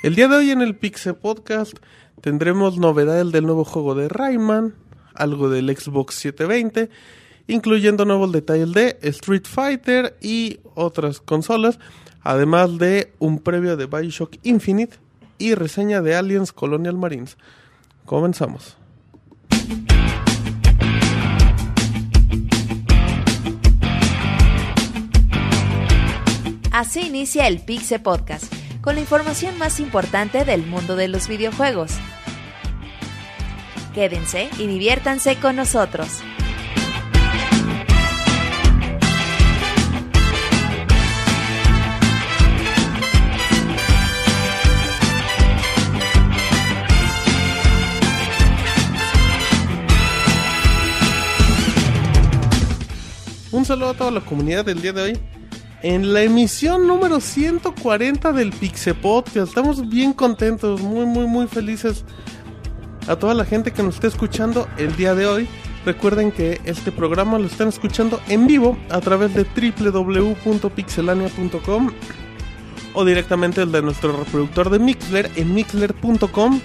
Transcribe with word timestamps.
El 0.00 0.14
día 0.14 0.28
de 0.28 0.36
hoy 0.36 0.50
en 0.52 0.62
el 0.62 0.76
Pixel 0.76 1.16
Podcast 1.16 1.76
tendremos 2.20 2.78
novedades 2.78 3.32
del 3.32 3.44
nuevo 3.46 3.64
juego 3.64 3.96
de 3.96 4.08
Rayman, 4.08 4.76
algo 5.12 5.50
del 5.50 5.76
Xbox 5.76 6.14
720, 6.14 6.88
incluyendo 7.48 8.04
nuevos 8.04 8.30
detalles 8.30 8.72
de 8.72 8.96
Street 9.02 9.42
Fighter 9.44 10.16
y 10.20 10.60
otras 10.76 11.18
consolas, 11.20 11.80
además 12.22 12.78
de 12.78 13.12
un 13.18 13.40
previo 13.40 13.76
de 13.76 13.86
Bioshock 13.86 14.36
Infinite 14.44 14.98
y 15.36 15.56
reseña 15.56 16.00
de 16.00 16.14
Aliens 16.14 16.52
Colonial 16.52 16.96
Marines. 16.96 17.36
Comenzamos. 18.04 18.76
Así 26.70 27.00
inicia 27.00 27.48
el 27.48 27.58
Pixel 27.58 28.00
Podcast, 28.00 28.52
con 28.88 28.94
la 28.94 29.02
información 29.02 29.58
más 29.58 29.80
importante 29.80 30.46
del 30.46 30.64
mundo 30.64 30.96
de 30.96 31.08
los 31.08 31.28
videojuegos. 31.28 31.92
Quédense 33.92 34.48
y 34.56 34.66
diviértanse 34.66 35.36
con 35.36 35.56
nosotros. 35.56 36.08
Un 53.52 53.66
saludo 53.66 53.90
a 53.90 53.94
toda 53.94 54.10
la 54.10 54.22
comunidad 54.22 54.64
del 54.64 54.80
día 54.80 54.94
de 54.94 55.02
hoy. 55.02 55.37
En 55.82 56.12
la 56.12 56.22
emisión 56.22 56.88
número 56.88 57.20
140 57.20 58.32
del 58.32 58.50
Pixel 58.50 58.96
Podcast. 58.96 59.46
Estamos 59.48 59.88
bien 59.88 60.12
contentos, 60.12 60.80
muy, 60.80 61.06
muy, 61.06 61.28
muy 61.28 61.46
felices. 61.46 62.04
A 63.06 63.14
toda 63.14 63.32
la 63.32 63.44
gente 63.44 63.70
que 63.70 63.84
nos 63.84 63.94
está 63.94 64.08
escuchando 64.08 64.66
el 64.76 64.96
día 64.96 65.14
de 65.14 65.26
hoy. 65.26 65.46
Recuerden 65.86 66.32
que 66.32 66.60
este 66.64 66.90
programa 66.90 67.38
lo 67.38 67.46
están 67.46 67.68
escuchando 67.68 68.20
en 68.28 68.48
vivo 68.48 68.76
a 68.90 69.00
través 69.00 69.32
de 69.34 69.44
www.pixelania.com 69.44 71.90
o 72.94 73.04
directamente 73.04 73.62
el 73.62 73.70
de 73.70 73.80
nuestro 73.80 74.16
reproductor 74.16 74.70
de 74.70 74.80
Mixler 74.80 75.30
en 75.36 75.54
mixler.com 75.54 76.60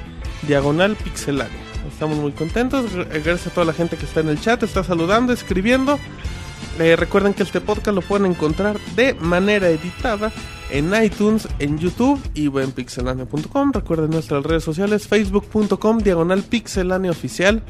diagonal 0.48 0.96
pixelania. 0.96 1.60
Estamos 1.88 2.18
muy 2.18 2.32
contentos. 2.32 2.92
Gracias 2.96 3.46
a 3.48 3.52
toda 3.52 3.68
la 3.68 3.74
gente 3.74 3.96
que 3.96 4.06
está 4.06 4.22
en 4.22 4.30
el 4.30 4.42
chat, 4.42 4.64
está 4.64 4.84
saludando, 4.84 5.34
escribiendo. 5.34 6.00
Eh, 6.80 6.96
recuerden 6.96 7.34
que 7.34 7.44
este 7.44 7.62
podcast 7.62 7.96
lo 7.96 8.02
pueden 8.02 8.26
encontrar 8.32 8.80
de 8.96 9.14
manera 9.16 9.70
editada 9.70 10.32
en 10.72 10.92
iTunes, 11.04 11.48
en 11.60 11.78
YouTube 11.78 12.20
y 12.34 12.48
en 12.48 12.72
pixelania.com. 12.72 13.72
Recuerden 13.72 14.10
nuestras 14.10 14.44
redes 14.44 14.64
sociales, 14.64 15.08
facebook.com, 15.08 16.00
diagonal 16.00 16.42
pixelania 16.44 17.12
oficial. 17.12 17.62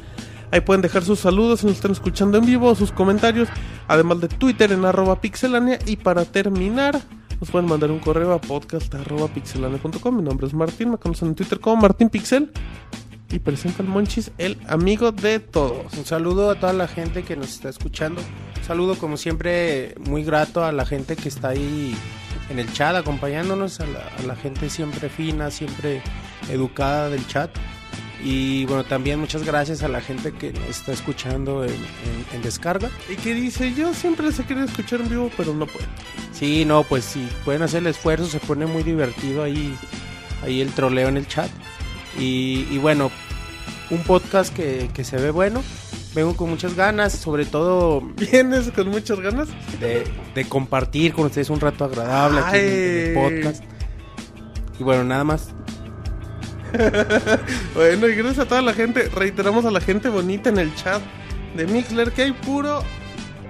Ahí 0.50 0.60
pueden 0.60 0.82
dejar 0.82 1.04
sus 1.04 1.20
saludos 1.20 1.60
si 1.60 1.66
nos 1.66 1.76
están 1.76 1.92
escuchando 1.92 2.38
en 2.38 2.46
vivo, 2.46 2.74
sus 2.74 2.92
comentarios, 2.92 3.48
además 3.88 4.20
de 4.20 4.28
Twitter 4.28 4.72
en 4.72 4.84
arroba 4.84 5.20
pixelania. 5.20 5.78
Y 5.84 5.96
para 5.96 6.24
terminar, 6.24 7.00
nos 7.40 7.50
pueden 7.50 7.68
mandar 7.68 7.90
un 7.90 7.98
correo 7.98 8.32
a 8.32 8.40
podcast 8.40 8.94
arroba 8.94 9.28
pixelania.com. 9.28 10.16
Mi 10.16 10.22
nombre 10.22 10.46
es 10.46 10.54
Martín, 10.54 10.92
me 10.92 10.96
conocen 10.96 11.28
en 11.28 11.34
Twitter 11.34 11.60
como 11.60 11.82
Martín 11.82 12.08
Pixel. 12.08 12.52
Y 13.34 13.40
presenta 13.40 13.82
al 13.82 13.88
Monchis, 13.88 14.30
el 14.38 14.56
amigo 14.68 15.10
de 15.10 15.40
todos. 15.40 15.92
Un 15.94 16.04
saludo 16.04 16.50
a 16.52 16.54
toda 16.60 16.72
la 16.72 16.86
gente 16.86 17.24
que 17.24 17.34
nos 17.34 17.48
está 17.48 17.68
escuchando. 17.68 18.20
Un 18.58 18.64
saludo 18.64 18.96
como 18.96 19.16
siempre 19.16 19.96
muy 20.06 20.22
grato 20.22 20.64
a 20.64 20.70
la 20.70 20.86
gente 20.86 21.16
que 21.16 21.28
está 21.28 21.48
ahí 21.48 21.96
en 22.48 22.60
el 22.60 22.72
chat 22.72 22.94
acompañándonos, 22.94 23.80
a 23.80 23.86
la, 23.86 23.98
a 24.18 24.22
la 24.24 24.36
gente 24.36 24.70
siempre 24.70 25.08
fina, 25.08 25.50
siempre 25.50 26.00
educada 26.48 27.10
del 27.10 27.26
chat. 27.26 27.50
Y 28.22 28.66
bueno, 28.66 28.84
también 28.84 29.18
muchas 29.18 29.42
gracias 29.42 29.82
a 29.82 29.88
la 29.88 30.00
gente 30.00 30.30
que 30.30 30.52
nos 30.52 30.68
está 30.68 30.92
escuchando 30.92 31.64
en, 31.64 31.72
en- 31.72 32.26
en 32.34 32.42
descarga. 32.42 32.88
Y 33.10 33.16
que 33.16 33.34
dice, 33.34 33.74
yo 33.74 33.92
siempre 33.94 34.26
les 34.26 34.38
he 34.38 34.44
querido 34.44 34.64
escuchar 34.66 35.00
en 35.00 35.08
vivo, 35.08 35.28
pero 35.36 35.52
no 35.54 35.66
puedo. 35.66 35.86
Sí, 36.32 36.64
no, 36.64 36.84
pues 36.84 37.04
si 37.04 37.28
pueden 37.44 37.62
hacer 37.62 37.80
el 37.80 37.88
esfuerzo, 37.88 38.26
se 38.26 38.38
pone 38.38 38.64
muy 38.66 38.84
divertido 38.84 39.42
ahí, 39.42 39.76
ahí 40.44 40.60
el 40.60 40.70
troleo 40.70 41.08
en 41.08 41.16
el 41.16 41.26
chat. 41.26 41.50
Y, 42.18 42.66
y 42.70 42.78
bueno, 42.78 43.10
un 43.90 44.02
podcast 44.02 44.54
que, 44.54 44.90
que 44.94 45.04
se 45.04 45.16
ve 45.16 45.30
bueno. 45.30 45.62
Vengo 46.14 46.36
con 46.36 46.48
muchas 46.48 46.74
ganas, 46.76 47.12
sobre 47.12 47.44
todo 47.44 48.00
¿Vienes 48.00 48.70
con 48.70 48.88
muchas 48.88 49.18
ganas? 49.18 49.48
de, 49.80 50.04
de 50.34 50.44
compartir 50.48 51.12
con 51.12 51.26
ustedes 51.26 51.50
un 51.50 51.58
rato 51.58 51.84
agradable 51.84 52.38
aquí 52.40 52.56
en 52.58 52.64
el- 52.64 52.70
en 52.72 52.78
el 52.78 53.16
Ay. 53.18 53.42
podcast. 53.42 53.64
Y 54.78 54.82
bueno, 54.84 55.02
nada 55.04 55.24
más. 55.24 55.48
Bueno, 57.74 58.08
y 58.08 58.14
gracias 58.14 58.40
a 58.40 58.48
toda 58.48 58.62
la 58.62 58.72
gente, 58.72 59.08
reiteramos 59.08 59.64
a 59.64 59.70
la 59.70 59.80
gente 59.80 60.08
bonita 60.08 60.48
en 60.50 60.58
el 60.58 60.74
chat 60.74 61.02
de 61.56 61.66
Mixler 61.66 62.12
que 62.12 62.22
hay 62.22 62.32
puro, 62.32 62.82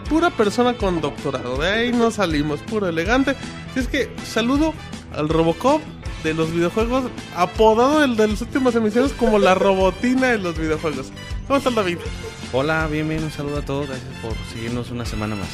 pura 0.09 0.31
persona 0.31 0.75
con 0.75 1.01
doctorado. 1.01 1.57
De 1.59 1.69
ahí 1.69 1.93
no 1.93 2.11
salimos, 2.11 2.61
puro 2.61 2.87
elegante. 2.89 3.35
Así 3.71 3.81
es 3.81 3.89
que 3.89 4.11
saludo 4.27 4.75
al 5.15 5.29
Robocop 5.29 5.81
de 6.25 6.35
los 6.35 6.51
videojuegos, 6.51 7.05
apodado 7.37 8.03
el 8.03 8.17
de 8.17 8.27
las 8.29 8.41
últimas 8.41 8.75
emisiones 8.75 9.13
como 9.13 9.39
la 9.39 9.55
robotina 9.55 10.29
de 10.29 10.39
los 10.39 10.59
videojuegos. 10.59 11.13
¿Cómo 11.47 11.59
está 11.59 11.69
el 11.69 11.75
David? 11.75 11.99
Hola, 12.53 12.89
bien, 12.91 13.09
bien, 13.09 13.23
un 13.23 13.31
saludo 13.31 13.59
a 13.59 13.63
todos, 13.63 13.87
gracias 13.89 14.09
por 14.23 14.33
seguirnos 14.53 14.91
una 14.91 15.05
semana 15.05 15.37
más. 15.37 15.49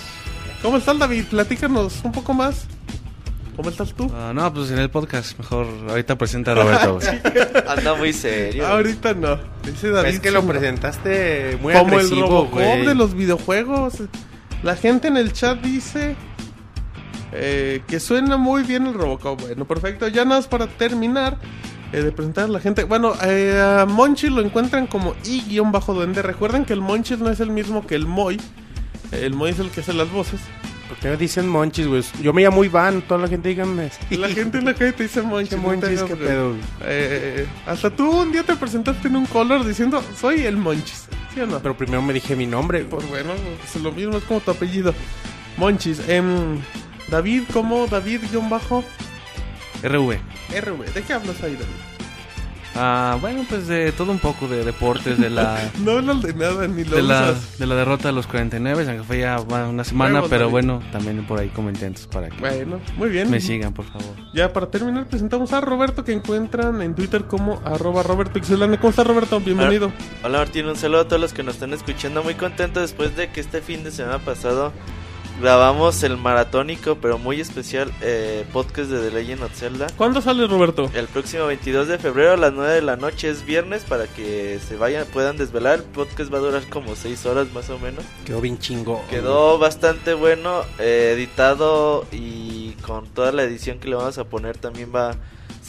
¿Cómo 0.62 0.76
está 0.76 0.92
el 0.92 1.00
David? 1.00 1.24
Platícanos 1.28 2.00
un 2.04 2.12
poco 2.12 2.32
más. 2.32 2.66
¿Cómo 3.56 3.68
estás 3.68 3.92
tú? 3.92 4.10
Ah, 4.14 4.32
no, 4.32 4.54
pues 4.54 4.70
en 4.70 4.78
el 4.78 4.90
podcast, 4.90 5.36
mejor 5.38 5.66
ahorita 5.88 6.16
presenta 6.16 6.52
a 6.52 6.54
Roberto. 6.54 6.98
Anda 7.68 7.94
muy 7.94 8.12
serio. 8.12 8.66
Ahorita 8.66 9.12
no. 9.12 9.38
Dice 9.64 9.90
David 9.90 10.08
es 10.08 10.20
que 10.20 10.30
lo 10.30 10.44
presentaste 10.46 11.58
muy 11.60 11.74
como 11.74 11.88
el 11.88 11.94
agresivo, 12.06 12.20
Robocop 12.28 12.52
güey. 12.52 12.86
de 12.86 12.94
los 12.94 13.14
videojuegos. 13.14 13.94
La 14.62 14.76
gente 14.76 15.08
en 15.08 15.16
el 15.16 15.32
chat 15.32 15.60
dice 15.60 16.16
eh, 17.32 17.82
que 17.86 18.00
suena 18.00 18.36
muy 18.36 18.62
bien 18.62 18.86
el 18.86 18.94
Robocop. 18.94 19.40
Bueno, 19.40 19.64
perfecto. 19.64 20.08
Ya 20.08 20.24
nada 20.24 20.38
más 20.40 20.48
para 20.48 20.66
terminar 20.66 21.38
eh, 21.92 22.02
de 22.02 22.12
presentar 22.12 22.44
a 22.44 22.48
la 22.48 22.60
gente. 22.60 22.84
Bueno, 22.84 23.14
eh, 23.24 23.60
a 23.60 23.86
Monchi 23.86 24.28
lo 24.28 24.40
encuentran 24.40 24.86
como 24.86 25.14
i-duende. 25.24 26.22
Recuerden 26.22 26.64
que 26.64 26.72
el 26.72 26.80
Monchi 26.80 27.16
no 27.16 27.30
es 27.30 27.40
el 27.40 27.50
mismo 27.50 27.86
que 27.86 27.94
el 27.94 28.06
Moy. 28.06 28.40
El 29.12 29.34
Moy 29.34 29.50
es 29.50 29.58
el 29.58 29.70
que 29.70 29.80
hace 29.80 29.92
las 29.92 30.10
voces. 30.10 30.40
¿Por 30.90 30.98
qué 30.98 31.08
me 31.08 31.16
dicen 31.16 31.48
monchis, 31.48 31.86
güey? 31.86 32.02
Yo 32.20 32.32
me 32.32 32.42
llamo 32.42 32.64
Iván, 32.64 33.02
toda 33.02 33.20
la 33.20 33.28
gente 33.28 33.48
díganme. 33.50 33.92
Y 34.10 34.16
la 34.16 34.28
gente 34.28 34.60
la 34.60 34.74
gente 34.74 35.04
dice 35.04 35.22
Monchi. 35.22 35.50
¿Qué 35.50 35.56
monchis? 35.56 36.02
¿Qué 36.02 36.16
pedo? 36.16 36.56
Eh, 36.82 37.46
hasta 37.64 37.90
tú 37.90 38.10
un 38.10 38.32
día 38.32 38.42
te 38.42 38.56
presentaste 38.56 39.06
en 39.06 39.14
un 39.14 39.26
color 39.26 39.64
diciendo 39.64 40.02
soy 40.16 40.46
el 40.46 40.56
Monchis. 40.56 41.06
¿Sí 41.32 41.40
o 41.40 41.46
no? 41.46 41.60
Pero 41.60 41.76
primero 41.76 42.02
me 42.02 42.12
dije 42.12 42.34
mi 42.34 42.46
nombre. 42.46 42.80
Pues 42.82 43.08
bueno, 43.08 43.30
es 43.64 43.80
lo 43.80 43.92
mismo, 43.92 44.16
es 44.16 44.24
como 44.24 44.40
tu 44.40 44.50
apellido. 44.50 44.92
Monchis. 45.56 46.00
em, 46.08 46.58
David, 47.10 47.42
¿cómo? 47.52 47.86
David-bajo 47.86 48.84
RV. 49.82 50.18
RV. 50.60 50.94
¿De 50.94 51.02
qué 51.02 51.12
hablas 51.12 51.42
ahí, 51.42 51.52
David? 51.54 51.66
Ah, 52.76 53.18
bueno, 53.20 53.44
pues 53.48 53.66
de 53.66 53.90
todo 53.90 54.12
un 54.12 54.20
poco 54.20 54.46
de 54.46 54.64
deportes, 54.64 55.18
de 55.18 55.28
la 55.28 55.58
No 55.80 55.92
hablas 55.98 56.22
de 56.22 56.32
nada, 56.34 56.68
ni 56.68 56.84
lo 56.84 56.94
de 56.96 57.02
la, 57.02 57.32
usas. 57.32 57.58
de 57.58 57.66
la 57.66 57.74
derrota 57.74 58.08
de 58.08 58.14
los 58.14 58.28
49, 58.28 58.86
aunque 58.88 59.02
fue 59.02 59.18
ya 59.18 59.40
una 59.40 59.82
semana, 59.82 60.22
pero 60.30 60.42
David. 60.42 60.50
bueno, 60.52 60.82
también 60.92 61.26
por 61.26 61.40
ahí 61.40 61.48
comententos 61.48 62.06
para 62.06 62.28
que 62.28 62.36
Bueno, 62.38 62.78
muy 62.96 63.08
bien. 63.10 63.28
me 63.28 63.40
sigan, 63.40 63.72
por 63.74 63.86
favor. 63.86 64.14
Ya 64.32 64.52
para 64.52 64.70
terminar, 64.70 65.06
presentamos 65.08 65.52
a 65.52 65.60
Roberto 65.60 66.04
que 66.04 66.12
encuentran 66.12 66.80
en 66.80 66.94
Twitter 66.94 67.24
como 67.24 67.60
arroba 67.64 68.04
Roberto. 68.04 68.38
¿Cómo 68.40 68.90
está 68.90 69.02
Roberto? 69.02 69.40
Bienvenido. 69.40 69.90
Hola 70.22 70.38
Martín, 70.38 70.66
un 70.66 70.76
saludo 70.76 71.00
a 71.00 71.08
todos 71.08 71.20
los 71.20 71.32
que 71.32 71.42
nos 71.42 71.54
están 71.54 71.72
escuchando. 71.72 72.22
Muy 72.22 72.34
contento 72.34 72.80
después 72.80 73.16
de 73.16 73.30
que 73.30 73.40
este 73.40 73.62
fin 73.62 73.82
de 73.82 73.90
semana 73.90 74.20
pasado 74.20 74.72
grabamos 75.40 76.02
el 76.02 76.16
maratónico, 76.16 76.98
pero 77.00 77.18
muy 77.18 77.40
especial 77.40 77.90
eh, 78.02 78.44
podcast 78.52 78.90
de 78.90 79.08
The 79.08 79.14
Legend 79.14 79.42
of 79.42 79.54
Zelda. 79.54 79.86
¿Cuándo 79.96 80.20
sale 80.20 80.46
Roberto? 80.46 80.90
El 80.94 81.06
próximo 81.06 81.46
22 81.46 81.88
de 81.88 81.98
febrero 81.98 82.32
a 82.32 82.36
las 82.36 82.52
9 82.52 82.74
de 82.74 82.82
la 82.82 82.96
noche 82.96 83.30
es 83.30 83.44
viernes 83.44 83.84
para 83.84 84.06
que 84.06 84.58
se 84.66 84.76
vayan, 84.76 85.06
puedan 85.06 85.36
desvelar. 85.36 85.80
El 85.80 85.84
podcast 85.84 86.32
va 86.32 86.38
a 86.38 86.40
durar 86.42 86.62
como 86.68 86.94
6 86.94 87.26
horas 87.26 87.52
más 87.52 87.70
o 87.70 87.78
menos. 87.78 88.04
Quedó 88.24 88.40
bien 88.40 88.58
chingo. 88.58 89.02
Quedó 89.08 89.58
bastante 89.58 90.14
bueno, 90.14 90.62
eh, 90.78 91.14
editado 91.16 92.06
y 92.12 92.72
con 92.86 93.06
toda 93.06 93.32
la 93.32 93.42
edición 93.42 93.78
que 93.78 93.88
le 93.88 93.96
vamos 93.96 94.18
a 94.18 94.24
poner 94.24 94.58
también 94.58 94.92
va 94.94 95.16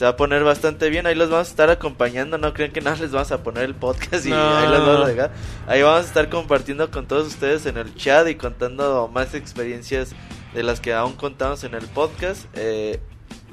se 0.01 0.05
va 0.05 0.11
a 0.13 0.17
poner 0.17 0.43
bastante 0.43 0.89
bien. 0.89 1.05
Ahí 1.05 1.13
los 1.13 1.29
vamos 1.29 1.47
a 1.47 1.51
estar 1.51 1.69
acompañando, 1.69 2.39
no 2.39 2.55
creen 2.55 2.71
que 2.71 2.81
nada 2.81 2.97
les 2.99 3.11
vamos 3.11 3.31
a 3.31 3.43
poner 3.43 3.65
el 3.65 3.75
podcast 3.75 4.25
y 4.25 4.31
No. 4.31 4.57
ahí 4.57 4.67
los 4.67 4.79
vamos 4.79 5.05
a 5.05 5.07
dejar. 5.09 5.31
Ahí 5.67 5.83
vamos 5.83 6.01
a 6.05 6.07
estar 6.07 6.27
compartiendo 6.27 6.89
con 6.89 7.05
todos 7.05 7.27
ustedes 7.27 7.67
en 7.67 7.77
el 7.77 7.93
chat 7.93 8.27
y 8.27 8.33
contando 8.33 9.07
más 9.13 9.35
experiencias 9.35 10.13
de 10.55 10.63
las 10.63 10.79
que 10.81 10.91
aún 10.95 11.13
contamos 11.13 11.63
en 11.65 11.75
el 11.75 11.85
podcast. 11.85 12.45
Eh, 12.55 12.99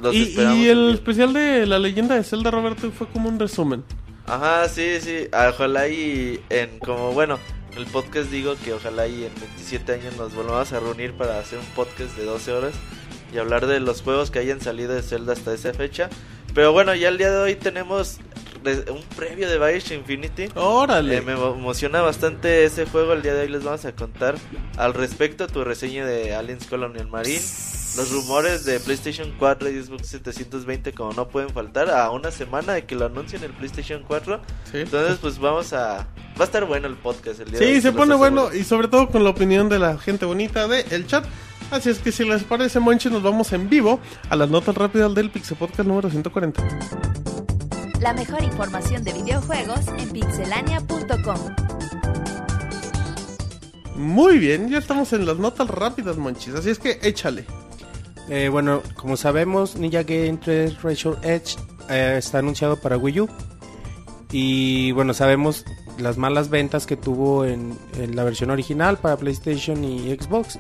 los 0.01 0.15
Y, 0.15 0.23
esperamos 0.23 0.57
y 0.57 0.69
el 0.71 0.91
especial 0.95 1.35
de 1.35 1.67
la 1.67 1.79
leyenda 1.79 2.15
de 2.15 2.25
Zelda, 2.25 2.51
Roberto, 2.51 2.91
fue 2.93 3.07
como 3.09 3.29
un 3.29 3.39
resumen. 3.39 3.85
Ajá, 4.25 4.67
sí, 4.71 5.03
sí. 5.03 5.29
Ah, 5.33 5.51
Ojalá 5.55 5.87
y 5.89 6.41
en 6.49 6.79
como 6.79 7.13
bueno, 7.13 7.39
en 7.73 7.79
el 7.81 7.85
podcast 7.89 8.31
digo 8.31 8.55
que 8.65 8.73
ojalá 8.73 9.07
y 9.07 9.25
en 9.25 9.35
27 9.39 9.93
años 9.93 10.17
nos 10.17 10.35
volvamos 10.35 10.73
a 10.73 10.81
reunir 10.81 11.13
para 11.13 11.39
hacer 11.41 11.59
un 11.59 11.67
podcast 11.77 12.17
de 12.17 12.25
12 12.25 12.53
horas 12.53 12.73
y 13.35 13.37
hablar 13.37 13.67
de 13.67 13.81
los 13.81 14.01
juegos 14.01 14.31
que 14.31 14.39
hayan 14.39 14.63
salido 14.63 14.95
de 14.95 15.03
Zelda 15.03 15.35
hasta 15.35 15.53
esa 15.53 15.75
fecha. 15.75 16.09
Pero 16.55 16.73
bueno, 16.73 16.95
ya 16.95 17.09
el 17.09 17.19
día 17.19 17.31
de 17.31 17.39
hoy 17.39 17.55
tenemos 17.55 18.19
un 18.91 19.03
previo 19.17 19.49
de 19.49 19.59
Bioshock 19.59 19.93
Infinity. 19.93 20.49
Órale. 20.57 21.19
Eh, 21.19 21.21
me 21.23 21.35
emo- 21.37 21.55
emociona 21.55 22.03
bastante 22.03 22.65
ese 22.65 22.85
juego. 22.87 23.13
El 23.13 23.23
día 23.23 23.35
de 23.35 23.43
hoy 23.43 23.49
les 23.49 23.65
vamos 23.65 23.85
a 23.85 23.93
contar 23.95 24.35
al 24.77 24.95
respecto 24.95 25.47
tu 25.47 25.63
reseña 25.65 26.05
de 26.05 26.35
Aliens 26.35 26.67
Colonial 26.67 27.07
Marine. 27.09 27.41
Los 27.97 28.11
rumores 28.13 28.65
de 28.65 28.79
PlayStation 28.81 29.33
4 29.39 29.71
y 29.71 29.83
Xbox 29.83 30.09
720 30.09 30.93
como 30.93 31.13
no 31.15 31.29
pueden 31.29 31.51
faltar 31.51 31.89
a 31.91 32.11
una 32.11 32.31
semana 32.31 32.75
de 32.75 32.85
que 32.85 32.95
lo 32.95 33.07
anuncien 33.07 33.43
el 33.45 33.53
PlayStation 33.53 34.03
4. 34.07 34.41
Sí. 34.71 34.79
Entonces 34.79 35.19
pues 35.21 35.39
vamos 35.39 35.73
a... 35.73 36.07
Va 36.39 36.43
a 36.43 36.45
estar 36.45 36.65
bueno 36.67 36.87
el 36.87 36.95
podcast 36.97 37.41
el 37.41 37.51
día 37.51 37.59
de 37.61 37.67
hoy. 37.67 37.75
Sí, 37.77 37.81
se 37.81 37.93
pone 37.93 38.15
bueno 38.15 38.53
y 38.55 38.63
sobre 38.65 38.89
todo 38.89 39.09
con 39.09 39.25
la 39.25 39.31
opinión 39.31 39.69
de 39.69 39.79
la 39.79 39.97
gente 39.99 40.27
bonita 40.27 40.69
del 40.69 41.07
chat. 41.07 41.25
Así 41.71 41.91
es 41.91 41.99
que 41.99 42.13
si 42.13 42.25
les 42.25 42.45
parece, 42.45 42.81
Monchi, 42.81 43.11
nos 43.11 43.23
vamos 43.23 43.53
en 43.53 43.69
vivo 43.69 44.01
a 44.31 44.37
las 44.37 44.49
notas 44.49 44.75
rápidas 44.75 45.15
del 45.15 45.31
Pixel 45.31 45.59
Podcast 45.59 45.87
número 45.87 46.09
140. 46.09 46.63
La 48.01 48.15
mejor 48.15 48.43
información 48.43 49.05
de 49.05 49.13
videojuegos 49.13 49.81
en 49.99 50.09
pixelania.com. 50.11 51.39
Muy 53.97 54.39
bien, 54.39 54.71
ya 54.71 54.79
estamos 54.79 55.13
en 55.13 55.27
las 55.27 55.39
notas 55.39 55.69
rápidas, 55.69 56.17
Monchis. 56.17 56.55
Así 56.55 56.71
es 56.71 56.79
que 56.79 57.01
échale. 57.03 57.45
Eh, 58.31 58.49
bueno, 58.51 58.83
como 58.95 59.17
sabemos, 59.17 59.77
Ninja 59.77 60.05
Game 60.05 60.39
3 60.43 60.83
Razor 60.83 61.19
Edge 61.23 61.57
eh, 61.91 62.15
está 62.19 62.39
anunciado 62.39 62.77
para 62.77 62.97
Wii 62.97 63.21
U. 63.21 63.29
Y 64.31 64.93
bueno, 64.93 65.13
sabemos 65.13 65.65
las 65.99 66.17
malas 66.17 66.49
ventas 66.49 66.87
que 66.87 66.97
tuvo 66.97 67.45
en, 67.45 67.77
en 67.99 68.15
la 68.15 68.25
versión 68.25 68.51
original 68.51 68.99
para 68.99 69.17
PlayStation 69.17 69.83
y 69.85 70.15
Xbox. 70.15 70.59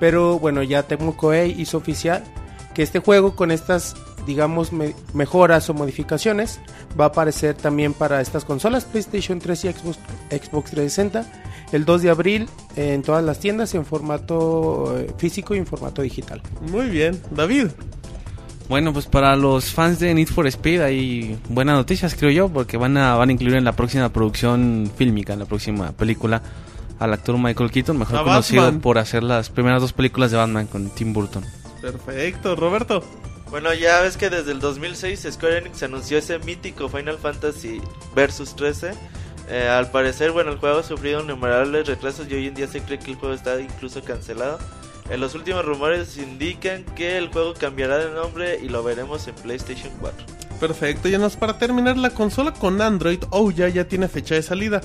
Pero 0.00 0.38
bueno, 0.38 0.62
ya 0.62 0.82
Tecmo 0.82 1.16
Koei 1.16 1.54
hizo 1.60 1.76
oficial 1.78 2.24
que 2.74 2.82
este 2.82 2.98
juego 3.00 3.36
con 3.36 3.50
estas, 3.50 3.94
digamos, 4.26 4.72
me- 4.72 4.94
mejoras 5.12 5.68
o 5.70 5.74
modificaciones 5.74 6.58
va 6.98 7.04
a 7.04 7.08
aparecer 7.08 7.54
también 7.54 7.92
para 7.92 8.20
estas 8.20 8.44
consolas 8.44 8.84
PlayStation 8.84 9.38
3 9.38 9.64
y 9.64 9.72
Xbox, 9.72 9.98
Xbox 10.30 10.70
360 10.70 11.26
el 11.72 11.84
2 11.84 12.02
de 12.02 12.10
abril 12.10 12.48
en 12.74 13.02
todas 13.02 13.22
las 13.22 13.38
tiendas 13.38 13.74
en 13.74 13.84
formato 13.84 14.98
eh, 14.98 15.12
físico 15.18 15.54
y 15.54 15.58
en 15.58 15.66
formato 15.66 16.02
digital. 16.02 16.42
Muy 16.72 16.88
bien, 16.88 17.20
David. 17.30 17.68
Bueno, 18.68 18.92
pues 18.92 19.06
para 19.06 19.34
los 19.36 19.72
fans 19.72 19.98
de 19.98 20.14
Need 20.14 20.28
for 20.28 20.46
Speed 20.46 20.80
hay 20.80 21.38
buenas 21.48 21.76
noticias, 21.76 22.14
creo 22.14 22.30
yo, 22.30 22.48
porque 22.48 22.76
van 22.76 22.96
a, 22.96 23.16
van 23.16 23.28
a 23.28 23.32
incluir 23.32 23.56
en 23.56 23.64
la 23.64 23.72
próxima 23.72 24.08
producción 24.12 24.88
fílmica, 24.96 25.32
en 25.32 25.40
la 25.40 25.44
próxima 25.44 25.90
película, 25.92 26.40
al 27.00 27.12
actor 27.12 27.36
Michael 27.38 27.70
Keaton, 27.70 27.98
mejor 27.98 28.18
A 28.18 28.22
conocido 28.22 28.62
Batman. 28.62 28.80
por 28.80 28.98
hacer 28.98 29.22
las 29.24 29.50
primeras 29.50 29.80
dos 29.82 29.92
películas 29.92 30.30
de 30.30 30.36
Batman 30.36 30.66
con 30.66 30.90
Tim 30.90 31.12
Burton. 31.12 31.44
Perfecto, 31.80 32.54
Roberto. 32.54 33.02
Bueno, 33.50 33.74
ya 33.74 34.00
ves 34.00 34.16
que 34.16 34.30
desde 34.30 34.52
el 34.52 34.60
2006 34.60 35.26
Square 35.32 35.58
Enix 35.58 35.82
anunció 35.82 36.18
ese 36.18 36.38
mítico 36.38 36.88
Final 36.88 37.18
Fantasy 37.18 37.80
Versus 38.14 38.54
13. 38.54 38.92
Eh, 39.48 39.68
al 39.68 39.90
parecer, 39.90 40.30
bueno, 40.30 40.52
el 40.52 40.58
juego 40.58 40.78
ha 40.78 40.82
sufrido 40.84 41.22
innumerables 41.24 41.88
retrasos 41.88 42.28
y 42.30 42.34
hoy 42.34 42.46
en 42.46 42.54
día 42.54 42.68
se 42.68 42.80
cree 42.82 43.00
que 43.00 43.10
el 43.10 43.16
juego 43.16 43.34
está 43.34 43.60
incluso 43.60 44.04
cancelado. 44.04 44.58
En 45.10 45.18
los 45.18 45.34
últimos 45.34 45.64
rumores 45.64 46.16
indican 46.18 46.84
que 46.84 47.18
el 47.18 47.28
juego 47.32 47.54
cambiará 47.54 47.98
de 47.98 48.12
nombre 48.12 48.60
y 48.62 48.68
lo 48.68 48.84
veremos 48.84 49.26
en 49.26 49.34
PlayStation 49.34 49.92
4. 50.00 50.24
Perfecto, 50.60 51.08
ya 51.08 51.18
nos 51.18 51.34
para 51.36 51.58
terminar 51.58 51.96
la 51.96 52.10
consola 52.10 52.52
con 52.52 52.80
Android 52.80 53.18
oh 53.30 53.50
ya 53.50 53.66
ya 53.68 53.88
tiene 53.88 54.06
fecha 54.06 54.36
de 54.36 54.42
salida. 54.42 54.82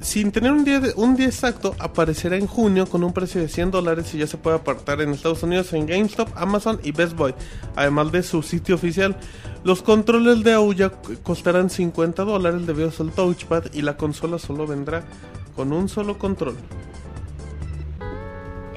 Sin 0.00 0.32
tener 0.32 0.52
un 0.52 0.64
día, 0.64 0.80
un 0.96 1.14
día 1.16 1.26
exacto, 1.26 1.74
aparecerá 1.78 2.36
en 2.36 2.46
junio 2.46 2.86
con 2.86 3.04
un 3.04 3.12
precio 3.12 3.40
de 3.40 3.48
100 3.48 3.70
dólares 3.70 4.14
y 4.14 4.18
ya 4.18 4.26
se 4.26 4.38
puede 4.38 4.56
apartar 4.56 5.00
en 5.02 5.10
Estados 5.12 5.42
Unidos 5.42 5.72
en 5.74 5.86
GameStop, 5.86 6.28
Amazon 6.36 6.80
y 6.82 6.92
Best 6.92 7.14
Buy, 7.16 7.34
además 7.76 8.10
de 8.10 8.22
su 8.22 8.42
sitio 8.42 8.76
oficial. 8.76 9.16
Los 9.62 9.82
controles 9.82 10.42
de 10.42 10.54
Ouya 10.54 10.90
c- 11.06 11.18
costarán 11.22 11.68
50 11.68 12.24
dólares 12.24 12.66
debido 12.66 12.90
al 12.98 13.10
touchpad 13.10 13.64
y 13.74 13.82
la 13.82 13.96
consola 13.98 14.38
solo 14.38 14.66
vendrá 14.66 15.04
con 15.54 15.72
un 15.72 15.88
solo 15.88 16.16
control. 16.18 16.56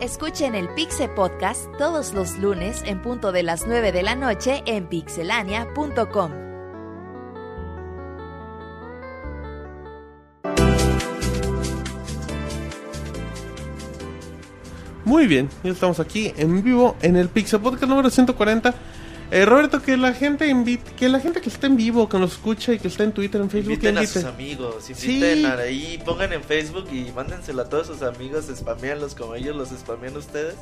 Escuchen 0.02 0.56
el 0.56 0.68
Pixel 0.76 1.10
Podcast 1.12 1.68
todos 1.78 2.14
los 2.14 2.38
lunes 2.38 2.82
en 2.86 3.02
punto 3.02 3.32
de 3.32 3.44
las 3.44 3.66
9 3.66 3.94
de 3.94 4.04
la 4.04 4.16
noche 4.16 4.62
en 4.66 4.88
pixelania.com. 4.88 6.32
Muy 15.14 15.28
bien, 15.28 15.48
ya 15.64 15.70
estamos 15.70 16.00
aquí 16.00 16.34
en 16.38 16.64
vivo 16.64 16.96
en 17.04 17.16
el 17.18 17.30
Pixel 17.30 17.60
Podcast 17.60 17.88
número 17.88 18.10
140. 18.10 18.74
Eh, 19.30 19.46
Roberto, 19.46 19.80
que 19.80 19.96
la 19.96 20.12
gente 20.12 20.48
invite, 20.48 20.92
que 20.96 21.08
la 21.08 21.20
gente 21.20 21.40
que 21.40 21.50
está 21.50 21.68
en 21.68 21.78
vivo, 21.78 22.10
que 22.10 22.18
nos 22.18 22.32
escucha 22.32 22.74
y 22.74 22.80
que 22.80 22.88
está 22.88 23.04
en 23.04 23.12
Twitter, 23.12 23.40
en 23.40 23.48
Facebook, 23.52 23.74
Inviten 23.74 24.00
a 24.00 24.08
sus 24.08 24.24
amigos, 24.24 24.90
inviten 24.90 25.38
Sí. 25.38 25.46
a 25.46 25.54
ahí, 25.54 26.02
pongan 26.04 26.34
en 26.34 26.44
Facebook 26.44 26.88
y 26.92 27.12
mándenselo 27.12 27.62
a 27.62 27.70
todos 27.70 27.86
sus 27.86 28.02
amigos, 28.02 28.46
spameanlos 28.56 29.14
como 29.14 29.36
ellos 29.36 29.56
los 29.56 29.70
spamean 29.70 30.18
ustedes, 30.18 30.56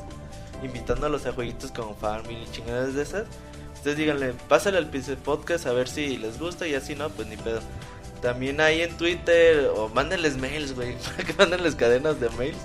invitándolos 0.62 1.24
a 1.24 1.32
jueguitos 1.32 1.72
como 1.72 1.94
Farming 1.94 2.36
y 2.46 2.52
chingadas 2.52 2.92
de 2.94 3.04
esas. 3.04 3.24
Ustedes 3.72 3.96
díganle, 3.96 4.34
pásale 4.50 4.76
al 4.76 4.90
Pixel 4.90 5.16
Podcast 5.16 5.66
a 5.66 5.72
ver 5.72 5.88
si 5.88 6.18
les 6.18 6.38
gusta 6.38 6.68
y 6.68 6.74
así 6.74 6.94
no, 6.94 7.08
pues 7.08 7.26
ni 7.26 7.38
pedo. 7.38 7.60
También 8.20 8.60
ahí 8.60 8.82
en 8.82 8.94
Twitter 8.98 9.70
o 9.74 9.88
mándenles 9.88 10.36
mails, 10.36 10.74
güey, 10.74 10.94
que 11.26 11.32
mándenles 11.38 11.74
cadenas 11.74 12.20
de 12.20 12.28
mails. 12.36 12.58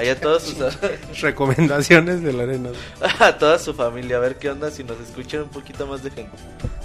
Ahí 0.00 0.08
a 0.08 0.18
todos 0.18 0.44
sus 0.44 0.56
Recomendaciones 1.20 2.22
de 2.22 2.32
la 2.32 2.44
arena. 2.44 2.70
a 3.18 3.32
toda 3.36 3.58
su 3.58 3.74
familia, 3.74 4.16
a 4.16 4.20
ver 4.20 4.36
qué 4.36 4.48
onda 4.48 4.70
si 4.70 4.82
nos 4.82 4.98
escuchan 4.98 5.42
un 5.42 5.48
poquito 5.50 5.86
más 5.86 6.02
de 6.02 6.10
gente. 6.10 6.30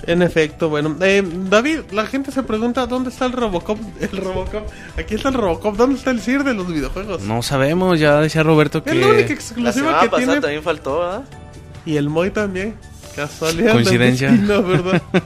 En 0.05 0.21
efecto, 0.21 0.67
bueno. 0.67 0.97
Eh, 0.99 1.23
David, 1.49 1.79
la 1.93 2.05
gente 2.07 2.33
se 2.33 2.43
pregunta 2.43 2.85
dónde 2.87 3.11
está 3.11 3.25
el 3.25 3.31
Robocop. 3.31 3.79
El 4.01 4.17
Robocop. 4.17 4.67
Aquí 4.97 5.15
está 5.15 5.29
el 5.29 5.35
Robocop. 5.35 5.77
¿Dónde 5.77 5.95
está 5.97 6.11
el 6.11 6.19
CIR 6.19 6.43
de 6.43 6.55
los 6.55 6.67
videojuegos? 6.67 7.21
No 7.21 7.41
sabemos, 7.41 8.01
ya 8.01 8.19
decía 8.19 8.43
Roberto 8.43 8.83
que... 8.83 8.89
es 8.89 8.97
la 8.97 9.07
única 9.07 9.33
exclusiva 9.33 10.01
que 10.01 10.09
pasada 10.09 10.17
tiene. 10.17 10.41
también 10.41 10.63
faltó, 10.63 10.99
¿verdad? 10.99 11.23
Y 11.85 11.95
el 11.95 12.09
Moy 12.09 12.31
también. 12.31 12.75
Casualidad. 13.15 13.71
Coincidencia. 13.71 14.29
destino, 14.29 14.61
¿verdad? 14.61 15.01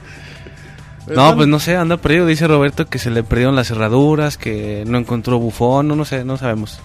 No, 1.08 1.34
pues 1.34 1.48
no 1.48 1.58
sé, 1.58 1.76
anda 1.76 1.96
perdido, 1.96 2.26
dice 2.26 2.46
Roberto 2.46 2.86
que 2.86 3.00
se 3.00 3.10
le 3.10 3.24
perdieron 3.24 3.56
las 3.56 3.66
cerraduras, 3.66 4.36
que 4.36 4.84
no 4.86 4.96
encontró 4.96 5.40
bufón, 5.40 5.88
no, 5.88 5.96
no 5.96 6.04
sé, 6.04 6.24
no 6.24 6.36
sabemos. 6.36 6.80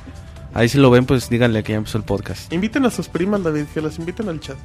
Ahí 0.56 0.68
si 0.70 0.80
lo 0.80 0.90
ven, 0.90 1.06
pues 1.06 1.30
díganle 1.30 1.62
que 1.64 1.74
ya 1.74 1.78
empezó 1.78 1.98
el 2.00 2.04
podcast. 2.04 2.52
Inviten 2.52 2.86
a 2.86 2.90
sus 2.90 3.08
primas, 3.10 3.44
David, 3.44 3.66
que 3.74 3.82
las 3.82 4.00
inviten 4.00 4.28
al 4.30 4.40
chat. 4.40 4.58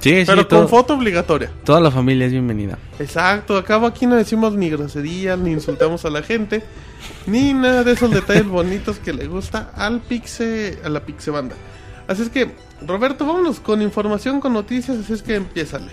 Sí, 0.00 0.20
sí, 0.20 0.24
Pero 0.26 0.46
todo- 0.46 0.60
con 0.60 0.68
foto 0.68 0.94
obligatoria. 0.94 1.50
toda 1.64 1.80
la 1.80 1.90
familia 1.90 2.26
es 2.26 2.32
bienvenida. 2.32 2.78
Exacto, 2.98 3.56
acá 3.56 3.84
aquí 3.86 4.06
no 4.06 4.14
decimos 4.16 4.54
ni 4.54 4.70
groserías, 4.70 5.38
ni 5.38 5.50
insultamos 5.52 6.04
a 6.04 6.10
la 6.10 6.22
gente, 6.22 6.62
ni 7.26 7.52
nada 7.54 7.84
de 7.84 7.92
esos 7.92 8.10
detalles 8.10 8.46
bonitos 8.48 8.98
que 8.98 9.12
le 9.12 9.26
gusta 9.26 9.72
al 9.74 10.00
pixe, 10.00 10.78
a 10.84 10.88
la 10.88 11.00
pixe 11.04 11.30
banda. 11.30 11.56
Así 12.06 12.22
es 12.22 12.28
que, 12.30 12.50
Roberto, 12.86 13.26
vámonos 13.26 13.60
con 13.60 13.82
información, 13.82 14.40
con 14.40 14.52
noticias, 14.52 14.98
así 14.98 15.12
es 15.12 15.22
que 15.22 15.34
empiézale. 15.36 15.92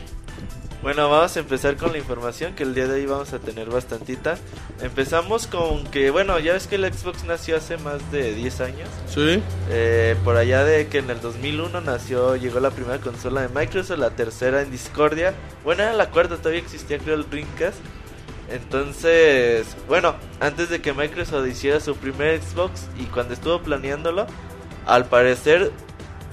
Bueno, 0.82 1.10
vamos 1.10 1.36
a 1.36 1.40
empezar 1.40 1.76
con 1.76 1.92
la 1.92 1.98
información 1.98 2.54
que 2.54 2.62
el 2.62 2.76
día 2.76 2.88
de 2.88 2.96
hoy 2.96 3.06
vamos 3.08 3.34
a 3.34 3.40
tener 3.40 3.68
bastantita. 3.70 4.38
Empezamos 4.82 5.48
con 5.48 5.86
que, 5.88 6.12
bueno, 6.12 6.38
ya 6.40 6.54
ves 6.54 6.68
que 6.68 6.76
el 6.76 6.94
Xbox 6.94 7.24
nació 7.24 7.58
hace 7.58 7.78
más 7.78 8.12
de 8.12 8.36
10 8.36 8.62
años. 8.62 8.90
Sí. 9.08 9.42
Eh, 9.70 10.16
por 10.24 10.38
allá 10.38 10.64
de 10.64 10.88
que 10.88 11.00
en 11.00 11.10
el 11.10 11.20
2001 11.20 11.82
nació, 11.82 12.36
llegó 12.36 12.60
la 12.60 12.70
primera 12.70 13.00
consola 13.00 13.42
de 13.42 13.50
Microsoft, 13.50 13.98
la 13.98 14.12
tercera 14.12 14.62
en 14.62 14.70
Discordia. 14.70 15.34
Bueno, 15.64 15.82
era 15.82 15.94
la 15.94 16.12
cuarta, 16.12 16.38
todavía 16.38 16.62
existía 16.62 17.00
creo 17.00 17.16
el 17.16 17.28
Dreamcast. 17.28 17.80
Entonces, 18.50 19.76
bueno, 19.88 20.16
antes 20.40 20.70
de 20.70 20.80
que 20.80 20.94
Microsoft 20.94 21.48
hiciera 21.48 21.80
su 21.80 21.96
primer 21.96 22.40
Xbox 22.42 22.88
y 22.98 23.06
cuando 23.06 23.34
estuvo 23.34 23.62
planeándolo, 23.62 24.28
al 24.86 25.06
parecer 25.06 25.72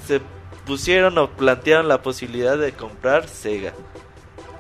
se 0.07 0.21
pusieron 0.67 1.17
o 1.19 1.31
plantearon 1.31 1.89
la 1.89 2.03
posibilidad 2.03 2.59
de 2.59 2.73
comprar 2.73 3.27
Sega. 3.27 3.73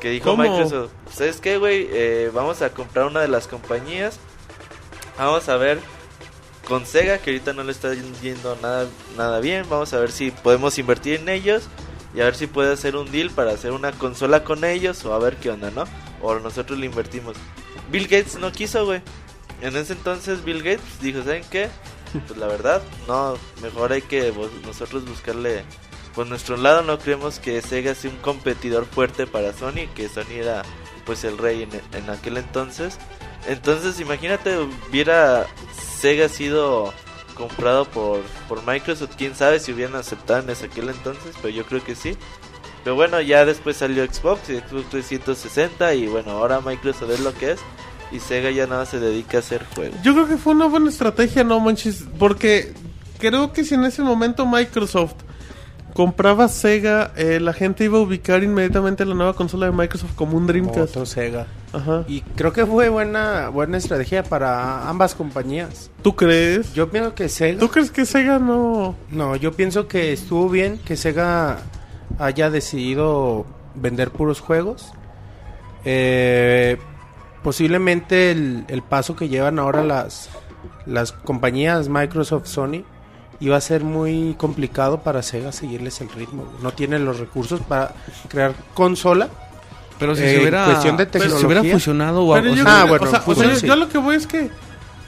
Que 0.05 0.11
dijo 0.11 0.33
¿Cómo? 0.33 0.43
Microsoft, 0.43 0.91
¿sabes 1.11 1.41
qué, 1.41 1.57
güey? 1.57 1.89
Eh, 1.91 2.31
vamos 2.35 2.61
a 2.61 2.69
comprar 2.69 3.07
una 3.07 3.23
de 3.23 3.29
las 3.29 3.49
compañías. 3.49 4.19
Vamos 5.17 5.49
a 5.49 5.57
ver 5.57 5.81
con 6.69 6.85
Sega, 6.85 7.17
que 7.17 7.31
ahorita 7.31 7.55
no 7.55 7.65
le 7.65 7.73
está 7.73 7.95
yendo 8.21 8.55
nada, 8.61 8.87
nada 9.17 9.41
bien. 9.41 9.65
Vamos 9.71 9.95
a 9.95 9.99
ver 9.99 10.13
si 10.13 10.31
podemos 10.31 10.77
invertir 10.79 11.21
en 11.21 11.31
ellos 11.31 11.69
y 12.15 12.21
a 12.21 12.25
ver 12.25 12.35
si 12.35 12.47
puede 12.47 12.75
hacer 12.75 12.97
un 12.97 13.11
deal 13.11 13.31
para 13.31 13.53
hacer 13.53 13.73
una 13.73 13.93
consola 13.93 14.45
con 14.45 14.63
ellos 14.65 15.03
o 15.07 15.15
a 15.15 15.19
ver 15.19 15.37
qué 15.37 15.49
onda, 15.49 15.71
¿no? 15.71 15.85
O 16.21 16.35
nosotros 16.35 16.79
le 16.79 16.85
invertimos. 16.85 17.35
Bill 17.91 18.07
Gates 18.07 18.37
no 18.39 18.53
quiso, 18.53 18.85
güey. 18.85 19.01
En 19.63 19.75
ese 19.75 19.95
entonces 19.95 20.45
Bill 20.45 20.59
Gates 20.59 21.01
dijo, 21.01 21.23
¿saben 21.23 21.45
qué? 21.51 21.71
Pues 22.29 22.39
la 22.39 22.47
verdad, 22.47 22.83
no, 23.09 23.39
mejor 23.63 23.95
hay 23.95 24.03
que 24.03 24.35
nosotros 24.67 25.07
buscarle 25.07 25.65
por 26.15 26.27
nuestro 26.27 26.57
lado. 26.57 26.83
No 26.83 26.99
creemos 26.99 27.39
que 27.39 27.61
Sega 27.63 27.95
sea 27.95 28.11
un 28.11 28.17
competidor 28.19 28.87
fuerte 28.87 29.27
para 29.27 29.53
Sony, 29.53 29.89
que 29.95 30.09
Sony 30.09 30.35
era 30.35 30.63
pues 31.05 31.25
el 31.25 31.39
rey 31.39 31.63
en, 31.63 31.71
en 31.99 32.11
aquel 32.11 32.37
entonces. 32.37 32.99
Entonces 33.47 34.01
imagínate 34.01 34.57
hubiera 34.59 35.47
Sega 36.01 36.29
sido 36.29 36.93
comprado 37.35 37.85
por, 37.85 38.21
por 38.49 38.67
Microsoft, 38.67 39.17
quién 39.17 39.35
sabe 39.35 39.59
si 39.59 39.73
hubieran 39.73 39.97
aceptado 39.97 40.41
en 40.41 40.51
ese 40.51 40.67
aquel 40.67 40.89
entonces, 40.89 41.35
pero 41.43 41.55
yo 41.55 41.67
creo 41.67 41.85
que 41.85 41.95
sí. 41.95 42.17
Pero 42.85 42.97
bueno, 42.97 43.21
ya 43.21 43.45
después 43.45 43.77
salió 43.77 44.05
Xbox 44.05 44.51
y 44.51 44.59
Xbox 44.59 44.91
360 44.91 45.95
y 45.95 46.07
bueno, 46.07 46.33
ahora 46.33 46.61
Microsoft 46.61 47.11
es 47.11 47.21
lo 47.21 47.35
que 47.35 47.53
es 47.53 47.61
y 48.13 48.21
Sega 48.21 48.51
ya 48.51 48.67
nada 48.67 48.87
se 48.87 49.01
dedica 49.01 49.39
a 49.39 49.41
hacer 49.41 49.65
juegos. 49.75 50.01
Yo 50.03 50.13
creo 50.15 50.29
que 50.29 50.37
fue 50.37 50.53
una 50.53 50.67
buena 50.67 50.91
estrategia, 50.91 51.45
no 51.45 51.61
manches, 51.61 52.05
porque 52.19 52.73
creo 53.19 53.53
que 53.53 53.65
si 53.65 53.75
en 53.75 53.85
ese 53.85 54.03
momento 54.03 54.47
Microsoft 54.47 55.15
compraba 55.95 56.49
Sega, 56.49 57.13
eh, 57.17 57.41
la 57.41 57.55
gente 57.55 57.85
iba 57.85 57.99
a 57.99 58.03
ubicar 58.03 58.43
inmediatamente 58.43 59.07
la 59.07 59.15
nueva 59.15 59.33
consola 59.33 59.67
de 59.67 59.73
Microsoft 59.73 60.15
como 60.15 60.37
un 60.37 60.47
Dreamcast. 60.47 60.91
Otro 60.91 61.07
Sega. 61.07 61.47
Ajá. 61.73 62.05
Y 62.07 62.21
creo 62.21 62.53
que 62.53 62.67
fue 62.67 62.89
buena 62.89 63.49
buena 63.49 63.79
estrategia 63.79 64.23
para 64.23 64.89
ambas 64.89 65.15
compañías. 65.15 65.91
¿Tú 66.03 66.15
crees? 66.15 66.75
Yo 66.75 66.91
pienso 66.91 67.15
que 67.15 67.29
Sega... 67.29 67.59
¿Tú 67.59 67.69
crees 67.69 67.91
que 67.91 68.05
Sega 68.05 68.39
no...? 68.39 68.95
No, 69.11 69.37
yo 69.37 69.53
pienso 69.53 69.89
que 69.89 70.13
estuvo 70.13 70.51
bien 70.51 70.79
que 70.85 70.97
Sega 70.97 71.59
haya 72.19 72.51
decidido 72.51 73.47
vender 73.75 74.11
puros 74.11 74.41
juegos. 74.41 74.93
Eh, 75.85 76.77
posiblemente 77.43 78.31
el, 78.31 78.65
el 78.69 78.83
paso 78.83 79.17
que 79.17 79.29
llevan 79.29 79.59
ahora 79.59 79.85
las, 79.85 80.29
las 80.87 81.13
compañías 81.13 81.89
Microsoft, 81.89 82.47
Sony, 82.47 82.85
iba 83.41 83.57
a 83.57 83.61
ser 83.61 83.85
muy 83.85 84.35
complicado 84.39 85.01
para 85.01 85.23
Sega 85.23 85.53
seguirles 85.53 86.01
el 86.01 86.09
ritmo. 86.11 86.45
No 86.63 86.73
tiene 86.73 86.99
los 86.99 87.19
recursos 87.19 87.61
para 87.61 87.93
crear 88.29 88.55
consola. 88.75 89.29
Pero 89.99 90.17
si 90.17 90.23
Eh, 90.25 90.35
se 90.35 90.41
hubiera, 90.41 90.65
cuestión 90.67 90.97
de 90.97 91.07
pero 91.07 91.25
si 91.25 91.31
tecnología. 91.31 91.61
hubiera 91.61 91.75
fusionado 91.77 92.23
o 92.25 92.35
algo 92.35 92.55
yo, 92.55 92.63
así. 92.63 92.63
Ah, 92.67 92.85
bueno, 92.89 93.07
o 93.07 93.11
sea, 93.11 93.19
o 93.21 93.23
fusión, 93.23 93.51
sea, 93.51 93.61
sí. 93.61 93.67
yo 93.67 93.77
lo 93.77 93.89
que 93.89 93.99
voy 93.99 94.17
es 94.17 94.27
que 94.27 94.51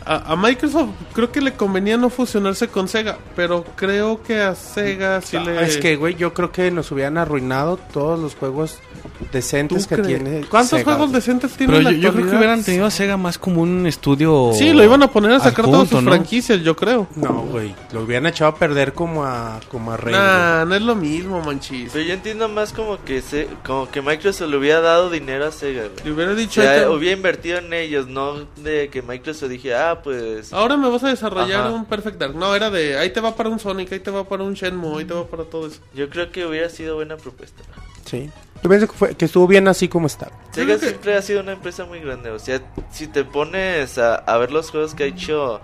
a, 0.07 0.33
a 0.33 0.37
Microsoft 0.37 0.91
creo 1.13 1.31
que 1.33 1.41
le 1.41 1.53
convenía 1.55 1.97
no 1.97 2.11
fusionarse 2.11 2.69
con 2.69 2.89
Sega, 2.89 3.19
pero 3.35 3.65
creo 3.77 4.23
que 4.23 4.41
a 4.41 4.55
Sega 4.55 5.21
sí 5.21 5.39
le... 5.39 5.59
Ah, 5.59 5.63
Es 5.63 5.77
que, 5.79 5.97
güey, 5.97 6.15
yo 6.15 6.33
creo 6.33 6.53
que 6.53 6.71
nos 6.71 6.91
hubieran 6.93 7.19
arruinado 7.19 7.77
todos 7.93 8.19
los 8.19 8.35
juegos 8.37 8.79
¿Tú 9.19 9.27
decentes 9.33 9.87
que 9.87 9.97
crees? 9.97 10.09
tiene. 10.09 10.45
¿Cuántos 10.49 10.71
Sega, 10.79 10.85
juegos 10.85 11.09
güey? 11.11 11.13
decentes 11.21 11.53
tiene 11.57 11.73
Pero 11.75 11.83
la 11.85 11.91
yo, 11.93 11.99
yo 11.99 12.13
creo 12.13 12.31
que 12.31 12.37
hubieran 12.37 12.63
tenido 12.65 12.87
a 12.87 12.91
Sega 12.91 13.17
más 13.17 13.39
como 13.39 13.63
un 13.63 13.87
estudio. 13.87 14.51
Sí, 14.55 14.73
lo 14.73 14.85
iban 14.85 15.03
a 15.03 15.11
poner 15.11 15.33
a 15.33 15.41
sacar 15.41 15.65
todas 15.65 15.81
adjunto, 15.83 15.97
sus 15.97 16.05
¿no? 16.05 16.11
franquicias, 16.13 16.61
yo 16.63 16.77
creo. 16.77 17.07
No, 17.17 17.43
güey, 17.51 17.75
lo 17.93 18.03
hubieran 18.03 18.27
echado 18.27 18.51
a 18.51 18.55
perder 18.57 18.93
como 18.93 19.25
a, 19.25 19.61
como 19.71 19.93
a 19.93 19.97
Rey. 19.97 20.13
Nah, 20.15 20.65
no 20.65 20.75
es 20.75 20.83
lo 20.83 20.95
mismo, 20.95 21.41
manchis. 21.43 21.91
Pero 21.93 22.05
yo 22.05 22.15
entiendo 22.15 22.49
más 22.49 22.73
como 22.73 23.03
que 23.05 23.23
se, 23.23 23.49
como 23.65 23.91
que 23.91 24.03
Microsoft 24.03 24.49
le 24.51 24.57
hubiera 24.57 24.81
dado 24.81 25.11
dinero 25.11 25.47
a 25.47 25.53
Sega, 25.53 25.83
güey. 25.83 26.05
Le 26.05 26.13
hubiera 26.13 26.33
O 26.33 26.35
dicho... 26.35 26.61
sea, 26.63 26.73
"Ahorita- 26.73 26.91
hubiera 26.91 27.17
invertido 27.17 27.59
en 27.59 27.73
ellos, 27.73 28.07
no 28.09 28.35
de 28.57 28.89
que 28.91 29.03
Microsoft 29.03 29.49
dije, 29.51 29.75
ah, 29.75 29.96
pues... 30.03 30.53
Ahora 30.53 30.77
me 30.77 30.89
vas 30.89 31.03
a 31.05 31.09
desarrollar 31.09 31.67
Ajá. 31.67 31.71
un 31.71 31.85
Perfect 31.85 32.19
Dark. 32.19 32.35
No, 32.35 32.55
era 32.55 32.71
de 32.71 32.99
ahí 32.99 33.11
te 33.11 33.21
va 33.21 33.35
para 33.37 33.49
un 33.49 33.59
Sonic, 33.59 33.93
ahí 33.93 34.01
te 34.01 34.11
va 34.11 34.25
para 34.25 34.43
un 34.43 34.55
Shenmue, 34.55 34.99
ahí 35.01 35.05
te 35.05 35.15
va 35.15 35.27
para 35.27 35.45
todo 35.45 35.67
eso. 35.67 35.81
Yo 35.95 36.09
creo 36.11 36.31
que 36.31 36.47
hubiera 36.47 36.69
sido 36.69 36.97
buena 36.97 37.17
propuesta. 37.17 37.63
Sí. 38.05 38.31
Yo 38.63 38.71
pienso 38.71 38.87
que, 38.89 38.93
fue, 38.95 39.15
que 39.15 39.25
estuvo 39.27 39.47
bien 39.47 39.69
así 39.69 39.89
como 39.89 40.07
está. 40.07 40.31
Sega 40.53 40.75
que- 40.79 40.87
siempre 40.87 41.17
ha 41.17 41.23
sido 41.23 41.41
una 41.41 41.53
empresa 41.53 41.85
muy 41.85 42.01
grande. 42.01 42.31
O 42.31 42.39
sea, 42.39 42.61
si 42.91 43.07
te 43.07 43.25
pones 43.25 43.99
a, 43.99 44.15
a 44.17 44.39
ver 44.39 44.51
los 44.53 44.71
juegos 44.71 44.95
que 44.95 45.05
ha 45.05 45.07
hecho, 45.07 45.61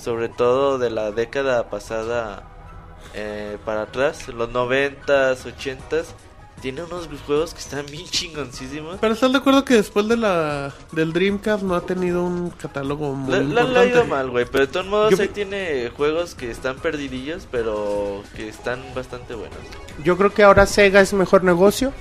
sobre 0.00 0.28
todo 0.28 0.78
de 0.78 0.90
la 0.90 1.10
década 1.10 1.68
pasada 1.70 2.44
eh, 3.14 3.58
para 3.64 3.82
atrás, 3.82 4.28
los 4.28 4.50
90s, 4.50 5.44
80s, 5.44 6.04
tiene 6.60 6.82
unos 6.82 7.08
juegos 7.26 7.52
que 7.54 7.60
están 7.60 7.84
bien 7.86 8.06
chingoncísimos. 8.06 8.96
Pero 9.00 9.12
estás 9.14 9.30
de 9.32 9.38
acuerdo 9.38 9.64
que 9.64 9.74
después 9.74 10.08
de 10.08 10.16
la 10.16 10.72
del 10.92 11.12
Dreamcast 11.12 11.62
no 11.62 11.74
ha 11.74 11.82
tenido 11.82 12.24
un 12.24 12.50
catálogo 12.50 13.12
muy 13.12 13.30
La, 13.32 13.38
la- 13.40 13.60
ha 13.60 13.64
importante. 13.64 13.88
ido 13.90 14.04
mal, 14.06 14.30
güey, 14.30 14.46
pero 14.50 14.66
de 14.66 14.72
todos 14.72 14.86
modos 14.86 15.10
Yo 15.16 15.22
ahí 15.22 15.28
tiene 15.28 15.90
juegos 15.96 16.34
que 16.34 16.50
están 16.50 16.76
perdidillos, 16.76 17.46
pero 17.50 18.22
que 18.34 18.48
están 18.48 18.80
bastante 18.94 19.34
buenos. 19.34 19.58
Yo 20.02 20.16
creo 20.16 20.32
que 20.32 20.42
ahora 20.42 20.66
Sega 20.66 21.00
es 21.00 21.12
mejor 21.12 21.44
negocio 21.44 21.92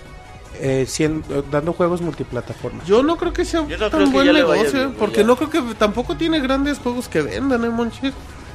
eh, 0.61 0.85
siendo, 0.87 1.41
dando 1.43 1.73
juegos 1.73 2.01
multiplataformas. 2.01 2.87
Yo 2.87 3.03
no 3.03 3.17
creo 3.17 3.33
que 3.33 3.43
sea 3.43 3.61
no 3.61 3.89
tan 3.89 4.11
buen 4.11 4.31
negocio, 4.31 4.71
bien, 4.71 4.93
porque 4.97 5.17
ya. 5.17 5.23
no 5.27 5.35
creo 5.35 5.49
que 5.49 5.61
tampoco 5.77 6.15
tiene 6.15 6.39
grandes 6.39 6.79
juegos 6.79 7.09
que 7.09 7.21
vendan, 7.21 7.65
¿eh, 7.65 7.69
Monchis? 7.69 8.13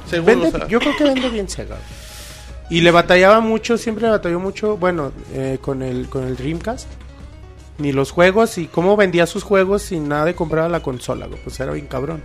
Según, 0.09 0.25
Vende- 0.25 0.47
o 0.47 0.51
sea, 0.57 0.67
Yo 0.67 0.79
creo 0.79 0.97
que 0.97 1.03
vende 1.03 1.29
bien 1.29 1.47
Sega. 1.47 1.77
Y 2.71 2.81
le 2.81 2.89
batallaba 2.91 3.39
mucho, 3.41 3.77
siempre 3.77 4.05
le 4.05 4.09
batalló 4.11 4.39
mucho, 4.39 4.77
bueno, 4.77 5.11
eh, 5.33 5.59
con 5.61 5.83
el 5.83 6.07
con 6.09 6.23
el 6.23 6.35
Dreamcast. 6.35 6.87
Ni 7.77 7.91
los 7.91 8.11
juegos 8.11 8.57
y 8.57 8.67
cómo 8.67 8.95
vendía 8.95 9.25
sus 9.27 9.43
juegos 9.43 9.81
sin 9.81 10.07
nada 10.07 10.25
de 10.25 10.35
comprar 10.35 10.69
la 10.71 10.81
consola, 10.81 11.25
güey, 11.27 11.39
pues 11.43 11.59
era 11.59 11.71
bien 11.73 11.87
cabrón. 11.87 12.23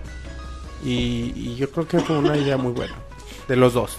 Y, 0.84 1.32
y 1.34 1.56
yo 1.56 1.70
creo 1.70 1.88
que 1.88 1.98
fue 2.00 2.18
una 2.18 2.36
idea 2.36 2.56
muy 2.56 2.72
buena 2.72 2.94
de 3.48 3.56
los 3.56 3.72
dos. 3.74 3.96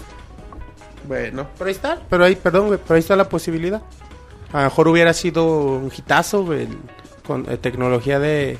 Bueno, 1.06 1.46
Pero 1.56 1.68
ahí 1.68 1.74
está, 1.74 2.00
pero 2.08 2.24
ahí, 2.24 2.36
perdón, 2.36 2.66
güey, 2.68 2.78
pero 2.82 2.94
ahí 2.94 3.00
está 3.00 3.16
la 3.16 3.28
posibilidad. 3.28 3.82
A 4.52 4.58
lo 4.58 4.64
mejor 4.64 4.88
hubiera 4.88 5.12
sido 5.14 5.46
un 5.46 5.90
hitazo, 5.96 6.44
güey, 6.44 6.62
el- 6.62 6.78
con 7.26 7.50
eh, 7.50 7.56
tecnología 7.56 8.18
de, 8.18 8.56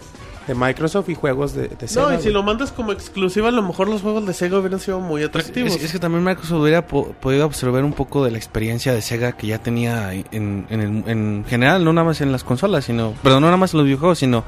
de 0.48 0.54
Microsoft 0.56 1.08
y 1.10 1.14
juegos 1.14 1.52
de, 1.54 1.68
de 1.68 1.86
Sega. 1.86 2.06
no, 2.08 2.12
y 2.14 2.16
si 2.16 2.22
güey. 2.24 2.32
lo 2.34 2.42
mandas 2.42 2.72
como 2.72 2.90
exclusiva, 2.90 3.48
a 3.48 3.52
lo 3.52 3.62
mejor 3.62 3.88
los 3.88 4.02
juegos 4.02 4.26
de 4.26 4.32
Sega 4.34 4.58
hubieran 4.58 4.80
sido 4.80 4.98
muy 4.98 5.22
atractivos. 5.22 5.76
Es, 5.76 5.84
es 5.84 5.92
que 5.92 5.98
también 6.00 6.24
Microsoft 6.24 6.60
hubiera 6.60 6.86
po- 6.86 7.12
podido 7.20 7.44
absorber 7.44 7.84
un 7.84 7.92
poco 7.92 8.24
de 8.24 8.32
la 8.32 8.38
experiencia 8.38 8.92
de 8.92 9.00
Sega 9.02 9.32
que 9.32 9.46
ya 9.46 9.58
tenía 9.58 10.12
en, 10.12 10.66
en, 10.70 10.80
el- 10.80 11.04
en 11.06 11.44
general, 11.48 11.84
no 11.84 11.92
nada 11.92 12.06
más 12.08 12.20
en 12.20 12.32
las 12.32 12.42
consolas, 12.42 12.86
sino, 12.86 13.12
perdón, 13.22 13.42
no 13.42 13.46
nada 13.46 13.56
más 13.58 13.74
en 13.74 13.78
los 13.78 13.84
videojuegos, 13.86 14.18
sino 14.18 14.42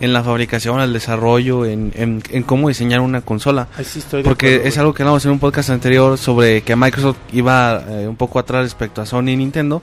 en 0.00 0.12
la 0.14 0.22
fabricación, 0.24 0.80
el 0.80 0.92
desarrollo, 0.94 1.66
en, 1.66 1.92
en, 1.94 2.22
en 2.30 2.42
cómo 2.42 2.68
diseñar 2.68 3.00
una 3.00 3.20
consola. 3.20 3.68
Sí 3.84 3.98
estoy 3.98 4.22
de 4.22 4.28
Porque 4.28 4.46
acuerdo, 4.46 4.68
es 4.68 4.74
güey. 4.74 4.80
algo 4.80 4.94
que 4.94 5.02
hablamos 5.02 5.24
en 5.26 5.30
un 5.32 5.38
podcast 5.38 5.68
anterior 5.70 6.16
sobre 6.16 6.62
que 6.62 6.74
Microsoft 6.76 7.18
iba 7.32 7.82
eh, 7.86 8.08
un 8.08 8.16
poco 8.16 8.38
atrás 8.38 8.62
respecto 8.62 9.02
a 9.02 9.06
Sony 9.06 9.28
y 9.28 9.36
Nintendo, 9.36 9.82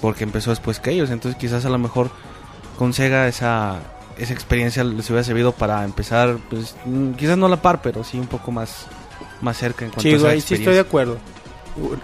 porque 0.00 0.24
empezó 0.24 0.50
después 0.50 0.80
que 0.80 0.90
ellos. 0.90 1.10
Entonces 1.10 1.38
quizás 1.40 1.64
a 1.64 1.68
lo 1.70 1.78
mejor 1.78 2.10
con 2.76 2.92
Sega 2.92 3.28
esa, 3.28 3.76
esa 4.18 4.32
experiencia 4.32 4.82
les 4.84 5.08
hubiera 5.10 5.24
servido 5.24 5.52
para 5.52 5.84
empezar, 5.84 6.38
pues 6.48 6.74
mm, 6.84 7.12
quizás 7.12 7.36
no 7.36 7.46
a 7.46 7.48
la 7.50 7.60
par, 7.62 7.82
pero 7.82 8.04
sí 8.04 8.18
un 8.18 8.26
poco 8.26 8.50
más, 8.50 8.86
más 9.40 9.56
cerca 9.56 9.84
en 9.84 9.90
cuanto 9.90 10.02
Sí, 10.02 10.12
a 10.12 10.16
esa 10.16 10.26
güey, 10.26 10.40
sí 10.40 10.54
estoy 10.54 10.74
de 10.74 10.80
acuerdo. 10.80 11.18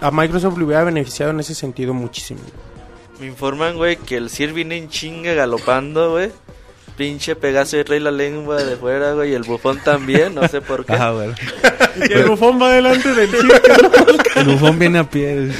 A 0.01 0.11
Microsoft 0.11 0.57
le 0.57 0.65
hubiera 0.65 0.83
beneficiado 0.83 1.31
en 1.31 1.39
ese 1.39 1.55
sentido 1.55 1.93
muchísimo. 1.93 2.41
Me 3.19 3.25
informan, 3.27 3.75
güey, 3.75 3.97
que 3.97 4.17
el 4.17 4.29
Sir 4.29 4.53
viene 4.53 4.77
en 4.77 4.89
chinga 4.89 5.33
galopando, 5.33 6.11
güey. 6.11 6.31
Pinche 6.95 7.35
Pegaso 7.35 7.77
y 7.77 7.83
rey 7.83 7.99
la 7.99 8.11
lengua 8.11 8.61
de 8.61 8.75
fuera, 8.75 9.13
güey. 9.13 9.31
Y 9.31 9.33
el 9.33 9.43
bufón 9.43 9.79
también, 9.83 10.35
no 10.35 10.47
sé 10.47 10.61
por 10.61 10.85
qué. 10.85 10.93
Ajá, 10.93 11.11
güey. 11.11 11.29
Y 12.07 12.13
el 12.13 12.25
bufón 12.25 12.61
va 12.61 12.71
delante 12.71 13.13
del 13.15 13.29
circo. 13.29 13.55
El 14.35 14.45
bufón 14.45 14.77
viene 14.77 14.99
a 14.99 15.09
pie. 15.09 15.51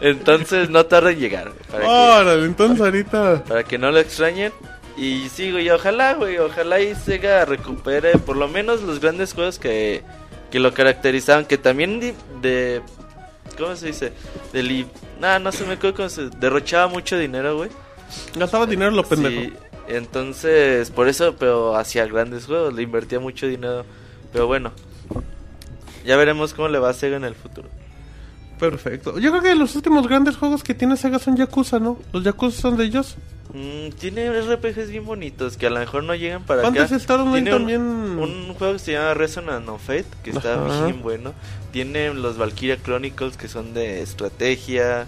Entonces 0.00 0.70
no 0.70 0.86
tarda 0.86 1.10
en 1.10 1.18
llegar, 1.18 1.52
para, 1.70 1.82
que, 1.82 1.88
Órale, 1.88 2.44
entonces 2.44 2.80
ahorita... 2.80 3.44
para 3.44 3.64
que 3.64 3.78
no 3.78 3.90
lo 3.90 3.98
extrañen. 3.98 4.52
Y 4.98 5.28
sí, 5.28 5.52
güey, 5.52 5.70
ojalá, 5.70 6.14
güey, 6.14 6.38
ojalá 6.38 6.80
y 6.80 6.94
Sega 6.94 7.44
recupere 7.44 8.18
por 8.18 8.36
lo 8.36 8.48
menos 8.48 8.82
los 8.82 8.98
grandes 9.00 9.32
juegos 9.32 9.58
que, 9.58 10.02
que 10.50 10.58
lo 10.58 10.74
caracterizaban. 10.74 11.44
Que 11.44 11.56
también 11.58 12.00
de... 12.00 12.14
de- 12.42 12.82
¿Cómo 13.56 13.74
se 13.76 13.86
dice? 13.86 14.12
De 14.52 14.62
li... 14.62 14.86
Nah, 15.20 15.38
no 15.38 15.52
se 15.52 15.64
me 15.64 15.74
acuerdo 15.74 15.96
cómo 15.96 16.08
se... 16.08 16.28
Derrochaba 16.30 16.88
mucho 16.88 17.16
dinero, 17.18 17.56
güey. 17.56 17.70
Gastaba 18.36 18.66
dinero 18.66 18.90
lo 18.90 19.04
pendejo. 19.04 19.40
Sí, 19.40 19.52
entonces, 19.88 20.90
por 20.90 21.08
eso, 21.08 21.36
pero 21.38 21.76
hacía 21.76 22.06
grandes 22.06 22.46
juegos, 22.46 22.74
le 22.74 22.82
invertía 22.82 23.20
mucho 23.20 23.46
dinero. 23.46 23.84
Pero 24.32 24.46
bueno, 24.46 24.72
ya 26.04 26.16
veremos 26.16 26.54
cómo 26.54 26.68
le 26.68 26.78
va 26.78 26.90
a 26.90 26.92
Sega 26.94 27.16
en 27.16 27.24
el 27.24 27.34
futuro. 27.34 27.68
Perfecto. 28.58 29.18
Yo 29.18 29.30
creo 29.30 29.42
que 29.42 29.54
los 29.54 29.76
últimos 29.76 30.06
grandes 30.08 30.36
juegos 30.36 30.62
que 30.64 30.74
tiene 30.74 30.96
Sega 30.96 31.18
son 31.18 31.36
Yakuza, 31.36 31.78
¿no? 31.78 31.98
Los 32.12 32.24
Yakuza 32.24 32.60
son 32.60 32.76
de 32.76 32.84
ellos. 32.84 33.16
Mm, 33.54 33.90
tiene 33.98 34.30
RPGs 34.42 34.90
bien 34.90 35.06
bonitos 35.06 35.56
que 35.56 35.66
a 35.66 35.70
lo 35.70 35.78
mejor 35.80 36.04
no 36.04 36.14
llegan 36.14 36.44
para 36.44 36.60
acá. 36.60 36.86
Tiene 37.32 37.50
un- 37.52 37.58
también... 37.58 37.80
Un 37.80 38.54
juego 38.54 38.74
que 38.74 38.78
se 38.78 38.92
llama 38.92 39.14
Resonance 39.14 39.70
of 39.70 39.82
Fate, 39.82 40.04
que 40.22 40.30
está 40.30 40.54
Ajá. 40.66 40.84
bien 40.84 41.00
bueno. 41.02 41.32
Tiene 41.72 42.12
los 42.12 42.36
Valkyria 42.36 42.76
Chronicles, 42.82 43.36
que 43.38 43.48
son 43.48 43.72
de 43.72 44.02
estrategia. 44.02 45.06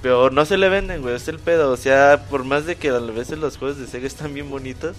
Pero 0.00 0.30
no 0.30 0.44
se 0.46 0.56
le 0.56 0.68
venden, 0.68 1.02
güey, 1.02 1.14
es 1.16 1.28
el 1.28 1.38
pedo. 1.38 1.70
O 1.70 1.76
sea, 1.76 2.24
por 2.30 2.44
más 2.44 2.64
de 2.66 2.76
que 2.76 2.88
a 2.88 2.98
veces 2.98 3.38
los 3.38 3.58
juegos 3.58 3.78
de 3.78 3.86
Sega 3.86 4.06
están 4.06 4.32
bien 4.34 4.48
bonitos, 4.50 4.96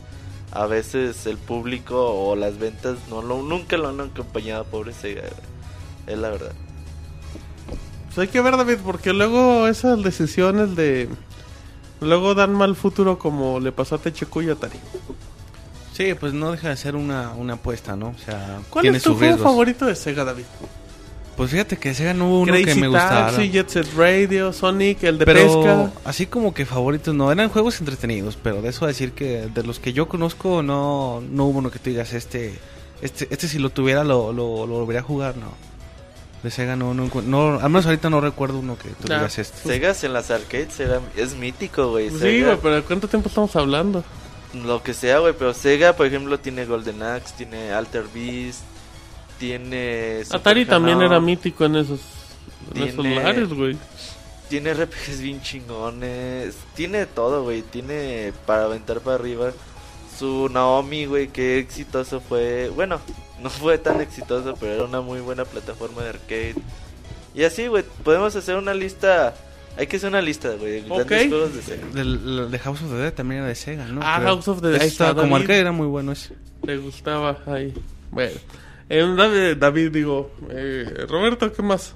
a 0.52 0.68
veces 0.68 1.26
el 1.26 1.38
público 1.38 2.06
o 2.14 2.36
las 2.36 2.60
ventas 2.60 2.98
no 3.10 3.22
lo, 3.24 3.42
nunca 3.42 3.76
lo 3.76 3.90
han 3.90 4.00
acompañado, 4.02 4.66
pobre 4.66 4.94
Sega. 4.94 5.24
Es 6.06 6.18
la 6.18 6.30
verdad. 6.30 6.52
Pues 8.06 8.18
hay 8.20 8.28
que 8.28 8.40
ver, 8.42 8.56
David, 8.56 8.78
porque 8.86 9.14
luego 9.14 9.68
esas 9.68 10.04
decisiones 10.04 10.76
de... 10.76 11.10
Luego 12.03 12.36
dan 12.36 12.53
mal 12.53 12.75
futuro 12.75 13.17
como 13.17 13.60
le 13.60 13.72
pasó 13.72 13.95
a 13.95 13.98
THQ 13.98 14.41
y 14.43 14.50
Atari. 14.50 14.79
Sí, 15.93 16.13
pues 16.19 16.33
no 16.33 16.51
deja 16.51 16.69
de 16.69 16.77
ser 16.77 16.95
una, 16.95 17.31
una 17.33 17.53
apuesta, 17.53 17.95
¿no? 17.95 18.10
O 18.10 18.17
sea, 18.17 18.60
¿Cuál 18.69 18.81
tiene 18.81 18.98
es 18.98 19.03
tu 19.03 19.10
sus 19.12 19.17
juego 19.19 19.33
riesgos. 19.36 19.51
favorito 19.51 19.86
de 19.86 19.95
Sega, 19.95 20.24
David? 20.24 20.45
Pues 21.38 21.50
fíjate 21.51 21.77
que 21.77 21.93
Sega 21.93 22.13
no 22.13 22.27
hubo 22.27 22.41
uno 22.41 22.51
Crazy 22.53 22.65
que 22.65 22.75
me 22.75 22.88
gustara. 22.88 23.27
Taxi, 23.31 23.50
Jet 23.50 23.69
Set 23.69 23.88
Radio, 23.95 24.53
Sonic, 24.53 25.03
el 25.03 25.17
de 25.19 25.25
pero 25.25 25.39
pesca. 25.63 25.91
así 26.05 26.25
como 26.27 26.53
que 26.53 26.65
favoritos 26.65 27.13
no, 27.15 27.31
eran 27.31 27.50
juegos 27.50 27.79
entretenidos, 27.79 28.38
pero 28.41 28.62
de 28.62 28.69
eso 28.69 28.86
a 28.86 28.88
decir 28.88 29.13
que 29.13 29.48
de 29.53 29.63
los 29.63 29.79
que 29.79 29.93
yo 29.93 30.07
conozco 30.07 30.62
no, 30.63 31.22
no 31.31 31.45
hubo 31.45 31.60
uno 31.60 31.72
que 31.72 31.79
tú 31.79 31.89
digas 31.89 32.13
este, 32.13 32.53
este, 33.01 33.27
este 33.31 33.48
si 33.48 33.57
lo 33.60 33.69
tuviera 33.72 34.03
lo, 34.03 34.31
lo, 34.31 34.65
lo 34.67 34.74
volvería 34.79 35.01
a 35.01 35.03
jugar, 35.03 35.36
no. 35.38 35.53
De 36.44 36.52
Sega 36.52 36.76
no, 36.76 36.94
no, 36.94 37.10
no, 37.24 37.54
al 37.60 37.70
menos 37.70 37.86
ahorita 37.86 38.10
no 38.10 38.20
recuerdo 38.20 38.60
uno 38.60 38.78
que 38.78 38.90
tú 38.90 39.04
digas 39.08 39.40
este. 39.40 39.60
Segas 39.60 40.04
en 40.04 40.12
las 40.12 40.30
arcades 40.30 40.78
era, 40.80 41.00
es 41.16 41.36
mítico, 41.36 41.90
güey. 41.92 42.10
Sí, 42.10 42.44
güey, 42.44 42.58
pero 42.62 42.76
¿de 42.76 42.82
cuánto 42.82 43.08
tiempo 43.08 43.30
estamos 43.30 43.56
hablando? 43.56 44.04
Lo 44.54 44.84
que 44.84 44.94
sea, 44.94 45.20
güey, 45.20 45.34
pero 45.38 45.54
Sega, 45.54 45.94
por 45.94 46.06
ejemplo, 46.06 46.38
tiene 46.40 46.66
Golden 46.66 47.02
Axe, 47.02 47.34
tiene 47.38 47.72
Alter 47.72 48.04
Beast, 48.14 48.60
tiene... 49.40 50.20
Super 50.26 50.40
Atari 50.42 50.66
también 50.66 51.02
era 51.02 51.20
mítico 51.20 51.66
en 51.66 51.78
esos, 51.78 52.02
en 52.76 52.84
esos 52.84 52.96
Tiene- 53.02 53.16
lugares, 53.16 53.50
güey. 53.50 53.78
Tiene 54.50 54.74
RPGs 54.74 55.22
bien 55.22 55.42
chingones, 55.42 56.56
tiene 56.76 57.06
todo, 57.08 57.44
güey, 57.44 57.62
tiene 57.64 58.34
para 58.46 58.66
aventar 58.66 59.00
para 59.00 59.16
arriba. 59.16 59.52
Su 60.20 60.48
Naomi, 60.50 61.06
güey, 61.06 61.30
qué 61.30 61.58
exitoso 61.58 62.20
fue. 62.20 62.70
Bueno, 62.76 63.00
no 63.44 63.50
fue 63.50 63.78
tan 63.78 64.02
exitoso, 64.02 64.56
pero 64.60 64.74
era 64.74 64.84
una 64.86 65.02
muy 65.02 65.20
buena 65.20 65.46
plataforma 65.46 66.02
de 66.04 66.10
arcade. 66.10 66.56
Y 67.36 67.44
así, 67.44 67.68
güey, 67.68 67.84
podemos 68.04 68.36
hacer 68.36 68.56
una 68.56 68.74
lista... 68.74 69.34
Hay 69.76 69.88
que 69.88 69.98
hacer 69.98 70.10
una 70.10 70.22
lista, 70.22 70.50
güey, 70.54 70.72
de 70.74 70.82
grandes 70.82 71.06
Ok. 71.24 71.30
juegos 71.30 71.56
de 71.56 71.62
Sega. 71.64 72.48
De 72.48 72.60
House 72.60 72.82
of 72.84 72.90
the 72.92 72.96
Dead 72.98 73.14
también 73.14 73.40
era 73.42 73.48
de 73.50 73.56
Sega, 73.56 73.86
¿no? 73.86 74.02
Ah, 74.04 74.18
Creo. 74.20 74.36
House 74.36 74.48
of 74.48 74.62
the 74.62 74.68
Dead. 74.68 74.82
Ahí 74.82 74.88
estaba 74.88 75.20
como 75.20 75.36
arcade 75.36 75.60
era 75.60 75.72
muy 75.72 75.88
bueno 75.88 76.12
ese. 76.12 76.36
Le 76.62 76.78
gustaba 76.78 77.40
ahí. 77.48 77.74
Bueno. 78.12 78.40
Eh, 78.90 79.14
David, 79.18 79.58
David, 79.58 79.92
digo, 79.92 80.30
eh, 80.52 81.06
Roberto, 81.10 81.52
¿qué 81.52 81.64
más? 81.64 81.94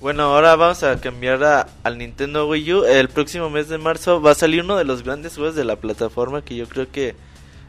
Bueno, 0.00 0.24
ahora 0.24 0.56
vamos 0.56 0.82
a 0.82 1.00
cambiar 1.00 1.44
a- 1.44 1.68
al 1.84 1.96
Nintendo 1.98 2.48
Wii 2.48 2.72
U. 2.74 2.84
El 2.84 3.08
próximo 3.08 3.48
mes 3.48 3.68
de 3.68 3.78
marzo 3.78 4.20
va 4.20 4.32
a 4.32 4.34
salir 4.34 4.62
uno 4.64 4.76
de 4.76 4.82
los 4.84 5.04
grandes 5.04 5.36
juegos 5.36 5.54
de 5.54 5.64
la 5.64 5.76
plataforma 5.76 6.42
que 6.42 6.56
yo 6.56 6.66
creo 6.68 6.90
que 6.90 7.14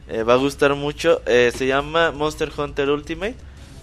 eh, 0.08 0.24
va 0.24 0.34
a 0.34 0.38
gustar 0.38 0.76
mucho. 0.76 1.22
Eh, 1.26 1.52
se 1.56 1.68
llama 1.68 2.12
Monster 2.12 2.52
Hunter 2.56 2.90
Ultimate. 2.90 3.36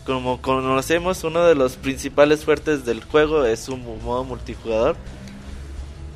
Como 0.05 0.43
conocemos, 0.43 1.23
uno 1.23 1.45
de 1.45 1.55
los 1.55 1.77
principales 1.77 2.45
fuertes 2.45 2.85
del 2.85 3.05
juego 3.05 3.45
es 3.45 3.61
su 3.61 3.77
modo 3.77 4.25
multijugador. 4.25 4.97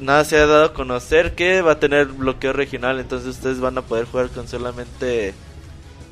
Nada 0.00 0.24
se 0.24 0.36
ha 0.36 0.46
dado 0.46 0.64
a 0.64 0.74
conocer 0.74 1.34
que 1.34 1.62
va 1.62 1.72
a 1.72 1.80
tener 1.80 2.06
bloqueo 2.06 2.52
regional, 2.52 3.00
entonces 3.00 3.28
ustedes 3.30 3.60
van 3.60 3.78
a 3.78 3.82
poder 3.82 4.04
jugar 4.04 4.28
con 4.28 4.46
solamente 4.46 5.32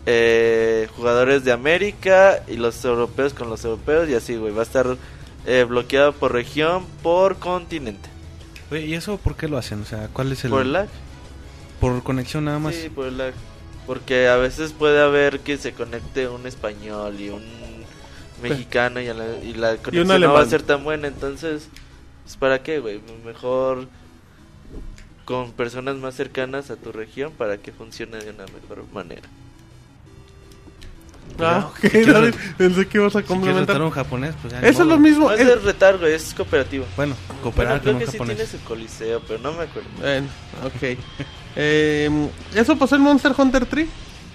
eh, 0.07 0.89
jugadores 0.97 1.45
de 1.45 1.53
América 1.53 2.43
y 2.47 2.57
los 2.57 2.83
europeos 2.85 3.35
con 3.35 3.51
los 3.51 3.65
europeos 3.65 4.09
y 4.09 4.15
así, 4.15 4.37
güey. 4.37 4.55
Va 4.55 4.61
a 4.61 4.65
estar 4.65 4.97
eh, 5.47 5.65
bloqueado 5.69 6.13
por 6.13 6.33
región, 6.33 6.87
por 7.03 7.37
continente. 7.37 8.09
Oye, 8.71 8.87
¿y 8.87 8.95
eso 8.95 9.19
por 9.19 9.37
qué 9.37 9.49
lo 9.49 9.59
hacen? 9.59 9.83
O 9.83 9.85
sea, 9.85 10.09
¿cuál 10.13 10.33
es 10.33 10.45
el...? 10.45 10.51
Por 10.51 10.65
lag. 10.65 10.89
Por 11.81 12.03
conexión 12.03 12.45
nada 12.45 12.59
más. 12.59 12.75
Sí, 12.75 12.89
por 12.89 13.13
lag. 13.13 13.35
Porque 13.87 14.29
a 14.29 14.37
veces 14.37 14.73
puede 14.73 15.01
haber 15.01 15.41
que 15.41 15.59
se 15.59 15.73
conecte 15.73 16.29
un 16.29 16.47
español 16.47 17.21
y 17.21 17.29
un 17.29 17.43
mexicano 18.43 19.01
y, 19.01 19.09
a 19.09 19.15
la, 19.15 19.27
y 19.43 19.55
la 19.55 19.77
conexión 19.77 20.21
no 20.21 20.33
va 20.33 20.41
a 20.41 20.47
ser 20.47 20.63
tan 20.63 20.85
buena. 20.85 21.09
Entonces, 21.09 21.69
pues, 22.25 22.37
¿para 22.37 22.63
qué, 22.63 22.79
güey? 22.79 23.01
Mejor 23.25 23.89
con 25.25 25.53
personas 25.53 25.97
más 25.97 26.15
cercanas 26.15 26.71
a 26.71 26.77
tu 26.77 26.93
región 26.93 27.33
para 27.33 27.59
que 27.59 27.73
funcione 27.73 28.19
de 28.19 28.31
una 28.31 28.45
mejor 28.47 28.85
manera. 28.93 29.29
Ah, 31.41 31.69
ok, 31.71 31.79
quiero- 31.91 32.13
David, 32.13 32.35
pensé 32.57 32.87
que 32.87 32.99
ibas 32.99 33.17
a 33.17 33.21
Si 33.21 33.27
complementar. 33.27 33.67
retar 33.69 33.83
a 33.83 33.85
un 33.87 33.91
japonés, 33.91 34.35
pues 34.41 34.53
ya 34.53 34.61
Eso 34.61 34.83
es 34.83 34.89
lo 34.89 34.99
mismo. 34.99 35.29
No 35.29 35.35
es 35.35 35.41
es- 35.41 35.47
de 35.49 35.55
retar, 35.57 35.99
güey, 35.99 36.13
es 36.15 36.33
cooperativo. 36.33 36.85
Bueno, 36.97 37.17
cooperar 37.43 37.81
Bueno, 37.81 37.83
creo 37.83 37.93
con 37.95 37.99
que 38.01 38.05
un 38.05 38.11
sí 38.13 38.19
japonés. 38.19 38.37
tiene 38.37 38.51
su 38.53 38.61
coliseo, 38.65 39.21
pero 39.27 39.41
no 39.41 39.53
me 39.53 39.65
acuerdo. 39.65 39.89
Bueno, 40.01 40.29
ok. 40.65 40.99
Eh, 41.57 42.11
¿Eso 42.53 42.77
pasó 42.77 42.97
en 42.97 43.03
Monster 43.03 43.33
Hunter 43.39 43.65
3? 43.65 43.89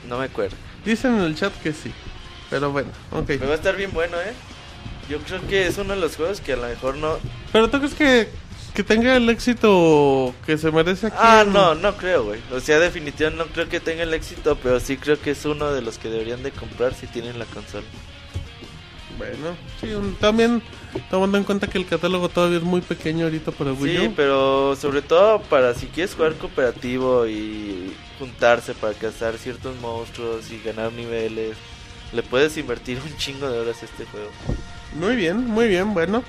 No 0.08 0.17
me 0.19 0.25
acuerdo. 0.25 0.55
Dicen 0.86 1.15
en 1.15 1.22
el 1.24 1.36
chat 1.36 1.53
que 1.62 1.74
sí. 1.74 1.91
Pero 2.50 2.72
bueno, 2.72 2.89
ok. 3.12 3.27
Me 3.31 3.38
va 3.39 3.51
a 3.51 3.55
estar 3.55 3.75
bien 3.75 3.91
bueno, 3.91 4.15
¿eh? 4.22 4.31
Yo 5.10 5.17
creo 5.19 5.46
que 5.46 5.67
es 5.67 5.77
uno 5.77 5.96
de 5.96 6.00
los 6.00 6.15
juegos 6.15 6.39
que 6.39 6.53
a 6.53 6.55
lo 6.55 6.67
mejor 6.69 6.96
no... 6.96 7.17
Pero 7.51 7.69
tú 7.69 7.79
crees 7.79 7.93
que, 7.93 8.29
que 8.74 8.84
tenga 8.84 9.16
el 9.16 9.30
éxito 9.30 10.34
que 10.46 10.58
se 10.58 10.72
merece 10.72 11.08
aquí. 11.08 11.16
Ah, 11.20 11.44
no, 11.48 11.76
no 11.76 11.96
creo, 11.98 12.24
güey. 12.26 12.40
O 12.54 12.60
sea, 12.60 12.80
definitivamente 12.80 13.44
no 13.46 13.52
creo 13.54 13.68
que 13.70 13.80
tenga 13.80 14.04
el 14.04 14.14
éxito, 14.14 14.58
pero 14.62 14.80
sí 14.80 14.98
creo 14.98 15.20
que 15.20 15.32
es 15.32 15.46
uno 15.46 15.72
de 15.74 15.82
los 15.82 15.98
que 15.98 16.10
deberían 16.10 16.44
de 16.44 16.52
comprar 16.52 16.94
si 16.94 17.08
tienen 17.08 17.38
la 17.40 17.46
consola. 17.46 17.86
Bueno, 19.18 19.58
sí, 19.82 19.92
un- 19.92 20.16
también 20.16 20.62
tomando 21.12 21.38
en 21.38 21.44
cuenta 21.44 21.68
que 21.68 21.77
el 21.77 21.86
catálogo 21.86 22.29
todavía 22.29 22.60
es 22.60 22.64
muy 22.64 22.79
pequeño 22.79 23.25
ahorita 23.25 23.51
para 23.51 23.74
Wii 23.74 23.98
Sí, 23.98 24.08
U. 24.08 24.14
pero 24.16 24.77
sobre 24.77 25.01
todo 25.01 25.42
para 25.42 25.74
si 25.74 25.88
quieres 25.88 26.16
jugar 26.16 26.36
cooperativo 26.36 27.27
y 27.27 27.94
juntarse 28.18 28.74
para 28.75 28.94
cazar 28.94 29.38
ciertos 29.38 29.75
monstruos 29.82 30.50
y 30.51 30.62
ganar 30.64 30.94
niveles, 30.94 31.58
le 32.14 32.24
puedes 32.24 32.55
invertir 32.55 32.98
un 33.05 33.18
chingo 33.18 33.50
de 33.51 33.60
horas 33.60 33.82
a 33.82 33.86
este 33.86 34.05
juego. 34.05 34.29
Muy 34.96 35.18
bien, 35.18 35.46
muy 35.46 35.68
bien, 35.68 35.94
bueno. 35.94 36.24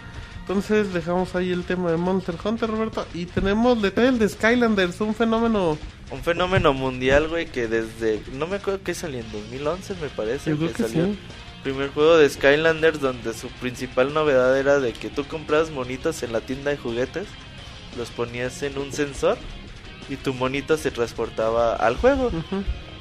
Entonces 0.50 0.92
dejamos 0.92 1.36
ahí 1.36 1.52
el 1.52 1.62
tema 1.62 1.92
de 1.92 1.96
Monster 1.96 2.34
Hunter, 2.42 2.68
Roberto. 2.68 3.06
Y 3.14 3.26
tenemos 3.26 3.76
el 3.76 3.82
detalle 3.82 4.18
de 4.18 4.28
Skylanders, 4.28 5.00
un 5.00 5.14
fenómeno. 5.14 5.78
Un 6.10 6.22
fenómeno 6.24 6.72
mundial, 6.72 7.28
güey, 7.28 7.46
que 7.46 7.68
desde... 7.68 8.20
No 8.32 8.48
me 8.48 8.56
acuerdo 8.56 8.82
que 8.82 8.92
salió 8.92 9.20
en 9.20 9.30
2011, 9.30 9.94
me 10.02 10.08
parece. 10.08 10.50
Yo 10.50 10.72
que 10.72 10.82
salió 10.82 11.04
sí. 11.04 11.10
el 11.10 11.62
primer 11.62 11.90
juego 11.90 12.16
de 12.16 12.28
Skylanders 12.28 13.00
donde 13.00 13.32
su 13.32 13.46
principal 13.60 14.12
novedad 14.12 14.58
era 14.58 14.80
de 14.80 14.92
que 14.92 15.08
tú 15.08 15.24
comprabas 15.24 15.70
monitos 15.70 16.20
en 16.24 16.32
la 16.32 16.40
tienda 16.40 16.72
de 16.72 16.78
juguetes, 16.78 17.28
los 17.96 18.10
ponías 18.10 18.60
en 18.64 18.76
un 18.76 18.92
sensor 18.92 19.38
y 20.08 20.16
tu 20.16 20.34
monito 20.34 20.76
se 20.76 20.90
transportaba 20.90 21.76
al 21.76 21.96
juego. 21.96 22.32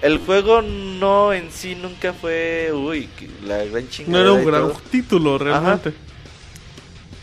El 0.03 0.19
juego 0.19 0.61
no 0.61 1.33
en 1.33 1.51
sí 1.51 1.73
nunca 1.73 2.13
fue, 2.13 2.69
uy, 2.75 3.09
la 3.43 3.65
gran 3.65 3.85
No 3.85 3.89
chingada. 3.89 4.21
era 4.21 4.33
un 4.33 4.45
gran 4.45 4.61
todo, 4.67 4.81
título 4.91 5.39
realmente. 5.39 5.95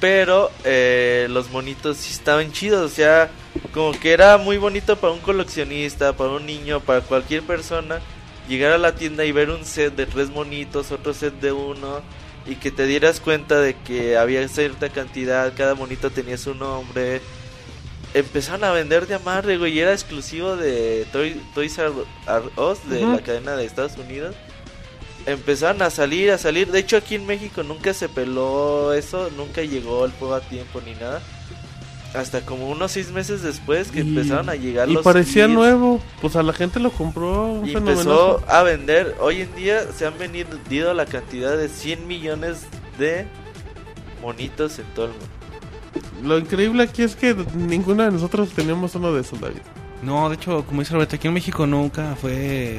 Pero 0.01 0.51
eh, 0.65 1.27
los 1.31 1.51
monitos 1.51 1.97
sí 1.97 2.13
estaban 2.13 2.53
chidos, 2.53 2.93
o 2.93 2.95
sea, 2.95 3.31
como 3.73 3.93
que 3.93 4.13
era 4.13 4.37
muy 4.39 4.59
bonito 4.59 4.97
para 4.97 5.13
un 5.13 5.21
coleccionista, 5.21 6.13
para 6.15 6.31
un 6.31 6.47
niño, 6.47 6.81
para 6.81 7.01
cualquier 7.01 7.43
persona 7.43 8.01
llegar 8.49 8.73
a 8.73 8.79
la 8.79 8.95
tienda 8.95 9.25
y 9.25 9.33
ver 9.33 9.51
un 9.51 9.65
set 9.65 9.95
de 9.97 10.07
tres 10.07 10.29
monitos, 10.31 10.93
otro 10.93 11.13
set 11.15 11.35
de 11.41 11.53
uno 11.53 12.01
y 12.47 12.55
que 12.57 12.71
te 12.71 12.87
dieras 12.87 13.19
cuenta 13.21 13.61
de 13.61 13.75
que 13.75 14.17
había 14.17 14.47
cierta 14.49 14.89
cantidad, 14.91 15.53
cada 15.57 15.75
monito 15.75 16.11
tenía 16.11 16.39
su 16.39 16.55
nombre. 16.55 17.21
Empezaron 18.15 18.63
a 18.65 18.71
vender 18.71 19.07
de 19.09 19.17
amarre, 19.17 19.59
güey, 19.59 19.73
y 19.75 19.81
era 19.81 19.93
exclusivo 19.93 20.57
de 20.57 21.07
Toy- 21.13 21.41
Toys 21.55 21.77
R 21.77 21.91
Us, 22.57 22.89
de 22.89 23.01
la 23.05 23.19
cadena 23.21 23.57
de 23.57 23.65
Estados 23.65 23.97
Unidos. 23.99 24.35
Empezaron 25.27 25.83
a 25.83 25.91
salir, 25.91 26.31
a 26.31 26.39
salir. 26.39 26.71
De 26.71 26.79
hecho, 26.79 26.97
aquí 26.97 27.17
en 27.17 27.27
México 27.27 27.63
nunca 27.65 27.93
se 27.93 28.09
peló 28.09 28.93
eso, 28.93 29.29
nunca 29.37 29.63
llegó 29.63 30.05
el 30.05 30.13
juego 30.13 30.35
a 30.37 30.41
tiempo 30.41 30.81
ni 30.85 30.93
nada. 30.95 31.21
Hasta 32.15 32.41
como 32.43 32.71
unos 32.71 32.93
seis 32.93 33.11
meses 33.11 33.43
después 33.43 33.89
que 33.91 33.99
Y- 33.99 34.03
empezaron 34.03 34.49
a 34.49 34.55
llegar 34.55 34.89
Y 34.89 34.95
los 34.95 35.03
parecía 35.05 35.47
kits. 35.47 35.55
nuevo. 35.55 36.01
Pues 36.23 36.37
a 36.37 36.43
la 36.43 36.53
gente 36.53 36.79
lo 36.81 36.91
compró. 36.91 37.45
Un 37.47 37.67
Y 37.69 37.73
fenómeno. 37.73 38.01
empezó 38.01 38.43
a 38.49 38.63
vender. 38.63 39.17
Hoy 39.21 39.43
en 39.43 39.55
día 39.57 39.81
se 39.93 40.07
han 40.07 40.17
vendido 40.17 40.95
la 40.95 41.05
cantidad 41.07 41.57
de 41.59 41.69
100 41.69 42.07
millones 42.07 42.61
de 42.99 43.27
monitos 44.23 44.79
en 44.79 44.87
todo 44.95 45.07
el 45.07 45.11
mundo. 45.13 45.27
Lo 46.23 46.39
increíble 46.39 46.85
aquí 46.85 47.03
es 47.03 47.17
que 47.17 47.35
ninguno 47.55 48.05
de 48.05 48.13
nosotros 48.13 48.51
teníamos 48.51 48.95
uno 48.95 49.13
de 49.13 49.21
esos, 49.23 49.41
David. 49.41 49.61
No, 50.03 50.29
de 50.29 50.37
hecho, 50.37 50.65
como 50.67 50.81
dice 50.81 50.95
Roberto, 50.95 51.17
aquí 51.17 51.27
en 51.29 51.35
México 51.35 51.67
nunca 51.67 52.17
fue... 52.21 52.79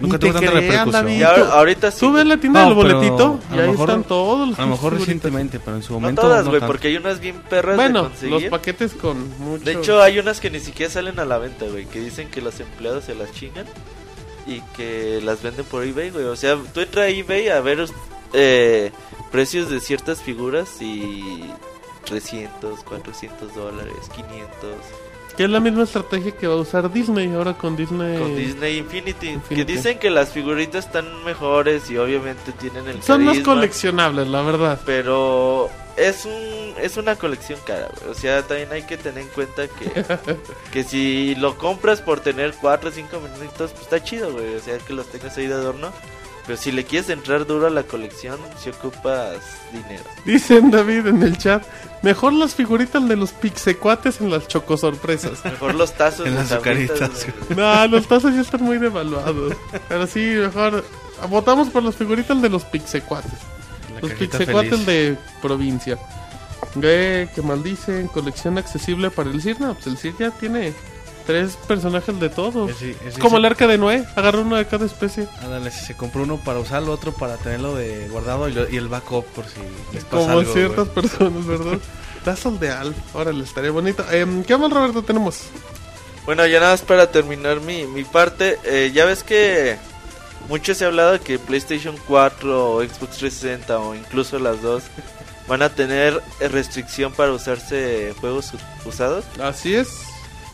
Nunca 0.00 0.18
te 0.18 0.28
tuvo 0.28 0.38
tanta 0.38 0.50
repercusión. 0.52 1.10
Y 1.10 1.22
ahora- 1.22 1.52
ahorita 1.52 1.90
sí. 1.90 2.00
Tú 2.00 2.12
ves 2.12 2.26
la 2.26 2.36
tienda 2.36 2.60
No, 2.62 2.66
del 2.66 2.74
boletito 2.74 3.40
a 3.50 3.52
y 3.52 3.56
lo 3.56 3.62
ahí 3.62 3.70
mejor- 3.70 3.88
están 3.90 4.04
todos 4.04 4.48
los 4.48 4.58
A 4.58 4.62
lo 4.62 4.68
mejor 4.68 4.92
recientemente, 4.94 5.58
pero 5.60 5.76
en 5.76 5.82
su 5.82 5.92
No 5.94 6.00
momento... 6.00 6.22
todas, 6.22 6.44
no 6.44 6.50
güey, 6.50 6.60
tanto. 6.60 6.72
porque 6.72 6.88
hay 6.88 6.96
unas 6.96 7.20
bien 7.20 7.36
perras 7.48 7.76
de 7.76 7.82
Bueno, 7.82 8.10
los 8.22 8.42
paquetes 8.44 8.92
con 8.94 9.28
mucho. 9.38 9.64
De 9.64 9.72
hecho, 9.72 10.00
hay 10.02 10.18
unas 10.18 10.40
que 10.40 10.50
ni 10.50 10.60
siquiera 10.60 10.92
salen 10.92 11.18
a 11.18 11.24
la 11.24 11.38
venta, 11.38 11.66
güey. 11.66 11.86
Que 11.86 12.00
dicen 12.00 12.28
que 12.30 12.40
los 12.40 12.58
empleados 12.60 13.04
se 13.04 13.14
las 13.14 13.32
chingan 13.32 13.66
y 14.46 14.60
que 14.76 15.20
las 15.22 15.42
venden 15.42 15.64
por 15.66 15.84
eBay, 15.84 16.10
güey. 16.10 16.24
O 16.26 16.36
sea, 16.36 16.56
tú 16.72 16.80
entras 16.80 17.06
a 17.06 17.08
eBay 17.08 17.48
a 17.48 17.60
ver 17.60 17.84
eh, 18.32 18.92
precios 19.32 19.68
de 19.70 19.80
ciertas 19.80 20.22
figuras 20.22 20.80
y 20.80 21.44
300, 22.04 22.80
400 22.84 23.54
dólares, 23.54 23.92
500. 24.14 24.48
Que 25.38 25.44
es 25.44 25.50
la 25.50 25.60
misma 25.60 25.84
estrategia 25.84 26.32
que 26.32 26.48
va 26.48 26.54
a 26.54 26.56
usar 26.56 26.92
Disney 26.92 27.32
ahora 27.32 27.54
con 27.54 27.76
Disney. 27.76 28.18
Con 28.18 28.34
Disney 28.34 28.78
Infinity, 28.78 29.28
Infinity. 29.28 29.54
Que 29.54 29.64
dicen 29.64 29.98
que 30.00 30.10
las 30.10 30.30
figuritas 30.30 30.86
están 30.86 31.24
mejores 31.24 31.88
y 31.92 31.96
obviamente 31.96 32.50
tienen 32.50 32.88
el 32.88 33.00
Son 33.04 33.24
más 33.24 33.38
coleccionables, 33.38 34.26
la 34.26 34.42
verdad. 34.42 34.80
Pero 34.84 35.70
es 35.96 36.24
un 36.24 36.74
es 36.82 36.96
una 36.96 37.14
colección 37.14 37.60
cara, 37.64 37.88
güey. 38.00 38.10
O 38.10 38.14
sea, 38.14 38.42
también 38.42 38.72
hay 38.72 38.82
que 38.82 38.96
tener 38.96 39.22
en 39.22 39.28
cuenta 39.28 39.68
que, 39.68 40.04
que 40.72 40.82
si 40.82 41.36
lo 41.36 41.56
compras 41.56 42.00
por 42.00 42.18
tener 42.18 42.54
4 42.60 42.88
o 42.88 42.92
5 42.92 43.20
minutos, 43.20 43.70
pues 43.70 43.82
está 43.82 44.02
chido, 44.02 44.32
güey. 44.32 44.56
O 44.56 44.60
sea, 44.60 44.76
que 44.78 44.92
los 44.92 45.06
tengas 45.06 45.38
ahí 45.38 45.46
de 45.46 45.54
adorno. 45.54 45.92
Pero 46.48 46.56
si 46.56 46.72
le 46.72 46.82
quieres 46.82 47.10
entrar 47.10 47.46
duro 47.46 47.66
a 47.66 47.70
la 47.70 47.82
colección, 47.82 48.40
si 48.58 48.70
ocupas 48.70 49.36
dinero. 49.70 50.02
Dicen 50.24 50.70
David 50.70 51.06
en 51.06 51.22
el 51.22 51.36
chat. 51.36 51.62
Mejor 52.02 52.32
las 52.32 52.54
figuritas 52.54 53.08
de 53.08 53.16
los 53.16 53.32
pixecuates 53.32 54.20
en 54.20 54.30
las 54.30 54.46
chocosorpresas. 54.46 55.44
Mejor 55.44 55.74
los 55.74 55.92
tazos 55.94 56.26
En 56.26 56.36
las 56.36 56.52
azucaritas, 56.52 57.26
no, 57.56 57.86
los 57.88 58.06
tazos 58.06 58.34
ya 58.34 58.40
están 58.40 58.62
muy 58.62 58.78
devaluados. 58.78 59.54
Pero 59.88 60.06
sí, 60.06 60.20
mejor. 60.20 60.84
Votamos 61.28 61.68
por 61.70 61.82
las 61.82 61.96
figuritas 61.96 62.40
de 62.40 62.48
los 62.48 62.64
pixecuates. 62.64 63.32
La 63.94 64.00
Los 64.02 64.12
Pixecuates 64.12 64.70
feliz. 64.70 64.86
de 64.86 65.16
provincia. 65.42 65.98
Güey, 66.74 67.26
que 67.32 67.42
maldicen, 67.42 68.06
colección 68.08 68.58
accesible 68.58 69.10
para 69.10 69.30
el 69.30 69.42
CIR. 69.42 69.60
No, 69.60 69.74
pues 69.74 69.88
el 69.88 69.98
CIR 69.98 70.14
ya 70.18 70.30
tiene 70.30 70.72
tres 71.28 71.56
personajes 71.68 72.18
de 72.18 72.30
todos. 72.30 72.70
Ese- 72.70 72.96
ese 73.06 73.20
Como 73.20 73.36
sí- 73.36 73.40
el 73.40 73.44
arca 73.44 73.66
de 73.66 73.76
Noé, 73.76 74.04
agarra 74.16 74.38
uno 74.40 74.56
de 74.56 74.66
cada 74.66 74.86
especie. 74.86 75.28
Ándale, 75.42 75.70
si 75.70 75.84
se 75.84 75.94
compró 75.94 76.22
uno 76.22 76.38
para 76.38 76.58
usarlo, 76.58 76.90
otro 76.90 77.12
para 77.12 77.36
tenerlo 77.36 77.74
de 77.76 78.08
guardado 78.08 78.48
y, 78.48 78.52
lo- 78.54 78.68
y 78.68 78.76
el 78.78 78.88
backup 78.88 79.26
por 79.26 79.44
si 79.44 79.60
les 79.92 80.04
pasa 80.04 80.16
Como 80.16 80.38
algo, 80.38 80.52
ciertas 80.54 80.88
güey. 80.88 80.94
personas, 80.94 81.46
¿verdad? 81.46 81.78
Tassel 82.24 82.58
de 82.58 82.70
Alf, 82.70 82.96
órale, 83.14 83.44
estaría 83.44 83.70
bonito. 83.70 84.04
Em, 84.10 84.42
¿Qué 84.42 84.56
más, 84.56 84.70
Roberto, 84.72 85.02
tenemos? 85.02 85.42
Bueno, 86.24 86.46
ya 86.46 86.60
nada 86.60 86.72
más 86.72 86.82
para 86.82 87.10
terminar 87.10 87.60
mi, 87.60 87.86
mi 87.86 88.04
parte. 88.04 88.58
eh, 88.64 88.90
ya 88.94 89.04
ves 89.04 89.22
que 89.22 89.76
mucho 90.48 90.74
se 90.74 90.84
ha 90.84 90.88
hablado 90.88 91.12
de 91.12 91.20
que 91.20 91.38
PlayStation 91.38 91.94
4 92.06 92.72
o 92.72 92.82
Xbox 92.82 93.18
360 93.18 93.78
o 93.78 93.94
incluso 93.94 94.38
las 94.38 94.62
dos 94.62 94.82
van 95.46 95.62
a 95.62 95.68
tener 95.68 96.22
eh, 96.40 96.48
restricción 96.48 97.12
para 97.12 97.32
usarse 97.32 98.14
juegos 98.20 98.52
usados. 98.86 99.24
Así 99.42 99.74
es. 99.74 99.88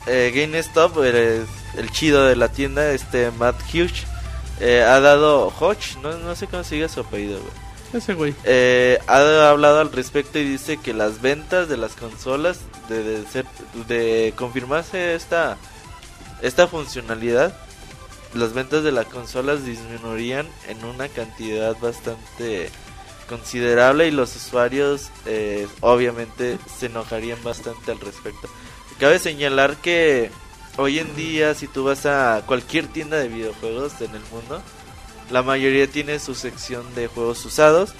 Eh, 0.06 0.32
GameStop, 0.34 0.98
el, 1.02 1.46
el 1.76 1.90
chido 1.90 2.24
de 2.26 2.36
la 2.36 2.48
tienda, 2.48 2.90
este 2.92 3.30
Matt 3.32 3.60
Hughes, 3.72 4.04
eh, 4.60 4.82
ha 4.82 5.00
dado 5.00 5.52
Hodge, 5.58 5.96
no, 6.02 6.16
no 6.18 6.34
sé 6.36 6.46
cómo 6.46 6.62
se 6.64 6.76
diga 6.76 6.88
su 6.88 7.00
apellido, 7.00 7.40
güey. 7.40 7.64
Ese 7.94 8.14
güey. 8.14 8.34
Eh, 8.44 8.98
ha 9.06 9.48
hablado 9.48 9.80
al 9.80 9.92
respecto 9.92 10.38
y 10.38 10.44
dice 10.44 10.78
que 10.78 10.92
las 10.92 11.22
ventas 11.22 11.68
de 11.68 11.76
las 11.76 11.94
consolas 11.94 12.58
de, 12.88 13.04
de 13.04 13.26
ser 13.26 13.46
de 13.86 14.34
confirmarse 14.36 15.14
esta 15.14 15.56
esta 16.42 16.66
funcionalidad 16.66 17.54
las 18.34 18.52
ventas 18.52 18.82
de 18.82 18.90
las 18.90 19.06
consolas 19.06 19.64
disminuirían 19.64 20.48
en 20.68 20.84
una 20.84 21.08
cantidad 21.08 21.78
bastante 21.78 22.68
considerable 23.28 24.08
y 24.08 24.10
los 24.10 24.34
usuarios 24.34 25.10
eh, 25.24 25.68
obviamente 25.80 26.58
se 26.76 26.86
enojarían 26.86 27.42
bastante 27.44 27.92
al 27.92 28.00
respecto 28.00 28.48
cabe 28.98 29.18
señalar 29.18 29.76
que 29.76 30.30
hoy 30.76 30.98
en 30.98 31.14
día 31.16 31.54
si 31.54 31.66
tú 31.66 31.84
vas 31.84 32.06
a 32.06 32.42
cualquier 32.46 32.86
tienda 32.88 33.16
de 33.18 33.28
videojuegos 33.28 34.00
en 34.00 34.14
el 34.14 34.22
mundo 34.32 34.60
la 35.30 35.42
mayoría 35.42 35.86
tiene 35.86 36.18
su 36.18 36.34
sección 36.34 36.94
de 36.94 37.06
juegos 37.06 37.42
usados, 37.46 37.94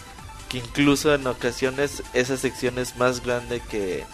que 0.51 0.59
incluso 0.59 1.15
en 1.15 1.27
ocasiones 1.27 2.03
esa 2.13 2.37
sección 2.37 2.79
es 2.79 2.97
más 2.99 3.25
grande 3.25 3.63
que, 3.71 4.05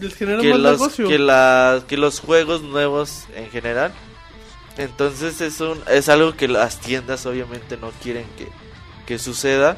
Les 0.00 0.14
genera 0.14 0.40
que, 0.40 0.48
más 0.50 0.58
los, 0.60 0.72
negocio. 0.72 1.06
que, 1.08 1.18
la- 1.18 1.84
que 1.86 1.98
los 1.98 2.20
juegos 2.20 2.62
nuevos 2.62 3.24
en 3.36 3.50
general. 3.50 3.92
Entonces 4.78 5.40
es, 5.42 5.60
un, 5.60 5.80
es 5.88 6.08
algo 6.08 6.34
que 6.34 6.48
las 6.48 6.80
tiendas 6.80 7.26
obviamente 7.26 7.76
no 7.76 7.90
quieren 8.02 8.26
que, 8.38 8.48
que 9.06 9.18
suceda. 9.18 9.76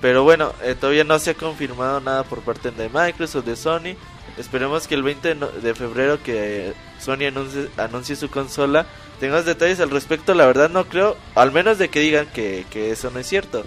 Pero 0.00 0.24
bueno, 0.24 0.52
eh, 0.64 0.74
todavía 0.74 1.04
no 1.04 1.18
se 1.20 1.30
ha 1.30 1.34
confirmado 1.34 2.00
nada 2.00 2.24
por 2.24 2.40
parte 2.40 2.72
de 2.72 2.88
Microsoft, 2.88 3.44
de 3.46 3.54
Sony. 3.56 3.94
Esperemos 4.36 4.86
que 4.86 4.94
el 4.94 5.02
20 5.02 5.34
de 5.62 5.74
febrero 5.74 6.22
que 6.22 6.74
Sony 7.00 7.26
anuncie, 7.28 7.68
anuncie 7.78 8.16
su 8.16 8.28
consola 8.30 8.86
tengas 9.18 9.44
detalles 9.46 9.80
al 9.80 9.90
respecto. 9.90 10.34
La 10.34 10.46
verdad 10.46 10.68
no 10.68 10.84
creo, 10.86 11.16
al 11.34 11.52
menos 11.52 11.78
de 11.78 11.88
que 11.88 12.00
digan 12.00 12.26
que, 12.34 12.66
que 12.70 12.90
eso 12.90 13.10
no 13.10 13.18
es 13.18 13.26
cierto. 13.26 13.64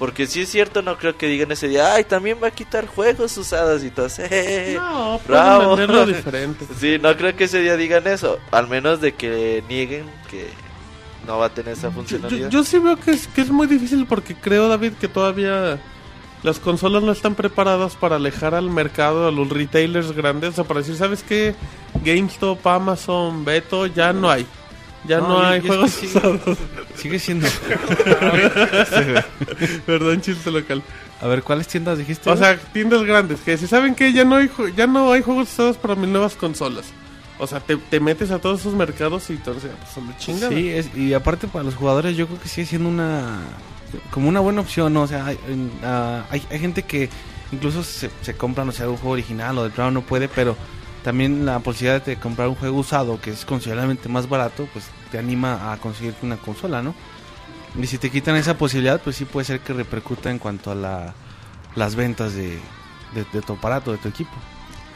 Porque 0.00 0.26
si 0.26 0.40
es 0.40 0.48
cierto, 0.50 0.80
no 0.80 0.96
creo 0.96 1.16
que 1.18 1.26
digan 1.26 1.52
ese 1.52 1.68
día, 1.68 1.94
ay, 1.94 2.04
también 2.04 2.38
va 2.42 2.48
a 2.48 2.50
quitar 2.50 2.86
juegos 2.86 3.36
usados 3.36 3.84
y 3.84 3.90
todo. 3.90 4.08
"Eh". 4.18 4.72
No, 4.80 5.20
Bravo. 5.28 5.76
venderlo 5.76 6.06
diferente. 6.16 6.66
Sí, 6.80 6.98
no 7.00 7.14
creo 7.16 7.36
que 7.36 7.44
ese 7.44 7.60
día 7.60 7.76
digan 7.76 8.06
eso. 8.06 8.38
Al 8.50 8.66
menos 8.66 9.00
de 9.02 9.12
que 9.14 9.62
nieguen 9.68 10.06
que 10.30 10.48
no 11.26 11.38
va 11.38 11.46
a 11.46 11.50
tener 11.50 11.74
esa 11.74 11.88
Yo, 11.88 11.92
funcionalidad. 11.92 12.48
yo- 12.48 12.60
yo 12.60 12.64
sí 12.64 12.78
veo 12.78 12.96
que 12.96 13.10
es, 13.12 13.26
que 13.28 13.42
es 13.42 13.50
muy 13.50 13.66
difícil 13.66 14.06
porque 14.06 14.34
creo, 14.34 14.68
David, 14.68 14.94
que 14.98 15.06
todavía 15.06 15.78
las 16.42 16.58
consolas 16.58 17.02
no 17.02 17.12
están 17.12 17.34
preparadas 17.34 17.96
para 17.96 18.16
alejar 18.16 18.54
al 18.54 18.70
mercado, 18.70 19.28
a 19.28 19.30
los 19.30 19.48
retailers 19.48 20.12
grandes. 20.12 20.50
O 20.50 20.52
sea, 20.54 20.64
para 20.64 20.80
decir, 20.80 20.96
¿sabes 20.96 21.22
qué? 21.22 21.54
GameStop, 22.04 22.66
Amazon, 22.66 23.44
Beto, 23.44 23.86
ya 23.86 24.12
no 24.12 24.30
hay. 24.30 24.46
Ya 25.06 25.18
no, 25.18 25.40
hay 25.42 25.60
juegos 25.66 26.02
usados. 26.02 26.40
Sigue 26.94 27.18
siendo. 27.18 27.46
Perdón, 29.86 30.20
chiste 30.20 30.50
local. 30.50 30.82
A 31.20 31.26
ver, 31.26 31.42
¿cuáles 31.42 31.68
tiendas 31.68 31.98
dijiste? 31.98 32.30
O 32.30 32.36
sea, 32.36 32.56
tiendas 32.72 33.02
grandes 33.04 33.40
que 33.40 33.56
si 33.58 33.66
saben 33.66 33.94
que 33.94 34.12
ya 34.12 34.24
no 34.24 34.36
hay 34.36 34.50
ya 34.76 34.86
no 34.86 35.12
hay 35.12 35.22
juegos 35.22 35.50
usados 35.52 35.76
para 35.76 35.94
mis 35.94 36.08
nuevas 36.08 36.34
consolas. 36.36 36.86
O 37.38 37.46
sea, 37.46 37.60
te, 37.60 37.76
te 37.76 38.00
metes 38.00 38.30
a 38.30 38.38
todos 38.38 38.60
esos 38.60 38.74
mercados 38.74 39.30
y 39.30 39.34
entonces 39.34 39.70
pues, 39.78 39.90
son 39.94 40.08
de 40.08 40.16
chingada. 40.18 40.50
Sí, 40.52 40.68
es- 40.68 40.94
y 40.94 41.14
aparte 41.14 41.46
para 41.48 41.64
los 41.64 41.74
jugadores 41.74 42.16
yo 42.16 42.26
creo 42.26 42.40
que 42.40 42.48
sigue 42.48 42.66
siendo 42.66 42.88
una 42.88 43.38
como 44.10 44.28
una 44.28 44.40
buena 44.40 44.60
opción, 44.60 44.92
¿no? 44.92 45.02
O 45.02 45.06
sea, 45.06 45.26
hay, 45.26 45.38
ah, 45.82 46.24
hay, 46.30 46.40
gente 46.58 46.82
que 46.82 47.08
incluso 47.52 47.82
se, 47.82 48.10
compra, 48.36 48.64
no 48.64 48.72
sé, 48.72 48.86
un 48.86 48.96
juego 48.96 49.12
original 49.12 49.58
o 49.58 49.64
de 49.64 49.70
plano 49.70 49.90
no 49.90 50.02
puede, 50.02 50.28
pero 50.28 50.56
también 51.02 51.46
la 51.46 51.58
posibilidad 51.60 52.04
de 52.04 52.16
comprar 52.16 52.48
un 52.48 52.54
juego 52.54 52.78
usado 52.78 53.20
que 53.20 53.30
es 53.30 53.44
considerablemente 53.44 54.08
más 54.08 54.28
barato, 54.28 54.68
pues 54.72 54.86
te 55.10 55.18
anima 55.18 55.72
a 55.72 55.76
conseguir 55.78 56.14
una 56.22 56.36
consola, 56.36 56.82
¿no? 56.82 56.94
Y 57.80 57.86
si 57.86 57.98
te 57.98 58.10
quitan 58.10 58.36
esa 58.36 58.58
posibilidad, 58.58 59.00
pues 59.00 59.16
sí 59.16 59.24
puede 59.24 59.44
ser 59.44 59.60
que 59.60 59.72
repercuta 59.72 60.30
en 60.30 60.38
cuanto 60.38 60.72
a 60.72 60.74
la, 60.74 61.14
las 61.76 61.94
ventas 61.94 62.34
de, 62.34 62.58
de, 63.14 63.24
de 63.32 63.42
tu 63.42 63.54
aparato, 63.54 63.92
de 63.92 63.98
tu 63.98 64.08
equipo. 64.08 64.32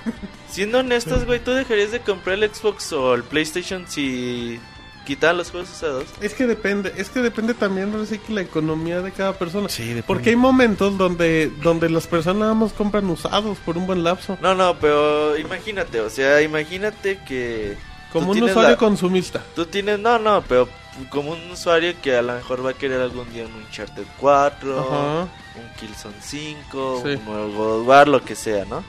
Siendo 0.51 0.79
honestos, 0.79 1.25
güey, 1.25 1.43
¿tú 1.43 1.53
dejarías 1.53 1.93
de 1.93 2.01
comprar 2.01 2.37
el 2.37 2.53
Xbox 2.53 2.93
o 2.93 3.15
el 3.15 3.23
PlayStation 3.23 3.87
si 3.89 4.61
quitaran 5.05 5.37
los 5.37 5.51
juegos 5.51 5.71
usados? 5.71 6.05
Es 6.21 6.35
que 6.35 6.47
depende, 6.47 6.93
es 6.97 7.09
que 7.11 7.21
depende 7.21 7.55
también 7.55 7.93
sí 8.07 8.19
que 8.19 8.33
la 8.33 8.41
economía 8.41 9.01
de 9.03 9.13
cada 9.13 9.33
persona. 9.35 9.69
Sí, 9.69 9.83
depende. 9.85 10.05
Porque 10.07 10.31
hay 10.31 10.37
momentos 10.37 10.97
donde 10.99 11.51
donde 11.63 11.89
las 11.91 12.07
personas 12.07 12.41
nada 12.41 12.55
más 12.55 12.73
compran 12.73 13.09
usados 13.11 13.59
por 13.59 13.77
un 13.79 13.87
buen 13.87 14.03
lapso. 14.05 14.37
No, 14.41 14.55
no, 14.55 14.77
pero 14.81 15.37
imagínate, 15.39 16.01
o 16.01 16.11
sea, 16.11 16.41
imagínate 16.43 17.19
que... 17.27 17.77
Como 18.13 18.31
un 18.31 18.43
usuario 18.43 18.71
la- 18.71 18.77
consumista. 18.77 19.43
Tú 19.55 19.67
tienes, 19.67 19.99
no, 19.99 20.19
no, 20.19 20.43
pero 20.49 20.69
como 21.11 21.33
un 21.33 21.51
usuario 21.51 21.95
que 22.01 22.17
a 22.17 22.23
lo 22.23 22.35
mejor 22.35 22.65
va 22.65 22.71
a 22.71 22.75
querer 22.75 23.01
algún 23.01 23.31
día 23.33 23.45
un 23.45 23.55
Uncharted 23.65 24.05
4, 24.21 24.79
Ajá. 24.81 25.21
un 25.23 25.75
Killzone 25.81 26.15
5, 26.21 27.03
Sí. 27.05 27.09
un 27.15 27.25
nuevo 27.25 27.49
God 27.81 27.87
War, 27.87 28.07
lo 28.09 28.25
que 28.25 28.37
sea, 28.37 28.65
¿no? 28.67 28.85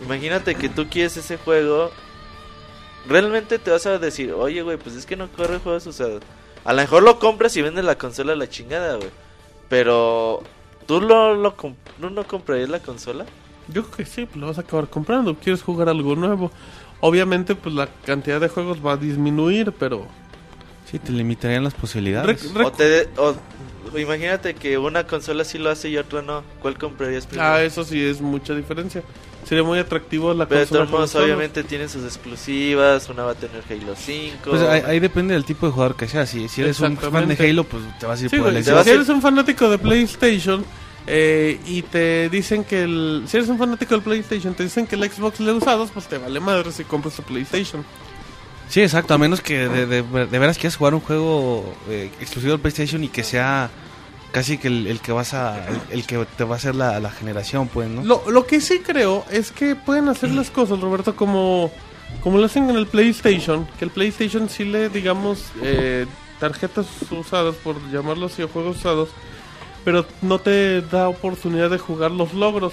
Imagínate 0.00 0.54
que 0.54 0.68
tú 0.70 0.86
quieres 0.88 1.16
ese 1.18 1.36
juego, 1.36 1.92
realmente 3.08 3.58
te 3.58 3.70
vas 3.70 3.86
a 3.86 3.98
decir, 3.98 4.32
oye, 4.32 4.62
güey, 4.62 4.76
pues 4.76 4.94
es 4.96 5.06
que 5.06 5.16
no 5.16 5.28
corre 5.28 5.58
juegos 5.58 5.86
usados. 5.86 6.22
A 6.64 6.72
lo 6.72 6.80
mejor 6.80 7.02
lo 7.02 7.18
compras 7.18 7.56
y 7.56 7.62
vendes 7.62 7.84
la 7.84 7.98
consola 7.98 8.32
a 8.32 8.36
la 8.36 8.48
chingada, 8.48 8.96
güey. 8.96 9.10
Pero, 9.68 10.42
¿tú 10.86 11.00
lo, 11.00 11.34
lo 11.34 11.52
¿tú 11.54 12.10
no 12.10 12.24
comprarías 12.24 12.68
la 12.68 12.80
consola? 12.80 13.24
Yo 13.68 13.82
creo 13.84 13.96
que 13.96 14.04
sí, 14.04 14.26
pues 14.26 14.36
lo 14.36 14.46
vas 14.46 14.58
a 14.58 14.62
acabar 14.62 14.88
comprando. 14.88 15.34
Quieres 15.34 15.62
jugar 15.62 15.88
algo 15.88 16.14
nuevo. 16.14 16.50
Obviamente, 17.00 17.54
pues 17.54 17.74
la 17.74 17.88
cantidad 18.04 18.40
de 18.40 18.48
juegos 18.48 18.84
va 18.84 18.92
a 18.92 18.96
disminuir, 18.96 19.72
pero. 19.72 20.06
Sí, 20.92 20.98
te 21.00 21.10
limitarían 21.10 21.64
las 21.64 21.74
posibilidades. 21.74 22.48
O, 22.54 22.70
te, 22.70 23.08
o 23.16 23.34
o 23.92 23.98
imagínate 23.98 24.54
que 24.54 24.78
una 24.78 25.06
consola 25.06 25.44
sí 25.44 25.58
lo 25.58 25.70
hace 25.70 25.90
y 25.90 25.96
otra 25.98 26.22
no. 26.22 26.42
¿Cuál 26.60 26.78
comprarías 26.78 27.26
primero? 27.26 27.48
Ah, 27.48 27.62
eso 27.62 27.84
sí 27.84 28.02
es 28.02 28.20
mucha 28.20 28.54
diferencia. 28.54 29.02
Sería 29.46 29.64
muy 29.64 29.78
atractivo 29.78 30.32
la 30.32 30.46
Pero 30.46 30.60
de 30.60 30.66
consola. 30.66 30.86
todos 30.86 30.92
modos, 30.92 31.14
obviamente 31.16 31.64
tiene 31.64 31.88
sus 31.88 32.04
exclusivas. 32.04 33.08
Una 33.08 33.24
va 33.24 33.32
a 33.32 33.34
tener 33.34 33.62
Halo 33.68 33.94
5. 33.96 34.36
Pues 34.44 34.62
ahí, 34.62 34.82
ahí 34.86 35.00
depende 35.00 35.34
del 35.34 35.44
tipo 35.44 35.66
de 35.66 35.72
jugador 35.72 35.96
que 35.96 36.08
seas. 36.08 36.30
Si, 36.30 36.48
si 36.48 36.62
eres 36.62 36.80
un 36.80 36.96
fan 36.96 37.28
de 37.28 37.34
Halo, 37.34 37.64
pues 37.64 37.82
te 37.98 38.06
vas 38.06 38.20
a 38.20 38.24
ir 38.24 38.30
Sí, 38.30 38.38
por 38.38 38.48
el 38.48 38.64
si 38.64 38.70
eres 38.70 39.08
un 39.08 39.20
fanático 39.20 39.68
de 39.68 39.78
PlayStation 39.78 40.64
eh, 41.06 41.60
y 41.66 41.82
te 41.82 42.28
dicen 42.30 42.64
que 42.64 42.84
el. 42.84 43.24
Si 43.26 43.36
eres 43.36 43.48
un 43.48 43.58
fanático 43.58 43.94
del 43.94 44.02
PlayStation, 44.02 44.54
te 44.54 44.62
dicen 44.62 44.86
que 44.86 44.94
el 44.94 45.10
Xbox 45.10 45.40
le 45.40 45.52
usados, 45.52 45.90
pues 45.90 46.06
te 46.06 46.18
vale 46.18 46.38
madre 46.40 46.70
si 46.70 46.84
compras 46.84 47.16
tu 47.16 47.22
PlayStation. 47.22 47.84
Sí, 48.72 48.80
exacto. 48.80 49.12
A 49.12 49.18
menos 49.18 49.42
que 49.42 49.68
de, 49.68 49.84
de, 49.86 50.38
veras 50.38 50.56
quieras 50.56 50.76
jugar 50.76 50.94
un 50.94 51.00
juego 51.00 51.74
eh, 51.90 52.10
exclusivo 52.20 52.52
del 52.52 52.60
PlayStation 52.60 53.04
y 53.04 53.08
que 53.08 53.22
sea 53.22 53.68
casi 54.30 54.56
que 54.56 54.68
el, 54.68 54.86
el 54.86 55.00
que 55.00 55.12
vas 55.12 55.34
a 55.34 55.62
el, 55.90 56.06
que 56.06 56.24
te 56.38 56.44
va 56.44 56.54
a 56.54 56.56
hacer 56.56 56.74
la, 56.74 56.98
la 56.98 57.10
generación, 57.10 57.68
pues, 57.68 57.90
¿no? 57.90 58.02
Lo, 58.02 58.30
lo 58.30 58.46
que 58.46 58.62
sí 58.62 58.78
creo 58.78 59.26
es 59.30 59.52
que 59.52 59.76
pueden 59.76 60.08
hacer 60.08 60.30
las 60.30 60.50
cosas, 60.50 60.80
Roberto, 60.80 61.14
como, 61.14 61.70
como 62.22 62.38
lo 62.38 62.46
hacen 62.46 62.70
en 62.70 62.76
el 62.76 62.86
PlayStation. 62.86 63.68
Que 63.78 63.84
el 63.84 63.90
PlayStation 63.90 64.48
sí 64.48 64.64
le, 64.64 64.88
digamos, 64.88 65.44
eh, 65.62 66.06
tarjetas 66.40 66.86
usadas, 67.10 67.56
por 67.56 67.76
llamarlo 67.90 68.24
así, 68.24 68.42
o 68.42 68.48
juegos 68.48 68.78
usados. 68.78 69.10
Pero 69.84 70.06
no 70.22 70.38
te 70.38 70.80
da 70.80 71.10
oportunidad 71.10 71.68
de 71.68 71.76
jugar 71.76 72.10
los 72.10 72.32
logros. 72.32 72.72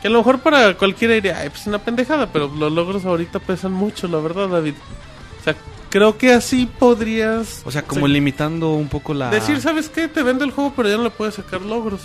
Que 0.00 0.08
a 0.08 0.10
lo 0.10 0.16
mejor 0.16 0.38
para 0.38 0.78
cualquiera 0.78 1.12
diría, 1.12 1.40
"Ay, 1.40 1.50
pues 1.50 1.66
una 1.66 1.78
pendejada. 1.78 2.32
Pero 2.32 2.50
los 2.56 2.72
logros 2.72 3.04
ahorita 3.04 3.38
pesan 3.38 3.72
mucho, 3.72 4.08
la 4.08 4.16
verdad, 4.18 4.48
David. 4.48 4.76
O 5.46 5.52
sea, 5.52 5.54
creo 5.90 6.18
que 6.18 6.32
así 6.32 6.66
podrías... 6.66 7.62
O 7.64 7.70
sea, 7.70 7.82
como 7.82 8.06
Sí. 8.06 8.12
limitando 8.12 8.72
un 8.72 8.88
poco 8.88 9.14
la... 9.14 9.30
Decir, 9.30 9.60
¿sabes 9.60 9.88
qué? 9.88 10.08
Te 10.08 10.22
vende 10.24 10.44
el 10.44 10.50
juego, 10.50 10.72
pero 10.74 10.88
ya 10.88 10.96
no 10.96 11.04
le 11.04 11.10
puedes 11.10 11.34
sacar 11.34 11.60
logros. 11.62 12.00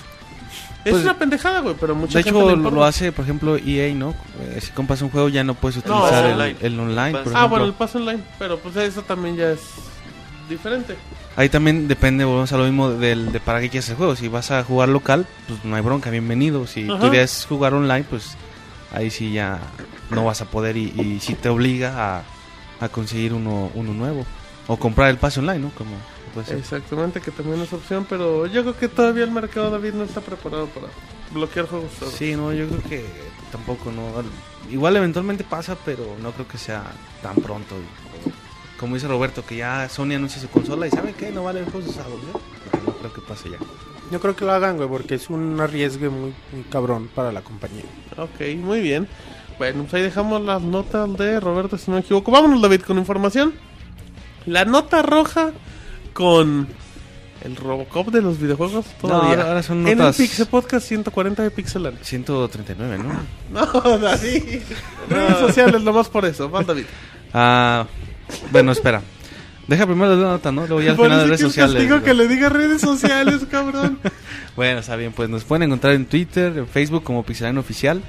Es 0.86 0.92
Pues, 0.92 1.04
una 1.04 1.18
pendejada, 1.18 1.60
güey, 1.62 1.76
pero 1.80 1.96
mucha 1.96 2.20
de 2.20 2.24
gente 2.24 2.40
hecho, 2.40 2.56
lo 2.72 2.84
hace, 2.84 3.12
por 3.12 3.26
ejemplo, 3.26 3.58
EA, 3.58 3.94
¿no? 3.96 4.16
Eh, 4.42 4.60
si 4.62 4.72
compras 4.72 5.02
un 5.02 5.10
juego 5.10 5.30
ya 5.30 5.44
no 5.44 5.54
puedes 5.56 5.78
utilizar 5.78 6.26
el, 6.26 6.34
online. 6.34 6.56
el 6.62 6.80
online, 6.80 7.12
por 7.12 7.20
Ah, 7.20 7.22
ejemplo. 7.24 7.50
bueno, 7.50 7.66
el 7.66 7.74
paso 7.74 7.98
online, 8.00 8.24
pero 8.40 8.58
pues 8.60 8.76
eso 8.76 9.02
también 9.04 9.36
ya 9.36 9.52
es 9.52 9.60
diferente. 10.50 10.96
Ahí 11.36 11.50
también 11.50 11.88
depende, 11.88 12.26
volvemos 12.26 12.52
a 12.52 12.58
lo 12.58 12.64
mismo 12.66 12.90
del, 12.92 13.32
de 13.32 13.40
para 13.40 13.60
qué 13.62 13.70
quieres 13.70 13.90
el 13.90 13.96
juego. 13.96 14.16
Si 14.16 14.28
vas 14.28 14.52
a 14.52 14.64
jugar 14.64 14.90
local, 14.90 15.26
pues 15.48 15.64
no 15.66 15.76
hay 15.76 15.82
bronca, 15.82 16.10
bienvenido. 16.10 16.66
Si 16.68 16.90
Ajá. 16.90 17.10
jugar 17.48 17.74
online, 17.74 18.06
pues 18.10 18.36
ahí 18.92 19.10
sí 19.12 19.32
ya 19.34 19.60
no 20.10 20.26
vas 20.26 20.42
a 20.42 20.46
poder 20.46 20.78
y, 20.78 20.86
y 21.00 21.20
sí 21.22 21.36
te 21.36 21.48
obliga 21.50 22.18
a, 22.18 22.24
a 22.82 22.90
conseguir 22.90 23.34
uno, 23.34 23.72
uno 23.76 23.94
nuevo. 23.94 24.26
O 24.68 24.78
comprar 24.78 25.10
el 25.10 25.18
pase 25.18 25.40
online, 25.40 25.60
¿no? 25.60 25.72
Como 25.72 25.92
puede 26.34 26.48
ser. 26.48 26.58
Exactamente, 26.58 27.20
que 27.22 27.32
también 27.32 27.60
es 27.62 27.72
opción, 27.74 28.06
pero 28.10 28.46
yo 28.48 28.62
creo 28.62 28.78
que 28.78 28.88
todavía 28.88 29.24
el 29.24 29.32
mercado 29.32 29.70
David 29.70 29.94
no 29.94 30.04
está 30.04 30.22
preparado 30.22 30.68
para 30.68 30.88
bloquear 31.34 31.68
juegos 31.68 31.92
todos. 32.00 32.14
Sí, 32.14 32.36
no, 32.36 32.54
yo 32.54 32.68
creo 32.68 32.84
que 32.84 33.06
tampoco, 33.52 33.92
no. 33.92 34.04
Igual 34.72 34.96
eventualmente 34.98 35.44
pasa, 35.44 35.76
pero 35.84 36.04
no 36.22 36.32
creo 36.32 36.48
que 36.48 36.58
sea 36.58 36.84
tan 37.22 37.36
pronto. 37.38 37.76
Y- 37.78 38.32
como 38.80 38.96
dice 38.96 39.08
Roberto, 39.08 39.46
que 39.46 39.58
ya 39.58 39.88
Sony 39.90 40.14
anuncia 40.16 40.42
su 40.42 40.50
consola 40.50 40.88
y 40.88 40.90
¿sabe 40.90 41.14
qué? 41.14 41.32
No 41.32 41.44
vale 41.44 41.60
el 41.60 41.66
juego 41.70 41.88
usados. 41.88 42.20
No, 42.24 42.92
no 42.92 42.98
creo 42.98 43.14
que 43.14 43.22
pase 43.22 43.50
ya. 43.50 43.58
Yo 44.12 44.20
creo 44.20 44.36
que 44.36 44.44
lo 44.46 44.52
hagan, 44.54 44.78
güey, 44.78 44.90
porque 44.90 45.16
es 45.16 45.30
un 45.30 45.60
arriesgue 45.62 46.10
muy, 46.10 46.34
muy 46.52 46.64
cabrón 46.70 47.10
para 47.14 47.32
la 47.32 47.42
compañía. 47.42 47.84
Ok, 48.18 48.56
muy 48.58 48.82
bien. 48.82 49.08
Bueno, 49.62 49.84
pues 49.84 49.94
ahí 49.94 50.02
dejamos 50.02 50.42
las 50.42 50.60
notas 50.60 51.16
de 51.18 51.40
Roberto, 51.40 51.78
si 51.78 51.92
no 51.92 51.98
me 51.98 52.02
equivoco. 52.02 52.32
Vámonos, 52.32 52.60
David, 52.64 52.82
con 52.82 52.98
información. 52.98 53.54
La 54.48 54.66
nota 54.66 55.04
roja 55.04 55.52
con 56.14 56.68
el 57.44 57.56
Robocop 57.56 58.08
de 58.08 58.24
los 58.24 58.40
videojuegos 58.40 58.88
todavía. 59.00 59.44
ahora 59.48 59.62
son 59.62 59.82
En 59.82 59.90
el 59.90 59.98
notas- 60.00 60.18
Pixel 60.18 60.48
Podcast 60.48 60.88
140 60.88 61.44
de 61.44 61.52
Pixelania. 61.52 62.00
139, 62.04 62.98
¿no? 62.98 63.14
No, 63.52 63.98
David. 64.00 64.62
Redes 65.08 65.38
sociales, 65.38 65.84
nomás 65.84 66.10
por 66.10 66.26
eso. 66.26 66.50
Va, 66.50 66.64
David. 66.64 66.86
Ah, 67.32 67.86
bueno, 68.52 68.72
espera. 68.72 69.04
Deja 69.68 69.86
primero 69.86 70.16
la 70.16 70.30
nota, 70.30 70.52
¿no? 70.52 70.62
Luego 70.66 70.82
ya 70.82 70.90
al 70.94 70.98
final 70.98 71.20
de 71.20 71.26
redes 71.26 71.42
es 71.42 71.46
sociales. 71.50 71.76
castigo 71.76 71.98
¿no? 71.98 72.04
que 72.04 72.14
le 72.16 72.28
diga 72.28 72.50
redes 72.50 72.82
sociales, 72.82 73.42
cabrón. 73.52 74.00
Bueno, 74.56 74.80
está 74.80 74.96
bien, 74.96 75.14
pues 75.14 75.30
nos 75.30 75.44
pueden 75.44 75.64
encontrar 75.64 75.94
en 75.94 76.06
Twitter, 76.08 76.58
en 76.58 76.68
Facebook 76.68 77.04
como 77.04 77.24
Pixelania 77.24 77.60
Oficial. 77.60 78.02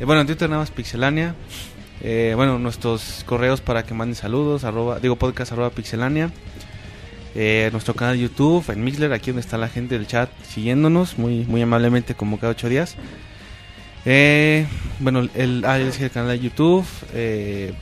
Eh, 0.00 0.04
bueno, 0.04 0.20
en 0.20 0.26
Twitter 0.26 0.48
nada 0.48 0.62
más 0.62 0.70
Pixelania. 0.70 1.34
Eh, 2.00 2.32
bueno, 2.36 2.58
nuestros 2.58 3.24
correos 3.26 3.60
para 3.60 3.84
que 3.84 3.94
manden 3.94 4.14
saludos, 4.14 4.64
arroba, 4.64 5.00
digo 5.00 5.16
podcast 5.16 5.52
arroba 5.52 5.70
Pixelania. 5.70 6.30
Eh, 7.34 7.68
nuestro 7.72 7.94
canal 7.94 8.16
de 8.16 8.22
YouTube, 8.22 8.64
en 8.70 8.82
Mixler, 8.82 9.12
aquí 9.12 9.30
donde 9.30 9.40
está 9.40 9.58
la 9.58 9.68
gente 9.68 9.96
del 9.96 10.06
chat 10.06 10.30
siguiéndonos, 10.44 11.18
muy, 11.18 11.44
muy 11.44 11.62
amablemente 11.62 12.14
como 12.14 12.38
cada 12.38 12.52
ocho 12.52 12.68
días. 12.68 12.96
Eh, 14.04 14.66
bueno, 15.00 15.28
el, 15.34 15.64
ah, 15.66 15.78
el 15.78 16.10
canal 16.10 16.30
de 16.30 16.40
YouTube. 16.40 16.86
eh, 17.14 17.74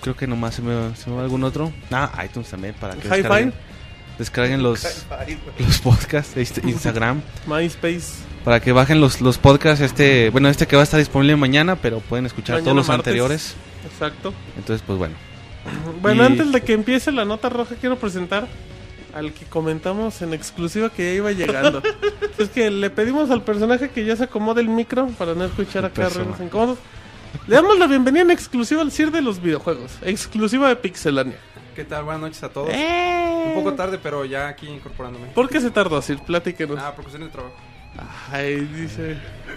creo 0.00 0.16
que 0.16 0.26
nomás 0.26 0.54
se 0.54 0.62
me, 0.62 0.94
se 0.96 1.10
me 1.10 1.16
va 1.16 1.22
algún 1.22 1.44
otro. 1.44 1.72
Ah, 1.90 2.24
iTunes 2.24 2.48
también 2.48 2.74
para 2.74 2.94
que 2.94 3.08
Hi-Fi. 3.08 3.52
Descarguen, 4.18 4.62
los, 4.62 5.06
los 5.58 5.78
podcasts 5.78 6.36
Instagram 6.64 7.22
MySpace. 7.46 8.14
para 8.44 8.60
que 8.60 8.72
bajen 8.72 9.00
los, 9.00 9.20
los 9.20 9.38
podcasts 9.38 9.80
este 9.82 10.30
bueno 10.30 10.48
este 10.48 10.66
que 10.66 10.76
va 10.76 10.82
a 10.82 10.84
estar 10.84 10.98
disponible 10.98 11.36
mañana 11.36 11.76
pero 11.76 12.00
pueden 12.00 12.26
escuchar 12.26 12.56
Mañana 12.56 12.64
todos 12.64 12.76
los 12.76 12.88
martes. 12.88 13.06
anteriores 13.06 13.54
Exacto. 13.90 14.34
entonces 14.56 14.82
pues 14.86 14.98
bueno 14.98 15.14
Bueno, 16.02 16.22
Y- 16.24 16.26
antes 16.26 16.50
de 16.52 16.60
que 16.62 16.72
empiece 16.72 17.12
la 17.12 17.24
nota 17.24 17.48
roja, 17.48 17.74
quiero 17.80 17.96
presentar 17.96 18.46
al 19.14 19.32
que 19.32 19.44
comentamos 19.46 20.20
en 20.22 20.32
exclusiva 20.34 20.90
que 20.90 21.02
ya 21.04 21.12
iba 21.16 21.32
llegando. 21.32 21.82
es 22.38 22.48
que 22.50 22.70
le 22.70 22.88
pedimos 22.90 23.30
al 23.30 23.42
personaje 23.42 23.88
que 23.90 24.04
ya 24.04 24.14
se 24.16 24.24
acomode 24.24 24.60
el 24.60 24.68
micro 24.68 25.06
para 25.18 25.34
no 25.34 25.44
escuchar 25.44 25.84
acá 25.84 26.08
ruidos 26.10 26.38
incómodos. 26.40 26.78
Le 27.46 27.56
damos 27.56 27.78
la 27.78 27.86
bienvenida 27.86 28.22
en 28.22 28.30
exclusiva 28.30 28.80
al 28.82 28.92
CIR 28.92 29.10
de 29.10 29.22
los 29.22 29.40
videojuegos, 29.42 29.92
exclusiva 30.02 30.68
de 30.68 30.76
Pixelania. 30.76 31.36
¿Qué 31.78 31.84
tal? 31.84 32.02
Buenas 32.02 32.20
noches 32.22 32.42
a 32.42 32.48
todos. 32.48 32.70
¡Eh! 32.72 33.44
Un 33.46 33.54
poco 33.54 33.74
tarde, 33.74 34.00
pero 34.02 34.24
ya 34.24 34.48
aquí 34.48 34.66
incorporándome. 34.66 35.28
¿Por 35.28 35.48
qué 35.48 35.60
se 35.60 35.70
tardó, 35.70 36.02
Sir? 36.02 36.18
Platíquenos. 36.18 36.76
Ah, 36.76 36.92
por 36.92 37.04
cuestiones 37.04 37.28
de 37.28 37.32
trabajo. 37.32 37.54
Ay, 38.32 38.56
dice. 38.74 39.16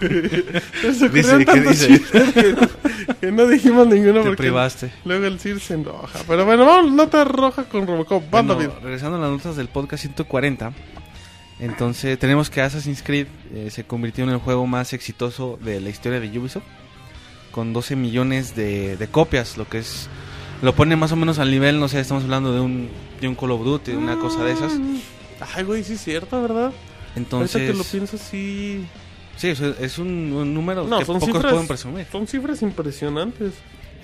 Ocurrieron 1.04 1.40
Dice, 1.40 1.44
¿qué 1.52 1.60
dice? 1.60 2.00
que, 2.32 2.52
no- 2.52 3.14
que 3.20 3.32
no 3.32 3.46
dijimos 3.48 3.88
ninguno 3.88 4.20
te 4.20 4.26
porque 4.28 4.36
privaste 4.36 4.92
luego 5.04 5.26
el 5.26 5.40
CIR 5.40 5.58
se 5.58 5.74
enoja. 5.74 6.20
Pero 6.28 6.44
bueno, 6.44 6.64
vamos, 6.64 6.92
nota 6.92 7.24
roja 7.24 7.64
con 7.64 7.88
Robocop. 7.88 8.22
Bueno, 8.30 8.56
regresando 8.80 9.16
a 9.18 9.20
las 9.20 9.30
notas 9.30 9.56
del 9.56 9.66
podcast 9.66 10.02
140 10.02 10.72
entonces 11.58 12.16
tenemos 12.20 12.50
que 12.50 12.60
Assassin's 12.62 13.02
Creed 13.02 13.26
eh, 13.52 13.68
se 13.70 13.82
convirtió 13.82 14.22
en 14.22 14.30
el 14.30 14.38
juego 14.38 14.64
más 14.68 14.92
exitoso 14.92 15.58
de 15.60 15.80
la 15.80 15.88
historia 15.90 16.20
de 16.20 16.38
Ubisoft 16.38 16.64
con 17.50 17.72
12 17.72 17.96
millones 17.96 18.54
de, 18.54 18.96
de 18.96 19.06
copias 19.08 19.56
lo 19.56 19.68
que 19.68 19.78
es 19.80 20.08
lo 20.62 20.74
pone 20.74 20.96
más 20.96 21.12
o 21.12 21.16
menos 21.16 21.38
al 21.38 21.50
nivel 21.50 21.78
no 21.80 21.88
sé 21.88 22.00
estamos 22.00 22.24
hablando 22.24 22.52
de 22.54 22.60
un 22.60 22.88
de 23.20 23.28
un 23.28 23.34
Call 23.34 23.50
of 23.50 23.64
Duty 23.64 23.92
una 23.92 24.18
cosa 24.18 24.44
de 24.44 24.52
esas 24.52 24.72
Ay, 25.54 25.64
güey, 25.64 25.82
sí 25.82 25.94
es 25.94 26.00
cierto, 26.04 26.40
¿verdad? 26.40 26.72
entonces 27.16 27.54
Ahorita 27.56 27.72
que 27.72 27.78
lo 27.78 27.84
pienso, 27.84 28.16
sí. 28.16 28.84
sí 29.36 29.50
o 29.50 29.56
sea, 29.56 29.74
es 29.80 29.98
un, 29.98 30.08
un 30.32 30.54
número 30.54 30.84
No, 30.86 30.98
que 31.00 31.04
son 31.04 31.16
pocos 31.18 31.34
cifras. 31.34 31.52
pueden 31.52 31.66
presumir 31.68 32.06
Son 32.12 32.26
cifras 32.28 32.62
impresionantes. 32.62 33.52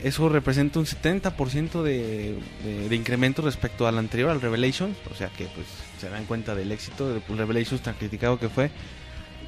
Eso 0.03 0.29
representa 0.29 0.79
un 0.79 0.85
70% 0.87 1.83
de, 1.83 2.39
de, 2.65 2.89
de 2.89 2.95
incremento 2.97 3.43
respecto 3.43 3.87
al 3.89 3.99
anterior, 3.99 4.31
al 4.31 4.41
Revelations. 4.41 4.97
O 5.13 5.15
sea 5.17 5.29
que 5.29 5.47
pues 5.47 5.67
se 6.01 6.09
dan 6.09 6.25
cuenta 6.25 6.55
del 6.55 6.71
éxito 6.71 7.09
del 7.09 7.21
Revelations 7.37 7.83
tan 7.83 7.95
criticado 7.95 8.39
que 8.39 8.49
fue. 8.49 8.71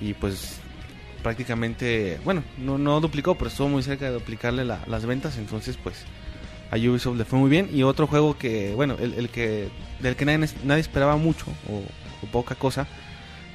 Y 0.01 0.15
pues 0.15 0.57
prácticamente, 1.23 2.19
bueno, 2.25 2.43
no, 2.59 2.79
no 2.79 3.01
duplicó, 3.01 3.37
pero 3.37 3.49
estuvo 3.49 3.69
muy 3.69 3.83
cerca 3.83 4.07
de 4.07 4.13
duplicarle 4.13 4.65
la- 4.65 4.81
las 4.87 5.07
ventas. 5.07 5.39
Entonces 5.39 5.77
pues 5.81 5.97
a 6.71 6.77
Ubisoft 6.77 7.17
le 7.17 7.25
fue 7.25 7.39
muy 7.39 7.51
bien. 7.51 7.69
Y 7.73 7.83
otro 7.83 8.07
juego 8.07 8.39
que, 8.39 8.75
bueno, 8.75 8.97
el, 9.01 9.15
el 9.15 9.29
que 9.29 9.69
del 10.01 10.17
que 10.17 10.25
nadie, 10.25 10.49
nadie 10.65 10.81
esperaba 10.81 11.17
mucho 11.17 11.47
o, 11.69 11.83
o 12.25 12.31
poca 12.31 12.55
cosa. 12.55 12.87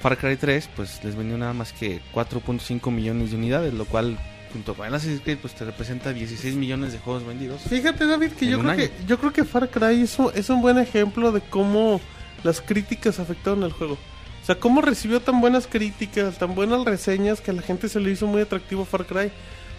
Far 0.02 0.18
Cry 0.18 0.36
3 0.36 0.70
pues 0.76 1.04
les 1.04 1.16
vendió 1.16 1.38
nada 1.38 1.54
más 1.54 1.74
que 1.74 2.02
4.5 2.14 2.92
millones 2.92 3.32
de 3.32 3.38
unidades, 3.38 3.74
lo 3.74 3.86
cual 3.86 4.20
junto 4.54 4.74
con 4.74 4.86
Assassin's 4.86 5.22
Creed 5.22 5.40
pues 5.40 5.56
te 5.56 5.66
representa 5.66 6.14
16 6.14 6.56
millones 6.56 6.94
de 6.94 7.00
juegos 7.00 7.26
vendidos. 7.26 7.62
Fíjate, 7.64 8.06
David, 8.06 8.32
que 8.34 8.48
yo 8.48 8.60
creo 8.60 8.76
que, 8.76 8.92
yo 9.08 9.18
creo 9.18 9.34
que 9.34 9.44
Far 9.44 9.70
Cry 9.70 10.02
es 10.02 10.18
un, 10.20 10.32
es 10.36 10.50
un 10.50 10.62
buen 10.62 10.78
ejemplo 10.78 11.32
de 11.32 11.42
cómo 11.42 12.00
las 12.44 12.62
críticas 12.62 13.20
afectaron 13.20 13.64
el 13.64 13.72
juego. 13.72 13.94
O 13.94 14.46
sea, 14.46 14.60
cómo 14.60 14.82
recibió 14.82 15.20
tan 15.22 15.42
buenas 15.42 15.66
críticas, 15.66 16.38
tan 16.38 16.54
buenas 16.54 16.86
reseñas 16.86 17.42
que 17.42 17.50
a 17.52 17.54
la 17.56 17.64
gente 17.64 17.90
se 17.90 18.00
le 18.00 18.12
hizo 18.12 18.28
muy 18.28 18.42
atractivo 18.42 18.86
Far 18.86 19.06
Cry. 19.08 19.32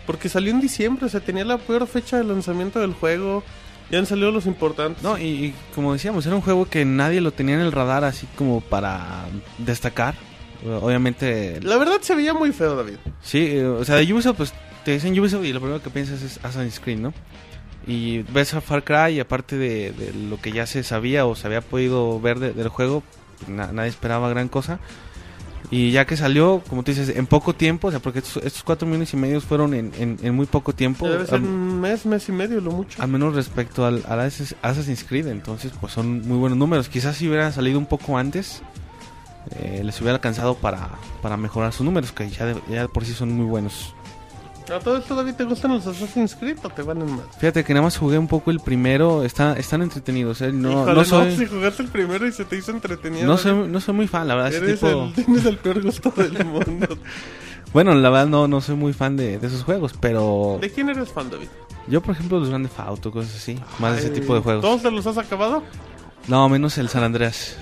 Porque 0.07 0.29
salió 0.29 0.51
en 0.53 0.61
diciembre, 0.61 1.07
o 1.07 1.09
sea, 1.09 1.21
tenía 1.21 1.45
la 1.45 1.59
peor 1.59 1.87
fecha 1.87 2.17
de 2.19 2.25
lanzamiento 2.25 2.79
del 2.81 2.95
juego. 2.95 3.43
Ya 3.91 3.99
han 3.99 4.07
salido 4.07 4.31
los 4.33 4.47
importantes. 4.47 5.03
No, 5.03 5.17
y, 5.19 5.23
y 5.25 5.55
como 5.75 5.93
decíamos, 5.93 6.27
era 6.27 6.35
un 6.35 6.43
juego 6.43 6.65
que 6.67 6.85
nadie 6.85 7.21
lo 7.21 7.33
tenía 7.33 7.55
en 7.55 7.61
el 7.61 7.73
radar 7.73 8.03
así 8.05 8.27
como 8.37 8.61
para 8.61 9.27
destacar. 9.59 10.15
Obviamente, 10.81 11.61
La 11.63 11.77
verdad 11.77 11.99
se 12.01 12.15
veía 12.15 12.35
muy 12.35 12.53
feo, 12.53 12.75
David. 12.77 12.97
sí, 13.23 13.59
o 13.59 13.85
sea, 13.85 13.97
de 13.97 14.13
Ubisoft, 14.13 14.37
pues 14.37 14.55
te 14.85 14.93
dicen 14.93 15.19
Ubisoft 15.19 15.45
y 15.45 15.53
lo 15.53 15.61
primero 15.61 15.83
que 15.83 15.91
piensas 15.91 16.23
es 16.23 16.39
Assassin's 16.43 16.81
Creed, 16.81 16.99
¿no? 16.99 17.13
Y 17.87 18.23
ves 18.33 18.55
a 18.55 18.61
Far 18.61 18.83
Cry 18.83 19.15
y 19.17 19.21
aparte 19.21 19.57
de, 19.57 19.93
de 19.93 20.13
lo 20.15 20.41
que 20.41 20.51
ya 20.51 20.67
se 20.67 20.83
sabía 20.83 21.25
o 21.27 21.37
se 21.37 21.47
había 21.47 21.61
podido 21.61 22.19
ver 22.21 22.41
de- 22.41 22.53
del 22.53 22.69
juego, 22.69 23.05
pues, 23.39 23.49
na- 23.49 23.71
nadie 23.71 23.91
esperaba 23.91 24.29
gran 24.31 24.49
cosa. 24.49 24.81
Y 25.71 25.91
ya 25.91 26.05
que 26.07 26.17
salió, 26.17 26.63
como 26.69 26.85
tú 26.85 26.93
dices, 26.93 27.09
en 27.17 27.27
poco 27.27 27.53
tiempo, 27.55 27.89
o 27.89 27.91
sea, 27.91 27.99
porque 27.99 28.21
estos, 28.21 28.37
estos 28.45 28.63
cuatro 28.63 28.87
millones 28.87 29.13
y 29.15 29.17
medio 29.17 29.41
fueron 29.41 29.75
en, 29.75 29.91
en- 29.99 30.17
en 30.23 30.35
muy 30.35 30.47
poco 30.47 30.73
tiempo. 30.73 31.09
Debe 31.09 31.27
ser 31.27 31.41
un 31.41 31.81
mes, 31.81 32.07
mes 32.07 32.29
y 32.29 32.33
medio, 32.33 32.61
lo 32.61 32.71
mucho. 32.71 33.03
al 33.03 33.09
menos 33.09 33.35
respecto 33.35 33.85
al, 33.85 34.05
al 34.09 34.21
Assassin's 34.21 35.03
Creed, 35.03 35.27
entonces 35.27 35.73
pues 35.81 35.93
son 35.93 36.27
muy 36.29 36.39
buenos 36.39 36.57
números. 36.57 36.89
Quizás 36.89 37.17
si 37.17 37.27
hubieran 37.29 37.53
salido 37.53 37.81
un 37.81 37.87
poco 37.87 38.17
antes, 38.17 38.63
eh, 39.57 39.81
les 39.85 40.01
hubiera 40.01 40.15
alcanzado 40.15 40.55
para, 40.55 40.89
para 41.21 41.37
mejorar 41.37 41.73
sus 41.73 41.85
números, 41.85 42.13
que 42.13 42.31
ya, 42.31 42.45
de- 42.47 42.63
ya 42.71 42.87
por 42.87 43.05
sí 43.05 43.13
son 43.13 43.33
muy 43.33 43.47
buenos. 43.47 43.93
¿A 44.75 44.81
todo 44.81 44.97
esto, 44.97 45.15
David, 45.15 45.35
te 45.35 45.45
gustan 45.45 45.73
los 45.75 45.87
Assassin's 45.87 46.35
Creed 46.35 46.59
o 46.65 46.69
te 46.71 46.83
van 46.83 47.01
en 47.01 47.13
más? 47.17 47.27
Fíjate 47.39 47.63
que 47.63 47.73
nada 47.73 47.85
más 47.85 47.97
jugué 47.97 48.19
un 48.19 48.27
poco 48.27 48.51
el 48.51 48.59
primero, 48.61 49.23
está, 49.23 49.53
están 49.57 49.83
entretenidos, 49.83 50.41
¿eh? 50.43 50.51
no, 50.53 50.71
Híjole, 50.83 50.95
no 50.95 51.05
soy, 51.05 51.37
si 51.37 51.47
jugaste 51.47 51.83
el 51.85 51.89
primero 51.89 52.27
y 52.27 52.33
se 52.33 52.45
te 52.45 52.57
hizo 52.57 52.73
entretenido. 52.73 53.27
no 53.27 53.37
soy, 53.37 53.53
no 53.69 53.81
soy 53.81 53.95
muy 53.95 54.09
fan, 54.09 54.27
la 54.27 54.35
verdad. 54.35 54.53
Eres 54.55 54.81
tipo- 54.81 55.05
el, 55.05 55.13
tienes 55.15 55.45
el 55.47 55.59
peor 55.59 55.83
gusto 55.83 56.11
del 56.17 56.45
mundo. 56.45 56.99
Bueno, 57.73 57.95
la 57.95 58.11
verdad 58.11 58.27
no, 58.27 58.49
no 58.49 58.61
soy 58.61 58.75
muy 58.75 58.93
fan 58.93 59.17
de, 59.17 59.39
de 59.39 59.47
esos 59.47 59.63
juegos, 59.63 59.93
pero 60.01 60.59
¿De 60.61 60.71
quién 60.71 60.89
eres 60.89 61.11
fan, 61.13 61.31
David? 61.31 61.49
yo 61.89 62.01
por 62.01 62.15
ejemplo 62.15 62.41
los 62.41 62.49
Grand 62.49 62.67
Theft 62.67 62.81
Auto, 62.81 63.13
cosas 63.13 63.37
así, 63.37 63.59
más 63.79 63.93
de 63.95 64.01
ese 64.01 64.11
tipo 64.11 64.35
de 64.35 64.41
juegos. 64.41 64.63
¿Todos 64.63 64.83
te 64.83 64.91
los 64.91 65.07
has 65.07 65.19
acabado? 65.19 65.63
No, 66.27 66.49
menos 66.49 66.77
el 66.79 66.89
San 66.89 67.05
Andreas. 67.05 67.57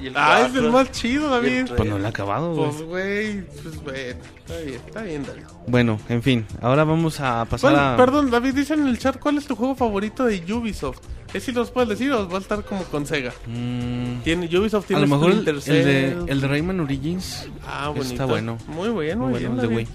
Y 0.00 0.06
el 0.06 0.14
Ah, 0.16 0.46
es 0.48 0.54
el 0.54 0.70
más 0.70 0.90
chido, 0.92 1.28
David. 1.28 1.66
Pues 1.76 1.88
no 1.88 1.98
lo 1.98 2.04
he 2.04 2.08
acabado, 2.08 2.54
güey. 2.54 2.70
Pues, 2.70 2.82
güey, 2.82 3.40
pues 3.62 3.82
bueno, 3.82 4.20
está 4.38 4.56
bien, 4.60 4.80
está 4.86 5.02
bien, 5.02 5.22
David. 5.26 5.42
Bueno, 5.66 6.00
en 6.08 6.22
fin, 6.22 6.46
ahora 6.62 6.84
vamos 6.84 7.20
a 7.20 7.44
pasar 7.44 7.72
¿Cuál- 7.72 7.84
a... 7.94 7.96
Perdón, 7.96 8.30
David, 8.30 8.54
dice 8.54 8.74
en 8.74 8.86
el 8.86 8.98
chat, 8.98 9.18
¿cuál 9.18 9.36
es 9.38 9.46
tu 9.46 9.54
juego 9.56 9.74
favorito 9.74 10.24
de 10.24 10.42
Ubisoft? 10.52 11.00
¿Es 11.34 11.44
si 11.44 11.52
los 11.52 11.70
puedes 11.70 11.88
decir 11.90 12.10
o 12.12 12.28
va 12.28 12.38
a 12.38 12.40
estar 12.40 12.64
como 12.64 12.82
con 12.84 13.06
Sega? 13.06 13.32
Mm, 13.46 14.20
Tiene, 14.24 14.46
Ubisoft 14.58 14.84
A 14.84 14.88
tiene 14.88 15.02
lo 15.02 15.08
mejor 15.08 15.30
el, 15.32 15.44
de, 15.44 16.16
el 16.26 16.40
de 16.40 16.48
Rayman 16.48 16.80
Origins 16.80 17.46
Ah, 17.66 17.92
está 18.00 18.24
bonito. 18.24 18.26
bueno. 18.26 18.58
Muy 18.66 18.88
bien, 19.04 19.18
muy 19.18 19.30
muy 19.30 19.40
bueno, 19.40 19.54
bien, 19.54 19.56
David. 19.56 19.76
Wii. 19.76 19.88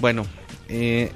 Bueno, 0.00 0.26
eh, 0.68 1.12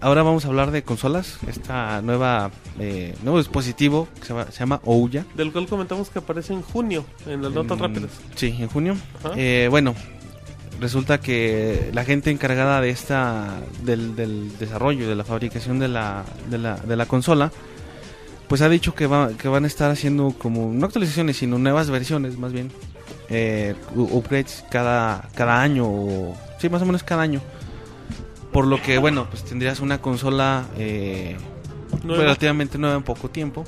ahora 0.00 0.22
vamos 0.22 0.44
a 0.44 0.48
hablar 0.48 0.70
de 0.70 0.82
consolas. 0.82 1.38
Esta 1.46 2.00
nueva 2.02 2.50
eh, 2.78 3.14
nuevo 3.22 3.38
dispositivo 3.38 4.08
que 4.20 4.22
se, 4.26 4.28
llama- 4.34 4.46
se 4.50 4.58
llama 4.60 4.80
Ouya. 4.84 5.24
Del 5.34 5.52
cual 5.52 5.66
comentamos 5.66 6.10
que 6.10 6.18
aparece 6.20 6.52
en 6.52 6.62
junio, 6.62 7.04
en 7.26 7.42
las 7.42 7.52
notas 7.52 7.78
rápidas. 7.78 8.10
Sí, 8.34 8.56
en 8.58 8.68
junio. 8.68 8.96
Eh, 9.36 9.68
bueno, 9.70 9.94
resulta 10.80 11.18
que 11.20 11.90
la 11.92 12.04
gente 12.04 12.30
encargada 12.30 12.80
de 12.80 12.90
esta 12.90 13.60
del, 13.82 14.16
del 14.16 14.56
desarrollo, 14.58 15.08
de 15.08 15.14
la 15.14 15.24
fabricación 15.24 15.78
de 15.78 15.88
la, 15.88 16.24
de 16.48 16.58
la, 16.58 16.76
de 16.76 16.96
la 16.96 17.06
consola, 17.06 17.52
pues 18.48 18.62
ha 18.62 18.68
dicho 18.68 18.94
que, 18.94 19.06
va, 19.06 19.30
que 19.36 19.48
van 19.48 19.64
a 19.64 19.66
estar 19.66 19.90
haciendo 19.90 20.34
como, 20.36 20.72
no 20.72 20.86
actualizaciones, 20.86 21.36
sino 21.36 21.58
nuevas 21.58 21.88
versiones 21.90 22.36
más 22.38 22.52
bien, 22.52 22.72
eh, 23.28 23.74
upgrades 23.94 24.64
cada, 24.70 25.28
cada 25.36 25.60
año, 25.62 25.84
o, 25.86 26.36
sí, 26.58 26.68
más 26.68 26.82
o 26.82 26.86
menos 26.86 27.02
cada 27.04 27.22
año. 27.22 27.40
Por 28.52 28.66
lo 28.66 28.82
que, 28.82 28.98
bueno, 28.98 29.26
pues 29.30 29.44
tendrías 29.44 29.80
una 29.80 30.00
consola 30.00 30.66
eh, 30.76 31.36
relativamente 32.04 32.78
nueva 32.78 32.96
en 32.96 33.02
poco 33.02 33.30
tiempo. 33.30 33.64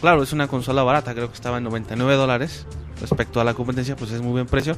Claro, 0.00 0.22
es 0.22 0.32
una 0.32 0.48
consola 0.48 0.82
barata, 0.82 1.14
creo 1.14 1.28
que 1.28 1.34
estaba 1.34 1.58
en 1.58 1.64
99 1.64 2.14
dólares. 2.14 2.66
Respecto 3.00 3.40
a 3.40 3.44
la 3.44 3.54
competencia, 3.54 3.94
pues 3.94 4.10
es 4.10 4.20
muy 4.20 4.32
buen 4.32 4.46
precio, 4.46 4.76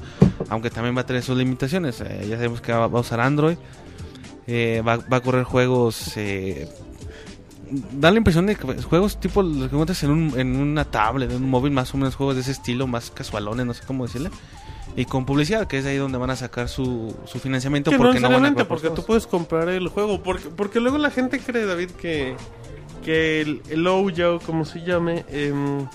aunque 0.50 0.68
también 0.68 0.94
va 0.94 1.00
a 1.00 1.06
tener 1.06 1.22
sus 1.22 1.38
limitaciones. 1.38 2.02
Eh, 2.02 2.26
ya 2.28 2.36
sabemos 2.36 2.60
que 2.60 2.70
va, 2.70 2.86
va 2.86 2.98
a 2.98 3.00
usar 3.00 3.18
Android, 3.18 3.56
eh, 4.46 4.82
va, 4.86 4.98
va 4.98 5.16
a 5.16 5.20
correr 5.20 5.44
juegos. 5.44 6.16
Eh, 6.16 6.68
da 7.92 8.10
la 8.10 8.18
impresión 8.18 8.46
de 8.46 8.56
que 8.56 8.82
juegos 8.82 9.18
tipo 9.20 9.42
los 9.42 9.68
que 9.68 9.74
encuentras 9.74 10.02
en, 10.02 10.10
un, 10.10 10.38
en 10.38 10.56
una 10.56 10.84
tablet, 10.84 11.30
en 11.30 11.44
un 11.44 11.50
móvil, 11.50 11.72
más 11.72 11.94
o 11.94 11.96
menos 11.96 12.14
juegos 12.14 12.34
de 12.34 12.42
ese 12.42 12.52
estilo, 12.52 12.86
más 12.86 13.10
casualones, 13.10 13.64
no 13.64 13.74
sé 13.74 13.84
cómo 13.86 14.06
decirle. 14.06 14.30
Y 14.96 15.04
con 15.04 15.24
publicidad, 15.24 15.66
que 15.66 15.78
es 15.78 15.86
ahí 15.86 15.96
donde 15.96 16.18
van 16.18 16.30
a 16.30 16.36
sacar 16.36 16.68
su, 16.68 17.16
su 17.24 17.38
financiamiento. 17.38 17.90
Que 17.90 17.98
no 17.98 18.04
porque 18.04 18.20
no 18.20 18.30
van 18.30 18.46
a 18.46 18.54
porque 18.64 18.88
tú 18.88 18.96
juegos. 18.96 19.04
puedes 19.06 19.26
comprar 19.26 19.68
el 19.68 19.88
juego. 19.88 20.22
Porque, 20.22 20.48
porque 20.50 20.80
luego 20.80 20.98
la 20.98 21.10
gente 21.10 21.38
cree, 21.38 21.64
David, 21.64 21.90
que, 21.92 22.36
que 23.04 23.40
el, 23.40 23.62
el 23.70 23.86
Ouya, 23.86 24.32
o 24.32 24.40
como 24.40 24.64
se 24.64 24.84
llame, 24.84 25.24
em, 25.30 25.86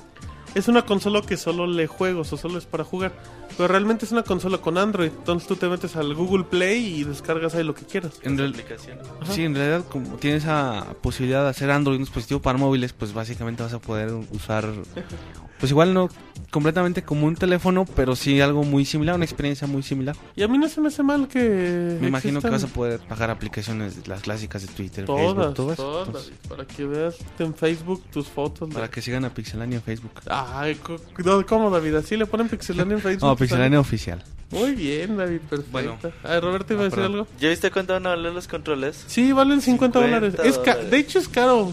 es 0.56 0.70
una 0.70 0.86
consola 0.86 1.22
que 1.22 1.36
solo 1.36 1.68
lee 1.68 1.86
juegos 1.86 2.32
o 2.32 2.38
solo 2.38 2.58
es 2.58 2.66
para 2.66 2.84
jugar. 2.86 3.12
Pero 3.58 3.68
realmente 3.68 4.06
es 4.06 4.12
una 4.12 4.24
consola 4.24 4.58
con 4.58 4.78
Android. 4.78 5.12
Entonces 5.18 5.48
tú 5.48 5.56
te 5.56 5.68
metes 5.68 5.96
al 5.96 6.14
Google 6.14 6.46
Play 6.46 7.02
y 7.02 7.04
descargas 7.04 7.56
ahí 7.56 7.64
lo 7.64 7.76
que 7.76 7.86
quieras. 7.86 8.20
En. 8.22 8.40
Ajá. 8.40 9.34
Sí, 9.34 9.44
en 9.44 9.56
realidad 9.56 9.86
como 9.90 10.16
tienes 10.18 10.44
esa 10.44 10.88
posibilidad 11.02 11.44
de 11.44 11.50
hacer 11.50 11.72
Android 11.72 11.98
un 11.98 12.04
dispositivo 12.04 12.42
para 12.42 12.58
móviles, 12.58 12.94
pues 12.94 13.14
básicamente 13.14 13.64
vas 13.64 13.74
a 13.74 13.80
poder 13.80 14.14
usar, 14.32 14.66
pues 15.66 15.72
igual 15.72 15.94
no 15.94 16.10
completamente 16.52 17.04
como 17.04 17.26
un 17.26 17.36
teléfono, 17.36 17.86
pero 17.96 18.16
sí 18.16 18.40
algo 18.40 18.64
muy 18.64 18.86
similar, 18.86 19.16
una 19.16 19.26
experiencia 19.26 19.66
muy 19.68 19.82
similar. 19.84 20.16
Y 20.36 20.44
a 20.44 20.48
mí 20.48 20.58
no 20.58 20.70
se 20.70 20.80
me 20.80 20.90
hace 20.90 21.02
mal 21.04 21.28
que. 21.28 21.98
Me 22.00 22.08
imagino 22.08 22.40
que 22.42 22.50
vas 22.50 22.64
a 22.64 22.68
poder 22.68 23.00
bajar 23.10 23.30
aplicaciones, 23.32 24.08
las 24.08 24.22
clásicas 24.22 24.62
de 24.62 24.68
Twitter, 24.74 25.06
Todas, 25.06 25.22
Facebook, 25.26 25.54
todas. 25.56 25.78
todas. 25.78 26.08
Entonces, 26.08 26.34
Para 26.48 26.66
que 26.66 26.86
veas 26.86 27.16
en 27.40 27.54
Facebook 27.56 28.04
tus 28.12 28.28
fotos. 28.28 28.70
de- 28.70 28.76
para 28.76 28.90
que 28.90 29.02
sigan 29.02 29.26
a 29.26 29.34
Pixelania 29.34 29.78
en 29.78 29.84
Facebook. 29.84 30.12
Ay, 30.30 30.78
no, 31.24 31.46
¿cómo, 31.46 31.70
David? 31.72 31.96
¿Así 31.96 32.16
le 32.16 32.26
ponen 32.28 32.48
Pixelania 32.48 32.96
en 32.96 33.02
Facebook? 33.02 33.28
No, 33.28 33.36
Pixelania 33.36 33.80
oficial. 33.80 34.24
Muy 34.52 34.74
bien, 34.74 35.18
David, 35.18 35.40
perfecto. 35.50 35.72
Bueno. 35.72 35.98
Ay, 36.24 36.40
Roberto, 36.40 36.74
¿iba 36.74 36.84
a 36.84 36.86
Ah, 36.86 36.90
decir 36.90 37.00
perdón. 37.00 37.12
algo? 37.22 37.28
¿Ya 37.40 37.50
viste 37.50 37.72
cuánto 37.72 37.94
van 37.94 38.06
a 38.06 38.10
valer 38.10 38.32
los 38.32 38.48
controles? 38.48 39.04
Sí, 39.08 39.32
valen 39.32 39.62
50, 39.62 40.00
50 40.00 40.00
dólares. 40.00 40.36
Es 40.44 40.90
de 40.92 40.98
hecho, 40.98 41.18
es 41.20 41.28
caro. 41.28 41.72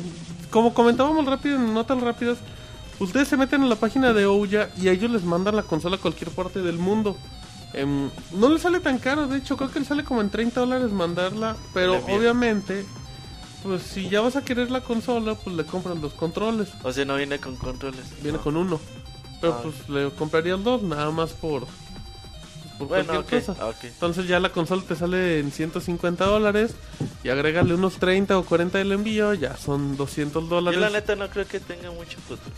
Como 0.50 0.72
comentábamos 0.74 1.24
rápido 1.26 1.56
en 1.56 1.72
notas 1.74 2.00
rápidas, 2.00 2.38
ustedes 3.00 3.28
se 3.28 3.36
meten 3.36 3.62
en 3.62 3.68
la 3.68 3.76
página 3.76 4.12
de 4.12 4.26
Ouya 4.26 4.70
y 4.80 4.88
a 4.88 4.92
ellos 4.92 5.10
les 5.10 5.24
mandan 5.24 5.56
la 5.56 5.62
consola 5.62 5.96
a 5.96 5.98
cualquier 6.00 6.30
parte 6.30 6.60
del 6.62 6.78
mundo. 6.78 7.16
Em, 7.74 8.10
no 8.32 8.48
les 8.50 8.62
sale 8.62 8.80
tan 8.80 8.98
caro, 8.98 9.26
de 9.26 9.38
hecho, 9.38 9.56
creo 9.56 9.70
que 9.70 9.78
les 9.78 9.88
sale 9.88 10.04
como 10.04 10.20
en 10.20 10.30
30 10.30 10.60
dólares 10.60 10.90
mandarla. 10.92 11.56
Pero 11.72 11.96
obviamente, 12.06 12.84
pues 13.62 13.82
si 13.82 14.08
ya 14.08 14.20
vas 14.20 14.36
a 14.36 14.44
querer 14.44 14.70
la 14.70 14.82
consola, 14.82 15.34
pues 15.34 15.56
le 15.56 15.64
compras 15.64 15.98
los 15.98 16.12
controles. 16.12 16.68
O 16.82 16.92
sea, 16.92 17.04
no 17.04 17.16
viene 17.16 17.38
con 17.38 17.56
controles. 17.56 18.04
Viene 18.22 18.38
No. 18.38 18.44
con 18.44 18.56
uno. 18.56 18.78
Pero 19.40 19.54
Ah. 19.54 19.60
pues 19.62 19.88
le 19.88 20.10
comprarías 20.10 20.62
dos, 20.62 20.82
nada 20.82 21.10
más 21.10 21.30
por, 21.32 21.66
por 22.78 22.88
Bueno, 22.88 23.06
cualquier 23.06 23.42
cosa. 23.44 23.56
ah. 23.60 23.72
Entonces 23.82 24.28
ya 24.28 24.38
la 24.38 24.50
consola 24.50 24.82
te 24.86 24.94
sale 24.94 25.38
en 25.40 25.50
150 25.50 26.26
dólares 26.26 26.74
y 27.24 27.30
agrégale 27.30 27.74
unos 27.74 27.94
30 27.94 28.38
o 28.38 28.44
40 28.44 28.78
del 28.78 28.92
envío, 28.92 29.32
ya 29.34 29.56
son 29.56 29.96
200 29.96 30.44
Yo 30.44 30.48
dólares. 30.50 30.78
la 30.80 30.90
neta 30.90 31.16
no 31.16 31.28
creo 31.30 31.46
que 31.46 31.58
tenga 31.58 31.90
mucho 31.90 32.18
futuro. 32.20 32.50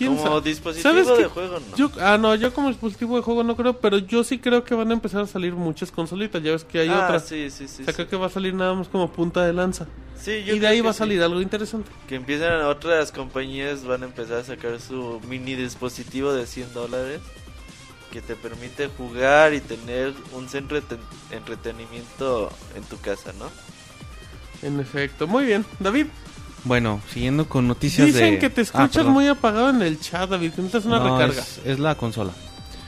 ¿Quién 0.00 0.16
Como 0.16 0.28
sabe? 0.28 0.40
dispositivo 0.48 0.82
¿Sabes 0.90 1.06
de 1.08 1.14
qué? 1.24 1.24
juego, 1.28 1.58
no. 1.60 1.76
Yo, 1.76 1.90
ah, 2.00 2.16
no, 2.16 2.34
yo 2.34 2.54
como 2.54 2.68
dispositivo 2.68 3.16
de 3.16 3.22
juego 3.22 3.44
no 3.44 3.54
creo, 3.54 3.78
pero 3.80 3.98
yo 3.98 4.24
sí 4.24 4.38
creo 4.38 4.64
que 4.64 4.74
van 4.74 4.88
a 4.90 4.94
empezar 4.94 5.20
a 5.20 5.26
salir 5.26 5.52
muchas 5.52 5.92
consolitas. 5.92 6.42
Ya 6.42 6.52
ves 6.52 6.64
que 6.64 6.78
hay 6.78 6.88
ah, 6.88 7.02
otras. 7.04 7.26
sí, 7.28 7.50
sí, 7.50 7.68
sí. 7.68 7.82
o 7.82 7.84
sea, 7.84 7.92
sí. 7.92 7.92
creo 7.96 8.08
que 8.08 8.16
va 8.16 8.26
a 8.28 8.30
salir 8.30 8.54
nada 8.54 8.72
más 8.72 8.88
como 8.88 9.12
punta 9.12 9.44
de 9.44 9.52
lanza. 9.52 9.86
Sí, 10.18 10.42
yo 10.44 10.54
Y 10.54 10.58
de 10.58 10.66
ahí 10.68 10.80
va 10.80 10.90
a 10.90 10.92
sí. 10.94 11.00
salir 11.00 11.22
algo 11.22 11.42
interesante. 11.42 11.90
Que 12.08 12.14
empiezan 12.14 12.62
otras 12.64 13.12
compañías, 13.12 13.84
van 13.84 14.02
a 14.02 14.06
empezar 14.06 14.38
a 14.38 14.44
sacar 14.44 14.80
su 14.80 15.20
mini 15.28 15.54
dispositivo 15.54 16.32
de 16.32 16.46
100 16.46 16.72
dólares 16.72 17.20
que 18.10 18.22
te 18.22 18.36
permite 18.36 18.88
jugar 18.88 19.52
y 19.52 19.60
tener 19.60 20.14
un 20.32 20.48
centro 20.48 20.80
de 20.80 20.82
ten- 20.82 20.98
entretenimiento 21.30 22.50
en 22.74 22.82
tu 22.84 22.98
casa, 23.00 23.32
¿no? 23.38 23.50
En 24.66 24.80
efecto. 24.80 25.26
Muy 25.26 25.44
bien. 25.44 25.64
David, 25.78 26.06
Bueno, 26.64 27.00
siguiendo 27.12 27.48
con 27.48 27.66
noticias 27.68 28.06
dicen 28.06 28.34
de... 28.34 28.38
que 28.38 28.50
te 28.50 28.60
Ah, 28.60 28.64
escuchas 28.64 29.06
muy 29.06 29.26
apagado 29.28 29.70
en 29.70 29.82
el 29.82 29.98
chat, 30.00 30.28
David, 30.28 30.52
que 30.52 30.62
necesitas 30.62 30.84
una 30.86 30.98
No, 30.98 31.18
recarga. 31.18 31.42
Es, 31.42 31.60
es 31.64 31.78
la 31.78 31.94
consola. 31.94 32.32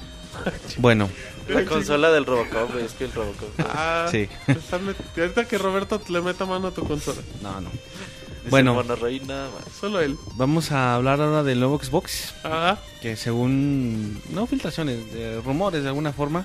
bueno, 0.79 1.09
La 1.49 1.65
consola 1.65 2.11
del 2.11 2.27
Robocop, 2.27 2.77
es 2.77 2.93
que 2.93 3.05
el 3.05 3.13
Robocop. 3.13 3.49
Ah, 3.61 4.07
sí. 4.11 4.29
ahorita 5.17 5.47
que 5.47 5.59
Roberto 5.59 6.01
le 6.09 6.21
meta 6.21 6.45
mano 6.47 6.69
a 6.69 6.71
tu 6.73 6.85
consola. 6.87 7.21
No, 7.43 7.61
no. 7.61 7.71
Dice 7.71 8.51
Bueno. 8.51 8.75
Más. 8.75 8.87
Solo 9.81 10.01
él. 10.01 10.17
Vamos 10.35 10.73
a 10.73 10.95
hablar 10.97 11.21
ahora 11.21 11.43
del 11.43 11.61
nuevo 11.61 11.79
Xbox. 11.83 12.35
Ah, 12.45 12.77
que 13.01 13.17
según 13.17 14.21
no 14.31 14.47
filtraciones, 14.47 15.13
de 15.13 15.41
rumores 15.41 15.83
de 15.83 15.89
alguna 15.89 16.13
forma, 16.13 16.45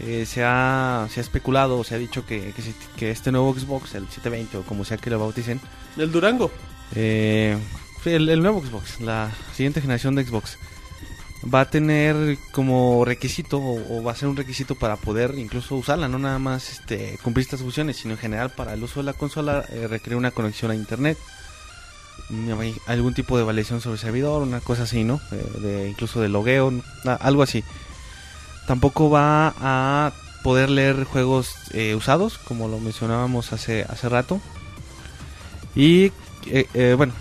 eh, 0.00 0.24
se, 0.26 0.42
ha, 0.44 1.06
se 1.10 1.20
ha 1.20 1.22
especulado 1.22 1.78
o 1.78 1.84
se 1.84 1.94
ha 1.94 1.98
dicho 1.98 2.24
que, 2.26 2.52
que, 2.96 3.10
este 3.10 3.32
nuevo 3.32 3.54
Xbox, 3.54 3.94
el 3.94 4.04
720 4.08 4.58
o 4.58 4.62
como 4.62 4.84
sea 4.84 4.96
que 4.96 5.10
lo 5.10 5.18
bauticen, 5.18 5.60
el 5.96 6.10
Durango. 6.10 6.50
eh, 6.94 7.56
el, 8.04 8.28
el 8.28 8.42
nuevo 8.42 8.62
Xbox, 8.64 9.00
la 9.00 9.30
siguiente 9.54 9.80
generación 9.80 10.14
de 10.14 10.24
Xbox, 10.24 10.58
va 11.52 11.62
a 11.62 11.70
tener 11.70 12.38
como 12.52 13.04
requisito 13.04 13.58
o, 13.58 13.98
o 13.98 14.02
va 14.02 14.12
a 14.12 14.16
ser 14.16 14.28
un 14.28 14.36
requisito 14.36 14.74
para 14.74 14.96
poder 14.96 15.38
incluso 15.38 15.74
usarla, 15.76 16.08
no 16.08 16.18
nada 16.18 16.38
más 16.38 16.70
este, 16.70 17.18
cumplir 17.22 17.44
estas 17.44 17.60
funciones, 17.60 17.96
sino 17.96 18.14
en 18.14 18.18
general 18.18 18.50
para 18.50 18.74
el 18.74 18.82
uso 18.82 19.00
de 19.00 19.04
la 19.04 19.12
consola 19.14 19.64
eh, 19.70 19.86
requiere 19.88 20.16
una 20.16 20.30
conexión 20.30 20.70
a 20.70 20.74
internet. 20.74 21.18
Mm, 22.28 22.52
algún 22.86 23.14
tipo 23.14 23.36
de 23.38 23.44
validación 23.44 23.80
sobre 23.80 23.94
el 23.94 24.00
servidor, 24.00 24.42
una 24.42 24.60
cosa 24.60 24.84
así, 24.84 25.02
¿no? 25.04 25.20
Eh, 25.32 25.58
de, 25.60 25.88
incluso 25.88 26.20
de 26.20 26.28
logueo. 26.28 26.72
Ah, 27.04 27.18
algo 27.20 27.42
así. 27.42 27.64
Tampoco 28.66 29.10
va 29.10 29.54
a 29.60 30.12
poder 30.42 30.70
leer 30.70 31.04
juegos 31.04 31.54
eh, 31.72 31.94
usados, 31.94 32.38
como 32.38 32.68
lo 32.68 32.78
mencionábamos 32.80 33.52
hace, 33.52 33.84
hace 33.88 34.08
rato. 34.08 34.40
Y 35.74 36.12
eh, 36.46 36.66
eh, 36.74 36.94
bueno, 36.96 37.12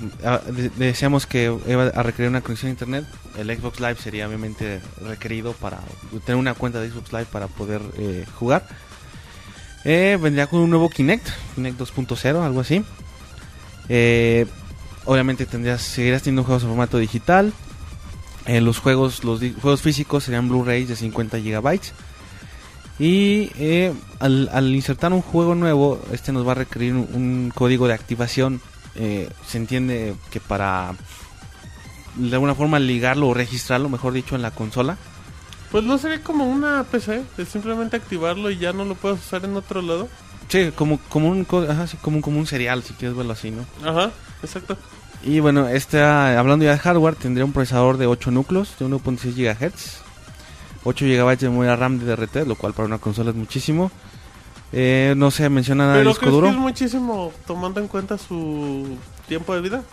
de- 0.47 0.69
decíamos 0.69 1.25
que 1.25 1.53
iba 1.67 1.83
a 1.87 2.03
requerir 2.03 2.29
una 2.29 2.41
conexión 2.41 2.69
a 2.69 2.71
internet. 2.71 3.05
El 3.37 3.47
Xbox 3.55 3.79
Live 3.79 3.97
sería 3.97 4.27
obviamente 4.27 4.81
requerido 5.05 5.53
para 5.53 5.79
tener 6.25 6.35
una 6.37 6.53
cuenta 6.53 6.79
de 6.79 6.89
Xbox 6.89 7.11
Live 7.11 7.25
para 7.31 7.47
poder 7.47 7.81
eh, 7.97 8.25
jugar. 8.37 8.65
Eh, 9.85 10.17
vendría 10.21 10.47
con 10.47 10.59
un 10.59 10.69
nuevo 10.69 10.89
Kinect, 10.89 11.27
Kinect 11.55 11.79
2.0, 11.79 12.43
algo 12.43 12.59
así. 12.61 12.83
Obviamente 15.05 15.45
tendrías, 15.45 15.81
seguirías 15.81 16.21
teniendo 16.21 16.43
juegos 16.43 16.63
en 16.63 16.69
formato 16.69 16.97
digital. 16.97 17.53
Eh, 18.49 18.61
los 18.61 18.79
juegos, 18.79 19.23
los 19.23 19.39
juegos 19.61 19.83
físicos 19.83 20.23
serían 20.23 20.49
Blu-rays 20.49 20.87
de 20.87 20.95
50 20.95 21.37
GB. 21.37 21.79
Y 22.97 23.51
eh, 23.59 23.93
al, 24.17 24.49
al 24.51 24.73
insertar 24.73 25.13
un 25.13 25.21
juego 25.21 25.53
nuevo, 25.53 26.01
este 26.11 26.31
nos 26.31 26.47
va 26.47 26.53
a 26.53 26.55
requerir 26.55 26.93
un, 26.95 27.07
un 27.13 27.51
código 27.53 27.87
de 27.87 27.93
activación. 27.93 28.59
Eh, 28.95 29.29
se 29.45 29.59
entiende 29.59 30.15
que 30.31 30.39
para 30.39 30.95
de 32.15 32.33
alguna 32.33 32.55
forma 32.55 32.79
ligarlo 32.79 33.27
o 33.27 33.35
registrarlo, 33.35 33.87
mejor 33.87 34.13
dicho, 34.13 34.35
en 34.35 34.41
la 34.41 34.49
consola. 34.49 34.97
Pues 35.71 35.83
no 35.83 35.99
sería 35.99 36.23
como 36.23 36.45
una 36.45 36.83
PC, 36.85 37.21
de 37.37 37.45
simplemente 37.45 37.97
activarlo 37.97 38.49
y 38.49 38.57
ya 38.57 38.73
no 38.73 38.83
lo 38.83 38.95
puedes 38.95 39.19
usar 39.19 39.45
en 39.45 39.55
otro 39.55 39.83
lado. 39.83 40.09
Sí, 40.47 40.71
como, 40.75 40.97
como, 41.09 41.29
un, 41.29 41.45
ajá, 41.69 41.85
sí, 41.85 41.97
como, 42.01 42.19
como 42.21 42.39
un 42.39 42.47
serial, 42.47 42.81
si 42.81 42.95
quieres 42.95 43.15
verlo 43.15 43.33
así, 43.33 43.51
¿no? 43.51 43.63
Ajá, 43.87 44.09
exacto. 44.41 44.75
Y 45.23 45.39
bueno, 45.41 45.67
este, 45.67 46.01
ah, 46.01 46.39
hablando 46.39 46.63
ya 46.65 46.71
de 46.71 46.77
hardware, 46.79 47.15
tendría 47.15 47.43
un 47.45 47.51
procesador 47.51 47.97
de 47.97 48.07
8 48.07 48.31
núcleos 48.31 48.75
de 48.79 48.85
1.6 48.85 49.33
GHz, 49.35 49.97
8 50.85 51.05
GB 51.05 51.37
de 51.37 51.49
memoria 51.49 51.75
RAM 51.75 51.99
de 51.99 52.05
DRT, 52.05 52.47
lo 52.47 52.55
cual 52.55 52.73
para 52.73 52.87
una 52.87 52.99
consola 52.99 53.31
es 53.31 53.35
muchísimo. 53.35 53.91
Eh, 54.71 55.13
no 55.17 55.31
se 55.31 55.49
menciona 55.49 55.85
nada 55.87 55.97
de 55.97 56.03
disco 56.05 56.19
crees 56.21 56.33
duro. 56.35 56.47
que 56.47 56.53
es 56.53 56.59
muchísimo 56.59 57.31
tomando 57.47 57.79
en 57.81 57.87
cuenta 57.87 58.17
su 58.17 58.97
tiempo 59.27 59.53
de 59.55 59.61
vida. 59.61 59.83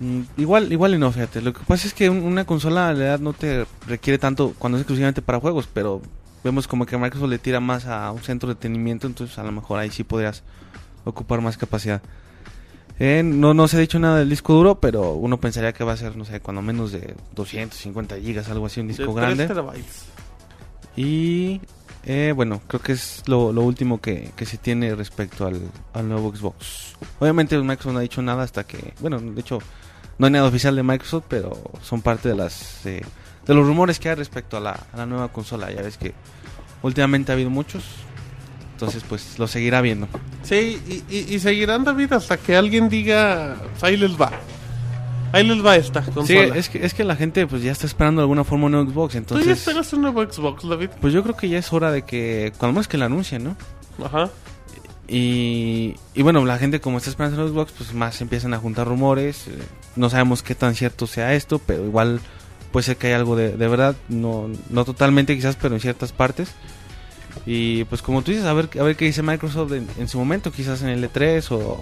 Mm, 0.00 0.20
igual, 0.38 0.72
igual 0.72 0.94
y 0.94 0.98
no, 0.98 1.10
fíjate. 1.12 1.40
Lo 1.42 1.52
que 1.52 1.60
pasa 1.66 1.86
es 1.86 1.92
que 1.92 2.08
un- 2.08 2.22
una 2.22 2.44
consola 2.44 2.90
en 2.90 2.96
realidad 2.98 3.18
no 3.20 3.32
te 3.32 3.66
requiere 3.86 4.18
tanto 4.18 4.54
cuando 4.58 4.78
es 4.78 4.82
exclusivamente 4.82 5.20
para 5.20 5.40
juegos, 5.40 5.68
pero 5.72 6.00
vemos 6.44 6.68
como 6.68 6.86
que 6.86 6.96
Microsoft 6.96 7.28
le 7.28 7.38
tira 7.38 7.60
más 7.60 7.86
a 7.86 8.10
un 8.12 8.22
centro 8.22 8.46
de 8.48 8.52
entretenimiento, 8.52 9.06
entonces 9.08 9.36
a 9.38 9.42
lo 9.42 9.52
mejor 9.52 9.78
ahí 9.80 9.90
sí 9.90 10.04
podrías 10.04 10.42
ocupar 11.04 11.40
más 11.40 11.56
capacidad. 11.58 12.00
Eh, 12.98 13.22
no, 13.22 13.52
no 13.52 13.68
se 13.68 13.76
ha 13.76 13.80
dicho 13.80 13.98
nada 13.98 14.18
del 14.18 14.30
disco 14.30 14.54
duro, 14.54 14.80
pero 14.80 15.12
uno 15.12 15.38
pensaría 15.38 15.72
que 15.72 15.84
va 15.84 15.92
a 15.92 15.96
ser, 15.96 16.16
no 16.16 16.24
sé, 16.24 16.40
cuando 16.40 16.62
menos 16.62 16.92
de 16.92 17.14
250 17.34 18.18
gigas, 18.20 18.48
algo 18.48 18.66
así, 18.66 18.80
un 18.80 18.88
disco 18.88 19.06
De 19.06 19.12
grande. 19.14 19.46
3 19.46 19.48
terabytes. 19.48 20.04
Y 20.96 21.60
eh, 22.04 22.32
bueno, 22.34 22.62
creo 22.66 22.80
que 22.80 22.92
es 22.92 23.22
lo, 23.26 23.52
lo 23.52 23.62
último 23.62 24.00
que, 24.00 24.30
que 24.34 24.46
se 24.46 24.56
tiene 24.56 24.94
respecto 24.94 25.46
al, 25.46 25.60
al 25.92 26.08
nuevo 26.08 26.34
Xbox. 26.34 26.94
Obviamente 27.18 27.58
Microsoft 27.58 27.92
no 27.92 27.98
ha 27.98 28.02
dicho 28.02 28.22
nada 28.22 28.44
hasta 28.44 28.64
que, 28.64 28.94
bueno, 29.00 29.20
de 29.20 29.40
hecho 29.40 29.58
no 30.18 30.26
hay 30.26 30.32
nada 30.32 30.46
oficial 30.46 30.74
de 30.74 30.82
Microsoft, 30.82 31.24
pero 31.28 31.52
son 31.82 32.00
parte 32.00 32.30
de 32.30 32.36
las 32.36 32.86
eh, 32.86 33.02
de 33.46 33.54
los 33.54 33.66
rumores 33.66 33.98
que 33.98 34.08
hay 34.08 34.14
respecto 34.14 34.56
a 34.56 34.60
la, 34.60 34.86
a 34.92 34.96
la 34.96 35.06
nueva 35.06 35.28
consola. 35.28 35.70
Ya 35.70 35.82
ves 35.82 35.98
que 35.98 36.14
últimamente 36.82 37.32
ha 37.32 37.34
habido 37.34 37.50
muchos, 37.50 37.84
entonces 38.76 39.02
pues 39.08 39.38
lo 39.38 39.46
seguirá 39.48 39.80
viendo. 39.80 40.06
Sí, 40.42 40.78
y, 40.86 41.02
y- 41.14 41.34
y 41.34 41.38
seguirán 41.40 41.82
David 41.84 42.12
hasta 42.12 42.36
que 42.36 42.54
alguien 42.54 42.88
diga, 42.90 43.56
"Pues 43.72 43.82
ahí 43.84 43.96
les 43.96 44.12
va. 44.20 44.30
Ahí 45.32 45.44
les 45.46 45.64
va 45.64 45.76
esta 45.76 46.04
Sí, 46.04 46.10
consola. 46.12 46.56
es 46.56 46.68
que, 46.68 46.84
es 46.84 46.94
que 46.94 47.02
la 47.04 47.16
gente 47.16 47.46
pues 47.46 47.62
ya 47.62 47.72
está 47.72 47.86
esperando 47.86 48.20
de 48.20 48.24
alguna 48.24 48.44
forma 48.44 48.66
un 48.66 48.88
Xbox, 48.88 49.12
¿Tú 49.12 49.14
ya 49.14 49.18
entonces 49.18 49.58
esperas 49.58 49.92
un 49.92 50.02
nuevo 50.02 50.22
Xbox, 50.22 50.68
David? 50.68 50.90
pues 51.00 51.12
yo 51.12 51.22
creo 51.22 51.36
que 51.36 51.48
ya 51.48 51.58
es 51.58 51.72
hora 51.72 51.90
de 51.90 52.02
que, 52.02 52.52
cuando 52.58 52.78
más 52.78 52.86
que 52.86 52.96
la 52.98 53.06
anuncien, 53.06 53.44
¿no? 53.44 53.56
Ajá. 54.04 54.30
Y, 55.08 55.94
y 56.14 56.22
bueno, 56.22 56.44
la 56.44 56.58
gente 56.58 56.80
como 56.80 56.98
está 56.98 57.10
esperando 57.10 57.42
el 57.44 57.50
Xbox, 57.50 57.72
pues 57.72 57.92
más 57.94 58.20
empiezan 58.20 58.54
a 58.54 58.58
juntar 58.58 58.86
rumores. 58.88 59.46
eh, 59.48 59.52
No 59.94 60.10
sabemos 60.10 60.42
qué 60.42 60.54
tan 60.54 60.74
cierto 60.74 61.06
sea 61.06 61.34
esto, 61.34 61.60
pero 61.64 61.84
igual 61.84 62.20
puede 62.72 62.84
ser 62.84 62.96
que 62.96 63.06
hay 63.08 63.12
algo 63.14 63.36
de, 63.36 63.56
de 63.56 63.68
verdad. 63.68 63.94
No, 64.08 64.48
no 64.70 64.84
totalmente 64.84 65.34
quizás, 65.36 65.56
pero 65.56 65.74
en 65.74 65.80
ciertas 65.80 66.12
partes. 66.12 66.50
Y 67.44 67.84
pues 67.84 68.02
como 68.02 68.22
tú 68.22 68.30
dices, 68.32 68.46
a 68.46 68.52
ver, 68.54 68.68
a 68.78 68.82
ver 68.82 68.96
qué 68.96 69.04
dice 69.04 69.22
Microsoft 69.22 69.72
en, 69.72 69.88
en 69.98 70.08
su 70.08 70.18
momento, 70.18 70.50
quizás 70.50 70.82
en 70.82 70.88
el 70.88 71.04
E3 71.10 71.46
o... 71.50 71.80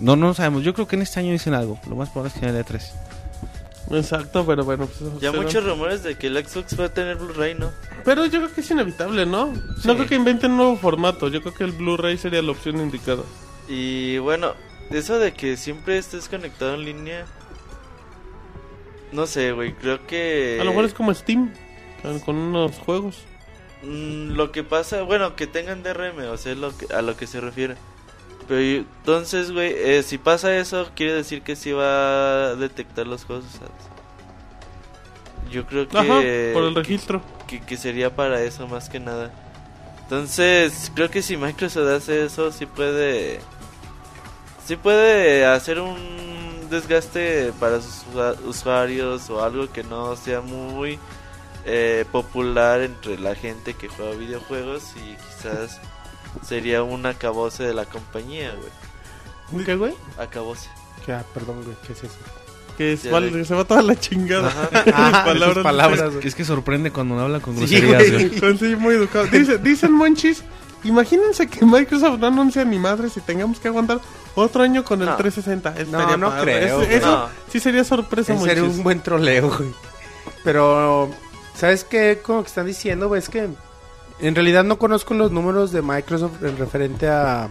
No, 0.00 0.14
no 0.16 0.34
sabemos. 0.34 0.62
Yo 0.62 0.74
creo 0.74 0.86
que 0.86 0.96
en 0.96 1.02
este 1.02 1.20
año 1.20 1.32
dicen 1.32 1.54
algo. 1.54 1.78
Lo 1.88 1.96
más 1.96 2.10
probable 2.10 2.32
es 2.34 2.40
que 2.40 2.46
en 2.46 2.54
el 2.54 2.60
E 2.60 2.64
E3. 2.64 2.82
Exacto, 3.90 4.44
pero 4.46 4.64
bueno. 4.64 4.86
Pues, 4.86 5.12
Ya 5.20 5.30
será- 5.30 5.42
muchos 5.42 5.64
rumores 5.64 6.02
de 6.02 6.16
que 6.16 6.26
el 6.26 6.36
Xbox 6.46 6.78
va 6.78 6.84
a 6.86 6.88
tener 6.94 7.16
Blu-ray, 7.16 7.54
¿no? 7.54 7.70
Pero 8.04 8.26
yo 8.26 8.38
creo 8.40 8.52
que 8.54 8.60
es 8.60 8.70
inevitable, 8.70 9.24
¿no? 9.26 9.54
Sí. 9.80 9.88
No 9.88 9.94
creo 9.94 10.06
que 10.06 10.14
inventen 10.14 10.50
un 10.52 10.56
nuevo 10.58 10.76
formato. 10.76 11.28
Yo 11.28 11.40
creo 11.40 11.54
que 11.54 11.64
el 11.64 11.72
Blu-ray 11.72 12.18
sería 12.18 12.42
la 12.42 12.52
opción 12.52 12.78
indicada. 12.80 13.22
Y 13.68 14.18
bueno, 14.18 14.52
eso 14.90 15.18
de 15.18 15.32
que 15.32 15.56
siempre 15.56 15.96
estés 15.98 16.28
conectado 16.28 16.74
en 16.74 16.84
línea. 16.84 17.24
No 19.12 19.26
sé, 19.26 19.52
güey, 19.52 19.72
creo 19.74 20.06
que. 20.06 20.58
A 20.60 20.64
lo 20.64 20.70
mejor 20.70 20.84
es 20.84 20.94
como 20.94 21.12
Steam, 21.14 21.52
con 22.24 22.36
unos 22.36 22.76
juegos. 22.78 23.22
Mm, 23.82 24.32
lo 24.34 24.50
que 24.52 24.64
pasa, 24.64 25.02
bueno, 25.02 25.36
que 25.36 25.46
tengan 25.46 25.82
DRM, 25.82 26.26
o 26.30 26.36
sea, 26.36 26.52
es 26.52 26.58
lo 26.58 26.76
que, 26.76 26.92
a 26.92 27.02
lo 27.02 27.16
que 27.16 27.26
se 27.26 27.40
refiere. 27.40 27.76
Pero 28.48 28.60
entonces, 28.60 29.52
güey, 29.52 29.72
eh, 29.76 30.02
si 30.02 30.16
pasa 30.18 30.56
eso, 30.56 30.88
quiere 30.96 31.12
decir 31.12 31.42
que 31.42 31.54
sí 31.54 31.70
va 31.72 32.48
a 32.50 32.54
detectar 32.56 33.06
los 33.06 33.24
juegos 33.24 33.44
usados. 33.54 33.70
Yo 35.50 35.66
creo 35.66 35.88
que, 35.88 35.96
Ajá, 35.98 36.52
por 36.54 36.64
el 36.68 36.74
registro. 36.74 37.22
que, 37.46 37.60
que 37.60 37.76
sería 37.76 38.14
para 38.14 38.42
eso 38.42 38.66
más 38.68 38.88
que 38.88 39.00
nada. 39.00 39.30
Entonces, 40.02 40.90
creo 40.94 41.10
que 41.10 41.22
si 41.22 41.36
Microsoft 41.36 41.88
hace 41.88 42.24
eso, 42.24 42.50
sí 42.52 42.66
puede. 42.66 43.40
Sí 44.66 44.76
puede 44.76 45.46
hacer 45.46 45.80
un 45.80 46.68
desgaste 46.70 47.52
para 47.58 47.80
sus 47.80 48.04
usua- 48.12 48.36
usuarios 48.46 49.30
o 49.30 49.42
algo 49.42 49.70
que 49.72 49.82
no 49.82 50.14
sea 50.16 50.40
muy 50.42 50.98
eh, 51.70 52.04
popular 52.10 52.80
entre 52.80 53.18
la 53.18 53.34
gente 53.34 53.74
que 53.74 53.88
juega 53.88 54.12
videojuegos 54.16 54.82
y 54.96 55.16
quizás 55.16 55.80
sería 56.46 56.82
un 56.82 57.04
acabose 57.06 57.62
de 57.62 57.74
la 57.74 57.84
compañía, 57.84 58.54
güey. 59.50 59.64
¿Qué, 59.66 59.76
güey? 59.76 59.94
Acabose. 60.18 60.68
Que, 61.04 61.12
ah, 61.12 61.24
perdón, 61.34 61.62
güey, 61.64 61.76
¿qué 61.86 61.92
es 61.92 62.04
eso? 62.04 62.14
Que 62.78 62.92
es- 62.94 63.00
Sí, 63.02 63.44
se 63.44 63.54
va 63.54 63.64
toda 63.64 63.82
la 63.82 63.96
chingada. 63.96 64.50
Ah, 64.94 65.22
Palabras 65.26 65.62
palabras. 65.64 66.12
Es 66.22 66.34
que 66.34 66.44
sorprende 66.44 66.90
cuando 66.90 67.14
uno 67.14 67.24
habla 67.24 67.40
con 67.40 67.54
Sí, 67.66 67.80
groserías. 67.80 68.12
güey. 68.12 68.38
güey. 68.40 68.58
Sí, 68.58 68.76
muy 68.76 68.94
educado. 68.94 69.26
Dice- 69.26 69.58
dicen 69.58 69.92
Monchis, 69.92 70.44
imagínense 70.84 71.48
que 71.48 71.64
Microsoft 71.66 72.18
no 72.18 72.28
anuncia 72.28 72.64
ni 72.64 72.78
madres 72.78 73.16
y 73.16 73.20
tengamos 73.20 73.58
que 73.58 73.68
aguantar 73.68 74.00
otro 74.34 74.62
año 74.62 74.84
con 74.84 75.00
el 75.02 75.06
No. 75.08 75.16
360. 75.16 75.70
No, 75.70 75.80
Estaría 75.98 76.16
no 76.16 76.28
padre. 76.30 76.60
creo, 76.60 76.82
Eso, 76.82 76.90
eso 76.90 77.06
no. 77.06 77.28
sí 77.50 77.58
sería 77.60 77.84
sorpresa, 77.84 78.32
Monchis. 78.34 78.58
un 78.60 78.82
buen 78.82 79.00
troleo, 79.02 79.50
güey. 79.50 79.70
Pero, 80.44 81.10
¿sabes 81.58 81.84
qué? 81.84 82.20
Como 82.22 82.42
que 82.42 82.48
están 82.48 82.66
diciendo, 82.66 83.08
güey, 83.08 83.18
es 83.20 83.28
que 83.28 83.48
en 84.20 84.34
realidad 84.34 84.64
no 84.64 84.78
conozco 84.78 85.14
los 85.14 85.30
números 85.30 85.72
de 85.72 85.82
Microsoft 85.82 86.42
en 86.42 86.56
referente 86.56 87.08
a, 87.08 87.48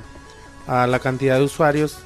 a 0.68 0.88
la 0.88 0.99
cantidad 0.99 1.38
de 1.38 1.43
usuarios 1.43 1.97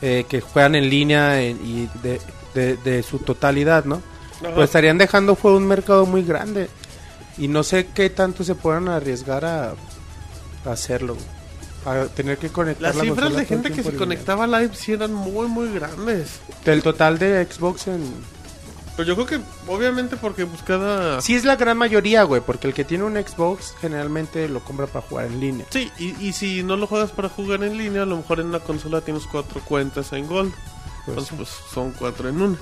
eh, 0.00 0.24
que 0.28 0.40
juegan 0.40 0.74
en 0.74 0.88
línea 0.88 1.40
en- 1.42 1.58
y 1.64 1.90
de, 2.02 2.20
de- 2.54 2.76
de 2.76 3.02
su 3.02 3.18
totalidad, 3.18 3.84
¿no? 3.84 4.00
Ajá. 4.42 4.54
Pues 4.54 4.66
estarían 4.66 4.98
dejando 4.98 5.34
fuera 5.34 5.56
un 5.56 5.66
mercado 5.66 6.06
muy 6.06 6.22
grande. 6.22 6.68
Y 7.36 7.48
no 7.48 7.62
sé 7.62 7.88
qué 7.94 8.10
tanto 8.10 8.44
se 8.44 8.54
puedan 8.54 8.88
arriesgar 8.88 9.44
a, 9.44 9.70
a 10.64 10.70
hacerlo, 10.70 11.14
güey. 11.14 11.26
A 11.86 12.06
tener 12.08 12.36
que 12.38 12.48
conectar 12.50 12.82
Las 12.82 12.96
la 12.96 13.02
cifras 13.04 13.34
de 13.36 13.44
gente 13.46 13.70
que 13.72 13.82
se 13.82 13.94
conectaba 13.94 14.46
live 14.46 14.70
sí 14.74 14.92
eran 14.92 15.12
muy, 15.14 15.46
muy 15.46 15.72
grandes. 15.72 16.40
Del 16.64 16.82
total 16.82 17.18
de 17.18 17.46
Xbox 17.46 17.86
en, 17.86 18.02
Pero 18.98 19.06
yo 19.06 19.14
creo 19.14 19.26
que, 19.26 19.70
obviamente, 19.72 20.16
porque 20.16 20.44
pues 20.44 20.60
cada... 20.62 21.20
Sí 21.20 21.36
es 21.36 21.44
la 21.44 21.54
gran 21.54 21.78
mayoría, 21.78 22.24
güey, 22.24 22.40
porque 22.44 22.66
el 22.66 22.74
que 22.74 22.84
tiene 22.84 23.04
un 23.04 23.14
Xbox 23.14 23.74
generalmente 23.80 24.48
lo 24.48 24.58
compra 24.58 24.88
para 24.88 25.06
jugar 25.06 25.26
en 25.26 25.38
línea. 25.38 25.66
Sí, 25.70 25.88
y, 26.00 26.16
y 26.20 26.32
si 26.32 26.64
no 26.64 26.76
lo 26.76 26.88
juegas 26.88 27.12
para 27.12 27.28
jugar 27.28 27.62
en 27.62 27.78
línea, 27.78 28.02
a 28.02 28.06
lo 28.06 28.16
mejor 28.16 28.40
en 28.40 28.46
una 28.48 28.58
consola 28.58 29.00
tienes 29.00 29.22
cuatro 29.30 29.60
cuentas 29.60 30.12
en 30.12 30.26
Gold. 30.26 30.52
Pues, 31.04 31.16
Entonces, 31.16 31.34
pues 31.36 31.48
son 31.72 31.92
cuatro 31.92 32.28
en 32.28 32.42
una. 32.42 32.58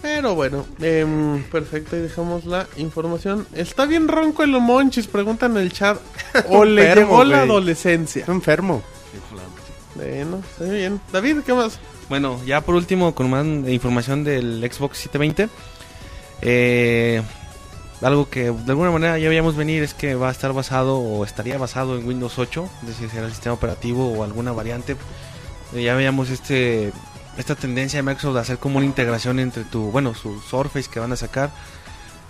Pero 0.00 0.36
bueno, 0.36 0.64
em, 0.80 1.42
perfecto, 1.50 1.96
y 1.96 2.02
dejamos 2.02 2.44
la 2.44 2.68
información. 2.76 3.48
Está 3.52 3.84
bien 3.84 4.06
ronco 4.06 4.44
el 4.44 4.50
Monchis, 4.52 5.08
preguntan 5.08 5.56
en 5.56 5.62
el 5.64 5.72
chat. 5.72 5.98
O 6.50 6.64
le 6.64 6.82
Enfermo, 6.82 7.10
llegó 7.10 7.24
la 7.24 7.38
güey. 7.38 7.50
adolescencia. 7.50 8.20
Está 8.20 8.30
enfermo. 8.30 8.80
Bueno, 9.96 10.40
está 10.52 10.72
bien. 10.72 11.00
David, 11.12 11.38
¿qué 11.44 11.52
más? 11.52 11.80
Bueno, 12.08 12.40
ya 12.44 12.60
por 12.60 12.74
último, 12.74 13.14
con 13.14 13.30
más 13.30 13.44
información 13.68 14.22
del 14.24 14.60
Xbox 14.60 14.98
720. 14.98 15.48
Eh, 16.42 17.22
algo 18.02 18.28
que 18.28 18.50
de 18.50 18.70
alguna 18.70 18.90
manera 18.90 19.18
ya 19.18 19.28
veíamos 19.28 19.56
venir 19.56 19.82
es 19.82 19.94
que 19.94 20.14
va 20.14 20.28
a 20.28 20.32
estar 20.32 20.52
basado 20.52 20.98
o 20.98 21.24
estaría 21.24 21.56
basado 21.58 21.98
en 21.98 22.06
Windows 22.06 22.38
8, 22.38 22.68
es 22.82 22.88
decir, 22.88 23.08
será 23.08 23.26
el 23.26 23.32
sistema 23.32 23.54
operativo 23.54 24.12
o 24.12 24.22
alguna 24.22 24.52
variante. 24.52 24.96
Eh, 25.74 25.82
ya 25.82 25.94
veíamos 25.94 26.30
este 26.30 26.92
esta 27.36 27.54
tendencia 27.54 27.98
de 27.98 28.02
Microsoft 28.02 28.34
de 28.34 28.40
hacer 28.40 28.58
como 28.58 28.78
una 28.78 28.86
integración 28.86 29.38
entre 29.40 29.64
tu, 29.64 29.90
bueno, 29.90 30.14
su 30.14 30.40
Surface 30.40 30.88
que 30.90 31.00
van 31.00 31.12
a 31.12 31.16
sacar, 31.16 31.50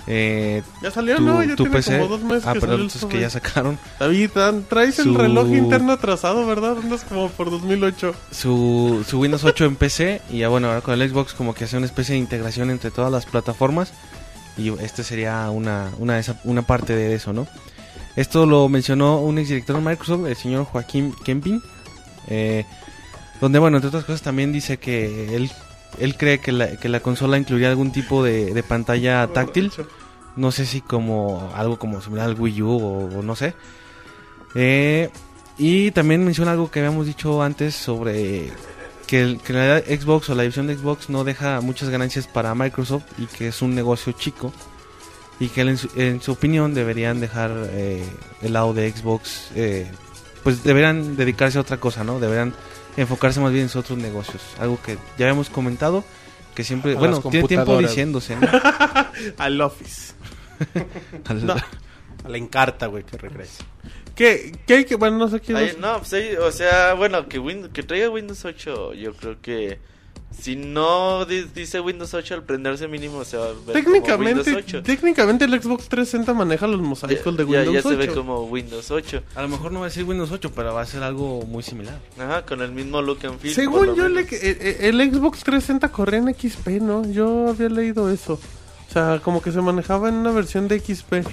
eh, 0.06 0.62
Ya 0.82 0.90
salió, 0.90 1.16
tu, 1.16 1.22
¿no? 1.22 1.42
Ya 1.42 1.56
tiene 1.56 1.70
PC. 1.70 1.98
como 1.98 2.08
dos 2.08 2.22
meses 2.22 2.46
ah, 2.46 2.52
que 2.52 2.60
perdón, 2.60 2.90
salió 2.90 3.06
el 3.06 3.12
que 3.12 3.20
ya 3.20 3.30
sacaron 3.30 3.78
David, 3.98 4.30
traes 4.68 4.98
el 4.98 5.14
reloj 5.14 5.48
interno 5.48 5.92
atrasado, 5.92 6.46
¿verdad? 6.46 6.76
Andas 6.78 7.04
como 7.04 7.28
por 7.30 7.50
2008. 7.50 8.14
su, 8.30 9.04
su 9.08 9.20
Windows 9.20 9.44
8 9.44 9.64
en 9.64 9.76
PC 9.76 10.22
y 10.30 10.38
ya 10.38 10.48
bueno, 10.48 10.68
ahora 10.68 10.80
con 10.80 11.00
el 11.00 11.08
Xbox 11.08 11.34
como 11.34 11.54
que 11.54 11.64
hace 11.64 11.76
una 11.76 11.86
especie 11.86 12.14
de 12.14 12.20
integración 12.20 12.70
entre 12.70 12.90
todas 12.90 13.10
las 13.10 13.26
plataformas 13.26 13.92
y 14.56 14.70
este 14.80 15.04
sería 15.04 15.50
una, 15.50 15.90
una, 15.98 16.20
una 16.44 16.62
parte 16.62 16.94
de 16.96 17.14
eso, 17.14 17.32
¿no? 17.32 17.46
Esto 18.16 18.46
lo 18.46 18.68
mencionó 18.68 19.20
un 19.20 19.38
exdirector 19.38 19.76
de 19.76 19.82
Microsoft, 19.82 20.26
el 20.26 20.36
señor 20.36 20.64
Joaquín 20.64 21.14
Kempin, 21.24 21.62
eh, 22.28 22.64
donde 23.40 23.58
bueno, 23.58 23.76
entre 23.76 23.88
otras 23.88 24.04
cosas 24.04 24.22
también 24.22 24.52
dice 24.52 24.78
que 24.78 25.36
él, 25.36 25.52
él 25.98 26.16
cree 26.16 26.38
que 26.40 26.52
la, 26.52 26.76
que 26.76 26.88
la 26.88 27.00
consola 27.00 27.38
incluiría 27.38 27.68
algún 27.70 27.92
tipo 27.92 28.22
de, 28.24 28.52
de 28.54 28.62
pantalla 28.62 29.26
táctil, 29.28 29.72
no 30.36 30.52
sé 30.52 30.66
si 30.66 30.80
como 30.80 31.52
algo 31.54 31.78
como 31.78 32.00
similar 32.00 32.26
al 32.28 32.38
Wii 32.40 32.62
U 32.62 32.70
o, 32.70 33.18
o 33.18 33.22
no 33.22 33.34
sé. 33.36 33.54
Eh, 34.54 35.10
y 35.58 35.90
también 35.92 36.24
menciona 36.24 36.52
algo 36.52 36.70
que 36.70 36.80
habíamos 36.80 37.06
dicho 37.06 37.42
antes 37.42 37.74
sobre 37.74 38.50
que, 39.06 39.22
el- 39.22 39.38
que 39.40 39.52
en 39.52 39.58
realidad 39.58 39.84
Xbox 40.00 40.28
o 40.30 40.34
la 40.34 40.42
división 40.42 40.66
de 40.66 40.76
Xbox 40.76 41.08
no 41.10 41.24
deja 41.24 41.60
muchas 41.60 41.88
ganancias 41.88 42.26
para 42.26 42.54
Microsoft 42.54 43.04
y 43.18 43.26
que 43.26 43.48
es 43.48 43.62
un 43.62 43.74
negocio 43.74 44.12
chico. 44.12 44.52
Y 45.38 45.48
que 45.48 45.60
él, 45.60 45.68
en, 45.70 45.76
su, 45.78 45.88
en 45.96 46.22
su 46.22 46.32
opinión 46.32 46.72
deberían 46.72 47.20
dejar 47.20 47.50
eh, 47.70 48.02
el 48.40 48.54
lado 48.54 48.72
de 48.72 48.90
Xbox, 48.90 49.50
eh, 49.54 49.86
pues 50.42 50.64
deberían 50.64 51.14
dedicarse 51.16 51.58
a 51.58 51.60
otra 51.60 51.76
cosa, 51.76 52.04
¿no? 52.04 52.18
Deberían 52.20 52.54
enfocarse 52.96 53.40
más 53.40 53.52
bien 53.52 53.64
en 53.64 53.68
sus 53.68 53.80
otros 53.80 53.98
negocios. 53.98 54.42
Algo 54.58 54.78
que 54.82 54.94
ya 55.18 55.26
habíamos 55.26 55.50
comentado, 55.50 56.04
que 56.54 56.64
siempre, 56.64 56.92
A 56.94 56.98
bueno, 56.98 57.20
tiene 57.20 57.46
tiempo 57.48 57.78
diciéndose, 57.78 58.36
¿no? 58.36 58.48
Al 59.38 59.60
Office. 59.60 60.14
Al- 61.26 61.46
No. 61.46 61.54
A 62.24 62.28
la 62.28 62.38
encarta, 62.38 62.86
güey, 62.86 63.04
que 63.04 63.16
regrese. 63.18 63.62
¿Qué, 64.16 64.58
qué 64.66 64.74
hay 64.74 64.84
que.? 64.84 64.96
Bueno, 64.96 65.16
no 65.18 65.28
sé 65.28 65.40
qué. 65.40 65.54
Ay, 65.54 65.76
no, 65.78 65.98
pues 65.98 66.12
o 66.38 66.50
sea, 66.50 66.94
bueno, 66.94 67.28
que, 67.28 67.38
Windows, 67.38 67.72
que 67.72 67.82
traiga 67.84 68.08
Windows 68.10 68.44
8, 68.44 68.94
yo 68.94 69.14
creo 69.14 69.40
que 69.40 69.78
Si 70.40 70.54
no 70.54 71.24
di- 71.24 71.46
dice 71.54 71.80
Windows 71.80 72.12
8 72.14 72.34
al 72.34 72.42
prenderse 72.44 72.86
mínimo 72.88 73.24
se 73.24 73.36
va 73.36 73.44
a 73.44 73.48
ver 73.48 73.56
como 73.56 73.66
Windows 73.72 73.84
Técnicamente, 73.84 74.54
8. 74.54 74.82
técnicamente 74.82 75.44
el 75.46 75.50
Xbox 75.62 75.88
360 75.88 76.34
maneja 76.34 76.66
los 76.66 76.80
mosaicos 76.80 77.36
de 77.36 77.44
Ya- 77.46 77.50
ya- 77.52 77.58
Windows 77.70 77.74
ya 77.74 77.82
se 77.82 77.88
8. 77.88 77.98
ve 77.98 78.08
como 78.14 78.44
Windows 78.44 78.90
8. 78.90 79.22
A 79.34 79.42
lo 79.42 79.48
mejor 79.48 79.72
no 79.72 79.80
va 79.80 79.86
a 79.86 79.88
decir 79.88 80.04
Windows 80.04 80.30
8, 80.30 80.52
pero 80.54 80.74
va 80.74 80.82
a 80.82 80.86
ser 80.86 81.02
algo 81.02 81.42
muy 81.46 81.62
similar. 81.62 81.98
Ajá, 82.18 82.44
con 82.44 82.60
el 82.60 82.70
mismo 82.72 83.00
look 83.02 83.18
and 83.24 83.38
feel. 83.40 83.54
Según 83.54 83.94
yo, 83.96 84.06
el, 84.06 84.12
menos. 84.14 84.32
eh, 84.32 84.78
el 84.82 85.00
Xbox 85.12 85.40
360 85.42 85.88
corría 85.90 86.18
en 86.20 86.28
XP, 86.34 86.80
¿no? 86.80 87.04
Yo 87.10 87.48
había 87.48 87.68
leído 87.68 88.10
eso. 88.10 88.34
O 88.88 88.92
sea, 88.92 89.20
como 89.24 89.42
que 89.42 89.50
se 89.52 89.60
manejaba 89.60 90.08
en 90.10 90.14
una 90.16 90.30
versión 90.30 90.68
de 90.68 90.78
XP. 90.80 91.24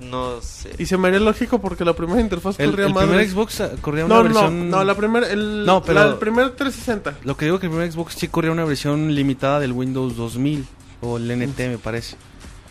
No 0.00 0.40
sé. 0.40 0.70
Y 0.78 0.86
se 0.86 0.96
me 0.96 1.08
haría 1.08 1.20
lógico 1.20 1.60
porque 1.60 1.84
la 1.84 1.92
primera 1.94 2.20
interfaz 2.20 2.58
El, 2.58 2.70
corría 2.70 2.86
el 2.86 2.94
más. 2.94 3.04
primer 3.04 3.28
Xbox 3.28 3.60
ah, 3.60 3.70
corría 3.80 4.04
una 4.06 4.14
No, 4.16 4.22
no, 4.22 4.28
versión... 4.34 4.70
no, 4.70 4.84
la 4.84 4.94
primera, 4.94 5.28
el, 5.30 5.64
No, 5.66 5.82
pero- 5.82 6.00
la- 6.04 6.10
el 6.10 6.16
primer 6.18 6.50
360. 6.50 7.18
Lo 7.24 7.36
que 7.36 7.44
digo 7.46 7.58
que 7.58 7.66
el 7.66 7.72
primer 7.72 7.92
Xbox 7.92 8.14
sí 8.14 8.28
corría 8.28 8.50
una 8.52 8.64
versión 8.64 9.14
limitada 9.14 9.60
del 9.60 9.72
Windows 9.72 10.16
2000 10.16 10.64
o 11.02 11.16
el 11.18 11.30
NT 11.30 11.58
me 11.68 11.78
parece. 11.78 12.16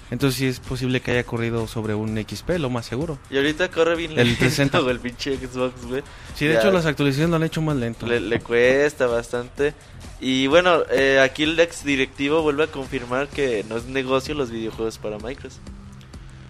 Entonces 0.09 0.37
sí 0.39 0.45
es 0.45 0.59
posible 0.59 0.99
que 0.99 1.11
haya 1.11 1.23
corrido 1.23 1.67
sobre 1.67 1.95
un 1.95 2.17
XP, 2.17 2.57
lo 2.59 2.69
más 2.69 2.85
seguro. 2.85 3.17
Y 3.29 3.37
ahorita 3.37 3.69
corre 3.71 3.95
bien 3.95 4.11
El 4.11 4.27
lento, 4.27 4.39
360. 4.39 4.79
güey, 4.79 4.91
el 4.95 4.99
pinche 4.99 5.37
Xbox, 5.37 5.85
güey. 5.85 6.03
Sí, 6.35 6.47
de 6.47 6.53
Ya. 6.55 6.59
hecho 6.59 6.71
las 6.71 6.85
actualizaciones 6.85 7.29
lo 7.29 7.37
han 7.37 7.43
hecho 7.43 7.61
más 7.61 7.77
lento. 7.77 8.05
Le, 8.07 8.19
le 8.19 8.41
cuesta 8.41 9.07
bastante. 9.07 9.73
Y 10.19 10.47
bueno, 10.47 10.79
eh, 10.91 11.21
aquí 11.23 11.43
el 11.43 11.57
ex 11.57 11.85
directivo 11.85 12.41
vuelve 12.41 12.65
a 12.65 12.67
confirmar 12.67 13.29
que 13.29 13.63
no 13.69 13.77
es 13.77 13.85
negocio 13.85 14.35
los 14.35 14.51
videojuegos 14.51 14.97
para 14.97 15.17
Microsoft. 15.17 15.61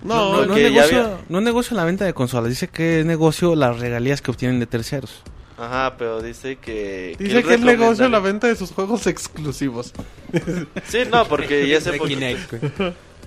No, 0.03 0.33
no, 0.33 0.45
no, 0.47 0.55
es 0.55 0.63
negocio, 0.71 0.99
había- 1.03 1.17
no 1.29 1.37
es 1.39 1.43
negocio 1.43 1.77
la 1.77 1.85
venta 1.85 2.05
de 2.05 2.13
consolas, 2.13 2.49
dice 2.49 2.67
que 2.67 3.01
es 3.01 3.05
negocio 3.05 3.55
las 3.55 3.79
regalías 3.79 4.21
que 4.21 4.31
obtienen 4.31 4.59
de 4.59 4.65
terceros. 4.65 5.21
Ajá, 5.57 5.95
pero 5.97 6.21
dice 6.23 6.55
que... 6.57 7.15
dice 7.19 7.43
que 7.43 7.53
es 7.53 7.59
negocio 7.61 8.09
la 8.09 8.19
venta 8.19 8.47
de 8.47 8.55
sus 8.55 8.71
juegos 8.71 9.05
exclusivos. 9.07 9.93
Sí, 10.87 10.99
no, 11.11 11.27
porque 11.27 11.67
ya 11.67 11.79
se. 11.81 11.91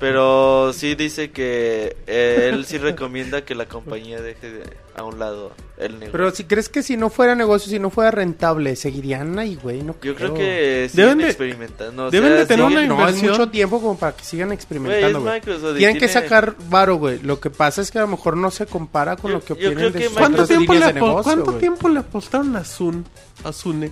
Pero 0.00 0.72
sí 0.72 0.94
dice 0.94 1.30
que 1.30 1.96
eh, 2.06 2.50
él 2.52 2.66
sí 2.66 2.78
recomienda 2.78 3.44
que 3.44 3.54
la 3.54 3.66
compañía 3.66 4.20
deje 4.20 4.50
de- 4.50 4.84
a 4.96 5.02
un 5.02 5.18
lado 5.18 5.52
el 5.76 5.92
negocio. 5.94 6.12
Pero 6.12 6.30
si 6.32 6.44
crees 6.44 6.68
que 6.68 6.82
si 6.82 6.96
no 6.96 7.10
fuera 7.10 7.34
negocio, 7.34 7.68
si 7.70 7.78
no 7.80 7.90
fuera 7.90 8.10
rentable, 8.12 8.76
seguirían 8.76 9.36
ahí, 9.38 9.56
güey. 9.60 9.82
No 9.82 9.94
Yo 10.02 10.14
creo 10.14 10.34
creo. 10.34 10.34
que 10.34 10.42
Deben 10.44 10.90
siguen 10.90 11.18
de- 11.18 11.24
experimentando. 11.26 12.04
o 12.06 12.10
deben 12.10 12.30
sea, 12.30 12.38
de 12.38 12.46
tener 12.46 12.66
siguen- 12.66 12.78
una 12.78 12.86
No, 12.86 12.94
es 12.94 13.00
inversión. 13.16 13.30
mucho 13.32 13.50
tiempo 13.50 13.80
como 13.80 13.98
para 13.98 14.14
que 14.16 14.24
sigan 14.24 14.52
experimentando, 14.52 15.20
güey. 15.22 15.40
Tienen 15.78 15.98
que 15.98 16.08
sacar 16.08 16.54
varo, 16.68 16.96
güey. 16.96 17.20
Lo 17.22 17.40
que 17.40 17.50
pasa 17.50 17.80
es 17.82 17.90
que 17.90 17.98
a 17.98 18.02
lo 18.02 18.08
mejor 18.08 18.36
no 18.36 18.50
se 18.50 18.66
compara 18.66 19.16
con 19.16 19.30
Yo- 19.32 19.38
lo 19.38 19.44
que 19.44 19.54
creo 19.54 19.90
de 19.90 19.98
que 20.00 20.08
sus 20.08 20.16
¿Cuánto 20.18 20.46
tiempo, 20.46 20.74
le, 20.74 20.86
de 20.86 20.92
negocio, 20.92 21.22
¿cuánto 21.22 21.54
tiempo 21.54 21.88
le 21.88 21.98
apostaron 22.00 22.54
a 22.56 22.64
Sun? 22.64 23.04
A 23.42 23.52
Sune. 23.52 23.90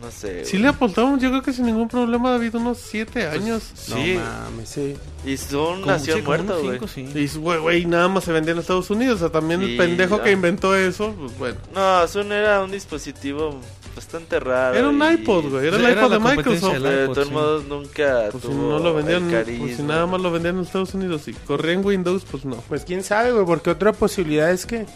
No 0.00 0.10
sé. 0.10 0.44
Sí 0.44 0.52
güey. 0.52 0.62
le 0.62 0.68
apostamos, 0.68 1.20
yo 1.20 1.28
creo 1.30 1.42
que 1.42 1.52
sin 1.52 1.66
ningún 1.66 1.88
problema, 1.88 2.30
David, 2.30 2.54
unos 2.54 2.78
7 2.78 3.26
años. 3.26 3.70
No 3.88 3.96
Sí. 3.96 4.14
mames, 4.18 4.68
sí. 4.68 4.96
Y 5.26 5.36
son 5.36 5.80
Como- 5.80 5.86
nació 5.86 6.14
sí, 6.16 6.22
como 6.22 6.36
muerto, 6.38 6.52
unos 6.60 6.62
güey. 6.62 6.78
cinco, 6.78 6.88
sí. 6.88 7.18
Y 7.18 7.38
güey, 7.38 7.58
güey, 7.58 7.84
nada 7.86 8.08
más 8.08 8.24
se 8.24 8.32
vendía 8.32 8.52
en 8.52 8.58
Estados 8.60 8.88
Unidos. 8.90 9.16
O 9.16 9.18
sea, 9.18 9.28
también 9.28 9.60
el 9.62 9.76
pendejo 9.76 10.22
que 10.22 10.32
inventó 10.32 10.74
eso, 10.74 11.14
pues 11.18 11.36
bueno. 11.38 11.56
No, 11.74 12.06
Zoom 12.08 12.32
era 12.32 12.62
un 12.64 12.70
dispositivo 12.70 13.60
bastante 13.94 14.40
raro. 14.40 14.78
Era 14.78 14.88
un 14.88 15.02
iPod, 15.02 15.50
güey. 15.50 15.66
Era 15.66 15.76
el 15.76 15.90
iPod 15.98 16.10
de 16.12 16.18
Microsoft. 16.20 16.78
de 16.78 17.06
todos 17.08 17.26
sí. 17.28 17.32
modos 17.34 17.64
nunca 17.66 18.28
Pues 18.30 18.44
si 18.44 18.48
no 18.50 18.78
lo 18.78 18.94
vendían, 18.94 19.28
pues 19.58 19.76
si 19.76 19.82
nada 19.82 20.06
más 20.06 20.20
lo 20.22 20.30
vendían 20.30 20.56
en 20.56 20.62
Estados 20.62 20.94
Unidos 20.94 21.28
y 21.28 21.34
corría 21.34 21.74
en 21.74 21.84
Windows, 21.84 22.24
pues 22.30 22.46
no. 22.46 22.56
Pues 22.68 22.84
quién 22.86 23.02
sabe, 23.04 23.32
güey, 23.32 23.44
porque 23.44 23.68
otra 23.68 23.92
posibilidad 23.92 24.50
es 24.50 24.64
que 24.64 24.86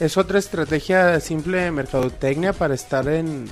es 0.00 0.16
otra 0.16 0.38
estrategia 0.38 1.20
simple 1.20 1.58
de 1.58 1.70
mercadotecnia 1.72 2.54
para 2.54 2.74
estar 2.74 3.06
en, 3.08 3.46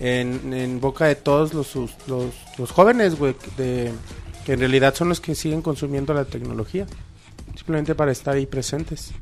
en, 0.00 0.52
en 0.52 0.80
boca 0.80 1.06
de 1.06 1.14
todos 1.16 1.54
los, 1.54 1.74
los, 2.06 2.30
los 2.58 2.70
jóvenes, 2.70 3.18
güey, 3.18 3.34
de, 3.56 3.92
que 4.44 4.52
en 4.54 4.60
realidad 4.60 4.94
son 4.94 5.08
los 5.08 5.20
que 5.20 5.34
siguen 5.34 5.62
consumiendo 5.62 6.12
la 6.14 6.24
tecnología. 6.24 6.86
Simplemente 7.54 7.94
para 7.94 8.12
estar 8.12 8.34
ahí 8.36 8.46
presentes. 8.46 9.12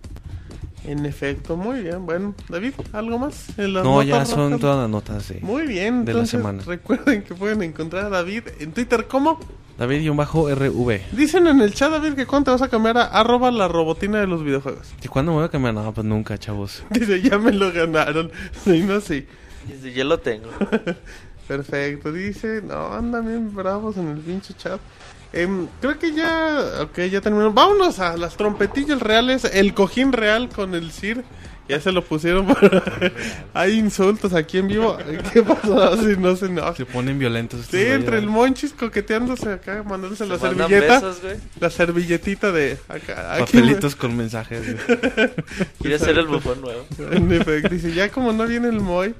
En 0.87 1.07
efecto, 1.07 1.57
muy 1.57 1.81
bien. 1.81 2.05
Bueno, 2.05 2.35
David, 2.49 2.75
¿algo 2.93 3.19
más? 3.19 3.49
En 3.59 3.73
las 3.73 3.85
No, 3.85 4.03
notas 4.03 4.07
ya 4.09 4.25
son 4.27 4.51
rojas? 4.51 4.61
todas 4.61 4.77
las 4.81 4.91
notas 4.91 5.29
de 5.29 5.41
Muy 5.41 5.67
bien, 5.67 6.05
de 6.05 6.13
la 6.13 6.27
semana. 6.27 6.63
recuerden 6.67 7.23
que 7.23 7.35
pueden 7.35 7.63
encontrar 7.63 8.05
a 8.07 8.09
David 8.11 8.43
en 8.61 8.73
Twitter 8.73 9.07
como 9.09 9.41
David-RV. 9.79 11.01
dicen 11.17 11.47
en 11.47 11.61
el 11.63 11.73
chat 11.73 11.91
David 11.91 12.15
que 12.15 12.27
cuando 12.27 12.45
te 12.47 12.51
vas 12.53 12.63
a 12.63 12.69
cambiar 12.69 12.99
a 12.99 13.05
arroba 13.07 13.51
la 13.51 13.67
robotina 13.67 14.21
de 14.21 14.27
los 14.27 14.45
videojuegos. 14.45 14.89
¿Y 15.03 15.09
cuándo 15.09 15.33
me 15.33 15.39
voy 15.39 15.47
a 15.47 15.49
cambiar? 15.49 15.75
No, 15.75 15.93
pues 15.93 16.07
nunca, 16.07 16.37
chavos. 16.39 16.83
Dice, 16.91 17.23
ya 17.23 17.39
me 17.39 17.53
lo 17.53 17.73
ganaron. 17.73 18.31
Sí, 18.65 18.83
no, 18.83 19.01
sí. 19.01 19.27
Dice, 19.67 19.93
Ya 19.93 20.05
lo 20.05 20.19
tengo. 20.19 20.49
Perfecto, 21.49 22.11
dice, 22.11 22.63
no, 22.63 22.95
andan 22.95 23.27
bien 23.27 23.55
bravos 23.55 23.99
en 23.99 24.09
el 24.09 24.19
pinche 24.19 24.55
chat. 24.55 24.81
Em, 25.33 25.67
creo 25.81 25.99
que 25.99 26.15
ya, 26.15 26.59
ok, 26.83 27.01
ya 27.11 27.21
terminó. 27.21 27.53
Vámonos 27.53 27.99
a 27.99 28.17
las 28.17 28.37
trompetillas 28.37 29.01
reales, 29.01 29.45
el 29.45 29.75
cojín 29.75 30.13
real 30.13 30.49
con 30.49 30.75
el 30.75 30.91
CIR. 30.91 31.25
Ya 31.69 31.81
se 31.81 31.93
lo 31.93 32.05
pusieron 32.05 32.47
para... 32.47 32.83
Hay 33.55 33.79
insultos 33.79 34.35
aquí 34.35 34.59
en 34.59 34.69
vivo. 34.69 34.99
¿Qué 35.33 35.43
pasó? 35.43 35.97
Si 35.97 36.17
no 36.19 36.37
se 36.37 36.47
enoja. 36.47 36.75
Se 36.77 36.85
ponen 36.85 37.19
violentos. 37.19 37.67
Sí, 37.71 37.81
entre 37.81 38.19
el 38.19 38.27
monchis 38.27 38.73
coqueteándose 38.73 39.51
acá, 39.51 39.83
mandándose 39.83 40.27
la 40.27 40.39
Se 40.39 40.47
mandan 40.47 40.69
servilleta. 40.69 40.95
besos, 41.01 41.23
güey. 41.23 41.37
La 41.61 41.71
servilletita 41.71 42.53
de 42.53 42.79
acá. 42.89 43.35
aquí, 43.35 43.57
Papelitos 43.59 43.97
con 43.97 44.15
mensajes. 44.17 44.77
Quiere 45.81 45.99
ser 45.99 46.19
el 46.19 46.27
bufón 46.27 46.61
nuevo. 46.61 46.87
En 47.11 47.33
efecto, 47.33 47.71
dice, 47.71 47.95
ya 47.95 48.11
como 48.11 48.33
no 48.33 48.47
viene 48.47 48.69
el 48.69 48.81
Moy. 48.81 49.15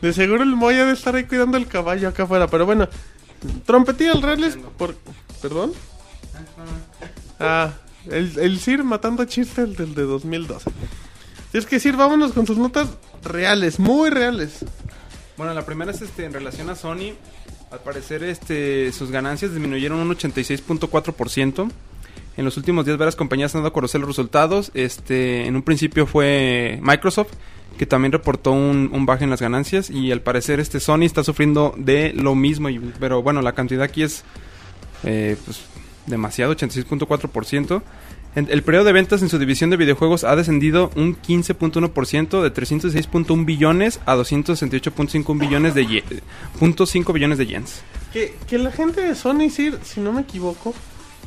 De 0.00 0.12
seguro 0.12 0.42
el 0.42 0.54
Moy 0.54 0.76
ha 0.76 0.86
de 0.86 0.92
estar 0.92 1.14
ahí 1.14 1.24
cuidando 1.24 1.56
el 1.56 1.66
caballo 1.66 2.08
acá 2.08 2.24
afuera. 2.24 2.46
Pero 2.46 2.66
bueno, 2.66 2.88
trompetillas 3.66 4.20
reales 4.20 4.58
por... 4.76 4.94
¿Perdón? 5.42 5.72
Ah, 7.40 7.72
el, 8.10 8.38
el 8.38 8.58
Sir 8.58 8.84
matando 8.84 9.24
chistes 9.24 9.76
del 9.76 9.94
de 9.94 10.02
2012. 10.02 10.70
Si 11.52 11.58
es 11.58 11.66
que 11.66 11.80
Sir, 11.80 11.96
vámonos 11.96 12.32
con 12.32 12.46
sus 12.46 12.58
notas 12.58 12.88
reales, 13.22 13.78
muy 13.78 14.10
reales. 14.10 14.64
Bueno, 15.36 15.54
la 15.54 15.64
primera 15.64 15.92
es 15.92 16.02
este 16.02 16.24
en 16.24 16.32
relación 16.32 16.68
a 16.68 16.74
Sony. 16.74 17.14
Al 17.70 17.80
parecer, 17.80 18.24
este, 18.24 18.92
sus 18.92 19.10
ganancias 19.10 19.52
disminuyeron 19.52 19.98
un 19.98 20.10
86.4%. 20.10 21.70
En 22.36 22.44
los 22.44 22.56
últimos 22.56 22.84
días, 22.86 22.98
varias 22.98 23.16
compañías 23.16 23.54
han 23.54 23.60
dado 23.60 23.68
a 23.68 23.72
conocer 23.72 24.00
los 24.00 24.08
resultados. 24.08 24.70
Este, 24.74 25.46
en 25.46 25.56
un 25.56 25.62
principio 25.62 26.06
fue 26.06 26.78
Microsoft, 26.82 27.32
que 27.76 27.86
también 27.86 28.12
reportó 28.12 28.52
un, 28.52 28.90
un 28.92 29.06
baje 29.06 29.24
en 29.24 29.30
las 29.30 29.40
ganancias. 29.40 29.90
Y 29.90 30.10
al 30.12 30.20
parecer, 30.20 30.58
este 30.60 30.80
Sony 30.80 31.02
está 31.02 31.22
sufriendo 31.24 31.74
de 31.76 32.12
lo 32.14 32.34
mismo. 32.34 32.68
pero 32.98 33.22
bueno, 33.22 33.42
la 33.42 33.52
cantidad 33.52 33.82
aquí 33.82 34.02
es 34.02 34.24
eh, 35.04 35.36
pues, 35.44 35.60
demasiado, 36.06 36.54
86.4%. 36.56 37.82
En- 38.34 38.48
El 38.50 38.62
periodo 38.62 38.84
de 38.84 38.92
ventas 38.92 39.22
en 39.22 39.28
su 39.28 39.38
división 39.38 39.70
de 39.70 39.76
videojuegos 39.76 40.24
ha 40.24 40.36
descendido 40.36 40.90
un 40.96 41.16
15.1% 41.16 42.42
de 42.42 42.52
306.1 42.52 43.44
billones 43.44 44.00
a 44.06 44.16
268.5 44.16 45.38
billones 45.38 45.74
de 45.74 45.86
ye- 45.86 46.04
punto 46.58 46.86
cinco 46.86 47.12
billones 47.12 47.38
de 47.38 47.46
yens. 47.46 47.82
Que, 48.12 48.34
que 48.48 48.58
la 48.58 48.70
gente 48.70 49.00
de 49.00 49.14
Sony, 49.14 49.50
Sir, 49.50 49.78
si 49.82 50.00
no 50.00 50.12
me 50.12 50.22
equivoco, 50.22 50.74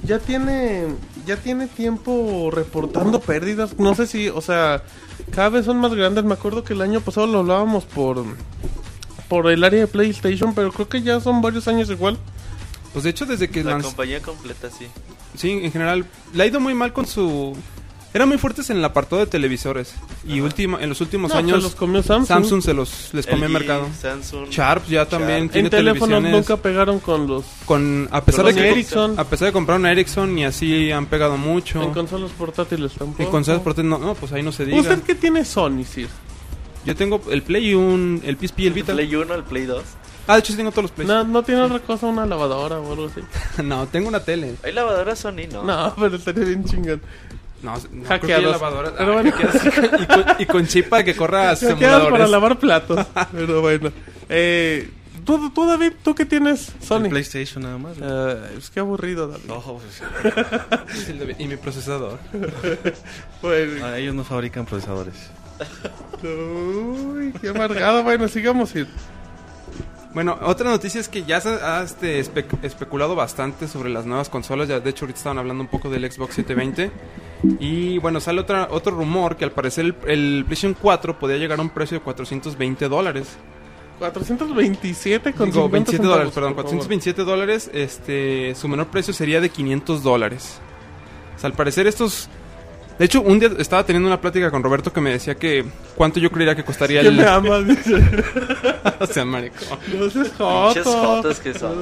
ya 0.03 0.19
tiene 0.19 0.87
ya 1.25 1.37
tiene 1.37 1.67
tiempo 1.67 2.49
reportando 2.51 3.19
pérdidas. 3.19 3.77
No 3.79 3.93
sé 3.95 4.07
si, 4.07 4.29
o 4.29 4.41
sea, 4.41 4.83
cada 5.31 5.49
vez 5.49 5.65
son 5.65 5.77
más 5.77 5.93
grandes. 5.93 6.23
Me 6.23 6.33
acuerdo 6.33 6.63
que 6.63 6.73
el 6.73 6.81
año 6.81 7.01
pasado 7.01 7.27
lo 7.27 7.39
hablábamos 7.39 7.85
por 7.85 8.23
por 9.29 9.49
el 9.49 9.63
área 9.63 9.81
de 9.81 9.87
PlayStation, 9.87 10.53
pero 10.53 10.71
creo 10.71 10.89
que 10.89 11.01
ya 11.01 11.19
son 11.21 11.41
varios 11.41 11.67
años 11.67 11.89
igual. 11.89 12.17
Pues 12.93 13.03
de 13.05 13.11
hecho 13.11 13.25
desde 13.25 13.49
que 13.49 13.63
La 13.63 13.77
lanz- 13.77 13.83
compañía 13.83 14.21
completa, 14.21 14.69
sí. 14.69 14.87
sí, 15.37 15.51
en 15.63 15.71
general 15.71 16.05
le 16.33 16.43
ha 16.43 16.45
ido 16.47 16.59
muy 16.59 16.73
mal 16.73 16.91
con 16.91 17.05
su 17.05 17.55
eran 18.13 18.27
muy 18.27 18.37
fuertes 18.37 18.69
en 18.69 18.77
el 18.77 18.85
apartado 18.85 19.21
de 19.21 19.27
televisores 19.27 19.93
y 20.27 20.41
última 20.41 20.81
en 20.81 20.89
los 20.89 20.99
últimos 21.01 21.31
No, 21.31 21.37
años 21.37 21.57
se 21.57 21.63
los 21.63 21.75
comió 21.75 22.03
Samsung. 22.03 22.27
Samsung 22.27 22.61
se 22.61 22.73
los 22.73 23.13
les 23.13 23.25
comió 23.25 23.45
el 23.45 23.53
mercado. 23.53 23.87
Samsung. 23.99 24.49
Sharp 24.49 24.85
ya 24.87 25.05
también 25.05 25.43
Sharp. 25.43 25.51
tiene 25.53 25.67
En 25.67 25.71
teléfonos 25.71 26.09
televisiones 26.09 26.31
nunca 26.49 26.61
pegaron 26.61 26.99
con 26.99 27.27
los 27.27 27.45
con 27.65 28.09
a 28.11 28.23
pesar 28.23 28.45
con 28.45 28.53
de 28.53 28.61
que 28.61 28.69
Ericsson. 28.69 29.17
a 29.19 29.23
pesar 29.23 29.47
de 29.47 29.51
comprar 29.53 29.79
una 29.79 29.91
Ericsson 29.91 30.37
y 30.37 30.45
así 30.45 30.91
han 30.91 31.05
pegado 31.05 31.37
mucho. 31.37 31.81
En 31.81 31.93
consolas 31.93 32.31
portátiles 32.31 32.91
tampoco. 32.93 33.23
En 33.23 33.29
consolas 33.29 33.61
portátiles 33.61 33.89
no, 33.89 34.05
no, 34.05 34.15
pues 34.15 34.31
ahí 34.33 34.43
no 34.43 34.51
se 34.51 34.65
diga. 34.65 34.79
¿Usted 34.79 35.01
qué 35.03 35.15
tiene 35.15 35.45
Sony, 35.45 35.83
Sir? 35.83 36.07
Yo 36.83 36.95
tengo 36.95 37.21
el 37.29 37.43
Play 37.43 37.69
y 37.69 37.73
un 37.75 38.21
el 38.25 38.35
PSP 38.37 38.59
y 38.59 38.61
el 38.63 38.67
El 38.67 38.73
Vita. 38.73 38.93
Play 38.93 39.15
1, 39.15 39.33
el 39.35 39.43
Play 39.43 39.65
2. 39.65 39.83
Ah, 40.27 40.33
de 40.35 40.39
hecho 40.39 40.53
sí 40.53 40.57
tengo 40.57 40.71
todos 40.71 40.83
los 40.83 40.91
Plays. 40.91 41.07
No, 41.07 41.23
no 41.23 41.43
tiene 41.43 41.61
otra 41.61 41.79
cosa, 41.79 42.07
una 42.07 42.25
lavadora 42.25 42.79
o 42.79 42.91
algo 42.91 43.07
así. 43.07 43.21
no, 43.63 43.87
tengo 43.87 44.07
una 44.07 44.19
tele. 44.23 44.55
Hay 44.63 44.71
lavadoras 44.71 45.19
Sony, 45.19 45.47
¿no? 45.51 45.63
No, 45.63 45.93
pero 45.99 46.15
estaría 46.15 46.45
bien 46.45 46.63
chingón. 46.63 47.01
No, 47.63 47.75
no 47.91 48.03
creo 48.03 48.19
que. 48.19 48.27
Pero 48.27 48.55
Ah, 48.97 49.11
bueno. 49.13 49.29
y, 49.29 50.05
con, 50.05 50.25
y 50.39 50.45
con 50.45 50.67
chip 50.67 50.89
para 50.89 51.03
que 51.03 51.15
corra 51.15 51.55
simuladores. 51.55 52.11
para 52.11 52.27
lavar 52.27 52.57
platos. 52.59 53.05
Pero 53.31 53.61
bueno. 53.61 53.91
Eh, 54.29 54.89
¿tú, 55.25 55.49
tú, 55.51 55.67
David, 55.67 55.93
¿tú 56.03 56.15
qué 56.15 56.25
tienes 56.25 56.69
El 56.79 56.83
Sony? 56.87 57.09
PlayStation 57.09 57.63
nada 57.63 57.77
más. 57.77 57.97
Eh, 58.01 58.55
es 58.57 58.69
que 58.69 58.79
aburrido, 58.79 59.27
David. 59.27 59.43
No, 59.47 59.61
pues, 59.61 60.01
Sí, 61.05 61.11
el 61.19 61.35
Y 61.39 61.47
mi 61.47 61.57
procesador. 61.57 62.17
Bueno, 63.41 63.85
ah, 63.85 63.97
ellos 63.97 64.15
no 64.15 64.23
fabrican 64.23 64.65
procesadores. 64.65 65.15
uy, 66.23 67.33
qué 67.41 67.49
amargado. 67.49 68.03
Bueno, 68.03 68.27
sigamos. 68.27 68.69
Sir. 68.69 68.87
Bueno, 70.13 70.37
otra 70.43 70.69
noticia 70.69 70.99
es 70.99 71.07
que 71.07 71.23
ya 71.23 71.39
se 71.39 71.49
ha 71.49 71.81
este, 71.83 72.19
espe- 72.21 72.45
especulado 72.63 73.15
bastante 73.15 73.67
sobre 73.67 73.89
las 73.89 74.05
nuevas 74.05 74.27
consolas. 74.29 74.67
Ya, 74.67 74.79
de 74.81 74.89
hecho, 74.89 75.05
ahorita 75.05 75.17
estaban 75.17 75.37
hablando 75.37 75.63
un 75.63 75.69
poco 75.69 75.89
del 75.89 76.01
Xbox 76.11 76.35
720. 76.35 76.91
Y 77.59 77.97
bueno, 77.99 78.19
sale 78.19 78.41
otra, 78.41 78.67
otro 78.71 78.93
rumor 78.95 79.37
que 79.37 79.45
al 79.45 79.51
parecer 79.51 79.85
el, 79.85 79.95
el 80.07 80.43
PlayStation 80.45 80.75
4 80.79 81.17
podría 81.17 81.37
llegar 81.39 81.59
a 81.59 81.61
un 81.61 81.69
precio 81.69 81.97
de 81.97 82.03
420 82.03 82.89
dólares. 82.89 83.37
427 83.99 85.33
con 85.33 85.45
Digo, 85.51 85.63
50 85.63 85.71
27 85.71 86.03
dólares, 86.07 86.33
perdón, 86.33 86.55
por 86.55 86.63
favor. 86.65 86.77
427 86.79 87.23
dólares. 87.23 87.71
Este, 87.73 88.53
su 88.55 88.67
menor 88.67 88.87
precio 88.87 89.13
sería 89.13 89.39
de 89.39 89.49
500 89.49 90.03
dólares. 90.03 90.59
O 91.37 91.39
sea, 91.39 91.47
al 91.49 91.53
parecer 91.53 91.87
estos... 91.87 92.27
De 92.99 93.05
hecho, 93.05 93.21
un 93.21 93.39
día 93.39 93.49
estaba 93.57 93.83
teniendo 93.85 94.07
una 94.07 94.21
plática 94.21 94.51
con 94.51 94.61
Roberto 94.63 94.93
que 94.93 95.01
me 95.01 95.11
decía 95.11 95.35
que 95.35 95.65
cuánto 95.95 96.19
yo 96.19 96.29
creería 96.31 96.55
que 96.55 96.63
costaría 96.63 97.01
Que 97.01 97.07
el... 97.07 97.15
me 97.17 97.25
amas, 97.25 97.65
dice. 97.67 97.95
o 98.99 99.05
sea, 99.07 99.25
marico. 99.25 99.55
No 99.97 100.09
seas 100.09 100.31
joto. 100.37 101.29
que 101.41 101.53
son. 101.57 101.77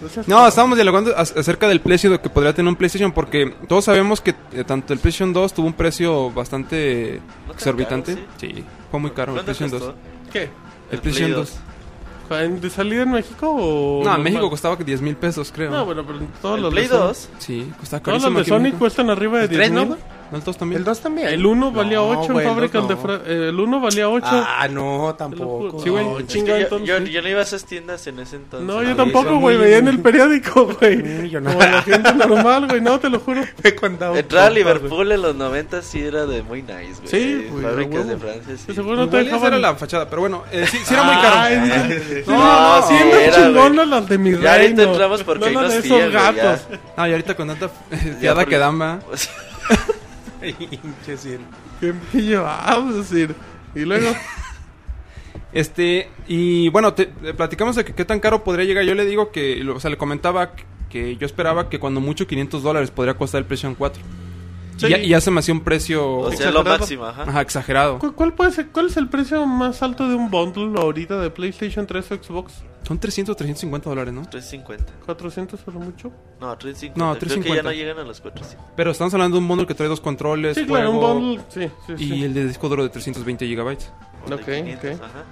No 0.00 0.08
No, 0.28 0.46
estábamos 0.46 0.76
dialogando 0.76 1.10
ac- 1.16 1.36
acerca 1.36 1.66
del 1.66 1.80
precio 1.80 2.10
de 2.10 2.20
que 2.20 2.28
podría 2.30 2.52
tener 2.54 2.68
un 2.68 2.76
PlayStation 2.76 3.10
porque 3.10 3.52
todos 3.66 3.84
sabemos 3.86 4.20
que 4.20 4.34
eh, 4.52 4.62
tanto 4.64 4.92
el 4.92 5.00
PlayStation 5.00 5.32
2 5.32 5.52
tuvo 5.52 5.66
un 5.66 5.72
precio 5.72 6.30
bastante 6.30 7.20
tan 7.48 7.54
exorbitante. 7.56 8.14
caro, 8.14 8.26
sí. 8.38 8.64
fue 8.92 9.00
muy 9.00 9.10
caro 9.10 9.32
el 9.32 9.38
¿Cuánto 9.38 9.52
PlayStation 9.52 9.70
costó? 9.70 9.86
2. 9.86 10.32
¿Qué? 10.32 10.42
El, 10.42 10.48
El 10.92 11.00
PlayStation 11.00 11.32
Play 11.32 11.40
2. 11.40 11.58
¿En- 12.44 12.60
¿De 12.60 12.70
salida 12.70 13.02
en 13.02 13.10
México 13.10 13.50
o.? 13.50 14.04
No, 14.04 14.14
en? 14.14 14.22
México 14.22 14.48
costaba 14.48 14.76
10 14.76 15.00
mil 15.00 15.16
pesos, 15.16 15.50
creo. 15.52 15.70
No, 15.72 15.84
bueno, 15.84 16.04
pero 16.06 16.20
todos 16.40 16.56
¿El 16.58 16.62
los 16.62 16.72
Play 16.72 16.84
de 16.86 16.90
Sony- 16.94 16.98
2? 17.08 17.28
Sí, 17.38 17.72
costaba 17.80 18.02
Todos 18.02 18.22
carísimo. 18.22 18.38
los 18.38 18.46
de 18.46 18.70
Sony 18.70 18.78
cuestan 18.78 19.10
arriba 19.10 19.38
de 19.38 19.44
¿El 19.44 19.50
10 19.50 19.58
tres, 19.60 19.72
mil. 19.72 19.88
no? 19.88 19.96
¿No 20.30 20.36
el 20.38 20.44
2 20.44 20.56
también? 20.58 20.78
¿El 20.80 20.84
2 20.84 21.00
también? 21.00 21.28
El 21.28 21.46
1 21.46 21.72
valía 21.72 21.96
No, 21.96 22.08
8 22.20 22.32
güey, 22.32 22.44
en 22.46 22.50
el 22.52 22.54
fábrica. 22.54 22.78
dos 22.80 22.82
El, 22.82 22.88
de 22.88 22.94
no. 22.94 23.00
Fra- 23.00 23.20
eh, 23.26 23.48
el 23.48 23.60
1 23.60 23.80
valía 23.80 24.08
8. 24.10 24.26
Ah, 24.30 24.68
no, 24.70 25.14
tampoco. 25.16 25.80
Sí, 25.82 25.88
güey. 25.88 26.04
No, 26.04 26.20
Chinga, 26.22 26.58
yo, 26.58 26.78
yo, 26.84 26.98
yo 26.98 27.22
no 27.22 27.28
iba 27.28 27.40
a 27.40 27.42
esas 27.42 27.64
tiendas 27.64 28.06
en 28.06 28.18
ese 28.20 28.36
entonces. 28.36 28.66
no, 28.66 28.82
yo 28.82 28.90
sí, 28.90 28.94
tampoco, 28.96 29.36
güey. 29.38 29.56
muy- 29.56 29.64
Veía 29.64 29.78
en 29.78 29.88
el 29.88 30.00
periódico, 30.00 30.66
güey. 30.80 31.30
Yo 31.30 31.40
no. 31.40 31.50
Como 31.52 31.62
la 31.64 31.82
gente 31.82 32.14
normal, 32.14 32.66
güey. 32.68 32.80
No, 32.80 33.00
te 33.00 33.08
lo 33.08 33.20
juro. 33.20 33.42
Entrar 34.14 34.46
a 34.46 34.50
Liverpool 34.50 35.10
en 35.12 35.22
los 35.22 35.34
90 35.34 35.82
sí 35.82 36.00
era 36.02 36.26
de 36.26 36.42
muy 36.42 36.62
nice, 36.62 37.00
güey. 37.00 37.08
Sí, 37.08 37.48
güey, 37.50 37.64
Fábricas 37.64 38.08
de. 38.08 38.16
Francia, 38.18 38.56
sí. 38.66 38.74
Seguro 38.74 38.96
no 38.96 39.08
te 39.08 39.16
dejaban. 39.24 39.46
era 39.48 39.58
la 39.58 39.74
fachada, 39.76 40.08
pero 40.10 40.20
bueno, 40.22 40.44
eh, 40.52 40.66
sí, 40.70 40.78
sí 40.84 40.92
era 40.94 41.02
muy 41.04 41.14
caro. 41.16 41.54
No, 42.26 42.80
no, 42.80 42.86
sí 42.86 42.94
siendo 42.96 43.16
era, 43.16 43.36
chingonas 43.36 43.88
las 43.88 44.08
de 44.08 44.18
mi 44.18 44.30
Ya 44.32 44.52
ahorita 44.52 44.56
reino. 44.76 44.82
entramos 44.82 45.22
porque 45.22 45.50
no 45.50 45.60
hay 45.60 45.66
unos 45.82 46.12
gatos. 46.12 46.60
Ah, 46.96 47.08
y 47.08 47.12
ahorita 47.12 47.34
con 47.34 47.48
tanta 47.48 47.70
Ya 47.90 48.12
fiada 48.20 48.44
que 48.44 48.58
dama. 48.58 49.00
Pinche 50.40 51.16
cien. 51.16 51.40
¿Qué 51.80 51.92
me 52.12 52.22
llevamos 52.22 52.94
a 52.94 52.98
decir? 52.98 53.34
Y 53.74 53.80
luego. 53.80 54.10
Este, 55.52 56.10
y 56.26 56.68
bueno, 56.68 56.92
te, 56.92 57.06
te 57.06 57.32
platicamos 57.32 57.74
de 57.74 57.84
que 57.84 57.94
qué 57.94 58.04
tan 58.04 58.20
caro 58.20 58.44
podría 58.44 58.66
llegar. 58.66 58.84
Yo 58.84 58.94
le 58.94 59.06
digo 59.06 59.30
que, 59.32 59.56
lo- 59.64 59.76
o 59.76 59.80
sea, 59.80 59.90
le 59.90 59.96
comentaba 59.96 60.52
que 60.90 61.16
yo 61.16 61.24
esperaba 61.26 61.70
que 61.70 61.78
cuando 61.78 62.00
mucho 62.00 62.26
500 62.26 62.62
dólares 62.62 62.90
podría 62.90 63.14
costar 63.14 63.38
el 63.40 63.44
PlayStation 63.46 63.74
4. 63.74 64.02
Sí. 64.76 64.86
Y, 64.86 64.90
ya, 64.90 64.98
y 64.98 65.08
ya 65.08 65.20
se 65.22 65.30
me 65.30 65.40
hacía 65.40 65.54
un 65.54 65.60
precio 65.64 66.06
O 66.18 66.30
sea, 66.32 66.50
lo 66.50 66.60
Exagerado. 66.60 66.78
máximo, 66.78 67.04
ajá. 67.06 67.22
ajá, 67.22 67.40
exagerado. 67.40 67.98
¿Cu- 67.98 68.12
¿Cuál, 68.12 68.34
puede 68.34 68.52
ser, 68.52 68.68
¿Cuál 68.68 68.86
es 68.88 68.96
el 68.98 69.08
precio 69.08 69.46
más 69.46 69.82
alto 69.82 70.06
de 70.08 70.14
un 70.14 70.30
bundle 70.30 70.78
ahorita 70.78 71.18
de 71.18 71.30
PlayStation 71.30 71.86
3 71.86 72.12
o 72.12 72.14
Xbox? 72.22 72.52
Son 72.86 72.98
300, 72.98 73.36
350 73.36 73.90
dólares, 73.90 74.14
¿no? 74.14 74.22
350. 74.22 74.92
¿400 75.06 75.58
o 75.66 75.70
mucho? 75.72 76.10
No, 76.40 76.56
350. 76.56 76.98
No, 76.98 77.18
Creo 77.18 77.42
que 77.42 77.48
ya 77.50 77.62
350. 77.62 77.62
no 77.62 77.72
llegan 77.72 77.98
a 77.98 78.02
los 78.04 78.20
400. 78.20 78.66
Pero 78.76 78.90
estamos 78.92 79.12
hablando 79.14 79.36
de 79.36 79.42
un 79.42 79.48
bundle 79.48 79.66
que 79.66 79.74
trae 79.74 79.88
dos 79.88 80.00
controles, 80.00 80.56
Sí, 80.56 80.64
claro, 80.64 80.90
un 80.92 80.96
juego 80.98 81.14
bundle. 81.14 81.44
Sí, 81.48 81.70
sí, 81.86 81.92
sí. 81.98 82.14
y 82.14 82.24
el 82.24 82.32
de 82.34 82.46
disco 82.46 82.68
duro 82.68 82.82
de 82.84 82.88
320 82.88 83.46
gigabytes. 83.46 83.92
O 84.24 84.28
de 84.30 84.34
Ok, 84.36 84.44
500, 84.44 84.94
ok. 84.96 85.02
Ajá. 85.04 85.24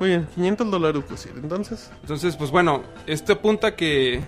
Muy 0.00 0.08
bien, 0.10 0.28
500 0.34 0.70
dólares, 0.70 1.02
pues 1.08 1.20
sí. 1.20 1.30
Entonces, 1.34 1.90
Entonces, 2.02 2.36
pues 2.36 2.50
bueno, 2.50 2.82
esto 3.06 3.32
apunta 3.32 3.74
que, 3.74 4.20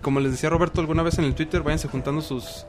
como 0.00 0.20
les 0.20 0.30
decía 0.32 0.48
Roberto 0.50 0.80
alguna 0.80 1.02
vez 1.02 1.18
en 1.18 1.24
el 1.24 1.34
Twitter, 1.34 1.62
váyanse 1.62 1.88
juntando 1.88 2.20
sus 2.22 2.64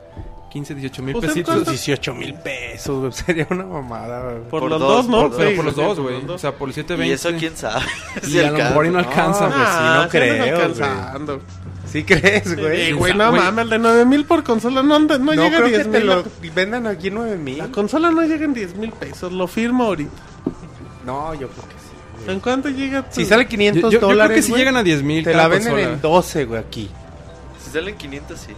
15, 0.52 0.74
18 0.74 1.02
mil 1.02 1.12
Pues, 1.14 1.26
pesitos. 1.28 1.54
¿cuánto? 1.54 1.70
18 1.70 2.14
mil 2.14 2.34
pesos, 2.34 2.98
güey. 3.00 3.12
Sería 3.26 3.46
una 3.50 3.64
mamada, 3.64 4.22
güey. 4.22 4.36
por, 4.50 4.60
Por 4.60 4.70
los 4.70 4.80
dos, 4.80 4.96
dos, 4.96 5.08
¿no? 5.08 5.28
por 5.30 5.36
Pero 5.38 5.56
por 5.56 5.64
Sí, 5.64 5.64
los 5.64 5.74
sí, 5.74 5.80
dos, 5.80 6.00
güey. 6.00 6.16
O 6.28 6.38
sea, 6.38 6.52
por 6.54 6.72
720. 6.72 7.06
Y 7.08 7.12
eso 7.12 7.38
quién 7.38 7.56
sabe. 7.56 7.84
Y 8.22 8.26
Si 8.26 8.38
a 8.40 8.50
lo 8.50 8.58
mejor 8.58 8.86
y 8.86 8.90
no 8.90 8.98
alcanza, 8.98 9.46
pues, 9.46 9.54
sí, 9.56 9.60
no 9.60 9.66
Ah, 9.66 10.02
sí 10.04 10.10
creo, 10.18 10.44
alcanzando. 10.56 11.40
¿Sí 11.86 12.04
crees, 12.04 12.56
güey? 12.58 12.80
Eh, 12.80 12.86
Sí, 12.88 12.92
güey, 12.92 13.14
no 13.14 13.30
güey. 13.30 13.42
mames, 13.42 13.64
el 13.64 13.70
de 13.70 13.78
9000 13.78 14.24
por 14.24 14.44
consola 14.44 14.82
no, 14.82 14.94
anda- 14.94 15.18
no, 15.18 15.24
No, 15.26 15.32
llega 15.32 15.46
a 15.46 15.60
creo 15.60 15.64
que 15.64 15.70
10 15.78 15.90
te 15.90 15.98
mil. 15.98 16.06
lo 16.06 16.24
vendan 16.54 16.86
aquí 16.86 17.10
9 17.10 17.36
mil. 17.36 17.58
La 17.58 17.68
consola 17.68 18.10
no 18.10 18.22
llega 18.22 18.44
en 18.44 18.54
10 18.54 18.76
mil 18.76 18.92
pesos, 18.92 19.32
lo 19.32 19.46
firmo 19.46 19.84
ahorita. 19.84 20.10
No, 21.04 21.34
yo 21.34 21.48
creo 21.48 21.64
que 21.68 21.74
sí. 21.74 22.24
güey. 22.24 22.34
¿En 22.34 22.40
cuánto 22.40 22.68
llega? 22.68 23.02
tu- 23.02 23.14
Si 23.14 23.24
sale 23.26 23.44
Yo, 23.44 23.48
500 23.48 23.82
yo- 23.92 24.00
yo 24.00 24.06
dólares, 24.06 24.26
creo 24.28 24.36
que 24.36 24.42
si 24.42 24.50
güey, 24.50 24.60
llegan 24.60 24.76
a 24.76 24.82
10 24.82 25.02
mil. 25.02 25.24
te 25.24 25.34
la 25.34 25.48
venden 25.48 25.78
en 25.78 26.00
12, 26.00 26.44
güey, 26.44 26.60
aquí. 26.60 26.90
Si 27.64 27.70
salen 27.70 27.96
500, 27.96 28.38
sí. 28.38 28.52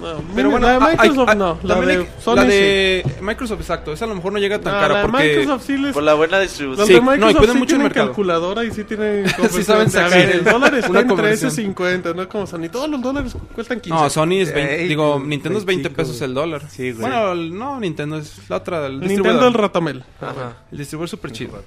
No, 0.00 0.22
Pero 0.34 0.50
bueno, 0.50 0.66
la 0.66 0.72
de 0.72 0.84
ah, 0.84 0.88
Microsoft 1.02 1.28
hay- 1.30 1.36
no, 1.36 1.58
la 1.62 1.80
de 1.80 1.92
hay- 1.92 2.08
Sony 2.22 2.34
la 2.36 2.42
sí. 2.42 2.48
de 2.48 3.04
Microsoft, 3.22 3.60
exacto. 3.60 3.92
Esa 3.92 4.04
a 4.04 4.08
lo 4.08 4.14
mejor 4.14 4.32
no 4.32 4.38
llega 4.38 4.60
tan 4.60 4.74
No, 4.74 4.80
cara 4.80 4.94
la 4.94 5.00
de 5.02 5.08
porque... 5.08 5.36
Microsoft 5.38 5.66
sí 5.66 5.78
les... 5.78 5.94
Por 5.94 6.02
la 6.02 6.14
buena 6.14 6.38
Los 6.38 6.48
distribución. 6.48 6.86
Sí, 6.86 6.92
de 6.94 7.00
no, 7.00 7.14
y 7.30 7.34
sí 7.34 7.38
mucho 7.38 7.52
en 7.52 7.66
tienen 7.66 7.82
mercado. 7.84 8.06
calculadora 8.08 8.64
y 8.64 8.70
sí 8.72 8.84
tienen... 8.84 9.26
Sí 9.50 9.62
saben 9.64 9.82
A 9.82 9.84
ver, 9.84 10.10
sacar 10.10 10.18
el 10.30 10.44
dólar 10.44 10.74
está 10.74 10.90
una 10.90 11.00
en 11.00 11.08
conversión. 11.08 11.50
13.50, 11.50 12.14
no 12.14 12.28
como 12.28 12.46
Sony. 12.46 12.68
Todos 12.70 12.90
los 12.90 13.00
dólares 13.00 13.34
cuestan 13.54 13.80
15. 13.80 13.98
No, 13.98 14.10
Sony 14.10 14.32
es 14.40 14.52
20, 14.52 14.82
Ey, 14.82 14.88
digo, 14.88 15.18
Nintendo 15.24 15.58
es 15.58 15.64
20 15.64 15.88
25, 15.88 15.96
pesos 15.96 16.20
el 16.22 16.34
dólar. 16.34 16.62
Sí, 16.68 16.90
güey. 16.92 17.00
Bueno, 17.00 17.32
el- 17.32 17.56
no, 17.56 17.80
Nintendo 17.80 18.18
es 18.18 18.38
la 18.50 18.56
otra, 18.56 18.86
el 18.86 19.00
Nintendo 19.00 19.48
el 19.48 19.54
ratamel. 19.54 20.04
Ajá. 20.20 20.56
El 20.70 20.78
distribuidor 20.78 21.08
súper 21.08 21.32
chido. 21.32 21.62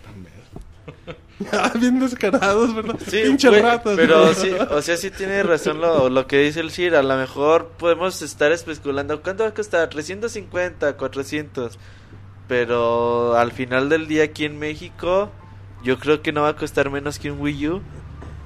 Ah, 1.54 1.72
bien 1.74 2.00
descarados, 2.00 2.76
¿verdad? 2.76 2.96
Sí, 3.08 3.22
Pinches 3.24 3.50
güey, 3.50 3.62
ratas. 3.62 3.96
pero 3.96 4.34
sí, 4.34 4.52
o 4.72 4.82
sea, 4.82 4.98
sí 4.98 5.10
tiene 5.10 5.42
razón 5.44 5.80
lo, 5.80 6.10
lo 6.10 6.28
que 6.28 6.38
dice 6.40 6.60
el 6.60 6.72
Sir. 6.72 6.96
A 6.96 7.02
lo 7.04 7.16
mejor 7.16 7.70
podemos 7.78 8.22
estar 8.22 8.52
especulando 8.52 9.22
cuánto 9.22 9.44
va 9.44 9.50
a 9.50 9.54
costar, 9.54 9.90
350, 9.90 10.98
400. 10.98 11.80
Pero 12.48 13.38
al 13.38 13.52
final 13.52 13.90
del 13.90 14.08
día 14.08 14.24
aquí 14.24 14.44
en 14.46 14.58
México, 14.60 15.32
yo 15.84 15.98
creo 16.00 16.22
que 16.22 16.32
no 16.32 16.42
va 16.42 16.50
a 16.50 16.56
costar 16.56 16.90
menos 16.90 17.20
que 17.20 17.32
un 17.32 17.40
Wii 17.40 17.68
U. 17.68 17.82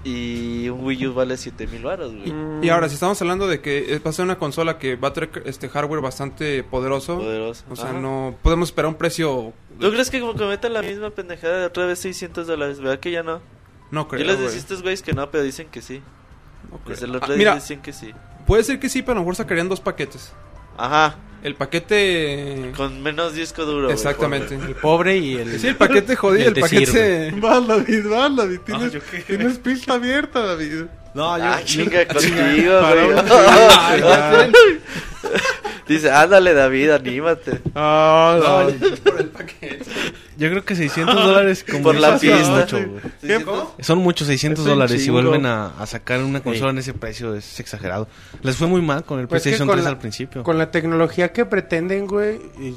Y 0.05 0.67
un 0.67 0.83
Wii 0.83 1.07
U 1.07 1.13
vale 1.13 1.37
7000 1.37 1.81
baros, 1.83 2.11
güey. 2.13 2.33
Y 2.61 2.69
ahora, 2.69 2.89
si 2.89 2.95
estamos 2.95 3.21
hablando 3.21 3.47
de 3.47 3.61
que 3.61 3.99
va 4.05 4.09
a 4.09 4.13
ser 4.13 4.25
una 4.25 4.37
consola 4.37 4.77
que 4.77 4.95
va 4.97 5.07
a 5.09 5.13
traer 5.13 5.43
este 5.45 5.69
hardware 5.69 6.01
bastante 6.01 6.61
poderoso, 6.63 7.17
Poderoso. 7.19 7.63
o 7.69 7.75
sea, 7.77 7.91
Ajá. 7.91 7.99
no 7.99 8.35
podemos 8.41 8.69
esperar 8.69 8.89
un 8.89 8.95
precio. 8.95 9.53
¿Tú 9.79 9.89
crees 9.91 10.09
que 10.09 10.19
como 10.19 10.33
cometan 10.35 10.73
la 10.73 10.81
misma 10.81 11.09
pendejada 11.11 11.59
de 11.59 11.65
otra 11.67 11.85
vez 11.85 11.99
600 11.99 12.47
dólares? 12.47 12.79
¿Verdad 12.79 12.99
que 12.99 13.11
ya 13.11 13.23
no? 13.23 13.41
No 13.91 14.07
creo. 14.09 14.21
Yo 14.21 14.27
les 14.27 14.39
decía 14.39 14.55
a 14.57 14.59
estos 14.59 14.81
güeyes 14.81 15.01
que 15.03 15.13
no, 15.13 15.31
pero 15.31 15.43
dicen 15.43 15.67
que 15.69 15.81
sí. 15.81 16.01
No 16.69 16.77
creo. 16.79 16.89
Desde 16.95 17.05
el 17.05 17.15
otro 17.15 17.27
Ah, 17.33 17.35
día 17.35 17.37
mira, 17.37 17.55
dicen 17.55 17.81
que 17.81 17.93
sí. 17.93 18.11
puede 18.45 18.63
ser 18.65 18.79
que 18.79 18.89
sí, 18.89 19.01
pero 19.03 19.13
a 19.13 19.15
lo 19.15 19.21
mejor 19.21 19.35
sacarían 19.37 19.69
dos 19.69 19.79
paquetes. 19.79 20.33
Ajá, 20.77 21.15
El 21.43 21.55
paquete. 21.55 22.71
con 22.75 23.01
menos 23.03 23.33
disco 23.35 23.65
duro. 23.65 23.83
güey, 23.83 23.93
Exactamente. 23.93 24.55
El 24.55 24.75
pobre 24.75 25.17
y 25.17 25.35
el... 25.35 25.59
Sí, 25.59 25.67
el 25.67 25.75
paquete 25.75 26.15
jodido, 26.15 26.49
el 26.49 26.55
el 26.57 26.61
paquete. 26.61 27.31
Vas, 27.39 27.67
David, 27.67 28.07
vas, 28.09 28.35
David. 28.35 28.59
Tienes, 28.65 28.93
tienes 29.27 29.59
pista 29.59 29.93
abierta, 29.95 30.39
David. 30.45 30.85
No, 31.13 31.33
Ah, 31.35 31.59
chinga 31.65 32.05
contigo, 32.07 32.79
güey. 32.79 33.19
Ay, 33.29 34.01
ya. 34.01 34.49
Dice, 35.87 36.09
ándale, 36.11 36.53
David, 36.53 36.91
anímate. 36.91 37.59
Ah, 37.75 38.39
no. 38.41 38.69
Yo 40.37 40.49
creo 40.49 40.65
que 40.65 40.75
600 40.75 41.13
dólares 41.15 41.63
como 41.69 41.83
Por 41.83 41.95
la 41.95 42.17
pista. 42.17 42.49
mucho. 42.49 42.79
Son 43.81 43.99
muchos 43.99 44.27
600 44.27 44.59
Es 44.59 44.65
un 44.65 44.73
dólares 44.77 45.01
y 45.01 45.05
chingo. 45.05 45.21
vuelven 45.21 45.45
a, 45.45 45.67
a 45.77 45.85
sacar 45.85 46.21
una 46.23 46.41
consola 46.41 46.71
en 46.71 46.77
ese 46.79 46.93
precio, 46.93 47.35
es 47.35 47.59
exagerado. 47.59 48.07
Les 48.41 48.55
fue 48.55 48.67
muy 48.67 48.81
mal 48.81 49.03
con 49.03 49.19
el 49.19 49.27
Pues 49.27 49.43
PlayStation 49.43 49.67
con 49.67 49.75
3 49.75 49.83
la- 49.83 49.89
al 49.91 49.97
principio. 49.99 50.43
Con 50.43 50.57
la 50.57 50.71
tecnología 50.71 51.31
que 51.33 51.45
pretenden, 51.45 52.07
güey, 52.07 52.37
y 52.59 52.75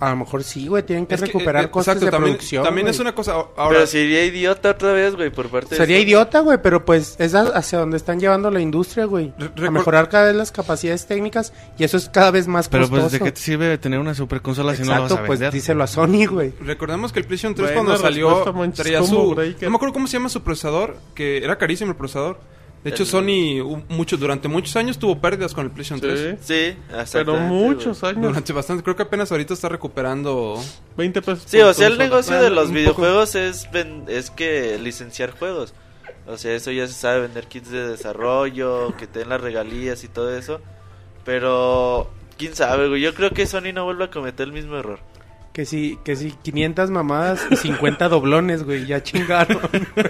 a 0.00 0.10
lo 0.10 0.16
mejor 0.16 0.44
sí, 0.44 0.68
güey, 0.68 0.82
tienen 0.84 1.06
que 1.06 1.14
Es 1.16 1.20
que, 1.20 1.26
recuperar 1.26 1.64
eh, 1.64 1.70
costes 1.70 1.94
exacto, 1.94 2.04
de 2.06 2.10
también, 2.10 2.34
producción. 2.34 2.64
También 2.64 2.84
güey. 2.86 2.94
es 2.94 3.00
una 3.00 3.14
cosa. 3.14 3.32
Ahora, 3.32 3.68
Pero 3.70 3.86
sería 3.86 4.24
idiota 4.24 4.70
otra 4.70 4.92
vez, 4.92 5.16
güey, 5.16 5.30
por 5.30 5.48
parte 5.48 5.70
de 5.70 5.76
Sería 5.76 5.96
Sony. 5.98 6.02
idiota, 6.02 6.40
güey, 6.40 6.58
pero 6.62 6.84
pues 6.84 7.16
es 7.18 7.34
a- 7.34 7.56
hacia 7.56 7.78
donde 7.78 7.96
están 7.96 8.20
llevando 8.20 8.50
la 8.50 8.60
industria, 8.60 9.06
güey. 9.06 9.32
Re- 9.56 9.66
A 9.66 9.70
mejorar 9.70 10.08
cada 10.08 10.26
vez 10.26 10.36
las 10.36 10.52
capacidades 10.52 11.06
técnicas 11.06 11.52
y 11.78 11.84
eso 11.84 11.96
es 11.96 12.08
cada 12.08 12.30
vez 12.30 12.46
más 12.46 12.68
Pero 12.68 12.84
costoso. 12.84 13.02
pues, 13.02 13.12
¿de 13.12 13.18
qué 13.20 13.32
te 13.32 13.40
sirve 13.40 13.78
tener 13.78 13.98
una 13.98 14.14
super 14.14 14.40
consola 14.40 14.74
si 14.76 14.82
no 14.82 14.88
la 14.92 15.00
vas 15.00 15.10
Exacto, 15.10 15.24
a 15.24 15.26
pues 15.26 15.38
vender? 15.40 15.52
díselo 15.54 15.82
a 15.82 15.86
Sony, 15.86 16.26
güey. 16.30 16.52
recordemos 16.60 17.12
que 17.12 17.18
el 17.20 17.26
PlayStation 17.26 17.54
3 17.54 17.68
Buena 17.74 17.82
cuando 17.84 17.98
salió 18.02 18.44
traía 18.74 19.02
su. 19.02 19.34
No 19.34 19.70
me 19.70 19.76
acuerdo 19.76 19.92
cómo 19.92 20.06
se 20.06 20.14
llama 20.14 20.28
su 20.28 20.42
procesador, 20.42 20.96
que 21.14 21.38
era 21.38 21.58
carísimo 21.58 21.90
el 21.90 21.96
procesador. 21.96 22.38
De 22.84 22.90
hecho, 22.90 23.02
El- 23.02 23.08
Sony 23.08 23.82
mucho, 23.88 24.16
durante 24.16 24.46
muchos 24.48 24.74
años 24.76 24.98
tuvo 24.98 25.20
pérdidas 25.20 25.52
con 25.52 25.64
el 25.66 25.70
PlayStation 25.72 26.00
3. 26.00 26.38
Sí. 26.40 26.72
Sí, 26.72 26.78
Pero 27.12 27.36
muchos 27.36 28.02
años. 28.04 28.22
Durante 28.22 28.52
bastante, 28.52 28.82
creo 28.84 28.94
que 28.96 29.02
apenas 29.02 29.30
ahorita 29.32 29.52
está 29.54 29.68
recuperando. 29.68 30.54
20 30.96 31.20
pesos. 31.22 31.44
Sí, 31.46 31.60
o 31.60 31.74
sea, 31.74 31.88
el 31.88 31.98
negocio 31.98 32.40
de 32.40 32.50
los 32.50 32.64
poco. 32.68 32.74
videojuegos 32.74 33.34
es, 33.34 33.68
ven- 33.72 34.04
es 34.08 34.30
que 34.30 34.78
licenciar 34.78 35.32
juegos. 35.36 35.74
O 36.26 36.36
sea, 36.36 36.54
eso 36.54 36.70
ya 36.70 36.86
se 36.86 36.92
sabe, 36.92 37.20
vender 37.20 37.46
kits 37.48 37.70
de 37.70 37.88
desarrollo, 37.88 38.94
que 38.96 39.06
te 39.06 39.20
den 39.20 39.30
las 39.30 39.40
regalías 39.40 40.04
y 40.04 40.08
todo 40.08 40.36
eso. 40.36 40.60
Pero, 41.24 42.10
quién 42.36 42.54
sabe, 42.54 42.88
güey. 42.88 43.00
Yo 43.02 43.14
creo 43.14 43.30
que 43.30 43.46
Sony 43.46 43.72
no 43.74 43.84
vuelve 43.84 44.04
a 44.04 44.10
cometer 44.10 44.46
el 44.46 44.52
mismo 44.52 44.76
error. 44.76 45.00
Que 45.58 45.64
sí, 45.66 45.98
que 46.04 46.14
sí, 46.14 46.32
500 46.44 46.88
mamadas 46.92 47.44
y 47.50 47.56
50 47.56 48.08
doblones, 48.08 48.62
güey, 48.62 48.86
ya 48.86 49.02
chingaron. 49.02 49.58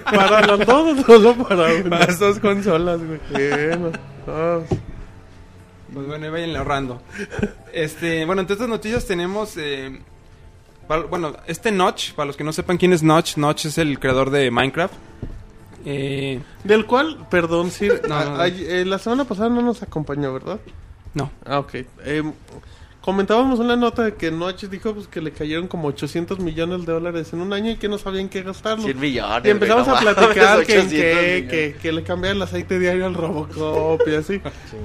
Para 0.05 0.45
los 0.45 0.63
dos, 0.63 1.03
solo 1.07 1.33
para 1.33 1.73
uno. 1.73 1.89
Para 1.89 2.05
las 2.05 2.19
dos 2.19 2.37
consolas, 2.37 2.99
güey. 3.03 3.19
Bueno, 3.31 3.91
no, 4.27 4.61
Pues 5.91 6.05
bueno, 6.05 6.25
ahí 6.25 6.31
vayan 6.31 6.55
ahorrando. 6.55 7.01
Este, 7.73 8.25
bueno, 8.25 8.41
entre 8.41 8.53
estas 8.53 8.69
noticias 8.69 9.07
tenemos. 9.07 9.57
eh, 9.57 9.99
para- 10.87 11.01
bueno, 11.05 11.33
este 11.47 11.71
Notch, 11.71 12.13
para 12.13 12.27
los 12.27 12.37
que 12.37 12.43
no 12.43 12.53
sepan 12.53 12.77
quién 12.77 12.93
es 12.93 13.01
Notch, 13.01 13.37
Notch 13.37 13.65
es 13.65 13.79
el 13.79 13.97
creador 13.99 14.29
de 14.29 14.51
Minecraft. 14.51 14.93
Eh, 15.83 16.41
Del 16.63 16.85
cual, 16.85 17.25
perdón, 17.31 17.71
Sir, 17.71 18.03
No, 18.07 18.43
eh, 18.45 18.85
la 18.85 18.99
semana 18.99 19.23
pasada 19.25 19.49
no 19.49 19.63
nos 19.63 19.81
acompañó, 19.81 20.31
¿verdad? 20.31 20.59
no, 21.15 21.31
Ah, 21.43 21.57
ok. 21.57 21.73
Eh, 22.05 22.21
comentábamos 23.09 23.57
una 23.57 23.75
nota 23.75 24.03
de 24.03 24.13
que 24.13 24.29
Noche 24.29 24.67
dijo 24.67 24.93
pues, 24.93 25.07
que 25.07 25.19
le 25.19 25.31
cayeron 25.31 25.67
como 25.67 25.87
800 25.87 26.37
millones 26.37 26.85
de 26.85 26.93
dólares 26.93 27.33
en 27.33 27.41
un 27.41 27.51
año 27.53 27.71
y 27.71 27.77
que 27.77 27.89
no 27.89 27.97
sabían 27.97 28.29
qué 28.29 28.43
gastarlo. 28.43 28.83
100 28.83 28.99
millones. 28.99 29.45
Y 29.45 29.49
empezamos 29.49 29.87
a 29.87 29.99
platicar 29.99 30.63
que, 30.63 30.75
en 30.75 30.81
800 30.83 30.93
qué, 30.93 31.15
millones. 31.15 31.49
que, 31.49 31.75
que 31.81 31.91
le 31.91 32.03
cambiaban 32.03 32.37
el 32.37 32.43
aceite 32.43 32.77
diario 32.77 33.07
al 33.07 33.15
Robocop 33.15 34.07
y 34.07 34.13
así. 34.13 34.39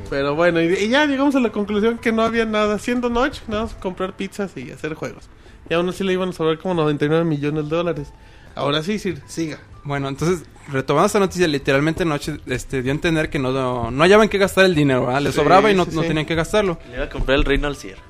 Pero 0.09 0.35
bueno, 0.35 0.63
y, 0.63 0.73
y 0.73 0.89
ya 0.89 1.05
llegamos 1.05 1.35
a 1.35 1.41
la 1.41 1.53
conclusión 1.53 1.99
que 1.99 2.13
no 2.13 2.23
había 2.23 2.47
nada. 2.47 2.79
Siendo 2.79 3.11
Notch, 3.11 3.41
nada 3.47 3.65
más 3.65 3.75
comprar 3.75 4.17
pizzas 4.17 4.57
y 4.57 4.71
hacer 4.71 4.95
juegos. 4.95 5.29
Y 5.69 5.75
aún 5.75 5.87
así 5.91 6.03
le 6.03 6.15
iban 6.15 6.31
a 6.31 6.33
sobrar 6.33 6.57
como 6.59 6.73
99 6.73 7.27
millones 7.27 7.69
de 7.69 7.77
dólares. 7.77 8.09
Ahora 8.55 8.83
sí, 8.83 8.99
Sir, 8.99 9.21
siga. 9.27 9.59
Bueno, 9.85 10.09
entonces, 10.09 10.47
retomando 10.73 11.07
esta 11.07 11.19
noticia, 11.19 11.47
literalmente 11.47 12.07
Noche 12.07 12.39
este, 12.47 12.81
dio 12.81 12.91
a 12.91 12.95
entender 12.95 13.29
que 13.29 13.39
no, 13.39 13.91
no 13.91 14.03
hallaban 14.03 14.31
que 14.31 14.39
gastar 14.39 14.65
el 14.65 14.75
dinero, 14.75 15.13
Sí, 15.21 15.33
sobraba 15.33 15.71
y 15.71 15.75
no, 15.75 15.85
sí, 15.85 15.91
no 15.95 16.03
sí. 16.03 16.09
tenían 16.09 16.25
que 16.25 16.35
gastarlo. 16.35 16.79
Le 16.89 16.97
iba 16.97 17.05
a 17.05 17.09
comprar 17.11 17.37
el 17.37 17.45
reino 17.45 17.67
al 17.67 17.77
cielo. 17.77 18.01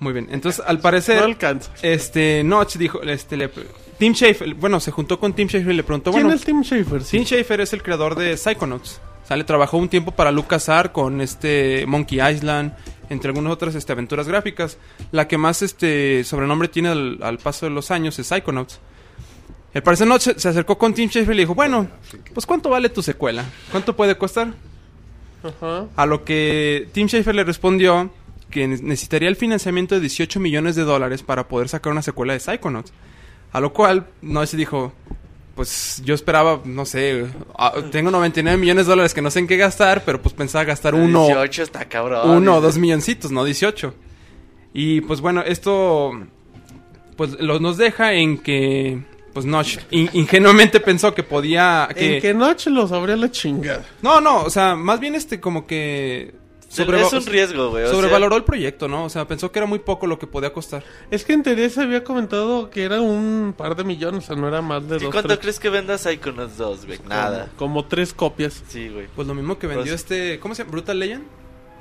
Muy 0.00 0.12
bien, 0.12 0.28
entonces, 0.30 0.62
al 0.66 0.76
No 0.76 0.82
parecer, 0.82 1.22
alcanza. 1.22 1.70
este, 1.82 2.42
Notch 2.44 2.76
dijo, 2.76 3.02
este, 3.02 3.36
le, 3.36 3.50
Tim 3.98 4.12
Schafer, 4.14 4.54
bueno, 4.54 4.78
se 4.80 4.90
juntó 4.90 5.18
con 5.18 5.32
Tim 5.32 5.48
Schafer 5.48 5.72
y 5.72 5.76
le 5.76 5.82
preguntó, 5.82 6.10
¿Quién 6.10 6.24
bueno, 6.24 6.36
es 6.36 6.44
Tim 6.44 6.62
Schafer? 6.62 7.02
Sí. 7.02 7.16
Tim 7.18 7.24
Schafer 7.26 7.60
es 7.60 7.72
el 7.72 7.82
creador 7.82 8.14
de 8.14 8.36
Psychonauts. 8.36 9.00
O 9.24 9.26
sea, 9.26 9.36
le 9.36 9.44
trabajó 9.44 9.76
un 9.78 9.88
tiempo 9.88 10.12
para 10.12 10.30
LucasArts 10.30 10.92
con 10.92 11.20
este 11.20 11.84
Monkey 11.88 12.20
Island, 12.20 12.74
entre 13.10 13.30
algunas 13.30 13.52
otras 13.52 13.74
este, 13.74 13.92
aventuras 13.92 14.28
gráficas. 14.28 14.78
La 15.10 15.26
que 15.26 15.36
más 15.36 15.62
este 15.62 16.22
sobrenombre 16.24 16.68
tiene 16.68 16.90
al, 16.90 17.18
al 17.22 17.38
paso 17.38 17.66
de 17.66 17.70
los 17.70 17.90
años 17.90 18.18
es 18.18 18.26
Psychonauts. 18.28 18.78
El 19.74 19.82
parecer 19.82 20.06
no 20.06 20.18
se, 20.18 20.30
acercó 20.30 20.78
con 20.78 20.94
Tim 20.94 21.08
Schafer 21.10 21.32
y 21.34 21.36
le 21.36 21.42
dijo, 21.42 21.54
bueno, 21.54 21.88
pues 22.32 22.46
¿cuánto 22.46 22.70
vale 22.70 22.88
tu 22.88 23.02
secuela? 23.02 23.44
¿Cuánto 23.70 23.96
puede 23.96 24.16
costar? 24.16 24.54
A 25.96 26.06
lo 26.06 26.24
que 26.24 26.88
Tim 26.92 27.08
Schafer 27.08 27.34
le 27.34 27.44
respondió 27.44 28.10
que 28.50 28.66
ne- 28.68 28.78
necesitaría 28.82 29.28
el 29.28 29.36
financiamiento 29.36 29.94
de 29.94 30.00
18 30.02 30.38
millones 30.40 30.76
de 30.76 30.82
dólares 30.82 31.22
para 31.22 31.48
poder 31.48 31.68
sacar 31.68 31.92
una 31.92 32.02
secuela 32.02 32.32
de 32.32 32.40
Psychonauts. 32.40 32.92
A 33.52 33.60
lo 33.60 33.72
cual, 33.72 34.06
no 34.22 34.44
se 34.46 34.56
dijo, 34.56 34.92
pues 35.54 36.02
yo 36.04 36.14
esperaba, 36.14 36.60
no 36.64 36.84
sé, 36.84 37.26
ah, 37.58 37.72
tengo 37.90 38.10
99 38.10 38.58
millones 38.58 38.86
de 38.86 38.90
dólares 38.90 39.14
que 39.14 39.22
no 39.22 39.30
sé 39.30 39.38
en 39.38 39.46
qué 39.46 39.56
gastar, 39.56 40.04
pero 40.04 40.20
pues 40.20 40.34
pensaba 40.34 40.64
gastar 40.64 40.94
uno, 40.94 41.26
18 41.26 41.62
está 41.62 41.84
cabrón. 41.86 42.28
uno 42.30 42.56
o 42.56 42.60
dos 42.60 42.76
milloncitos, 42.76 43.30
no 43.30 43.44
18. 43.44 43.94
Y 44.74 45.00
pues 45.02 45.20
bueno, 45.22 45.42
esto 45.42 46.12
pues 47.16 47.32
lo, 47.40 47.58
nos 47.60 47.78
deja 47.78 48.12
en 48.12 48.36
que 48.38 48.98
pues 49.32 49.46
Notch 49.46 49.78
in- 49.90 50.10
ingenuamente 50.12 50.80
pensó 50.80 51.14
que 51.14 51.22
podía 51.22 51.88
que 51.94 52.16
En 52.16 52.22
que 52.22 52.34
Notch 52.34 52.66
los 52.66 52.92
abría 52.92 53.16
la 53.16 53.30
chingada. 53.30 53.84
no, 54.02 54.20
no, 54.20 54.42
o 54.42 54.50
sea, 54.50 54.76
más 54.76 55.00
bien 55.00 55.14
este 55.14 55.40
como 55.40 55.66
que 55.66 56.34
sobreva- 56.84 57.06
es 57.06 57.12
un 57.12 57.26
riesgo, 57.26 57.70
güey. 57.70 57.84
o 57.84 57.86
sea, 57.86 57.94
sobrevaloró 57.96 58.36
el 58.36 58.44
proyecto, 58.44 58.88
¿no? 58.88 59.04
O 59.04 59.08
sea, 59.08 59.26
pensó 59.26 59.50
que 59.52 59.58
era 59.58 59.66
muy 59.66 59.78
poco 59.78 60.06
lo 60.06 60.18
que 60.18 60.26
podía 60.26 60.52
costar. 60.52 60.84
Es 61.10 61.24
que 61.24 61.32
en 61.32 61.42
teoría 61.42 61.68
se 61.70 61.80
había 61.82 62.04
comentado 62.04 62.70
que 62.70 62.84
era 62.84 63.00
un 63.00 63.54
par 63.56 63.76
de 63.76 63.84
millones, 63.84 64.24
o 64.24 64.26
sea, 64.28 64.36
no 64.36 64.48
era 64.48 64.62
más 64.62 64.88
de 64.88 64.96
¿Y 64.96 65.00
dos. 65.00 65.10
cuánto 65.12 65.28
tres- 65.28 65.38
crees 65.40 65.60
que 65.60 65.70
venda 65.70 65.98
Psychonauts 65.98 66.56
2, 66.56 66.86
güey? 66.86 66.98
Nada. 67.08 67.48
Como, 67.56 67.74
como 67.76 67.84
tres 67.86 68.12
copias. 68.12 68.62
Sí, 68.68 68.88
güey. 68.88 69.06
Pues 69.14 69.26
lo 69.28 69.34
mismo 69.34 69.58
que 69.58 69.66
vendió 69.66 69.84
Pues- 69.92 69.94
este, 70.02 70.38
¿cómo 70.40 70.54
se 70.54 70.62
llama? 70.62 70.72
Brutal 70.72 70.98
Legend. 70.98 71.24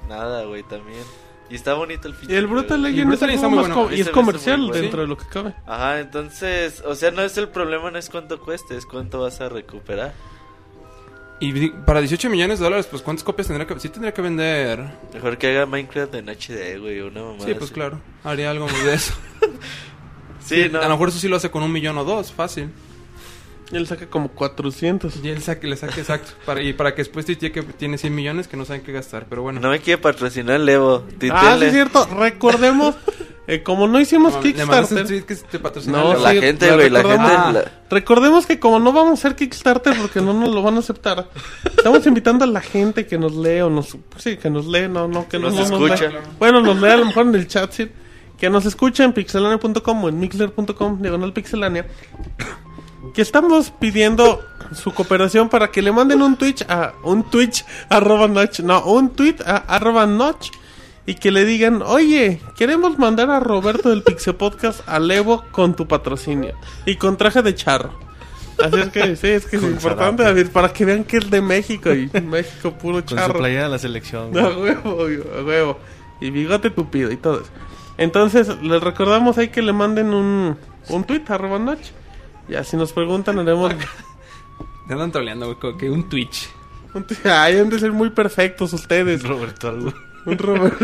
Nada, 0.09 0.45
güey, 0.45 0.63
también. 0.63 1.01
Y 1.49 1.55
está 1.55 1.75
bonito 1.75 2.07
el 2.07 2.15
Y 2.15 2.17
pinche 2.17 2.37
el 2.37 2.47
Brutal. 2.47 2.81
Legend 2.81 3.13
es 3.13 3.21
está 3.21 3.47
muy 3.47 3.59
bueno. 3.59 3.89
y 3.91 4.01
es 4.01 4.07
me 4.07 4.11
comercial 4.11 4.71
dentro 4.71 5.01
de 5.01 5.07
lo 5.07 5.15
que 5.15 5.25
cabe. 5.27 5.53
Ajá, 5.67 5.99
entonces, 5.99 6.81
o 6.85 6.95
sea, 6.95 7.11
no 7.11 7.21
es 7.21 7.37
el 7.37 7.49
problema, 7.49 7.91
no 7.91 7.99
es 7.99 8.09
cuánto 8.09 8.39
cueste, 8.39 8.75
es 8.75 8.85
cuánto 8.87 9.21
vas 9.21 9.41
a 9.41 9.49
recuperar. 9.49 10.13
Y 11.39 11.69
para 11.69 11.99
18 11.99 12.29
millones 12.29 12.59
de 12.59 12.63
dólares, 12.63 12.87
pues 12.89 13.01
¿cuántas 13.01 13.23
copias 13.23 13.47
tendría 13.47 13.67
que... 13.67 13.79
Sí 13.79 13.89
tendría 13.89 14.13
que 14.13 14.21
vender... 14.21 14.85
Mejor 15.13 15.37
que 15.37 15.47
haga 15.47 15.65
Minecraft 15.65 16.15
en 16.15 16.29
HD, 16.29 16.79
güey, 16.79 17.01
una 17.01 17.23
mamá. 17.23 17.43
Sí, 17.43 17.53
pues 17.53 17.71
claro. 17.71 17.99
Haría 18.23 18.51
algo 18.51 18.67
de 18.67 18.93
eso. 18.93 19.13
Sí, 20.45 20.69
no. 20.71 20.79
A 20.79 20.83
lo 20.83 20.89
mejor 20.89 21.09
eso 21.09 21.17
sí 21.17 21.27
lo 21.27 21.37
hace 21.37 21.49
con 21.49 21.63
un 21.63 21.71
millón 21.71 21.97
o 21.97 22.03
dos, 22.03 22.31
fácil. 22.31 22.69
Y 23.71 23.75
él 23.75 23.87
saca 23.87 24.07
como 24.07 24.29
400. 24.29 25.19
Y 25.23 25.29
él 25.29 25.41
saque, 25.41 25.67
le 25.67 25.75
saque 25.75 26.01
exacto. 26.01 26.33
Para, 26.45 26.61
y 26.61 26.73
para 26.73 26.93
que 26.93 27.01
después 27.01 27.25
te 27.25 27.35
que 27.37 27.63
tiene 27.63 27.97
100 27.97 28.13
millones 28.13 28.47
que 28.47 28.55
no 28.55 28.63
saben 28.63 28.83
qué 28.83 28.91
gastar. 28.91 29.25
Pero 29.27 29.41
bueno. 29.41 29.59
No 29.59 29.69
me 29.69 29.79
quiere 29.79 29.99
patrocinar 29.99 30.61
el 30.61 30.69
Evo. 30.69 31.03
Ah, 31.31 31.57
sí, 31.59 31.65
es 31.65 31.73
cierto. 31.73 32.05
Recordemos, 32.15 32.95
eh, 33.47 33.61
como 33.63 33.87
no 33.87 33.99
hicimos 33.99 34.33
No, 34.33 34.41
le 34.41 34.53
Kickstarter. 34.53 35.05
tweet 35.07 35.21
que 35.23 35.35
te. 35.35 35.59
No, 35.89 36.15
la 36.15 36.31
sí, 36.31 36.39
gente, 36.41 36.71
güey, 36.73 36.89
la 36.89 37.01
gente. 37.03 37.17
la- 37.17 37.71
Recordemos 37.89 38.45
que 38.45 38.59
como 38.59 38.79
no 38.79 38.91
vamos 38.91 39.11
a 39.11 39.13
hacer 39.13 39.35
Kickstarter 39.35 39.95
porque 40.01 40.19
no 40.21 40.33
nos 40.33 40.49
lo 40.49 40.63
van 40.63 40.75
a 40.75 40.79
aceptar, 40.79 41.29
estamos 41.77 42.05
invitando 42.07 42.43
a 42.43 42.47
la 42.47 42.61
gente 42.61 43.05
que 43.05 43.17
nos 43.19 43.35
lee 43.35 43.61
o 43.61 43.69
nos... 43.69 43.95
Sí, 44.17 44.37
que 44.37 44.49
nos 44.49 44.65
lee, 44.65 44.87
no, 44.89 45.07
no, 45.07 45.27
que 45.29 45.37
Nos 45.37 45.53
no, 45.53 45.61
escucha. 45.61 46.11
Bueno, 46.39 46.61
nos 46.61 46.81
lee 46.81 46.89
a 46.89 46.97
lo 46.97 47.05
mejor 47.05 47.27
en 47.27 47.35
el 47.35 47.47
chat, 47.47 47.71
sí. 47.71 47.89
Que 48.39 48.49
nos 48.49 48.65
escucha 48.65 49.03
en 49.03 49.13
pixelania.com 49.13 50.03
o 50.03 50.09
en 50.09 50.19
mixler.com, 50.19 51.01
diagonal 51.01 51.31
pixelania. 51.31 51.85
Que 53.13 53.21
estamos 53.21 53.71
pidiendo 53.79 54.43
su 54.73 54.91
cooperación 54.93 55.47
para 55.47 55.69
que 55.71 55.81
le 55.81 55.91
manden 55.91 56.21
un 56.21 56.35
Twitch 56.35 56.63
a... 56.67 56.93
Un 57.03 57.29
Twitch 57.29 57.63
arroba 57.89 58.27
notch, 58.27 58.59
no, 58.61 58.83
un 58.85 59.11
tweet 59.11 59.35
a 59.45 59.57
arroba 59.57 60.05
notch. 60.07 60.49
Y 61.07 61.15
que 61.15 61.31
le 61.31 61.45
digan, 61.45 61.81
oye, 61.83 62.41
queremos 62.55 62.97
mandar 62.97 63.29
a 63.29 63.39
Roberto 63.39 63.89
del 63.89 64.01
Pixel 64.01 64.35
Podcast 64.35 64.81
al 64.87 65.09
Evo 65.11 65.45
con 65.51 65.75
tu 65.75 65.87
patrocinio. 65.87 66.55
Y 66.85 66.95
con 66.95 67.15
traje 67.17 67.41
de 67.43 67.53
charro. 67.53 67.93
Así 68.63 68.79
es 68.79 68.89
que 68.89 69.15
sí, 69.15 69.27
es 69.27 69.45
que 69.45 69.57
es 69.57 69.63
importante, 69.63 70.23
David, 70.23 70.47
para 70.47 70.71
que 70.73 70.85
vean 70.85 71.03
que 71.03 71.17
es 71.17 71.29
de 71.29 71.41
México 71.41 71.93
y 71.93 72.09
México 72.23 72.71
puro 72.71 72.99
Con 73.01 73.09
su 73.09 73.15
charro. 73.15 73.37
playera 73.37 73.63
de 73.63 73.69
la 73.69 73.77
selección. 73.79 74.35
A 74.37 74.49
huevo, 74.49 75.01
a 75.37 75.43
huevo. 75.43 75.79
Y 76.21 76.29
bigote 76.31 76.69
tupido 76.71 77.11
y 77.11 77.17
todo 77.17 77.41
eso. 77.41 77.49
Entonces, 77.97 78.47
les 78.63 78.81
recordamos 78.81 79.37
ahí 79.37 79.49
que 79.49 79.61
le 79.61 79.73
manden 79.73 80.13
un, 80.13 80.57
un 80.89 81.03
tweet, 81.03 81.23
arroba 81.27 81.59
noche. 81.59 81.91
Ya, 82.49 82.63
si 82.63 82.77
nos 82.77 82.93
preguntan, 82.93 83.37
haremos... 83.39 83.73
Te 84.87 84.93
andan 84.93 85.11
troleando, 85.11 85.53
güey, 85.53 85.77
que 85.77 85.89
un 85.89 86.07
Twitch. 86.09 86.49
un. 86.93 87.05
Ay, 87.25 87.57
han 87.57 87.69
de 87.69 87.79
ser 87.79 87.91
muy 87.91 88.09
perfectos 88.11 88.71
ustedes. 88.73 89.23
Roberto 89.23 89.69
algo. 89.69 89.93
Un 90.25 90.37
Robert, 90.37 90.75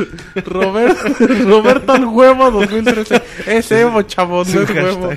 Robert, 0.45 0.97
Roberto 1.45 1.91
al 1.93 2.05
huevo 2.05 2.51
2013. 2.51 3.21
Es 3.47 3.71
Evo, 3.71 4.01
chavos, 4.03 4.53
no 4.53 4.61
es 4.61 4.69
huevo. 4.69 5.09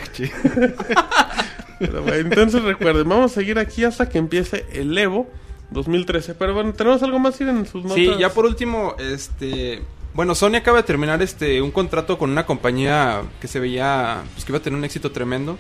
Pero 1.79 2.03
bueno, 2.03 2.17
entonces 2.17 2.63
recuerden, 2.63 3.09
vamos 3.09 3.33
a 3.33 3.35
seguir 3.35 3.59
aquí 3.59 3.85
hasta 3.85 4.09
que 4.09 4.19
empiece 4.19 4.67
el 4.73 4.97
Evo 4.97 5.29
2013. 5.71 6.35
Pero 6.35 6.55
bueno, 6.55 6.73
¿tenemos 6.73 7.03
algo 7.03 7.19
más 7.19 7.41
ir 7.41 7.49
en 7.49 7.67
sus 7.67 7.83
notas? 7.83 7.97
Sí, 7.97 8.11
ya 8.19 8.31
por 8.31 8.47
último, 8.47 8.95
este... 8.99 9.83
Bueno, 10.15 10.37
Sony 10.37 10.55
acaba 10.57 10.77
de 10.77 10.85
terminar 10.85 11.21
este 11.23 11.61
un 11.61 11.73
contrato 11.73 12.17
con 12.19 12.31
una 12.31 12.47
compañía 12.47 13.23
que 13.41 13.49
se 13.49 13.59
veía 13.59 14.23
pues, 14.33 14.45
que 14.45 14.53
iba 14.53 14.59
a 14.59 14.63
tener 14.63 14.79
un 14.79 14.85
éxito 14.85 15.11
tremendo. 15.11 15.59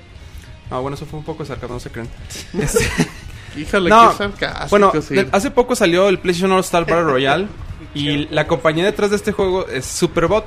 Ah, 0.70 0.78
bueno, 0.78 0.94
eso 0.94 1.06
fue 1.06 1.18
un 1.18 1.24
poco 1.24 1.44
sarcasmo, 1.44 1.74
no 1.74 1.80
se 1.80 1.90
creen. 1.90 2.08
Este, 2.58 2.84
Híjole, 3.56 3.90
No, 3.90 4.10
qué 4.10 4.16
sarcástico, 4.16 4.68
bueno, 4.70 4.92
sí. 5.00 5.16
hace 5.32 5.50
poco 5.50 5.74
salió 5.76 6.08
el 6.08 6.18
PlayStation 6.18 6.52
All 6.52 6.60
Star 6.60 6.84
Battle 6.84 7.02
Royale 7.02 7.46
y 7.95 8.26
la 8.26 8.47
compañía 8.47 8.84
detrás 8.84 9.11
de 9.11 9.16
este 9.16 9.32
juego 9.32 9.68
es 9.68 9.86
Superbot. 9.86 10.45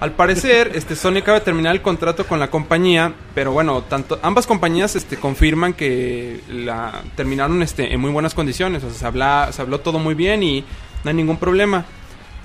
Al 0.00 0.12
parecer, 0.12 0.72
este 0.74 0.96
Sony 0.96 1.18
acaba 1.18 1.38
de 1.38 1.44
terminar 1.44 1.74
el 1.74 1.82
contrato 1.82 2.26
con 2.26 2.40
la 2.40 2.50
compañía, 2.50 3.12
pero 3.34 3.52
bueno, 3.52 3.82
tanto 3.82 4.18
ambas 4.22 4.46
compañías 4.46 4.96
este 4.96 5.16
confirman 5.16 5.74
que 5.74 6.40
la 6.48 7.02
terminaron 7.14 7.62
este 7.62 7.92
en 7.92 8.00
muy 8.00 8.10
buenas 8.10 8.34
condiciones, 8.34 8.82
o 8.84 8.90
sea, 8.90 8.98
se 8.98 9.06
habla, 9.06 9.50
se 9.52 9.60
habló 9.62 9.80
todo 9.80 9.98
muy 9.98 10.14
bien 10.14 10.42
y 10.42 10.64
no 11.04 11.10
hay 11.10 11.14
ningún 11.14 11.36
problema. 11.36 11.84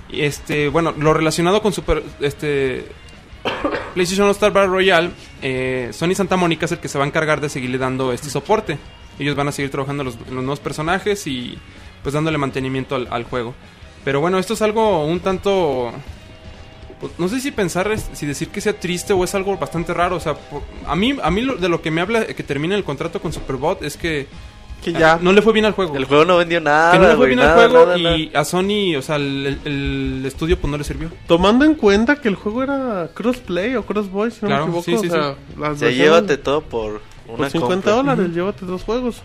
Y, 0.10 0.22
Este, 0.22 0.68
bueno, 0.68 0.94
lo 0.98 1.14
relacionado 1.14 1.62
con 1.62 1.72
Super 1.72 2.04
este 2.20 2.86
PlayStation 3.94 4.28
All 4.28 4.32
Star 4.32 4.52
Battle 4.52 4.72
Royale, 4.72 5.12
eh, 5.42 5.90
Sony 5.94 6.16
Santa 6.16 6.36
Mónica 6.36 6.66
es 6.66 6.74
el 6.74 6.80
que 6.80 6.88
se 6.88 6.98
va 6.98 7.06
a 7.06 7.08
encargar 7.08 7.40
de 7.40 7.50
seguirle 7.50 7.78
dando 7.78 8.12
este 8.12 8.30
soporte. 8.30 8.78
Ellos 9.20 9.36
van 9.36 9.48
a 9.48 9.52
seguir 9.52 9.72
trabajando 9.72 10.04
en 10.04 10.06
los, 10.08 10.20
los 10.20 10.44
nuevos 10.44 10.60
personajes 10.60 11.28
y 11.28 11.58
pues 12.04 12.14
dándole 12.14 12.38
mantenimiento 12.38 12.96
al, 12.96 13.08
al 13.12 13.24
juego. 13.24 13.54
Pero 14.04 14.20
bueno, 14.22 14.40
esto 14.40 14.54
es 14.54 14.62
algo 14.62 15.06
un 15.06 15.20
tanto... 15.20 15.92
pues, 17.00 17.14
no 17.18 17.28
sé 17.28 17.40
si 17.40 17.52
pensar, 17.52 17.90
si 18.14 18.26
decir 18.26 18.50
que 18.50 18.62
sea 18.62 18.74
triste 18.80 19.14
o 19.14 19.24
es 19.24 19.34
algo 19.36 19.58
bastante 19.58 19.94
raro. 19.94 20.16
O 20.16 20.20
sea, 20.20 20.34
por- 20.36 20.64
a 20.88 20.96
mí, 20.96 21.16
a 21.22 21.30
mí 21.32 21.42
lo- 21.42 21.56
de 21.56 21.70
lo 21.70 21.82
que 21.82 21.92
me 21.92 22.02
habla 22.02 22.26
que 22.26 22.44
termina 22.44 22.76
el 22.76 22.84
contrato 22.84 23.22
con 23.22 23.32
Superbot 23.34 23.84
es 23.84 23.98
que 23.98 24.28
que 24.84 24.94
ya 24.94 25.20
no 25.22 25.32
le 25.32 25.44
fue 25.44 25.54
bien 25.54 25.66
al 25.66 25.74
juego. 25.74 25.96
El 25.96 26.06
juego 26.06 26.26
no 26.26 26.38
vendió 26.38 26.60
nada, 26.60 26.94
que 26.94 26.98
no 26.98 27.08
le 27.10 27.16
fue 27.16 27.28
bien 27.28 27.40
al 27.40 27.54
juego 27.54 27.86
nada, 27.86 27.98
y 28.00 28.26
nada. 28.30 28.40
a 28.40 28.44
Sony, 28.46 28.96
o 28.98 29.04
sea, 29.04 29.18
el, 29.18 29.60
el- 29.64 30.24
estudio 30.26 30.58
pues 30.60 30.72
no 30.72 30.78
le 30.80 30.84
sirvió. 30.84 31.12
Tomando 31.28 31.66
en 31.66 31.76
cuenta 31.76 32.16
que 32.16 32.28
el 32.28 32.34
juego 32.34 32.64
era 32.64 33.08
crossplay 33.14 33.76
o 33.76 33.86
crossboy, 33.86 34.32
si 34.32 34.40
no 34.42 34.48
Claro, 34.48 34.66
me 34.66 34.80
equivoco. 34.80 35.04
sí, 35.04 35.08
sí, 35.08 35.16
o 35.16 35.22
sea, 35.22 35.36
las 35.60 35.78
sea, 35.78 35.88
versiones- 35.90 35.98
llévate 35.98 36.38
todo 36.38 36.62
por 36.62 37.00
una 37.28 37.38
por 37.38 37.50
50 37.52 37.74
compra. 37.76 37.94
dólares, 38.16 38.34
llévate 38.36 38.66
dos 38.66 38.82
juegos. 38.82 39.22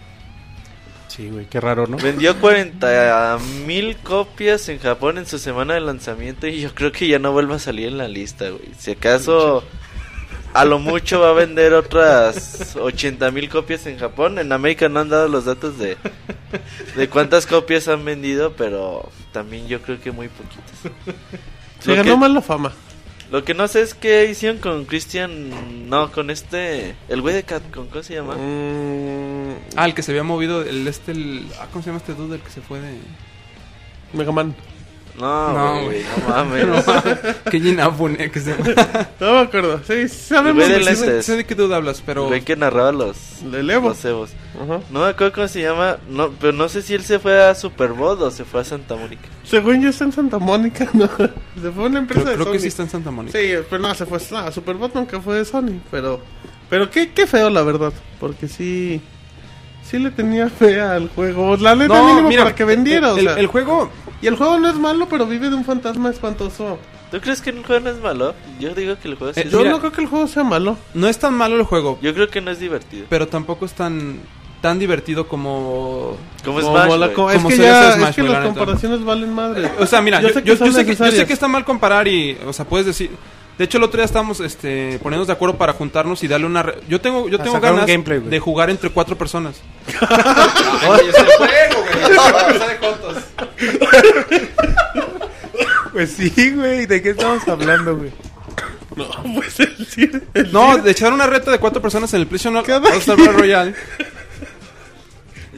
Sí, 1.17 1.31
güey, 1.31 1.47
qué 1.47 1.61
raro, 1.61 1.87
¿no? 1.87 1.97
Vendió 1.97 2.39
40 2.39 3.39
mil 3.67 3.97
copias 3.97 4.69
en 4.69 4.79
Japón 4.79 5.17
en 5.17 5.25
su 5.27 5.39
semana 5.39 5.73
de 5.75 5.81
lanzamiento 5.81 6.47
y 6.47 6.61
yo 6.61 6.75
creo 6.75 6.93
que 6.93 7.09
ya 7.09 7.19
no 7.19 7.33
vuelve 7.33 7.55
a 7.55 7.59
salir 7.59 7.89
en 7.89 7.97
la 7.99 8.07
lista, 8.09 8.51
güey. 8.51 8.69
Si 8.79 8.91
acaso 8.91 9.65
a 10.53 10.65
lo 10.67 10.79
mucho 10.79 11.21
va 11.21 11.31
a 11.31 11.33
vender 11.33 11.73
otras 11.73 12.77
80 12.77 13.31
mil 13.31 13.49
copias 13.49 13.87
en 13.87 13.99
Japón. 13.99 14.39
En 14.39 14.53
América 14.53 14.89
no 14.91 15.01
han 15.01 15.09
dado 15.09 15.29
los 15.29 15.47
datos 15.47 15.79
de, 15.79 15.97
de 16.97 17.09
cuántas 17.09 17.47
copias 17.47 17.89
han 17.89 18.05
vendido, 18.05 18.53
pero 18.53 19.11
también 19.33 19.69
yo 19.69 19.81
creo 19.83 20.01
que 20.01 20.13
muy 20.13 20.29
poquitas. 20.29 20.93
Se 21.81 21.95
ganó 21.95 22.13
que- 22.13 22.17
mal 22.19 22.35
la 22.35 22.43
fama. 22.43 22.73
Lo 23.31 23.45
que 23.45 23.55
no 23.55 23.67
sé 23.67 23.83
es 23.83 23.95
qué 23.95 24.27
hicieron 24.31 24.59
con 24.59 24.85
Christian, 24.85 25.89
no, 25.91 26.13
con 26.13 26.31
este, 26.31 26.95
el 27.09 27.21
güey 27.23 27.35
de 27.35 27.43
Capcom, 27.43 27.89
¿cómo 27.89 28.03
se 28.03 28.15
llama? 28.15 28.37
Mm, 28.37 29.55
Ah, 29.77 29.87
el 29.87 29.95
que 29.95 30.03
se 30.03 30.13
había 30.13 30.23
movido, 30.23 30.63
el 30.63 30.87
este, 30.87 31.13
el, 31.13 31.45
ah, 31.61 31.67
¿cómo 31.73 31.83
se 31.83 31.91
llama 31.91 31.99
este 31.99 32.15
dude? 32.15 32.37
El 32.37 32.41
que 32.43 32.51
se 32.51 32.61
fue 32.61 32.81
de... 32.81 32.99
Mega 34.13 34.31
Man. 34.33 34.55
No, 35.19 35.53
No, 35.53 35.85
güey, 35.85 36.03
no 36.03 36.29
mames. 36.29 36.85
que 37.51 37.57
Inafune, 37.57 38.31
que 38.31 38.41
se 38.41 38.55
No 39.21 39.33
me 39.33 39.39
acuerdo. 39.41 39.81
Sí, 39.87 40.09
sabemos. 40.09 40.65
Que 40.65 40.73
de 40.73 40.85
sí, 40.85 40.97
sé, 40.97 41.23
sé 41.23 41.37
de 41.37 41.45
qué 41.45 41.55
dude 41.55 41.75
hablas, 41.75 42.03
pero... 42.05 42.27
Güey 42.29 42.43
que 42.43 42.57
narraba 42.57 42.93
los, 42.93 43.17
Del 43.51 43.71
Evo. 43.71 43.89
los 43.91 44.05
Evos. 44.05 44.31
Ajá. 44.55 44.81
No 44.91 45.01
me 45.01 45.07
acuerdo 45.07 45.33
cómo 45.33 45.49
se 45.49 45.63
llama, 45.63 45.99
no, 46.09 46.31
pero 46.41 46.53
no 46.53 46.69
sé 46.69 46.83
si 46.83 46.95
él 46.95 47.03
se 47.03 47.19
fue 47.19 47.43
a 47.43 47.55
Superbot 47.55 48.21
o 48.21 48.31
se 48.31 48.45
fue 48.45 48.61
a 48.61 48.65
Santa 48.65 48.95
Mónica. 48.97 49.29
Según 49.45 49.81
yo 49.83 49.89
está 49.91 50.05
en 50.05 50.13
Santa 50.13 50.39
Mónica, 50.39 50.89
¿no? 50.93 51.07
Se 51.07 51.71
fue 51.73 51.85
a 51.85 51.87
una 51.87 51.99
empresa 52.01 52.23
Creo, 52.23 52.37
de 52.37 52.43
creo 52.43 52.53
que 52.53 52.61
sí 52.61 52.69
está 52.69 52.83
en 52.83 52.91
Santa 52.91 53.11
Mónica. 53.11 53.39
Sí, 53.39 53.49
pero 53.71 53.83
no, 53.83 53.95
se 53.95 54.07
fue. 54.07 54.19
No, 54.31 54.53
Superbot 54.53 54.95
nunca 54.95 55.21
fue 55.21 55.37
de 55.39 55.45
Sony, 55.45 55.81
pero. 55.91 56.21
Pero 56.69 56.91
qué, 56.91 57.13
qué 57.13 57.27
feo, 57.27 57.49
la 57.49 57.63
verdad. 57.63 57.93
Porque 58.19 58.49
sí. 58.49 59.01
Sí 59.89 59.99
le 59.99 60.11
tenía 60.11 60.49
fe 60.49 60.81
al 60.81 61.09
juego. 61.11 61.57
La 61.57 61.75
neta, 61.77 62.03
mínimo 62.03 62.29
para 62.31 62.55
que 62.55 62.65
vendiera. 62.65 63.13
o 63.13 63.17
el, 63.19 63.25
sea. 63.25 63.35
el 63.39 63.47
juego... 63.47 63.91
Y 64.23 64.27
el 64.29 64.37
juego 64.37 64.59
no 64.59 64.69
es 64.69 64.77
malo, 64.77 65.07
pero 65.09 65.27
vive 65.27 65.51
de 65.51 65.55
un 65.57 65.65
fantasma 65.65 66.09
espantoso. 66.11 66.79
¿Tú 67.11 67.21
crees 67.21 67.41
que 67.43 67.51
el 67.51 67.65
juego 67.65 67.85
no 67.85 67.91
es 67.91 68.01
malo? 68.01 68.35
Yo 68.59 68.75
digo 68.75 68.97
que 68.99 69.09
el 69.09 69.15
juego 69.15 69.33
sí 69.35 69.41
Eh, 69.41 69.43
es 69.47 69.51
Yo 69.53 69.59
Mira. 69.59 69.71
no 69.71 69.79
creo 69.79 69.93
que 69.93 70.01
el 70.01 70.07
juego 70.09 70.27
sea 70.27 70.43
malo. 70.43 70.77
No 70.95 71.07
es 71.07 71.19
tan 71.19 71.35
malo 71.35 71.57
el 71.57 71.63
juego, 71.65 71.99
Yo 72.03 72.13
creo 72.15 72.29
que 72.29 72.41
no 72.41 72.51
es 72.51 72.59
divertido. 72.59 73.07
pero 73.11 73.29
tampoco 73.29 73.65
es 73.67 73.73
tan 73.75 74.19
tan 74.63 74.79
divertido 74.79 75.29
como 75.29 76.17
Como 76.45 76.61
Como 76.61 76.71
Smash, 76.73 76.91
la 76.93 76.97
güey. 77.07 77.13
co- 77.15 77.31
es 77.31 77.37
Como 77.37 77.49
que 77.51 77.57
ya 77.59 77.81
ser 77.83 77.89
es 77.91 77.97
Smash, 77.97 78.15
que 78.17 78.23
las 78.23 78.33
la 78.33 78.39
neta. 78.41 78.55
comparaciones 78.55 79.05
valen 79.05 79.33
madre. 79.35 79.71
O 79.79 79.87
sea, 79.87 80.01
mira, 80.01 80.21
yo, 80.23 80.29
yo- 80.31 80.41
yo 80.41 80.73
sé 80.73 80.85
que, 80.87 80.97
yo 80.97 81.11
sé 81.13 81.27
que 81.27 81.33
está 81.35 81.47
mal 81.47 81.65
comparar 81.65 82.09
y, 82.09 82.37
o 82.45 82.53
sea, 82.53 82.65
puedes 82.65 82.87
decir... 82.87 83.11
De 83.59 83.65
hecho, 83.65 83.79
el 83.79 83.85
otro 83.85 83.97
día 83.99 84.05
estábamos 84.05 84.41
este, 84.41 84.99
poniéndonos 85.03 85.27
de 85.29 85.33
acuerdo 85.33 85.57
para 85.57 85.73
juntarnos 85.73 86.23
y 86.23 86.29
darle 86.29 86.47
una... 86.47 86.63
re- 86.63 86.79
Yo 86.89 87.01
tengo, 87.01 87.27
yo 87.29 87.39
A 87.39 87.43
tengo 87.43 87.57
sacar 87.57 87.71
un 87.73 87.77
ganas 87.79 87.91
gameplay, 87.91 88.19
güey. 88.19 88.31
de 88.31 88.39
jugar 88.39 88.69
entre 88.71 88.91
cuatro 88.91 89.17
personas. 89.17 89.57
Pues 95.93 96.13
sí, 96.13 96.53
güey, 96.55 96.87
¿de 96.87 97.03
qué 97.03 97.11
estamos 97.11 97.47
hablando, 97.49 97.97
güey? 97.97 98.11
No, 98.97 99.07
pues 99.35 99.61
el 99.61 100.23
el 100.35 100.53
No, 100.53 100.77
de 100.79 100.91
echar 100.91 101.13
una 101.13 101.27
reta 101.27 101.51
de 101.51 101.59
cuatro 101.59 101.81
personas 101.81 102.13
en 102.15 102.21
el 102.21 102.27
PlayStation 102.27 102.57
All-Star. 102.57 103.17
Battle 103.17 103.33
Royale. 103.33 103.75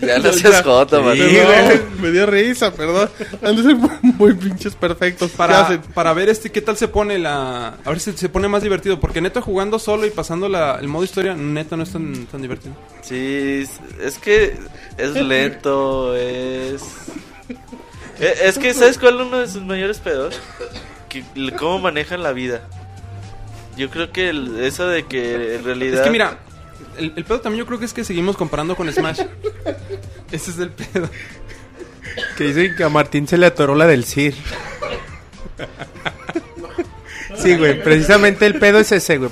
Ya 0.00 0.18
no 0.22 0.32
seas 0.32 0.62
joto, 0.62 1.02
man. 1.02 1.16
Sí, 1.16 1.22
güey, 1.22 1.80
me 2.00 2.10
dio 2.10 2.26
risa, 2.26 2.72
perdón. 2.72 3.08
Han 3.42 3.56
de 3.56 3.62
ser 3.62 3.76
muy, 4.02 4.34
pinches 4.34 4.74
perfectos. 4.74 5.30
¿Qué 5.30 5.36
Para, 5.36 5.80
para 5.94 6.12
ver 6.12 6.28
este 6.28 6.50
qué 6.50 6.60
tal 6.60 6.76
se 6.76 6.88
pone 6.88 7.18
la... 7.18 7.68
A 7.84 7.88
ver 7.90 8.00
si 8.00 8.12
se 8.12 8.28
pone 8.28 8.48
más 8.48 8.62
divertido. 8.62 9.00
Porque 9.00 9.20
neta 9.20 9.40
jugando 9.40 9.78
solo 9.78 10.06
y 10.06 10.10
pasando 10.10 10.48
la, 10.48 10.78
el 10.80 10.88
modo 10.88 11.04
historia, 11.04 11.34
neta 11.34 11.76
no 11.76 11.82
es 11.82 11.92
tan, 11.92 12.26
tan 12.26 12.42
divertido. 12.42 12.74
Sí, 13.02 13.64
es- 14.00 14.18
que 14.18 14.54
es 14.96 15.10
lento, 15.14 16.14
es... 16.16 16.82
Eh, 18.20 18.34
Es 18.44 18.58
que, 18.58 18.74
¿sabes 18.74 18.98
cuál 18.98 19.20
es 19.20 19.26
uno 19.26 19.38
de 19.38 19.48
sus 19.48 19.62
mayores 19.62 19.98
pedos? 19.98 20.38
Que, 21.08 21.24
cómo 21.58 21.78
manejan 21.78 22.22
la 22.22 22.32
vida. 22.32 22.62
Yo 23.76 23.90
creo 23.90 24.10
que 24.12 24.28
el- 24.30 24.60
eso 24.60 24.86
de 24.88 25.06
que 25.06 25.54
en 25.56 25.64
realidad... 25.64 26.00
Es 26.00 26.04
que 26.04 26.10
mira, 26.10 26.38
el, 26.98 27.12
el 27.16 27.24
pedo 27.24 27.40
también 27.40 27.60
yo 27.64 27.66
creo 27.66 27.78
que 27.78 27.84
es 27.84 27.92
que 27.92 28.04
seguimos 28.04 28.36
comparando 28.36 28.76
con 28.76 28.90
Smash. 28.92 29.20
Ese 30.32 30.50
es 30.50 30.58
el 30.58 30.70
pedo. 30.70 31.08
Que 32.36 32.44
dicen 32.44 32.74
que 32.76 32.84
a 32.84 32.88
Martín 32.88 33.26
se 33.28 33.38
le 33.38 33.46
atoró 33.46 33.74
la 33.74 33.86
del 33.86 34.04
CIR. 34.04 34.34
Sí, 37.36 37.56
güey, 37.56 37.80
precisamente 37.82 38.46
el 38.46 38.58
pedo 38.58 38.78
es 38.78 38.90
ese, 38.92 39.18
güey. 39.18 39.30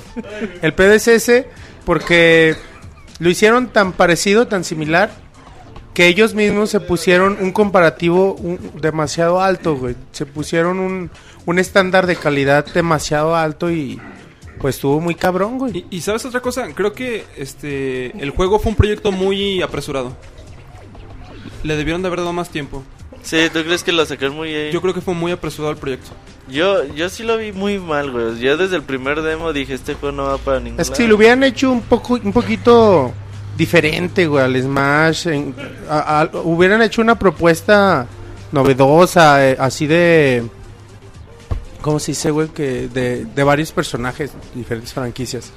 El 0.61 0.73
pedo 0.73 0.93
es 0.93 1.07
ese 1.07 1.47
porque 1.85 2.55
lo 3.19 3.29
hicieron 3.29 3.67
tan 3.69 3.91
parecido, 3.93 4.47
tan 4.47 4.63
similar, 4.63 5.11
que 5.93 6.07
ellos 6.07 6.33
mismos 6.35 6.69
se 6.69 6.79
pusieron 6.79 7.37
un 7.41 7.51
comparativo 7.51 8.33
un- 8.35 8.71
demasiado 8.79 9.41
alto, 9.41 9.75
güey. 9.75 9.95
Se 10.11 10.25
pusieron 10.25 10.79
un, 10.79 11.09
un 11.45 11.59
estándar 11.59 12.05
de 12.07 12.15
calidad 12.15 12.65
demasiado 12.73 13.35
alto 13.35 13.71
y 13.71 13.99
pues 14.59 14.75
estuvo 14.75 14.99
muy 14.99 15.15
cabrón, 15.15 15.57
güey. 15.59 15.85
Y, 15.91 15.97
y 15.97 16.01
sabes 16.01 16.25
otra 16.25 16.41
cosa, 16.41 16.67
creo 16.73 16.93
que 16.93 17.25
este 17.37 18.11
el 18.21 18.29
juego 18.31 18.59
fue 18.59 18.71
un 18.71 18.75
proyecto 18.75 19.11
muy 19.11 19.61
apresurado. 19.61 20.15
Le 21.63 21.75
debieron 21.75 22.01
de 22.01 22.07
haber 22.07 22.19
dado 22.19 22.33
más 22.33 22.49
tiempo. 22.49 22.83
Sí, 23.23 23.37
¿tú 23.51 23.61
crees 23.63 23.83
que 23.83 23.91
lo 23.91 24.05
sacaron 24.05 24.35
muy 24.35 24.49
bien? 24.49 24.71
Yo 24.71 24.81
creo 24.81 24.93
que 24.93 25.01
fue 25.01 25.13
muy 25.13 25.31
apresurado 25.31 25.71
el 25.71 25.77
proyecto. 25.77 26.11
Yo, 26.49 26.85
yo 26.93 27.09
sí 27.09 27.23
lo 27.23 27.37
vi 27.37 27.51
muy 27.51 27.77
mal, 27.77 28.09
güey. 28.11 28.39
Yo 28.39 28.55
desde 28.55 28.77
el 28.77 28.83
primer 28.83 29.21
demo 29.21 29.51
dije, 29.51 29.73
este 29.73 29.95
juego 29.95 30.15
no 30.15 30.23
va 30.23 30.37
para 30.37 30.59
ningún 30.61 30.79
Es 30.79 30.89
que 30.89 30.95
si 30.97 31.07
lo 31.07 31.15
hubieran 31.15 31.43
hecho 31.43 31.69
un 31.71 31.81
poco, 31.81 32.13
un 32.13 32.31
poquito 32.31 33.11
diferente, 33.57 34.27
güey, 34.27 34.45
al 34.45 34.61
Smash, 34.61 35.27
en- 35.27 35.53
a- 35.89 36.21
a- 36.21 36.29
hubieran 36.43 36.81
hecho 36.83 37.01
una 37.01 37.19
propuesta 37.19 38.07
novedosa, 38.53 39.45
eh, 39.49 39.57
así 39.59 39.87
de, 39.87 40.43
¿cómo 41.87 41.99
se 41.99 42.11
dice, 42.11 42.31
güey? 42.31 42.49
Que 42.49 42.89
de, 42.89 43.23
de 43.25 43.43
varios 43.43 43.71
personajes, 43.71 44.31
diferentes 44.53 44.91
franquicias, 44.93 45.51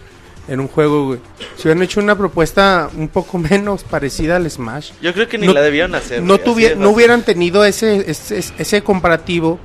en 0.46 0.60
un 0.60 0.68
juego, 0.68 1.06
güey. 1.06 1.18
Si 1.56 1.62
hubieran 1.66 1.82
hecho 1.82 1.98
una 2.00 2.16
propuesta 2.16 2.88
un 2.96 3.08
poco 3.08 3.36
menos 3.50 3.82
parecida 3.82 4.36
al 4.36 4.48
Smash, 4.48 4.92
Yo 5.02 5.12
creo 5.12 5.28
que 5.28 5.38
ni 5.38 5.48
No- 5.48 5.52
la 5.52 5.60
debieron 5.60 5.94
hacer. 5.96 6.22
no, 6.22 6.38
de 6.38 6.76
no 6.76 6.90
hubieran 6.90 7.22
tenido 7.22 7.64
ese, 7.64 8.08
ese, 8.08 8.38
ese 8.58 8.82
comparativo 8.82 9.58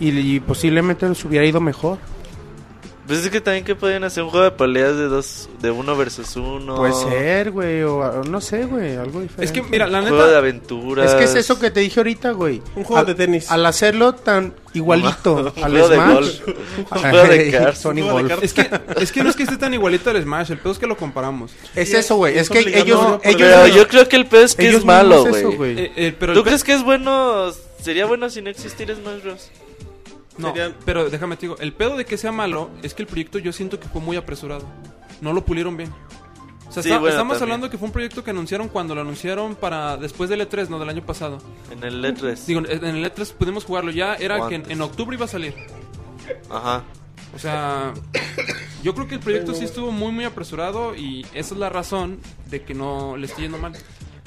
y, 0.00 0.08
y 0.36 0.40
posiblemente 0.40 1.06
nos 1.06 1.22
hubiera 1.26 1.44
ido 1.44 1.60
mejor. 1.60 1.98
Pues 3.06 3.20
es 3.24 3.30
que 3.30 3.40
también 3.40 3.64
que 3.64 3.76
podían 3.76 4.02
hacer 4.04 4.24
un 4.24 4.30
juego 4.30 4.44
de 4.44 4.50
peleas 4.50 4.96
de 4.96 5.04
dos, 5.04 5.48
de 5.60 5.70
uno 5.70 5.96
versus 5.96 6.34
uno. 6.34 6.74
Puede 6.76 6.92
ser, 6.92 7.52
güey, 7.52 7.82
o 7.82 7.98
o 7.98 8.24
no 8.24 8.40
sé, 8.40 8.64
güey, 8.64 8.96
algo 8.96 9.20
diferente. 9.20 9.44
Es 9.44 9.52
que 9.52 9.62
mira, 9.62 9.86
la 9.86 10.00
Un 10.00 10.08
juego 10.08 10.22
de 10.22 10.26
neta 10.28 10.38
aventuras. 10.38 11.10
Es 11.12 11.14
que 11.16 11.24
es 11.24 11.34
eso 11.36 11.58
que 11.60 11.70
te 11.70 11.80
dije 11.80 12.00
ahorita, 12.00 12.32
güey. 12.32 12.60
Un 12.74 12.82
juego 12.82 12.98
Al- 12.98 13.06
de 13.06 13.14
tenis. 13.14 13.50
Al 13.50 13.64
hacerlo 13.64 14.14
tan 14.14 14.54
igualito 14.74 15.52
al 15.62 15.70
juego 15.70 15.88
de 15.88 15.96
Smash. 15.96 16.12
golf. 16.14 16.40
Un 16.48 16.84
juego 17.10 17.28
de 17.28 17.50
cartas. 17.52 17.78
Sony 17.78 18.00
Golf. 18.10 18.42
es 18.42 18.52
que 18.52 18.70
es 19.00 19.12
que 19.12 19.22
no 19.22 19.30
es 19.30 19.36
que 19.36 19.42
esté 19.44 19.56
tan 19.56 19.72
igualito 19.72 20.10
al 20.10 20.20
Smash, 20.22 20.50
el 20.50 20.58
pedo 20.58 20.72
es 20.72 20.78
que 20.80 20.86
lo 20.88 20.96
comparamos. 20.96 21.52
Es 21.74 21.94
eso, 21.94 22.16
güey. 22.16 22.34
Es 22.36 22.42
es 22.42 22.50
que 22.50 22.58
ellos, 22.80 23.00
¿no? 23.00 23.20
ellos, 23.22 23.40
Pero 23.40 23.66
yo 23.68 23.86
creo 23.86 24.08
que 24.08 24.16
el 24.16 24.26
pedo 24.26 24.42
es 24.44 24.54
que 24.56 24.68
es 24.68 24.84
malo, 24.84 25.24
güey. 25.54 25.78
Eh, 25.78 25.92
eh, 25.96 26.14
el 26.20 26.34
¿Tú 26.34 26.42
crees 26.42 26.64
que 26.64 26.72
es 26.74 26.82
bueno? 26.82 27.52
Sería 27.80 28.06
bueno 28.06 28.28
si 28.30 28.42
no 28.42 28.50
existiera 28.50 28.94
Smash 28.96 29.22
Bros. 29.22 29.48
No, 30.38 30.52
pero 30.84 31.08
déjame 31.10 31.36
te 31.36 31.42
digo, 31.42 31.56
el 31.58 31.72
pedo 31.72 31.96
de 31.96 32.04
que 32.04 32.16
sea 32.18 32.32
malo 32.32 32.70
es 32.82 32.94
que 32.94 33.02
el 33.02 33.08
proyecto 33.08 33.38
yo 33.38 33.52
siento 33.52 33.80
que 33.80 33.88
fue 33.88 34.00
muy 34.00 34.16
apresurado. 34.16 34.64
No 35.20 35.32
lo 35.32 35.44
pulieron 35.44 35.76
bien. 35.76 35.90
O 36.68 36.72
sea, 36.72 36.82
Sí, 36.82 36.88
está- 36.90 36.98
bueno, 36.98 37.12
estamos 37.14 37.34
también. 37.38 37.42
hablando 37.54 37.70
que 37.70 37.78
fue 37.78 37.86
un 37.86 37.92
proyecto 37.92 38.22
que 38.24 38.30
anunciaron 38.30 38.68
cuando 38.68 38.94
lo 38.94 39.00
anunciaron 39.00 39.54
para 39.54 39.96
después 39.96 40.28
del 40.28 40.40
E3, 40.42 40.68
no 40.68 40.78
del 40.78 40.88
año 40.88 41.04
pasado. 41.06 41.38
En 41.70 41.82
el 41.84 42.04
E 42.04 42.12
E3. 42.14 42.44
Digo, 42.46 42.60
en 42.68 42.84
el 42.96 43.04
E3 43.04 43.32
pudimos 43.32 43.64
jugarlo 43.64 43.92
ya, 43.92 44.14
era 44.16 44.48
que 44.48 44.56
en, 44.56 44.70
en 44.70 44.82
octubre 44.82 45.16
iba 45.16 45.24
a 45.24 45.28
salir. 45.28 45.54
Ajá. 46.50 46.82
O 47.34 47.38
sea, 47.38 47.92
yo 48.82 48.94
creo 48.94 49.06
que 49.08 49.14
el 49.16 49.20
proyecto 49.20 49.54
sí 49.54 49.64
estuvo 49.64 49.90
muy 49.92 50.10
muy 50.12 50.24
apresurado 50.24 50.94
y 50.96 51.24
esa 51.34 51.54
es 51.54 51.60
la 51.60 51.68
razón 51.68 52.18
de 52.50 52.62
que 52.62 52.74
no 52.74 53.16
le 53.16 53.26
esté 53.26 53.42
yendo 53.42 53.58
mal. 53.58 53.72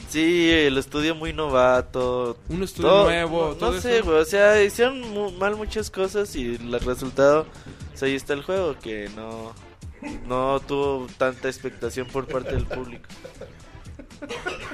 Sí, 0.09 0.49
el 0.51 0.77
estudio 0.77 1.13
muy 1.15 1.33
novato. 1.33 2.37
Un 2.49 2.63
estudio 2.63 2.89
Todo- 2.89 3.03
nuevo, 3.05 3.49
no, 3.49 3.55
todo 3.55 3.71
no 3.73 3.81
sé, 3.81 4.01
güey. 4.01 4.17
O 4.17 4.25
sea, 4.25 4.61
hicieron 4.63 4.99
mu- 5.11 5.31
mal 5.31 5.55
muchas 5.55 5.89
cosas 5.91 6.35
y 6.35 6.55
el 6.55 6.79
resultado. 6.79 7.45
pues 7.91 8.01
ahí 8.03 8.15
está 8.15 8.33
el 8.33 8.41
juego 8.43 8.75
que 8.79 9.09
no. 9.15 9.53
No 10.27 10.59
tuvo 10.65 11.07
tanta 11.17 11.47
expectación 11.49 12.07
por 12.07 12.25
parte 12.27 12.55
del 12.55 12.65
público. 12.65 13.07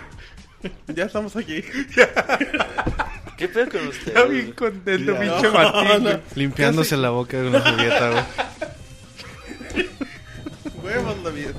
Ya 0.88 1.04
estamos 1.06 1.36
aquí. 1.36 1.62
¿Qué 3.38 3.48
pedo 3.48 3.70
con 3.70 3.88
usted? 3.88 4.08
Está 4.08 4.24
bien 4.24 4.52
contento, 4.54 5.14
Ya. 5.14 5.20
pinche 5.20 5.42
No, 5.48 5.54
Martín. 5.54 6.04
no. 6.06 6.20
Limpiándose 6.34 6.98
la 6.98 7.12
boca 7.12 7.38
de 7.40 7.50
una 7.50 7.60
jugueta, 7.60 8.10
güey. 8.10 8.24
Huevos, 10.84 11.34
bien. 11.36 11.54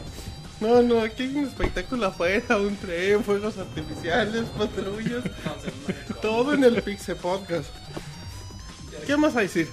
No, 0.61 0.81
no, 0.83 1.01
aquí 1.03 1.25
hay 1.25 1.37
un 1.37 1.45
espectáculo 1.47 2.07
afuera, 2.07 2.57
un 2.57 2.77
tren, 2.77 3.23
fuegos 3.23 3.59
artificiales, 3.59 4.45
patrullas. 4.57 5.23
Todo 6.23 6.55
en 6.55 6.65
el 6.65 6.83
Pixel 6.83 7.17
Podcast. 7.17 7.69
¿Qué 9.07 9.17
más 9.17 9.37
hay 9.37 9.47
decir? 9.47 9.69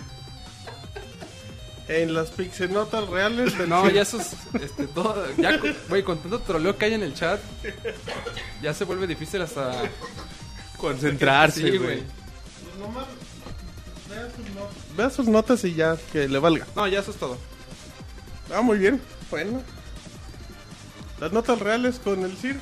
En 1.88 2.14
las 2.14 2.30
Pixenotas 2.32 3.08
reales 3.10 3.58
del 3.58 3.68
No, 3.70 3.82
cine. 3.82 3.94
ya 3.94 4.02
esos, 4.04 4.22
este, 4.62 4.88
todo, 4.88 5.26
ya, 5.38 5.60
güey, 5.90 6.02
con 6.04 6.18
tanto 6.18 6.40
troleo 6.40 6.78
que 6.78 6.86
hay 6.86 6.94
en 6.94 7.04
el 7.04 7.14
chat, 7.14 7.42
ya 8.62 8.74
se 8.74 8.86
vuelve 8.86 9.06
difícil 9.08 9.42
hasta... 9.42 9.74
Concentrarse, 10.78 11.62
Sí, 11.62 11.78
güey. 11.78 12.04
Pues 12.04 12.78
nomás 12.80 13.06
vea 14.10 14.28
sus 14.36 14.56
not- 14.56 14.96
Vea 14.98 15.10
sus 15.10 15.28
notas 15.28 15.64
y 15.66 15.74
ya, 15.76 15.98
que 16.12 16.28
le 16.28 16.40
valga. 16.40 16.66
No, 16.76 16.88
ya 16.88 17.00
eso 17.00 17.12
es 17.12 17.18
todo. 17.18 17.38
Ah, 18.54 18.62
muy 18.62 18.78
bien. 18.78 19.02
Bueno. 19.30 19.62
Las 21.20 21.32
notas 21.32 21.60
reales 21.60 22.00
con 22.00 22.24
el 22.24 22.36
CIR. 22.38 22.58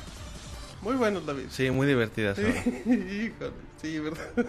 Muy 0.82 0.94
buenos, 0.96 1.24
David. 1.26 1.44
Sí, 1.50 1.70
muy 1.70 1.86
divertidas. 1.86 2.38
¿no? 2.38 2.48
Híjole, 2.92 3.52
sí, 3.80 3.98
¿verdad? 3.98 4.26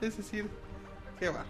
Es 0.00 0.16
decir, 0.18 0.46
qué 1.18 1.28
bárbaro. 1.28 1.48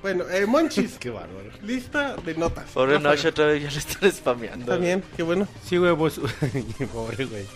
Bueno, 0.00 0.24
eh, 0.30 0.46
Monchis, 0.46 0.94
Qué 0.98 1.10
bárbaro. 1.10 1.50
lista 1.62 2.16
de 2.16 2.34
notas. 2.34 2.70
Pobre. 2.70 2.98
Noche 2.98 3.28
otra 3.28 3.46
vez 3.46 3.62
ya 3.62 3.70
le 3.70 3.78
están 3.78 4.10
spameando. 4.10 4.64
Está 4.64 4.76
bien, 4.76 5.04
qué 5.16 5.22
bueno. 5.22 5.46
Sí, 5.68 5.76
güey, 5.76 5.94
pues. 5.94 6.18
Pobre, 6.92 7.26
güey. 7.26 7.46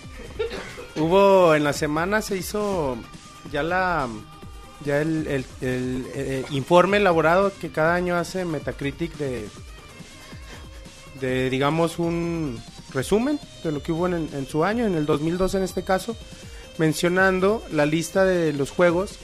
Hubo. 0.95 1.55
En 1.55 1.65
la 1.65 1.73
semana 1.73 2.23
se 2.23 2.37
hizo. 2.37 2.97
Ya 3.51 3.63
la. 3.63 4.09
Ya 4.85 5.01
el, 5.01 5.27
el- 5.27 5.47
el- 5.63 6.07
el 6.15 6.45
informe 6.51 6.99
elaborado 6.99 7.51
que 7.61 7.71
cada 7.71 7.95
año 7.95 8.15
hace 8.17 8.45
Metacritic 8.45 9.15
de. 9.17 9.49
De, 11.21 11.49
digamos, 11.51 11.99
un 11.99 12.61
resumen 12.93 13.39
de 13.65 13.73
lo 13.73 13.83
que 13.83 13.93
hubo 13.93 14.07
en, 14.07 14.29
en 14.33 14.47
su 14.47 14.65
año, 14.65 14.87
en 14.87 14.95
el 14.95 15.07
2012 15.07 15.57
en 15.59 15.63
este 15.65 15.83
caso, 15.83 16.17
mencionando 16.79 17.63
la 17.73 17.87
lista 17.87 18.25
de 18.25 18.53
los 18.53 18.71
juegos 18.71 19.19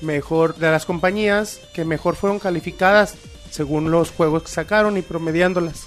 mejor 0.00 0.56
de 0.56 0.70
las 0.70 0.84
compañías 0.86 1.60
que 1.72 1.84
mejor 1.84 2.16
fueron 2.16 2.38
calificadas 2.38 3.14
según 3.50 3.90
los 3.90 4.10
juegos 4.10 4.42
que 4.42 4.48
sacaron 4.50 4.96
y 4.96 5.02
promediándolas. 5.02 5.84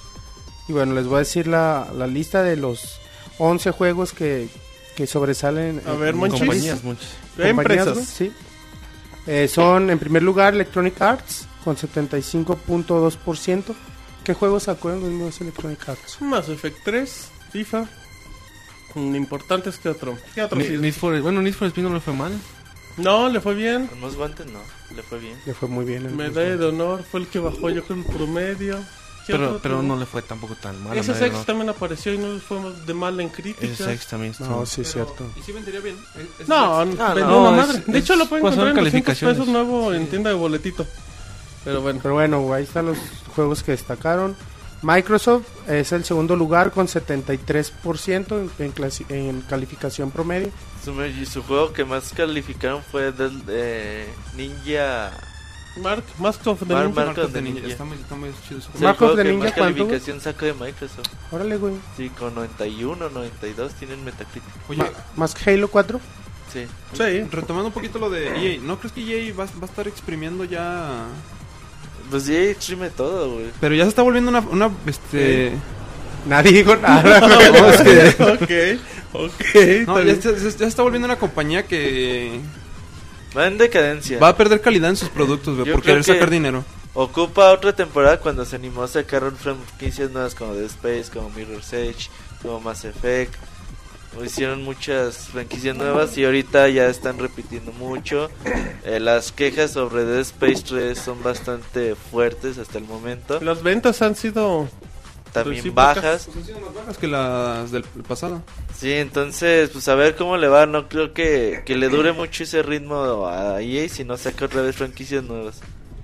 Y 0.67 0.73
bueno, 0.73 0.93
les 0.95 1.05
voy 1.05 1.15
a 1.17 1.19
decir 1.19 1.47
la, 1.47 1.87
la 1.95 2.07
lista 2.07 2.41
de 2.43 2.55
los 2.57 2.99
11 3.39 3.71
juegos 3.71 4.13
que, 4.13 4.47
que 4.95 5.05
sobresalen. 5.07 5.81
A 5.85 5.93
ver, 5.93 6.09
en- 6.09 6.17
Monchis. 6.17 6.39
Compañías, 6.39 6.83
muchas. 6.83 7.07
compañías, 7.35 7.49
Empresas. 7.87 7.97
¿no? 7.97 8.03
Sí. 8.03 8.31
Eh, 9.27 9.47
son 9.49 9.89
en 9.89 9.99
primer 9.99 10.23
lugar 10.23 10.53
Electronic 10.53 10.99
Arts 11.01 11.45
con 11.63 11.75
75.2%. 11.75 13.63
¿Qué 14.27 14.33
juegos 14.33 14.63
sacó 14.63 14.89
en 14.91 14.99
2012 14.99 15.43
Electronic 15.45 15.87
Arts? 15.87 16.17
Mass 16.21 16.49
Effect 16.49 16.79
3, 16.83 17.27
FIFA. 17.49 17.87
Mm, 18.95 19.15
Importantes 19.15 19.77
que 19.77 19.87
otro. 19.87 20.17
¿Qué 20.35 20.41
otro? 20.43 20.59
Ni-? 20.59 20.67
Need 20.77 20.93
for- 20.95 21.21
bueno, 21.21 21.41
Need 21.41 21.53
for 21.53 21.65
Speed 21.69 21.83
no 21.85 21.93
le 21.93 22.01
fue 22.01 22.13
mal. 22.13 22.33
No, 22.97 23.29
le 23.29 23.39
fue 23.39 23.53
bien. 23.55 23.87
Con 23.87 23.99
unos 23.99 24.17
guantes 24.17 24.45
no, 24.47 24.59
le 24.93 25.01
fue 25.01 25.19
bien. 25.19 25.39
Le 25.45 25.53
fue 25.53 25.69
muy 25.69 25.85
bien. 25.85 26.05
en 26.07 26.17
Medalla 26.17 26.57
de 26.57 26.65
honor 26.65 27.05
fue 27.09 27.21
el 27.21 27.27
que 27.27 27.39
bajó 27.39 27.69
yo 27.69 27.85
creo 27.85 27.99
el 27.99 28.03
promedio. 28.05 28.77
¿Qué 29.25 29.31
Pero, 29.33 29.47
otro 29.47 29.59
pero 29.61 29.75
tuvo? 29.77 29.87
no 29.87 29.95
le 29.97 30.05
fue 30.05 30.21
tampoco 30.23 30.55
tan 30.55 30.81
mal. 30.83 30.97
Ese 30.97 31.13
sex 31.15 31.33
¿no? 31.33 31.43
también 31.45 31.69
apareció 31.69 32.13
y 32.13 32.17
no 32.17 32.33
le 32.33 32.39
fue 32.41 32.57
de 32.85 32.93
mal 32.93 33.17
en 33.21 33.27
Ese 33.27 33.35
críticas. 33.41 33.77
sex 33.77 34.07
también 34.07 34.31
estuvo. 34.33 34.49
No, 34.49 34.65
sí, 34.65 34.81
es 34.81 34.91
Pero- 34.93 35.05
cierto. 35.05 35.31
Y 35.39 35.41
sí 35.43 35.51
vendería 35.53 35.79
bien. 35.79 35.95
Es- 36.15 36.41
es- 36.41 36.47
No, 36.49 36.81
es- 36.83 36.89
vendió 36.97 37.25
no, 37.27 37.49
una 37.51 37.61
es- 37.61 37.67
madre. 37.67 37.83
De 37.87 37.97
es- 37.97 38.03
hecho, 38.03 38.15
lo 38.17 38.27
pueden 38.27 38.45
encontrar 38.45 38.67
en 38.69 38.75
200 38.75 38.91
calificaciones. 38.91 39.37
pesos 39.37 39.47
nuevo 39.53 39.93
en 39.93 40.07
tienda 40.07 40.29
de 40.31 40.35
boletito. 40.35 40.85
Pero 41.63 41.81
bueno. 41.81 41.99
Pero 42.01 42.13
bueno, 42.15 42.53
ahí 42.53 42.63
están 42.63 42.85
los 42.87 42.97
juegos 43.35 43.63
que 43.63 43.71
destacaron. 43.71 44.35
Microsoft 44.83 45.45
es 45.67 45.91
el 45.91 46.05
segundo 46.05 46.35
lugar 46.35 46.71
con 46.71 46.87
73% 46.87 48.31
en, 48.39 48.51
en 48.65 48.73
clasi- 48.75 49.05
en 49.09 49.41
calificación 49.41 50.11
promedio. 50.11 50.49
Su, 50.83 51.03
y 51.03 51.25
su 51.25 51.41
juego 51.43 51.73
que 51.73 51.83
más 51.83 52.13
calificaron 52.15 52.81
fue 52.83 53.11
del 53.11 53.45
de 53.45 54.07
Ninja. 54.35 55.11
Mark, 55.81 56.03
Mask 56.19 56.45
of 56.47 56.59
the 56.59 56.65
Mar- 56.73 56.85
Ninja. 56.85 56.95
Mar- 56.95 57.05
Marcos 57.07 57.25
of 57.25 57.33
the 57.33 57.41
Ninja. 57.41 57.59
Ninja. 57.61 57.71
Está 57.71 57.85
muy, 57.85 57.97
está 57.97 58.15
muy 58.15 58.29
chido 58.47 58.59
el 58.75 58.81
Mark 58.83 59.01
of 59.01 59.15
the 59.15 59.23
Ninja, 59.23 59.45
más 59.45 59.53
calificación 59.53 60.21
sacó 60.21 60.45
de 60.45 60.53
Microsoft. 60.53 61.07
Órale, 61.31 61.57
güey. 61.57 61.73
Sí, 61.97 62.09
con 62.09 62.35
91, 62.35 63.09
92 63.09 63.73
tienen 63.73 64.03
Metacritic. 64.05 64.43
Oye, 64.69 64.77
Ma- 64.83 64.89
más 65.15 65.33
que 65.35 65.51
Halo 65.51 65.67
4. 65.69 65.99
Sí. 66.53 66.65
Sí. 66.93 67.23
retomando 67.31 67.67
un 67.67 67.73
poquito 67.73 67.99
lo 67.99 68.09
de 68.09 68.27
EA, 68.55 68.59
¿no 68.61 68.79
crees 68.79 68.93
que 68.93 69.01
EA 69.27 69.33
va, 69.35 69.45
va 69.45 69.63
a 69.63 69.65
estar 69.65 69.87
exprimiendo 69.87 70.43
ya...? 70.45 71.03
Pues 72.09 72.25
ya 72.25 72.39
extreme 72.41 72.89
todo, 72.89 73.33
güey. 73.33 73.47
Pero 73.59 73.75
ya 73.75 73.83
se 73.83 73.89
está 73.89 74.01
volviendo 74.01 74.29
una... 74.29 74.39
una 74.39 74.71
este... 74.85 75.53
Nadie 76.25 76.51
dijo 76.51 76.75
nada. 76.75 77.19
No, 77.21 77.69
es 77.69 77.81
que- 77.81 78.77
ok, 79.13 79.23
ok. 79.23 79.87
No, 79.87 80.01
ya, 80.03 80.15
se, 80.15 80.37
se- 80.39 80.51
ya 80.51 80.57
se 80.57 80.65
está 80.65 80.83
volviendo 80.83 81.05
una 81.05 81.17
compañía 81.17 81.65
que 81.65 82.39
Va 83.37 83.47
en 83.47 83.57
decadencia. 83.57 84.19
va 84.19 84.29
a 84.29 84.35
perder 84.37 84.59
calidad 84.61 84.89
en 84.89 84.95
sus 84.97 85.09
productos, 85.09 85.57
güey, 85.57 85.71
por 85.71 85.81
querer 85.81 85.99
que- 86.03 86.13
sacar 86.13 86.29
dinero. 86.29 86.65
Ocupa 86.93 87.51
otra 87.51 87.73
temporada 87.73 88.19
cuando 88.19 88.43
se 88.43 88.55
animó 88.55 88.83
a 88.83 88.87
sacar 88.87 89.23
un 89.23 89.35
franquicias 89.37 90.09
nuevas 90.11 90.33
como 90.33 90.55
Dead 90.55 90.65
Space, 90.65 91.05
como 91.13 91.29
Mirror's 91.29 91.71
Edge, 91.71 92.09
como 92.41 92.59
Mass 92.59 92.85
Effect. 92.85 93.35
Hicieron 94.23 94.63
muchas 94.63 95.27
franquicias 95.29 95.75
nuevas 95.75 96.17
y 96.17 96.25
ahorita 96.25 96.67
ya 96.69 96.87
están 96.87 97.19
repitiendo 97.19 97.71
mucho. 97.73 98.29
Eh, 98.85 98.99
las 98.99 99.31
quejas 99.31 99.71
sobre 99.71 100.05
Dead 100.05 100.19
Space 100.21 100.63
3 100.67 100.97
son 100.97 101.21
bastante 101.23 101.95
fuertes 101.95 102.57
hasta 102.57 102.77
el 102.77 102.85
momento. 102.85 103.39
Las 103.41 103.63
ventas 103.63 104.01
han 104.01 104.15
sido. 104.15 104.67
También 105.33 105.57
recíprocas. 105.57 105.95
bajas. 105.95 106.25
Pues 106.25 106.37
han 106.37 106.45
sido 106.45 106.59
más 106.61 106.73
bajas 106.73 106.97
que 106.97 107.07
las 107.07 107.71
del 107.71 107.83
pasado. 108.07 108.41
Sí, 108.77 108.93
entonces, 108.93 109.69
pues 109.69 109.87
a 109.87 109.95
ver 109.95 110.15
cómo 110.15 110.37
le 110.37 110.47
va. 110.47 110.65
No 110.65 110.87
creo 110.87 111.13
que, 111.13 111.63
que 111.65 111.75
le 111.75 111.89
dure 111.89 112.13
mucho 112.13 112.43
ese 112.43 112.63
ritmo 112.63 113.27
a 113.27 113.61
EA 113.61 113.89
si 113.89 114.03
no 114.03 114.17
saca 114.17 114.45
otra 114.45 114.61
vez 114.61 114.75
franquicias 114.75 115.23
nuevas. 115.23 115.59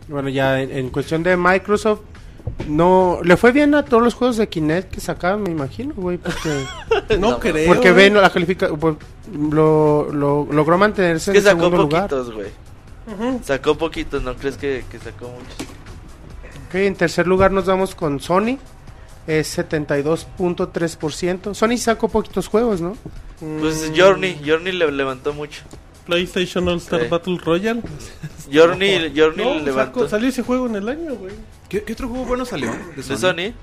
Bueno, 0.07 0.29
ya 0.29 0.61
en, 0.61 0.71
en 0.71 0.89
cuestión 0.89 1.23
de 1.23 1.37
Microsoft, 1.37 2.01
no 2.67 3.19
le 3.23 3.37
fue 3.37 3.51
bien 3.51 3.73
a 3.75 3.83
todos 3.85 4.01
los 4.03 4.13
juegos 4.13 4.37
de 4.37 4.47
Kinect 4.49 4.91
que 4.93 4.99
sacaron, 5.01 5.43
me 5.43 5.49
imagino, 5.51 5.93
güey, 5.95 6.17
porque 6.17 6.65
No, 7.19 7.31
No, 7.31 7.39
creo. 7.39 7.67
porque 7.67 7.89
eh. 7.89 7.93
ven 7.93 8.13
la 8.15 8.29
calificación, 8.29 8.79
lo, 9.51 10.11
lo- 10.11 10.47
logró 10.51 10.77
mantenerse 10.77 11.31
Es 11.31 11.33
que 11.33 11.39
en 11.39 11.43
sacó 11.45 11.59
segundo 11.65 11.83
lugar. 11.83 12.09
poquitos, 12.09 12.33
güey. 12.33 12.47
Ujú. 13.05 13.39
Sacó 13.43 13.77
poquitos, 13.77 14.23
¿no 14.23 14.35
crees 14.35 14.57
que, 14.57 14.85
que 14.89 14.97
sacó 14.99 15.27
muchos? 15.29 15.55
Ok, 16.69 16.75
en 16.75 16.95
tercer 16.95 17.27
lugar 17.27 17.51
nos 17.51 17.65
vamos 17.65 17.93
con 17.95 18.19
Sony, 18.19 18.57
es 19.27 19.57
72.3%. 19.57 21.53
Sony 21.53 21.77
sacó 21.77 22.07
poquitos 22.09 22.47
juegos, 22.47 22.81
¿no? 22.81 22.95
Pues 23.59 23.89
Mm, 23.91 23.95
Journey, 23.99 24.41
Journey 24.45 24.71
le 24.73 24.89
levantó 24.91 25.33
mucho. 25.33 25.63
PlayStation 26.05 26.67
All 26.67 26.77
Star 26.77 27.01
Sí. 27.01 27.07
Battle 27.09 27.37
Royale. 27.43 27.81
Journey, 28.51 29.11
Journey 29.15 29.43
No, 29.45 29.53
le 29.55 29.61
levantó. 29.63 30.01
sacó- 30.01 30.09
salió 30.09 30.29
ese 30.29 30.43
juego 30.43 30.67
en 30.67 30.75
el 30.75 30.89
año, 30.89 31.15
güey. 31.15 31.33
¿Qué, 31.69 31.83
qué 31.83 31.93
otro 31.93 32.07
juego 32.09 32.25
bueno 32.25 32.45
salió 32.45 32.71
de 32.71 32.95
De 32.97 33.03
Sony, 33.03 33.17
Sony, 33.17 33.53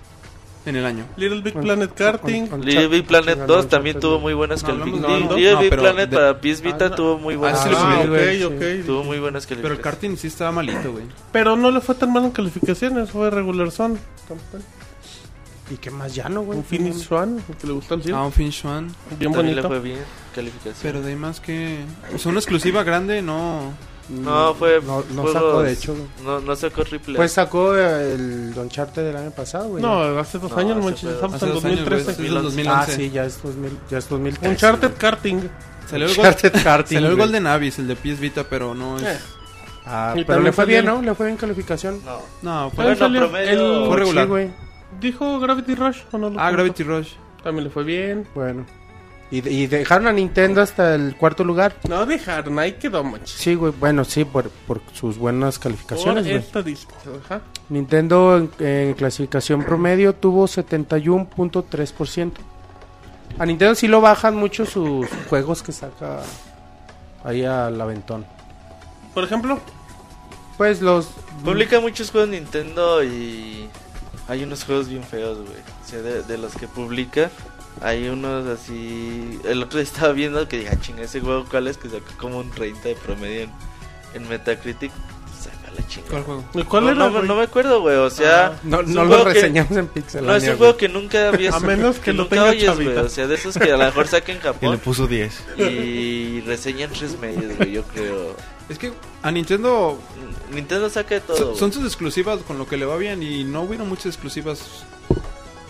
en 0.66 0.76
el 0.76 0.84
año? 0.84 1.04
Little 1.16 1.42
Big 1.42 1.52
Con- 1.52 1.62
Planet 1.62 1.92
Karting. 1.94 2.40
con- 2.48 2.58
con- 2.60 2.64
Little 2.68 2.88
Big 2.88 3.06
Planet 3.06 3.34
Uncharted 3.34 3.54
2 3.54 3.68
también 3.68 4.00
tuvo 4.00 4.18
muy 4.18 4.34
buenas 4.34 4.62
calificaciones. 4.62 5.28
no, 5.28 5.36
Little 5.36 5.52
no, 5.54 5.60
Big 5.60 5.70
pero 5.70 5.82
Planet 5.82 6.10
de- 6.10 6.16
para 6.16 6.40
PS 6.40 6.62
Vita 6.62 6.86
Ah, 6.86 6.94
tuvo 6.94 7.18
muy 7.18 7.36
buenas 7.36 7.60
Ah, 7.60 7.62
sí 7.64 7.70
lo 7.70 7.78
Ah, 7.78 7.94
vi, 7.96 8.02
ok, 8.02 8.08
güey, 8.08 8.44
ok. 8.80 8.86
Tuvo 8.86 9.04
muy 9.04 9.18
buenas 9.20 9.46
Pero 9.46 9.60
el 9.60 9.62
calificaciones. 9.62 9.80
karting 9.84 10.16
sí 10.16 10.26
estaba 10.26 10.50
malito, 10.52 10.92
güey. 10.92 11.04
Pero 11.32 11.56
no 11.56 11.70
le 11.70 11.80
fue 11.80 11.94
tan 11.94 12.12
mal 12.12 12.24
en 12.24 12.30
calificaciones, 12.30 13.10
fue 13.10 13.30
regular 13.30 13.70
son. 13.70 13.98
¿Y 15.70 15.76
qué 15.76 15.90
más 15.90 16.14
ya 16.14 16.28
no, 16.28 16.42
güey? 16.42 16.58
Un 16.58 16.64
Finish 16.64 17.06
One, 17.12 17.40
el 17.48 17.56
que 17.56 17.66
le 17.68 17.72
gustó 17.74 17.94
al 17.94 18.00
Ah, 18.00 18.02
cielo. 18.04 18.24
un 18.26 18.32
Finish 18.32 18.64
One. 18.66 18.88
Bien 19.18 19.32
También 19.32 19.54
le 19.56 19.62
bonito. 19.62 19.68
fue 19.68 19.80
bien 19.80 19.98
calificación. 20.34 20.74
Pero 20.82 21.00
de 21.00 21.10
ahí 21.10 21.16
más 21.16 21.40
que... 21.40 21.78
Sea, 22.16 22.30
una 22.30 22.40
exclusiva 22.40 22.82
grande, 22.82 23.22
no... 23.22 23.72
no, 24.08 24.54
fue 24.54 24.80
No, 24.82 25.04
no 25.14 25.22
juegos- 25.22 25.32
sacó, 25.32 25.62
de 25.62 25.72
hecho. 25.72 25.96
No, 26.24 26.40
no 26.40 26.56
sacó 26.56 26.84
triple. 26.84 27.14
A. 27.14 27.16
Pues 27.18 27.32
sacó 27.32 27.76
eh, 27.76 28.14
el 28.14 28.52
Uncharted 28.56 29.04
del 29.04 29.16
año 29.16 29.30
pasado, 29.30 29.68
güey. 29.68 29.80
No, 29.82 30.02
hace 30.18 30.38
dos 30.40 30.50
No, 30.50 30.56
años, 30.58 30.76
hace 30.78 30.84
manches, 30.86 31.10
estamos 31.10 31.36
Hace 31.36 31.46
en 31.46 31.54
dos 31.54 31.64
años, 31.64 31.76
güey, 31.88 31.90
2013. 32.04 32.10
es 32.10 32.18
del 32.18 32.42
2011. 32.42 32.70
Ah, 32.70 32.86
sí, 32.96 33.10
ya 33.10 33.24
es, 33.24 33.42
2000, 33.42 33.78
ya 33.90 33.98
es 33.98 34.08
2013. 34.08 34.48
Uncharted 34.50 34.88
güey. 34.88 34.98
Karting. 34.98 35.40
Salió 35.88 36.06
el, 36.06 36.10
Uncharted 36.18 36.62
Karting. 36.64 36.96
salió 36.96 37.10
el. 37.10 37.16
Golden 37.16 37.46
Abyss, 37.46 37.78
el 37.78 37.86
de 37.88 37.94
PS 37.96 38.18
Vita, 38.20 38.44
pero 38.50 38.74
no 38.74 38.96
es... 38.98 39.02
Eh, 39.04 39.18
Ah, 39.86 40.14
pero 40.26 40.40
le 40.40 40.52
fue 40.52 40.66
bien, 40.66 40.84
bien. 40.84 40.94
¿no? 40.94 41.02
Le 41.02 41.14
fue 41.14 41.26
bien 41.26 41.36
calificación. 41.38 42.00
No. 42.04 42.18
No, 42.42 42.70
fue... 42.70 42.84
Bueno, 42.84 42.98
salió 42.98 43.20
promedio- 43.22 43.80
el- 43.82 43.88
Fue 43.88 43.96
regular. 43.96 44.24
Sí, 44.24 44.28
güey. 44.28 44.50
Dijo 44.98 45.38
Gravity 45.38 45.74
Rush 45.74 45.98
o 46.12 46.18
no 46.18 46.30
lo 46.30 46.40
Ah, 46.40 46.44
contó? 46.48 46.56
Gravity 46.56 46.82
Rush. 46.82 47.12
También 47.42 47.64
le 47.64 47.70
fue 47.70 47.84
bien. 47.84 48.26
Bueno. 48.34 48.66
Y, 49.30 49.48
y 49.48 49.66
dejaron 49.68 50.08
a 50.08 50.12
Nintendo 50.12 50.60
hasta 50.60 50.96
el 50.96 51.14
cuarto 51.16 51.44
lugar. 51.44 51.76
No 51.88 52.04
dejaron, 52.04 52.58
ahí 52.58 52.72
quedó, 52.72 53.04
manches. 53.04 53.30
Sí, 53.30 53.54
güey. 53.54 53.72
Bueno, 53.78 54.04
sí, 54.04 54.24
por, 54.24 54.50
por 54.50 54.80
sus 54.92 55.16
buenas 55.18 55.56
Por 55.58 55.62
calificaciones, 55.64 56.26
estadísticas, 56.26 56.98
ajá. 57.24 57.40
Nintendo 57.68 58.36
en, 58.36 58.50
en 58.66 58.94
clasificación 58.94 59.62
promedio 59.62 60.14
tuvo 60.16 60.46
71.3%. 60.48 62.32
A 63.38 63.46
Nintendo 63.46 63.74
sí 63.76 63.86
lo 63.86 64.00
bajan 64.00 64.34
mucho 64.34 64.66
sus 64.66 65.06
juegos 65.28 65.62
que 65.62 65.70
saca 65.70 66.20
ahí 67.22 67.44
al 67.44 67.80
aventón. 67.80 68.26
Por 69.14 69.22
ejemplo, 69.24 69.60
Pues 70.58 70.82
los... 70.82 71.06
Publica 71.44 71.80
muchos 71.80 72.10
juegos 72.10 72.30
Nintendo 72.30 73.02
y 73.04 73.68
hay 74.30 74.42
unos 74.44 74.64
juegos 74.64 74.88
bien 74.88 75.02
feos, 75.04 75.38
güey. 75.38 75.58
O 75.84 75.88
sea, 75.88 76.00
de, 76.00 76.22
de 76.22 76.38
los 76.38 76.54
que 76.54 76.66
publica, 76.68 77.30
Hay 77.82 78.08
unos 78.08 78.46
así. 78.46 79.38
El 79.44 79.62
otro 79.62 79.78
día 79.78 79.84
estaba 79.84 80.12
viendo 80.12 80.46
que 80.48 80.58
dije, 80.58 80.70
ah, 80.72 80.80
chinga, 80.80 81.02
ese 81.02 81.20
juego, 81.20 81.44
¿cuál 81.50 81.66
es? 81.68 81.76
Que 81.76 81.88
sacó 81.88 82.06
como 82.18 82.38
un 82.38 82.50
30 82.50 82.88
de 82.88 82.94
promedio 82.94 83.42
en, 83.42 83.50
en 84.14 84.28
Metacritic. 84.28 84.90
Saca 85.40 85.72
la. 85.74 85.80
¿Cuál 86.10 86.22
juego? 86.24 86.44
¿Y 86.54 86.62
¿Cuál 86.64 86.84
no, 86.84 86.90
era, 86.90 87.22
no, 87.22 87.34
me 87.36 87.42
acuerdo, 87.44 87.80
güey. 87.80 87.96
O 87.96 88.10
sea, 88.10 88.58
No, 88.62 88.80
un 88.80 88.92
no 88.92 89.04
lo 89.04 89.24
que- 89.24 89.32
reseñamos 89.34 89.72
en 89.76 89.86
Pixel. 89.88 90.26
No, 90.26 90.34
es 90.36 90.46
un 90.48 90.56
juego 90.58 90.76
que 90.76 90.88
nunca 90.88 91.28
habías 91.28 91.54
A 91.56 91.60
menos 91.60 91.98
que 91.98 92.12
lo 92.12 92.24
nunca 92.24 92.36
tenga 92.36 92.50
oyes, 92.50 92.74
güey. 92.76 92.96
O 92.98 93.08
sea, 93.08 93.26
de 93.26 93.34
esos 93.36 93.56
que 93.56 93.72
a 93.72 93.76
lo 93.76 93.84
mejor 93.84 94.06
saquen 94.08 94.36
en 94.36 94.42
Y 94.42 94.44
le 94.44 94.52
Japón 94.52 94.78
puso 94.78 95.06
10. 95.06 95.42
y 95.58 96.40
reseñan 96.42 96.90
tres 96.90 97.18
medios, 97.18 97.56
güey, 97.56 97.72
yo 97.72 97.82
creo. 97.84 98.36
Es 98.70 98.78
que 98.78 98.92
a 99.22 99.30
Nintendo 99.30 99.98
Nintendo 100.54 100.88
saca 100.88 101.16
de 101.16 101.20
todo. 101.20 101.54
son, 101.56 101.72
sus 101.72 101.84
exclusivas 101.84 102.38
con 102.46 102.56
lo 102.56 102.66
que 102.66 102.76
le 102.78 102.86
va 102.86 102.96
bien 102.96 103.22
y 103.22 103.44
no 103.44 103.62
hubieron 103.62 103.88
muchas 103.88 104.06
exclusivas 104.06 104.84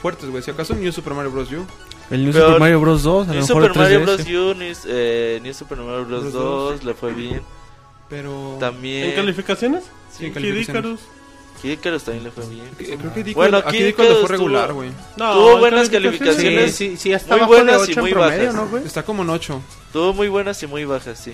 fuertes, 0.03 0.29
güey. 0.31 0.43
Si 0.43 0.51
acaso 0.51 0.75
New 0.75 0.93
Super 0.93 1.15
Mario 1.15 1.31
Bros. 1.33 1.51
U. 1.51 1.65
El 2.11 2.25
New 2.25 2.33
Pero 2.33 2.47
Super 2.47 2.61
Mario 2.61 2.81
Bros. 2.81 3.03
2, 3.03 3.29
a 3.29 3.33
lo 3.33 3.35
New 3.41 3.43
mejor 3.47 3.63
Super 3.69 3.77
Mario 3.79 4.01
3DS. 4.01 4.05
Bros. 4.05 4.21
U, 4.21 4.55
New, 4.59 4.75
eh, 4.87 5.41
New 5.43 5.55
Super 5.55 5.79
Mario 5.79 6.05
Bros. 6.07 6.21
Bros. 6.23 6.33
2 6.33 6.85
le 6.85 6.95
fue 6.95 7.13
bien. 7.15 7.43
Pero... 8.09 8.57
También. 8.61 9.11
¿En 9.11 9.17
calificaciones? 9.17 9.85
Sí, 10.13 10.27
en 10.27 10.33
Kid 10.33 10.35
calificaciones. 10.35 10.83
Icarus. 10.83 11.01
Kid 11.63 11.71
Icarus 11.73 12.03
también 12.05 12.25
le 12.25 12.31
fue 12.33 12.47
bien. 12.49 12.67
Eh, 12.81 12.97
Creo 12.99 13.15
que 13.15 13.23
Dico, 13.23 13.41
Bueno, 13.41 13.59
aquí 13.59 13.79
Kid 13.79 13.85
Dico 13.87 14.03
le 14.03 14.09
Icarus 14.09 14.27
fue 14.27 14.37
regular, 14.37 14.69
tuvo- 14.71 14.75
güey. 14.75 14.91
No, 15.17 15.33
Tuvo 15.35 15.53
en 15.53 15.59
buenas 15.61 15.87
Sí, 15.87 15.93
calificaciones. 15.93 16.75
sí, 16.75 16.97
sí, 16.97 17.13
está 17.13 17.35
Muy 17.35 17.41
bajo 17.41 17.55
de 17.55 17.63
buenas 17.63 17.89
y 17.89 17.93
8 17.93 18.01
muy 18.01 18.11
en 18.11 18.15
promedio, 18.17 18.53
bajas. 18.53 18.71
¿no? 18.73 18.79
Está 18.79 19.03
como 19.05 19.23
en 19.23 19.31
8. 19.31 19.63
Tuvo 19.93 20.13
muy 20.13 20.29
buenas 20.29 20.63
y 20.63 20.67
muy 20.67 20.85
bajas, 20.85 21.19
sí. 21.19 21.33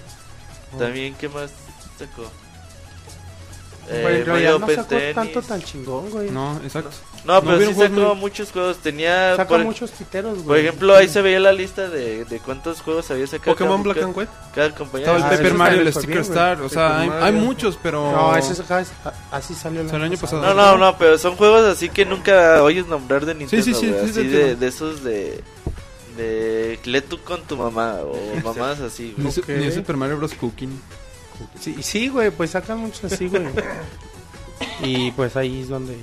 También, 0.78 1.14
¿qué 1.14 1.28
más 1.28 1.50
sacó? 1.98 2.30
Eh, 3.88 4.00
en 4.18 4.26
realidad 4.26 4.32
Mario 4.32 4.58
no 4.58 4.64
Open 4.64 4.76
sacó 4.76 4.88
Tenis. 4.88 5.14
tanto 5.14 5.42
tan 5.42 5.62
chingón, 5.62 6.10
güey. 6.10 6.28
No, 6.30 6.56
exacto. 6.64 6.90
No, 7.24 7.34
No 7.34 7.42
pero 7.42 7.68
sí 7.68 7.74
sacó 7.74 7.94
muy- 7.94 8.14
muchos 8.16 8.50
juegos. 8.50 8.78
Tenía. 8.78 9.36
Por, 9.48 9.60
muchos 9.60 9.92
piteros, 9.92 10.34
güey. 10.34 10.44
por 10.46 10.58
ejemplo, 10.58 10.96
ahí 10.96 11.08
se 11.08 11.22
veía 11.22 11.38
la 11.38 11.52
lista 11.52 11.88
de, 11.88 12.24
de 12.24 12.38
cuántos 12.40 12.80
juegos 12.82 13.08
había 13.12 13.28
sacado. 13.28 13.52
Pokémon 13.52 13.82
cada- 13.82 13.92
Black 13.94 14.04
and 14.04 14.16
White. 14.18 14.32
Cada 14.56 14.70
compañía. 14.74 15.06
Estaba 15.06 15.18
el 15.18 15.38
Ah, 15.40 15.46
ese 15.46 15.54
Mario, 15.54 15.80
el 15.82 15.92
Sticker 15.92 16.08
bien. 16.08 16.20
Star. 16.22 16.60
O 16.62 16.68
sea, 16.68 16.88
Paper 16.98 17.12
hay, 17.12 17.22
hay 17.22 17.32
muchos, 17.40 17.78
pero... 17.80 18.10
No, 18.10 18.36
ese 18.36 18.54
es 18.54 18.60
acá, 18.60 18.84
así 19.30 19.54
salió 19.54 19.80
el 19.82 19.86
O 19.86 19.90
sea, 19.90 19.98
el 19.98 20.04
año 20.04 20.18
pasado. 20.18 20.42
No, 20.42 20.54
no, 20.54 20.78
no, 20.78 20.98
pero 20.98 21.16
son 21.16 21.36
juegos 21.36 21.64
así 21.64 21.88
que 21.88 22.04
nunca 22.04 22.62
oyes 22.64 22.86
nombrar 22.88 23.24
de 23.24 23.34
Nintendo. 23.36 23.64
sí, 23.64 23.72
sí, 23.72 23.86
güey, 23.88 24.00
sí, 24.00 24.04
así 24.10 24.12
sí, 24.14 24.26
de, 24.28 24.48
sí. 24.54 24.54
de 24.60 24.66
esos 24.66 25.04
de. 25.04 25.44
De. 26.16 26.78
Lee 26.84 27.00
tú 27.02 27.18
con 27.22 27.42
tu 27.42 27.56
mamá 27.56 27.96
o 28.02 28.16
mamás 28.42 28.80
así, 28.80 29.12
güey. 29.12 29.24
New, 29.24 29.32
Su- 29.32 29.40
Ok. 29.40 29.48
New 29.48 29.72
Super 29.72 29.96
Mario 29.96 30.16
Bros. 30.18 30.34
Cooking. 30.34 30.80
Sí, 31.60 31.82
sí, 31.82 32.08
güey, 32.08 32.30
pues 32.30 32.50
sacan 32.52 32.78
muchos 32.78 33.04
así, 33.12 33.28
güey. 33.28 33.46
y 34.82 35.10
pues 35.12 35.36
ahí 35.36 35.60
es 35.62 35.68
donde 35.68 35.96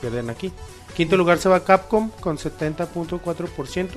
pierden 0.00 0.30
aquí. 0.30 0.52
Quinto 0.96 1.16
lugar 1.16 1.38
se 1.38 1.48
va 1.48 1.62
Capcom 1.64 2.10
con 2.20 2.38
70.4%. 2.38 3.88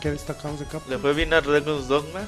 ¿Qué 0.00 0.10
destacamos 0.10 0.60
de 0.60 0.66
Capcom? 0.66 0.90
Le 0.90 0.98
fue 0.98 1.14
bien 1.14 1.32
a 1.32 1.40
Dragon's 1.40 1.88
Dogma. 1.88 2.20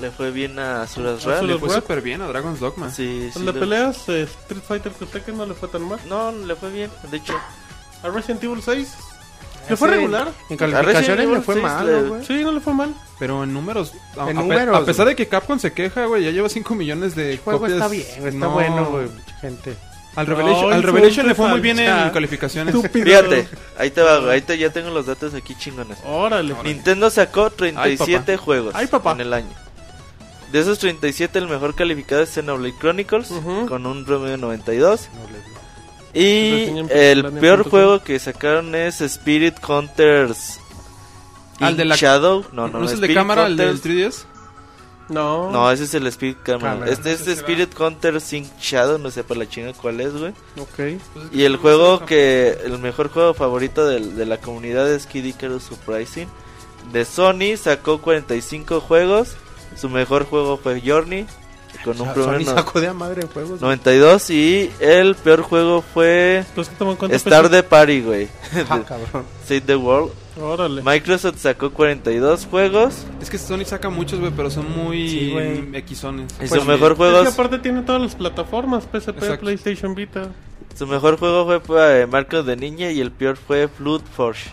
Le 0.00 0.10
fue 0.10 0.30
bien 0.30 0.58
a 0.58 0.82
Azuras 0.82 1.18
Azuras 1.20 1.40
Wrath. 1.40 1.50
Le 1.50 1.58
fue 1.58 1.70
súper 1.70 2.02
bien 2.02 2.20
a 2.22 2.26
Dragon's 2.28 2.60
Dogma. 2.60 2.90
Sí, 2.90 3.30
sí. 3.32 3.38
Le- 3.40 3.52
peleas, 3.52 4.08
eh, 4.08 4.22
Street 4.22 4.62
Fighter 4.66 4.92
que 4.92 5.06
Tekken 5.06 5.36
no 5.38 5.46
le 5.46 5.54
fue 5.54 5.68
tan 5.68 5.82
mal. 5.82 5.98
No, 6.08 6.32
le 6.32 6.54
fue 6.56 6.70
bien. 6.70 6.90
De 7.10 7.16
hecho, 7.18 7.34
A 8.02 8.08
Resident 8.10 8.42
Evil 8.44 8.62
6 8.62 8.94
le 9.70 9.76
fue 9.76 9.88
regular. 9.88 10.28
En 10.50 10.54
A 10.54 10.58
calificaciones 10.58 11.28
le 11.28 11.40
fue 11.40 11.54
6 11.54 11.62
mal, 11.64 11.86
¿no, 12.04 12.08
güey. 12.10 12.24
Sí, 12.26 12.34
no 12.44 12.52
le 12.52 12.60
fue 12.60 12.74
mal. 12.74 12.94
Pero 13.18 13.44
en 13.44 13.52
números... 13.54 13.92
A, 14.18 14.30
En 14.30 14.38
a 14.38 14.40
números, 14.42 14.76
a 14.76 14.84
pesar 14.84 15.04
güey. 15.06 15.14
de 15.14 15.16
que 15.16 15.28
Capcom 15.28 15.58
se 15.58 15.72
queja, 15.72 16.06
güey, 16.06 16.24
ya 16.24 16.30
lleva 16.30 16.48
5 16.48 16.74
millones 16.74 17.14
de 17.14 17.32
El 17.32 17.38
juego 17.38 17.60
copias. 17.60 17.76
está 17.78 17.88
bien, 17.88 18.06
está 18.06 18.30
No. 18.32 18.50
bueno, 18.50 18.84
güey, 18.86 19.06
mucha 19.08 19.34
gente. 19.40 19.76
Al 20.14 20.26
Revelation, 20.26 20.70
No, 20.70 20.74
al 20.76 20.82
Revelation 20.82 21.26
le 21.28 21.34
fue 21.34 21.48
muy 21.48 21.60
bien 21.60 21.78
en 21.78 22.10
calificaciones. 22.10 22.74
Estúpido. 22.74 23.04
fíjate, 23.04 23.48
ahí 23.78 23.90
te 23.90 24.00
va, 24.02 24.18
güey, 24.20 24.30
ahí 24.32 24.40
te, 24.40 24.56
ya 24.56 24.70
tengo 24.70 24.88
los 24.90 25.04
datos 25.06 25.34
aquí 25.34 25.54
chingones. 25.56 25.98
Órale. 26.06 26.54
Nintendo 26.64 27.10
sacó 27.10 27.50
37 27.50 28.36
juegos 28.38 28.74
Ay, 28.74 28.86
papá. 28.86 29.12
en 29.12 29.20
el 29.20 29.32
año. 29.34 29.50
De 30.52 30.60
esos 30.60 30.78
37, 30.78 31.38
el 31.38 31.48
mejor 31.48 31.74
calificado 31.74 32.22
es 32.22 32.30
Xenoblade 32.30 32.74
Chronicles, 32.78 33.30
Ujú. 33.30 33.66
con 33.66 33.84
un 33.84 34.04
promedio 34.06 34.32
de 34.32 34.38
92. 34.38 35.08
Y 36.16 36.84
el 36.90 37.24
peor 37.40 37.68
juego 37.68 38.02
que 38.02 38.18
sacaron 38.18 38.74
es 38.74 39.00
Spirit 39.00 39.54
Hunters. 39.66 40.60
¿Al 41.60 41.76
de 41.76 41.84
la- 41.84 41.96
Shadow. 41.96 42.44
No, 42.52 42.68
no, 42.68 42.80
¿No 42.80 42.84
es 42.86 42.92
el 42.92 43.00
de 43.00 43.06
Spirit 43.06 43.16
cámara, 43.16 43.46
el 43.46 43.56
del 43.56 43.76
Hunters- 43.76 43.82
3DS? 43.82 44.26
No. 45.08 45.50
No, 45.52 45.70
ese 45.70 45.84
es 45.84 45.94
el 45.94 46.06
Spirit 46.08 46.38
Camera. 46.42 46.84
Este 46.88 47.12
es 47.12 47.26
Spirit 47.28 47.78
Hunter 47.78 48.20
Sync 48.20 48.46
Shadow, 48.60 48.98
no 48.98 49.10
sé 49.10 49.22
por 49.22 49.36
la 49.36 49.48
chinga 49.48 49.72
cuál 49.72 50.00
es, 50.00 50.12
güey. 50.12 50.32
Ok. 50.58 51.00
Y 51.32 51.44
el 51.44 51.56
juego 51.58 52.04
que, 52.04 52.58
el 52.64 52.78
mejor 52.80 53.08
juego 53.10 53.32
favorito 53.32 53.86
de, 53.86 54.26
la 54.26 54.38
comunidad 54.38 54.90
es 54.90 55.06
Kid 55.06 55.24
Icarus 55.24 55.62
Surprising. 55.62 56.28
De 56.92 57.04
Sony 57.04 57.56
sacó 57.56 58.00
45 58.00 58.80
juegos. 58.80 59.36
Su 59.76 59.88
mejor 59.88 60.24
juego 60.24 60.56
fue 60.56 60.82
Journey, 60.84 61.26
con 61.84 62.00
un 62.00 62.12
promedio 62.14 62.38
de 62.38 62.44
sacó 62.54 62.80
de 62.80 62.88
a 62.88 62.92
madre 62.94 63.22
en 63.22 63.28
juegos. 63.28 63.50
güey. 63.60 63.60
92. 63.62 64.30
Y 64.30 64.70
el 64.80 65.14
peor 65.14 65.42
juego 65.42 65.82
fue 65.82 66.44
Pues. 66.54 66.70
Star 67.10 67.48
the 67.48 67.62
Party, 67.62 68.00
güey. 68.02 68.28
Ah, 68.68 68.80
cabrón. 68.88 69.24
Save 69.46 69.60
the 69.62 69.76
World. 69.76 70.12
Órale. 70.40 70.82
Microsoft 70.82 71.38
sacó 71.38 71.70
42 71.70 72.46
juegos. 72.50 73.06
Es 73.22 73.30
que 73.30 73.38
Sony 73.38 73.64
saca 73.64 73.88
muchos, 73.88 74.20
güey, 74.20 74.32
pero 74.36 74.50
son 74.50 74.70
muy 74.76 75.08
Sí, 75.08 75.30
güey. 75.32 75.74
equizones. 75.74 76.30
Y 76.34 76.36
Pues 76.46 76.50
su 76.50 76.60
sí. 76.60 76.66
mejor 76.66 76.92
Es 76.92 76.98
juego 76.98 77.22
que 77.22 77.28
aparte 77.28 77.58
tiene 77.58 77.82
todas 77.82 78.02
las 78.02 78.14
plataformas, 78.14 78.84
PSP, 78.84 79.16
Exacto. 79.18 79.40
PlayStation 79.40 79.94
Vita. 79.94 80.28
su 80.76 80.86
mejor 80.86 81.18
juego 81.18 81.58
fue 81.60 82.02
eh, 82.02 82.06
Marcos 82.06 82.44
de 82.44 82.54
Niña 82.56 82.90
y 82.90 83.00
el 83.00 83.12
peor 83.12 83.36
fue 83.38 83.66
Flood 83.68 84.02
Forge. 84.14 84.50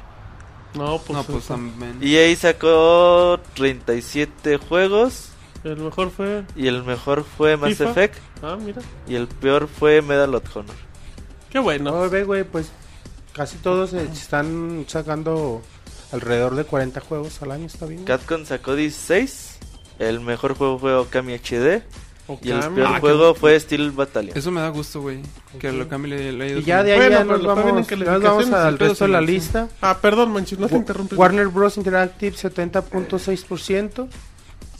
No, 0.76 1.00
pues, 1.06 1.18
No, 1.18 1.24
pues 1.26 1.46
también. 1.48 2.00
EA 2.02 2.34
sacó 2.38 3.40
37 3.54 4.58
juegos 4.58 5.30
el 5.64 5.78
mejor 5.78 6.12
fue... 6.12 6.44
y 6.56 6.68
el 6.68 6.84
mejor 6.84 7.24
fue 7.24 7.58
Mass 7.58 7.70
FIFA. 7.78 7.90
Effect 7.92 8.18
Ah, 8.42 8.58
mira. 8.60 8.82
y 9.08 9.16
el 9.16 9.28
peor 9.28 9.68
fue 9.68 10.02
Medal 10.02 10.36
of 10.36 10.56
Honor. 10.58 10.76
Qué 11.50 11.60
bueno. 11.60 11.92
No, 11.92 12.10
ve, 12.10 12.24
güey, 12.24 12.44
pues 12.44 12.72
casi 13.34 13.58
todos 13.58 13.94
eh, 13.94 14.08
están 14.12 14.86
sacando 14.88 15.62
alrededor 16.12 16.56
de 16.56 16.64
40 16.66 17.00
juegos 17.02 17.42
al 17.42 17.52
año, 17.52 17.66
está 17.68 17.86
bien. 17.86 18.04
Capcom 18.06 18.46
sacó 18.46 18.76
16. 18.76 19.58
El 20.00 20.20
mejor 20.22 20.56
juego 20.56 20.80
fue 20.80 20.96
Okami 20.96 21.34
HD 21.36 21.84
y 22.42 22.50
el 22.50 22.58
Okami. 22.60 22.76
peor 22.76 22.88
Ah, 22.96 23.00
juego 23.00 23.36
fue 23.36 23.60
Steel 23.60 23.92
Battalion. 23.92 24.36
Eso 24.38 24.50
me 24.52 24.62
da 24.62 24.70
gusto, 24.70 25.02
güey. 25.02 25.20
Que 25.60 25.72
lo 25.72 25.88
cambie 25.88 26.16
le, 26.18 26.32
le 26.34 26.44
ha 26.44 26.48
ido 26.48 26.60
Y 26.60 26.64
ya 26.64 26.82
de 26.84 26.94
ahí 26.94 26.98
Bueno, 27.00 27.12
ya 27.20 27.26
pero 27.26 27.38
nos 27.38 27.46
vamos, 27.56 27.88
ya 27.88 27.96
nos 27.98 28.22
vamos 28.24 28.52
al 28.52 28.80
resto 28.80 29.06
de 29.06 29.12
la 29.12 29.20
sí, 29.20 29.26
lista. 29.28 29.70
Ah, 29.82 29.98
perdón, 30.02 30.32
Manchis, 30.32 30.58
no 30.58 30.68
te 30.68 30.76
interrumpí. 30.76 31.16
Warner 31.16 31.48
Bros. 31.50 31.78
Interactive 31.78 32.36
70.6%. 32.36 34.08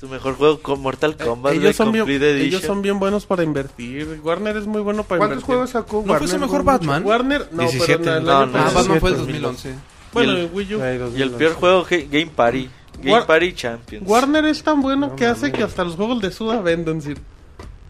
Su 0.04 0.10
mejor 0.10 0.36
juego 0.36 0.60
con 0.60 0.82
Mortal 0.82 1.16
Eh, 1.18 1.24
Kombat 1.24 1.54
de 1.54 1.60
ellos, 1.60 1.78
son 1.78 1.94
bien, 1.94 2.02
Complete 2.04 2.32
Edition. 2.32 2.48
ellos 2.48 2.62
son 2.64 2.82
bien 2.82 3.00
buenos 3.00 3.26
para 3.26 3.42
invertir. 3.42 4.20
Warner 4.22 4.58
es 4.58 4.68
muy 4.68 4.82
bueno 4.82 5.04
para 5.06 5.20
¿Cuántos 5.20 5.36
invertir. 5.38 5.46
juegos 5.56 5.70
sacó 5.70 5.98
¿No 6.00 6.04
fue 6.04 6.12
Warner? 6.12 6.30
su 6.30 6.40
mejor? 6.40 6.64
Batman? 6.66 7.06
Warner, 7.06 7.48
no, 7.54 7.62
17. 7.62 8.04
pero 8.04 8.18
el 8.18 8.24
No, 8.26 8.32
año 8.40 8.46
no, 8.48 8.58
Ah, 8.60 8.64
pasado. 8.64 8.80
Batman 8.82 9.00
fue 9.00 9.10
el 9.12 9.18
2011. 9.18 9.70
2011. 9.70 9.76
Bueno, 10.12 10.34
Y 10.34 10.36
el- 10.42 10.50
Wii 10.54 10.76
U. 10.76 10.82
Ay, 10.84 10.90
Y 10.90 10.92
el 10.92 11.00
2011. 11.00 11.38
peor 11.38 11.54
juego 11.54 11.86
Game 12.12 12.26
Party. 12.36 12.70
Game 12.98 13.12
War- 13.14 13.26
Party 13.26 13.54
Champions. 13.54 14.04
Warner 14.06 14.46
es 14.46 14.62
tan 14.62 14.82
bueno 14.82 15.08
No 15.08 15.16
que 15.16 15.26
hace 15.26 15.54
que 15.54 15.64
hasta 15.64 15.86
los 15.86 15.96
juegos 15.96 16.22
de 16.22 16.32
Suda 16.32 16.60
venden, 16.62 17.02
Sir. 17.02 17.18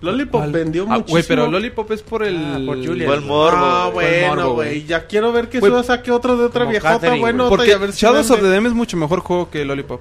Lollipop 0.01 0.41
¿Cuál? 0.41 0.51
vendió 0.51 0.83
Ah, 0.83 0.97
muchísimo. 0.97 1.09
Güey, 1.13 1.23
pero 1.27 1.49
Lollipop 1.49 1.91
es 1.93 2.03
por 2.03 2.21
el... 2.21 2.35
Ah, 2.37 2.59
por 2.63 2.75
Julian. 2.77 3.01
Igual 3.01 3.21
morbo. 3.21 3.57
Ah, 3.57 3.89
bueno, 3.91 4.51
güey. 4.53 4.85
Ya 4.85 5.07
quiero 5.07 5.31
ver 5.31 5.49
que 5.49 5.59
Suda 5.59 5.81
saque 5.81 6.11
otro 6.11 6.37
de 6.37 6.45
otra 6.45 6.65
como 6.65 6.71
viejota 6.73 7.07
güey. 7.07 7.21
y 7.21 7.23
a 7.23 7.25
ver 7.25 7.49
Porque 7.49 7.91
si 7.93 8.01
Shadows 8.05 8.29
of 8.29 8.35
the 8.37 8.43
vende. 8.43 8.55
Dem 8.57 8.65
es 8.67 8.73
mucho 8.73 8.97
mejor 8.97 9.21
juego 9.21 9.49
que 9.49 9.65
Lollipop. 9.65 9.99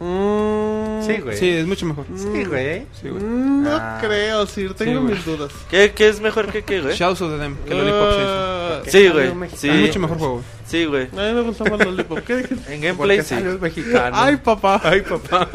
Mm, 0.00 1.02
Sí, 1.06 1.18
güey. 1.20 1.36
Sí, 1.36 1.48
es 1.50 1.66
mucho 1.66 1.84
mejor. 1.86 2.06
Sí, 2.16 2.44
güey. 2.44 2.86
Sí, 3.00 3.08
güey. 3.10 3.22
mm, 3.22 3.62
No 3.64 3.70
Ah. 3.72 3.98
creo, 4.00 4.46
Sir. 4.46 4.72
Tengo 4.74 5.02
güey. 5.02 5.14
mis 5.14 5.24
dudas. 5.24 5.52
¿Qué, 5.70 5.92
qué 5.94 6.08
es 6.08 6.20
mejor 6.20 6.50
que 6.50 6.62
qué, 6.62 6.80
güey? 6.80 6.96
Shadows 6.96 7.20
of 7.22 7.32
the 7.32 7.38
Dem 7.38 7.56
que 7.66 7.74
Lollipop 7.74 8.10
sí. 8.12 8.20
Ah, 8.24 8.80
Sí, 8.86 9.08
güey. 9.08 9.30
Sí, 9.54 9.68
Es 9.68 9.80
mucho 9.80 10.00
mejor 10.00 10.18
juego. 10.18 10.32
güey. 10.34 10.44
Sí, 10.74 10.84
güey. 10.86 11.04
A 11.04 11.28
mí 11.28 11.34
me 11.34 11.40
gusta 11.42 11.64
más 11.64 11.78
Lollipop. 11.78 12.18
¿Qué 12.20 12.36
dijiste? 12.36 12.74
En 12.74 12.80
gameplay 12.80 13.22
sí. 13.22 13.34
el 13.34 13.60
mexicano. 13.60 14.16
Ay, 14.18 14.36
papá. 14.36 14.80
Ay, 14.82 15.02
papá. 15.02 15.48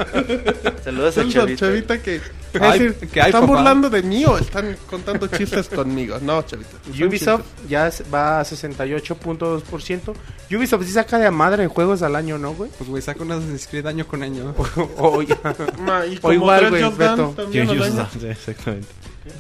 Saludos 0.84 1.18
a 1.18 1.22
Es 1.22 1.26
el 1.28 1.34
Chavita. 1.34 1.60
Chavita 1.66 2.02
que... 2.02 2.16
Es 2.52 2.62
Ay, 2.62 2.80
decir, 2.80 3.10
que 3.10 3.20
¿están 3.20 3.32
papá. 3.42 3.46
burlando 3.46 3.90
de 3.92 4.02
mí 4.02 4.26
o 4.26 4.38
están 4.38 4.76
contando 4.90 5.28
chistes 5.28 5.68
conmigo? 5.70 6.18
No, 6.22 6.42
Chavita. 6.42 6.78
Ubisoft 6.88 7.44
chistes. 7.44 7.70
ya 7.70 7.88
es- 7.88 8.04
va 8.12 8.40
a 8.40 8.44
68.2%. 8.44 10.14
Ubisoft 10.58 10.86
sí 10.86 10.92
saca 10.94 11.20
de 11.20 11.28
a 11.28 11.32
madre 11.32 11.64
en 11.64 11.70
juegos 11.70 12.02
al 12.02 12.16
año, 12.16 12.38
¿no, 12.40 12.54
güey? 12.54 12.72
Pues, 12.78 12.90
güey, 12.90 13.02
saca 13.04 13.22
un 13.22 13.32
Assassin's 13.34 13.68
Creed 13.68 13.86
año 13.86 14.08
con 14.08 14.24
año. 14.24 14.56
O 14.98 15.22
ya. 15.22 15.38
Ma, 15.80 16.06
y 16.08 16.18
O 16.18 16.22
como 16.22 16.34
igual, 16.34 16.70
güey, 16.70 16.84
Beto. 16.98 17.36
Sí, 17.52 18.28
exactamente. 18.28 18.88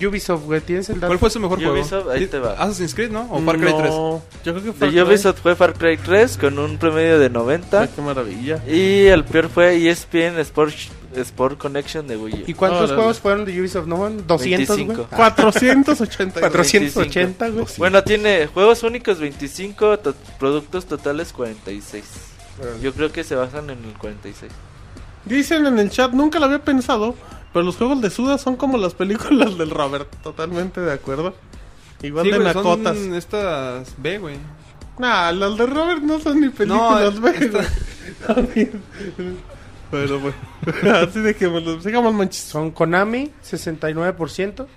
Ubisoft, 0.05 0.43
güey, 0.45 0.61
¿tienes 0.61 0.89
el 0.89 0.95
dato? 0.95 1.07
¿Cuál 1.07 1.19
fue 1.19 1.29
su 1.29 1.39
mejor 1.39 1.57
juego? 1.59 1.73
Ubisoft, 1.73 2.09
ahí 2.09 2.27
te 2.27 2.37
va. 2.39 2.53
Assassin's 2.53 2.93
Creed, 2.93 3.11
¿no? 3.11 3.27
O 3.31 3.41
Far 3.41 3.57
Cry 3.57 3.73
3. 3.77 3.89
No, 3.89 4.21
yo 4.45 4.53
creo 4.53 4.63
que 4.63 4.73
Far 4.73 4.91
De. 4.91 5.03
Ubisoft 5.03 5.39
fue 5.41 5.55
Far 5.55 5.73
Cry 5.73 5.97
3 5.97 6.37
con 6.37 6.59
un 6.59 6.77
promedio 6.77 7.17
de 7.19 7.29
90. 7.29 7.81
Ay, 7.81 7.89
qué 7.95 8.01
maravilla. 8.01 8.63
Y 8.67 9.05
el 9.07 9.23
peor 9.25 9.49
fue 9.49 9.75
ESPN 9.89 10.37
Sports, 10.39 10.89
Sport 11.15 11.57
Connection 11.57 12.07
de 12.07 12.17
Wii 12.17 12.33
U. 12.33 12.43
¿Y 12.47 12.53
cuántos 12.53 12.81
Órale. 12.81 12.95
juegos 12.95 13.19
fueron 13.19 13.45
de 13.45 13.59
Ubisoft? 13.59 13.87
¿No? 13.87 13.97
fueron? 13.97 14.27
200, 14.27 14.67
güey. 14.67 14.77
25. 14.87 15.07
Ah, 15.11 15.15
480. 15.15 16.39
480, 16.41 17.49
güey. 17.49 17.65
Bueno, 17.77 18.03
tiene 18.03 18.47
juegos 18.47 18.83
únicos 18.83 19.19
25, 19.19 19.99
to- 19.99 20.13
productos 20.37 20.85
totales 20.85 21.33
46. 21.33 22.03
Yo 22.81 22.93
creo 22.93 23.11
que 23.11 23.23
se 23.23 23.35
basan 23.35 23.69
en 23.69 23.83
el 23.85 23.93
46. 23.97 24.51
Dicen 25.25 25.65
en 25.65 25.79
el 25.79 25.89
chat, 25.89 26.11
nunca 26.11 26.39
lo 26.39 26.45
había 26.45 26.59
pensado, 26.63 27.15
pero 27.53 27.63
los 27.65 27.75
juegos 27.77 28.01
de 28.01 28.09
Suda 28.09 28.37
son 28.37 28.55
como 28.55 28.77
las 28.77 28.93
películas 28.93 29.57
del 29.57 29.69
Robert. 29.71 30.09
Totalmente 30.23 30.81
de 30.81 30.93
acuerdo. 30.93 31.33
Igual 32.01 32.25
Sí, 32.25 32.31
de 32.31 32.37
güey, 32.39 32.53
son 32.53 32.63
nacotas. 32.63 32.97
estas 32.97 33.93
B, 33.97 34.17
güey. 34.19 34.37
Nah, 34.97 35.31
las 35.31 35.57
de 35.57 35.65
Robert 35.65 36.01
no 36.01 36.19
son 36.19 36.41
ni 36.41 36.49
películas, 36.49 37.15
No, 37.15 37.21
güey. 37.21 37.33
esta- 37.35 37.65
También. 38.33 38.81
Pero 39.91 40.19
bueno, 40.19 40.37
así 41.07 41.19
de 41.19 41.35
que 41.35 41.47
me 41.49 41.61
los 41.61 41.83
sigamos 41.83 42.13
manches. 42.13 42.43
Son 42.43 42.71
Konami, 42.71 43.31
69%. 43.43 44.67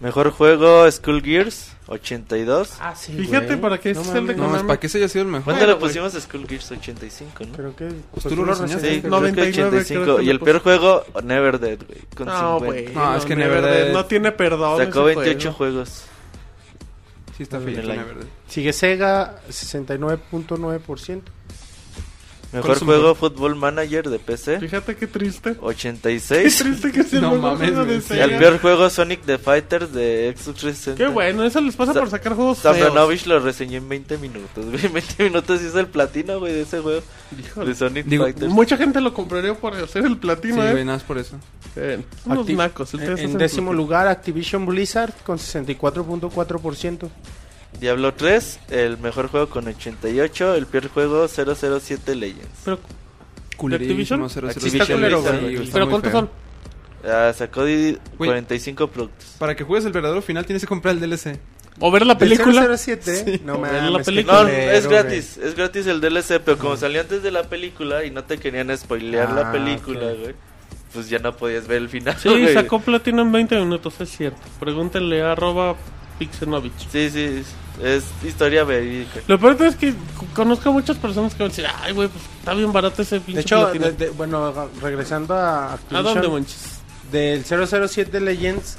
Mejor 0.00 0.30
juego 0.30 0.90
Skull 0.90 1.22
Gears 1.22 1.72
82. 1.88 2.74
Ah, 2.80 2.94
sí, 2.96 3.12
Fíjate 3.12 3.46
güey. 3.46 3.60
para 3.60 3.78
que 3.78 3.90
ese 3.92 4.00
es 4.00 4.08
el 4.08 4.26
de. 4.26 4.34
No, 4.34 4.42
es 4.44 4.48
Konami. 4.50 4.66
para 4.68 4.80
que 4.80 4.86
ese 4.88 4.98
haya 4.98 5.08
sido 5.08 5.22
el 5.24 5.28
mejor. 5.30 5.44
¿Cuándo 5.44 5.64
Bueno, 5.66 5.80
le 5.80 5.86
pusimos 5.86 6.12
Skull 6.14 6.46
Gears 6.48 6.70
85, 6.72 7.44
no? 7.46 7.52
Creo 7.52 7.76
que... 7.76 7.88
Pues 8.12 8.22
tú 8.24 8.30
lo 8.36 8.44
lo 8.44 8.52
reseñaste. 8.52 8.80
Sí, 8.80 9.00
reseñaste. 9.00 9.08
creo 9.08 9.20
que 9.20 9.26
99 9.30 9.68
85. 9.78 10.02
creo 10.04 10.16
que 10.16 10.22
y 10.24 10.30
el 10.30 10.40
peor 10.40 10.58
juego 10.60 11.04
Never 11.22 11.58
Dead, 11.60 11.78
güey, 11.86 12.00
con 12.16 12.26
No, 12.26 12.58
50. 12.60 12.66
güey. 12.66 12.94
No, 12.94 13.16
es 13.16 13.24
que 13.24 13.36
Never 13.36 13.56
Never 13.56 13.70
Dead 13.74 13.84
Dead- 13.86 13.92
no 13.92 14.04
tiene 14.06 14.32
perdón. 14.32 14.78
Sacó 14.78 15.08
ese 15.08 15.20
28 15.20 15.52
juego. 15.52 15.72
juegos. 15.74 16.04
Sí, 17.36 17.42
está 17.42 17.60
feo. 17.60 17.82
Sigue 18.48 18.72
Sega, 18.72 19.36
69.9%. 19.50 21.22
Mejor 22.52 22.78
juego 22.78 23.02
mejor? 23.02 23.16
Football 23.16 23.56
Manager 23.56 24.08
de 24.08 24.18
PC 24.18 24.60
Fíjate 24.60 24.94
qué 24.96 25.06
triste. 25.08 25.52
Qué 25.54 25.58
86. 25.60 26.56
triste 26.58 26.92
que 26.92 27.02
sea 27.02 27.18
el 27.18 27.24
No 27.24 27.30
mejor 27.32 27.52
mames, 27.58 27.70
juego 27.70 27.84
de. 27.84 28.16
Y 28.16 28.20
el 28.20 28.38
peor 28.38 28.60
juego 28.60 28.88
Sonic 28.88 29.22
the 29.26 29.36
Fighters 29.38 29.92
de 29.92 30.32
Xbox 30.36 30.58
360. 30.60 30.96
Qué 31.04 31.10
bueno, 31.10 31.44
eso 31.44 31.60
les 31.60 31.74
pasa 31.76 31.92
Sa- 31.92 32.00
por 32.00 32.08
sacar 32.10 32.34
juegos 32.34 32.58
feos. 32.60 32.76
Sabranovich 32.76 33.26
lo 33.26 33.40
reseñó 33.40 33.78
en 33.78 33.88
20 33.88 34.18
minutos, 34.18 34.64
güey. 34.64 34.88
20 34.92 35.24
minutos 35.24 35.60
hizo 35.62 35.80
el 35.80 35.88
platino, 35.88 36.38
güey, 36.38 36.52
de 36.52 36.62
ese 36.62 36.80
juego. 36.80 37.02
Híjole. 37.38 37.68
De 37.68 37.74
Sonic 37.74 38.06
Digo, 38.06 38.24
Fighters. 38.24 38.52
Mucha 38.52 38.76
gente 38.76 39.00
lo 39.00 39.12
compraría 39.12 39.52
por 39.54 39.74
hacer 39.74 40.04
el 40.04 40.12
Sí, 40.12 40.14
platino, 40.16 40.56
güey, 40.56 40.68
¿eh? 40.68 40.84
nada 40.84 40.98
más 40.98 41.02
por 41.02 41.18
eso. 41.18 41.36
Eh, 41.74 42.00
unos 42.24 42.46
Acti- 42.46 42.56
nacos. 42.56 42.94
el 42.94 43.00
En, 43.02 43.18
en 43.18 43.30
el 43.32 43.38
décimo 43.38 43.74
lugar, 43.74 44.06
Activision 44.06 44.64
Blizzard 44.64 45.12
con 45.24 45.36
64.4%. 45.38 47.08
Diablo 47.80 48.14
3, 48.14 48.60
el 48.70 48.98
mejor 48.98 49.28
juego 49.28 49.48
con 49.48 49.66
88. 49.68 50.54
El 50.54 50.66
peor 50.66 50.88
juego 50.88 51.28
007 51.28 52.14
Legends. 52.14 52.48
Pero, 52.64 52.78
Culerísimo, 53.56 54.24
Activision? 54.24 54.30
007. 54.30 54.46
Activision 54.48 54.82
Está 54.82 54.94
culero, 54.94 55.22
güey. 55.22 55.54
está 55.56 55.72
pero 55.72 55.88
¿cuántos 55.90 56.12
son? 56.12 56.30
Ah, 57.04 57.32
sacó 57.36 57.64
di- 57.64 57.96
Güey. 58.18 58.28
45 58.30 58.88
productos. 58.88 59.36
Para 59.38 59.54
que 59.54 59.64
juegues 59.64 59.84
el 59.86 59.92
verdadero 59.92 60.20
final 60.22 60.44
tienes 60.44 60.62
que 60.62 60.66
comprar 60.66 60.94
el 60.94 61.00
DLC. 61.00 61.38
O 61.78 61.90
ver 61.90 62.06
la 62.06 62.14
¿Del 62.14 62.30
película. 62.30 62.66
007? 62.76 63.40
No 63.44 63.54
O 63.56 63.60
ver 63.60 63.82
la 63.84 63.98
película. 64.02 64.42
No, 64.44 64.48
es 64.48 64.86
gratis, 64.88 65.36
es 65.36 65.54
gratis 65.54 65.86
el 65.86 66.00
DLC, 66.00 66.40
pero 66.42 66.56
como 66.58 66.76
salió 66.76 67.00
antes 67.02 67.22
de 67.22 67.30
la 67.30 67.44
película 67.44 68.02
y 68.04 68.10
no 68.10 68.24
te 68.24 68.38
querían 68.38 68.76
spoilear 68.76 69.30
la 69.32 69.50
Ah, 69.50 69.52
película, 69.52 70.06
ok. 70.12 70.18
güey, 70.20 70.34
pues 70.94 71.08
ya 71.10 71.18
no 71.18 71.36
podías 71.36 71.66
ver 71.68 71.78
el 71.82 71.88
final. 71.90 72.16
Sí, 72.18 72.28
güey. 72.30 72.54
sacó 72.54 72.80
platino 72.80 73.20
en 73.22 73.30
20 73.30 73.58
minutos, 73.60 74.00
es 74.00 74.08
cierto. 74.10 74.40
Pregúntenle 74.58 75.22
a 75.22 75.32
arroba 75.32 75.76
Pixenovich. 76.18 76.88
Sí, 76.90 77.10
sí, 77.10 77.42
es 77.82 78.04
historia 78.24 78.64
verídica. 78.64 79.20
Lo 79.26 79.38
peor 79.38 79.60
es 79.62 79.76
que 79.76 79.94
conozco 80.34 80.68
a 80.70 80.72
muchas 80.72 80.96
personas 80.96 81.34
que 81.34 81.42
van 81.42 81.50
a 81.50 81.54
decir, 81.54 81.66
ay, 81.82 81.92
güey, 81.92 82.08
pues 82.08 82.22
está 82.38 82.54
bien 82.54 82.72
barato 82.72 83.02
ese 83.02 83.20
pinche 83.20 83.34
De 83.34 83.40
hecho, 83.42 83.60
platino". 83.62 83.86
de- 83.86 83.92
de- 83.92 84.10
bueno, 84.10 84.52
regresando 84.80 85.34
a 85.34 85.70
¿A 85.70 85.74
Activision, 85.74 86.14
dónde, 86.14 86.28
manches? 86.28 86.80
del 87.12 87.44
007 87.44 88.20
Legends, 88.20 88.76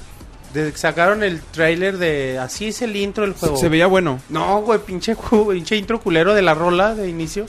de- 0.53 0.71
sacaron 0.75 1.23
el 1.23 1.41
trailer 1.41 1.97
de 1.97 2.39
así 2.39 2.67
es 2.67 2.81
el 2.81 2.95
intro 2.95 3.23
del 3.25 3.33
juego. 3.33 3.57
Se 3.57 3.69
veía 3.69 3.87
bueno. 3.87 4.19
No, 4.29 4.61
güey, 4.61 4.79
pinche, 4.79 5.13
juego, 5.13 5.51
pinche 5.51 5.75
intro 5.75 5.99
culero 5.99 6.33
de 6.33 6.41
la 6.41 6.53
rola 6.53 6.95
de 6.95 7.07
inicio. 7.09 7.45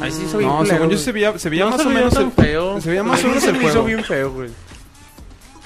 Ahí 0.00 0.10
sí 0.10 0.22
hizo 0.26 0.38
bien 0.38 0.48
No, 0.50 0.56
culero, 0.58 0.74
según 0.76 0.90
yo 0.90 0.98
se 0.98 1.12
veía, 1.12 1.38
se 1.38 1.50
veía 1.50 1.64
No 1.64 1.70
más 1.72 1.80
se 1.82 1.86
o 1.86 1.88
veía 1.90 1.98
menos 2.00 2.14
tan 2.14 2.24
el, 2.24 2.32
feo. 2.32 2.80
Se 2.80 2.88
veía 2.88 3.02
más 3.02 3.20
A 3.20 3.24
o 3.24 3.28
menos 3.28 3.42
se 3.42 3.50
el 3.50 3.56
me 3.56 3.62
hizo 3.64 3.70
juego. 3.72 3.86
bien 3.86 4.04
feo, 4.04 4.32
güey. 4.32 4.50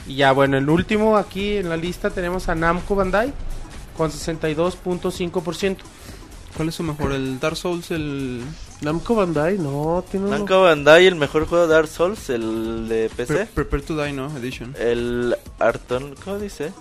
Y 0.09 0.16
ya, 0.16 0.32
bueno, 0.32 0.56
el 0.59 0.68
último 0.68 1.16
aquí 1.16 1.56
en 1.56 1.68
la 1.68 1.76
lista 1.76 2.10
tenemos 2.10 2.48
a 2.48 2.55
Namco 2.55 2.94
Bandai 2.94 3.32
con 3.97 4.10
62.5%. 4.10 5.77
¿Cuál 6.56 6.68
es 6.70 6.74
su 6.74 6.82
mejor? 6.82 7.12
¿El 7.12 7.39
Dark 7.39 7.56
Souls? 7.56 7.90
¿El 7.90 8.40
Namco 8.81 9.14
Bandai, 9.14 9.59
no, 9.59 10.02
tiene 10.10 10.27
uno. 10.27 10.36
Namco 10.39 10.62
Bandai, 10.62 11.06
el 11.06 11.14
mejor 11.16 11.47
juego 11.47 11.66
de 11.66 11.74
Dark 11.74 11.89
Souls, 11.89 12.31
el 12.31 12.89
de 12.89 13.10
Pre- 13.14 13.27
PC. 13.27 13.47
Prepare 13.55 13.82
to 13.82 14.02
Die, 14.02 14.12
no? 14.12 14.35
Edition. 14.39 14.74
El 14.78 15.36
Arton, 15.59 16.14
¿cómo 16.24 16.39
dice? 16.39 16.73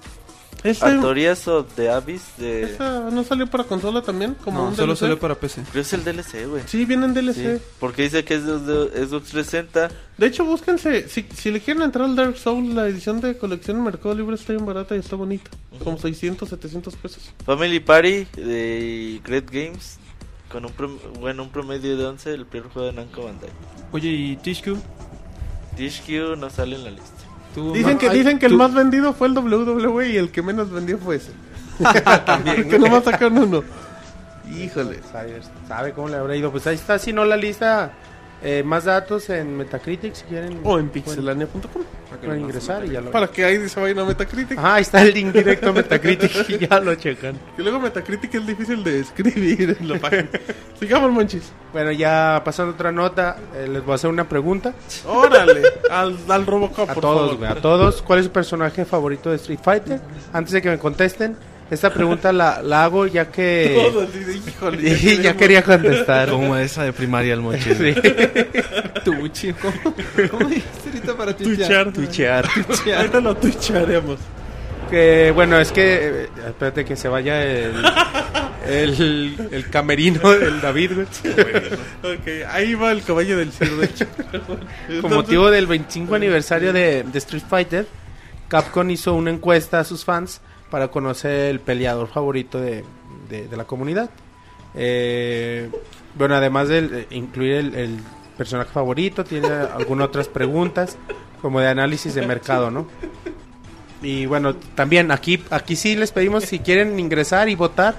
Ese- 0.66 0.86
Artorias 0.86 1.48
of 1.48 1.68
the 1.76 1.90
Abyss 1.90 2.24
de... 2.38 2.64
¿Esa 2.64 3.10
no 3.12 3.24
salió 3.24 3.48
para 3.48 3.64
consola 3.64 4.02
también? 4.02 4.36
Como 4.44 4.60
No, 4.60 4.68
un 4.70 4.76
solo 4.76 4.94
DLC? 4.94 5.00
salió 5.00 5.20
para 5.20 5.36
PC. 5.36 5.62
Creo 5.62 5.74
que 5.74 5.80
es 5.82 5.94
el 5.94 6.04
DLC, 6.04 6.48
güey. 6.50 6.64
Sí, 6.66 6.86
viene 6.86 7.06
en 7.06 7.14
DLC. 7.14 7.36
Sí, 7.36 7.64
porque 7.80 8.02
dice 8.04 8.24
que 8.24 8.36
es 8.36 8.46
de, 8.46 8.54
Xbox 9.06 9.30
360. 9.30 9.90
De 10.18 10.26
hecho, 10.28 10.44
búsquense, 10.46 11.08
si, 11.10 11.26
si 11.36 11.52
le 11.52 11.60
quieren 11.62 11.84
entrar 11.84 12.06
al 12.06 12.16
Dark 12.16 12.38
Souls, 12.38 12.74
la 12.74 12.88
edición 12.88 13.22
de 13.22 13.38
colección 13.38 13.78
en 13.78 13.84
Mercado 13.84 14.16
Libre 14.16 14.36
está 14.36 14.54
bien 14.54 14.66
barata 14.66 14.96
y 14.96 15.00
está 15.00 15.16
bonita. 15.16 15.52
Como 15.84 15.98
600, 15.98 16.48
700 16.50 16.96
pesos. 16.96 17.32
Family 17.46 17.80
Party 17.80 18.26
de 18.36 19.22
Great 19.24 19.50
Games. 19.52 19.98
Con 20.52 20.64
un, 20.66 20.72
prom- 20.72 21.00
bueno, 21.20 21.44
un 21.44 21.50
promedio 21.50 21.98
de 21.98 22.06
11, 22.06 22.34
el 22.34 22.46
primer 22.46 22.70
juego 22.70 22.88
de 22.88 22.94
Namco 22.94 23.24
Bandai. 23.24 23.50
Oye, 23.92 24.10
¿y 24.10 24.36
THQ? 24.38 24.78
THQ 25.76 26.38
no 26.38 26.50
sale 26.50 26.76
en 26.78 26.84
la 26.86 26.92
lista. 26.92 27.12
¿Tú, 27.56 27.74
Dicen 27.74 27.98
que, 27.98 28.10
ay, 28.10 28.18
dicen 28.20 28.38
que 28.38 28.46
el 28.46 28.56
más 28.56 28.74
vendido 28.74 29.14
fue 29.14 29.28
el 29.28 29.38
WWE 29.38 30.10
y 30.10 30.18
el 30.18 30.30
que 30.30 30.42
menos 30.42 30.70
vendió 30.70 30.98
fue 30.98 31.16
ese. 31.16 31.32
que 32.70 32.78
nomás 32.78 33.06
sacaron 33.06 33.38
uno. 33.38 33.64
Híjole. 34.54 35.00
Sabe, 35.12 35.42
sabe 35.68 35.94
cómo 35.94 36.10
le 36.10 36.18
habrá 36.18 36.36
ido. 36.36 36.52
Pues 36.52 36.68
ahí 36.68 36.76
está, 36.76 37.00
si 37.00 37.14
no 37.14 37.26
la 37.26 37.38
lista, 37.38 37.94
eh, 38.44 38.64
más 38.64 38.86
datos 38.86 39.30
en 39.30 39.58
Metacritic 39.58 40.14
si 40.14 40.24
quieren. 40.26 40.60
O 40.64 40.78
en 40.80 40.90
pixelania.com. 40.90 41.84
pueden 42.24 42.42
ingresar 42.42 42.86
y 42.86 42.92
ya 42.92 43.02
lo 43.02 43.12
Para 43.12 43.28
que 43.28 43.44
ahí 43.44 43.68
se 43.68 43.80
vayan 43.80 44.00
a 44.00 44.06
Metacritic. 44.06 44.58
Ahí 44.62 44.82
está 44.84 45.02
el 45.02 45.14
link 45.14 45.34
directo 45.34 45.70
a 45.70 45.74
Metacritic 45.74 46.50
y 46.50 46.68
ya 46.68 46.80
lo 46.80 46.94
checan. 46.96 47.36
Que 47.56 47.64
luego 47.64 47.80
Metacritic 47.80 48.36
es 48.36 48.46
difícil 48.48 48.84
de 48.84 49.00
escribir 49.00 49.78
en 49.80 49.90
la 49.90 50.00
página. 50.00 50.30
Sigamos, 50.80 51.12
monchis. 51.12 51.52
Bueno, 51.74 51.92
ya 51.92 52.42
pasando 52.46 52.72
a 52.72 52.76
otra 52.76 52.92
nota, 52.92 53.38
eh, 53.56 53.68
les 53.68 53.84
voy 53.84 53.94
a 53.94 53.96
hacer 53.96 54.10
una 54.10 54.28
pregunta 54.30 54.74
Órale. 55.08 55.62
Al, 55.90 56.18
al 56.30 56.46
Robocop, 56.46 56.90
a 56.90 56.94
por 56.94 57.02
todos, 57.02 57.22
favor. 57.32 57.38
güey, 57.38 57.52
a 57.52 57.62
todos. 57.62 58.02
¿Cuál 58.02 58.20
es 58.20 58.26
su 58.26 58.32
personaje 58.32 58.86
favorito 58.86 59.30
de 59.30 59.38
Street 59.38 59.60
Fighter? 59.62 60.00
Antes 60.32 60.54
de 60.54 60.62
que 60.62 60.70
me 60.70 60.78
contesten, 60.78 61.36
esta 61.72 61.92
pregunta 61.94 62.32
la, 62.32 62.62
la 62.62 62.84
hago 62.84 63.08
ya 63.08 63.32
que 63.32 63.42
de- 64.14 64.38
híjole. 64.50 64.82
y 64.90 64.94
ya 65.22 65.34
queremos- 65.34 65.38
quería 65.38 65.64
contestar. 65.64 66.30
Como 66.30 66.56
esa 66.58 66.84
de 66.84 66.94
primaria 66.94 67.34
el 67.34 67.42
moche. 67.42 67.76
Sí. 67.76 68.02
Tú, 69.04 69.28
chico. 69.30 69.72
¿Cómo 70.32 70.48
dijiste 70.50 70.90
ahorita 70.90 71.18
para 71.18 71.36
tuitear? 71.36 71.92
Twitchar. 71.92 72.46
Twitchear. 72.54 72.98
Ahorita 72.98 73.20
lo 73.22 73.36
twitcharemos. 73.36 74.20
Que 74.90 75.32
bueno, 75.34 75.60
es 75.60 75.72
que 75.72 76.26
eh, 76.26 76.30
espérate 76.48 76.86
que 76.86 76.96
se 76.96 77.08
vaya 77.08 77.44
el 77.44 77.74
el, 78.68 79.48
el 79.52 79.70
camerino 79.70 80.32
del 80.32 80.62
David, 80.62 80.92
güey. 80.94 81.08
Ok, 82.04 82.48
ahí 82.52 82.74
va 82.76 82.92
el 82.92 83.04
caballo 83.04 83.38
del 83.38 83.52
cielo, 83.52 83.78
de 83.78 83.86
hecho. 83.86 84.06
Con 85.02 85.14
motivo 85.14 85.50
del 85.52 85.66
25 85.68 86.16
aniversario 86.16 86.72
de, 86.74 87.04
de 87.04 87.18
Street 87.18 87.44
Fighter, 87.48 87.88
Capcom 88.48 88.88
hizo 88.92 89.14
una 89.16 89.32
encuesta 89.32 89.80
a 89.80 89.84
sus 89.84 90.04
fans 90.06 90.42
para 90.76 90.90
conocer 90.90 91.52
el 91.52 91.62
peleador 91.62 92.10
favorito 92.10 92.60
de, 92.60 92.84
de- 93.30 93.48
de 93.48 93.56
la 93.56 93.64
comunidad. 93.64 94.10
Eh, 94.76 95.70
bueno, 96.16 96.36
además 96.36 96.68
de 96.68 96.80
eh, 96.80 97.08
incluir 97.12 97.54
el, 97.54 97.76
el 97.76 98.00
personaje 98.38 98.72
favorito, 98.74 99.24
tiene 99.24 99.48
algunas 99.74 100.10
otras 100.10 100.28
preguntas 100.28 100.98
como 101.42 101.62
de 101.62 101.70
análisis 101.70 102.14
de 102.14 102.28
mercado, 102.28 102.72
¿no? 102.72 102.88
Y 104.02 104.26
bueno, 104.26 104.58
también 104.76 105.12
aquí, 105.14 105.42
aquí 105.50 105.78
sí 105.78 105.96
les 105.96 106.12
pedimos 106.12 106.44
si 106.44 106.60
quieren 106.60 107.00
ingresar 107.00 107.48
y 107.48 107.56
votar 107.56 107.96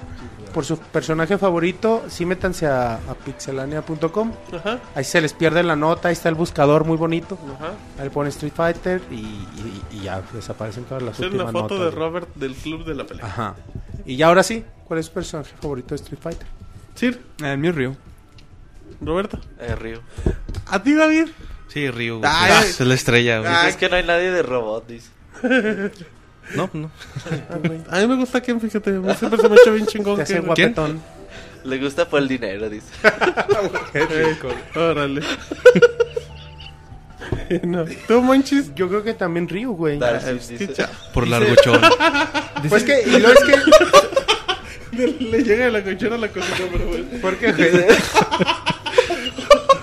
por 0.57 0.65
su 0.65 0.79
personaje 0.79 1.37
favorito, 1.37 2.03
sí 2.09 2.25
métanse 2.25 2.65
a, 2.65 2.95
a 2.95 3.13
pixelania.com. 3.23 4.31
Ajá, 4.51 4.79
Ahí 4.95 5.03
se 5.03 5.21
les 5.21 5.31
pierde 5.33 5.61
la 5.61 5.75
nota, 5.75 6.07
ahí 6.07 6.13
está 6.13 6.29
el 6.29 6.33
buscador 6.35 6.83
muy 6.83 6.97
bonito. 6.97 7.37
ajá. 7.59 7.73
Ahí 8.01 8.09
pone 8.09 8.29
Street 8.29 8.53
Fighter 8.55 8.99
y, 9.11 9.15
y- 9.17 9.83
y 9.91 9.99
ya 10.01 10.23
desaparecen 10.33 10.85
todas 10.85 11.03
las 11.03 11.13
Esta 11.13 11.27
es 11.27 11.33
una 11.33 11.43
últimas 11.43 11.61
foto 11.61 11.75
notas. 11.77 11.93
de 11.93 11.99
Robert 11.99 12.29
del 12.33 12.55
club 12.55 12.85
de 12.85 12.95
la 12.95 13.03
pelea. 13.05 13.23
Ajá. 13.27 13.55
Y 14.03 14.15
ya 14.15 14.29
ahora 14.29 14.41
sí, 14.41 14.65
¿cuál 14.85 14.99
es 14.99 15.05
su 15.05 15.11
personaje 15.11 15.53
favorito 15.61 15.89
de 15.89 15.95
Street 15.97 16.19
Fighter? 16.19 16.47
Sir, 16.95 17.21
Ah, 17.43 17.51
El 17.51 17.59
mío 17.59 17.71
Ryu. 17.71 17.95
Roberto. 18.99 19.39
Eh, 19.59 19.75
Ryu. 19.75 19.99
¿A 20.71 20.81
ti, 20.81 20.95
David? 20.95 21.27
Sí, 21.67 21.91
Ryu. 21.91 22.19
Ay, 22.23 22.51
güey. 22.57 22.69
es 22.71 22.79
la 22.79 22.93
estrella, 22.95 23.39
güey. 23.41 23.51
Es 23.67 23.75
que 23.77 23.89
no 23.89 23.95
hay 23.97 24.03
nadie 24.05 24.31
de 24.31 24.41
robot, 24.41 24.87
dice. 24.87 25.11
No, 26.55 26.69
no. 26.73 26.91
A 27.89 27.99
mí 27.99 28.07
me 28.07 28.15
gusta 28.15 28.41
Ken, 28.41 28.59
fíjate. 28.61 28.91
a 28.91 28.93
mí 28.93 29.13
Siempre 29.15 29.39
se 29.39 29.49
me 29.49 29.55
ha 29.55 29.57
hecho 29.61 29.73
bien 29.73 29.85
chingón. 29.87 30.15
Te 30.17 30.21
hace 30.23 30.33
Ken. 30.35 30.45
guapetón. 30.45 31.01
Le 31.63 31.77
gusta 31.79 32.07
por 32.07 32.21
el 32.21 32.27
dinero, 32.27 32.69
dice. 32.69 32.87
Órale. 34.75 35.21
Bueno, 37.49 37.85
¿tú, 38.07 38.21
Monchis? 38.21 38.73
Yo 38.75 38.87
creo 38.87 39.03
que 39.03 39.13
también 39.13 39.49
Ryu, 39.49 39.73
güey. 39.73 39.99
Qué 39.99 40.69
Por 41.13 41.27
larguchón. 41.27 41.81
Pues 42.69 42.83
que, 42.83 43.03
y 43.05 43.19
lo 43.19 43.31
es 43.31 43.39
que, 43.43 43.55
Le 45.23 45.43
llega 45.43 45.65
de 45.65 45.71
la 45.71 45.83
cochera 45.83 46.15
a 46.15 46.17
la 46.17 46.27
cocina, 46.27 46.67
pero 46.71 46.87
bueno. 46.87 47.05
porque, 47.21 47.51
güey, 47.51 47.71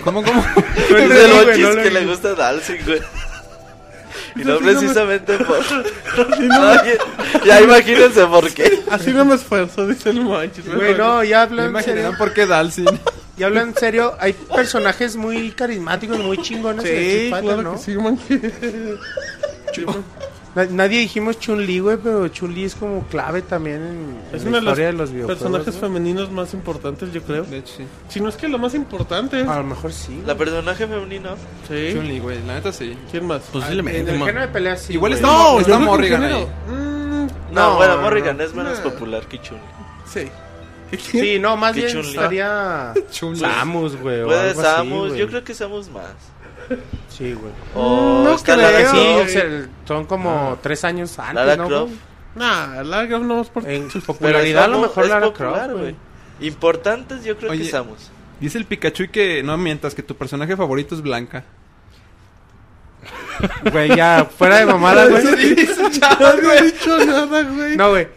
¿Cómo, 0.02 0.22
cómo? 0.24 0.44
Dice 0.88 1.28
Monchis 1.28 1.58
no 1.76 1.82
que 1.82 1.90
le 1.90 2.04
gusta 2.04 2.34
Dalsing, 2.34 2.84
güey. 2.84 3.00
Y 4.36 4.44
no 4.44 4.54
Así 4.54 4.60
no 4.64 4.66
me- 4.66 4.72
precisamente 4.78 5.38
por... 5.44 5.56
Ay, 6.50 6.94
ya 7.44 7.60
imagínense 7.60 8.26
por 8.26 8.52
qué. 8.52 8.80
Así 8.90 9.10
no 9.12 9.24
me 9.24 9.34
esfuerzo, 9.36 9.86
dice 9.86 10.10
el 10.10 10.20
Monchis. 10.20 10.64
güey, 10.74 10.94
no, 10.96 11.22
ya 11.24 11.42
hablan 11.42 11.66
en 11.66 11.72
serio. 11.82 11.92
imaginarán 11.92 12.18
por 12.18 12.32
qué 12.32 12.46
Dalsin. 12.46 12.86
Ya 13.36 13.46
hablan 13.46 13.68
en 13.68 13.74
serio. 13.76 14.14
Hay 14.20 14.32
personajes 14.32 15.16
muy 15.16 15.50
carismáticos, 15.52 16.18
muy 16.18 16.38
chingones. 16.38 16.84
Sí, 16.84 17.28
Fighter, 17.30 17.42
claro 17.42 17.62
¿no? 17.62 17.72
que 17.74 17.78
sí, 17.78 17.96
Monchis. 17.96 18.40
Na- 20.54 20.66
Nadie 20.66 21.00
dijimos 21.00 21.38
Chun-Li, 21.40 21.80
güey, 21.80 21.96
pero 21.96 22.28
Chun-Li 22.28 22.64
es 22.64 22.74
como 22.76 23.02
clave 23.08 23.42
también 23.42 23.76
en, 23.76 24.20
en 24.30 24.36
Es 24.36 24.44
la 24.44 24.50
de 24.50 24.50
los, 24.50 24.62
historia 24.62 24.86
de 24.86 24.92
los 24.92 25.10
videojuegos. 25.10 25.42
personajes 25.42 25.74
¿no? 25.74 25.80
femeninos 25.80 26.30
más 26.30 26.54
importantes, 26.54 27.12
yo 27.12 27.22
creo. 27.22 27.42
De 27.44 27.58
hecho, 27.58 27.74
sí. 27.78 27.84
Si 28.08 28.20
no 28.20 28.28
es 28.28 28.36
que 28.36 28.46
lo 28.48 28.58
más 28.58 28.74
importante. 28.74 29.40
A 29.40 29.56
lo 29.56 29.64
mejor 29.64 29.92
sí. 29.92 30.22
La 30.24 30.36
personaje 30.36 30.86
femenino. 30.86 31.30
Sí. 31.68 31.90
Chun-Li, 31.92 32.20
güey. 32.20 32.38
La 32.46 32.54
neta 32.54 32.72
sí. 32.72 32.96
¿Quién 33.10 33.26
más? 33.26 33.42
Posiblemente. 33.52 34.00
En 34.00 34.08
el 34.08 34.18
género 34.18 34.40
de 34.42 34.48
peleas 34.48 34.82
sí. 34.82 34.92
Igual 34.92 35.14
está- 35.14 35.26
No, 35.26 35.58
está 35.60 35.78
Morrigan 35.78 36.22
en 36.22 36.32
ahí. 36.32 36.46
Mm, 36.68 37.26
No, 37.52 37.70
No, 37.70 37.76
bueno, 37.76 37.96
no, 37.96 38.02
Morrigan 38.02 38.36
no. 38.36 38.44
es 38.44 38.54
menos 38.54 38.78
No. 38.78 38.90
popular 38.90 39.22
que 39.26 39.40
Chun. 39.40 39.58
sí. 40.06 40.28
Sí, 41.10 41.38
no, 41.40 41.56
más 41.56 41.72
¿Qué 41.72 41.80
bien 41.80 41.92
Chun-Li? 41.92 42.10
estaría 42.10 42.92
Chun-Li. 43.10 43.40
Samus, 43.40 43.96
güey. 43.96 44.22
Puede 44.24 44.54
Samus, 44.54 45.16
yo 45.16 45.26
creo 45.26 45.42
que 45.42 45.52
Samus 45.52 45.88
más. 45.88 46.04
Sí, 47.08 47.32
güey. 47.32 47.52
O 47.74 48.22
No 48.24 48.34
está 48.34 48.54
creo. 48.54 48.70
Lara 48.70 48.90
Sí, 48.90 48.96
Croft. 48.96 49.24
o 49.24 49.28
sea, 49.28 49.68
son 49.86 50.04
como 50.06 50.58
tres 50.62 50.84
años 50.84 51.18
antes, 51.18 51.34
Lara 51.34 51.56
¿no, 51.56 51.66
Croft. 51.68 51.86
güey? 51.92 51.98
Nah, 52.36 52.82
la 52.82 53.06
Croft 53.06 53.24
no 53.24 53.40
es 53.40 53.48
por. 53.48 53.68
En 53.68 53.88
Pero 53.88 54.04
popularidad 54.04 54.64
a 54.64 54.68
lo 54.68 54.80
mejor 54.80 55.04
es 55.04 55.10
Lara 55.10 55.26
popular, 55.26 55.66
Croft, 55.68 55.80
güey. 55.80 55.96
Importantes 56.40 57.24
yo 57.24 57.36
creo 57.36 57.52
Oye. 57.52 57.62
que 57.64 57.70
Samus. 57.70 58.10
Dice 58.40 58.58
el 58.58 58.64
Pikachu 58.64 59.10
que 59.10 59.42
no 59.42 59.56
mientas, 59.56 59.94
que 59.94 60.02
tu 60.02 60.16
personaje 60.16 60.56
favorito 60.56 60.94
es 60.94 61.00
Blanca. 61.02 61.44
Güey, 63.72 63.96
ya, 63.96 64.24
fuera 64.36 64.58
de 64.58 64.66
mamada, 64.66 65.06
güey. 65.06 65.22
No 65.22 65.30
había 66.26 66.62
dicho 66.62 66.98
nada, 67.04 67.42
güey. 67.42 67.76
No, 67.76 67.90
güey. 67.90 68.08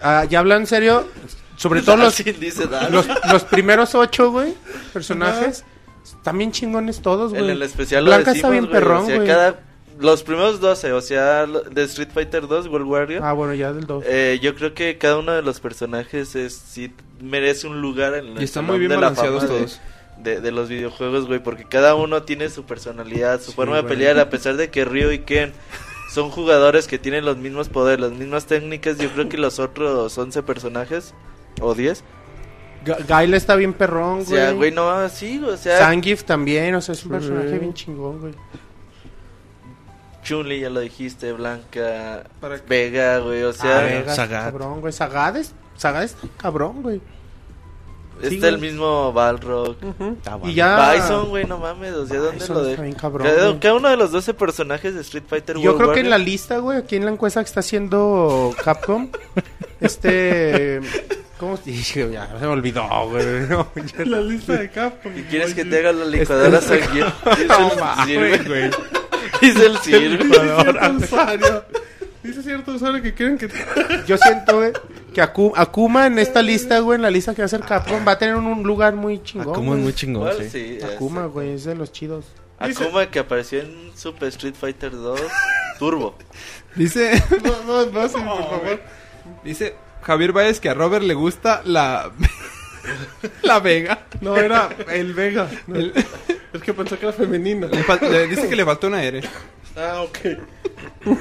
Ah, 0.00 0.24
ya 0.28 0.38
hablan 0.38 0.62
en 0.62 0.66
serio. 0.66 1.08
Sobre 1.56 1.82
todo 1.82 1.96
los, 1.98 2.16
Dalsin 2.16 2.40
dice 2.40 2.68
los, 2.90 3.06
los 3.30 3.44
primeros 3.44 3.94
ocho, 3.94 4.30
güey, 4.30 4.54
personajes. 4.92 5.64
Están 6.04 6.38
bien 6.38 6.52
chingones 6.52 7.00
todos, 7.02 7.30
güey. 7.32 7.44
En 7.44 7.50
el 7.50 7.62
especial 7.62 8.04
Blanca 8.04 8.30
lo 8.30 8.36
está 8.36 8.48
decimos, 8.48 8.50
bien 8.52 8.64
güey, 8.64 8.72
perrón, 8.72 9.02
o 9.04 9.06
sea, 9.06 9.24
cada 9.24 9.60
los 10.00 10.22
primeros 10.22 10.60
12, 10.60 10.92
o 10.92 11.00
sea, 11.00 11.46
de 11.46 11.82
Street 11.84 12.08
Fighter 12.12 12.48
2 12.48 12.66
World 12.66 12.86
Warrior, 12.88 13.22
Ah, 13.22 13.32
bueno, 13.34 13.54
ya 13.54 13.72
del 13.72 13.86
2. 13.86 14.04
eh, 14.06 14.40
yo 14.42 14.54
creo 14.54 14.74
que 14.74 14.98
cada 14.98 15.18
uno 15.18 15.32
de 15.32 15.42
los 15.42 15.60
personajes 15.60 16.34
es 16.34 16.54
sí 16.54 16.92
merece 17.20 17.66
un 17.68 17.80
lugar 17.80 18.14
en 18.14 18.26
el 18.28 18.40
Y 18.40 18.44
están 18.44 18.64
salón 18.64 18.66
muy 18.70 18.78
bien 18.78 18.88
de 18.90 18.96
la 18.96 19.00
balanceados 19.02 19.42
fama 19.44 19.52
de- 19.54 19.58
todos. 19.60 19.80
De, 20.18 20.40
de 20.40 20.52
los 20.52 20.68
videojuegos, 20.68 21.26
güey, 21.26 21.40
porque 21.42 21.64
cada 21.64 21.94
uno 21.94 22.22
tiene 22.22 22.48
su 22.48 22.64
personalidad, 22.64 23.40
su 23.40 23.50
Sí, 23.50 23.56
forma 23.56 23.76
de 23.76 23.82
pelear, 23.84 24.18
a 24.20 24.28
pesar 24.30 24.56
de 24.56 24.70
que 24.70 24.84
Ryo 24.84 25.10
y 25.10 25.20
Ken 25.20 25.52
son 26.12 26.30
jugadores 26.30 26.86
que 26.86 26.98
tienen 26.98 27.24
los 27.24 27.38
mismos 27.38 27.68
poderes, 27.68 28.00
las 28.00 28.12
mismas 28.12 28.46
técnicas, 28.46 28.98
yo 28.98 29.08
creo 29.10 29.28
que 29.28 29.38
los 29.38 29.58
otros 29.58 30.16
11 30.16 30.42
personajes, 30.42 31.14
o 31.60 31.74
10, 31.74 32.00
Ga- 32.02 32.04
Gail 32.84 33.34
está 33.34 33.54
bien 33.56 33.72
perrón, 33.72 34.20
o 34.20 34.24
güey. 34.24 34.26
sea, 34.26 34.52
güey, 34.52 34.70
no, 34.72 34.88
así, 34.90 35.42
o 35.42 35.56
sea, 35.56 35.78
Zangief 35.78 36.24
también, 36.24 36.74
o 36.74 36.80
sea, 36.80 36.94
es 36.94 37.04
un 37.04 37.12
personaje 37.12 37.58
bien 37.58 37.74
chingón, 37.74 38.20
güey. 38.20 38.34
Chun-Li, 40.22 40.60
ya 40.60 40.70
lo 40.70 40.80
dijiste, 40.80 41.32
Blanca, 41.32 42.24
Para- 42.40 42.60
Vega, 42.68 43.18
güey, 43.18 43.42
o 43.42 43.52
sea, 43.52 43.78
ah, 43.80 43.82
Vega 43.82 44.14
Sagat. 44.14 44.44
cabrón, 44.44 44.80
güey. 44.80 44.92
Sagat 44.92 45.36
es, 45.36 45.52
Sagat 45.76 46.04
está 46.04 46.28
cabrón, 46.36 46.82
güey. 46.82 47.00
Está 48.28 48.46
sí, 48.48 48.54
el 48.54 48.58
güey. 48.58 48.70
mismo 48.70 49.12
Balrog. 49.12 49.76
Ujú. 49.82 50.16
Y 50.44 50.54
ya... 50.54 50.92
Bison, 50.94 51.28
güey, 51.28 51.44
no 51.44 51.58
mames, 51.58 51.92
o 51.94 52.06
sea, 52.06 52.18
¿dónde 52.18 52.38
Bison 52.38 52.54
lo 52.56 52.60
está 52.62 52.70
dejo? 52.70 52.82
bien 52.82 52.94
cabrón, 52.94 53.26
Cada, 53.28 53.60
cada 53.60 53.74
uno 53.74 53.88
de 53.88 53.96
los 53.96 54.10
12 54.12 54.34
personajes 54.34 54.94
de 54.94 55.00
Street 55.00 55.24
Fighter 55.28 55.56
Yo 55.56 55.62
World 55.72 55.76
creo 55.78 55.92
que 55.94 56.00
en 56.00 56.10
la 56.10 56.18
lista, 56.18 56.58
güey, 56.58 56.78
aquí 56.78 56.96
en 56.96 57.04
la 57.04 57.10
encuesta 57.10 57.40
que 57.42 57.48
está 57.48 57.60
haciendo 57.60 58.54
Capcom, 58.64 59.08
este... 59.80 60.80
¿Cómo? 61.38 61.58
Ya, 61.64 62.28
se 62.38 62.46
me 62.46 62.46
olvidó, 62.52 62.86
güey. 63.08 63.48
No, 63.48 63.68
ya- 63.74 64.04
La 64.04 64.20
lista 64.20 64.52
de 64.52 64.70
Capcom. 64.70 65.10
¿Y 65.18 65.22
quieres 65.22 65.54
que 65.54 65.64
te 65.64 65.78
haga 65.78 65.90
la 65.92 66.04
licuadora 66.04 66.60
sanguínea? 66.60 67.12
Dice 67.36 67.46
No 67.48 68.06
el 68.26 68.44
güey. 68.48 68.70
Dice 69.40 69.66
el 69.66 69.76
usuario. 71.02 71.64
Dice 72.22 72.42
cierto 72.44 72.70
usuario 72.72 73.02
que 73.02 73.12
quieren 73.12 73.36
que 73.38 73.48
te... 73.48 73.56
Yo 74.06 74.16
siento, 74.18 74.58
güey, 74.58 74.70
que 75.12 75.22
Aku- 75.22 75.52
Akuma 75.56 76.06
en 76.06 76.18
esta 76.18 76.42
lista, 76.42 76.78
güey, 76.80 76.96
en 76.96 77.02
la 77.02 77.10
lista 77.10 77.34
que 77.34 77.42
va 77.42 77.44
a 77.44 77.46
hacer 77.46 77.60
Capcom, 77.60 78.06
va 78.06 78.12
a 78.12 78.18
tener 78.18 78.34
un, 78.36 78.46
un 78.46 78.62
lugar 78.62 78.94
muy 78.94 79.22
chingón, 79.22 79.50
Akuma 79.54 79.76
es 79.76 79.82
muy 79.82 79.92
chingón, 79.94 80.30
sí. 80.38 80.48
Sí, 80.50 80.78
Akuma, 80.84 81.26
güey, 81.26 81.50
es 81.52 81.64
de 81.64 81.74
los 81.74 81.92
chidos. 81.92 82.24
Akuma 82.58 83.06
que 83.10 83.18
apareció 83.18 83.60
en 83.60 83.90
Super 83.96 84.28
Street 84.28 84.54
Fighter 84.58 84.92
2 84.92 85.20
Turbo. 85.78 86.14
Dice, 86.76 87.22
No, 87.44 87.62
no, 87.84 87.86
no, 87.90 88.08
sí, 88.08 88.14
por 88.14 88.22
favor. 88.24 88.80
dice 89.44 89.74
Javier 90.02 90.32
Báez 90.32 90.58
que 90.60 90.68
a 90.68 90.74
Robert 90.74 91.04
le 91.04 91.14
gusta 91.14 91.60
la... 91.64 92.10
la 93.42 93.60
Vega. 93.60 94.06
No, 94.20 94.36
era 94.36 94.68
el 94.90 95.12
Vega. 95.14 95.48
No, 95.66 95.76
El- 95.76 95.92
Es 96.52 96.62
que 96.62 96.72
pensé 96.74 96.98
que 96.98 97.06
era 97.06 97.12
femenino. 97.12 97.66
le 97.68 97.82
fal- 97.84 98.00
le 98.08 98.26
dice 98.26 98.48
que 98.48 98.56
le 98.56 98.64
faltó 98.64 98.86
una 98.88 99.02
R. 99.02 99.22
Ah, 99.76 100.02
ok. 100.02 100.18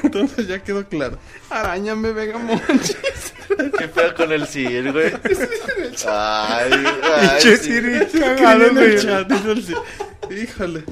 Entonces 0.04 0.48
ya 0.48 0.60
quedó 0.64 0.86
claro. 0.88 1.18
Arañame, 1.52 2.14
Vega 2.14 2.38
Monchis. 2.38 3.34
Qué 3.78 3.88
feo 3.88 4.16
con 4.16 4.32
el 4.32 4.48
Sir, 4.48 4.92
güey. 4.92 5.12
Ay, 6.08 6.72
ay, 7.04 7.40
chat, 7.40 9.32
el 9.32 9.64
sí. 9.64 9.74
Híjole. 10.32 10.84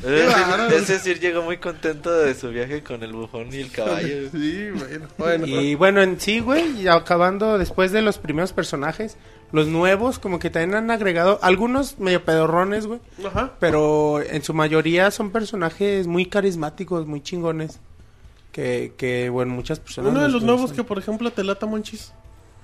Ese, 0.75 0.99
Sir 0.99 1.19
llegó 1.19 1.41
muy 1.41 1.57
contento 1.57 2.11
de 2.11 2.35
su 2.35 2.49
viaje 2.49 2.83
con 2.83 3.01
el 3.03 3.13
bufón 3.13 3.47
y 3.53 3.61
el 3.61 3.71
caballo. 3.71 4.29
Sí, 4.31 4.69
bueno. 4.71 5.07
Bueno, 5.17 5.45
Y 5.47 5.75
bueno, 5.75 6.01
en 6.01 6.19
sí, 6.19 6.39
güey, 6.39 6.81
y 6.81 6.87
acabando 6.87 7.57
después 7.57 7.91
de 7.91 8.01
los 8.01 8.17
primeros 8.17 8.51
personajes, 8.51 9.17
los 9.51 9.67
nuevos 9.67 10.19
como 10.19 10.39
que 10.39 10.49
también 10.49 10.75
han 10.75 10.91
agregado 10.91 11.39
algunos 11.41 11.99
medio 11.99 12.23
pedorrones, 12.25 12.85
güey, 12.85 12.99
Ajá. 13.25 13.53
pero 13.59 14.21
en 14.21 14.43
su 14.43 14.53
mayoría 14.53 15.09
son 15.11 15.31
personajes 15.31 16.05
muy 16.05 16.25
carismáticos, 16.25 17.07
muy 17.07 17.21
chingones. 17.21 17.79
Que, 18.51 18.93
que 18.97 19.29
bueno, 19.29 19.53
muchas 19.53 19.79
personas... 19.79 20.11
Uno 20.11 20.21
de 20.21 20.29
los 20.29 20.41
nuevos 20.43 20.73
que, 20.73 20.83
por 20.83 20.97
ejemplo, 20.97 21.31
te 21.31 21.43
lata 21.43 21.65
Monchis. 21.65 22.13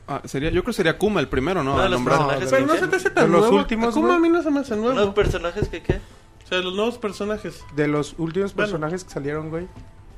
Ah, 0.07 0.21
sería, 0.25 0.49
yo 0.49 0.61
creo 0.61 0.71
que 0.71 0.73
sería 0.73 0.97
Kuma 0.97 1.19
el 1.19 1.27
primero, 1.27 1.63
¿no? 1.63 1.73
Uno 1.73 1.79
de 1.81 1.87
A 1.87 1.89
los 1.89 1.99
nombrar. 1.99 2.17
personajes 2.19 2.49
Pero 2.51 2.65
no 2.67 2.73
que- 2.73 2.79
se 2.79 2.87
te 2.87 2.95
hace 2.95 3.09
De 3.09 3.15
tan 3.15 3.31
los 3.31 3.41
nuevo. 3.41 3.57
últimos, 3.57 3.95
güey. 3.95 4.13
a 4.13 4.19
mí 4.19 4.29
no 4.29 4.41
se 4.43 4.51
me 4.51 4.59
hace 4.59 4.75
nuevo. 4.75 4.91
¿Unos 5.01 5.13
personajes 5.15 5.67
que 5.69 5.81
qué? 5.81 5.99
O 6.43 6.47
sea, 6.47 6.59
los 6.59 6.75
nuevos 6.75 6.97
personajes. 6.99 7.63
De 7.75 7.87
los 7.87 8.13
últimos 8.19 8.53
Bueno. 8.53 8.67
personajes 8.71 9.03
que 9.03 9.09
salieron, 9.11 9.49
güey. 9.49 9.67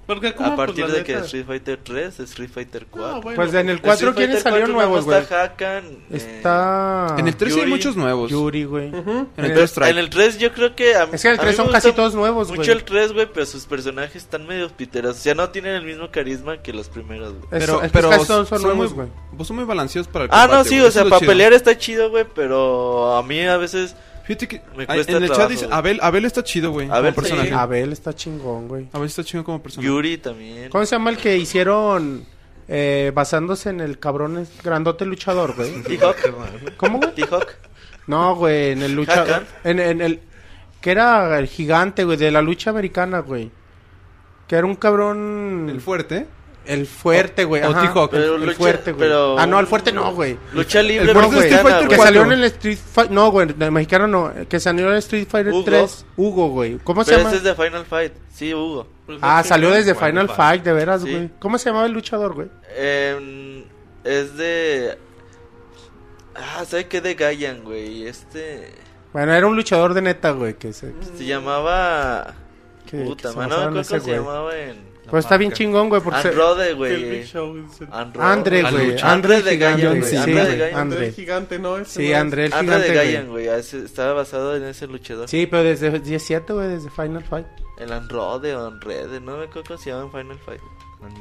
Porque 0.07 0.29
A 0.39 0.55
partir 0.55 0.85
pues, 0.85 0.95
de 0.97 1.03
que 1.03 1.13
Street 1.15 1.45
Fighter 1.45 1.79
3, 1.83 2.19
Street 2.21 2.49
Fighter 2.49 2.87
4. 2.89 3.07
Ah, 3.17 3.19
bueno. 3.21 3.35
Pues 3.35 3.53
en 3.53 3.67
el 3.69 3.75
En 3.75 3.81
4, 3.81 3.93
Street 4.09 4.13
¿quiénes 4.15 4.41
salieron 4.41 4.71
4 4.71 4.73
nuevos, 4.73 5.05
güey? 5.05 5.19
Está 5.19 5.43
Hakan. 5.43 5.85
eh, 5.85 5.97
Está... 6.15 7.15
En 7.17 7.27
el 7.27 7.35
3 7.35 7.51
hay 7.53 7.59
Yuri. 7.59 7.71
muchos 7.71 7.95
nuevos. 7.97 8.31
Yuri, 8.31 8.63
güey. 8.63 8.87
En 8.87 9.27
el 9.35 9.45
En 9.45 9.53
3 9.53 9.69
Strike. 9.69 9.91
En 9.91 9.97
el 9.97 10.09
3 10.09 10.37
yo 10.37 10.53
creo 10.53 10.75
que... 10.75 10.95
A, 10.95 11.03
Es 11.11 11.21
que 11.21 11.27
en 11.27 11.33
el 11.33 11.39
a 11.39 11.43
3 11.43 11.51
mí 11.51 11.57
son 11.65 11.71
casi 11.73 11.91
todos 11.91 12.15
nuevos, 12.15 12.47
Mucho 12.49 12.61
güey. 12.61 12.71
el 12.71 12.83
3, 12.85 13.11
güey, 13.13 13.27
pero 13.33 13.45
sus 13.45 13.65
personajes 13.65 14.15
están 14.23 14.47
medio 14.47 14.69
piteros. 14.69 15.17
O 15.17 15.19
sea, 15.19 15.35
no 15.35 15.49
tienen 15.49 15.75
el 15.75 15.83
mismo 15.83 16.09
carisma 16.09 16.57
que 16.61 16.71
los 16.71 16.87
primeros, 16.87 17.33
güey. 17.33 17.43
Pero, 17.49 17.83
es 17.83 17.91
pero 17.91 18.11
son 18.23 18.45
son, 18.47 18.61
nuevos, 18.61 18.93
güey. 18.93 19.09
pues 19.35 19.45
son 19.47 19.57
muy 19.57 19.65
balanceados 19.65 20.07
para 20.07 20.23
el 20.25 20.31
Ah, 20.31 20.43
no, 20.43 20.49
combate, 20.51 20.69
sí, 20.69 20.75
güey. 20.77 20.87
o 20.87 20.91
sea, 20.91 21.03
para 21.03 21.19
chido. 21.19 21.29
pelear 21.31 21.51
está 21.53 21.77
chido, 21.77 22.09
güey, 22.09 22.25
pero 22.33 23.13
a 23.15 23.23
mí 23.23 23.41
a 23.45 23.57
veces... 23.57 23.93
Fíjate 24.27 24.47
que 24.47 24.61
Me 24.75 24.83
ay, 24.83 24.97
cuesta 24.97 25.11
en 25.17 25.23
el 25.23 25.31
chat 25.31 25.49
dice, 25.49 25.65
güey. 25.67 25.77
Abel, 25.77 25.99
Abel 26.01 26.25
está 26.25 26.43
chido, 26.43 26.71
güey, 26.71 26.87
como 26.87 26.99
Abel, 26.99 27.13
personaje. 27.13 27.47
sí. 27.47 27.53
Abel 27.53 27.93
está 27.93 28.13
chingón, 28.13 28.67
güey. 28.67 28.87
Abel 28.91 29.07
está 29.07 29.23
chido 29.23 29.43
como 29.45 29.63
personaje. 29.63 29.87
Yuri 29.87 30.17
también. 30.17 30.69
¿Cómo 30.69 30.85
se 30.85 30.95
llama 30.95 31.09
el 31.11 31.17
que 31.17 31.37
hicieron 31.37 32.25
eh, 32.67 33.11
basándose 33.15 33.69
en 33.69 33.79
el 33.79 33.97
cabrón 33.99 34.37
es- 34.37 34.51
grandote 34.61 35.05
luchador, 35.05 35.55
güey? 35.55 35.81
T-Hawk. 35.83 36.17
¿Cómo, 36.75 36.97
güey? 36.99 37.15
T-Hawk. 37.15 37.47
No, 38.07 38.35
güey, 38.35 38.71
en 38.71 38.81
el 38.83 38.93
luchador. 38.95 39.29
Hakan. 39.29 39.47
En, 39.63 39.79
en 39.79 40.01
el. 40.01 40.19
Que 40.81 40.91
era 40.91 41.39
el 41.39 41.47
gigante, 41.47 42.03
güey, 42.03 42.17
de 42.17 42.29
la 42.29 42.41
lucha 42.41 42.69
americana, 42.69 43.19
güey. 43.19 43.49
Que 44.47 44.55
era 44.57 44.67
un 44.67 44.75
cabrón. 44.75 45.67
El 45.69 45.79
fuerte. 45.81 46.27
El 46.67 46.85
fuerte, 46.85 47.45
güey. 47.45 47.63
o. 47.63 47.73
T-Hawk. 47.73 48.13
El, 48.13 48.21
el 48.23 48.41
lucha- 48.45 48.53
fuerte, 48.57 48.91
güey. 48.91 49.07
pero- 49.07 49.39
Ah, 49.39 49.47
no, 49.47 49.59
el 49.59 49.67
fuerte 49.67 49.91
no, 49.91 50.13
güey. 50.13 50.37
Lucha 50.53 50.81
libre 50.81 51.05
El 51.09 51.13
fuerte 51.13 51.35
de 51.35 51.41
Street 51.47 51.61
Fighter 51.63 51.87
Que 51.87 51.95
salió 51.97 52.23
en 52.23 52.31
el 52.33 52.43
Street 52.45 52.77
Fighter. 52.91 53.11
No, 53.15 53.31
güey, 53.31 53.47
de 53.53 53.71
mexicano 53.71 54.07
no. 54.07 54.31
Que 54.49 54.59
salió 54.59 54.87
en 54.87 54.91
el 54.93 54.97
Street 54.99 55.27
Fighter 55.29 55.53
Hugo. 55.53 55.63
3. 55.63 56.05
Hugo, 56.17 56.49
güey. 56.49 56.77
¿Cómo 56.83 57.03
se 57.03 57.15
llama? 57.17 57.29
ese 57.29 57.37
es 57.37 57.43
de 57.43 57.55
Final 57.55 57.85
Fight. 57.85 58.13
Sí, 58.33 58.53
Hugo. 58.53 58.87
Pues, 59.05 59.19
Ah, 59.21 59.41
salió 59.43 59.69
¿no? 59.69 59.75
desde 59.75 59.95
Final 59.95 60.09
Final 60.11 60.27
Fight. 60.27 60.37
Fight, 60.37 60.63
de 60.63 60.73
veras, 60.73 61.01
Sí. 61.03 61.11
güey. 61.11 61.29
¿Cómo 61.39 61.57
se 61.57 61.69
llamaba 61.69 61.85
el 61.85 61.93
luchador, 61.93 62.33
güey? 62.33 62.49
Em, 62.75 63.63
es 64.03 64.35
de... 64.37 64.97
Ah, 66.35 66.63
¿sabe 66.65 66.87
qué? 66.87 67.01
De 67.01 67.15
Gaian, 67.15 67.63
güey. 67.63 68.07
Este... 68.07 68.71
Bueno, 69.13 69.33
era 69.33 69.47
un 69.47 69.55
luchador 69.55 69.93
de 69.93 70.01
neta, 70.01 70.31
güey. 70.31 70.53
Que 70.55 70.73
se... 70.73 70.93
Se 71.17 71.25
llamaba... 71.25 72.35
que, 72.85 72.97
que 72.99 73.03
Puta, 73.05 73.31
se 73.31 73.37
man, 73.37 73.49
no 73.49 73.55
me 73.55 73.55
basaron 73.55 73.77
en 73.77 73.79
acuerdo 73.79 74.03
cómo 74.03 74.05
se 74.05 74.11
llamaba 74.19 74.57
en... 74.57 74.86
Pues 75.09 75.25
está 75.25 75.37
bien 75.37 75.51
chingón, 75.51 75.89
güey, 75.89 76.01
porque 76.01 76.27
Androde, 76.27 76.73
güey. 76.73 77.23
Andre, 78.19 78.61
güey. 78.69 78.99
Andre 79.01 79.41
de 79.41 79.51
gigante, 79.51 79.87
güey. 79.87 80.03
sí, 80.03 80.15
Andre. 80.17 80.73
Andre. 80.73 81.05
el 81.07 81.13
gigante, 81.13 81.59
¿no? 81.59 81.77
Ese 81.77 82.01
Sí. 82.07 82.13
André 82.13 82.45
el 82.45 82.53
Andre 82.53 82.75
de 82.75 82.81
gigante, 82.81 83.05
Gayan, 83.05 83.29
güey. 83.29 83.47
Estaba 83.47 84.13
basado 84.13 84.55
en 84.55 84.63
ese 84.63 84.87
luchador. 84.87 85.27
Sí, 85.29 85.47
pero 85.47 85.63
desde 85.63 85.99
17, 85.99 86.53
güey, 86.53 86.67
desde 86.67 86.89
Final 86.89 87.23
Fight. 87.23 87.47
El 87.79 87.91
Androde 87.93 88.55
o 88.55 88.67
Anrede, 88.67 89.19
no 89.21 89.37
me 89.37 89.45
acuerdo 89.45 89.63
cómo 89.67 89.79
se 89.79 89.91
llama 89.91 90.03
en 90.03 90.11
Final 90.11 90.39
Fight. 90.45 90.61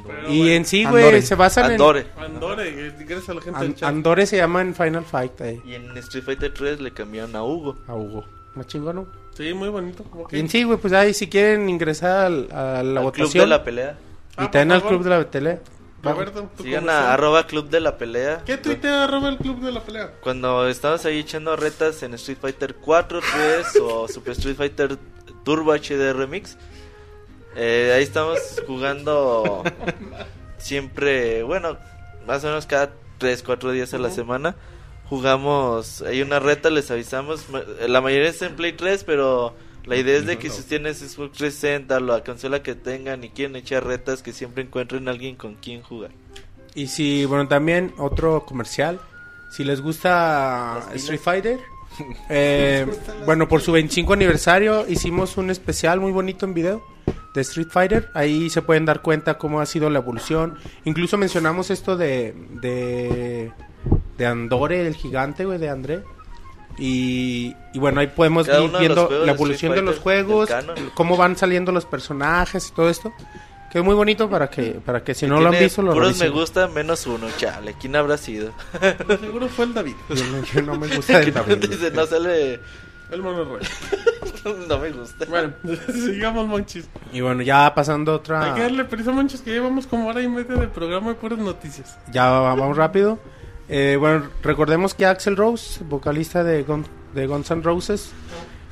Pero, 0.07 0.33
Y 0.33 0.51
en 0.51 0.65
sí, 0.65 0.83
Andore. 0.85 1.09
güey, 1.09 1.21
se 1.21 1.35
basan 1.35 1.71
Andore. 1.71 2.07
Andore, 2.17 2.87
eh, 2.87 2.95
gracias 2.97 3.29
a 3.29 3.33
la 3.35 3.41
gente 3.41 3.59
en... 3.59 3.65
del 3.67 3.75
chat. 3.75 3.89
Andore 3.89 4.25
se 4.25 4.37
llama 4.37 4.61
en 4.61 4.73
Final 4.73 5.05
Fight, 5.05 5.39
ahí. 5.41 5.61
Y 5.65 5.75
en 5.75 5.95
Street 5.97 6.23
Fighter 6.23 6.53
3 6.53 6.81
le 6.81 6.91
cambiaron 6.93 7.35
a 7.35 7.43
Hugo. 7.43 7.77
A 7.87 7.93
Hugo. 7.93 8.25
Más 8.55 8.65
chingón, 8.65 8.95
¿no? 8.95 9.07
Sí, 9.37 9.53
muy 9.53 9.69
bonito. 9.69 10.03
ok. 10.11 10.33
Y 10.33 10.39
en 10.39 10.49
sí, 10.49 10.63
güey, 10.63 10.79
pues 10.79 10.91
ahí 10.93 11.13
si 11.13 11.27
quieren 11.29 11.69
ingresar 11.69 12.25
al- 12.25 12.47
a 12.51 12.81
la 12.83 12.99
Al 13.01 13.05
votación. 13.05 13.29
Club 13.29 13.41
de 13.41 13.47
la 13.47 13.63
Pelea. 13.63 13.97
Y 14.31 14.33
Ah, 14.37 14.51
también 14.51 14.71
al. 14.71 14.83
Club 14.83 15.03
de 15.03 15.09
la 15.11 15.23
Tele. 15.29 15.59
Roberto, 16.03 16.49
¿tú 16.55 16.63
Sigan 16.63 16.89
a 16.89 17.13
arroba 17.13 17.45
Club 17.47 17.69
de 17.69 17.79
la 17.79 17.97
Pelea. 17.97 18.43
¿Qué 18.45 18.55
tuitea 18.57 19.03
arroba 19.05 19.29
el 19.29 19.37
club 19.37 19.59
de 19.61 19.71
la 19.71 19.81
pelea? 19.81 20.11
Cuando 20.21 20.67
estabas 20.67 21.05
ahí 21.05 21.19
echando 21.19 21.55
retas 21.55 22.01
en 22.03 22.13
Street 22.13 22.37
Fighter 22.39 22.75
4, 22.75 23.19
3 23.19 23.67
o 23.81 24.07
Super 24.07 24.33
Street 24.33 24.55
Fighter 24.55 24.97
Turbo 25.43 25.73
HD 25.73 26.13
Remix, 26.13 26.55
eh, 27.55 27.93
ahí 27.95 28.03
estamos 28.03 28.39
jugando 28.67 29.63
siempre, 30.57 31.43
bueno, 31.43 31.77
más 32.27 32.43
o 32.43 32.47
menos 32.47 32.65
cada 32.67 32.91
3, 33.17 33.41
4 33.43 33.71
días 33.71 33.93
a 33.93 33.97
la 33.97 34.11
semana. 34.11 34.55
Jugamos, 35.09 36.01
hay 36.01 36.21
una 36.21 36.39
reta, 36.39 36.69
les 36.69 36.91
avisamos. 36.91 37.49
ma- 37.49 37.63
La 37.87 38.01
mayoría 38.01 38.29
está 38.29 38.45
en 38.45 38.55
Play 38.55 38.73
3, 38.73 39.03
pero 39.05 39.55
la 39.85 39.95
idea 39.95 40.17
es 40.17 40.25
de 40.25 40.37
que 40.37 40.49
si 40.49 40.63
tienes 40.63 40.97
Xbox 40.97 41.37
360, 41.37 41.99
la 42.01 42.23
consola 42.23 42.61
que 42.61 42.75
tengan 42.75 43.23
y 43.23 43.29
quieren 43.29 43.55
echar 43.55 43.85
retas, 43.85 44.21
que 44.21 44.33
siempre 44.33 44.63
encuentren 44.63 45.07
a 45.07 45.11
alguien 45.11 45.35
con 45.35 45.55
quien 45.55 45.81
jugar. 45.81 46.11
Y 46.75 46.87
si, 46.87 47.25
bueno, 47.25 47.47
también 47.47 47.93
otro 47.97 48.45
comercial. 48.45 48.99
Si 49.49 49.63
les 49.63 49.79
gusta. 49.81 50.89
Street 50.93 51.19
Fighter, 51.21 51.59
eh, 52.29 52.85
bueno, 53.25 53.47
por 53.47 53.61
su 53.61 53.71
25 53.71 54.13
aniversario 54.13 54.87
hicimos 54.87 55.37
un 55.37 55.49
especial 55.49 55.99
muy 55.99 56.11
bonito 56.11 56.45
en 56.45 56.53
video 56.53 56.83
de 57.33 57.41
Street 57.41 57.67
Fighter. 57.69 58.09
Ahí 58.13 58.49
se 58.49 58.61
pueden 58.61 58.85
dar 58.85 59.01
cuenta 59.01 59.37
cómo 59.37 59.61
ha 59.61 59.65
sido 59.65 59.89
la 59.89 59.99
evolución. 59.99 60.57
Incluso 60.85 61.17
mencionamos 61.17 61.69
esto 61.69 61.97
de, 61.97 62.33
de, 62.61 63.51
de 64.17 64.25
Andore, 64.25 64.85
el 64.87 64.95
gigante, 64.95 65.45
güey, 65.45 65.59
de 65.59 65.69
André. 65.69 66.03
Y, 66.79 67.55
y 67.73 67.79
bueno, 67.79 68.01
ahí 68.01 68.07
podemos 68.07 68.47
ir 68.47 68.71
viendo 68.79 69.09
la 69.09 69.25
de 69.25 69.31
evolución 69.31 69.73
de 69.73 69.81
los 69.81 69.99
juegos, 69.99 70.49
cómo 70.93 71.17
van 71.17 71.35
saliendo 71.35 71.71
los 71.71 71.85
personajes 71.85 72.69
y 72.69 72.73
todo 72.73 72.89
esto. 72.89 73.13
Que 73.71 73.79
es 73.79 73.83
muy 73.83 73.95
bonito 73.95 74.29
para 74.29 74.49
que, 74.49 74.79
para 74.85 75.03
que 75.03 75.13
si 75.13 75.27
no 75.27 75.41
lo 75.41 75.49
han 75.49 75.59
visto 75.59 75.81
lo 75.81 75.91
Puros 75.93 76.17
me 76.19 76.29
gusta 76.29 76.67
menos 76.67 77.05
uno, 77.05 77.27
chale. 77.37 77.75
¿Quién 77.79 77.95
habrá 77.97 78.17
sido? 78.17 78.51
Seguro 79.19 79.47
fue 79.49 79.65
el 79.65 79.73
David. 79.73 79.95
Yo 80.09 80.23
no, 80.25 80.43
yo 80.43 80.61
no 80.61 80.75
me 80.77 80.87
gusta 80.95 81.19
el 81.21 81.33
David. 81.33 81.57
Dice, 81.69 81.91
no 81.91 82.05
sale. 82.05 82.59
El 83.11 83.21
mono 83.21 83.45
rey. 83.57 83.65
no 84.67 84.79
me 84.79 84.91
gusta. 84.91 85.25
Bueno, 85.29 85.53
sigamos, 85.93 86.45
Monchis. 86.47 86.89
Y 87.13 87.21
bueno, 87.21 87.41
ya 87.41 87.73
pasando 87.73 88.11
a 88.11 88.15
Hay 88.15 88.21
que 88.21 88.31
otra. 88.33 88.63
darle 88.63 88.83
prisa, 88.85 89.11
Monchis, 89.11 89.41
que 89.41 89.51
llevamos 89.51 89.87
como 89.87 90.07
hora 90.09 90.21
y 90.21 90.27
media 90.27 90.55
de 90.55 90.67
programa 90.67 91.09
de 91.09 91.15
puras 91.15 91.39
noticias. 91.39 91.97
Ya 92.11 92.29
va- 92.29 92.53
vamos 92.55 92.75
rápido. 92.75 93.17
Eh, 93.69 93.95
bueno, 93.99 94.27
recordemos 94.43 94.93
que 94.93 95.05
Axel 95.05 95.35
Rose, 95.37 95.83
vocalista 95.85 96.43
de, 96.43 96.65
Gun- 96.65 96.85
de 97.13 97.27
Guns 97.27 97.49
N' 97.51 97.61
Roses, 97.63 98.11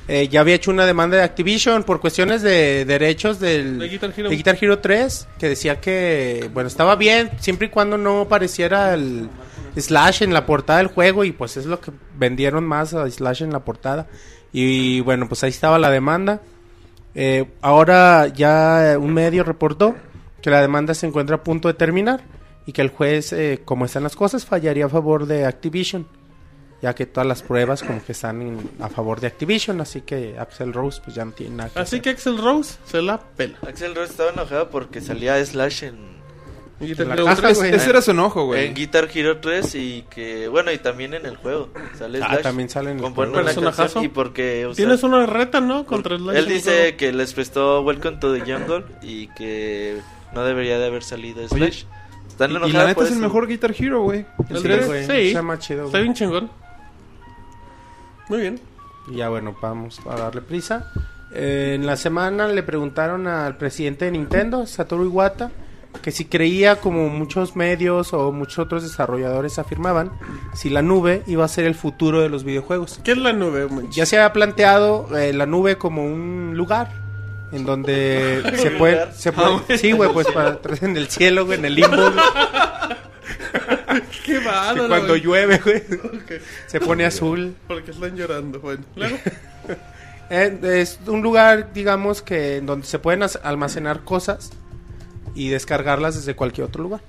eh, 0.08 0.28
ya 0.28 0.40
había 0.40 0.54
hecho 0.54 0.70
una 0.70 0.86
demanda 0.86 1.16
de 1.16 1.22
Activision 1.22 1.82
por 1.82 2.00
cuestiones 2.00 2.42
de 2.42 2.84
derechos 2.84 3.40
del, 3.40 3.78
De 3.78 3.88
Guitar 3.88 4.12
Hero. 4.16 4.28
de 4.28 4.36
Guitar 4.36 4.58
Hero 4.60 4.78
3, 4.78 5.28
que 5.38 5.48
decía 5.48 5.80
que, 5.80 6.48
bueno, 6.54 6.68
estaba 6.68 6.94
bien 6.96 7.30
siempre 7.40 7.66
y 7.66 7.70
cuando 7.70 7.98
no 7.98 8.22
apareciera 8.22 8.94
el 8.94 9.28
Slash 9.76 10.22
en 10.22 10.32
la 10.32 10.46
portada 10.46 10.78
del 10.78 10.88
juego 10.88 11.24
y 11.24 11.32
pues 11.32 11.56
es 11.56 11.66
lo 11.66 11.80
que 11.80 11.90
vendieron 12.16 12.64
más 12.64 12.94
a 12.94 13.10
Slash 13.10 13.42
en 13.42 13.52
la 13.52 13.64
portada. 13.64 14.06
Y 14.52 15.00
bueno, 15.00 15.28
pues 15.28 15.42
ahí 15.44 15.50
estaba 15.50 15.78
la 15.78 15.90
demanda. 15.90 16.40
Eh, 17.14 17.46
ahora 17.60 18.28
ya 18.28 18.96
un 18.98 19.12
medio 19.12 19.42
reportó 19.42 19.96
que 20.40 20.50
la 20.50 20.60
demanda 20.60 20.94
se 20.94 21.06
encuentra 21.06 21.36
a 21.36 21.42
punto 21.42 21.68
de 21.68 21.74
terminar 21.74 22.22
y 22.66 22.72
que 22.72 22.82
el 22.82 22.90
juez, 22.90 23.32
eh, 23.32 23.62
como 23.64 23.84
están 23.84 24.02
las 24.02 24.16
cosas, 24.16 24.44
fallaría 24.44 24.86
a 24.86 24.88
favor 24.88 25.26
de 25.26 25.46
Activision, 25.46 26.06
ya 26.82 26.94
que 26.94 27.06
todas 27.06 27.26
las 27.26 27.42
pruebas 27.42 27.82
como 27.82 28.04
que 28.04 28.12
están 28.12 28.42
en- 28.42 28.70
a 28.80 28.88
favor 28.88 29.20
de 29.20 29.26
Activision, 29.28 29.80
así 29.80 30.02
que 30.02 30.38
Axel 30.38 30.72
Rose 30.72 31.00
pues 31.04 31.16
ya 31.16 31.24
no 31.24 31.32
tiene 31.32 31.56
nada 31.56 31.70
que 31.70 31.78
Así 31.78 31.96
hacer. 31.96 32.02
que 32.02 32.10
Axel 32.10 32.38
Rose 32.38 32.76
se 32.86 33.00
la 33.02 33.18
pela. 33.20 33.58
Axel 33.66 33.94
Rose 33.94 34.10
estaba 34.10 34.30
enojado 34.30 34.68
porque 34.70 35.00
salía 35.00 35.42
Slash 35.44 35.84
en, 35.84 36.16
Y 36.78 36.88
Guitar 36.88 37.06
la 37.06 37.14
Hero 37.14 37.24
caja, 37.24 37.40
3. 37.40 37.58
güey. 37.58 37.74
Ese 37.74 37.88
era 37.88 38.02
su 38.02 38.10
enojo, 38.10 38.44
güey. 38.44 38.66
en 38.66 38.74
Guitar 38.74 39.08
Hero 39.14 39.38
3 39.40 39.74
y 39.76 40.04
que, 40.10 40.46
bueno, 40.48 40.70
y 40.70 40.76
también 40.78 41.14
en 41.14 41.24
el 41.24 41.36
juego. 41.36 41.70
Sale 41.98 42.18
Ah, 42.22 42.28
Slash. 42.32 42.42
también 42.42 42.68
sale 42.68 42.90
en 42.90 42.98
el 42.98 43.10
juego. 43.10 43.32
una 43.32 43.42
Personajazo. 43.42 43.82
canción 43.82 44.04
y 44.04 44.08
porque... 44.08 44.66
o 44.66 44.74
sea, 44.74 44.84
Tienes 44.84 45.02
una 45.02 45.24
reta, 45.24 45.62
¿no? 45.62 45.86
Contra 45.86 46.18
Slash. 46.18 46.36
Él 46.36 46.44
en 46.46 46.52
dice 46.52 46.76
juego. 46.78 46.96
que 46.98 47.12
les 47.14 47.32
prestó 47.32 47.80
Welcome 47.80 48.18
to 48.18 48.34
the 48.34 48.40
Jungle 48.40 48.84
y 49.00 49.28
que 49.28 49.98
no 50.34 50.44
debería 50.44 50.78
de 50.78 50.86
haber 50.88 51.02
salido 51.02 51.48
Slash. 51.48 51.84
Están 52.28 52.50
Y, 52.50 52.52
y 52.52 52.56
enojados 52.56 52.74
la 52.74 52.86
neta 52.88 53.04
es 53.04 53.12
el 53.12 53.18
mejor 53.20 53.46
Guitar 53.46 53.74
Hero, 53.78 54.02
güey. 54.02 54.26
El 54.50 54.56
El 54.56 54.56
Sí, 54.58 54.62
tres. 54.64 54.86
güey, 54.86 55.06
Sí. 55.06 55.12
está 55.28 55.40
más 55.40 55.58
chido, 55.60 55.86
Está 55.86 55.98
bien 56.00 56.12
chingón. 56.12 56.50
Muy 58.28 58.40
bien. 58.40 58.60
Y 59.08 59.16
ya 59.16 59.28
bueno, 59.28 59.56
vamos 59.60 60.00
a 60.08 60.16
darle 60.16 60.42
prisa. 60.42 60.90
Eh, 61.32 61.72
en 61.76 61.86
la 61.86 61.96
semana 61.96 62.48
le 62.48 62.62
preguntaron 62.62 63.26
al 63.26 63.56
presidente 63.56 64.06
de 64.06 64.10
Nintendo, 64.12 64.66
Satoru 64.66 65.04
Iwata, 65.04 65.50
que 66.02 66.10
si 66.10 66.26
creía, 66.26 66.76
como 66.76 67.08
muchos 67.08 67.56
medios 67.56 68.12
o 68.12 68.30
muchos 68.32 68.58
otros 68.60 68.82
desarrolladores 68.82 69.58
afirmaban, 69.58 70.10
si 70.54 70.68
la 70.70 70.82
nube 70.82 71.22
iba 71.26 71.44
a 71.44 71.48
ser 71.48 71.64
el 71.64 71.74
futuro 71.74 72.20
de 72.20 72.28
los 72.28 72.44
videojuegos. 72.44 73.00
¿Qué 73.02 73.12
es 73.12 73.18
la 73.18 73.32
nube, 73.32 73.66
Monchis? 73.66 73.94
Ya 73.96 74.06
se 74.06 74.16
había 74.18 74.32
planteado 74.32 75.08
eh, 75.16 75.32
la 75.32 75.46
nube 75.46 75.76
como 75.78 76.04
un 76.04 76.52
lugar 76.56 76.90
en 77.52 77.64
donde 77.64 78.42
se 78.56 78.70
puede, 78.72 79.12
se 79.12 79.32
puede- 79.32 79.78
sí, 79.78 79.92
güey, 79.92 80.12
pues 80.12 80.26
para 80.28 80.58
en 80.82 80.96
el 80.96 81.08
cielo, 81.08 81.46
güey, 81.46 81.58
en 81.58 81.64
el 81.64 81.74
limbo, 81.76 81.96
güey, 81.96 82.12
Qué 84.24 84.38
que 84.38 84.38
bárbaro. 84.38 84.88
cuando 84.88 85.08
güey. 85.08 85.20
llueve, 85.22 85.58
güey, 85.58 85.82
Ok. 86.04 86.32
se 86.66 86.80
pone 86.80 87.04
azul. 87.04 87.54
Porque 87.66 87.90
están 87.90 88.16
llorando. 88.16 88.60
Bueno. 88.60 88.84
Eh, 90.28 90.58
es 90.80 90.98
un 91.06 91.22
lugar, 91.22 91.72
digamos, 91.72 92.20
que 92.20 92.60
donde 92.60 92.84
se 92.84 92.98
pueden 92.98 93.22
almacenar 93.44 94.02
cosas 94.02 94.50
y 95.36 95.50
descargarlas 95.50 96.16
desde 96.16 96.34
cualquier 96.34 96.66
otro 96.66 96.82
lugar, 96.82 97.00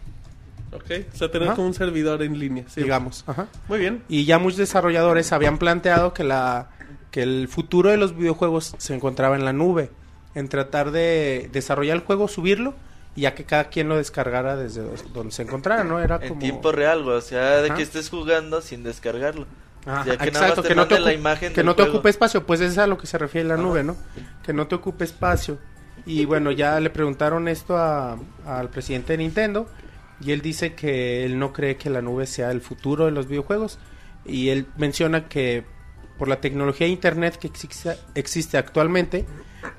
Ok. 0.72 0.92
O 1.12 1.18
sea, 1.18 1.32
tener 1.32 1.52
como 1.56 1.66
un 1.66 1.74
servidor 1.74 2.22
en 2.22 2.38
línea. 2.38 2.66
Sí. 2.68 2.84
digamos. 2.84 3.24
Ajá. 3.26 3.48
Muy 3.70 3.80
bien. 3.80 4.04
Y 4.08 4.26
ya 4.26 4.38
muchos 4.38 4.58
desarrolladores 4.60 5.32
habían 5.32 5.58
planteado 5.58 6.14
que 6.14 6.24
la 6.24 6.70
que 7.10 7.24
el 7.24 7.48
futuro 7.48 7.90
de 7.90 7.98
los 7.98 8.16
videojuegos 8.16 8.76
se 8.78 8.94
encontraba 8.94 9.36
en 9.36 9.46
la 9.46 9.54
nube, 9.54 9.90
en 10.36 10.48
tratar 10.48 10.92
de 10.92 11.50
desarrollar 11.52 11.96
el 11.98 12.04
juego, 12.04 12.28
subirlo 12.28 12.76
y 13.18 13.22
ya 13.22 13.36
que 13.36 13.44
cada 13.44 13.66
quien 13.66 13.90
lo 13.90 13.98
descargara 13.98 14.56
desde 14.56 14.84
donde 15.14 15.32
se 15.34 15.42
encontrara, 15.42 15.84
¿no? 15.84 16.00
Era 16.00 16.20
En 16.22 16.40
tiempo 16.40 16.72
real, 16.72 17.04
güey. 17.04 17.18
O 17.18 17.22
sea, 17.22 17.58
de 17.62 17.68
Ajá. 17.68 17.76
que 17.76 17.84
estés 17.84 18.10
jugando 18.10 18.62
sin 18.62 18.84
descargarlo. 18.84 19.46
Ajá, 19.86 20.06
Ya 20.06 20.18
que 20.18 20.32
nada 20.32 20.48
exacto, 20.50 20.64
que 20.64 20.76
no 20.76 20.88
te, 20.88 20.96
mande 20.96 21.06
la 21.10 21.12
ocu- 21.12 21.20
imagen 21.20 21.50
que 21.50 21.56
del 21.56 21.66
no 21.66 21.76
te 21.76 21.82
juego. 21.84 21.98
ocupe 21.98 22.10
espacio, 22.10 22.46
pues 22.46 22.62
es 22.62 22.78
a 22.78 22.88
lo 22.88 22.98
que 22.98 23.08
se 23.08 23.18
refiere 23.18 23.48
la 23.48 23.56
Ajá. 23.56 23.64
nube, 23.64 23.84
¿no? 23.84 23.98
Que 24.44 24.54
no 24.54 24.68
te 24.68 24.76
ocupe 24.76 25.04
espacio. 25.04 25.58
Y 26.06 26.26
bueno, 26.26 26.52
ya 26.52 26.80
le 26.80 26.90
preguntaron 26.90 27.48
esto 27.48 27.76
a- 27.78 28.18
al 28.46 28.70
presidente 28.70 29.14
de 29.14 29.18
Nintendo 29.18 29.68
y 30.22 30.32
él 30.32 30.42
dice 30.42 30.74
que 30.76 31.26
él 31.26 31.40
no 31.40 31.54
cree 31.54 31.76
que 31.78 31.90
la 31.90 32.02
nube 32.02 32.28
sea 32.28 32.52
el 32.52 32.62
futuro 32.62 33.06
de 33.06 33.12
los 33.12 33.28
videojuegos 33.28 33.80
y 34.26 34.50
él 34.50 34.68
menciona 34.78 35.28
que 35.28 35.66
por 36.20 36.28
la 36.28 36.40
tecnología 36.42 36.86
de 36.88 36.94
internet 36.94 37.38
que 37.38 37.48
existe, 37.48 37.98
existe 38.16 38.58
actualmente 38.58 39.26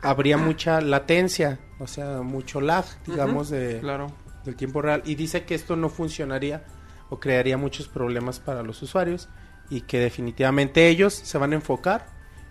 habría 0.03 0.37
mucha 0.39 0.81
latencia, 0.81 1.59
o 1.81 1.87
sea, 1.87 2.21
mucho 2.23 2.61
lag, 2.61 2.85
digamos, 3.07 3.51
de, 3.51 3.79
Claro. 3.81 4.13
del 4.45 4.57
tiempo 4.57 4.83
real 4.83 5.03
y 5.05 5.15
dice 5.15 5.45
que 5.45 5.55
esto 5.55 5.77
no 5.77 5.89
funcionaría 5.89 6.65
o 7.11 7.19
crearía 7.21 7.57
muchos 7.57 7.89
problemas 7.89 8.41
para 8.41 8.63
los 8.63 8.83
usuarios 8.83 9.29
y 9.71 9.83
que 9.83 9.99
definitivamente 9.99 10.89
ellos 10.89 11.15
se 11.15 11.39
van 11.39 11.53
a 11.53 11.57
enfocar 11.57 12.07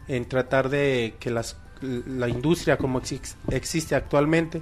en 0.08 0.26
tratar 0.26 0.70
de 0.70 1.16
que 1.20 1.30
las, 1.32 1.58
la 1.82 2.28
industria 2.30 2.78
como 2.78 3.02
exis- 3.02 3.36
existe 3.52 3.96
actualmente 3.96 4.62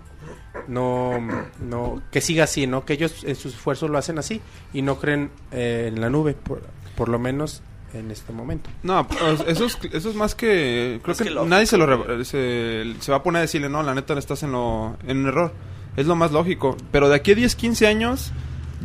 no, 0.68 1.20
no 1.60 2.02
que 2.12 2.22
siga 2.22 2.46
así, 2.46 2.66
no 2.68 2.86
que 2.86 2.94
ellos 2.94 3.24
en 3.24 3.36
sus 3.36 3.54
esfuerzos 3.54 3.90
lo 3.90 3.98
hacen 3.98 4.18
así 4.20 4.42
y 4.74 4.82
no 4.82 5.00
creen 5.00 5.32
eh, 5.52 5.86
en 5.94 6.02
la 6.02 6.10
nube 6.10 6.34
por, 6.34 6.62
por 6.96 7.10
lo 7.10 7.20
menos 7.20 7.62
en 7.94 8.12
este 8.12 8.34
momento. 8.34 8.70
No, 8.84 9.08
pues, 9.08 9.20
eso 9.48 9.66
es, 9.66 9.78
eso 9.94 10.10
es 10.10 10.16
más 10.16 10.36
que... 10.36 11.00
Creo 11.02 11.12
Más 11.14 11.18
que, 11.18 11.24
que 11.26 11.30
lógico, 11.30 11.50
nadie 11.50 11.66
se 11.66 11.78
lo 11.78 12.26
se, 12.26 12.94
se 13.00 13.12
va 13.12 13.18
a 13.18 13.24
poner 13.24 13.40
a 13.40 13.42
decirle, 13.42 13.70
no, 13.70 13.82
la 13.84 13.96
neta 13.96 14.18
estás 14.20 14.44
en, 14.44 14.52
lo, 14.52 14.98
en 15.08 15.18
un 15.20 15.28
error. 15.28 15.54
Es 15.96 16.06
lo 16.08 16.16
más 16.16 16.32
lógico. 16.32 16.76
Pero 16.92 17.08
de 17.08 17.16
aquí 17.16 17.32
a 17.32 17.36
10, 17.36 17.56
15 17.56 17.88
años, 17.88 18.32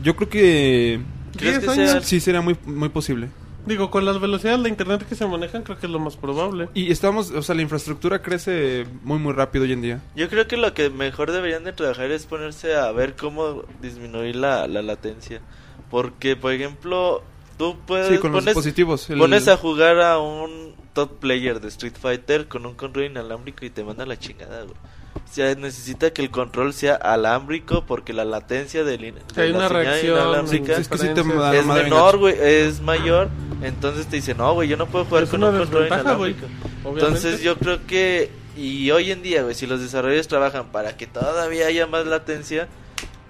yo 0.03 0.15
creo 0.17 0.29
que 0.29 1.01
¿Crees 1.37 1.59
que 1.59 1.67
10 1.67 1.75
sea- 1.75 1.93
años. 1.95 2.05
sí 2.05 2.21
sería 2.21 2.41
muy, 2.41 2.57
muy 2.67 2.89
posible. 2.89 3.29
Digo, 3.67 3.91
con 3.91 4.07
las 4.07 4.19
velocidades 4.21 4.63
de 4.63 4.71
internet 4.71 5.05
que 5.07 5.15
se 5.15 5.27
manejan, 5.27 5.63
creo 5.63 5.79
que 5.79 5.85
es 5.87 5.93
lo 5.93 5.99
más 5.99 6.17
probable. 6.17 6.69
Y 6.73 6.91
estamos, 6.91 7.31
o 7.31 7.43
sea, 7.43 7.55
la 7.55 7.61
infraestructura 7.63 8.23
crece 8.23 8.87
muy, 9.03 9.19
muy 9.19 9.33
rápido 9.35 9.65
hoy 9.65 9.73
en 9.73 9.83
día. 9.83 10.01
Yo 10.17 10.29
creo 10.31 10.49
que 10.49 10.57
lo 10.57 10.73
que 10.73 10.89
mejor 10.89 11.31
deberían 11.31 11.65
de 11.65 11.73
trabajar 11.75 12.11
es 12.11 12.25
ponerse 12.25 12.75
a 12.75 12.91
ver 12.93 13.17
cómo 13.17 13.65
disminuir 13.83 14.37
la, 14.37 14.67
la 14.67 14.81
latencia. 14.81 15.43
Porque, 15.91 16.37
por 16.37 16.53
ejemplo, 16.53 17.23
tú 17.61 17.77
puedes 17.87 18.09
Sí, 18.09 18.17
con 18.19 18.33
los 18.33 18.41
pones, 18.41 18.55
dispositivos. 18.55 19.11
el- 19.11 19.19
pones 19.19 19.47
a 19.49 19.57
jugar 19.59 20.01
a 20.01 20.19
un 20.19 20.75
top 20.95 21.19
player 21.21 21.61
de 21.61 21.69
Street 21.69 21.93
Fighter 22.01 22.49
con 22.49 22.65
un 22.67 22.75
control 22.75 23.05
inalámbrico 23.05 23.65
y 23.67 23.71
te 23.71 23.85
manda 23.85 24.07
la 24.07 24.19
chingada, 24.19 24.63
güey. 24.63 24.75
O 25.15 25.33
sea, 25.33 25.55
necesita 25.55 26.13
que 26.13 26.23
el 26.23 26.31
control 26.31 26.73
sea 26.73 26.95
alámbrico 26.95 27.85
porque 27.87 28.13
la 28.13 28.25
latencia 28.25 28.83
del 28.83 29.05
hay 29.05 29.13
de 29.13 29.49
la 29.51 29.59
una 29.59 29.69
señal 29.69 29.85
reacción. 29.85 30.17
inalámbrica 30.19 30.75
Sí, 30.77 30.81
es 30.83 30.89
que 30.89 30.99
sí 30.99 31.05
te 31.09 31.09
diferencias. 31.23 31.39
da- 31.43 31.57
es 31.57 31.67
madre 31.67 31.83
menor, 31.85 32.17
güey, 32.19 32.35
es 32.41 32.81
mayor. 32.81 33.29
Entonces 33.63 34.07
te 34.07 34.17
dice, 34.17 34.35
no, 34.35 34.55
güey, 34.55 34.69
yo 34.69 34.77
no 34.77 34.87
puedo 34.87 35.05
jugar 35.05 35.25
Es 35.25 35.31
con 35.31 35.45
un 35.45 35.57
control 35.57 35.87
inalámbrico. 35.87 36.47
Entonces 36.87 37.43
yo 37.43 37.57
creo 37.59 37.87
que, 37.87 38.31
y 38.57 38.91
hoy 38.91 39.11
en 39.13 39.23
día, 39.23 39.43
güey, 39.43 39.55
si 39.55 39.67
los 39.67 39.81
desarrolladores 39.81 40.29
trabajan 40.29 40.73
para 40.73 40.97
que 40.97 41.07
todavía 41.07 41.67
haya 41.67 41.87
más 41.87 42.07
latencia, 42.07 42.69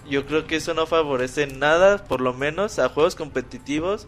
yo 0.09 0.25
creo 0.27 0.47
que 0.47 0.57
eso 0.57 0.73
no 0.75 0.87
favorece 0.87 1.47
nada, 1.47 1.99
por 2.05 2.21
lo 2.21 2.33
menos, 2.33 2.79
a 2.79 2.89
juegos 2.89 3.15
competitivos. 3.17 4.07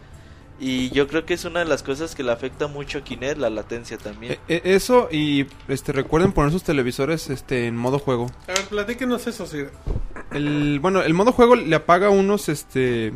Y 0.65 0.91
yo 0.91 1.09
creo 1.09 1.27
que 1.27 1.35
es 1.35 1.45
una 1.45 1.59
de 1.59 1.65
las 1.67 1.83
cosas 1.83 2.15
que 2.15 2.23
le 2.23 2.31
afecta 2.31 2.69
mucho 2.69 2.99
a 2.99 3.01
Kinect, 3.03 3.37
la 3.37 3.51
latencia 3.51 3.99
también. 3.99 4.35
Eh, 4.35 4.39
eh, 4.47 4.61
eso 4.65 5.09
y 5.11 5.47
este 5.67 5.91
recuerden 5.91 6.31
poner 6.31 6.53
sus 6.53 6.63
televisores 6.63 7.31
este 7.31 7.67
en 7.67 7.77
modo 7.77 7.99
juego. 7.99 8.27
A 8.45 8.53
ver, 8.53 8.61
platíquenos 8.71 9.27
eso, 9.27 9.45
sí. 9.45 9.59
El 10.31 10.79
bueno, 10.79 11.03
el 11.03 11.15
modo 11.15 11.33
juego 11.33 11.57
le 11.57 11.75
apaga 11.75 12.11
unos 12.11 12.49
este 12.49 13.13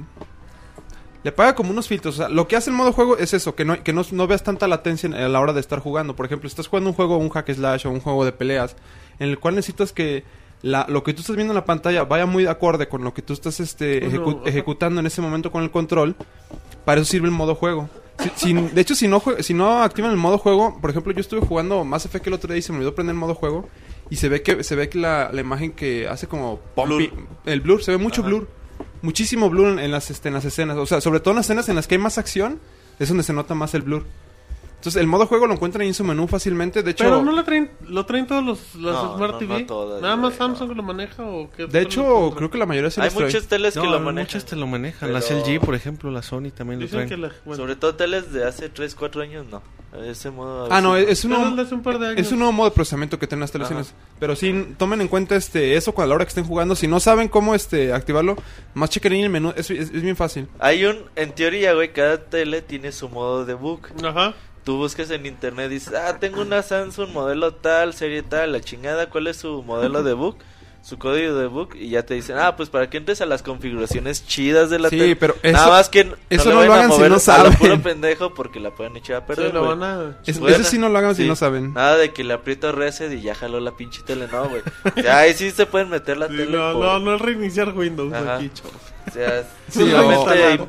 le 1.23 1.31
apaga 1.31 1.55
como 1.55 1.71
unos 1.71 1.87
filtros, 1.89 2.15
o 2.15 2.19
sea, 2.19 2.29
lo 2.29 2.47
que 2.49 2.57
hace 2.57 2.71
el 2.71 2.77
modo 2.77 2.93
juego 2.93 3.17
es 3.17 3.33
eso, 3.33 3.55
que 3.55 3.65
no 3.65 3.81
que 3.83 3.93
no, 3.93 4.03
no 4.11 4.27
veas 4.27 4.43
tanta 4.43 4.67
latencia 4.67 5.07
en- 5.07 5.15
a 5.15 5.29
la 5.29 5.41
hora 5.41 5.53
de 5.53 5.61
estar 5.61 5.79
jugando. 5.79 6.17
Por 6.17 6.27
ejemplo, 6.27 6.49
estás 6.49 6.67
jugando 6.67 6.91
un 6.91 6.97
juego, 6.97 7.17
un 7.17 7.31
hack 7.31 7.49
slash 7.53 7.87
o 7.87 7.91
un 7.91 8.01
juego 8.01 8.25
de 8.25 8.33
peleas 8.33 8.75
en 9.21 9.29
el 9.31 9.39
cual 9.39 9.55
necesitas 9.55 9.93
que 9.93 10.25
la, 10.63 10.85
lo 10.89 11.05
que 11.05 11.15
tú 11.15 11.21
estás 11.21 11.37
viendo 11.37 11.53
en 11.53 11.57
la 11.57 11.65
pantalla 11.65 12.03
vaya 12.05 12.27
muy 12.27 12.43
de 12.43 12.51
acorde 12.51 12.89
con 12.89 13.05
lo 13.05 13.15
que 13.15 13.23
tú 13.23 13.33
estás 13.35 13.61
este, 13.61 14.05
ejecu- 14.05 14.43
ejecutando 14.47 14.99
en 15.01 15.07
ese 15.07 15.21
momento 15.23 15.53
con 15.53 15.63
el 15.63 15.71
control. 15.71 16.17
Para 16.87 17.03
eso 17.03 17.11
sirve 17.11 17.27
el 17.27 17.35
modo 17.35 17.55
juego. 17.55 17.91
Si- 18.19 18.31
si- 18.37 18.53
de 18.55 18.81
hecho, 18.81 18.95
si 18.95 19.09
no, 19.09 19.23
si 19.41 19.53
no 19.53 19.83
activan 19.83 20.11
el 20.13 20.17
modo 20.17 20.39
juego, 20.39 20.79
por 20.81 20.89
ejemplo, 20.89 21.13
yo 21.13 21.21
estuve 21.21 21.41
jugando 21.41 21.85
Mass 21.85 22.07
Effect 22.07 22.27
el 22.29 22.33
otro 22.33 22.49
día 22.49 22.61
y 22.61 22.63
se 22.63 22.73
me 22.73 22.79
olvidó 22.79 22.95
prender 22.95 23.13
el 23.13 23.21
modo 23.21 23.35
juego. 23.35 23.69
Y 24.09 24.17
se 24.17 24.31
ve 24.31 24.41
que 24.41 24.65
se 24.65 24.75
ve 24.75 24.89
que 24.89 24.97
la, 24.99 25.29
la 25.33 25.41
imagen 25.43 25.73
que 25.73 26.09
hace 26.09 26.27
como 26.27 26.61
el 27.45 27.61
blur, 27.61 27.83
se 27.83 27.91
ve 27.91 27.99
mucho 27.99 28.23
Ajá. 28.23 28.29
blur. 28.31 28.49
Muchísimo 29.03 29.51
blur 29.51 29.69
en, 29.69 29.79
en 29.81 29.91
las, 29.91 30.11
este, 30.11 30.29
en 30.29 30.35
las 30.35 30.45
escenas. 30.47 30.79
O 30.79 30.87
sea, 30.87 31.01
sobre 31.03 31.21
todo 31.21 31.33
en 31.33 31.37
las 31.37 31.47
escenas 31.47 31.69
en 31.69 31.77
las 31.77 31.87
que 31.87 31.97
hay 31.97 32.01
más 32.01 32.17
acción, 32.17 32.59
es 32.99 33.09
donde 33.09 33.23
se 33.25 33.35
nota 33.35 33.55
más 33.55 33.75
el 33.75 33.83
blur. 33.83 34.07
Entonces, 34.77 35.01
el 35.01 35.07
modo 35.09 35.27
juego 35.27 35.47
lo 35.49 35.55
encuentran 35.55 35.83
ahí 35.83 35.89
en 35.89 35.95
su 35.95 36.05
menú 36.05 36.29
fácilmente. 36.29 36.83
De 36.83 36.93
hecho, 36.93 37.05
Pero 37.05 37.23
no 37.23 37.33
lo 37.33 37.43
traen, 37.45 37.71
lo 37.89 38.07
traen 38.07 38.27
todos 38.27 38.45
los, 38.45 38.75
los 38.77 38.93
No, 38.95 39.17
Smart 39.17 39.33
no, 39.33 39.39
TV. 39.39 39.61
no 39.61 39.67
todas, 39.67 40.03
Nada 40.03 40.17
más 40.17 40.35
Samsung 40.35 40.69
no. 40.69 40.75
lo 40.75 40.83
maneja 40.85 41.25
o 41.25 41.51
qué. 41.51 41.67
de 41.67 41.81
hecho, 41.83 42.33
creo 42.37 42.51
que 42.51 42.59
la 42.59 42.67
mayoría 42.67 42.91
se 42.91 43.01
Hay 43.03 43.11
muchas 43.11 43.47
teles 43.49 43.75
que 43.75 43.81
lo 43.81 43.99
manejan. 44.01 44.15
muchas 44.27 44.45
te 44.45 44.55
lo 44.55 44.67
manejan. 44.67 45.13
Las 45.13 45.25
Pero- 45.27 45.41
LG, 45.45 45.61
por 45.61 45.75
ejemplo, 45.75 46.11
la 46.11 46.23
Sony 46.23 46.51
también 46.55 46.81
lo 46.81 46.87
traen. 46.89 47.09
que 47.09 47.17
la, 47.17 47.33
bueno, 47.45 47.63
Sobre 47.63 47.75
todo 47.77 47.95
teles 47.97 48.33
de 48.33 48.45
hace 48.47 48.69
3, 48.69 48.95
4 48.95 49.23
años, 49.23 49.47
no. 49.51 49.61
Ese 50.05 50.31
modo... 50.31 50.69
Ah, 50.71 50.83
no, 50.83 50.95
es 50.97 51.25
un 51.25 51.31
nuevo, 51.31 51.63
es 51.63 51.73
un 51.73 51.83
par 51.83 51.99
de 51.99 52.09
años. 52.09 52.21
es 52.21 52.31
un 52.31 52.39
nuevo 52.41 52.53
modo 52.53 52.69
de 52.69 52.75
procesamiento 52.75 53.19
que 53.19 53.27
tienen 53.27 53.41
las 53.41 53.51
televisiones. 53.53 53.95
Pero 54.21 54.37
sí, 54.37 54.75
tomen 54.77 55.01
en 55.01 55.09
cuenta 55.09 55.37
este 55.37 55.75
eso 55.75 55.93
cuando 55.93 56.07
a 56.07 56.09
la 56.11 56.15
hora 56.17 56.25
que 56.27 56.31
estén 56.31 56.45
jugando. 56.45 56.75
Si 56.77 56.87
no 56.87 57.01
saben 57.01 57.29
cómo 57.29 57.55
este 57.55 57.95
activarlo, 57.95 58.37
más 58.75 58.91
chequen 58.91 59.15
en 59.15 59.25
el 59.25 59.31
menú. 59.31 59.55
Es, 59.57 59.71
es- 59.71 59.91
es 59.91 60.03
bien 60.03 60.15
fácil. 60.17 60.49
Hay 60.59 60.85
un... 60.85 60.99
En 61.15 61.33
teoría, 61.35 61.73
güey, 61.73 61.93
cada 61.95 62.19
tele 62.19 62.61
tiene 62.61 62.93
su 62.93 63.09
modo 63.09 63.47
de 63.47 63.55
book. 63.55 63.89
Ajá. 64.05 64.35
Tú 64.67 64.79
buscas 64.79 65.11
en 65.13 65.27
internet 65.27 65.71
y 65.71 65.75
dices, 65.75 65.95
ah, 65.95 66.17
tengo 66.19 66.43
una 66.43 66.61
Samsung 66.61 67.13
modelo 67.13 67.55
tal, 67.55 67.95
serie 67.95 68.25
tal, 68.25 68.51
la 68.51 68.61
chingada, 68.61 69.09
¿cuál 69.09 69.29
es 69.29 69.37
su 69.37 69.63
modelo 69.63 70.03
de 70.03 70.13
book? 70.13 70.39
Su 70.83 70.99
código 70.99 71.35
de 71.37 71.47
book 71.47 71.77
y 71.77 71.91
ya 71.91 72.05
te 72.05 72.15
dicen, 72.15 72.37
ah, 72.39 72.57
pues 72.57 72.69
para 72.69 72.91
que 72.91 72.97
entres 72.97 73.21
a 73.21 73.27
las 73.27 73.45
configuraciones 73.45 74.27
chidas 74.27 74.69
de 74.69 74.81
la 74.81 74.89
Sí, 74.91 74.99
tele. 74.99 75.15
pero 75.15 75.37
Nada 75.45 75.59
eso- 75.67 75.69
más 75.71 75.89
que 75.89 76.13
eso 76.31 76.51
no 76.51 76.65
lo 76.65 76.73
a 76.73 76.77
hagan 76.77 76.93
si 76.93 77.03
no 77.09 77.15
A 77.15 77.19
saben. 77.21 77.53
lo 77.53 77.59
puro 77.59 77.81
pendejo 77.81 78.35
porque 78.35 78.59
la 78.59 78.73
pueden 78.73 78.97
echar 78.97 79.17
a 79.17 79.27
perder, 79.27 79.49
Sí, 79.49 79.53
lo 79.53 79.63
van 79.67 79.83
a... 79.85 80.17
Es- 80.27 80.41
Bueno, 80.41 80.57
ese 80.57 80.65
sí 80.65 80.79
no 80.79 80.89
lo 80.89 80.99
hagan 80.99 81.15
si 81.15 81.29
no 81.29 81.37
saben. 81.37 81.73
Nada 81.73 81.97
de 81.97 82.13
que 82.13 82.25
le 82.25 82.35
aprieto 82.35 82.71
reset 82.73 83.13
y 83.13 83.21
ya 83.21 83.37
jaló 83.37 83.61
la 83.61 83.71
pinche 83.77 84.03
tele, 84.03 84.27
no, 84.31 84.49
güey. 84.49 84.63
O 84.97 85.01
sea, 85.01 85.19
ahí 85.19 85.35
sí 85.35 85.51
se 85.53 85.67
pueden 85.67 85.91
meter 85.91 86.17
la 86.19 86.27
Sí, 86.29 86.37
tele. 86.37 86.57
no, 86.57 86.73
por- 86.73 86.85
no, 86.85 86.99
no 86.99 87.15
es 87.15 87.21
reiniciar 87.21 87.73
Windows 87.73 88.13
Ajá. 88.13 88.37
aquí, 88.37 88.51
chavos. 88.53 88.75
O 89.09 89.11
sea, 89.13 89.45
Sí, 89.71 89.85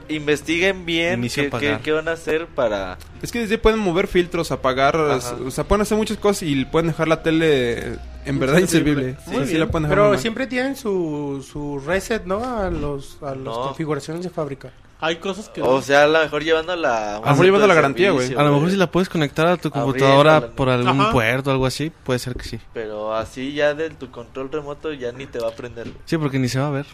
investiguen 0.09 0.85
bien 0.85 1.21
qué, 1.21 1.49
qué- 1.49 1.79
qué 1.83 1.91
van 1.91 2.07
a 2.07 2.11
hacer 2.13 2.47
para... 2.47 2.97
Es 3.21 3.31
que 3.31 3.39
desde 3.39 3.57
pueden 3.57 3.79
mover 3.79 4.07
filtros, 4.07 4.51
apagar, 4.51 4.95
Ajá. 4.95 5.35
o 5.45 5.51
sea, 5.51 5.63
pueden 5.63 5.81
hacer 5.81 5.97
muchas 5.97 6.17
cosas 6.17 6.43
y 6.43 6.65
pueden 6.65 6.87
dejar 6.87 7.07
la 7.07 7.21
tele 7.23 7.97
en 8.25 8.39
verdad 8.39 8.59
Inservible. 8.59 9.15
Sí, 9.25 9.31
sí 9.31 9.39
bien. 9.45 9.59
la 9.61 9.67
pueden 9.67 9.83
dejar 9.83 9.89
Pero 9.95 10.01
normal. 10.03 10.19
siempre 10.19 10.47
tienen 10.47 10.75
su, 10.75 11.45
su 11.49 11.79
reset, 11.79 12.25
¿no? 12.25 12.43
A, 12.43 12.69
los, 12.69 13.17
a 13.21 13.27
las 13.35 13.37
No. 13.37 13.61
configuraciones 13.63 14.23
de 14.23 14.29
fábrica. 14.29 14.71
Hay 14.99 15.17
cosas 15.17 15.49
que... 15.49 15.61
O 15.61 15.79
sea, 15.83 16.03
a 16.03 16.07
lo 16.07 16.19
mejor 16.19 16.43
llevando 16.43 16.75
la... 16.75 17.17
A 17.17 17.19
lo 17.19 17.25
mejor 17.27 17.45
llevando 17.45 17.67
la 17.67 17.73
garantía, 17.75 18.09
güey. 18.11 18.33
A 18.33 18.41
lo 18.41 18.53
mejor 18.53 18.71
si 18.71 18.77
la 18.77 18.89
puedes 18.89 19.09
conectar 19.09 19.45
a 19.47 19.57
tu 19.57 19.69
computadora 19.69 20.49
por 20.49 20.69
algún 20.69 20.99
Ajá. 21.01 21.11
puerto 21.11 21.51
o 21.51 21.53
algo 21.53 21.67
así, 21.67 21.91
puede 22.03 22.17
ser 22.17 22.33
que 22.35 22.43
sí. 22.43 22.59
Pero 22.73 23.13
así 23.15 23.53
ya 23.53 23.75
de 23.75 23.91
tu 23.91 24.09
control 24.09 24.51
remoto 24.51 24.91
ya 24.93 25.11
ni 25.11 25.27
te 25.27 25.37
va 25.39 25.49
a 25.49 25.51
prender. 25.51 25.87
Sí, 26.05 26.17
porque 26.17 26.39
ni 26.39 26.49
se 26.49 26.59
va 26.59 26.67
a 26.67 26.71
ver. 26.71 26.87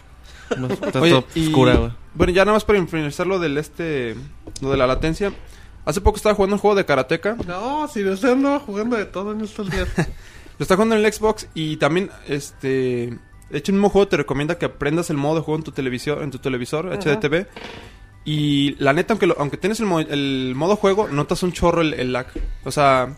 No, 0.58 0.66
Está 0.68 1.00
Oye, 1.00 1.10
todo 1.12 1.24
y- 1.34 1.46
oscura, 1.48 1.76
güey. 1.76 1.92
Bueno, 2.14 2.32
ya 2.32 2.44
nada 2.44 2.54
más 2.56 2.64
para 2.64 2.84
finalizar 2.86 3.26
lo 3.26 3.38
del 3.38 3.58
este, 3.58 4.14
lo 4.60 4.70
de 4.70 4.76
la 4.76 4.86
latencia. 4.86 5.32
Hace 5.84 6.00
poco 6.00 6.16
estaba 6.16 6.34
jugando 6.34 6.56
un 6.56 6.60
juego 6.60 6.76
de 6.76 6.84
karateka. 6.84 7.36
No, 7.46 7.86
si 7.88 8.04
usted 8.04 8.30
andaba 8.32 8.58
jugando 8.60 8.96
de 8.96 9.04
todo 9.04 9.32
en 9.32 9.40
estos 9.42 9.70
días. 9.70 9.88
Lo 10.56 10.62
está 10.62 10.76
jugando 10.76 10.94
en 10.96 11.04
el 11.04 11.12
Xbox 11.12 11.48
y 11.54 11.76
también, 11.78 12.10
este... 12.28 13.18
De 13.50 13.58
hecho, 13.58 13.72
el 13.72 13.74
mismo 13.74 13.88
juego 13.90 14.06
te 14.06 14.16
recomienda 14.16 14.56
que 14.56 14.66
aprendas 14.66 15.10
el 15.10 15.16
modo 15.16 15.34
de 15.36 15.40
juego 15.42 15.58
en 15.58 15.64
tu 15.64 15.72
televisor, 15.72 16.22
en 16.22 16.30
tu 16.30 16.38
televisor 16.38 16.86
HDTV. 16.96 17.46
Y 18.24 18.76
la 18.78 18.92
neta, 18.92 19.12
aunque, 19.14 19.26
lo- 19.26 19.36
aunque 19.38 19.56
tienes 19.56 19.80
el, 19.80 19.86
mo- 19.86 19.98
el 20.00 20.52
modo 20.56 20.76
juego, 20.76 21.08
notas 21.08 21.42
un 21.42 21.52
chorro 21.52 21.80
el, 21.82 21.92
el 21.94 22.12
lag. 22.12 22.26
O 22.64 22.70
sea, 22.70 23.16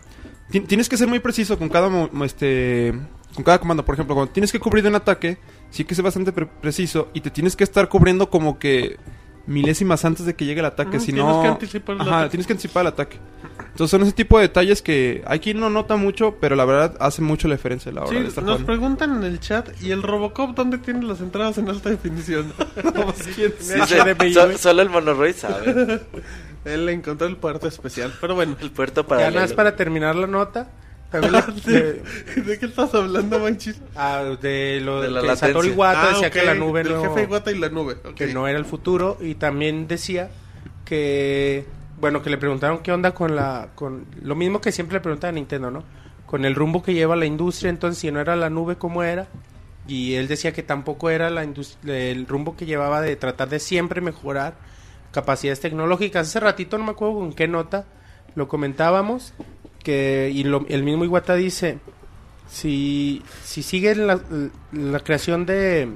ti- 0.50 0.60
tienes 0.60 0.88
que 0.88 0.96
ser 0.96 1.06
muy 1.08 1.20
preciso 1.20 1.58
con 1.58 1.68
cada, 1.68 1.88
mo- 1.88 2.10
este, 2.24 2.92
con 3.36 3.44
cada 3.44 3.58
comando. 3.60 3.84
Por 3.84 3.94
ejemplo, 3.94 4.14
cuando 4.16 4.32
tienes 4.32 4.50
que 4.50 4.58
cubrir 4.58 4.84
un 4.88 4.96
ataque, 4.96 5.38
sí 5.70 5.84
que 5.84 5.94
es 5.94 6.00
bastante 6.00 6.32
pre- 6.32 6.46
preciso 6.46 7.08
y 7.14 7.20
te 7.20 7.30
tienes 7.30 7.54
que 7.54 7.62
estar 7.62 7.88
cubriendo 7.88 8.28
como 8.30 8.58
que 8.58 8.96
milésimas 9.46 10.04
antes 10.04 10.26
de 10.26 10.34
que 10.34 10.44
llegue 10.44 10.58
el 10.58 10.66
ataque. 10.66 10.96
Ujú, 10.96 11.06
si 11.06 11.12
tienes 11.12 11.32
no, 11.36 11.40
que 11.42 11.46
anticipar 11.48 11.94
el 11.94 12.00
Ajá, 12.00 12.16
ataque. 12.16 12.30
tienes 12.30 12.46
que 12.48 12.52
anticipar 12.54 12.80
el 12.80 12.86
ataque. 12.88 13.18
Entonces 13.60 13.90
son 13.90 14.02
ese 14.02 14.12
tipo 14.12 14.38
de 14.38 14.42
detalles 14.48 14.80
que 14.82 15.22
hay 15.26 15.38
quien 15.38 15.60
no 15.60 15.70
nota 15.70 15.96
mucho, 15.96 16.36
pero 16.40 16.56
la 16.56 16.64
verdad 16.64 16.96
hace 16.98 17.20
mucho 17.22 17.46
la 17.46 17.54
diferencia 17.56 17.92
a 17.92 17.94
la 17.94 18.00
hora 18.02 18.10
Sí, 18.10 18.16
de 18.22 18.28
estar 18.28 18.42
nos 18.42 18.54
jugando. 18.54 18.66
preguntan 18.66 19.16
en 19.18 19.22
el 19.24 19.38
chat, 19.38 19.68
¿y 19.82 19.90
el 19.92 20.02
Robocop 20.02 20.56
dónde 20.56 20.78
tiene 20.78 21.04
las 21.04 21.20
entradas 21.20 21.58
en 21.58 21.68
alta 21.68 21.90
definición? 21.90 22.52
Pues, 22.74 23.28
¿quién 23.36 23.52
Sí, 23.60 23.74
sabe? 23.86 24.16
se- 24.18 24.32
so- 24.32 24.58
solo 24.58 24.82
el 24.82 24.90
Monoroy 24.90 25.32
sabe. 25.34 26.00
Él 26.64 26.88
encontró 26.88 27.28
el 27.28 27.36
puerto 27.36 27.68
especial, 27.68 28.12
pero 28.20 28.34
bueno. 28.34 28.56
El 28.60 28.72
puerto 28.72 29.02
Ya 29.02 29.06
para... 29.06 29.30
nada 29.30 29.42
más 29.42 29.52
para 29.52 29.76
terminar 29.76 30.16
la 30.16 30.26
nota. 30.26 30.70
También 31.10 31.32
le- 31.66 32.42
¿De 32.42 32.58
qué 32.58 32.66
estás 32.66 32.92
hablando, 32.94 33.38
Manchis? 33.38 33.80
ah, 33.96 34.22
de 34.40 34.80
lo 34.82 35.00
De 35.00 35.10
la 35.10 35.20
que 35.20 35.26
latencia. 35.28 35.48
Satoru 35.48 35.68
Iwata 35.68 36.08
decía 36.10 36.28
ok, 36.28 36.32
que 36.32 36.42
la 36.44 36.54
nube 36.54 36.82
del 36.82 36.92
no, 36.94 37.02
jefe 37.02 37.22
Iwata 37.24 37.52
y 37.52 37.58
la 37.58 37.68
nube. 37.68 37.96
que 38.14 38.26
no 38.34 38.48
era 38.48 38.58
el 38.58 38.64
futuro 38.64 39.16
y 39.20 39.34
también 39.36 39.86
decía 39.88 40.30
que 40.84 41.64
bueno 42.00 42.22
que 42.22 42.30
le 42.30 42.38
preguntaron 42.38 42.78
qué 42.78 42.92
onda 42.92 43.12
con 43.12 43.34
la 43.36 43.68
con 43.74 44.06
lo 44.22 44.34
mismo 44.34 44.60
que 44.60 44.72
siempre 44.72 44.94
le 44.94 45.00
preguntan 45.00 45.30
a 45.30 45.32
Nintendo 45.32 45.70
no 45.70 45.82
con 46.26 46.44
el 46.44 46.54
rumbo 46.54 46.82
que 46.82 46.94
lleva 46.94 47.16
la 47.16 47.26
industria 47.26 47.70
entonces 47.70 47.98
si 48.00 48.10
no 48.10 48.20
era 48.20 48.36
la 48.36 48.50
nube 48.50 48.76
cómo 48.76 49.02
era 49.02 49.26
y 49.88 50.14
él 50.14 50.28
decía 50.28 50.52
que 50.52 50.62
tampoco 50.62 51.10
era 51.10 51.30
la 51.30 51.42
el 51.42 52.26
rumbo 52.26 52.56
que 52.56 52.66
llevaba 52.66 53.00
de 53.00 53.16
tratar 53.16 53.48
de 53.48 53.58
siempre 53.60 54.00
mejorar 54.00 54.54
capacidades 55.12 55.60
tecnológicas 55.60 56.28
hace 56.28 56.40
ratito 56.40 56.76
no 56.78 56.84
me 56.84 56.90
acuerdo 56.90 57.14
con 57.14 57.32
qué 57.32 57.48
nota 57.48 57.86
lo 58.34 58.48
comentábamos 58.48 59.32
que 59.86 60.30
y 60.34 60.42
lo- 60.44 60.66
el 60.68 60.82
mismo 60.82 61.04
Iwata 61.04 61.34
dice 61.36 61.78
si 62.48 63.22
si 63.44 63.62
sigue 63.62 63.94
la, 63.94 64.20
la 64.72 65.00
creación 65.00 65.46
de 65.46 65.92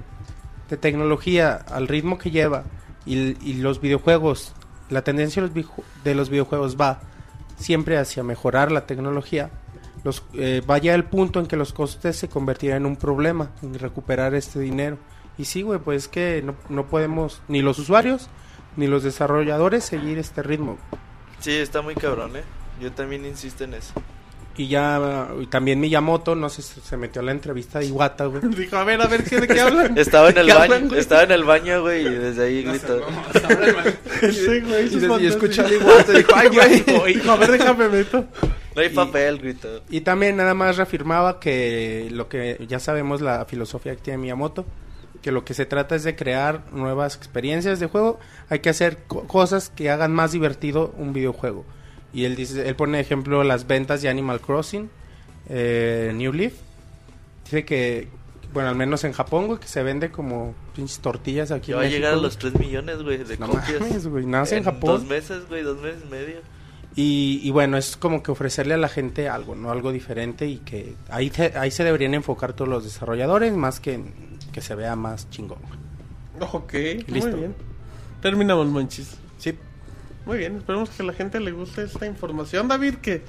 de 0.68 0.76
tecnología 0.76 1.54
al 1.54 1.88
ritmo 1.88 2.16
que 2.18 2.30
lleva 2.30 2.62
y, 3.04 3.36
y 3.44 3.54
los 3.54 3.80
videojuegos, 3.80 4.54
la 4.88 5.02
tendencia 5.02 5.42
de 5.42 5.48
los, 5.48 5.56
videoju- 5.56 5.82
de 6.04 6.14
los 6.14 6.30
videojuegos 6.30 6.76
va 6.80 7.00
siempre 7.58 7.98
hacia 7.98 8.22
mejorar 8.22 8.70
la 8.70 8.86
tecnología, 8.86 9.50
los, 10.04 10.22
eh, 10.34 10.62
vaya 10.64 10.94
el 10.94 11.02
punto 11.04 11.40
en 11.40 11.46
que 11.46 11.56
los 11.56 11.72
costes 11.72 12.14
se 12.16 12.28
convertirán 12.28 12.78
en 12.82 12.86
un 12.86 12.96
problema, 12.96 13.50
en 13.62 13.74
recuperar 13.74 14.34
este 14.36 14.60
dinero. 14.60 14.96
Y 15.38 15.46
sí, 15.46 15.62
güey, 15.62 15.80
pues 15.80 16.04
es 16.04 16.08
que 16.08 16.40
no, 16.44 16.54
no 16.68 16.86
podemos, 16.86 17.42
ni 17.48 17.62
los 17.62 17.78
usuarios, 17.80 18.28
ni 18.76 18.86
los 18.86 19.02
desarrolladores, 19.02 19.82
seguir 19.84 20.18
este 20.18 20.42
ritmo. 20.42 20.78
Sí, 21.40 21.52
está 21.52 21.82
muy 21.82 21.96
cabrón, 21.96 22.36
¿eh? 22.36 22.42
Yo 22.80 22.92
también 22.92 23.24
insisto 23.26 23.64
en 23.64 23.74
eso. 23.74 23.92
Y 24.56 24.66
ya 24.68 25.28
y 25.40 25.46
también 25.46 25.80
Miyamoto, 25.80 26.34
no 26.34 26.48
sé, 26.50 26.60
se 26.62 26.96
metió 26.96 27.22
a 27.22 27.24
la 27.24 27.30
entrevista 27.30 27.78
de 27.78 27.86
Iwata, 27.86 28.26
güey. 28.26 28.42
Dijo, 28.56 28.76
a 28.76 28.84
ver, 28.84 29.00
a 29.00 29.06
ver, 29.06 29.24
¿qué, 29.24 29.40
¿de 29.40 29.46
qué 29.48 29.60
hablan? 29.60 29.96
Estaba 29.98 30.28
en 30.30 30.34
¿De 30.34 30.40
el 30.42 30.46
baño, 30.48 30.62
hablan, 30.62 30.88
güey? 30.88 31.00
estaba 31.00 31.22
en 31.22 31.30
el 31.30 31.44
baño, 31.44 31.80
güey, 31.82 32.06
y 32.06 32.10
desde 32.10 32.44
ahí 32.44 32.62
gritó. 32.62 33.00
Sí, 34.20 34.60
güey, 34.60 34.86
Y, 34.86 34.90
sus 34.90 35.02
y 35.02 35.06
Iguata 35.74 36.12
y 36.12 36.16
dijo, 36.16 36.32
ay, 36.34 36.48
güey. 36.48 37.14
Dijo, 37.14 37.30
a 37.30 37.36
ver, 37.36 37.52
déjame 37.52 37.88
meto. 37.88 38.24
No 38.74 38.82
hay 38.82 38.88
papel, 38.90 39.38
gritó. 39.38 39.82
Y 39.88 40.02
también 40.02 40.36
nada 40.36 40.52
más 40.54 40.76
reafirmaba 40.76 41.40
que 41.40 42.08
lo 42.12 42.28
que 42.28 42.64
ya 42.68 42.78
sabemos 42.80 43.20
la 43.20 43.44
filosofía 43.46 43.94
que 43.96 44.02
tiene 44.02 44.18
Miyamoto, 44.18 44.66
que 45.22 45.32
lo 45.32 45.44
que 45.44 45.54
se 45.54 45.64
trata 45.66 45.96
es 45.96 46.02
de 46.04 46.16
crear 46.16 46.64
nuevas 46.72 47.16
experiencias 47.16 47.80
de 47.80 47.86
juego, 47.86 48.18
hay 48.48 48.58
que 48.60 48.68
hacer 48.70 48.98
co- 49.06 49.26
cosas 49.26 49.70
que 49.70 49.90
hagan 49.90 50.12
más 50.12 50.32
divertido 50.32 50.92
un 50.98 51.12
videojuego. 51.12 51.64
Y 52.12 52.24
él 52.24 52.34
dice, 52.36 52.68
él 52.68 52.74
pone 52.76 52.98
ejemplo 53.00 53.44
las 53.44 53.66
ventas 53.66 54.02
de 54.02 54.08
Animal 54.08 54.40
Crossing, 54.40 54.90
eh, 55.48 56.12
New 56.14 56.32
Leaf. 56.32 56.54
Dice 57.44 57.64
que, 57.64 58.08
bueno, 58.52 58.68
al 58.68 58.74
menos 58.76 59.04
en 59.04 59.12
Japón, 59.12 59.46
güey, 59.46 59.60
que 59.60 59.68
se 59.68 59.82
vende 59.82 60.10
como 60.10 60.54
pinches 60.74 60.98
tortillas 61.00 61.50
aquí 61.52 61.68
Ya 61.72 61.76
en 61.76 61.80
va 61.82 61.86
a 61.86 61.88
llegar 61.88 62.12
a 62.14 62.16
los 62.16 62.36
3 62.38 62.58
millones, 62.58 63.02
güey, 63.02 63.18
de 63.18 63.36
No 63.38 63.48
copias. 63.48 63.80
mames, 63.80 64.06
güey, 64.06 64.26
nace 64.26 64.56
en, 64.56 64.64
Japón. 64.64 64.90
Dos 64.90 65.04
meses, 65.06 65.48
güey, 65.48 65.62
dos 65.62 65.80
meses 65.80 66.02
y 66.06 66.10
medio. 66.10 66.36
Y, 66.96 67.40
y 67.44 67.50
bueno, 67.52 67.76
es 67.76 67.96
como 67.96 68.20
que 68.22 68.32
ofrecerle 68.32 68.74
a 68.74 68.76
la 68.76 68.88
gente 68.88 69.28
algo, 69.28 69.54
¿no? 69.54 69.70
Algo 69.70 69.92
diferente 69.92 70.46
y 70.48 70.58
que 70.58 70.94
ahí, 71.08 71.30
se- 71.30 71.56
ahí 71.56 71.70
se 71.70 71.84
deberían 71.84 72.14
enfocar 72.14 72.52
todos 72.52 72.68
los 72.68 72.82
desarrolladores 72.82 73.54
más 73.54 73.78
que 73.78 73.94
en 73.94 74.12
que 74.52 74.60
se 74.60 74.74
vea 74.74 74.96
más 74.96 75.30
chingón. 75.30 75.58
güey. 75.60 76.50
Ok, 76.52 76.72
Listo. 77.08 77.30
muy 77.30 77.38
bien. 77.40 77.54
Terminamos, 78.20 78.66
manchis. 78.66 79.14
Muy 80.26 80.38
bien, 80.38 80.56
esperemos 80.56 80.90
que 80.90 81.02
a 81.02 81.06
la 81.06 81.12
gente 81.12 81.40
le 81.40 81.52
guste 81.52 81.82
esta 81.82 82.06
información. 82.06 82.68
David, 82.68 82.96
que 82.96 83.22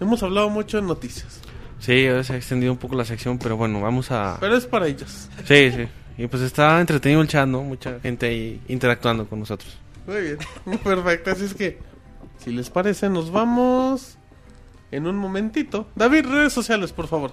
hemos 0.00 0.22
hablado 0.22 0.48
mucho 0.50 0.76
de 0.76 0.82
noticias, 0.82 1.40
Sí, 1.78 2.06
se 2.22 2.32
ha 2.32 2.36
extendido 2.36 2.72
un 2.72 2.78
poco 2.78 2.96
la 2.96 3.04
sección, 3.04 3.38
pero 3.38 3.56
bueno, 3.56 3.80
vamos 3.80 4.10
a... 4.10 4.38
pero 4.40 4.56
es 4.56 4.66
para 4.66 4.86
ellos. 4.86 5.28
Sí, 5.44 5.70
sí. 5.70 5.86
Y 6.18 6.26
pues 6.26 6.42
está 6.42 6.80
entretenido 6.80 7.20
el 7.20 7.28
chat, 7.28 7.46
¿no? 7.46 7.62
Mucha 7.62 8.00
gente 8.00 8.26
ahí 8.26 8.60
interactuando 8.68 9.26
con 9.28 9.40
nosotros. 9.40 9.76
Muy 10.06 10.20
bien, 10.22 10.38
perfecto. 10.84 11.30
Así 11.30 11.44
es 11.44 11.54
que, 11.54 11.78
si 12.38 12.50
les 12.50 12.70
parece, 12.70 13.10
nos 13.10 13.30
vamos 13.30 14.16
en 14.90 15.06
un 15.06 15.16
momentito. 15.16 15.86
David, 15.94 16.26
redes 16.26 16.52
sociales, 16.52 16.92
por 16.92 17.08
favor. 17.08 17.32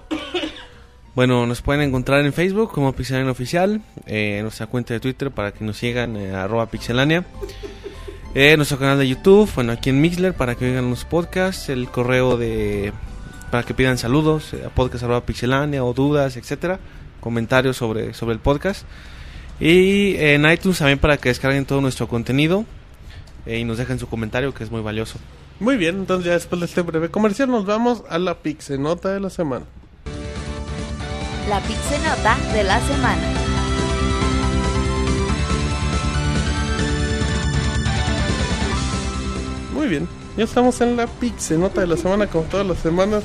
Bueno, 1.14 1.46
nos 1.46 1.62
pueden 1.62 1.82
encontrar 1.82 2.24
en 2.24 2.32
Facebook 2.32 2.72
como 2.72 2.92
Pixelania 2.92 3.30
Oficial, 3.30 3.80
eh, 4.06 4.38
en 4.38 4.42
nuestra 4.42 4.66
cuenta 4.66 4.92
de 4.94 5.00
Twitter 5.00 5.30
para 5.30 5.52
que 5.52 5.64
nos 5.64 5.76
sigan, 5.78 6.16
eh, 6.16 6.34
arroba 6.34 6.66
Pixelania. 6.66 7.24
Eh, 8.36 8.56
nuestro 8.56 8.80
canal 8.80 8.98
de 8.98 9.06
YouTube, 9.06 9.48
bueno, 9.54 9.70
aquí 9.70 9.90
en 9.90 10.00
Mixler 10.00 10.34
para 10.34 10.56
que 10.56 10.64
oigan 10.64 10.90
los 10.90 11.04
podcasts, 11.04 11.68
el 11.68 11.88
correo 11.88 12.36
de 12.36 12.92
para 13.52 13.62
que 13.62 13.74
pidan 13.74 13.96
saludos 13.96 14.52
eh, 14.54 14.64
a 14.66 14.70
podcast 14.70 15.04
arroba 15.04 15.24
pixelania 15.24 15.84
o 15.84 15.94
dudas, 15.94 16.36
etcétera, 16.36 16.80
comentarios 17.20 17.76
sobre, 17.76 18.12
sobre 18.12 18.34
el 18.34 18.40
podcast. 18.40 18.84
Y 19.60 20.16
en 20.16 20.50
iTunes 20.50 20.78
también 20.78 20.98
para 20.98 21.16
que 21.16 21.28
descarguen 21.28 21.64
todo 21.64 21.80
nuestro 21.80 22.08
contenido 22.08 22.64
eh, 23.46 23.60
y 23.60 23.64
nos 23.64 23.78
dejen 23.78 24.00
su 24.00 24.08
comentario 24.08 24.52
que 24.52 24.64
es 24.64 24.70
muy 24.72 24.80
valioso. 24.80 25.20
Muy 25.60 25.76
bien, 25.76 25.94
entonces 25.98 26.26
ya 26.26 26.32
después 26.32 26.58
de 26.58 26.66
este 26.66 26.80
breve 26.82 27.10
comercial 27.10 27.48
nos 27.48 27.64
vamos 27.64 28.02
a 28.08 28.18
la 28.18 28.34
Pixenota 28.38 29.12
de 29.12 29.20
la 29.20 29.30
semana. 29.30 29.66
La 31.48 31.60
Pixenota 31.60 32.36
de 32.52 32.64
la 32.64 32.80
semana. 32.80 33.53
Muy 39.74 39.88
bien, 39.88 40.08
ya 40.36 40.44
estamos 40.44 40.80
en 40.80 40.96
la 40.96 41.06
Pixenota 41.06 41.80
de 41.80 41.88
la 41.88 41.96
semana 41.96 42.28
como 42.28 42.44
todas 42.44 42.64
las 42.66 42.78
semanas. 42.78 43.24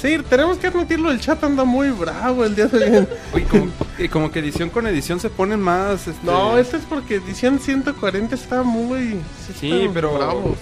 Sí, 0.00 0.16
tenemos 0.28 0.56
que 0.56 0.68
admitirlo, 0.68 1.10
el 1.10 1.20
chat 1.20 1.44
anda 1.44 1.64
muy 1.64 1.90
bravo 1.90 2.44
el 2.46 2.56
día 2.56 2.66
de 2.66 2.98
hoy. 3.00 3.06
Uy, 3.34 3.42
como, 3.42 3.70
y 3.98 4.08
como 4.08 4.32
que 4.32 4.38
edición 4.38 4.70
con 4.70 4.86
edición 4.86 5.20
se 5.20 5.28
ponen 5.28 5.60
más. 5.60 6.08
Este... 6.08 6.24
No, 6.26 6.56
este 6.56 6.78
es 6.78 6.84
porque 6.84 7.16
edición 7.16 7.58
140 7.58 8.34
está 8.34 8.62
muy... 8.62 9.20
Sí, 9.60 9.90
pero- 9.92 10.14
bravos. 10.14 10.56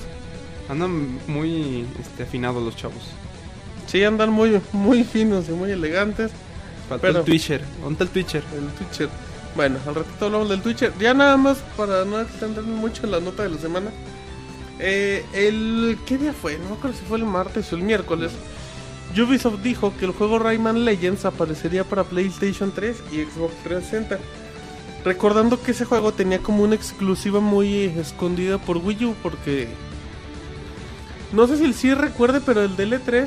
Andan 0.68 1.18
muy 1.28 1.86
este, 2.00 2.24
afinados 2.24 2.62
los 2.62 2.76
chavos. 2.76 3.02
Sí, 3.86 4.02
andan 4.04 4.30
muy, 4.30 4.60
muy 4.72 5.04
finos 5.04 5.48
y 5.48 5.52
muy 5.52 5.70
elegantes. 5.70 6.32
Falta 6.88 7.06
Pero- 7.06 7.18
el 7.20 7.24
Twitcher. 7.24 7.62
¿Dónde 7.82 8.04
el 8.04 8.10
Twitcher? 8.10 8.42
El 8.52 8.66
Twitcher. 8.74 9.08
Bueno, 9.54 9.78
al 9.86 9.94
ratito 9.94 10.26
hablamos 10.26 10.48
del 10.48 10.60
Twitcher. 10.60 10.92
Ya 11.00 11.14
nada 11.14 11.36
más 11.36 11.58
para 11.76 12.04
no 12.04 12.20
extenderme 12.20 12.74
mucho 12.74 13.04
en 13.04 13.12
la 13.12 13.20
nota 13.20 13.44
de 13.44 13.50
la 13.50 13.58
semana. 13.58 13.90
Eh, 14.82 15.24
el 15.34 15.98
¿Qué 16.06 16.16
día 16.18 16.32
fue? 16.32 16.58
No 16.58 16.70
me 16.70 16.74
acuerdo 16.76 16.96
si 16.96 17.04
fue 17.04 17.18
el 17.18 17.24
martes 17.26 17.72
o 17.72 17.76
el 17.76 17.82
miércoles. 17.82 18.32
Ubisoft 19.16 19.60
dijo 19.62 19.92
que 19.98 20.04
el 20.06 20.12
juego 20.12 20.38
Rayman 20.38 20.84
Legends 20.84 21.24
aparecería 21.24 21.84
para 21.84 22.04
PlayStation 22.04 22.72
3 22.72 22.96
y 23.12 23.16
Xbox 23.24 23.54
360. 23.64 24.18
Recordando 25.04 25.60
que 25.62 25.72
ese 25.72 25.84
juego 25.84 26.12
tenía 26.12 26.38
como 26.40 26.62
una 26.62 26.74
exclusiva 26.76 27.40
muy 27.40 27.84
escondida 27.84 28.58
por 28.58 28.76
Wii 28.78 29.04
U 29.06 29.14
porque... 29.22 29.68
No 31.32 31.46
sé 31.46 31.56
si 31.58 31.64
el 31.64 31.74
sí 31.74 31.94
recuerde, 31.94 32.40
pero 32.40 32.62
el 32.62 32.76
DL3 32.76 33.26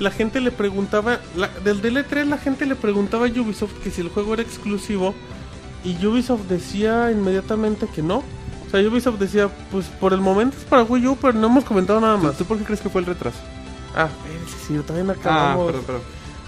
la 0.00 0.10
gente 0.10 0.40
le 0.40 0.50
preguntaba, 0.50 1.20
la- 1.36 1.48
del 1.64 1.80
DL3 1.80 2.24
la 2.26 2.38
gente 2.38 2.66
le 2.66 2.74
preguntaba 2.74 3.26
a 3.26 3.30
Ubisoft 3.30 3.74
que 3.82 3.90
si 3.90 4.00
el 4.00 4.08
juego 4.10 4.34
era 4.34 4.42
exclusivo 4.42 5.14
y 5.84 6.04
Ubisoft 6.04 6.42
decía 6.48 7.10
inmediatamente 7.10 7.86
que 7.94 8.02
no. 8.02 8.22
O 8.68 8.70
sea, 8.70 8.80
Ubisoft 8.88 9.18
decía, 9.18 9.48
pues 9.72 9.86
por 9.86 10.12
el 10.12 10.20
momento 10.20 10.56
es 10.56 10.64
para 10.64 10.82
Wii 10.84 11.06
U, 11.08 11.16
pero 11.20 11.32
no 11.32 11.46
hemos 11.46 11.64
comentado 11.64 12.00
nada 12.00 12.16
más. 12.18 12.36
¿Tú 12.36 12.44
por 12.44 12.58
qué 12.58 12.64
crees 12.64 12.80
que 12.80 12.88
fue 12.90 13.00
el 13.00 13.06
retraso? 13.06 13.38
Ah, 13.96 14.08
sí, 14.46 14.54
sí, 14.68 14.78
todavía 14.86 15.04
no 15.04 15.12
Ah, 15.12 15.16
acabamos. 15.20 15.66
perdón, 15.66 15.84
perdón. 15.86 16.02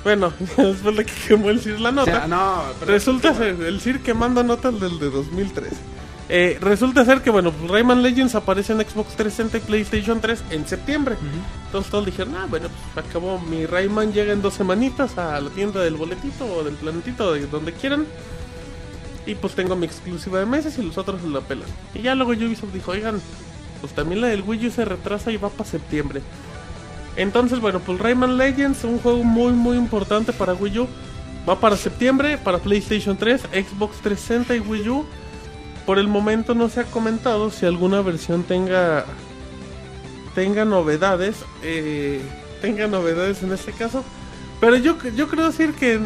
Bueno, 0.05 0.33
después 0.57 0.97
de 0.97 1.05
que 1.05 1.13
quemó 1.29 1.51
el 1.51 1.61
CIR 1.61 1.81
la 1.81 1.89
O 1.89 1.93
nota. 1.93 2.11
sea, 2.13 2.27
no, 2.27 2.63
pero- 2.79 2.93
Resulta 2.93 3.35
ser, 3.35 3.61
el 3.63 3.81
CIR 3.81 4.01
quemando 4.01 4.43
notas 4.43 4.79
del 4.81 4.99
de 4.99 5.11
2003. 5.11 5.73
Eh, 6.33 6.59
resulta 6.61 7.05
ser 7.05 7.23
que, 7.23 7.31
bueno, 7.31 7.51
pues 7.51 7.69
Rayman 7.71 8.03
Legends 8.05 8.37
aparece 8.37 8.73
en 8.73 8.79
Xbox 8.81 9.17
360 9.17 9.57
y 9.57 9.61
PlayStation 9.61 10.21
3 10.21 10.45
en 10.51 10.65
septiembre. 10.69 11.17
Entonces 11.67 11.91
todos 11.91 12.07
dijeron, 12.07 12.37
ah, 12.37 12.47
bueno, 12.49 12.69
pues 12.95 13.05
acabó 13.07 13.41
mi 13.41 13.67
Rayman, 13.67 14.13
llega 14.13 14.33
en 14.33 14.41
dos 14.41 14.55
semanitas 14.55 15.19
a 15.19 15.41
la 15.41 15.51
tienda 15.51 15.81
del 15.81 15.97
boletito 15.97 16.47
o 16.47 16.63
del 16.63 16.75
planetito, 16.75 17.33
de 17.33 17.47
donde 17.49 17.73
quieran. 17.73 18.07
Y 19.27 19.35
pues 19.35 19.55
tengo 19.55 19.77
mi 19.77 19.87
exclusiva 19.87 20.39
de 20.39 20.47
meses 20.47 20.79
y 20.79 20.83
los 20.83 20.99
otros 20.99 21.23
la 21.23 21.41
pelan. 21.41 21.69
Y 21.95 22.03
ya 22.03 22.15
luego 22.15 22.33
Ubisoft 22.33 22.73
dijo, 22.73 22.93
oigan, 22.93 23.21
pues 23.81 23.93
también 23.95 24.21
la 24.21 24.29
del 24.29 24.43
Wii 24.43 24.69
U 24.69 24.71
se 24.71 24.85
retrasa 24.85 25.31
y 25.31 25.37
va 25.37 25.49
para 25.51 25.69
septiembre. 25.69 26.23
Entonces, 27.17 27.61
bueno, 27.61 27.81
pues 27.81 27.99
Rayman 27.99 28.37
Legends, 28.37 28.85
un 28.85 28.99
juego 28.99 29.25
muy 29.25 29.53
muy 29.53 29.77
importante 29.77 30.33
para 30.33 30.55
Wii 30.55 30.79
U, 30.81 30.89
va 31.49 31.59
para 31.59 31.77
septiembre, 31.77 32.39
para 32.39 32.59
PlayStation 32.59 33.17
3, 33.17 33.43
Xbox 33.43 33.99
360 34.03 34.57
y 34.57 34.61
Wii 34.61 34.89
U. 34.89 35.07
Por 35.87 35.99
el 35.99 36.09
momento 36.09 36.55
no 36.55 36.69
se 36.69 36.81
ha 36.81 36.85
comentado 36.85 37.51
si 37.51 37.67
alguna 37.67 38.01
versión 38.01 38.45
tenga 38.45 39.05
tenga 40.35 40.65
novedades, 40.65 41.45
eh, 41.63 42.21
tenga 42.61 42.87
novedades 42.87 43.43
en 43.43 43.53
este 43.53 43.73
caso. 43.73 44.05
Pero 44.61 44.77
yo, 44.77 44.97
yo 45.17 45.29
creo 45.29 45.47
decir 45.47 45.73
que, 45.73 45.99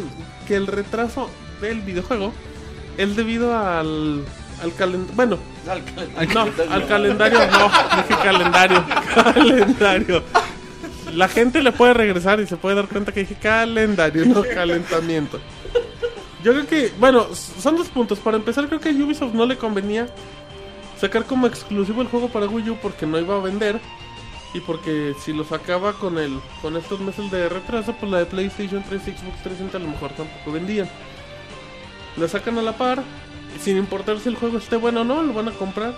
que 0.46 0.56
el 0.56 0.66
retraso 0.66 1.28
del 1.60 1.80
videojuego 1.82 2.32
es 2.96 3.16
debido 3.16 3.56
al, 3.56 4.24
al 4.62 4.74
calendario. 4.74 5.14
Bueno, 5.14 5.38
no, 6.34 6.72
al 6.72 6.86
calendario 6.86 7.38
no, 7.50 7.68
dije 7.96 8.22
calendario, 8.22 8.84
calendario. 9.14 10.22
La 11.12 11.28
gente 11.28 11.62
le 11.62 11.72
puede 11.72 11.94
regresar 11.94 12.40
y 12.40 12.46
se 12.46 12.56
puede 12.56 12.76
dar 12.76 12.88
cuenta 12.88 13.12
que 13.12 13.20
dije 13.20 13.36
calendario, 13.36 14.24
no 14.26 14.42
calentamiento. 14.42 15.38
Yo 16.42 16.52
creo 16.52 16.66
que, 16.66 16.92
bueno, 16.98 17.26
son 17.34 17.76
dos 17.76 17.88
puntos. 17.88 18.18
Para 18.18 18.36
empezar, 18.36 18.66
creo 18.66 18.80
que 18.80 18.90
a 18.90 18.92
Ubisoft 18.92 19.32
no 19.32 19.46
le 19.46 19.56
convenía 19.56 20.06
sacar 21.00 21.24
como 21.24 21.46
exclusivo 21.46 22.02
el 22.02 22.08
juego 22.08 22.28
para 22.28 22.46
Wii 22.46 22.70
U 22.70 22.78
porque 22.82 23.06
no 23.06 23.18
iba 23.18 23.36
a 23.36 23.40
vender. 23.40 23.80
Y 24.52 24.60
porque 24.60 25.14
si 25.24 25.32
lo 25.32 25.44
sacaba 25.44 25.94
con 25.94 26.16
el 26.16 26.38
con 26.62 26.76
estos 26.76 27.00
meses 27.00 27.28
de 27.30 27.48
retraso, 27.48 27.94
pues 27.98 28.12
la 28.12 28.18
de 28.18 28.26
PlayStation 28.26 28.84
3 28.88 29.02
y 29.02 29.10
Xbox 29.10 29.42
360 29.42 29.76
a 29.78 29.80
lo 29.80 29.88
mejor 29.88 30.12
tampoco 30.12 30.52
vendían. 30.52 30.88
La 32.16 32.28
sacan 32.28 32.58
a 32.58 32.62
la 32.62 32.76
par, 32.76 33.02
sin 33.60 33.76
importar 33.76 34.18
si 34.20 34.28
el 34.28 34.36
juego 34.36 34.58
esté 34.58 34.76
bueno 34.76 35.00
o 35.02 35.04
no, 35.04 35.22
lo 35.22 35.32
van 35.32 35.48
a 35.48 35.52
comprar. 35.52 35.94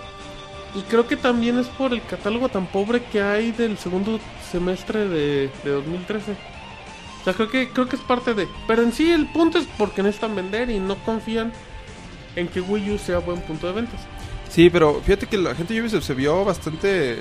Y 0.75 0.81
creo 0.81 1.07
que 1.07 1.15
también 1.15 1.57
es 1.57 1.67
por 1.67 1.93
el 1.93 2.03
catálogo 2.03 2.49
tan 2.49 2.67
pobre 2.67 3.03
que 3.03 3.21
hay 3.21 3.51
del 3.51 3.77
segundo 3.77 4.19
semestre 4.51 5.07
de, 5.07 5.49
de 5.63 5.69
2013. 5.71 6.31
O 6.31 7.23
sea, 7.23 7.33
creo 7.33 7.49
que, 7.49 7.69
creo 7.69 7.87
que 7.87 7.95
es 7.95 8.01
parte 8.01 8.33
de. 8.33 8.47
Pero 8.67 8.83
en 8.83 8.91
sí 8.93 9.11
el 9.11 9.27
punto 9.27 9.57
es 9.57 9.65
porque 9.77 10.03
necesitan 10.03 10.35
vender 10.35 10.69
y 10.69 10.79
no 10.79 10.95
confían 11.03 11.51
en 12.35 12.47
que 12.47 12.61
Wii 12.61 12.91
U 12.91 12.97
sea 12.97 13.19
buen 13.19 13.41
punto 13.41 13.67
de 13.67 13.73
ventas. 13.73 13.99
Sí, 14.49 14.69
pero 14.69 15.01
fíjate 15.03 15.25
que 15.27 15.37
la 15.37 15.55
gente 15.55 15.73
de 15.73 15.81
Ubisoft 15.81 16.03
se 16.05 16.13
vio 16.13 16.45
bastante. 16.45 17.19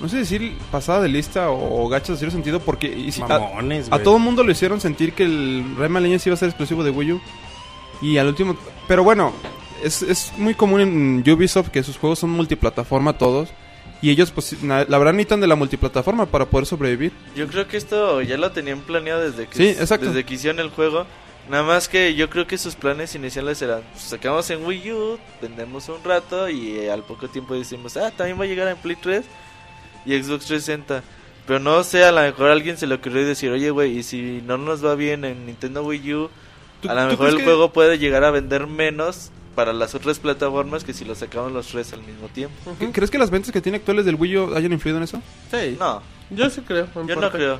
No 0.00 0.08
sé 0.08 0.16
decir 0.18 0.56
pasada 0.70 1.02
de 1.02 1.08
lista 1.08 1.50
o, 1.50 1.86
gacha 1.88 2.12
de 2.12 2.18
cierto 2.18 2.34
sentido, 2.34 2.60
porque 2.60 2.88
y 2.88 3.12
si- 3.12 3.22
a, 3.22 3.26
Mamones, 3.26 3.86
a 3.88 3.90
güey. 3.90 4.02
todo 4.04 4.18
mundo 4.18 4.42
lo 4.42 4.50
hicieron 4.50 4.80
sentir 4.80 5.12
que 5.12 5.24
el 5.24 5.74
Rayman 5.78 6.02
Legends 6.02 6.26
iba 6.26 6.34
a 6.34 6.38
ser 6.38 6.48
exclusivo 6.48 6.82
de 6.82 6.90
Wii 6.90 7.12
U. 7.12 7.20
Y 8.02 8.18
al 8.18 8.28
último. 8.28 8.56
Pero 8.88 9.04
bueno, 9.04 9.32
es, 9.82 10.02
es 10.02 10.32
muy 10.36 10.54
común 10.54 10.80
en 10.80 11.24
Ubisoft 11.32 11.68
que 11.68 11.82
sus 11.82 11.96
juegos 11.98 12.18
son 12.18 12.30
multiplataforma 12.30 13.16
todos. 13.18 13.50
Y 14.02 14.08
ellos, 14.10 14.30
pues, 14.30 14.62
la 14.62 14.84
verdad, 14.86 15.12
necesitan 15.12 15.40
de 15.42 15.46
la 15.46 15.56
multiplataforma 15.56 16.24
para 16.24 16.46
poder 16.46 16.64
sobrevivir. 16.66 17.12
Yo 17.36 17.46
creo 17.48 17.68
que 17.68 17.76
esto 17.76 18.22
ya 18.22 18.38
lo 18.38 18.50
tenían 18.50 18.80
planeado 18.80 19.20
desde 19.20 19.46
que, 19.46 19.54
Sí, 19.56 19.68
exacto. 19.78 20.06
desde 20.06 20.24
que 20.24 20.34
hicieron 20.34 20.58
el 20.60 20.70
juego. 20.70 21.04
Nada 21.50 21.64
más 21.64 21.86
que 21.88 22.14
yo 22.14 22.30
creo 22.30 22.46
que 22.46 22.56
sus 22.56 22.74
planes 22.76 23.14
iniciales 23.14 23.60
eran, 23.60 23.82
pues, 23.92 24.04
sacamos 24.04 24.48
en 24.50 24.64
Wii 24.64 24.92
U, 24.92 25.18
vendemos 25.42 25.86
un 25.90 26.02
rato 26.02 26.48
y 26.48 26.78
eh, 26.78 26.90
al 26.90 27.02
poco 27.02 27.28
tiempo 27.28 27.54
decimos, 27.54 27.96
ah, 27.98 28.10
también 28.16 28.38
va 28.40 28.44
a 28.44 28.46
llegar 28.46 28.68
en 28.68 28.76
Play 28.78 28.96
3 28.96 29.24
y 30.06 30.12
Xbox 30.22 30.46
360. 30.46 31.02
Pero 31.46 31.58
no 31.58 31.82
sé, 31.82 32.04
a 32.04 32.12
lo 32.12 32.22
mejor 32.22 32.48
a 32.48 32.52
alguien 32.52 32.78
se 32.78 32.86
le 32.86 32.94
ocurrió 32.94 33.26
decir, 33.26 33.50
oye, 33.50 33.68
güey, 33.70 33.98
y 33.98 34.02
si 34.02 34.40
no 34.46 34.56
nos 34.56 34.82
va 34.84 34.94
bien 34.94 35.24
en 35.26 35.44
Nintendo 35.44 35.82
Wii 35.82 36.14
U, 36.14 36.24
¿Tú- 36.26 36.30
a 36.88 36.94
lo 36.94 37.06
mejor 37.10 37.28
el 37.28 37.36
que- 37.36 37.44
juego 37.44 37.72
puede 37.72 37.98
llegar 37.98 38.24
a 38.24 38.30
vender 38.30 38.66
menos 38.66 39.30
para 39.54 39.72
las 39.72 39.94
otras 39.94 40.18
plataformas 40.20 40.84
que 40.84 40.92
si 40.94 41.04
lo 41.04 41.14
sacamos 41.14 41.52
los 41.52 41.66
tres 41.66 41.92
al 41.92 42.02
mismo 42.02 42.28
tiempo. 42.28 42.54
¿Qué- 42.78 42.92
¿Crees 42.92 43.10
que 43.10 43.18
las 43.18 43.30
ventas 43.30 43.50
que 43.52 43.60
tiene 43.60 43.76
actuales 43.78 44.04
del 44.06 44.14
Wii 44.14 44.36
U 44.38 44.54
hayan 44.56 44.72
influido 44.72 44.98
en 44.98 45.04
eso? 45.04 45.20
Sí. 45.50 45.76
No, 45.78 46.00
Yo 46.30 46.48
sí 46.48 46.60
creo. 46.62 46.86
en 46.94 47.08
yo 47.08 47.16
no 47.16 47.30
creo. 47.30 47.58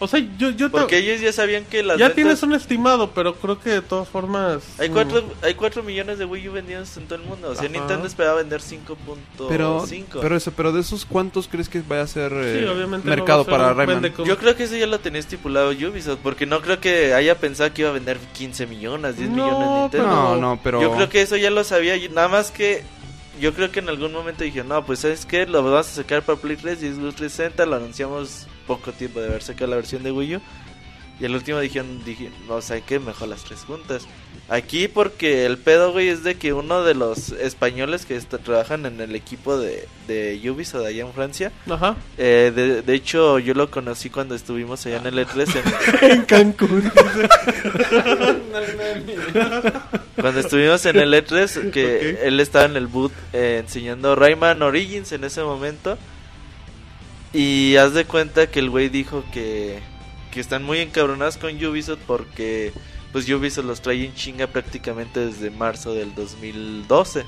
O 0.00 0.08
sea, 0.08 0.20
yo, 0.38 0.50
yo 0.50 0.66
te- 0.66 0.78
Porque 0.78 0.98
ellos 0.98 1.20
ya 1.20 1.32
sabían 1.32 1.64
que 1.64 1.82
las 1.82 1.98
ya 1.98 2.06
ventas- 2.08 2.14
tienes 2.16 2.42
un 2.42 2.52
estimado, 2.54 3.10
pero 3.12 3.34
creo 3.36 3.60
que 3.60 3.70
de 3.70 3.80
todas 3.82 4.08
formas. 4.08 4.62
Hay 4.78 4.90
mm, 4.90 4.92
cuatro, 4.92 5.24
hay 5.42 5.54
cuatro 5.54 5.82
millones 5.82 6.18
de 6.18 6.24
Wii 6.24 6.48
U 6.48 6.52
vendidos 6.52 6.96
en 6.96 7.04
todo 7.06 7.14
el 7.20 7.24
mundo. 7.24 7.50
O 7.50 7.54
sea, 7.54 7.64
Ajá. 7.64 7.72
Nintendo 7.72 8.06
esperaba 8.06 8.36
vender 8.38 8.60
5.5. 8.60 9.46
Pero, 9.48 9.84
pero 10.20 10.36
eso, 10.36 10.52
pero 10.52 10.72
de 10.72 10.80
esos, 10.80 11.04
¿cuántos 11.04 11.46
crees 11.48 11.68
que 11.68 11.80
vaya 11.86 12.02
a 12.02 12.06
ser 12.06 12.32
eh, 12.34 12.60
Sí, 12.60 12.66
obviamente. 12.66 13.08
no 13.08 13.14
mercado 13.16 13.42
a 13.42 13.44
ser 13.44 13.52
para 13.52 13.72
Rayman? 13.72 14.10
con- 14.12 14.26
Yo 14.26 14.36
creo 14.38 14.56
que 14.56 14.64
eso 14.64 14.76
ya 14.76 14.86
lo 14.86 14.98
tenía 15.00 15.20
estipulado 15.20 15.70
Ubisoft. 15.70 16.18
Porque 16.22 16.44
no 16.46 16.60
creo 16.60 16.80
que 16.80 17.14
haya 17.14 17.38
pensado 17.38 17.72
que 17.72 17.82
iba 17.82 17.90
a 17.90 17.94
vender 17.94 18.18
15 18.34 18.66
millones, 18.66 19.16
10 19.16 19.30
No, 19.30 19.36
millones 19.46 19.68
Nintendo. 19.82 20.06
No, 20.08 20.36
no, 20.36 20.60
pero... 20.62 20.80
Yo 20.82 20.92
creo 20.94 21.08
que 21.08 21.22
eso 21.22 21.36
ya 21.36 21.50
lo 21.50 21.62
sabía. 21.64 21.96
y 21.96 22.08
Nada 22.08 22.28
más 22.28 22.50
que. 22.50 22.82
Yo 23.40 23.52
creo 23.52 23.70
que 23.72 23.80
en 23.80 23.88
algún 23.88 24.12
momento 24.12 24.44
dije, 24.44 24.62
no, 24.62 24.84
pues 24.86 25.00
¿sabes 25.00 25.26
qué? 25.26 25.44
Lo 25.46 25.62
vamos 25.62 25.88
a 25.88 25.90
sacar 25.90 26.22
para 26.22 26.38
Play 26.38 26.56
3 26.56 26.82
y 26.82 26.92
Xbox 26.92 27.16
360. 27.16 27.66
Lo 27.66 27.76
anunciamos 27.76 28.46
poco 28.66 28.92
tiempo 28.92 29.20
de 29.20 29.28
haber 29.28 29.42
sacado 29.42 29.70
la 29.70 29.76
versión 29.76 30.02
de 30.02 30.12
Wii 30.12 30.36
U. 30.36 30.40
Y 31.20 31.26
al 31.26 31.34
último 31.34 31.60
dijeron, 31.60 32.02
dije, 32.04 32.30
no, 32.48 32.60
¿sabes 32.60 32.82
qué? 32.86 32.98
Mejor 32.98 33.28
las 33.28 33.44
tres 33.44 33.60
juntas. 33.60 34.06
Aquí 34.48 34.88
porque 34.88 35.46
el 35.46 35.58
pedo, 35.58 35.92
güey, 35.92 36.08
es 36.08 36.24
de 36.24 36.34
que 36.34 36.52
uno 36.52 36.82
de 36.82 36.94
los 36.94 37.28
españoles 37.30 38.04
que 38.04 38.16
está- 38.16 38.38
trabajan 38.38 38.84
en 38.84 39.00
el 39.00 39.14
equipo 39.14 39.56
de, 39.56 39.88
de 40.08 40.50
Ubisoft 40.50 40.84
allá 40.84 41.02
en 41.06 41.12
Francia, 41.14 41.52
Ajá. 41.70 41.94
eh, 42.18 42.52
de, 42.54 42.82
de 42.82 42.94
hecho 42.94 43.38
yo 43.38 43.54
lo 43.54 43.70
conocí 43.70 44.10
cuando 44.10 44.34
estuvimos 44.34 44.84
allá 44.86 44.96
en 44.98 45.06
el 45.06 45.18
E3, 45.24 45.56
en- 46.02 46.10
en 46.10 46.22
Cancún. 46.24 46.92
cuando 50.20 50.40
estuvimos 50.40 50.84
en 50.86 50.96
el 50.98 51.12
E3, 51.14 51.70
que 51.70 52.18
él 52.24 52.40
estaba 52.40 52.64
en 52.66 52.76
el 52.76 52.86
boot 52.86 53.12
eh, 53.32 53.58
enseñando 53.64 54.14
Rayman 54.14 54.62
Origins 54.62 55.12
en 55.12 55.24
ese 55.24 55.42
momento. 55.42 55.98
Y 57.32 57.76
haz 57.76 57.94
de 57.94 58.04
cuenta 58.04 58.46
que 58.48 58.60
el 58.60 58.70
güey 58.70 58.88
dijo 58.88 59.24
que, 59.32 59.80
que 60.34 60.40
están 60.40 60.62
muy 60.64 60.80
encabronados 60.80 61.36
con 61.38 61.50
Ubisoft 61.64 62.00
porque 62.06 62.72
pues 63.12 63.28
Ubisoft 63.30 63.64
los 63.66 63.80
trae 63.80 64.04
en 64.04 64.14
chinga 64.14 64.48
prácticamente 64.48 65.20
desde 65.24 65.48
marzo 65.50 65.94
del 65.94 66.14
2012. 66.14 67.24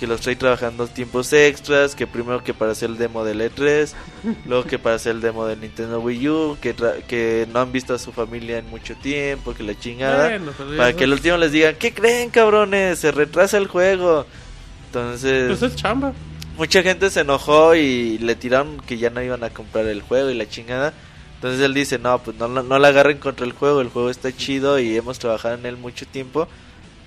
Que 0.00 0.06
los 0.06 0.22
trae 0.22 0.34
trabajando 0.34 0.86
tiempos 0.86 1.30
extras, 1.34 1.94
que 1.94 2.06
primero 2.06 2.42
que 2.42 2.54
para 2.54 2.72
hacer 2.72 2.88
el 2.88 2.96
demo 2.96 3.22
del 3.22 3.42
E3, 3.42 3.92
luego 4.46 4.64
que 4.64 4.78
para 4.78 4.96
hacer 4.96 5.12
el 5.12 5.20
demo 5.20 5.44
del 5.44 5.60
Nintendo 5.60 6.00
Wii 6.00 6.28
U, 6.30 6.56
que, 6.58 6.74
tra- 6.74 7.02
que 7.02 7.46
no 7.52 7.60
han 7.60 7.70
visto 7.70 7.92
a 7.92 7.98
su 7.98 8.10
familia 8.10 8.56
en 8.58 8.70
mucho 8.70 8.94
tiempo, 8.96 9.52
que 9.54 9.62
la 9.62 9.78
chingada. 9.78 10.28
Bueno, 10.30 10.52
ya 10.58 10.76
Para 10.78 10.88
eso- 10.88 10.96
que 10.98 11.04
el 11.04 11.12
último 11.12 11.36
les 11.36 11.52
digan, 11.52 11.74
¿qué 11.78 11.92
creen 11.92 12.30
cabrones? 12.30 12.98
Se 12.98 13.12
retrasa 13.12 13.58
el 13.58 13.66
juego. 13.68 14.24
Entonces, 14.86 15.48
Pues 15.58 15.62
es 15.70 15.76
chamba. 15.76 16.14
mucha 16.56 16.82
gente 16.82 17.10
se 17.10 17.20
enojó 17.20 17.74
y 17.74 18.16
le 18.18 18.34
tiraron 18.36 18.80
que 18.80 18.96
ya 18.96 19.10
no 19.10 19.22
iban 19.22 19.44
a 19.44 19.50
comprar 19.50 19.84
el 19.86 20.00
juego 20.00 20.30
y 20.30 20.34
la 20.34 20.48
chingada. 20.48 20.94
Entonces 21.40 21.62
él 21.62 21.72
dice, 21.72 21.98
no, 21.98 22.18
pues 22.18 22.36
no, 22.36 22.48
no, 22.48 22.62
no 22.62 22.78
la 22.78 22.88
agarren 22.88 23.16
contra 23.16 23.46
el 23.46 23.52
juego, 23.52 23.80
el 23.80 23.88
juego 23.88 24.10
está 24.10 24.30
chido 24.30 24.78
y 24.78 24.94
hemos 24.94 25.18
trabajado 25.18 25.54
en 25.54 25.64
él 25.64 25.78
mucho 25.78 26.04
tiempo. 26.06 26.46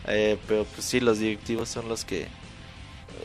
Eh, 0.08 0.40
pero 0.48 0.66
pues 0.66 0.88
sí, 0.88 1.00
los 1.00 1.20
directivos 1.20 1.70
son 1.70 1.88
los 1.88 2.04
que 2.04 2.28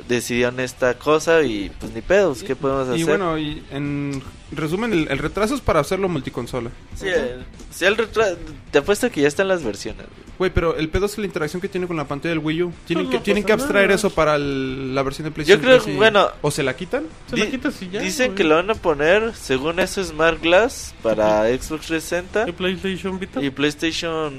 decidieron 0.09 0.59
esta 0.61 0.99
cosa 0.99 1.43
y 1.43 1.71
pues 1.79 1.93
ni 1.93 2.01
pedos, 2.01 2.43
¿qué 2.43 2.57
podemos 2.57 2.89
hacer? 2.89 2.99
Y 3.01 3.05
bueno, 3.05 3.39
y 3.39 3.63
en 3.71 4.23
resumen, 4.53 4.93
el, 4.93 5.09
el 5.11 5.19
retraso 5.19 5.55
es 5.55 5.61
para 5.61 5.81
hacerlo 5.81 6.09
multiconsola. 6.09 6.71
sí, 6.97 7.09
el, 7.09 7.45
sí, 7.71 7.85
el 7.85 7.97
retra- 7.97 8.37
te 8.71 8.79
apuesto 8.79 9.11
que 9.11 9.21
ya 9.21 9.29
están 9.29 9.49
las 9.49 9.63
versiones. 9.63 10.07
güey. 10.39 10.51
Pero 10.53 10.77
el 10.77 10.89
pedo 10.89 11.05
es 11.07 11.19
la 11.19 11.27
interacción 11.27 11.61
que 11.61 11.69
tiene 11.69 11.87
con 11.87 11.97
la 11.97 12.07
pantalla 12.09 12.31
del 12.31 12.39
Wii 12.39 12.63
U. 12.63 12.73
Tienen 12.87 13.11
que, 13.11 13.17
no 13.19 13.23
tienen 13.23 13.45
que 13.45 13.53
abstraer 13.53 13.87
nada. 13.89 13.97
eso 13.97 14.09
para 14.11 14.37
el- 14.37 14.95
la 14.95 15.03
versión 15.03 15.25
de 15.25 15.31
Yo 15.31 15.35
PlayStation. 15.35 15.61
creo, 15.63 15.83
3 15.83 15.95
y- 15.95 15.97
bueno, 15.99 16.29
¿O 16.41 16.51
se 16.51 16.63
la 16.63 16.75
quitan? 16.75 17.05
Se 17.29 17.37
Di- 17.37 17.43
la 17.43 17.51
quitas 17.51 17.83
y 17.83 17.89
ya. 17.91 18.01
Dicen 18.01 18.27
güey. 18.29 18.37
que 18.37 18.45
lo 18.45 18.55
van 18.55 18.71
a 18.71 18.75
poner, 18.75 19.35
según 19.35 19.79
eso, 19.81 20.03
Smart 20.03 20.43
Glass 20.43 20.95
para 21.03 21.43
Xbox 21.49 21.87
360 21.87 22.49
¿Y 22.49 22.53
PlayStation 22.53 23.19
Vita? 23.19 23.43
y 23.43 23.51
PlayStation. 23.51 24.33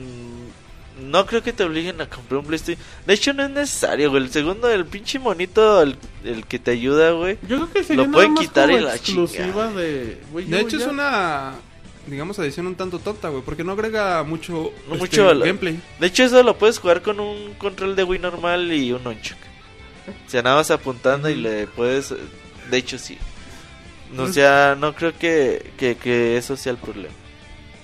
No 1.02 1.26
creo 1.26 1.42
que 1.42 1.54
te 1.54 1.64
obliguen 1.64 2.02
a 2.02 2.10
comprar 2.10 2.40
un 2.40 2.46
PlayStation. 2.46 2.84
De 3.06 3.14
hecho, 3.14 3.34
no 3.34 3.44
es 3.44 3.50
necesario, 3.50 4.10
güey. 4.10 4.24
El 4.24 4.32
segundo, 4.32 4.70
el 4.70 4.86
pinche 4.86 5.20
monito, 5.20 5.82
el, 5.82 5.96
el 6.24 6.46
que 6.46 6.60
te 6.60 6.72
ayuda, 6.72 7.12
güey. 7.12 7.38
Yo 7.48 7.58
creo 7.58 7.72
que 7.72 7.84
sería 7.84 8.06
Lo 8.06 8.12
pueden 8.12 8.36
quitar 8.36 8.70
y 8.72 8.80
la 8.80 8.96
exclusiva 8.96 9.72
de 9.72 10.22
De 10.34 10.60
hecho, 10.60 10.78
ya. 10.78 10.86
es 10.86 10.92
una, 10.92 11.54
digamos, 12.08 12.38
adición 12.40 12.68
un 12.68 12.76
tanto 12.76 13.00
tonta, 13.00 13.30
güey, 13.30 13.44
porque 13.44 13.64
no 13.64 13.72
agrega 13.72 14.24
mucho, 14.24 14.72
No 14.88 14.96
este, 14.96 15.22
mucho 15.22 15.40
gameplay. 15.40 15.80
De 16.00 16.08
hecho, 16.08 16.24
eso 16.24 16.44
lo 16.44 16.58
puedes 16.58 16.80
jugar 16.80 17.02
con 17.02 17.20
un 17.20 17.54
control 17.56 17.96
de 17.96 18.04
Wii 18.04 18.20
normal 18.20 18.72
y 18.72 18.92
un 18.92 19.04
nunchuck. 19.04 19.38
O 20.26 20.30
sea, 20.30 20.42
nada 20.42 20.56
más 20.58 20.72
apuntando 20.72 21.30
y 21.30 21.36
le 21.36 21.68
puedes. 21.68 22.14
De 22.70 22.78
hecho, 22.78 22.98
sí. 22.98 23.18
No, 24.12 24.24
o 24.24 24.34
sea, 24.34 24.76
no 24.80 24.96
creo 24.96 25.16
que, 25.18 25.72
que, 25.78 25.96
que 25.96 26.36
eso 26.38 26.58
sea 26.58 26.72
el 26.72 26.80
problema. 26.80 27.14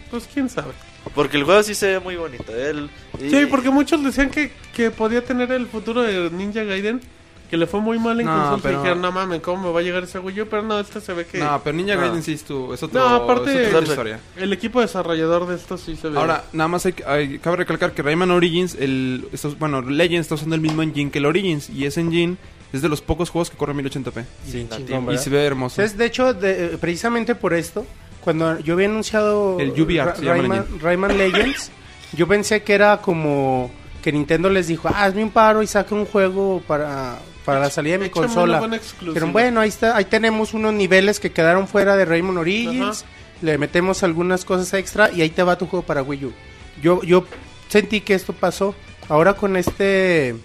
Pues 0.09 0.27
quién 0.33 0.49
sabe. 0.49 0.73
Porque 1.13 1.37
el 1.37 1.43
juego 1.43 1.61
sí 1.63 1.75
se 1.75 1.87
ve 1.87 1.99
muy 1.99 2.15
bonito. 2.15 2.45
¿eh? 2.55 2.69
El- 2.71 2.89
y- 3.23 3.29
Sí, 3.29 3.45
porque 3.49 3.69
muchos 3.69 4.03
decían 4.03 4.29
que, 4.29 4.51
que 4.73 4.91
podía 4.91 5.23
tener 5.23 5.51
el 5.51 5.67
futuro 5.67 6.01
de 6.01 6.29
Ninja 6.31 6.63
Gaiden. 6.63 7.01
Que 7.49 7.57
le 7.57 7.67
fue 7.67 7.79
muy 7.79 7.99
mal 7.99 8.19
en 8.19 8.25
No, 8.25 8.33
consolas. 8.33 8.59
pero- 8.63 8.73
Y 8.73 8.77
dijeron, 8.77 9.01
no 9.01 9.11
mames, 9.11 9.39
¿cómo 9.41 9.67
me 9.67 9.71
va 9.71 9.79
a 9.79 9.83
llegar 9.83 10.03
ese 10.03 10.17
Wii 10.17 10.41
U? 10.41 10.47
Pero 10.49 10.63
no, 10.63 10.79
este 10.79 10.99
se 10.99 11.13
ve 11.13 11.27
que. 11.27 11.37
No, 11.37 11.61
pero 11.63 11.77
Ninja 11.77 11.93
No. 11.93 12.01
Gaiden 12.01 12.23
sí 12.23 12.33
es, 12.33 12.43
tu, 12.43 12.73
es 12.73 12.81
otro, 12.81 12.99
No, 12.99 13.15
aparte- 13.17 13.67
es 13.67 13.73
otra 13.73 13.87
historia. 13.87 14.19
El 14.35 14.51
equipo 14.51 14.81
desarrollador 14.81 15.45
de 15.47 15.55
esto 15.55 15.77
sí 15.77 15.95
se 15.95 16.09
ve. 16.09 16.17
Ahora, 16.17 16.43
nada 16.53 16.67
más 16.69 16.87
hay, 16.87 16.93
que- 16.93 17.05
hay- 17.05 17.37
cabe 17.37 17.57
recalcar 17.57 17.93
que 17.93 18.01
Rayman 18.01 18.31
Origins, 18.31 18.73
el, 18.79 19.27
estos, 19.31 19.59
bueno, 19.59 19.83
Legends 19.83 20.21
está 20.25 20.35
usando 20.35 20.55
el 20.55 20.61
mismo 20.61 20.81
engine 20.81 21.11
que 21.11 21.19
el 21.19 21.25
Origins, 21.27 21.69
y 21.69 21.85
ese 21.85 22.01
engine 22.01 22.37
es 22.73 22.81
de 22.81 22.89
los 22.89 23.01
pocos 23.01 23.29
juegos 23.29 23.51
que 23.51 23.57
corre 23.57 23.73
en 23.73 23.77
1080p. 23.77 24.25
Sí, 24.49 24.63
nativo. 24.67 24.87
chingón, 24.97 25.13
Y 25.13 25.17
se 25.19 25.29
ve 25.29 25.45
hermoso. 25.45 25.79
Entonces, 25.81 25.99
de 25.99 26.05
hecho, 26.07 26.33
de- 26.33 26.77
precisamente 26.81 27.35
por 27.35 27.53
esto, 27.53 27.85
cuando 28.25 28.59
yo 28.59 28.73
había 28.73 28.87
anunciado 28.87 29.59
El 29.59 29.99
Art 29.99 30.19
Rayman, 30.19 30.65
Rayman 30.81 31.15
Legends, 31.15 31.69
yo 32.13 32.27
pensé 32.27 32.63
que 32.63 32.73
era 32.73 32.97
como 32.97 33.69
que 34.01 34.11
Nintendo 34.11 34.49
les 34.49 34.67
dijo, 34.67 34.87
ah, 34.87 35.03
hazme 35.03 35.23
un 35.23 35.29
paro 35.29 35.61
y 35.61 35.67
saca 35.67 35.93
un 35.93 36.07
juego 36.07 36.59
para, 36.67 37.19
para 37.45 37.59
la 37.59 37.69
salida 37.69 37.93
de 37.93 37.99
mi 37.99 38.05
Échame 38.05 38.25
consola. 38.25 38.79
Pero 39.13 39.27
bueno, 39.27 39.61
ahí 39.61 39.69
está, 39.69 39.95
ahí 39.95 40.05
tenemos 40.05 40.55
unos 40.55 40.73
niveles 40.73 41.19
que 41.19 41.31
quedaron 41.31 41.67
fuera 41.67 41.95
de 41.95 42.03
Rayman 42.03 42.39
Origins, 42.39 43.03
Ajá. 43.03 43.11
le 43.43 43.59
metemos 43.59 44.01
algunas 44.01 44.43
cosas 44.43 44.73
extra 44.73 45.11
y 45.11 45.21
ahí 45.21 45.29
te 45.29 45.43
va 45.43 45.55
tu 45.55 45.67
juego 45.67 45.85
para 45.85 46.01
Wii 46.01 46.25
U. 46.25 46.33
Yo, 46.81 47.03
yo 47.03 47.25
sentí 47.69 48.01
que 48.01 48.15
esto 48.15 48.33
pasó. 48.33 48.73
Ahora 49.07 49.35
con 49.35 49.55
este, 49.55 50.35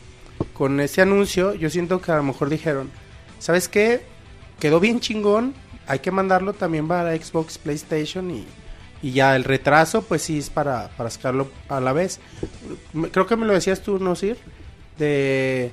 con 0.53 0.81
este 0.81 1.01
anuncio, 1.01 1.55
yo 1.55 1.71
siento 1.71 2.03
que 2.03 2.13
a 2.13 2.17
lo 2.17 2.25
mejor 2.25 2.51
dijeron, 2.51 2.91
¿sabes 3.39 3.69
qué? 3.69 4.03
Quedó 4.59 4.81
bien 4.81 5.01
chingón, 5.01 5.55
hay 5.91 5.99
que 5.99 6.13
mandarlo 6.13 6.53
también 6.53 6.87
para 6.87 7.17
Xbox, 7.17 7.59
PlayStation 7.59 8.31
y, 8.31 8.47
y 9.03 9.11
ya 9.11 9.35
el 9.35 9.43
retraso, 9.43 10.03
pues 10.03 10.23
sí 10.23 10.39
es 10.39 10.49
para, 10.49 10.89
para 10.97 11.11
sacarlo 11.11 11.51
a 11.69 11.81
la 11.81 11.93
vez. 11.93 12.21
Creo 13.11 13.27
que 13.27 13.35
me 13.35 13.45
lo 13.45 13.53
decías 13.53 13.83
tú, 13.83 13.99
¿no, 13.99 14.15
Sir? 14.15 14.39
De, 14.99 15.73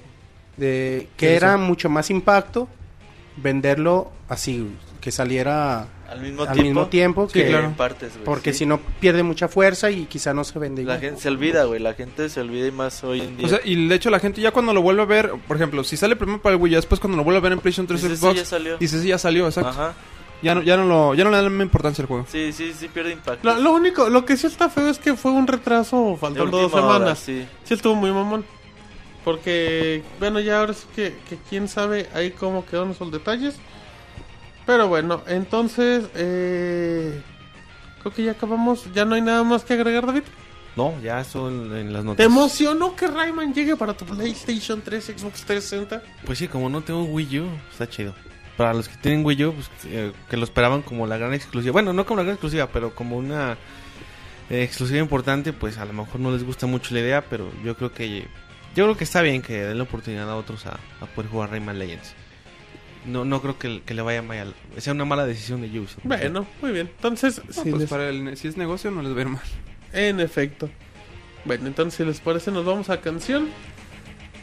de 0.57 1.07
que 1.17 1.27
¿Qué 1.27 1.35
era 1.35 1.57
mucho 1.57 1.87
más 1.87 2.09
impacto 2.09 2.67
venderlo 3.35 4.11
así, 4.27 4.67
que 4.97 5.11
saliera 5.11 5.87
al 6.09 6.21
mismo 6.21 6.43
al 6.43 6.47
tiempo. 6.53 6.63
mismo 6.63 6.87
tiempo, 6.87 7.27
Sí, 7.27 7.33
que, 7.39 7.47
claro. 7.47 7.65
en 7.65 7.73
partes, 7.75 8.13
porque 8.25 8.53
sí. 8.53 8.59
si 8.59 8.65
no 8.65 8.79
pierde 8.99 9.23
mucha 9.23 9.47
fuerza 9.47 9.91
y 9.91 10.05
quizá 10.05 10.33
no 10.33 10.43
se 10.43 10.57
vende 10.59 10.83
La 10.83 10.93
igual. 10.95 10.99
gente 11.01 11.21
se 11.21 11.29
olvida, 11.29 11.63
güey. 11.65 11.79
La 11.81 11.93
gente 11.93 12.29
se 12.29 12.39
olvida 12.41 12.67
y 12.67 12.71
más 12.71 13.03
hoy 13.03 13.21
en 13.21 13.37
día. 13.37 13.45
O 13.45 13.49
sea, 13.49 13.59
y 13.63 13.87
de 13.87 13.95
hecho 13.95 14.09
la 14.09 14.19
gente 14.19 14.41
ya 14.41 14.51
cuando 14.51 14.73
lo 14.73 14.81
vuelve 14.81 15.01
a 15.01 15.05
ver, 15.05 15.31
por 15.47 15.57
ejemplo, 15.57 15.83
si 15.83 15.97
sale 15.97 16.15
primero 16.15 16.41
para 16.41 16.55
el 16.55 16.61
Wii, 16.61 16.71
ya 16.73 16.77
después 16.77 16.99
cuando 16.99 17.17
lo 17.17 17.23
vuelve 17.23 17.37
a 17.39 17.41
ver 17.41 17.51
en 17.53 17.59
PlayStation 17.59 17.87
3 17.87 18.01
Dices, 18.01 18.19
sí, 18.19 18.25
Xbox, 18.25 18.35
ya 18.37 18.45
salió. 18.45 18.77
dices, 18.77 19.01
sí, 19.01 19.07
ya 19.09 19.17
salió, 19.17 19.45
exacto. 19.47 19.69
Ajá. 19.69 19.93
Ya 20.43 20.53
no, 20.53 20.61
ya 20.61 20.77
no 20.77 20.85
lo, 20.85 21.15
ya 21.15 21.23
no 21.23 21.31
le 21.31 21.37
dan 21.37 21.45
la 21.45 21.49
misma 21.49 21.63
importancia 21.63 22.03
al 22.03 22.07
juego. 22.07 22.25
Sí, 22.31 22.53
sí, 22.53 22.71
sí 22.77 22.87
pierde 22.89 23.11
impacto. 23.13 23.39
Lo, 23.47 23.59
lo 23.59 23.71
único, 23.73 24.07
lo 24.09 24.23
que 24.23 24.37
sí 24.37 24.45
está 24.45 24.69
feo 24.69 24.87
es 24.87 24.99
que 24.99 25.15
fue 25.15 25.31
un 25.31 25.47
retraso 25.47 26.15
faltando 26.21 26.51
dos 26.51 26.65
última 26.65 26.83
hora, 26.85 26.93
semanas. 26.93 27.19
sí. 27.19 27.47
Sí 27.63 27.73
estuvo 27.73 27.95
muy 27.95 28.11
mamón. 28.11 28.45
Porque, 29.23 30.03
bueno, 30.19 30.39
ya 30.39 30.59
ahora 30.59 30.73
sí 30.73 30.85
que, 30.95 31.15
que 31.27 31.37
quién 31.49 31.67
sabe 31.67 32.07
ahí 32.13 32.31
cómo 32.31 32.65
quedaron 32.65 32.91
esos 32.91 33.11
detalles. 33.11 33.55
Pero 34.67 34.87
bueno, 34.89 35.23
entonces, 35.27 36.05
eh, 36.13 37.19
creo 38.01 38.13
que 38.13 38.23
ya 38.23 38.31
acabamos. 38.33 38.93
Ya 38.93 39.05
no 39.05 39.15
hay 39.15 39.21
nada 39.21 39.43
más 39.43 39.63
que 39.63 39.73
agregar, 39.73 40.05
David. 40.05 40.23
No, 40.75 40.93
ya 41.01 41.21
eso 41.21 41.47
en, 41.49 41.91
las 41.91 42.03
¿Te 42.03 42.05
noticias. 42.05 42.31
emocionó 42.31 42.95
que 42.95 43.07
Rayman 43.07 43.51
llegue 43.53 43.75
para 43.75 43.95
tu 43.95 44.05
PlayStation 44.05 44.79
3, 44.81 45.05
Xbox 45.17 45.43
360? 45.45 46.03
Pues 46.23 46.37
sí, 46.37 46.47
como 46.47 46.69
no 46.69 46.81
tengo 46.81 47.03
Wii 47.05 47.39
U, 47.39 47.47
está 47.71 47.89
chido. 47.89 48.13
para 48.57 48.73
los 48.75 48.87
que 48.87 48.95
tienen 48.97 49.25
Wii 49.25 49.45
U, 49.45 49.53
pues, 49.53 49.69
eh, 49.85 50.11
que 50.29 50.37
lo 50.37 50.43
esperaban 50.43 50.83
como 50.83 51.07
la 51.07 51.17
gran 51.17 51.33
exclusiva. 51.33 51.71
Bueno, 51.71 51.93
no 51.93 52.05
como 52.05 52.17
la 52.17 52.23
gran 52.23 52.33
exclusiva, 52.35 52.67
pero 52.71 52.93
como 52.93 53.17
una 53.17 53.57
eh, 54.51 54.61
exclusiva 54.63 54.99
importante, 54.99 55.51
pues 55.53 55.77
a 55.79 55.85
lo 55.85 55.93
mejor 55.93 56.19
no 56.19 56.29
les 56.31 56.43
gusta 56.43 56.67
mucho 56.67 56.93
la 56.93 56.99
idea, 56.99 57.21
pero 57.27 57.49
yo 57.63 57.75
creo 57.75 57.91
que 57.91 58.27
yo 58.75 58.83
creo 58.83 58.97
que 58.97 59.05
está 59.05 59.21
bien 59.23 59.41
que 59.41 59.53
den 59.63 59.77
la 59.77 59.83
oportunidad 59.85 60.29
a 60.29 60.35
otros 60.35 60.67
a, 60.67 60.77
a 61.01 61.05
poder 61.15 61.31
jugar 61.31 61.49
Rayman 61.51 61.79
Legends. 61.79 62.13
No, 63.07 63.23
no 63.25 63.41
creo 63.41 63.57
que, 63.57 63.81
que 63.83 63.93
le 63.93 64.01
vaya 64.01 64.21
mal, 64.21 64.53
sea 64.77 64.93
una 64.93 65.05
mala 65.05 65.25
decisión 65.25 65.61
de 65.61 65.67
Ubisoft. 65.79 66.03
Bueno, 66.03 66.45
muy 66.61 66.71
bien. 66.71 66.89
Entonces, 66.95 67.41
No, 67.45 67.53
si, 67.53 67.69
pues 67.69 67.81
les- 67.81 67.89
para 67.89 68.09
el- 68.09 68.35
si 68.37 68.47
es 68.49 68.57
negocio 68.57 68.91
no 68.91 69.01
les 69.01 69.13
va 69.13 69.17
a 69.17 69.21
ir 69.21 69.27
mal. 69.29 69.41
en 69.93 70.19
efecto. 70.19 70.69
Bueno, 71.45 71.67
entonces 71.67 71.95
si 71.97 72.03
les 72.03 72.19
parece 72.19 72.51
nos 72.51 72.65
vamos 72.65 72.89
a 72.89 72.99
canción. 72.99 73.47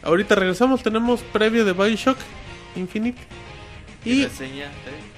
Ahorita 0.03 0.35
regresamos, 0.35 0.83
tenemos 0.83 1.21
previo 1.23 1.65
de 1.65 1.73
Bioshock 1.73 2.17
Infinite. 2.77 3.21
Y 4.05 4.13
Y 4.13 4.25
reseña, 4.25 4.65
¿eh? 4.67 4.71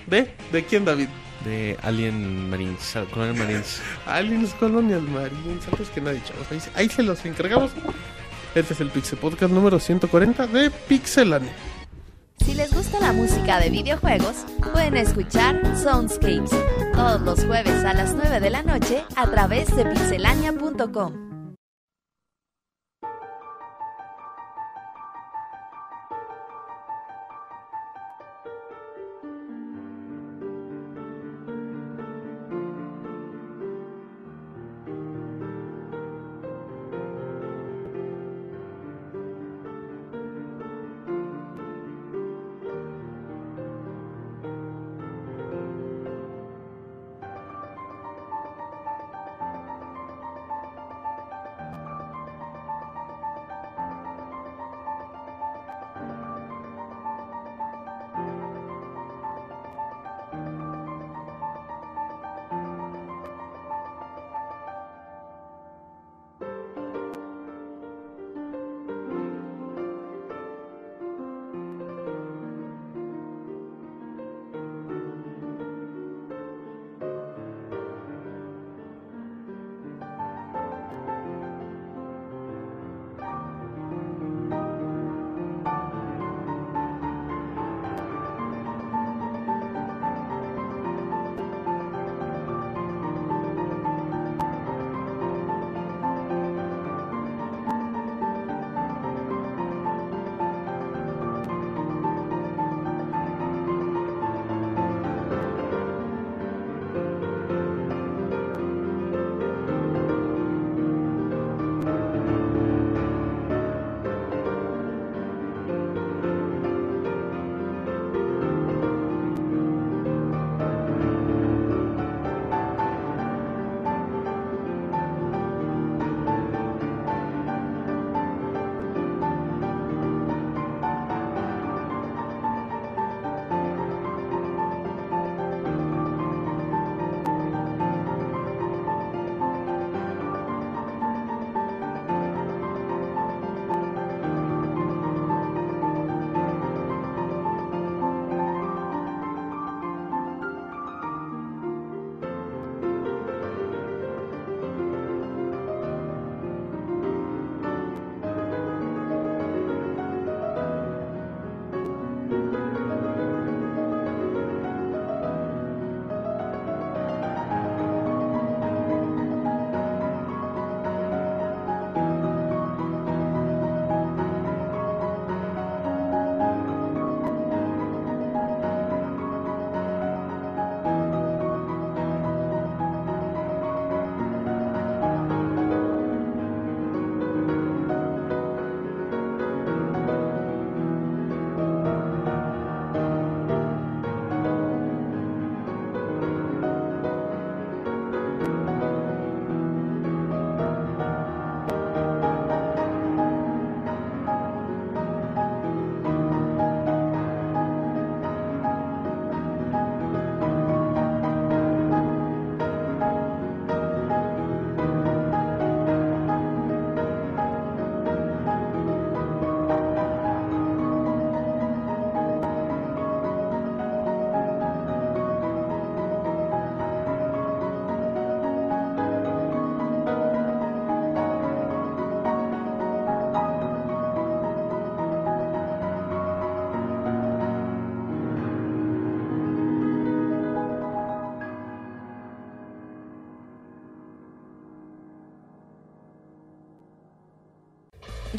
de, 0.06 0.30
¿de 0.52 0.64
quién 0.64 0.84
David? 0.84 1.08
De 1.44 1.76
Alien 1.82 2.50
Marines, 2.50 2.96
Al- 2.96 3.06
Colonial 3.06 3.36
Marines. 3.36 3.80
Aliens 4.06 4.54
Colonial 4.54 5.02
Marines, 5.02 5.66
antes 5.70 5.88
que 5.90 6.00
nadie, 6.00 6.20
chavos. 6.24 6.46
Ahí, 6.50 6.60
se- 6.60 6.70
ahí 6.74 6.88
se 6.88 7.02
los 7.04 7.24
encargamos. 7.24 7.70
Este 8.54 8.74
es 8.74 8.80
el 8.80 8.90
Pixel 8.90 9.18
Podcast 9.18 9.52
número 9.52 9.78
140 9.78 10.46
de 10.48 10.70
Pixelane. 10.70 11.48
Si 12.44 12.54
les 12.54 12.72
gusta 12.72 13.00
la 13.00 13.12
música 13.12 13.58
de 13.58 13.70
videojuegos, 13.70 14.44
pueden 14.72 14.96
escuchar 14.96 15.60
Soundscapes 15.76 16.50
todos 16.94 17.20
los 17.22 17.44
jueves 17.44 17.84
a 17.84 17.94
las 17.94 18.14
9 18.14 18.40
de 18.40 18.50
la 18.50 18.62
noche 18.62 19.04
a 19.16 19.26
través 19.30 19.74
de 19.76 19.84
pixelania.com. 19.84 21.25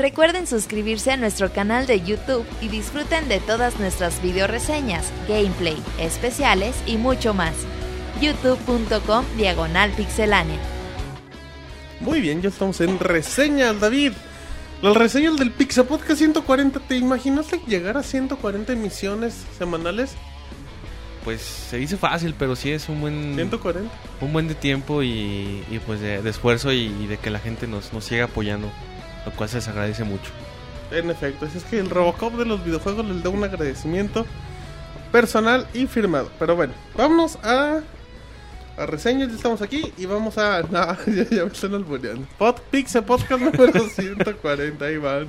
Recuerden 0.08 0.48
suscribirse 0.48 1.12
a 1.12 1.18
nuestro 1.18 1.52
canal 1.52 1.86
de 1.86 2.00
YouTube 2.00 2.46
y 2.62 2.70
disfruten 2.70 3.28
de 3.28 3.42
todas 3.42 3.78
nuestras 3.78 4.22
video 4.22 4.48
reseñas, 4.48 5.12
gameplay, 5.28 5.76
especiales 6.00 6.78
y 6.86 6.96
mucho 6.96 7.34
más. 7.34 7.54
youtube.com 8.22 9.26
diagonal 9.36 9.92
pixelánea. 9.92 10.60
Muy 12.00 12.22
bien, 12.22 12.42
ya 12.42 12.48
estamos 12.48 12.80
en 12.80 13.00
reseñas, 13.00 13.82
David. 13.82 14.14
Las 14.82 14.96
reseñas 14.96 15.36
del 15.36 15.52
Pixel 15.52 15.84
Podcast 15.84 16.20
140. 16.20 16.80
¿Te 16.80 16.96
imaginaste 16.96 17.60
llegar 17.68 17.98
a 17.98 18.04
140 18.04 18.72
emisiones 18.72 19.34
semanales? 19.58 20.16
pues 21.26 21.42
se 21.42 21.76
dice 21.76 21.98
fácil, 21.98 22.34
pero 22.40 22.56
sí 22.56 22.72
es 22.72 22.88
un 22.88 23.02
buen 23.02 23.36
140. 23.36 23.92
un 24.22 24.32
buen 24.32 24.48
de 24.48 24.56
tiempo 24.56 25.04
y, 25.04 25.62
y, 25.70 25.82
pues 25.86 26.00
de, 26.00 26.22
de 26.22 26.30
esfuerzo 26.30 26.72
y, 26.72 26.86
y 26.86 27.08
de 27.08 27.18
que 27.18 27.30
la 27.30 27.40
gente 27.40 27.68
nos, 27.68 27.92
nos 27.92 28.06
siga 28.06 28.24
apoyando, 28.24 28.72
lo 29.30 29.36
cual 29.36 29.50
se 29.50 29.58
les 29.58 29.68
agradece 29.68 30.04
mucho. 30.04 30.32
En 30.92 31.10
efecto, 31.10 31.46
es 31.46 31.64
que 31.66 31.80
el 31.80 31.90
Robocop 31.90 32.34
de 32.36 32.46
los 32.46 32.64
videojuegos 32.64 33.06
les 33.06 33.22
da 33.24 33.30
un 33.30 33.44
agradecimiento 33.44 34.26
personal 35.12 35.68
y 35.74 35.88
firmado. 35.88 36.30
Pero 36.40 36.56
bueno, 36.56 36.74
vámonos 36.96 37.38
a, 37.44 37.82
a 38.78 38.86
reseñas, 38.86 39.30
ya 39.30 39.36
estamos 39.36 39.62
aquí 39.62 39.92
y 39.98 40.06
vamos 40.06 40.38
a... 40.38 40.62
No, 40.72 40.96
ya, 41.08 41.24
ya 41.30 41.46
me 41.46 41.52
están 41.52 41.74
albureando. 41.74 42.26
Pod, 42.38 42.56
Pixel 42.72 43.04
Podcast 43.04 43.42
número 43.42 43.88
140, 43.96 44.86
ahí 44.86 44.98
van. 44.98 45.28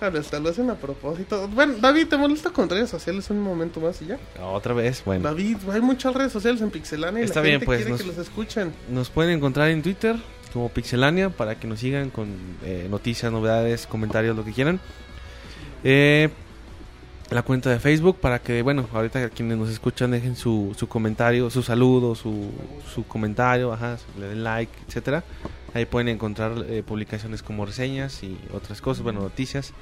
Jale, 0.00 0.18
hasta 0.18 0.40
lo 0.40 0.48
hacen 0.48 0.70
a 0.70 0.74
propósito. 0.76 1.46
Bueno, 1.48 1.74
David, 1.78 2.08
¿te 2.08 2.16
molesta 2.16 2.48
con 2.50 2.70
redes 2.70 2.88
sociales 2.88 3.28
un 3.28 3.40
momento 3.40 3.80
más 3.80 4.00
y 4.00 4.06
ya? 4.06 4.18
Otra 4.42 4.72
vez, 4.72 5.02
bueno. 5.04 5.24
David, 5.28 5.58
hay 5.70 5.80
muchas 5.82 6.14
redes 6.14 6.32
sociales 6.32 6.62
en 6.62 6.70
Pixelania 6.70 7.20
y 7.20 7.24
Está 7.24 7.40
la 7.40 7.46
bien, 7.46 7.60
pues, 7.60 7.76
quiere 7.80 7.90
nos- 7.90 8.00
que 8.00 8.06
los 8.06 8.16
escuchen. 8.18 8.72
Nos 8.88 9.10
pueden 9.10 9.32
encontrar 9.36 9.68
en 9.68 9.82
Twitter 9.82 10.16
como 10.52 10.68
Pixelania 10.68 11.30
para 11.30 11.54
que 11.54 11.66
nos 11.66 11.80
sigan 11.80 12.10
con 12.10 12.28
eh, 12.64 12.86
noticias, 12.90 13.30
novedades, 13.32 13.86
comentarios, 13.86 14.36
lo 14.36 14.44
que 14.44 14.52
quieran. 14.52 14.80
Eh, 15.84 16.28
la 17.30 17.42
cuenta 17.42 17.70
de 17.70 17.78
Facebook 17.78 18.18
para 18.18 18.40
que, 18.40 18.62
bueno, 18.62 18.88
ahorita 18.92 19.30
quienes 19.30 19.56
nos 19.56 19.70
escuchan 19.70 20.10
dejen 20.10 20.34
su, 20.36 20.74
su 20.76 20.88
comentario, 20.88 21.48
su 21.50 21.62
saludo, 21.62 22.14
su, 22.14 22.50
su 22.92 23.06
comentario, 23.06 23.72
ajá, 23.72 23.98
le 24.18 24.26
den 24.28 24.44
like, 24.44 24.72
etcétera. 24.88 25.22
Ahí 25.72 25.86
pueden 25.86 26.08
encontrar 26.08 26.64
eh, 26.68 26.82
publicaciones 26.84 27.42
como 27.42 27.64
reseñas 27.64 28.22
y 28.24 28.36
otras 28.52 28.80
cosas, 28.80 29.04
bueno, 29.04 29.20
noticias. 29.20 29.72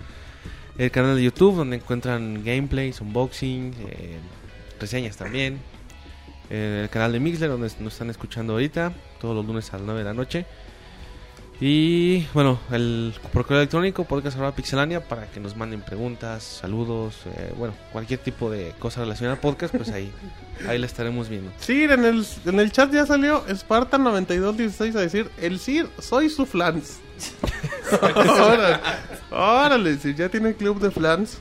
El 0.77 0.91
canal 0.91 1.17
de 1.17 1.25
YouTube 1.25 1.57
donde 1.57 1.77
encuentran 1.77 2.45
gameplays, 2.45 3.01
unboxing, 3.01 3.75
reseñas 4.79 5.17
también. 5.17 5.59
Eh, 6.51 6.81
el 6.85 6.91
canal 6.91 7.13
de 7.13 7.21
Mixler 7.21 7.51
donde 7.51 7.71
nos 7.81 7.93
están 7.93 8.11
escuchando 8.11 8.55
ahorita, 8.55 8.93
todos 9.21 9.37
los 9.37 9.45
lunes 9.45 9.73
a 9.73 9.77
las 9.77 9.87
9 9.87 10.01
de 10.01 10.05
la 10.05 10.15
noche. 10.15 10.47
Y 11.61 12.25
bueno, 12.35 12.61
el 12.71 13.13
por 13.33 13.43
correo 13.43 13.59
electrónico, 13.59 14.05
podcast 14.05 14.37
arroba 14.37 14.55
pixelania, 14.55 15.03
para 15.03 15.27
que 15.27 15.41
nos 15.41 15.57
manden 15.57 15.81
preguntas, 15.81 16.45
saludos, 16.45 17.17
eh, 17.27 17.53
bueno, 17.59 17.75
cualquier 17.93 18.21
tipo 18.21 18.49
de 18.49 18.75
cosa 18.79 19.01
relacionada 19.01 19.35
al 19.35 19.41
podcast, 19.41 19.75
pues 19.75 19.91
ahí, 19.91 20.13
ahí 20.69 20.79
la 20.79 20.87
estaremos 20.87 21.29
viendo. 21.29 21.51
Sí, 21.59 21.83
en 21.83 22.05
el, 22.05 22.25
en 22.45 22.61
el 22.61 22.71
chat 22.71 22.93
ya 22.93 23.07
salió 23.07 23.45
Spartan9216 23.49 24.95
a 24.95 25.01
decir, 25.01 25.31
el 25.41 25.59
Sir, 25.59 25.89
soy 25.99 26.31
su 26.31 26.47
flans. 26.47 27.01
órale, 28.03 28.79
órale, 29.33 29.99
Sir, 29.99 30.15
ya 30.15 30.29
tiene 30.29 30.55
club 30.55 30.79
de 30.79 30.93
flans. 30.93 31.39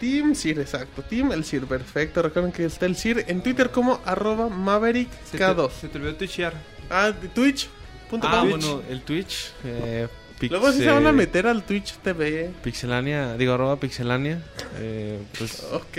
Team 0.00 0.34
Sir, 0.34 0.58
exacto. 0.60 1.02
Team 1.02 1.32
el 1.32 1.44
Sir, 1.44 1.64
perfecto. 1.66 2.22
Recuerden 2.22 2.52
que 2.52 2.64
está 2.64 2.86
el 2.86 2.96
Sir 2.96 3.24
en 3.28 3.42
Twitter 3.42 3.70
como 3.70 4.00
arroba 4.04 4.48
Maverick 4.48 5.08
Se 5.30 5.38
te, 5.38 5.44
K2. 5.44 5.70
se 5.80 5.88
te 5.88 5.98
olvidó 5.98 6.14
tuitear. 6.16 6.52
Ah, 6.90 7.12
Twitch.com. 7.34 8.20
Ah, 8.22 8.44
bueno, 8.48 8.82
el 8.90 9.00
Twitch, 9.02 9.52
eh, 9.64 10.06
Luego 10.50 10.70
sí 10.72 10.80
se 10.80 10.90
van 10.90 11.06
a 11.06 11.12
meter 11.12 11.46
al 11.46 11.62
Twitch 11.64 11.94
TV. 12.02 12.50
Pixelania, 12.62 13.34
digo 13.38 13.54
arroba 13.54 13.80
pixelania, 13.80 14.42
eh, 14.78 15.18
pues 15.38 15.62
Ok. 15.72 15.98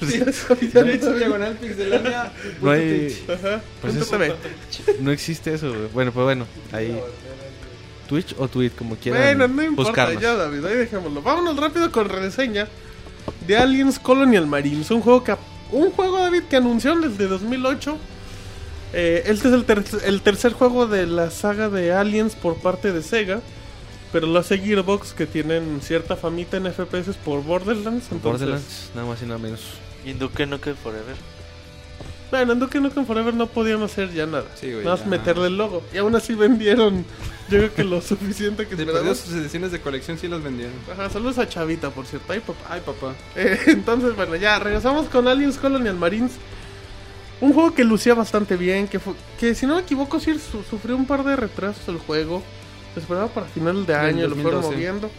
Sí, 0.04 0.20
diagonal 0.68 1.54
pixelania. 1.56 2.32
no 2.60 2.70
hay, 2.70 3.24
Ajá, 3.32 3.62
Pues 3.80 3.94
eso- 3.96 4.10
TV. 4.18 4.34
no 5.00 5.12
existe 5.12 5.54
eso, 5.54 5.68
güey. 5.70 5.86
bueno, 5.92 6.12
pues 6.12 6.24
bueno, 6.24 6.46
ahí 6.72 6.98
Twitch 8.08 8.34
o 8.38 8.48
Tweet, 8.48 8.70
como 8.70 8.96
quieran 8.96 9.22
Bueno, 9.22 9.48
no 9.48 9.62
importa 9.62 9.90
buscarnos. 9.90 10.22
ya, 10.22 10.34
David, 10.34 10.64
ahí 10.64 10.76
dejémoslo. 10.76 11.22
Vámonos 11.22 11.56
rápido 11.56 11.90
con 11.90 12.08
reseña 12.08 12.66
de 13.46 13.56
Aliens 13.56 13.98
Colonial 13.98 14.46
Marines, 14.46 14.90
un 14.90 15.00
juego 15.00 15.22
que 15.24 15.34
un 15.72 15.90
juego 15.90 16.18
David 16.18 16.42
que 16.44 16.56
anunciaron 16.56 17.00
desde 17.02 17.26
2008. 17.26 17.96
Eh, 18.92 19.22
este 19.26 19.48
es 19.48 19.54
el, 19.54 19.64
ter- 19.64 19.84
el 20.04 20.20
tercer 20.22 20.52
juego 20.52 20.86
de 20.86 21.06
la 21.06 21.30
saga 21.30 21.68
de 21.68 21.92
Aliens 21.92 22.36
por 22.36 22.56
parte 22.58 22.92
de 22.92 23.02
Sega, 23.02 23.40
pero 24.12 24.26
lo 24.28 24.38
hace 24.38 24.58
Gearbox 24.58 25.12
que 25.14 25.26
tienen 25.26 25.80
cierta 25.82 26.14
famita 26.16 26.56
en 26.58 26.72
FPS 26.72 27.16
por 27.24 27.42
Borderlands. 27.42 28.04
Entonces, 28.12 28.22
Borderlands, 28.22 28.90
nada 28.94 29.08
más 29.08 29.20
y 29.22 29.26
nada 29.26 29.38
menos. 29.38 29.60
Y 30.04 30.12
Duke 30.12 30.46
Nukem 30.46 30.76
Forever. 30.76 31.16
Bueno, 32.30 32.52
en 32.52 32.60
Duke 32.60 32.80
Nukem 32.80 33.04
Forever 33.04 33.34
no 33.34 33.46
podían 33.48 33.82
hacer 33.82 34.12
ya 34.12 34.26
nada. 34.26 34.44
Sí, 34.60 34.70
güey, 34.72 34.84
Nada 34.84 34.96
más 34.96 35.06
meterle 35.06 35.46
el 35.48 35.56
logo. 35.56 35.82
Y 35.92 35.98
aún 35.98 36.14
así 36.14 36.34
vendieron, 36.34 37.04
yo 37.50 37.58
creo 37.58 37.74
que 37.74 37.84
lo 37.84 38.00
suficiente 38.00 38.66
que 38.66 38.74
esperamos. 38.74 39.18
sus 39.18 39.34
ediciones 39.34 39.70
de 39.72 39.80
colección 39.80 40.18
sí 40.18 40.28
las 40.28 40.42
vendieron. 40.42 40.74
Ajá, 40.92 41.10
saludos 41.10 41.38
a 41.38 41.48
Chavita, 41.48 41.90
por 41.90 42.06
cierto. 42.06 42.32
Ay, 42.32 42.40
papá. 42.40 42.60
Ay, 42.70 42.80
papá. 42.84 43.14
Eh, 43.36 43.58
entonces, 43.66 44.14
bueno, 44.16 44.36
ya 44.36 44.58
regresamos 44.58 45.08
con 45.08 45.28
Aliens 45.28 45.58
Colonial 45.58 45.96
Marines. 45.96 46.32
Un 47.40 47.52
juego 47.52 47.74
que 47.74 47.84
lucía 47.84 48.14
bastante 48.14 48.56
bien, 48.56 48.88
que, 48.88 48.98
fue- 48.98 49.14
que 49.38 49.54
si 49.54 49.66
no 49.66 49.74
me 49.74 49.82
equivoco, 49.82 50.20
sí 50.20 50.38
su- 50.38 50.62
sufrió 50.62 50.96
un 50.96 51.04
par 51.06 51.24
de 51.24 51.36
retrasos 51.36 51.86
el 51.88 51.98
juego. 51.98 52.42
Se 52.94 53.00
esperaba 53.00 53.26
para 53.28 53.46
final 53.46 53.84
de 53.86 53.94
año, 53.94 54.28
lo 54.28 54.36
fueron 54.36 54.62
2012. 54.62 54.70
moviendo. 54.76 55.10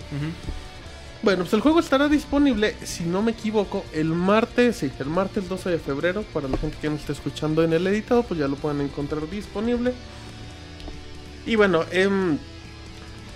Bueno, 1.22 1.43
pues 1.43 1.53
el 1.53 1.61
juego 1.61 1.80
estará 1.80 2.07
disponible, 2.07 2.76
si 2.84 3.03
no 3.03 3.22
me 3.23 3.31
equivoco, 3.31 3.84
el 3.93 4.06
martes, 4.14 4.77
sí, 4.77 4.91
el 4.99 5.07
martes 5.07 5.49
12 5.49 5.72
de 5.72 5.80
febrero. 5.80 6.23
Para 6.34 6.47
la 6.47 6.57
gente 6.57 6.77
que 6.80 6.89
nos 6.89 6.99
esté 7.02 7.14
escuchando 7.14 7.64
en 7.64 7.73
el 7.73 7.85
editado, 7.88 8.23
pues 8.23 8.39
ya 8.39 8.47
lo 8.47 8.56
pueden 8.57 8.81
encontrar 8.81 9.27
disponible. 9.30 9.93
Y 11.45 11.55
bueno, 11.55 11.85
em, 11.91 12.38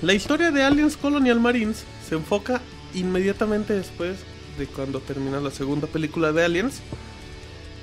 la 0.02 0.14
historia 0.14 0.52
de 0.52 0.64
Aliens 0.64 0.98
Colonial 0.98 1.40
Marines 1.40 1.84
se 2.08 2.16
enfoca 2.16 2.62
inmediatamente 2.94 3.74
después 3.74 4.18
de 4.58 4.66
cuando 4.68 5.00
termina 5.00 5.40
la 5.40 5.52
segunda 5.52 5.88
película 5.88 6.32
de 6.32 6.44
Aliens. 6.46 6.82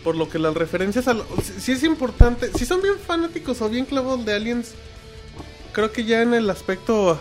Por 0.03 0.17
lo 0.17 0.29
que 0.29 0.39
las 0.39 0.55
referencias 0.55 1.09
a... 1.09 1.15
lo- 1.15 1.27
si, 1.59 1.73
es 1.73 1.83
importante, 1.83 2.51
si 2.57 2.65
son 2.65 2.81
bien 2.83 2.95
fanáticos 2.99 3.61
o 3.61 3.69
bien 3.69 3.85
clavados 3.87 4.25
de 4.25 4.35
Aliens, 4.35 4.73
creo 5.73 5.91
que 5.93 6.05
ya 6.05 6.23
en 6.23 6.33
el 6.35 6.49
aspecto 6.51 7.19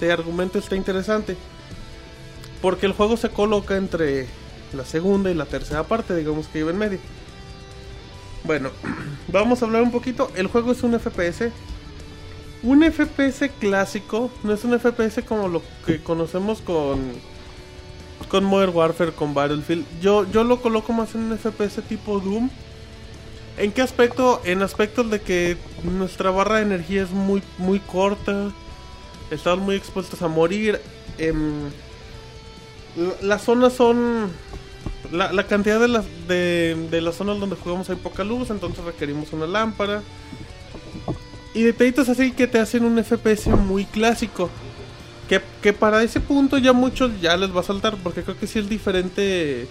de 0.00 0.12
argumento 0.12 0.58
está 0.58 0.76
interesante. 0.76 1.36
Porque 2.62 2.86
el 2.86 2.92
juego 2.92 3.16
se 3.16 3.30
coloca 3.30 3.76
entre 3.76 4.26
la 4.72 4.84
segunda 4.84 5.30
y 5.30 5.34
la 5.34 5.46
tercera 5.46 5.84
parte, 5.84 6.14
digamos 6.14 6.46
que 6.48 6.58
iba 6.60 6.70
en 6.70 6.78
medio. 6.78 6.98
Bueno, 8.44 8.70
vamos 9.28 9.62
a 9.62 9.66
hablar 9.66 9.82
un 9.82 9.90
poquito. 9.92 10.30
El 10.36 10.46
juego 10.48 10.72
es 10.72 10.82
un 10.82 10.98
FPS. 10.98 11.50
Un 12.62 12.82
FPS 12.82 13.50
clásico, 13.58 14.30
no 14.42 14.52
es 14.52 14.64
un 14.64 14.78
FPS 14.78 15.22
como 15.24 15.48
lo 15.48 15.62
que 15.86 16.02
conocemos 16.02 16.60
con 16.60 17.00
con 18.28 18.44
Modern 18.44 18.74
Warfare, 18.76 19.12
con 19.12 19.32
Battlefield. 19.34 19.84
Yo 20.02 20.30
yo 20.30 20.44
lo 20.44 20.60
coloco 20.60 20.92
más 20.92 21.14
en 21.14 21.22
un 21.32 21.38
FPS 21.38 21.80
tipo 21.82 22.20
Doom. 22.20 22.50
¿En 23.56 23.72
qué 23.72 23.82
aspecto? 23.82 24.40
En 24.44 24.62
aspectos 24.62 25.10
de 25.10 25.20
que 25.20 25.56
nuestra 25.84 26.30
barra 26.30 26.56
de 26.56 26.62
energía 26.62 27.02
es 27.02 27.10
muy 27.10 27.42
muy 27.58 27.78
corta. 27.80 28.50
Estamos 29.30 29.60
muy 29.60 29.76
expuestos 29.76 30.20
a 30.22 30.28
morir. 30.28 30.80
em, 31.18 31.70
la- 32.96 33.14
las 33.22 33.42
zonas 33.42 33.72
son. 33.72 34.30
La, 35.12 35.32
la 35.32 35.46
cantidad 35.46 35.80
de 35.80 35.88
las, 35.88 36.04
de, 36.28 36.76
de 36.90 37.00
las 37.00 37.16
zonas 37.16 37.40
donde 37.40 37.56
jugamos 37.56 37.90
hay 37.90 37.96
poca 37.96 38.22
luz, 38.22 38.50
entonces 38.50 38.84
requerimos 38.84 39.32
una 39.32 39.46
lámpara. 39.46 40.02
Y 41.54 41.62
detallitos 41.62 42.08
así 42.08 42.32
que 42.32 42.46
te 42.46 42.58
hacen 42.58 42.84
un 42.84 43.02
FPS 43.02 43.48
muy 43.48 43.84
clásico. 43.84 44.50
Que, 45.28 45.40
que 45.62 45.72
para 45.72 46.02
ese 46.02 46.20
punto 46.20 46.58
ya 46.58 46.72
muchos 46.72 47.20
ya 47.20 47.36
les 47.36 47.54
va 47.54 47.60
a 47.60 47.64
saltar, 47.64 47.96
porque 48.02 48.22
creo 48.22 48.38
que 48.38 48.46
sí 48.46 48.58
es 48.58 48.68
diferente. 48.68 49.68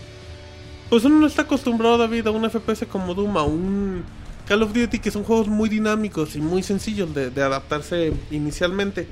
Pues 0.89 1.03
uno 1.03 1.19
no 1.19 1.27
está 1.27 1.43
acostumbrado, 1.43 1.97
David, 1.97 2.27
a 2.27 2.31
un 2.31 2.49
FPS 2.49 2.85
como 2.87 3.13
Doom, 3.13 3.37
a 3.37 3.43
un 3.43 4.03
Call 4.47 4.63
of 4.63 4.73
Duty, 4.73 4.99
que 4.99 5.11
son 5.11 5.23
juegos 5.23 5.47
muy 5.47 5.69
dinámicos 5.69 6.35
y 6.35 6.41
muy 6.41 6.63
sencillos 6.63 7.13
de, 7.13 7.29
de 7.29 7.43
adaptarse 7.43 8.13
inicialmente. 8.31 9.07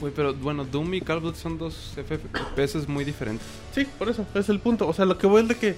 Güey, 0.00 0.12
pero 0.14 0.34
bueno, 0.34 0.64
Doom 0.64 0.94
y 0.94 1.00
Call 1.02 1.18
of 1.18 1.24
Duty 1.24 1.38
son 1.38 1.58
dos 1.58 1.92
FPS 1.94 2.88
muy 2.88 3.04
diferentes. 3.04 3.46
Sí, 3.74 3.86
por 3.98 4.08
eso, 4.08 4.24
es 4.34 4.48
el 4.48 4.58
punto. 4.58 4.88
O 4.88 4.94
sea, 4.94 5.04
lo 5.04 5.18
que 5.18 5.26
voy 5.26 5.42
es 5.42 5.48
de 5.48 5.56
que, 5.56 5.76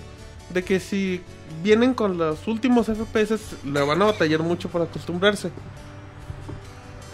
de 0.53 0.63
que 0.65 0.81
si 0.81 1.21
vienen 1.63 1.95
con 1.95 2.19
los 2.19 2.47
últimos 2.47 2.87
FPS, 2.87 3.39
le 3.65 3.81
van 3.83 4.03
a 4.03 4.07
batallar 4.07 4.41
mucho 4.43 4.69
para 4.69 4.85
acostumbrarse. 4.85 5.51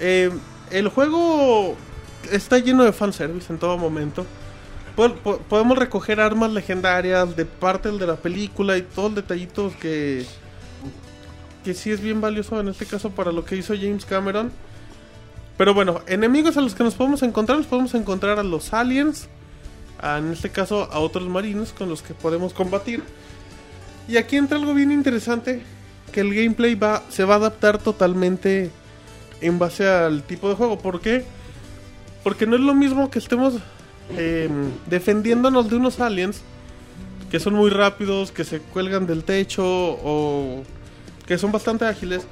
Eh, 0.00 0.30
el 0.70 0.88
juego 0.88 1.76
está 2.30 2.58
lleno 2.58 2.84
de 2.84 2.92
fanservice 2.92 3.52
en 3.52 3.58
todo 3.58 3.76
momento. 3.78 4.24
Po- 4.96 5.14
po- 5.14 5.38
podemos 5.38 5.78
recoger 5.78 6.20
armas 6.20 6.52
legendarias 6.52 7.34
de 7.36 7.44
parte 7.44 7.90
de 7.90 8.06
la 8.06 8.16
película 8.16 8.76
y 8.76 8.82
todos 8.82 9.10
los 9.12 9.16
detallitos 9.22 9.74
que, 9.76 10.26
que 11.64 11.74
sí 11.74 11.90
es 11.90 12.00
bien 12.00 12.20
valioso 12.20 12.58
en 12.60 12.68
este 12.68 12.86
caso 12.86 13.10
para 13.10 13.30
lo 13.32 13.44
que 13.44 13.56
hizo 13.56 13.74
James 13.74 14.04
Cameron. 14.04 14.50
Pero 15.56 15.74
bueno, 15.74 16.00
enemigos 16.06 16.56
a 16.56 16.60
los 16.60 16.74
que 16.74 16.84
nos 16.84 16.94
podemos 16.94 17.22
encontrar, 17.22 17.58
nos 17.58 17.66
podemos 17.66 17.94
encontrar 17.94 18.38
a 18.38 18.44
los 18.44 18.72
aliens, 18.72 19.28
en 20.00 20.32
este 20.32 20.50
caso 20.50 20.88
a 20.92 21.00
otros 21.00 21.28
marines 21.28 21.72
con 21.72 21.88
los 21.88 22.02
que 22.02 22.14
podemos 22.14 22.52
combatir. 22.52 23.02
Y 24.08 24.16
aquí 24.16 24.36
entra 24.36 24.58
algo 24.58 24.72
bien 24.72 24.90
interesante, 24.90 25.62
que 26.12 26.20
el 26.20 26.34
gameplay 26.34 26.74
va, 26.74 27.02
se 27.10 27.24
va 27.24 27.34
a 27.34 27.36
adaptar 27.36 27.76
totalmente 27.78 28.70
en 29.42 29.58
base 29.58 29.86
al 29.86 30.22
tipo 30.22 30.48
de 30.48 30.54
juego. 30.54 30.78
¿Por 30.78 31.00
qué? 31.00 31.24
Porque 32.24 32.46
no 32.46 32.56
es 32.56 32.62
lo 32.62 32.74
mismo 32.74 33.10
que 33.10 33.18
estemos 33.18 33.54
eh, 34.16 34.48
defendiéndonos 34.86 35.68
de 35.68 35.76
unos 35.76 36.00
aliens 36.00 36.42
que 37.30 37.38
son 37.38 37.54
muy 37.54 37.68
rápidos, 37.68 38.32
que 38.32 38.44
se 38.44 38.60
cuelgan 38.60 39.06
del 39.06 39.22
techo 39.24 39.64
o 39.66 40.62
que 41.26 41.36
son 41.36 41.52
bastante 41.52 41.84
ágiles, 41.84 42.26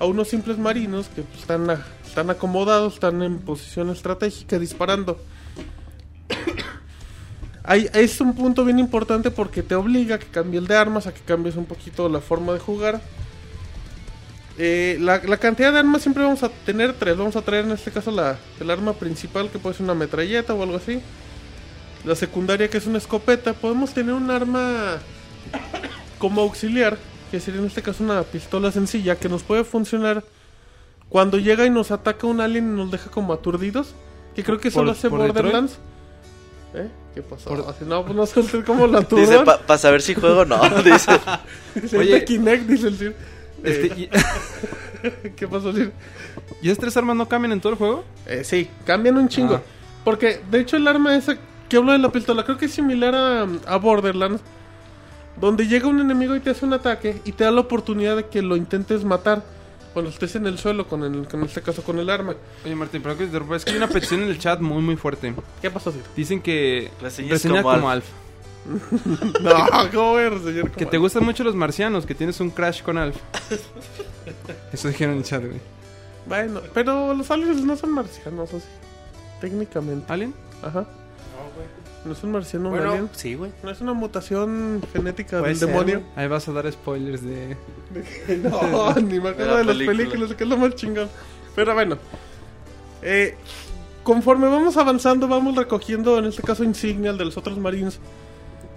a 0.00 0.04
unos 0.04 0.28
simples 0.28 0.58
marinos 0.58 1.06
que 1.14 1.22
pues, 1.22 1.40
están, 1.40 1.68
están 2.04 2.28
acomodados, 2.30 2.94
están 2.94 3.22
en 3.22 3.38
posición 3.38 3.90
estratégica 3.90 4.58
disparando. 4.58 5.20
Es 7.94 8.20
un 8.20 8.34
punto 8.34 8.64
bien 8.64 8.78
importante 8.78 9.30
porque 9.30 9.62
te 9.62 9.74
obliga 9.74 10.16
a 10.16 10.18
que 10.18 10.26
cambies 10.26 10.66
de 10.66 10.76
armas, 10.76 11.06
a 11.06 11.14
que 11.14 11.20
cambies 11.20 11.54
un 11.56 11.64
poquito 11.64 12.08
la 12.08 12.20
forma 12.20 12.52
de 12.52 12.58
jugar. 12.58 13.00
Eh, 14.58 14.98
la, 15.00 15.18
la 15.24 15.36
cantidad 15.38 15.72
de 15.72 15.78
armas 15.78 16.02
siempre 16.02 16.22
vamos 16.24 16.42
a 16.42 16.48
tener 16.48 16.92
tres. 16.94 17.16
Vamos 17.16 17.36
a 17.36 17.42
traer 17.42 17.64
en 17.64 17.72
este 17.72 17.90
caso 17.92 18.10
la, 18.10 18.36
el 18.60 18.70
arma 18.70 18.92
principal 18.94 19.48
que 19.50 19.58
puede 19.58 19.76
ser 19.76 19.84
una 19.84 19.94
metralleta 19.94 20.54
o 20.54 20.62
algo 20.62 20.76
así. 20.76 21.00
La 22.04 22.16
secundaria 22.16 22.68
que 22.68 22.78
es 22.78 22.86
una 22.86 22.98
escopeta. 22.98 23.52
Podemos 23.52 23.94
tener 23.94 24.12
un 24.14 24.30
arma 24.30 24.98
como 26.18 26.42
auxiliar, 26.42 26.98
que 27.30 27.38
sería 27.40 27.60
en 27.60 27.66
este 27.66 27.82
caso 27.82 28.02
una 28.02 28.22
pistola 28.24 28.72
sencilla 28.72 29.16
que 29.16 29.28
nos 29.28 29.42
puede 29.44 29.62
funcionar 29.64 30.24
cuando 31.08 31.38
llega 31.38 31.64
y 31.64 31.70
nos 31.70 31.90
ataca 31.92 32.26
un 32.26 32.40
alien 32.40 32.72
y 32.72 32.76
nos 32.76 32.90
deja 32.90 33.08
como 33.10 33.32
aturdidos. 33.32 33.94
Que 34.34 34.42
creo 34.42 34.58
que 34.58 34.68
eso 34.68 34.78
¿Por- 34.78 34.86
lo 34.86 34.92
hace 34.92 35.08
por 35.08 35.20
Detroit? 35.20 35.36
Borderlands. 35.44 35.78
¿Eh? 36.74 36.88
¿Qué 37.14 37.22
pasó? 37.22 37.50
Por- 37.50 37.68
Así, 37.68 37.84
no, 37.84 38.04
pues 38.04 38.16
no 38.16 38.24
sé 38.26 38.62
cómo 38.64 38.86
la 38.86 39.00
Dice, 39.00 39.34
aturdan. 39.36 39.58
para 39.66 39.78
saber 39.78 40.00
si 40.02 40.14
juego 40.14 40.40
o 40.40 40.44
no. 40.44 40.58
Dice, 40.82 41.12
Dice, 41.74 41.98
Oye. 41.98 42.14
"Es 42.14 42.20
de 42.20 42.24
Kinect", 42.24 42.66
dice 42.66 42.88
el 42.88 42.96
Sir. 42.98 43.16
Este, 43.62 43.86
Eh, 43.86 44.10
y, 45.24 45.30
¿Qué 45.36 45.46
pasó, 45.48 45.72
Sir? 45.72 45.92
¿Y 46.62 46.68
esas 46.68 46.78
tres 46.78 46.96
armas 46.96 47.16
no 47.16 47.28
cambian 47.28 47.52
en 47.52 47.60
todo 47.60 47.72
el 47.72 47.78
juego? 47.78 48.04
Eh, 48.26 48.42
sí, 48.44 48.68
cambian 48.86 49.16
un 49.18 49.28
chingo. 49.28 49.56
Ah. 49.56 49.62
Porque, 50.04 50.40
de 50.50 50.60
hecho, 50.60 50.76
el 50.76 50.88
arma 50.88 51.14
esa 51.16 51.36
que 51.68 51.76
hablo 51.76 51.92
de 51.92 51.98
la 51.98 52.10
pistola, 52.10 52.44
creo 52.44 52.56
que 52.58 52.66
es 52.66 52.72
similar 52.72 53.14
a, 53.14 53.46
a 53.66 53.76
Borderlands. 53.76 54.40
Donde 55.40 55.66
llega 55.66 55.88
un 55.88 55.98
enemigo 56.00 56.36
y 56.36 56.40
te 56.40 56.50
hace 56.50 56.64
un 56.66 56.72
ataque 56.74 57.20
y 57.24 57.32
te 57.32 57.44
da 57.44 57.50
la 57.50 57.60
oportunidad 57.62 58.16
de 58.16 58.26
que 58.26 58.42
lo 58.42 58.54
intentes 58.56 59.02
matar 59.04 59.42
cuando 59.92 60.10
estés 60.10 60.34
en 60.36 60.46
el 60.46 60.58
suelo, 60.58 60.86
con 60.88 61.02
el, 61.04 61.26
con 61.28 61.42
este 61.42 61.62
caso 61.62 61.82
con 61.82 61.98
el 61.98 62.08
arma. 62.10 62.34
Oye, 62.64 62.74
Martín, 62.74 63.02
pero 63.02 63.16
que 63.16 63.24
es 63.24 63.64
que 63.64 63.70
hay 63.70 63.76
una 63.76 63.88
petición 63.88 64.22
en 64.22 64.28
el 64.28 64.38
chat 64.38 64.60
muy, 64.60 64.82
muy 64.82 64.96
fuerte. 64.96 65.34
¿Qué 65.60 65.70
pasó, 65.70 65.92
Sir? 65.92 66.02
Dicen 66.16 66.40
que 66.42 66.90
Reseñas 67.00 67.32
reseña 67.32 67.62
como 67.62 67.74
como, 67.74 67.90
Alf. 67.90 68.04
no, 69.42 69.90
¿cómo 69.92 70.10
voy 70.12 70.22
a 70.24 70.30
reseñar 70.30 70.70
Que 70.70 70.84
como- 70.84 70.90
te 70.90 70.98
gustan 70.98 71.24
mucho 71.24 71.44
los 71.44 71.54
marcianos, 71.54 72.06
que 72.06 72.14
tienes 72.14 72.40
un 72.40 72.50
crash 72.50 72.82
con 72.82 72.96
Alf. 72.98 73.16
Eso 74.72 74.88
dijeron 74.88 75.14
en 75.14 75.18
el 75.20 75.24
chat, 75.24 75.42
güey. 75.44 75.60
Bueno, 76.26 76.60
pero 76.72 77.14
los 77.14 77.30
aliens 77.30 77.64
no 77.64 77.76
son 77.76 77.90
marcianos, 77.92 78.52
así. 78.54 78.66
Técnicamente. 79.40 80.04
¿Alien? 80.12 80.34
Ajá. 80.62 80.86
No 82.04 82.12
es 82.12 82.22
un 82.24 82.32
marciano, 82.32 82.70
Bueno, 82.70 82.90
alien. 82.90 83.10
sí, 83.12 83.34
güey. 83.36 83.52
No 83.62 83.70
es 83.70 83.80
una 83.80 83.92
mutación 83.92 84.82
genética 84.92 85.40
del 85.40 85.56
ser, 85.56 85.68
demonio. 85.68 86.02
Ahí 86.16 86.26
vas 86.26 86.48
a 86.48 86.52
dar 86.52 86.70
spoilers 86.72 87.22
de... 87.22 87.56
No, 88.42 88.92
ni 88.94 89.20
me 89.20 89.28
acuerdo 89.30 89.52
la 89.52 89.58
de 89.58 89.64
las 89.64 89.76
película. 89.76 89.96
películas, 89.98 90.34
que 90.34 90.42
es 90.44 90.50
lo 90.50 90.56
más 90.56 90.74
chingón. 90.74 91.08
Pero 91.54 91.74
bueno, 91.74 91.98
eh, 93.02 93.36
conforme 94.02 94.48
vamos 94.48 94.76
avanzando, 94.76 95.28
vamos 95.28 95.54
recogiendo, 95.54 96.18
en 96.18 96.24
este 96.24 96.42
caso, 96.42 96.64
insignias 96.64 97.16
de 97.18 97.24
los 97.24 97.36
otros 97.36 97.56
marines. 97.58 98.00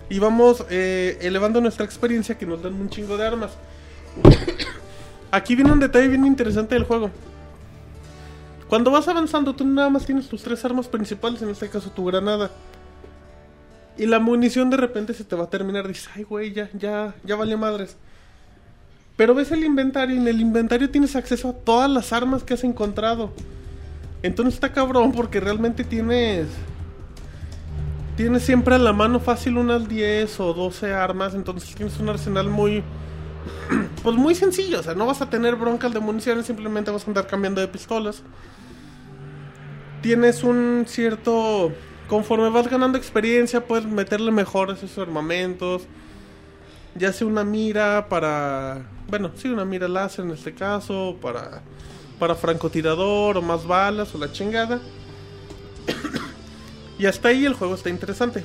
Y 0.07 0.19
vamos 0.19 0.63
eh, 0.69 1.17
elevando 1.21 1.59
nuestra 1.61 1.83
experiencia 1.83 2.37
que 2.37 2.45
nos 2.45 2.61
dan 2.61 2.75
un 2.75 2.89
chingo 2.89 3.17
de 3.17 3.25
armas. 3.25 3.53
Aquí 5.31 5.55
viene 5.55 5.71
un 5.71 5.79
detalle 5.79 6.09
bien 6.09 6.25
interesante 6.27 6.75
del 6.75 6.83
juego. 6.83 7.09
Cuando 8.69 8.91
vas 8.91 9.07
avanzando, 9.07 9.55
tú 9.55 9.65
nada 9.65 9.89
más 9.89 10.05
tienes 10.05 10.27
tus 10.27 10.43
tres 10.43 10.63
armas 10.63 10.87
principales, 10.87 11.41
en 11.41 11.49
este 11.49 11.69
caso 11.69 11.89
tu 11.89 12.05
granada. 12.05 12.51
Y 13.97 14.05
la 14.05 14.19
munición 14.19 14.69
de 14.69 14.77
repente 14.77 15.13
se 15.13 15.23
te 15.23 15.35
va 15.35 15.45
a 15.45 15.49
terminar. 15.49 15.87
Dices, 15.87 16.09
ay, 16.15 16.23
güey, 16.23 16.53
ya, 16.53 16.69
ya, 16.73 17.15
ya 17.23 17.35
vale 17.35 17.55
madres. 17.55 17.95
Pero 19.15 19.33
ves 19.33 19.51
el 19.51 19.63
inventario 19.63 20.15
y 20.15 20.19
en 20.19 20.27
el 20.27 20.41
inventario 20.41 20.89
tienes 20.89 21.15
acceso 21.15 21.49
a 21.49 21.53
todas 21.53 21.89
las 21.89 22.11
armas 22.11 22.43
que 22.43 22.53
has 22.53 22.63
encontrado. 22.65 23.31
Entonces 24.23 24.55
está 24.55 24.73
cabrón 24.73 25.11
porque 25.11 25.39
realmente 25.39 25.83
tienes... 25.83 26.47
Tienes 28.17 28.43
siempre 28.43 28.75
a 28.75 28.77
la 28.77 28.93
mano 28.93 29.19
fácil 29.19 29.57
unas 29.57 29.87
10 29.87 30.39
o 30.39 30.53
12 30.53 30.93
armas. 30.93 31.33
Entonces 31.33 31.73
tienes 31.75 31.97
un 31.99 32.09
arsenal 32.09 32.49
muy... 32.49 32.83
Pues 34.03 34.15
muy 34.17 34.35
sencillo. 34.35 34.81
O 34.81 34.83
sea, 34.83 34.93
no 34.93 35.05
vas 35.05 35.21
a 35.21 35.29
tener 35.29 35.55
broncas 35.55 35.93
de 35.93 35.99
municiones. 35.99 36.45
Simplemente 36.45 36.91
vas 36.91 37.05
a 37.05 37.07
andar 37.07 37.27
cambiando 37.27 37.61
de 37.61 37.67
pistolas. 37.67 38.21
Tienes 40.01 40.43
un 40.43 40.83
cierto... 40.87 41.71
Conforme 42.07 42.49
vas 42.49 42.67
ganando 42.69 42.97
experiencia 42.97 43.65
puedes 43.65 43.85
meterle 43.85 44.31
mejores 44.31 44.83
esos 44.83 44.99
armamentos 44.99 45.83
ya 46.97 47.11
sea 47.11 47.27
una 47.27 47.43
mira 47.43 48.07
para, 48.07 48.85
bueno, 49.09 49.31
sí, 49.35 49.49
una 49.49 49.65
mira 49.65 49.87
láser 49.87 50.23
en 50.23 50.31
este 50.31 50.53
caso, 50.53 51.17
para, 51.21 51.61
para 52.19 52.35
francotirador 52.35 53.37
o 53.37 53.41
más 53.41 53.67
balas 53.67 54.15
o 54.15 54.17
la 54.17 54.31
chingada. 54.31 54.79
y 56.97 57.05
hasta 57.05 57.27
ahí 57.29 57.45
el 57.45 57.53
juego 57.53 57.75
está 57.75 57.89
interesante. 57.89 58.43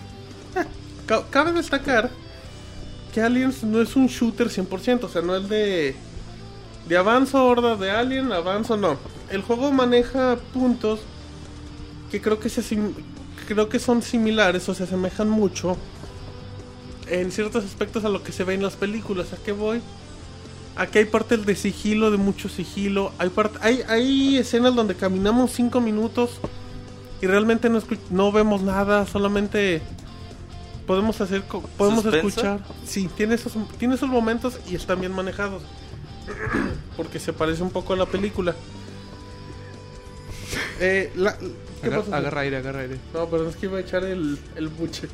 Ca- 1.06 1.24
Cabe 1.30 1.52
destacar 1.52 2.10
que 3.14 3.20
Aliens 3.20 3.62
no 3.62 3.80
es 3.80 3.94
un 3.94 4.08
shooter 4.08 4.48
100%, 4.48 5.04
o 5.04 5.08
sea, 5.08 5.22
no 5.22 5.36
es 5.36 5.48
de, 5.48 5.94
de 6.88 6.96
avanzo, 6.96 7.46
horda 7.46 7.76
de 7.76 7.90
Alien, 7.92 8.32
avanzo, 8.32 8.76
no. 8.76 8.96
El 9.30 9.42
juego 9.42 9.70
maneja 9.70 10.38
puntos 10.52 11.00
que 12.10 12.20
creo 12.20 12.40
que, 12.40 12.48
se 12.48 12.62
creo 13.54 13.68
que 13.68 13.78
son 13.80 14.02
similares 14.02 14.68
o 14.68 14.74
se 14.74 14.84
asemejan 14.84 15.28
mucho 15.28 15.76
en 17.08 17.32
ciertos 17.32 17.64
aspectos 17.64 18.04
a 18.04 18.08
lo 18.08 18.22
que 18.22 18.30
se 18.30 18.44
ve 18.44 18.54
en 18.54 18.62
las 18.62 18.76
películas. 18.76 19.32
¿A 19.32 19.36
qué 19.36 19.50
voy? 19.52 19.80
Aquí 20.76 20.98
hay 20.98 21.04
partes 21.06 21.44
de 21.44 21.56
sigilo, 21.56 22.10
de 22.12 22.16
mucho 22.16 22.48
sigilo. 22.48 23.12
Hay, 23.18 23.30
hay, 23.60 23.82
hay 23.88 24.38
escenas 24.38 24.74
donde 24.76 24.94
caminamos 24.94 25.50
5 25.52 25.80
minutos 25.80 26.30
y 27.20 27.26
realmente 27.26 27.68
no, 27.68 27.82
no 28.10 28.32
vemos 28.32 28.62
nada, 28.62 29.04
solamente 29.06 29.82
podemos 30.86 31.20
hacer 31.20 31.42
podemos 31.76 32.02
¿Suspenso? 32.04 32.28
escuchar. 32.28 32.60
Sí, 32.86 33.08
tiene 33.16 33.34
esos, 33.34 33.52
tiene 33.78 33.96
esos 33.96 34.08
momentos 34.08 34.60
y 34.68 34.76
están 34.76 35.00
bien 35.00 35.12
manejados. 35.12 35.62
Porque 36.96 37.18
se 37.18 37.32
parece 37.32 37.62
un 37.64 37.70
poco 37.70 37.94
a 37.94 37.96
la 37.96 38.06
película. 38.06 38.54
Eh, 40.78 41.12
la- 41.16 41.36
¿qué 41.80 41.86
Agar- 41.88 42.00
pasó? 42.00 42.14
agarra 42.14 42.40
aire, 42.42 42.56
agarra 42.58 42.80
aire. 42.80 42.96
No, 43.14 43.26
pero 43.28 43.48
es 43.48 43.56
que 43.56 43.66
iba 43.66 43.78
a 43.78 43.80
echar 43.80 44.04
el, 44.04 44.38
el 44.56 44.68
buche. 44.68 45.08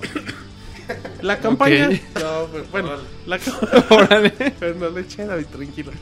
La 1.22 1.38
campaña. 1.40 1.88
No, 1.88 2.46
pero 2.52 2.64
bueno, 2.70 2.90
la 3.26 3.38
ca- 3.38 3.86
Órale. 3.90 4.30
pero 4.60 4.74
no 4.74 4.90
le 4.90 5.00
eché 5.00 5.24
David, 5.24 5.46
tranquilo. 5.46 5.92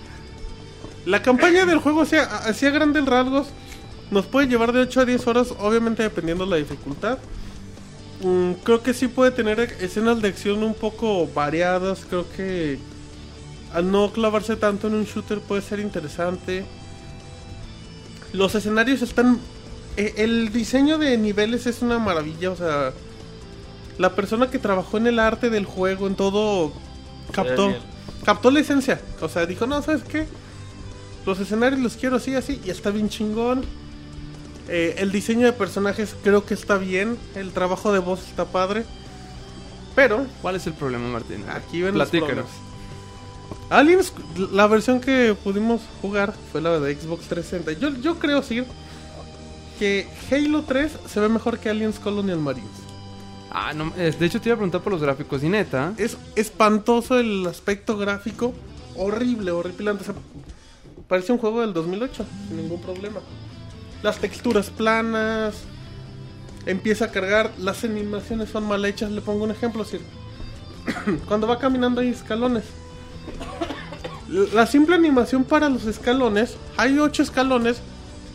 La 1.06 1.22
campaña 1.22 1.64
del 1.66 1.78
juego 1.78 2.02
hacía, 2.02 2.22
hacía 2.24 2.70
grandes 2.70 3.04
rasgos. 3.06 3.46
Nos 4.10 4.26
puede 4.26 4.48
llevar 4.48 4.72
de 4.72 4.80
8 4.80 5.00
a 5.00 5.04
10 5.04 5.26
horas, 5.28 5.54
obviamente 5.60 6.02
dependiendo 6.02 6.44
la 6.46 6.56
dificultad. 6.56 7.18
Mm, 8.22 8.52
creo 8.64 8.82
que 8.82 8.92
sí 8.92 9.06
puede 9.08 9.30
tener 9.30 9.60
escenas 9.80 10.20
de 10.20 10.28
acción 10.28 10.62
un 10.64 10.74
poco 10.74 11.28
variadas. 11.28 12.04
Creo 12.08 12.26
que 12.36 12.78
al 13.72 13.90
no 13.90 14.12
clavarse 14.12 14.56
tanto 14.56 14.88
en 14.88 14.94
un 14.94 15.04
shooter 15.04 15.38
puede 15.38 15.62
ser 15.62 15.78
interesante. 15.78 16.64
Los 18.32 18.54
escenarios 18.56 19.00
están... 19.02 19.38
eh, 19.96 20.14
El 20.18 20.52
diseño 20.52 20.98
de 20.98 21.16
niveles 21.18 21.66
es 21.66 21.82
una 21.82 21.98
maravilla, 21.98 22.50
o 22.50 22.56
sea... 22.56 22.92
La 23.98 24.14
persona 24.14 24.50
que 24.50 24.58
trabajó 24.58 24.96
en 24.96 25.06
el 25.06 25.18
arte 25.18 25.50
del 25.50 25.66
juego, 25.66 26.06
en 26.06 26.14
todo, 26.14 26.72
captó, 27.30 27.74
captó 28.24 28.50
la 28.50 28.60
esencia. 28.60 29.00
O 29.20 29.28
sea, 29.28 29.44
dijo, 29.44 29.66
no, 29.66 29.82
¿sabes 29.82 30.02
qué? 30.02 30.26
Los 31.26 31.38
escenarios 31.38 31.80
los 31.80 31.96
quiero 31.96 32.16
así, 32.16 32.34
así, 32.34 32.60
y 32.64 32.70
está 32.70 32.90
bien 32.90 33.10
chingón. 33.10 33.64
Eh, 34.68 34.94
el 34.98 35.12
diseño 35.12 35.44
de 35.44 35.52
personajes 35.52 36.16
creo 36.24 36.46
que 36.46 36.54
está 36.54 36.78
bien. 36.78 37.18
El 37.34 37.52
trabajo 37.52 37.92
de 37.92 37.98
voz 37.98 38.26
está 38.28 38.46
padre. 38.46 38.84
Pero, 39.94 40.26
¿Cuál 40.40 40.56
es 40.56 40.66
el 40.66 40.72
problema, 40.72 41.08
Martín? 41.08 41.44
aquí 41.50 41.82
ven 41.82 41.96
los 41.98 42.08
Platícanos. 42.08 42.46
problemas. 42.46 42.72
Aliens, 43.68 44.12
la 44.52 44.66
versión 44.66 45.00
que 45.00 45.36
pudimos 45.44 45.82
jugar 46.00 46.34
fue 46.50 46.60
la 46.62 46.80
de 46.80 46.94
Xbox 46.94 47.26
360. 47.26 47.72
Yo, 47.72 48.00
yo 48.00 48.18
creo, 48.18 48.42
sí, 48.42 48.64
que 49.82 50.06
Halo 50.30 50.62
3 50.62 50.92
se 51.08 51.18
ve 51.18 51.28
mejor 51.28 51.58
que 51.58 51.68
Aliens 51.68 51.98
Colonial 51.98 52.38
Marines. 52.38 52.70
Ah, 53.50 53.72
no, 53.74 53.90
de 53.90 54.24
hecho 54.24 54.40
te 54.40 54.48
iba 54.48 54.54
a 54.54 54.56
preguntar 54.56 54.80
por 54.80 54.92
los 54.92 55.02
gráficos 55.02 55.42
y 55.42 55.48
neta. 55.48 55.92
Es 55.96 56.16
espantoso 56.36 57.18
el 57.18 57.44
aspecto 57.48 57.96
gráfico. 57.96 58.54
Horrible, 58.96 59.50
horripilante. 59.50 60.02
O 60.02 60.04
sea, 60.04 60.14
parece 61.08 61.32
un 61.32 61.38
juego 61.38 61.62
del 61.62 61.72
2008, 61.72 62.24
sin 62.46 62.58
ningún 62.58 62.80
problema. 62.80 63.18
Las 64.04 64.18
texturas 64.18 64.70
planas. 64.70 65.56
Empieza 66.64 67.06
a 67.06 67.10
cargar. 67.10 67.50
Las 67.58 67.82
animaciones 67.82 68.50
son 68.50 68.68
mal 68.68 68.84
hechas. 68.84 69.10
Le 69.10 69.20
pongo 69.20 69.42
un 69.42 69.50
ejemplo. 69.50 69.84
Sir. 69.84 70.00
Cuando 71.26 71.48
va 71.48 71.58
caminando 71.58 72.02
hay 72.02 72.10
escalones. 72.10 72.62
La 74.54 74.64
simple 74.68 74.94
animación 74.94 75.42
para 75.42 75.68
los 75.68 75.86
escalones. 75.86 76.56
Hay 76.76 77.00
ocho 77.00 77.24
escalones. 77.24 77.82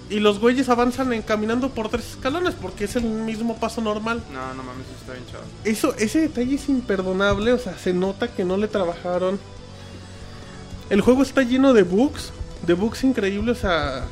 Y 0.09 0.19
los 0.19 0.39
güeyes 0.39 0.69
avanzan 0.69 1.11
en 1.11 1.21
caminando 1.21 1.69
por 1.69 1.89
tres 1.89 2.11
escalones 2.11 2.55
porque 2.55 2.85
es 2.85 2.95
el 2.95 3.03
mismo 3.03 3.57
paso 3.57 3.81
normal. 3.81 4.23
No, 4.31 4.53
no 4.53 4.63
mames, 4.63 4.85
eso 4.87 4.95
está 5.01 5.13
bien 5.13 5.25
chaval. 5.25 5.47
Eso, 5.65 5.95
ese 5.95 6.21
detalle 6.21 6.55
es 6.55 6.69
imperdonable, 6.69 7.51
o 7.51 7.59
sea, 7.59 7.77
se 7.77 7.93
nota 7.93 8.29
que 8.29 8.45
no 8.45 8.55
le 8.55 8.69
trabajaron. 8.69 9.37
El 10.89 11.01
juego 11.01 11.23
está 11.23 11.43
lleno 11.43 11.73
de 11.73 11.83
bugs, 11.83 12.31
de 12.65 12.73
bugs 12.73 13.03
increíbles, 13.03 13.57
o 13.57 13.61
sea, 13.61 14.05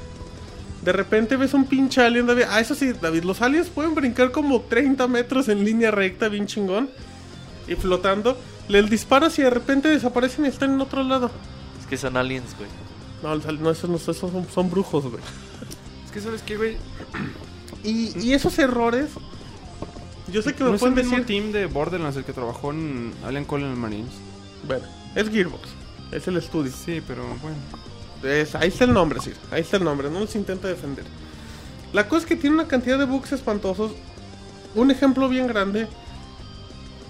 de 0.84 0.92
repente 0.92 1.38
ves 1.38 1.54
un 1.54 1.66
pinche 1.66 2.02
alien, 2.02 2.28
David. 2.28 2.44
Ah, 2.50 2.60
eso 2.60 2.76
sí, 2.76 2.92
David, 2.92 3.24
los 3.24 3.42
aliens 3.42 3.70
pueden 3.70 3.96
brincar 3.96 4.32
como 4.32 4.62
30 4.62 5.08
metros 5.08 5.48
en 5.48 5.64
línea 5.64 5.92
recta, 5.92 6.28
bien 6.28 6.46
chingón, 6.46 6.90
y 7.68 7.76
flotando. 7.76 8.38
Le 8.68 8.84
disparas 8.84 9.40
y 9.40 9.44
de 9.44 9.50
repente 9.50 9.88
desaparecen 9.88 10.46
y 10.46 10.50
están 10.50 10.74
en 10.74 10.82
otro 10.82 11.04
lado. 11.04 11.32
Es 11.80 11.88
que 11.88 11.98
son 11.98 12.18
aliens, 12.18 12.56
güey. 12.58 12.70
No, 13.24 13.30
no 13.36 13.72
esos, 13.72 13.90
no, 13.90 13.96
esos 13.96 14.18
son, 14.18 14.46
son 14.54 14.70
brujos, 14.70 15.06
güey. 15.06 15.24
Que, 16.16 16.22
¿sabes 16.22 16.42
qué, 16.42 16.56
güey? 16.58 16.78
Y, 17.84 18.18
y 18.20 18.34
esos 18.34 18.58
errores, 18.58 19.10
yo 20.32 20.42
sé 20.42 20.54
que 20.56 20.64
me 20.64 20.70
¿No 20.72 20.76
es 20.78 20.82
el 20.82 20.90
pueden 20.94 20.96
mismo 21.06 21.20
decir. 21.20 21.26
team 21.28 21.52
de 21.52 21.66
Borderlands 21.68 22.16
el 22.18 22.24
que 22.24 22.32
trabajó 22.34 22.72
en 22.72 23.14
Alien 23.26 23.46
Colonial 23.46 23.78
Marines? 23.78 24.14
Bueno, 24.66 24.86
es 25.14 25.30
Gearbox, 25.30 25.68
es 26.12 26.28
el 26.28 26.38
estudio. 26.38 26.72
Sí, 26.72 27.02
pero 27.06 27.24
bueno. 27.42 27.58
Es- 28.24 28.56
ahí 28.56 28.70
está 28.70 28.86
el 28.86 28.94
nombre, 28.94 29.20
sí. 29.22 29.32
Ahí 29.52 29.62
está 29.62 29.78
el 29.78 29.84
nombre. 29.84 30.10
No 30.10 30.22
los 30.22 30.36
intenta 30.36 30.68
defender. 30.70 31.04
La 31.94 32.08
cosa 32.08 32.22
es 32.22 32.26
que 32.28 32.36
tiene 32.38 32.56
una 32.56 32.68
cantidad 32.68 32.98
de 32.98 33.06
bugs 33.06 33.34
espantosos. 33.34 33.92
Un 34.74 34.90
ejemplo 34.92 35.28
bien 35.30 35.48
grande. 35.48 35.88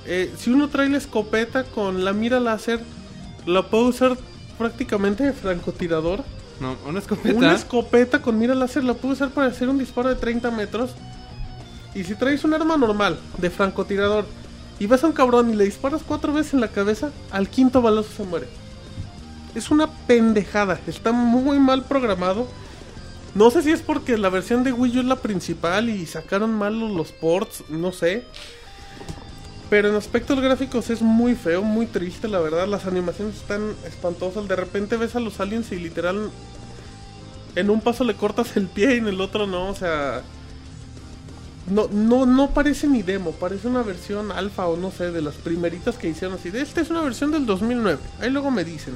eh, 0.08 0.32
si 0.38 0.50
uno 0.52 0.70
trae 0.70 0.90
la 0.90 0.98
escopeta 0.98 1.64
con 1.64 2.04
la 2.06 2.14
mira 2.14 2.40
láser, 2.40 2.80
la 3.46 3.70
puede 3.70 3.86
usar 3.86 4.18
prácticamente 4.58 5.24
de 5.24 5.34
francotirador. 5.34 6.24
No, 6.60 6.76
una 6.88 7.00
escopeta. 7.00 7.38
Una 7.38 7.54
escopeta 7.54 8.22
con 8.22 8.38
mira 8.40 8.56
láser 8.56 8.84
la 8.84 8.94
puede 8.94 9.16
usar 9.16 9.30
para 9.30 9.48
hacer 9.48 9.70
un 9.70 9.78
disparo 9.78 10.10
de 10.10 10.16
30 10.16 10.52
metros. 10.52 10.92
Y 11.94 12.04
si 12.04 12.16
traes 12.16 12.44
un 12.44 12.54
arma 12.54 12.78
normal 12.78 13.20
de 13.38 13.50
francotirador 13.50 14.26
y 14.80 14.88
vas 14.88 15.04
a 15.04 15.08
un 15.08 15.14
cabrón 15.14 15.50
y 15.50 15.56
le 15.56 15.64
disparas 15.64 16.02
cuatro 16.06 16.34
veces 16.34 16.54
en 16.54 16.62
la 16.62 16.68
cabeza, 16.68 17.12
al 17.32 17.50
quinto 17.50 17.82
balazo 17.82 18.10
se 18.16 18.24
muere. 18.24 18.48
Es 19.54 19.72
una 19.72 19.88
pendejada, 19.88 20.80
está 20.88 21.14
muy 21.14 21.60
mal 21.60 21.86
programado. 21.86 22.48
No 23.34 23.52
sé 23.52 23.62
si 23.62 23.72
es 23.72 23.82
porque 23.82 24.18
la 24.18 24.30
versión 24.30 24.64
de 24.64 24.74
Wii 24.74 24.98
U 24.98 25.00
es 25.02 25.06
la 25.06 25.16
principal 25.18 25.90
y 25.90 26.06
sacaron 26.06 26.54
mal 26.54 26.78
los 26.80 27.12
ports, 27.12 27.64
no 27.70 27.92
sé. 27.92 28.26
Pero 29.70 29.90
en 29.90 29.96
aspectos 29.96 30.40
gráficos 30.40 30.90
es 30.90 31.02
muy 31.02 31.36
feo, 31.36 31.64
muy 31.64 31.88
triste, 31.88 32.28
la 32.28 32.40
verdad. 32.40 32.68
Las 32.68 32.86
animaciones 32.86 33.36
están 33.36 33.74
espantosas. 33.86 34.48
De 34.48 34.56
repente 34.56 34.98
ves 34.98 35.16
a 35.16 35.20
los 35.20 35.40
aliens 35.40 35.72
y 35.72 35.78
literal 35.78 36.30
en 37.56 37.70
un 37.70 37.82
paso 37.82 38.04
le 38.04 38.16
cortas 38.16 38.56
el 38.58 38.68
pie 38.68 38.96
y 38.96 38.98
en 38.98 39.08
el 39.08 39.22
otro 39.22 39.48
no, 39.48 39.70
o 39.70 39.76
sea, 39.76 40.22
no 41.70 41.88
no 41.88 42.26
no 42.26 42.50
parece 42.52 42.88
ni 42.88 43.02
demo, 43.02 43.32
parece 43.32 43.68
una 43.68 43.82
versión 43.82 44.32
alfa 44.32 44.68
o 44.68 44.78
no 44.78 44.92
sé, 44.92 45.12
de 45.12 45.22
las 45.22 45.36
primeritas 45.36 45.96
que 45.98 46.10
hicieron 46.10 46.38
así. 46.38 46.52
Esta 46.54 46.82
es 46.82 46.90
una 46.90 47.02
versión 47.02 47.32
del 47.32 47.46
2009. 47.46 48.00
Ahí 48.20 48.30
luego 48.30 48.52
me 48.52 48.64
dicen. 48.64 48.96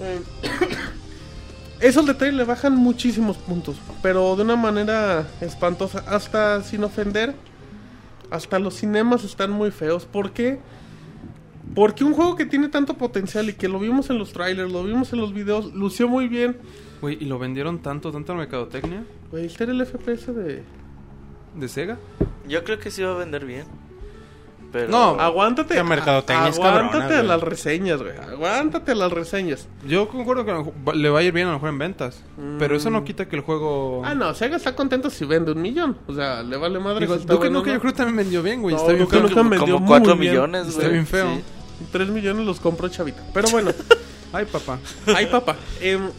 Eh, 0.00 0.20
Esos 1.80 2.06
detalles 2.06 2.34
le 2.34 2.44
bajan 2.44 2.76
muchísimos 2.76 3.36
puntos, 3.36 3.76
pero 4.00 4.36
de 4.36 4.42
una 4.42 4.56
manera 4.56 5.26
espantosa, 5.40 6.02
hasta 6.06 6.62
sin 6.62 6.84
ofender. 6.84 7.34
Hasta 8.34 8.58
los 8.58 8.74
cinemas 8.74 9.22
están 9.22 9.52
muy 9.52 9.70
feos. 9.70 10.06
¿Por 10.06 10.32
qué? 10.32 10.58
Porque 11.72 12.02
un 12.02 12.14
juego 12.14 12.34
que 12.34 12.44
tiene 12.44 12.68
tanto 12.68 12.94
potencial 12.94 13.48
y 13.48 13.52
que 13.52 13.68
lo 13.68 13.78
vimos 13.78 14.10
en 14.10 14.18
los 14.18 14.32
trailers, 14.32 14.72
lo 14.72 14.82
vimos 14.82 15.12
en 15.12 15.20
los 15.20 15.32
videos, 15.32 15.72
lució 15.72 16.08
muy 16.08 16.26
bien. 16.26 16.56
Güey, 17.00 17.16
¿y 17.20 17.26
lo 17.26 17.38
vendieron 17.38 17.78
tanto, 17.80 18.10
tanta 18.10 18.34
mercadotecnia 18.34 19.04
Güey, 19.30 19.46
este 19.46 19.62
era 19.62 19.72
el 19.72 19.86
FPS 19.86 20.34
de... 20.34 20.64
de 21.54 21.68
Sega? 21.68 21.96
Yo 22.48 22.64
creo 22.64 22.80
que 22.80 22.90
sí 22.90 23.02
va 23.02 23.12
a 23.12 23.18
vender 23.18 23.44
bien. 23.44 23.66
Pero... 24.74 24.88
No, 24.88 25.10
Aguántate. 25.20 25.78
Aguántate 25.78 26.32
cabrona, 26.34 27.04
a 27.04 27.08
güey. 27.08 27.26
las 27.28 27.40
reseñas, 27.40 28.02
güey. 28.02 28.16
Aguántate 28.18 28.90
a 28.90 28.94
las 28.96 29.12
reseñas. 29.12 29.68
Yo 29.86 30.08
concuerdo 30.08 30.44
que 30.44 30.50
a 30.50 30.54
lo 30.54 30.64
mejor 30.64 30.96
le 30.96 31.08
va 31.10 31.20
a 31.20 31.22
ir 31.22 31.32
bien 31.32 31.46
a 31.46 31.50
lo 31.50 31.56
mejor 31.58 31.68
en 31.68 31.78
ventas. 31.78 32.20
Pero 32.58 32.74
eso 32.74 32.90
Mm. 32.90 32.92
no 32.94 33.04
quita 33.04 33.28
que 33.28 33.36
el 33.36 33.42
juego... 33.42 34.02
Ah, 34.04 34.16
no, 34.16 34.34
Sega 34.34 34.56
está 34.56 34.74
contento 34.74 35.10
si 35.10 35.24
vende 35.24 35.52
un 35.52 35.62
millón. 35.62 35.96
O 36.08 36.12
sea, 36.12 36.42
le 36.42 36.56
vale 36.56 36.80
madre 36.80 37.02
Digo, 37.06 37.14
si 37.14 37.20
está 37.20 37.34
yo 37.34 37.38
creo 37.62 37.62
que 37.80 37.92
también 37.92 38.16
vendió 38.16 38.42
bien, 38.42 38.60
güey. 38.62 38.74
No, 38.74 38.80
está 38.80 38.92
bien 38.94 39.04
Duke 39.04 39.12
feo. 39.16 39.22
Nukem 39.28 39.36
como, 39.38 39.50
vendió 39.50 39.74
como 39.76 39.78
muy 39.86 39.88
4 39.88 40.16
bien. 40.16 40.32
millones, 40.32 40.66
Está 40.66 40.80
güey. 40.80 40.92
bien 40.92 41.06
feo. 41.06 41.34
Sí. 41.36 41.42
3 41.92 42.08
millones 42.08 42.44
los 42.44 42.58
compró 42.58 42.88
Chavita. 42.88 43.22
Pero 43.32 43.48
bueno, 43.50 43.70
Ay, 44.32 44.46
papá. 44.46 44.80
ay 45.14 45.26
papá. 45.26 45.54
em, 45.80 46.10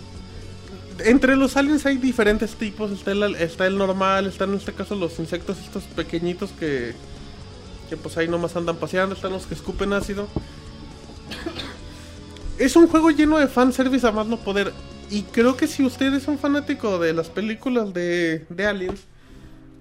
entre 1.00 1.36
los 1.36 1.58
aliens 1.58 1.86
hay 1.86 1.98
diferentes 1.98 2.56
tipos. 2.56 2.90
Está 2.92 3.12
el, 3.12 3.36
está 3.36 3.68
el 3.68 3.78
normal, 3.78 4.28
están 4.28 4.52
en 4.52 4.56
este 4.56 4.72
caso 4.72 4.96
los 4.96 5.20
insectos 5.20 5.58
estos 5.60 5.84
pequeñitos 5.84 6.52
que... 6.52 6.94
Que 7.90 7.98
pues 7.98 8.18
ahí 8.18 8.28
nomás 8.28 8.56
andan 8.56 8.78
paseando. 8.78 9.16
Están 9.16 9.32
los 9.32 9.46
que 9.46 9.54
escupen 9.54 9.94
ácido. 9.94 10.28
Es 12.58 12.76
un 12.76 12.88
juego 12.88 13.12
lleno 13.12 13.38
de 13.38 13.48
fanservice 13.48 14.08
a 14.08 14.12
más 14.12 14.28
no 14.28 14.38
poder. 14.38 14.72
Y 15.10 15.24
creo 15.24 15.58
que 15.58 15.68
si 15.68 15.86
usted 15.86 16.14
es 16.14 16.28
un 16.28 16.40
fanático 16.40 16.98
de 17.00 17.14
las 17.14 17.30
películas 17.30 17.94
de, 17.94 18.46
de 18.50 18.66
Aliens, 18.66 19.02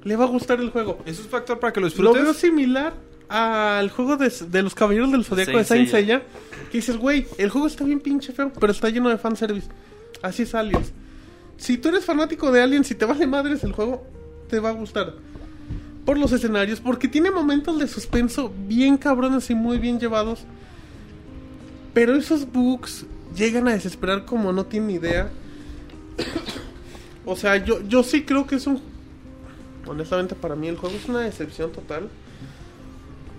le 0.02 0.16
va 0.16 0.24
a 0.24 0.28
gustar 0.28 0.60
el 0.60 0.70
juego. 0.70 0.98
¿Eso 1.06 1.22
es 1.22 1.28
factor 1.28 1.58
para 1.60 1.72
que 1.72 1.80
lo 1.80 1.88
Lo 1.88 2.12
veo 2.12 2.24
disfrutes? 2.24 2.36
similar 2.40 2.94
al 3.28 3.90
juego 3.90 4.16
de, 4.16 4.30
de 4.50 4.62
los 4.62 4.74
Caballeros 4.74 5.10
del 5.12 5.24
Zodíaco 5.24 5.56
de 5.56 5.64
Saint 5.64 5.88
Saint 5.88 6.06
Seiya. 6.06 6.22
Que 6.70 6.78
dices, 6.78 6.96
güey, 6.98 7.26
el 7.38 7.48
juego 7.48 7.68
está 7.68 7.84
bien 7.84 8.00
pinche 8.00 8.32
feo, 8.32 8.52
pero 8.60 8.72
está 8.72 8.90
lleno 8.90 9.08
de 9.08 9.18
fanservice. 9.18 9.68
Así 10.20 10.42
es 10.42 10.54
Aliens. 10.54 10.92
Si 11.56 11.78
tú 11.78 11.88
eres 11.88 12.04
fanático 12.04 12.50
de 12.50 12.60
Aliens 12.60 12.90
y 12.90 12.96
te 12.96 13.04
vale 13.04 13.26
madres 13.26 13.62
el 13.64 13.72
juego, 13.72 14.04
te 14.48 14.58
va 14.58 14.70
a 14.70 14.72
gustar. 14.72 15.14
Por 16.04 16.18
los 16.18 16.32
escenarios, 16.32 16.80
porque 16.80 17.08
tiene 17.08 17.30
momentos 17.30 17.78
de 17.78 17.88
suspenso 17.88 18.52
bien 18.66 18.96
cabrones 18.96 19.48
y 19.50 19.54
muy 19.54 19.78
bien 19.78 19.98
llevados. 19.98 20.44
Pero 21.94 22.14
esos 22.14 22.50
bugs 22.50 23.06
llegan 23.34 23.68
a 23.68 23.72
desesperar 23.72 24.24
como 24.24 24.52
no 24.52 24.66
tienen 24.66 24.90
idea. 24.90 25.30
o 27.24 27.36
sea, 27.36 27.56
yo, 27.56 27.80
yo 27.88 28.02
sí 28.02 28.24
creo 28.24 28.46
que 28.46 28.56
es 28.56 28.66
un... 28.66 28.80
Honestamente 29.86 30.34
para 30.34 30.56
mí 30.56 30.68
el 30.68 30.76
juego 30.76 30.96
es 30.96 31.08
una 31.08 31.20
decepción 31.20 31.72
total. 31.72 32.08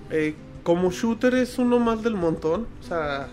Eh, 0.09 0.35
como 0.63 0.91
shooter 0.91 1.35
es 1.35 1.59
uno 1.59 1.79
más 1.79 2.01
del 2.01 2.15
montón. 2.15 2.65
O 2.81 2.87
sea, 2.87 3.27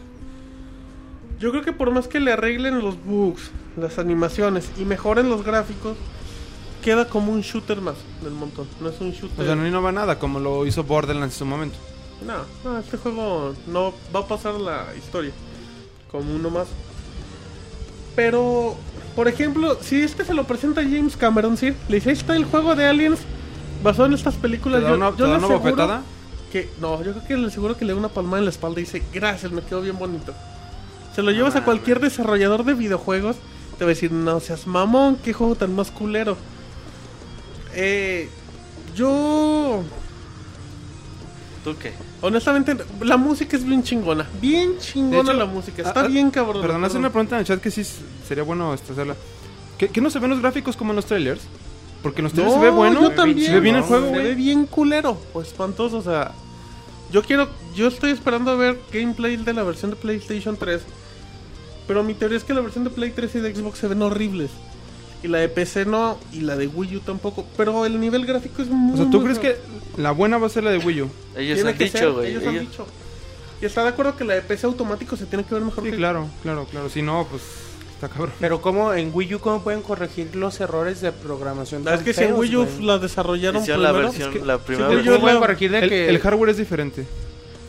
yo 1.38 1.50
creo 1.50 1.64
que 1.64 1.72
por 1.72 1.90
más 1.90 2.06
que 2.06 2.20
le 2.20 2.32
arreglen 2.32 2.80
los 2.80 3.02
bugs, 3.04 3.50
las 3.76 3.98
animaciones 3.98 4.70
y 4.78 4.84
mejoren 4.84 5.28
los 5.28 5.44
gráficos, 5.44 5.96
queda 6.82 7.08
como 7.08 7.32
un 7.32 7.40
shooter 7.40 7.80
más 7.80 7.94
del 8.22 8.32
montón. 8.34 8.66
No 8.80 8.90
es 8.90 9.00
un 9.00 9.12
shooter. 9.12 9.40
O 9.40 9.44
sea, 9.44 9.54
no 9.54 9.66
innova 9.66 9.92
nada 9.92 10.18
como 10.18 10.38
lo 10.38 10.66
hizo 10.66 10.84
Borderlands 10.84 11.34
en 11.34 11.38
su 11.38 11.46
momento. 11.46 11.78
No, 12.26 12.34
no, 12.64 12.78
este 12.78 12.98
juego 12.98 13.54
no 13.66 13.94
va 14.14 14.20
a 14.20 14.26
pasar 14.26 14.54
la 14.54 14.86
historia 14.96 15.32
como 16.10 16.34
uno 16.34 16.50
más. 16.50 16.66
Pero, 18.14 18.76
por 19.16 19.28
ejemplo, 19.28 19.78
si 19.80 20.02
este 20.02 20.24
se 20.24 20.34
lo 20.34 20.44
presenta 20.44 20.82
a 20.82 20.84
James 20.84 21.16
Cameron, 21.16 21.56
sí, 21.56 21.72
le 21.88 21.94
dice, 21.96 22.10
ahí 22.10 22.16
está 22.16 22.36
el 22.36 22.44
juego 22.44 22.76
de 22.76 22.86
Aliens 22.86 23.20
basado 23.82 24.06
en 24.06 24.12
estas 24.12 24.34
¿Te 24.34 24.40
películas. 24.42 24.82
da 24.82 24.90
yo 24.90 24.96
una, 24.96 25.10
yo 25.10 25.16
te 25.16 25.22
da 25.22 25.28
le 25.30 25.36
una 25.38 25.46
bofetada? 25.46 26.02
que 26.52 26.68
no, 26.80 27.02
yo 27.02 27.12
creo 27.12 27.26
que 27.26 27.36
le 27.38 27.46
aseguro 27.46 27.76
que 27.78 27.86
le 27.86 27.94
da 27.94 27.98
una 27.98 28.10
palmada 28.10 28.38
en 28.40 28.44
la 28.44 28.50
espalda 28.50 28.78
y 28.80 28.84
dice, 28.84 29.02
gracias, 29.12 29.50
me 29.52 29.62
quedó 29.62 29.80
bien 29.80 29.98
bonito. 29.98 30.34
Se 31.14 31.22
lo 31.22 31.30
llevas 31.30 31.56
a 31.56 31.64
cualquier 31.64 31.98
desarrollador 31.98 32.64
de 32.64 32.74
videojuegos, 32.74 33.36
te 33.78 33.84
va 33.84 33.88
a 33.90 33.94
decir, 33.94 34.12
no 34.12 34.38
seas 34.40 34.66
mamón, 34.66 35.16
qué 35.16 35.32
juego 35.32 35.54
tan 35.54 35.74
más 35.74 35.90
culero. 35.90 36.36
Eh, 37.74 38.28
yo 38.94 39.82
¿Tú 41.64 41.76
qué? 41.78 41.92
Honestamente, 42.20 42.76
la 43.00 43.16
música 43.16 43.56
es 43.56 43.64
bien 43.64 43.82
chingona. 43.82 44.28
Bien 44.40 44.78
chingona 44.78 45.30
hecho, 45.30 45.32
la 45.32 45.46
música. 45.46 45.82
Está 45.82 46.00
ah, 46.00 46.04
ah, 46.06 46.08
bien 46.08 46.30
cabrón. 46.30 46.60
Perdón, 46.60 46.84
hace 46.84 46.98
una 46.98 47.10
pregunta 47.10 47.36
en 47.36 47.40
el 47.40 47.46
chat 47.46 47.60
que 47.60 47.70
sí 47.70 47.84
sería 48.26 48.42
bueno 48.42 48.74
este, 48.74 48.92
hacerla. 48.92 49.14
¿Qué, 49.78 49.88
qué 49.88 50.00
no 50.00 50.10
se 50.10 50.18
ven 50.18 50.30
los 50.30 50.40
gráficos 50.40 50.76
como 50.76 50.90
en 50.90 50.96
los 50.96 51.06
trailers? 51.06 51.42
Porque 52.02 52.20
en 52.20 52.24
los 52.24 52.32
trailers 52.32 52.56
No, 52.56 52.60
se 52.60 52.66
ve 52.66 52.72
bueno. 52.72 53.00
yo 53.00 53.10
también. 53.12 53.46
Se 53.46 53.54
ve 53.54 53.60
bien 53.60 53.76
el 53.76 53.82
juego, 53.82 54.12
Se 54.12 54.22
ve 54.22 54.34
bien 54.34 54.66
culero. 54.66 55.18
O 55.32 55.40
espantoso, 55.40 55.98
o 55.98 56.02
sea... 56.02 56.32
Yo 57.12 57.22
quiero... 57.22 57.48
Yo 57.76 57.88
estoy 57.88 58.10
esperando 58.10 58.50
a 58.50 58.56
ver 58.56 58.80
gameplay 58.92 59.36
de 59.36 59.52
la 59.52 59.62
versión 59.62 59.92
de 59.92 59.96
PlayStation 59.96 60.56
3. 60.56 60.82
Pero 61.86 62.02
mi 62.02 62.14
teoría 62.14 62.38
es 62.38 62.44
que 62.44 62.54
la 62.54 62.60
versión 62.60 62.84
de 62.84 62.90
Play 62.90 63.10
3 63.10 63.34
y 63.36 63.40
de 63.40 63.54
Xbox 63.54 63.78
se 63.78 63.88
ven 63.88 64.02
horribles. 64.02 64.50
Y 65.22 65.28
la 65.28 65.38
de 65.38 65.48
PC 65.48 65.84
no, 65.84 66.18
y 66.32 66.40
la 66.40 66.56
de 66.56 66.66
Wii 66.66 66.96
U 66.96 67.00
tampoco. 67.00 67.46
Pero 67.56 67.86
el 67.86 68.00
nivel 68.00 68.26
gráfico 68.26 68.60
es 68.62 68.68
muy... 68.68 68.94
O 68.94 68.96
sea, 68.96 69.04
¿tú 69.10 69.20
muy 69.20 69.24
crees 69.34 69.38
que 69.38 69.56
la 70.00 70.10
buena 70.10 70.38
va 70.38 70.46
a 70.48 70.50
ser 70.50 70.64
la 70.64 70.70
de 70.70 70.78
Wii 70.78 71.02
U? 71.02 71.10
Ellos 71.36 71.54
Tiene 71.56 71.70
han 71.70 71.78
que 71.78 71.84
dicho, 71.84 72.14
güey. 72.14 72.30
ellos 72.30 72.46
han 72.46 72.58
dicho. 72.58 72.86
Y 73.60 73.64
está 73.66 73.82
de 73.84 73.90
acuerdo 73.90 74.16
que 74.16 74.24
la 74.24 74.34
de 74.34 74.42
PC 74.42 74.66
automático 74.66 75.16
se 75.16 75.26
tiene 75.26 75.44
que 75.44 75.54
ver 75.54 75.62
mejor 75.62 75.84
Sí, 75.84 75.90
que 75.90 75.96
claro, 75.96 76.26
claro, 76.42 76.66
claro. 76.68 76.88
Si 76.88 77.00
no, 77.02 77.24
pues 77.30 77.42
está 77.94 78.08
cabrón. 78.08 78.32
Pero 78.40 78.60
¿cómo 78.60 78.92
en 78.92 79.10
Wii 79.14 79.36
U 79.36 79.38
cómo 79.38 79.62
pueden 79.62 79.82
corregir 79.82 80.34
los 80.34 80.58
errores 80.60 81.00
de 81.00 81.12
programación? 81.12 81.86
Es 81.86 82.00
que 82.00 82.12
si 82.12 82.24
en 82.24 82.34
Wii 82.34 82.56
U 82.56 82.66
la 82.80 82.98
desarrollaron 82.98 83.62
Hicieron 83.62 83.84
la 83.84 83.90
primero, 83.90 84.08
versión, 84.10 84.32
es 84.32 84.38
que- 84.40 84.44
la 84.44 84.58
primera 84.58 84.88
Wii 84.88 84.98
U 84.98 85.04
¿Cómo 85.04 85.14
es 85.14 85.20
pueden 85.20 85.34
la- 85.36 85.40
corregir 85.40 85.70
de 85.70 85.78
El, 85.78 85.88
que, 85.88 86.08
el 86.08 86.18
hardware 86.18 86.50
es 86.50 86.56
diferente. 86.56 87.06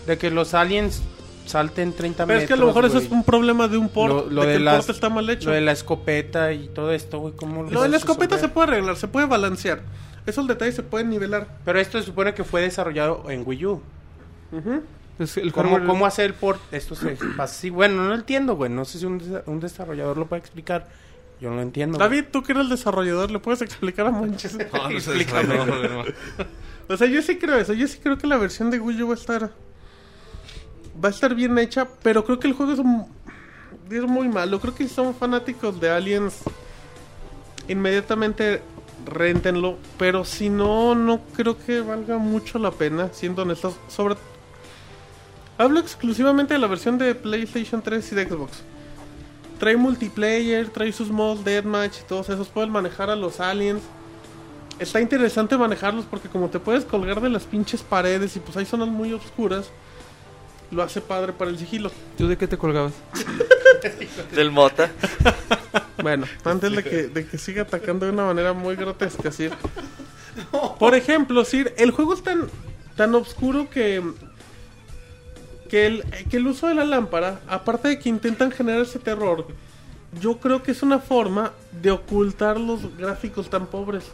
de 0.08 0.18
que 0.18 0.32
los 0.32 0.56
aliens 0.56 1.04
salten 1.46 1.94
30 1.94 2.26
Pero 2.26 2.40
metros. 2.40 2.44
es 2.44 2.48
que 2.48 2.54
a 2.54 2.58
lo 2.58 2.68
mejor 2.68 2.86
eso 2.86 2.98
es 2.98 3.10
un 3.12 3.24
problema 3.24 3.68
de 3.68 3.78
un 3.78 3.90
port. 3.90 4.14
Lo, 4.14 4.30
lo 4.30 4.42
de, 4.42 4.48
de, 4.48 4.58
que 4.58 4.64
el 4.64 4.70
port 4.76 4.90
está 4.90 5.10
mal 5.10 5.30
hecho. 5.30 5.50
Lo 5.50 5.56
de 5.56 5.62
la 5.62 5.72
escopeta 5.72 6.52
y 6.54 6.68
todo 6.70 6.92
esto, 6.92 7.20
güey, 7.20 7.34
¿cómo 7.36 7.64
Lo 7.64 7.82
de 7.82 7.90
la 7.90 7.98
escopeta 7.98 8.38
se 8.38 8.48
puede 8.50 8.68
arreglar, 8.70 8.96
se 8.96 9.08
puede 9.08 9.26
balancear. 9.28 9.82
Esos 10.26 10.48
detalles 10.48 10.76
se 10.76 10.84
pueden 10.84 11.10
nivelar. 11.10 11.48
Pero 11.66 11.80
esto 11.80 12.00
se 12.00 12.06
supone 12.06 12.34
que 12.34 12.44
fue 12.44 12.62
desarrollado 12.62 13.30
en 13.30 13.44
Wii 13.46 13.66
U. 13.66 13.82
Ujú. 14.52 14.82
Es 15.20 15.38
el 15.38 15.52
¿Cómo, 15.54 16.06
hacer 16.06 16.26
el 16.26 16.34
port? 16.34 16.60
Esto 16.72 16.96
se 16.96 17.10
pasa 17.38 17.44
así. 17.56 17.70
Bueno, 17.70 18.02
no 18.04 18.10
lo 18.10 18.16
entiendo, 18.16 18.56
güey. 18.56 18.72
No 18.72 18.86
sé 18.86 19.00
si 19.00 19.06
un, 19.06 19.20
desa- 19.20 19.44
un 19.46 19.60
desarrollador 19.60 20.18
lo 20.18 20.26
puede 20.28 20.40
explicar. 20.40 20.88
Yo 21.42 21.50
no 21.50 21.58
lo 21.58 21.62
entiendo. 21.62 21.98
güey. 21.98 22.10
David, 22.10 22.26
tú 22.32 22.42
que 22.42 22.54
eres 22.54 22.64
el 22.64 22.70
desarrollador, 22.70 23.30
¿le 23.32 23.40
puedes 23.40 23.62
explicar 23.62 24.08
a? 24.08 24.12
No, 24.12 24.26
no 24.26 24.34
Explícame. 24.34 25.58
no, 25.58 25.66
no, 25.66 25.84
no. 25.88 26.04
O 26.90 26.98
sea, 26.98 27.08
yo 27.08 27.22
sí 27.22 27.38
creo 27.38 27.58
eso. 27.58 27.74
Yo 27.74 27.88
sí 27.88 28.00
creo 28.02 28.18
que 28.18 28.28
la 28.28 28.38
versión 28.38 28.70
de 28.72 28.80
Wii 28.80 29.04
U 29.04 29.08
va 29.10 29.14
a 29.14 29.18
estar. 29.18 29.52
Va 31.04 31.10
a 31.10 31.12
estar 31.12 31.34
bien 31.34 31.58
hecha, 31.58 31.88
pero 32.02 32.24
creo 32.24 32.40
que 32.40 32.48
el 32.48 32.54
juego 32.54 32.74
es, 32.74 32.80
es 33.92 34.04
muy 34.04 34.28
malo. 34.28 34.60
Creo 34.60 34.76
que 34.76 34.88
si 34.88 34.94
son 34.94 35.16
fanáticos 35.16 35.80
de 35.80 35.90
Aliens, 35.90 36.44
inmediatamente 37.68 38.62
réntenlo. 39.06 39.78
Pero 39.98 40.26
si 40.26 40.50
no, 40.50 40.96
no 40.96 41.22
creo 41.36 41.58
que 41.58 41.82
valga 41.82 42.18
mucho 42.18 42.60
la 42.60 42.72
pena, 42.72 43.10
siendo 43.12 43.42
honestos. 43.44 43.76
Sobre. 43.88 44.16
Hablo 45.58 45.80
exclusivamente 45.80 46.54
de 46.54 46.60
la 46.60 46.68
versión 46.68 46.98
de 46.98 47.14
PlayStation 47.16 47.82
3 47.82 48.12
y 48.12 48.16
de 48.16 48.28
Xbox. 48.28 48.64
Trae 49.60 49.78
multiplayer, 49.78 50.70
trae 50.70 50.92
sus 50.92 51.10
modos 51.10 51.46
deathmatch 51.46 52.00
y 52.02 52.08
todos 52.08 52.30
esos. 52.30 52.48
Pueden 52.50 52.72
manejar 52.72 53.10
a 53.10 53.16
los 53.16 53.40
aliens. 53.40 53.82
Está 54.80 55.00
interesante 55.00 55.56
manejarlos 55.56 56.06
porque 56.06 56.28
como 56.28 56.50
te 56.50 56.60
puedes 56.60 56.84
colgar 56.84 57.22
de 57.22 57.30
las 57.30 57.44
pinches 57.44 57.84
paredes 57.84 58.36
y 58.36 58.40
pues 58.40 58.58
hay 58.58 58.66
zonas 58.66 58.88
muy 58.88 59.14
oscuras, 59.14 59.70
lo 60.74 60.84
hace 60.84 61.02
padre 61.02 61.34
para 61.34 61.52
el 61.52 61.58
sigilo. 61.58 61.92
¿Tú 62.18 62.28
de 62.28 62.38
qué 62.38 62.48
te 62.48 62.58
colgabas? 62.58 62.94
Del 64.36 64.52
Mota. 64.52 64.92
Bueno, 66.02 66.26
antes 66.44 66.72
de 66.76 66.84
que, 66.84 67.04
de 67.08 67.26
que 67.26 67.38
siga 67.38 67.64
atacando 67.64 68.06
de 68.06 68.12
una 68.12 68.26
manera 68.26 68.54
muy 68.54 68.76
grotesca, 68.76 69.32
Sir. 69.32 69.54
Por 70.80 70.96
ejemplo, 70.96 71.46
Sir, 71.46 71.74
el 71.78 71.92
juego 71.92 72.14
es 72.14 72.24
tan, 72.24 72.48
tan 72.96 73.14
oscuro 73.16 73.70
que, 73.70 74.04
que, 75.70 75.86
el, 75.86 76.04
que 76.30 76.38
el 76.38 76.48
uso 76.48 76.68
de 76.68 76.76
la 76.76 76.86
lámpara, 76.86 77.42
aparte 77.48 77.88
de 77.90 78.00
que 78.00 78.10
intentan 78.10 78.52
generar 78.52 78.82
ese 78.82 79.00
terror, 79.00 79.48
yo 80.20 80.40
creo 80.40 80.62
que 80.64 80.72
es 80.72 80.84
una 80.84 81.00
forma 81.00 81.54
de 81.82 81.92
ocultar 81.92 82.60
los 82.60 82.96
gráficos 82.98 83.50
tan 83.50 83.68
pobres. 83.68 84.06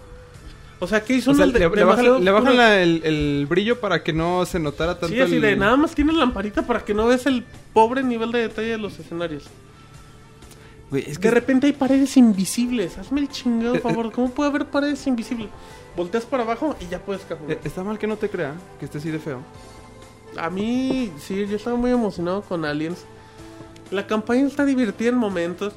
O 0.81 0.88
sea, 0.88 1.03
que 1.03 1.14
hizo 1.14 1.31
O 1.31 1.34
sea, 1.34 1.45
le, 1.45 1.60
le 1.60 1.84
bajan, 1.84 2.23
le 2.23 2.31
bajan 2.31 2.56
la- 2.56 2.81
el, 2.81 3.01
el 3.03 3.45
brillo 3.49 3.80
para 3.81 4.01
que 4.01 4.14
no 4.14 4.45
se 4.45 4.60
notara 4.60 4.97
tanto 4.97 5.14
Sí, 5.14 5.19
así 5.22 5.35
el- 5.35 5.41
de 5.41 5.56
nada 5.57 5.76
más 5.76 5.93
tiene 5.93 6.14
lamparita 6.14 6.65
para 6.65 6.80
que 6.85 6.93
no 6.93 7.06
veas 7.07 7.26
el 7.26 7.43
pobre 7.73 8.01
nivel 8.03 8.31
de 8.31 8.39
detalle 8.39 8.69
de 8.69 8.77
los 8.77 8.97
escenarios. 8.97 9.43
Es 10.91 11.19
De 11.19 11.30
repente 11.31 11.68
hay 11.68 11.73
paredes 11.73 12.18
invisibles. 12.18 12.97
Hazme 12.97 13.22
el 13.22 13.30
chingado 13.30 13.76
Eh, 13.76 13.80
favor. 13.80 14.11
¿Cómo 14.11 14.31
puede 14.31 14.49
haber 14.49 14.65
paredes 14.65 15.06
invisibles? 15.06 15.49
Volteas 15.95 16.26
para 16.26 16.43
abajo 16.43 16.76
y 16.80 16.88
ya 16.89 16.99
puedes 16.99 17.23
caminar. 17.23 17.51
eh, 17.51 17.60
está 17.64 17.84
mal 17.84 17.99
que 17.99 18.07
no 18.07 18.15
te 18.18 18.30
crea 18.30 18.53
que 18.80 18.85
esté 18.85 18.97
así 18.97 19.11
de 19.11 19.19
feo. 19.19 19.41
A 20.38 20.49
mí, 20.49 21.11
sí, 21.19 21.45
yo 21.47 21.57
estaba 21.57 21.76
muy 21.76 21.91
emocionado 21.91 22.41
con 22.41 22.64
Aliens. 22.65 22.99
La 23.91 24.07
campaña 24.07 24.47
está 24.47 24.65
divertida 24.65 25.10
en 25.10 25.15
momentos. 25.18 25.73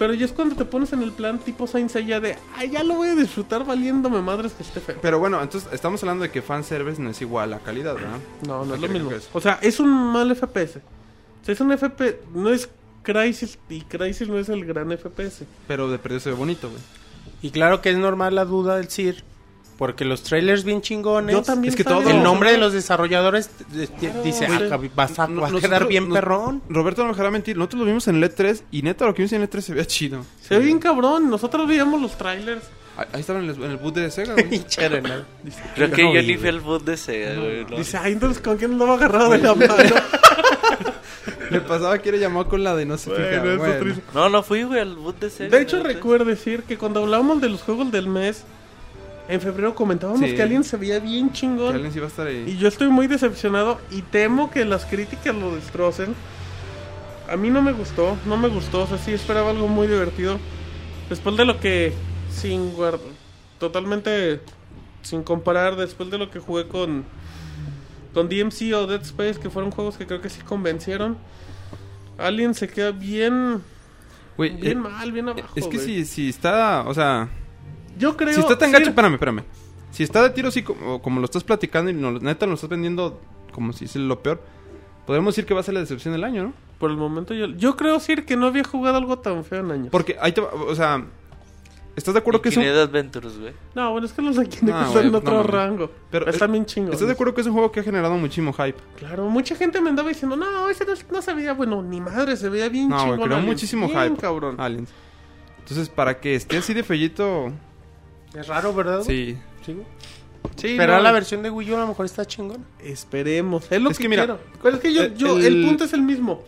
Pero 0.00 0.14
ya 0.14 0.24
es 0.24 0.32
cuando 0.32 0.56
te 0.56 0.64
pones 0.64 0.94
en 0.94 1.02
el 1.02 1.12
plan 1.12 1.38
tipo 1.38 1.66
Saint 1.66 1.90
Seiya 1.90 2.20
de, 2.20 2.38
ay, 2.56 2.70
ya 2.70 2.82
lo 2.82 2.94
voy 2.94 3.08
a 3.08 3.14
disfrutar 3.14 3.66
valiéndome 3.66 4.22
madres 4.22 4.54
que 4.54 4.62
esté 4.62 4.80
feo. 4.80 4.96
Pero 5.02 5.18
bueno, 5.18 5.42
entonces 5.42 5.70
estamos 5.74 6.02
hablando 6.02 6.22
de 6.22 6.30
que 6.30 6.40
fanservice 6.40 7.02
no 7.02 7.10
es 7.10 7.20
igual 7.20 7.52
a 7.52 7.58
calidad, 7.58 7.96
¿verdad? 7.96 8.18
No, 8.46 8.64
no 8.64 8.76
es 8.76 8.80
lo 8.80 8.88
mismo. 8.88 9.10
O 9.34 9.40
sea, 9.42 9.58
es 9.60 9.78
un 9.78 9.90
mal 9.90 10.34
FPS. 10.34 10.78
O 10.78 11.44
sea, 11.44 11.52
es 11.52 11.60
un 11.60 11.76
FPS, 11.76 12.14
no 12.32 12.48
es 12.48 12.70
Crisis 13.02 13.58
y 13.68 13.82
Crisis 13.82 14.26
no 14.26 14.38
es 14.38 14.48
el 14.48 14.64
gran 14.64 14.88
FPS. 14.88 15.44
Pero 15.68 15.90
de 15.90 15.98
perdido 15.98 16.20
se 16.20 16.30
ve 16.30 16.36
bonito, 16.36 16.70
güey. 16.70 16.80
Y 17.42 17.50
claro 17.50 17.82
que 17.82 17.90
es 17.90 17.98
normal 17.98 18.34
la 18.34 18.46
duda 18.46 18.76
del 18.76 18.88
CIR. 18.88 19.22
Porque 19.80 20.04
los 20.04 20.22
trailers 20.22 20.62
bien 20.62 20.82
chingones. 20.82 21.34
Yo 21.34 21.40
también 21.42 21.70
es 21.72 21.76
que 21.76 21.84
todo- 21.84 22.08
El 22.10 22.22
nombre 22.22 22.52
de 22.52 22.58
los 22.58 22.74
desarrolladores 22.74 23.48
dice, 24.22 24.46
ah, 24.46 24.78
vas 24.94 25.18
a, 25.18 25.26
No- 25.26 25.40
va 25.40 25.48
a 25.48 25.50
nosotros- 25.50 25.62
quedar 25.62 25.88
bien 25.88 26.08
no- 26.10 26.14
perrón. 26.14 26.62
Roberto 26.68 27.00
no 27.00 27.06
me 27.08 27.12
dejará 27.14 27.30
mentir. 27.30 27.56
Nosotros 27.56 27.80
lo 27.80 27.86
vimos 27.86 28.06
en 28.06 28.16
el 28.16 28.24
E3 28.24 28.62
y 28.70 28.82
neta 28.82 29.06
lo 29.06 29.14
que 29.14 29.22
vimos 29.22 29.32
en 29.32 29.40
el 29.40 29.48
E3 29.48 29.60
se 29.62 29.72
veía 29.72 29.86
chido. 29.86 30.26
Se 30.42 30.58
ve 30.58 30.66
bien 30.66 30.78
cabrón. 30.80 31.30
Nosotros 31.30 31.66
veíamos 31.66 31.98
los 31.98 32.16
trailers. 32.18 32.62
Ahí, 32.98 33.06
ahí 33.14 33.20
estaba 33.20 33.38
en 33.38 33.48
el, 33.48 33.54
en 33.56 33.70
el 33.70 33.76
boot 33.78 33.94
de 33.94 34.10
Sega, 34.10 34.34
güey. 34.46 34.62
Arenal. 34.84 35.24
Creo 35.74 35.90
que 35.92 36.02
No, 36.02 36.14
yo 36.14 36.22
ni 36.24 36.36
fui 36.36 36.48
al 36.50 36.60
boot 36.60 36.84
de 36.84 36.96
Sega, 36.98 37.40
güey. 37.40 37.64
¿no? 37.64 37.76
Dice, 37.78 37.96
ay, 37.96 38.12
entonces, 38.12 38.42
¿con 38.42 38.58
quién 38.58 38.76
lo 38.76 38.86
va 38.86 38.94
agarrado 38.96 39.30
de 39.30 39.38
la 39.38 39.54
mano? 39.54 39.74
Le 41.50 41.60
pasaba 41.62 41.98
que 41.98 42.10
era 42.10 42.18
llamado 42.18 42.48
con 42.48 42.62
la 42.62 42.76
de 42.76 42.84
no 42.86 42.96
se 42.96 43.10
Bueno, 43.10 43.42
fija. 43.42 43.56
bueno. 43.56 43.94
No, 44.14 44.28
no 44.28 44.42
fui, 44.42 44.62
güey, 44.62 44.80
al 44.80 44.94
boot 44.94 45.18
de 45.20 45.30
Sega. 45.30 45.56
De 45.56 45.62
hecho, 45.62 45.82
recuerdo 45.82 46.26
decir 46.26 46.62
que 46.64 46.76
cuando 46.78 47.00
hablábamos 47.02 47.40
de 47.40 47.48
los 47.48 47.62
juegos 47.62 47.90
del 47.90 48.06
mes, 48.08 48.44
en 49.30 49.40
febrero 49.40 49.74
comentábamos 49.74 50.20
Sí. 50.20 50.34
que 50.34 50.42
Alien 50.42 50.64
se 50.64 50.76
veía 50.76 50.98
bien 50.98 51.28
Que 51.28 51.34
chingón. 51.38 51.74
alguien 51.74 51.92
sí 51.92 51.98
iba 51.98 52.06
a 52.06 52.10
estar 52.10 52.26
ahí. 52.26 52.44
Y 52.46 52.56
yo 52.58 52.68
estoy 52.68 52.88
muy 52.88 53.06
decepcionado 53.06 53.80
y 53.90 54.02
temo 54.02 54.50
que 54.50 54.64
las 54.64 54.84
críticas 54.84 55.34
lo 55.34 55.54
destrocen. 55.54 56.14
A 57.30 57.36
mí 57.36 57.48
no 57.48 57.62
me 57.62 57.72
gustó, 57.72 58.16
no 58.26 58.36
me 58.36 58.48
gustó, 58.48 58.82
o 58.82 58.86
sea, 58.86 58.98
sí 58.98 59.12
esperaba 59.12 59.50
algo 59.50 59.68
muy 59.68 59.86
divertido. 59.86 60.38
Después 61.08 61.36
de 61.36 61.44
lo 61.44 61.60
que, 61.60 61.92
sin 62.30 62.72
guard... 62.74 63.00
totalmente 63.58 64.40
sin 65.02 65.22
comparar, 65.22 65.76
después 65.76 66.10
de 66.10 66.18
lo 66.18 66.30
que 66.30 66.40
jugué 66.40 66.66
con, 66.68 67.04
con 68.12 68.28
DMC 68.28 68.74
o 68.74 68.86
Dead 68.86 69.00
Space, 69.02 69.38
que 69.40 69.48
fueron 69.48 69.70
juegos 69.70 69.96
que 69.96 70.06
creo 70.06 70.20
que 70.20 70.28
sí 70.28 70.40
convencieron, 70.42 71.16
Alien 72.18 72.54
se 72.54 72.68
queda 72.68 72.90
bien, 72.90 73.62
bien 74.36 74.60
eh, 74.62 74.74
mal, 74.74 75.10
bien 75.12 75.28
abajo. 75.30 75.48
es 75.56 75.66
que 75.68 75.78
si, 75.78 76.04
si 76.04 76.28
está, 76.28 76.84
o 76.86 76.92
sea, 76.92 77.28
Yo 78.00 78.16
creo. 78.16 78.34
si 78.34 78.40
está 78.40 78.58
tan 78.58 78.70
sí, 78.70 78.72
gacho, 78.74 78.88
espérame, 78.90 79.14
espérame. 79.14 79.42
Si 79.92 80.02
está 80.02 80.22
de 80.22 80.30
tiro 80.30 80.48
así 80.48 80.62
como, 80.62 81.00
como 81.02 81.20
lo 81.20 81.24
estás 81.26 81.44
platicando 81.44 81.90
y 81.90 81.94
no, 81.94 82.12
neta 82.12 82.46
lo 82.46 82.54
estás 82.54 82.70
vendiendo 82.70 83.20
como 83.52 83.72
si 83.72 83.84
es 83.84 83.94
lo 83.96 84.20
peor, 84.22 84.42
podemos 85.06 85.34
decir 85.34 85.46
que 85.46 85.54
va 85.54 85.60
a 85.60 85.62
ser 85.62 85.74
la 85.74 85.80
decepción 85.80 86.12
del 86.14 86.24
año, 86.24 86.42
¿no? 86.44 86.52
Por 86.78 86.90
el 86.90 86.96
momento 86.96 87.34
yo, 87.34 87.46
yo 87.46 87.76
creo, 87.76 88.00
Sir, 88.00 88.24
que 88.24 88.36
no 88.36 88.46
había 88.46 88.64
jugado 88.64 88.96
algo 88.96 89.18
tan 89.18 89.44
feo 89.44 89.60
en 89.60 89.70
años. 89.70 89.88
Porque 89.90 90.16
ahí 90.20 90.32
te 90.32 90.40
va- 90.40 90.50
o 90.54 90.74
sea, 90.74 91.04
¿estás 91.96 92.14
de 92.14 92.20
acuerdo 92.20 92.40
que 92.40 92.48
es 92.50 92.56
un... 92.56 92.62
Adventures, 92.64 93.38
güey. 93.38 93.52
No, 93.74 93.90
bueno, 93.92 94.06
es 94.06 94.12
que 94.14 94.22
los 94.22 94.36
de 94.36 94.44
Kinect 94.48 94.68
No, 94.68 94.78
están 94.78 94.92
güey, 94.92 95.06
en 95.08 95.14
otro 95.14 95.32
no 95.34 95.42
rango. 95.42 95.90
Pero 96.10 96.24
Pero 96.24 96.30
están 96.30 96.50
es- 96.50 96.52
bien 96.52 96.64
chingos. 96.66 96.92
¿Estás 96.94 97.08
de 97.08 97.12
acuerdo 97.14 97.34
que 97.34 97.40
es 97.42 97.46
un 97.48 97.52
juego 97.52 97.70
que 97.72 97.80
ha 97.80 97.82
generado 97.82 98.14
muchísimo 98.16 98.52
hype? 98.54 98.76
Claro, 98.96 99.28
mucha 99.28 99.54
gente 99.56 99.80
me 99.82 99.90
andaba 99.90 100.08
diciendo, 100.08 100.36
no, 100.36 100.68
ese 100.70 100.84
no, 100.86 100.92
no 101.12 101.20
se 101.20 101.34
veía 101.34 101.52
bueno, 101.52 101.82
ni 101.82 102.00
madre, 102.00 102.36
se 102.36 102.48
veía 102.48 102.68
bien 102.70 102.88
No, 102.88 102.98
chingón. 102.98 103.16
creó 103.20 103.36
Aliens". 103.36 103.46
muchísimo 103.46 103.88
Bien, 103.88 104.00
hype. 104.04 104.14
Ah, 104.16 104.20
cabrón. 104.22 104.54
Aliens. 104.58 104.90
Entonces, 105.58 105.88
para 105.90 106.18
que 106.20 106.34
esté 106.36 106.56
así 106.58 106.72
de 106.72 106.82
fellito, 106.82 107.52
Es 108.34 108.46
raro, 108.46 108.72
¿verdad? 108.74 109.02
sí. 109.02 109.36
Sí. 109.64 109.76
Sí, 110.56 110.74
Pero 110.78 110.94
no, 110.96 111.00
la 111.02 111.12
versión 111.12 111.42
de 111.42 111.50
Wii 111.50 111.72
U 111.72 111.76
a 111.76 111.80
lo 111.80 111.86
mejor 111.88 112.06
está 112.06 112.24
chingón. 112.26 112.64
Esperemos, 112.82 113.70
es 113.70 113.80
lo 113.80 113.90
Es 113.90 113.98
que, 113.98 114.04
que 114.04 114.08
mira, 114.08 114.24
quiero. 114.24 114.40
Pero 114.62 114.76
es 114.76 114.82
que 114.82 114.92
yo, 114.92 115.02
el- 115.02 115.14
yo, 115.14 115.38
el, 115.38 115.44
el- 115.44 115.64
punto 115.66 115.84
es 115.84 115.92
el 115.92 116.02
mismo. 116.02 116.42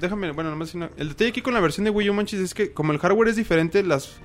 Déjame, 0.00 0.30
bueno, 0.32 0.50
nomás 0.50 0.74
una- 0.74 0.90
El 0.98 1.08
detalle 1.08 1.30
aquí 1.30 1.40
con 1.42 1.54
la 1.54 1.60
versión 1.60 1.84
de 1.84 1.90
Wii 1.90 2.10
U, 2.10 2.14
manches, 2.14 2.40
es 2.40 2.54
que 2.54 2.72
como 2.72 2.92
el 2.92 2.98
hardware 2.98 3.28
es 3.28 3.36
diferente, 3.36 3.82
las... 3.82 4.16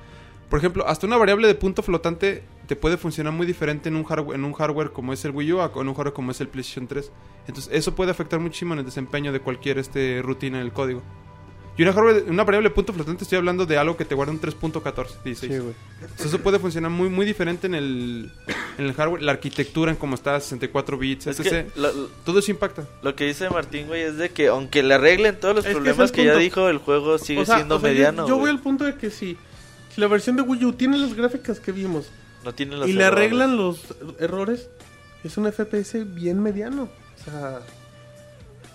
Por 0.50 0.60
ejemplo, 0.60 0.86
hasta 0.88 1.08
una 1.08 1.18
variable 1.18 1.48
de 1.48 1.56
punto 1.56 1.82
flotante 1.84 2.44
te 2.68 2.76
puede 2.76 2.98
funcionar 2.98 3.34
muy 3.34 3.48
diferente 3.48 3.90
en 3.90 3.96
un 3.96 4.04
hardware, 4.04 4.38
en 4.38 4.44
un 4.46 4.54
hardware 4.54 4.92
como 4.92 5.14
es 5.14 5.24
el 5.26 5.32
Wii 5.32 5.54
U 5.54 5.62
a 5.62 5.72
en 5.74 5.88
un 5.88 5.96
hardware 5.96 6.14
como 6.14 6.32
es 6.32 6.42
el 6.42 6.48
PlayStation 6.50 6.88
3. 6.88 7.12
Entonces, 7.48 7.72
eso 7.74 7.96
puede 7.96 8.12
afectar 8.12 8.40
muchísimo 8.40 8.74
en 8.74 8.80
el 8.80 8.86
desempeño 8.86 9.32
de 9.32 9.40
cualquier 9.40 9.80
este 9.80 10.22
rutina 10.22 10.60
en 10.60 10.66
el 10.66 10.74
código. 10.74 11.02
Y 11.76 11.82
una, 11.82 11.92
hardware- 11.92 12.26
una 12.30 12.44
variable 12.44 12.70
de 12.70 12.76
punto 12.76 12.94
flotante 12.94 13.24
estoy 13.24 13.38
hablando 13.40 13.66
de 13.66 13.78
algo 13.78 13.98
que 13.98 14.06
te 14.06 14.14
guarda 14.14 14.32
un 14.32 14.40
3.14, 14.40 15.24
16. 15.24 15.62
güey. 15.62 15.74
Entonces, 16.02 16.28
eso 16.28 16.40
puede 16.40 16.60
funcionar 16.60 16.92
muy 16.92 17.10
muy 17.10 17.26
diferente 17.26 17.66
en 17.66 17.74
el, 17.74 18.32
en 18.78 18.86
el 18.86 18.94
hardware, 18.94 19.24
la 19.24 19.32
arquitectura 19.32 19.90
en 19.92 19.98
cómo 19.98 20.14
está, 20.14 20.40
64 20.40 20.98
bits, 21.00 21.28
Es 21.28 21.40
etc. 21.40 21.70
lo, 21.76 21.92
Todo 22.24 22.40
eso 22.40 22.52
impacta. 22.52 22.88
lo 23.02 23.16
que 23.16 23.26
dice 23.26 23.50
Martín, 23.50 23.88
güey, 23.88 24.02
es 24.04 24.18
de 24.18 24.30
que 24.30 24.50
aunque 24.50 24.84
le 24.84 24.94
arreglen 24.94 25.40
todos 25.40 25.56
los 25.56 25.66
Es 25.66 25.74
problemas 25.74 26.12
que, 26.12 26.26
ya 26.26 26.36
dijo, 26.36 26.70
el 26.70 26.78
juego 26.78 27.18
sigue 27.18 27.42
O 27.42 27.46
sea, 27.46 27.56
siendo 27.56 27.78
o 27.78 27.80
sea, 27.80 27.90
yo- 27.90 27.94
mediano. 27.96 28.28
Yo, 28.28 28.36
voy 28.36 28.42
güey. 28.42 28.52
al 28.54 28.60
punto 28.60 28.84
de 28.84 28.96
que 28.96 29.10
si, 29.10 29.36
si 29.96 30.00
la 30.02 30.08
versión 30.08 30.36
de 30.36 30.44
Wii 30.44 30.66
U 30.66 30.74
tiene 30.74 30.98
las 31.00 31.16
gráficas 31.16 31.60
que 31.60 31.72
vimos 31.72 32.12
No 32.46 32.54
tiene 32.54 32.76
los 32.76 32.88
y 32.88 32.94
le 32.94 33.04
arreglan 33.04 33.58
los 33.58 33.80
errores, 34.20 34.70
es 35.24 35.38
un 35.38 35.52
FPS 35.52 36.04
bien 36.14 36.40
mediano. 36.44 36.84
O 36.84 37.24
sea, 37.24 37.62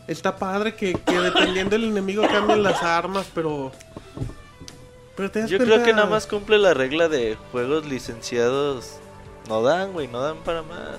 está 0.09 0.36
padre 0.36 0.74
que, 0.74 0.94
que 0.94 1.20
dependiendo 1.20 1.70
del 1.70 1.85
enemigo 1.85 2.22
cambien 2.26 2.62
las 2.64 2.82
armas, 2.82 3.26
pero. 3.35 3.70
Pero 5.16 5.30
te 5.30 5.40
das 5.40 5.51
Yo 5.51 5.59
cuenta- 5.59 5.74
creo 5.74 5.85
que 5.86 5.93
nada 5.93 6.06
más 6.06 6.26
cumple 6.26 6.59
la 6.59 6.74
regla 6.74 7.09
de 7.09 7.36
juegos 7.52 7.86
licenciados. 7.86 8.97
No 9.48 9.62
dan, 9.62 9.93
güey, 9.93 10.06
no 10.09 10.20
dan 10.20 10.36
para 10.39 10.62
más. 10.62 10.98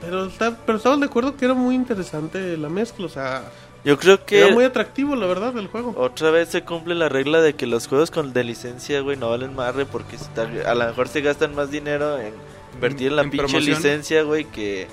Pero, 0.00 0.24
está, 0.26 0.56
pero 0.64 0.78
estamos 0.78 1.00
de 1.00 1.06
acuerdo 1.06 1.36
que 1.36 1.44
era 1.44 1.54
muy 1.54 1.74
interesante 1.74 2.56
la 2.56 2.68
mezcla, 2.70 3.04
o 3.04 3.08
sea, 3.10 3.42
Yo 3.84 3.98
creo 3.98 4.24
que 4.24 4.40
era 4.40 4.54
muy 4.54 4.64
atractivo, 4.64 5.14
la 5.14 5.26
verdad, 5.26 5.56
el 5.58 5.66
juego. 5.68 5.94
otra 5.96 6.30
vez 6.30 6.48
se 6.48 6.62
cumple 6.64 6.94
la 6.94 7.08
regla 7.10 7.40
de 7.42 7.52
que 7.54 7.66
los 7.66 7.86
juegos 7.86 8.10
con 8.10 8.32
de 8.32 8.42
licencia, 8.42 9.00
güey, 9.02 9.18
no 9.18 9.28
valen 9.30 9.54
madre 9.54 9.84
porque 9.84 10.16
está- 10.16 10.48
a 10.66 10.74
lo 10.74 10.86
mejor 10.86 11.08
se 11.08 11.20
gastan 11.20 11.54
más 11.54 11.70
dinero 11.70 12.18
en 12.18 12.32
invertir 12.74 13.08
en 13.08 13.16
la 13.16 13.22
En 13.22 13.30
pinche 13.30 13.46
promoción. 13.46 13.76
licencia, 13.76 14.22
güey, 14.22 14.44
que 14.46 14.86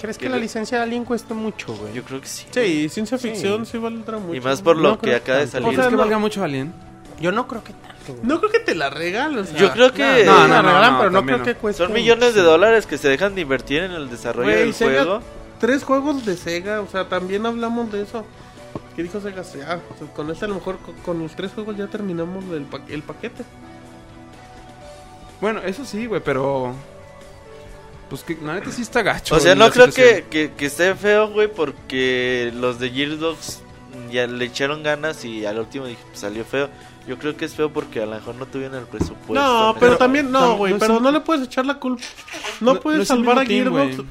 ¿Crees 0.00 0.16
que 0.18 0.24
Que 0.26 0.28
la 0.30 0.36
le- 0.36 0.42
licencia 0.42 0.78
de 0.78 0.84
Alien 0.84 1.04
cuesta 1.04 1.34
mucho, 1.34 1.74
güey? 1.74 1.92
Yo 1.92 2.02
creo 2.04 2.20
que 2.20 2.26
sí. 2.28 2.46
Sí, 2.50 2.88
ciencia 2.88 3.18
Sí. 3.18 3.28
ficción 3.30 3.66
sí, 3.66 3.78
valdrá 3.78 4.18
mucho. 4.18 4.34
Y 4.34 4.40
más 4.40 4.62
por 4.62 4.76
lo 4.76 4.90
No 4.90 4.94
que 4.98 5.06
creo 5.08 5.16
acaba 5.16 5.38
de 5.38 5.46
salir. 5.48 5.66
O 5.68 5.70
sea, 5.70 5.76
¿Crees 5.76 5.88
que 5.88 5.92
no- 5.96 5.98
valga 6.02 6.18
mucho 6.18 6.44
Alien? 6.44 6.72
Yo 7.20 7.32
no 7.32 7.48
creo 7.48 7.64
que 7.64 7.72
tanto, 7.72 8.12
güey. 8.14 8.20
No 8.22 8.38
creo 8.38 8.52
que 8.52 8.60
te 8.60 8.74
la 8.76 8.90
regalen. 8.90 9.38
o 9.40 9.44
sea, 9.44 9.56
Yo 9.58 9.72
creo 9.72 9.92
que 9.92 10.24
No, 10.24 10.32
No, 10.32 10.48
no, 10.48 10.54
la 10.54 10.62
regalan, 10.62 10.92
no, 10.92 10.98
pero 11.00 11.10
no 11.10 11.22
creo 11.24 11.38
no. 11.38 11.44
que 11.44 11.54
cueste. 11.56 11.82
son 11.84 11.92
millones 11.92 12.34
de 12.34 12.42
dólares 12.42 12.86
que 12.86 12.96
se 12.96 13.08
dejan 13.08 13.34
de 13.34 13.40
invertir 13.40 13.82
en 13.82 13.90
el 13.90 14.08
desarrollo 14.08 14.48
Güey, 14.50 14.60
del 14.66 14.74
Sega- 14.74 15.02
juego. 15.04 15.22
Tres 15.58 15.82
juegos 15.82 16.24
de 16.24 16.36
Sega, 16.36 16.80
o 16.80 16.86
sea, 16.86 17.08
también 17.08 17.44
hablamos 17.44 17.90
de 17.90 18.02
eso. 18.02 18.24
¿Qué 18.94 19.02
dijo 19.02 19.20
Sega? 19.20 19.42
Ya, 19.42 19.80
o 19.94 19.98
sea, 19.98 20.14
con 20.14 20.30
este 20.30 20.44
a 20.44 20.48
lo 20.48 20.54
mejor 20.54 20.78
con, 20.78 20.94
con 20.96 21.18
los 21.18 21.32
tres 21.34 21.50
juegos 21.52 21.76
ya 21.76 21.88
terminamos 21.88 22.44
el, 22.52 22.62
pa- 22.62 22.80
el 22.88 23.02
paquete. 23.02 23.42
Bueno, 25.40 25.60
eso 25.64 25.84
sí, 25.84 26.06
güey, 26.06 26.20
pero... 26.24 26.74
Pues 28.10 28.22
que 28.24 28.38
la 28.42 28.54
neta 28.54 28.70
sí 28.72 28.82
está 28.82 29.02
gacho. 29.02 29.34
O 29.34 29.40
sea, 29.40 29.54
no 29.54 29.70
creo 29.70 29.90
que, 29.90 30.24
que, 30.30 30.52
que 30.52 30.66
esté 30.66 30.94
feo, 30.94 31.28
güey, 31.30 31.48
porque 31.52 32.50
los 32.54 32.78
de 32.78 32.90
Gearbox 32.90 33.60
ya 34.10 34.26
le 34.26 34.46
echaron 34.46 34.82
ganas 34.82 35.24
y 35.24 35.44
al 35.44 35.58
último 35.58 35.86
dije, 35.86 36.00
pues, 36.08 36.20
salió 36.20 36.44
feo. 36.44 36.70
Yo 37.06 37.18
creo 37.18 37.36
que 37.36 37.44
es 37.46 37.54
feo 37.54 37.70
porque 37.72 38.02
a 38.02 38.06
lo 38.06 38.14
mejor 38.16 38.34
no 38.34 38.46
tuvieron 38.46 38.76
el 38.78 38.86
presupuesto. 38.86 39.32
no, 39.34 39.72
¿no? 39.72 39.78
pero 39.78 39.96
también, 39.96 40.30
no, 40.30 40.56
güey, 40.56 40.74
no 40.74 40.78
pero 40.78 40.96
un- 40.98 41.02
no 41.02 41.10
le 41.10 41.20
puedes 41.20 41.46
echar 41.46 41.64
la 41.66 41.78
culpa. 41.80 42.02
No, 42.60 42.74
No- 42.74 42.80
puedes 42.80 43.08
salvar 43.08 43.38
a 43.40 43.44
team, 43.44 43.72
Gearbox. 43.74 44.04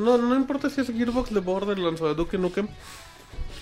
no, 0.00 0.18
no 0.18 0.34
importa 0.36 0.70
si 0.70 0.80
es 0.80 0.86
Gearbox 0.88 1.32
de 1.34 1.40
Borderlands 1.40 2.00
o 2.00 2.08
de 2.08 2.14
Duke 2.14 2.38
Nukem. 2.38 2.68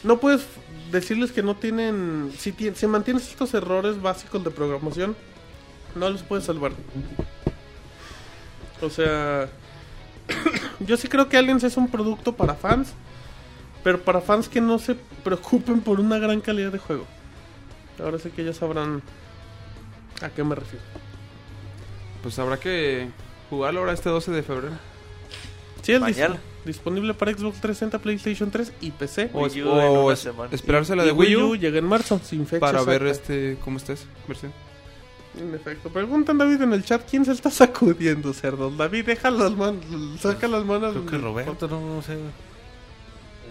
No 0.05 0.19
puedes 0.19 0.43
decirles 0.91 1.33
que 1.33 1.43
no 1.43 1.55
tienen. 1.57 2.33
Si, 2.39 2.53
ti- 2.53 2.73
si 2.75 2.87
mantienes 2.87 3.29
estos 3.29 3.55
errores 3.55 4.01
básicos 4.03 4.43
de 4.45 4.51
programación, 4.51 5.17
no 5.95 6.11
los 6.11 6.23
puedes 6.23 6.45
salvar. 6.45 6.73
O 8.83 8.91
sea, 8.91 9.49
yo 10.81 10.97
sí 10.97 11.09
creo 11.09 11.29
que 11.29 11.37
Aliens 11.37 11.65
es 11.65 11.77
un 11.77 11.89
producto 11.89 12.35
para 12.35 12.55
fans, 12.55 12.93
pero 13.85 14.01
para 14.03 14.21
fans 14.21 14.49
que 14.49 14.61
no 14.61 14.79
se 14.79 14.95
preocupen 15.25 15.81
por 15.81 16.01
una 16.01 16.19
gran 16.19 16.41
calidad 16.41 16.73
de 16.73 16.79
juego. 16.79 17.07
Ahora 18.03 18.19
sí 18.19 18.31
que 18.31 18.45
ya 18.45 18.53
sabrán 18.53 19.03
a 20.23 20.29
qué 20.31 20.43
me 20.45 20.55
refiero. 20.55 20.85
Pues 22.23 22.39
habrá 22.39 22.57
que 22.59 23.09
jugarlo 23.51 23.81
ahora 23.81 23.93
este 23.93 24.09
12 24.09 24.31
de 24.31 24.43
febrero. 24.43 24.75
Sí, 25.83 25.93
es 25.93 26.17
disponible 26.65 27.13
para 27.15 27.33
Xbox 27.33 27.61
360, 27.61 27.99
PlayStation 27.99 28.51
3 28.53 28.73
y 28.81 28.93
PC. 28.93 29.31
O, 29.33 29.41
Wii 29.43 29.47
es- 29.47 29.57
U 29.57 29.59
en 29.81 29.87
o 29.89 30.05
una 30.05 30.15
es- 30.15 30.21
semana. 30.21 30.49
esperarse 30.53 30.95
la 30.95 31.03
Y 31.03 31.07
de 31.07 31.13
Wii 31.13 31.37
U 31.37 31.57
llega 31.57 31.79
en 31.79 31.85
marzo, 31.85 32.21
sin 32.23 32.47
fecha. 32.47 32.61
para 32.61 32.83
ver 32.85 33.05
este 33.09 33.57
cómo 33.65 33.79
está 33.79 33.95
esa 33.95 34.05
versión. 34.29 34.53
En 35.39 35.55
efecto. 35.55 35.89
Preguntan 35.89 36.37
David 36.37 36.61
en 36.63 36.73
el 36.75 36.85
chat, 36.85 37.09
¿quién 37.09 37.25
se 37.25 37.33
está 37.33 37.51
sacudiendo, 37.51 38.33
cerdo? 38.33 38.71
David, 38.71 39.07
deja 39.07 39.31
las 39.31 39.53
manos, 39.53 39.85
saca 40.21 40.47
las 40.47 40.65
manos. 40.65 40.93
Creo 40.93 41.07
que 41.07 41.19
Roberto, 41.19 41.69
no, 41.69 41.97
no 41.97 42.03
sé. 42.03 42.19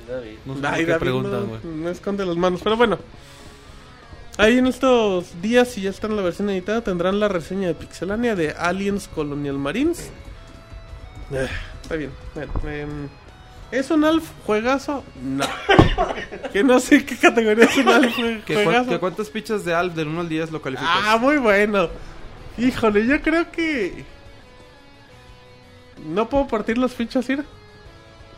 David. 0.07 0.37
No 0.45 0.55
sé 0.55 0.59
Ay, 0.63 0.85
David 0.85 0.99
preguntan, 0.99 1.47
no, 1.63 1.89
esconde 1.89 2.25
las 2.25 2.37
manos, 2.37 2.61
pero 2.63 2.77
bueno. 2.77 2.99
Ahí 4.37 4.57
en 4.57 4.67
estos 4.67 5.41
días, 5.41 5.69
si 5.69 5.81
ya 5.81 5.89
está 5.89 6.07
en 6.07 6.15
la 6.15 6.21
versión 6.21 6.49
editada, 6.49 6.81
tendrán 6.81 7.19
la 7.19 7.27
reseña 7.27 7.67
de 7.67 7.75
Pixelania 7.75 8.35
de 8.35 8.51
Aliens 8.51 9.07
Colonial 9.07 9.57
Marines. 9.57 10.11
Eh, 11.31 11.47
está 11.81 11.95
bien. 11.95 12.11
Bueno, 12.33 12.51
em, 12.65 13.09
¿Es 13.71 13.89
un 13.89 14.03
Alf 14.03 14.23
juegazo? 14.45 15.03
No. 15.21 15.45
que 16.51 16.63
no 16.63 16.79
sé 16.79 17.05
qué 17.05 17.15
categoría 17.17 17.65
es 17.65 17.77
un 17.77 17.87
Alf 17.89 18.15
jue- 18.17 18.43
¿Que, 18.45 18.55
cua- 18.57 18.63
juegazo. 18.65 18.89
que 18.89 18.99
¿Cuántas 18.99 19.29
fichas 19.29 19.63
de 19.63 19.73
Alf 19.73 19.93
del 19.95 20.07
1 20.09 20.21
al 20.21 20.29
10 20.29 20.51
lo 20.51 20.61
calificas? 20.61 20.91
Ah, 21.05 21.17
muy 21.17 21.37
bueno. 21.37 21.89
Híjole, 22.57 23.05
yo 23.07 23.21
creo 23.21 23.49
que. 23.51 24.03
No 26.05 26.27
puedo 26.29 26.47
partir 26.47 26.77
las 26.77 26.93
fichas, 26.93 27.25
¿sí? 27.25 27.37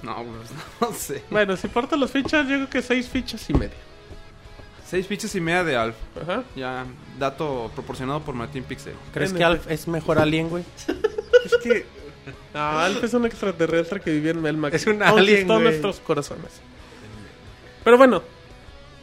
No, 0.04 0.16
pues, 0.24 0.50
no 0.82 0.94
sé. 0.98 1.24
Bueno, 1.30 1.56
si 1.58 1.68
parto 1.68 1.96
las 1.96 2.12
fichas, 2.12 2.48
yo 2.48 2.56
creo 2.56 2.70
que 2.70 2.82
seis 2.82 3.08
fichas 3.10 3.50
y 3.50 3.54
media. 3.54 3.76
Seis 4.86 5.08
fichas 5.08 5.34
y 5.34 5.42
media 5.42 5.64
de 5.64 5.76
Alf. 5.78 5.96
Ajá. 6.22 6.44
Ya, 6.56 6.86
dato 7.18 7.72
proporcionado 7.74 8.20
por 8.22 8.36
Martín 8.36 8.64
Pixel. 8.64 8.94
¿Crees 9.14 9.34
que 9.34 9.44
Alf 9.44 9.66
es 9.72 9.88
mejor 9.88 10.20
alien, 10.20 10.50
güey? 10.50 10.64
Es 11.46 11.58
que. 11.64 11.86
No, 12.54 12.60
Alf 12.80 13.04
es 13.04 13.14
un 13.14 13.26
extraterrestre 13.26 14.00
que 14.00 14.12
vivía 14.12 14.32
en 14.32 14.42
Melmac. 14.42 14.74
Es 14.74 14.86
un 14.88 15.02
alien, 15.02 15.48
güey. 15.48 15.60
nuestros 15.64 16.00
corazones. 16.00 16.52
Pero 17.84 17.98
bueno, 17.98 18.22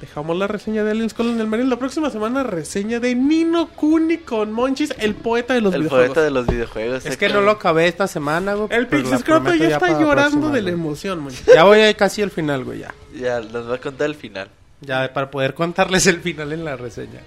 dejamos 0.00 0.36
la 0.38 0.46
reseña 0.46 0.84
de 0.84 0.92
Aliens 0.92 1.14
Colonial 1.14 1.46
Marine. 1.46 1.68
La 1.68 1.78
próxima 1.78 2.10
semana, 2.10 2.42
reseña 2.42 3.00
de 3.00 3.14
Nino 3.14 3.68
Kuni 3.68 4.18
con 4.18 4.52
Monchis, 4.52 4.94
el 4.98 5.14
poeta 5.14 5.54
de 5.54 5.60
los 5.60 5.74
El 5.74 5.82
videojuegos. 5.82 6.06
poeta 6.08 6.22
de 6.22 6.30
los 6.30 6.46
videojuegos. 6.46 7.06
Es 7.06 7.16
que 7.16 7.28
no 7.28 7.40
lo 7.40 7.50
acabé 7.50 7.88
esta 7.88 8.06
semana, 8.06 8.54
güey. 8.54 8.68
El 8.70 8.86
Pixescroto 8.86 9.42
prometo 9.44 9.64
ya 9.64 9.76
está 9.76 9.88
llorando 10.00 10.30
próxima, 10.30 10.52
de 10.52 10.62
la 10.62 10.70
emoción, 10.70 11.24
man. 11.24 11.34
Ya 11.54 11.64
voy 11.64 11.80
ahí 11.80 11.94
casi 11.94 12.22
al 12.22 12.30
final, 12.30 12.64
güey, 12.64 12.78
ya. 12.80 12.94
Ya, 13.14 13.40
nos 13.40 13.68
va 13.68 13.74
a 13.74 13.78
contar 13.78 14.06
el 14.06 14.14
final. 14.14 14.48
Ya, 14.80 15.12
para 15.12 15.30
poder 15.30 15.52
contarles 15.54 16.06
el 16.06 16.20
final 16.20 16.52
en 16.52 16.64
la 16.64 16.76
reseña. 16.76 17.20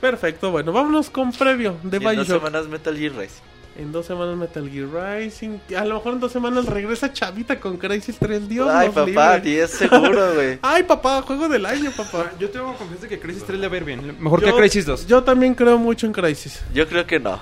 Perfecto, 0.00 0.50
bueno, 0.50 0.72
vámonos 0.72 1.10
con 1.10 1.32
previo 1.32 1.76
de 1.82 1.98
Y 2.00 2.06
en 2.06 2.16
dos 2.16 2.26
semanas 2.26 2.68
Metal 2.68 2.96
Gear 2.96 3.12
Rising. 3.12 3.51
En 3.78 3.90
dos 3.90 4.04
semanas 4.04 4.36
Metal 4.36 4.68
Gear 4.68 4.88
Rising. 5.18 5.58
A 5.76 5.84
lo 5.86 5.94
mejor 5.94 6.12
en 6.12 6.20
dos 6.20 6.30
semanas 6.30 6.66
regresa 6.66 7.10
Chavita 7.12 7.58
con 7.58 7.78
Crisis 7.78 8.16
3. 8.18 8.46
Dios 8.48 8.68
Ay, 8.70 8.88
papá, 8.90 9.06
libre. 9.36 9.40
ti 9.40 9.56
es 9.56 9.70
seguro, 9.70 10.34
güey. 10.34 10.58
Ay, 10.62 10.82
papá, 10.82 11.22
juego 11.22 11.48
del 11.48 11.64
año, 11.64 11.90
papá. 11.96 12.32
Yo 12.38 12.50
tengo 12.50 12.74
confianza 12.76 13.08
que 13.08 13.18
Crisis 13.18 13.44
3 13.44 13.58
le 13.58 13.68
va 13.68 13.74
a 13.74 13.76
ir 13.78 13.84
bien. 13.84 14.16
Mejor 14.20 14.42
Yo- 14.42 14.48
que 14.48 14.52
Crisis 14.60 14.84
2. 14.84 15.06
Yo 15.06 15.22
también 15.24 15.54
creo 15.54 15.78
mucho 15.78 16.04
en 16.06 16.12
Crisis. 16.12 16.60
Yo 16.74 16.86
creo 16.86 17.06
que 17.06 17.18
no. 17.18 17.40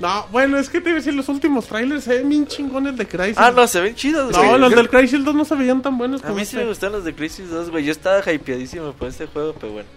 No, 0.00 0.26
bueno, 0.32 0.58
es 0.58 0.68
que 0.68 0.80
te 0.80 0.90
iba 0.90 0.96
a 0.96 1.00
decir, 1.00 1.14
los 1.14 1.28
últimos 1.28 1.66
trailers 1.66 2.04
se 2.04 2.18
ven 2.18 2.28
bien 2.28 2.46
chingones 2.46 2.96
de 2.96 3.06
Crisis. 3.06 3.36
Ah, 3.38 3.50
no, 3.54 3.66
se 3.66 3.80
ven 3.80 3.94
chidos, 3.94 4.32
No, 4.32 4.58
los 4.58 4.70
Yo- 4.70 4.76
del 4.76 4.88
Crisis 4.88 5.24
2 5.24 5.34
no 5.34 5.44
se 5.44 5.54
veían 5.54 5.80
tan 5.82 5.96
buenos 5.96 6.22
A 6.22 6.26
como 6.28 6.36
mí 6.38 6.44
sí 6.44 6.50
este. 6.50 6.58
me 6.58 6.66
gustan 6.66 6.92
los 6.92 7.04
de 7.04 7.14
Crisis 7.14 7.50
2, 7.50 7.70
güey. 7.70 7.84
Yo 7.84 7.92
estaba 7.92 8.20
hypeadísimo 8.32 8.92
por 8.94 9.08
este 9.08 9.26
juego, 9.26 9.54
pero 9.60 9.72
bueno. 9.74 9.88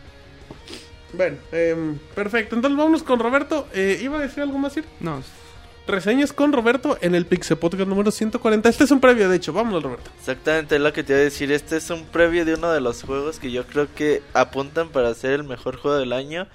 Bueno, 1.13 1.37
em, 1.51 1.97
perfecto. 2.15 2.55
Entonces 2.55 2.77
vámonos 2.77 3.03
con 3.03 3.19
Roberto. 3.19 3.67
Eh, 3.73 3.99
¿Iba 4.01 4.17
a 4.19 4.21
decir 4.21 4.41
algo 4.43 4.57
más, 4.57 4.73
Sir? 4.73 4.85
No, 4.99 5.21
Reseñas 5.91 6.31
con 6.31 6.53
Roberto 6.53 6.97
en 7.01 7.15
el 7.15 7.25
Pixel 7.25 7.57
Podcast 7.57 7.85
número 7.89 8.11
140. 8.11 8.69
Este 8.69 8.85
es 8.85 8.91
un 8.91 9.01
previo, 9.01 9.27
de 9.27 9.35
hecho. 9.35 9.51
Vámonos, 9.51 9.83
Roberto. 9.83 10.09
Exactamente 10.19 10.77
es 10.77 10.81
lo 10.81 10.93
que 10.93 11.03
te 11.03 11.11
iba 11.11 11.19
a 11.19 11.23
decir. 11.23 11.51
Este 11.51 11.75
es 11.75 11.89
un 11.89 12.05
previo 12.05 12.45
de 12.45 12.53
uno 12.53 12.71
de 12.71 12.79
los 12.79 13.03
juegos 13.03 13.39
que 13.39 13.51
yo 13.51 13.67
creo 13.67 13.93
que 13.93 14.23
apuntan 14.33 14.87
para 14.87 15.13
ser 15.13 15.31
el 15.31 15.43
mejor 15.43 15.75
juego 15.75 15.97
del 15.97 16.13
año. 16.13 16.47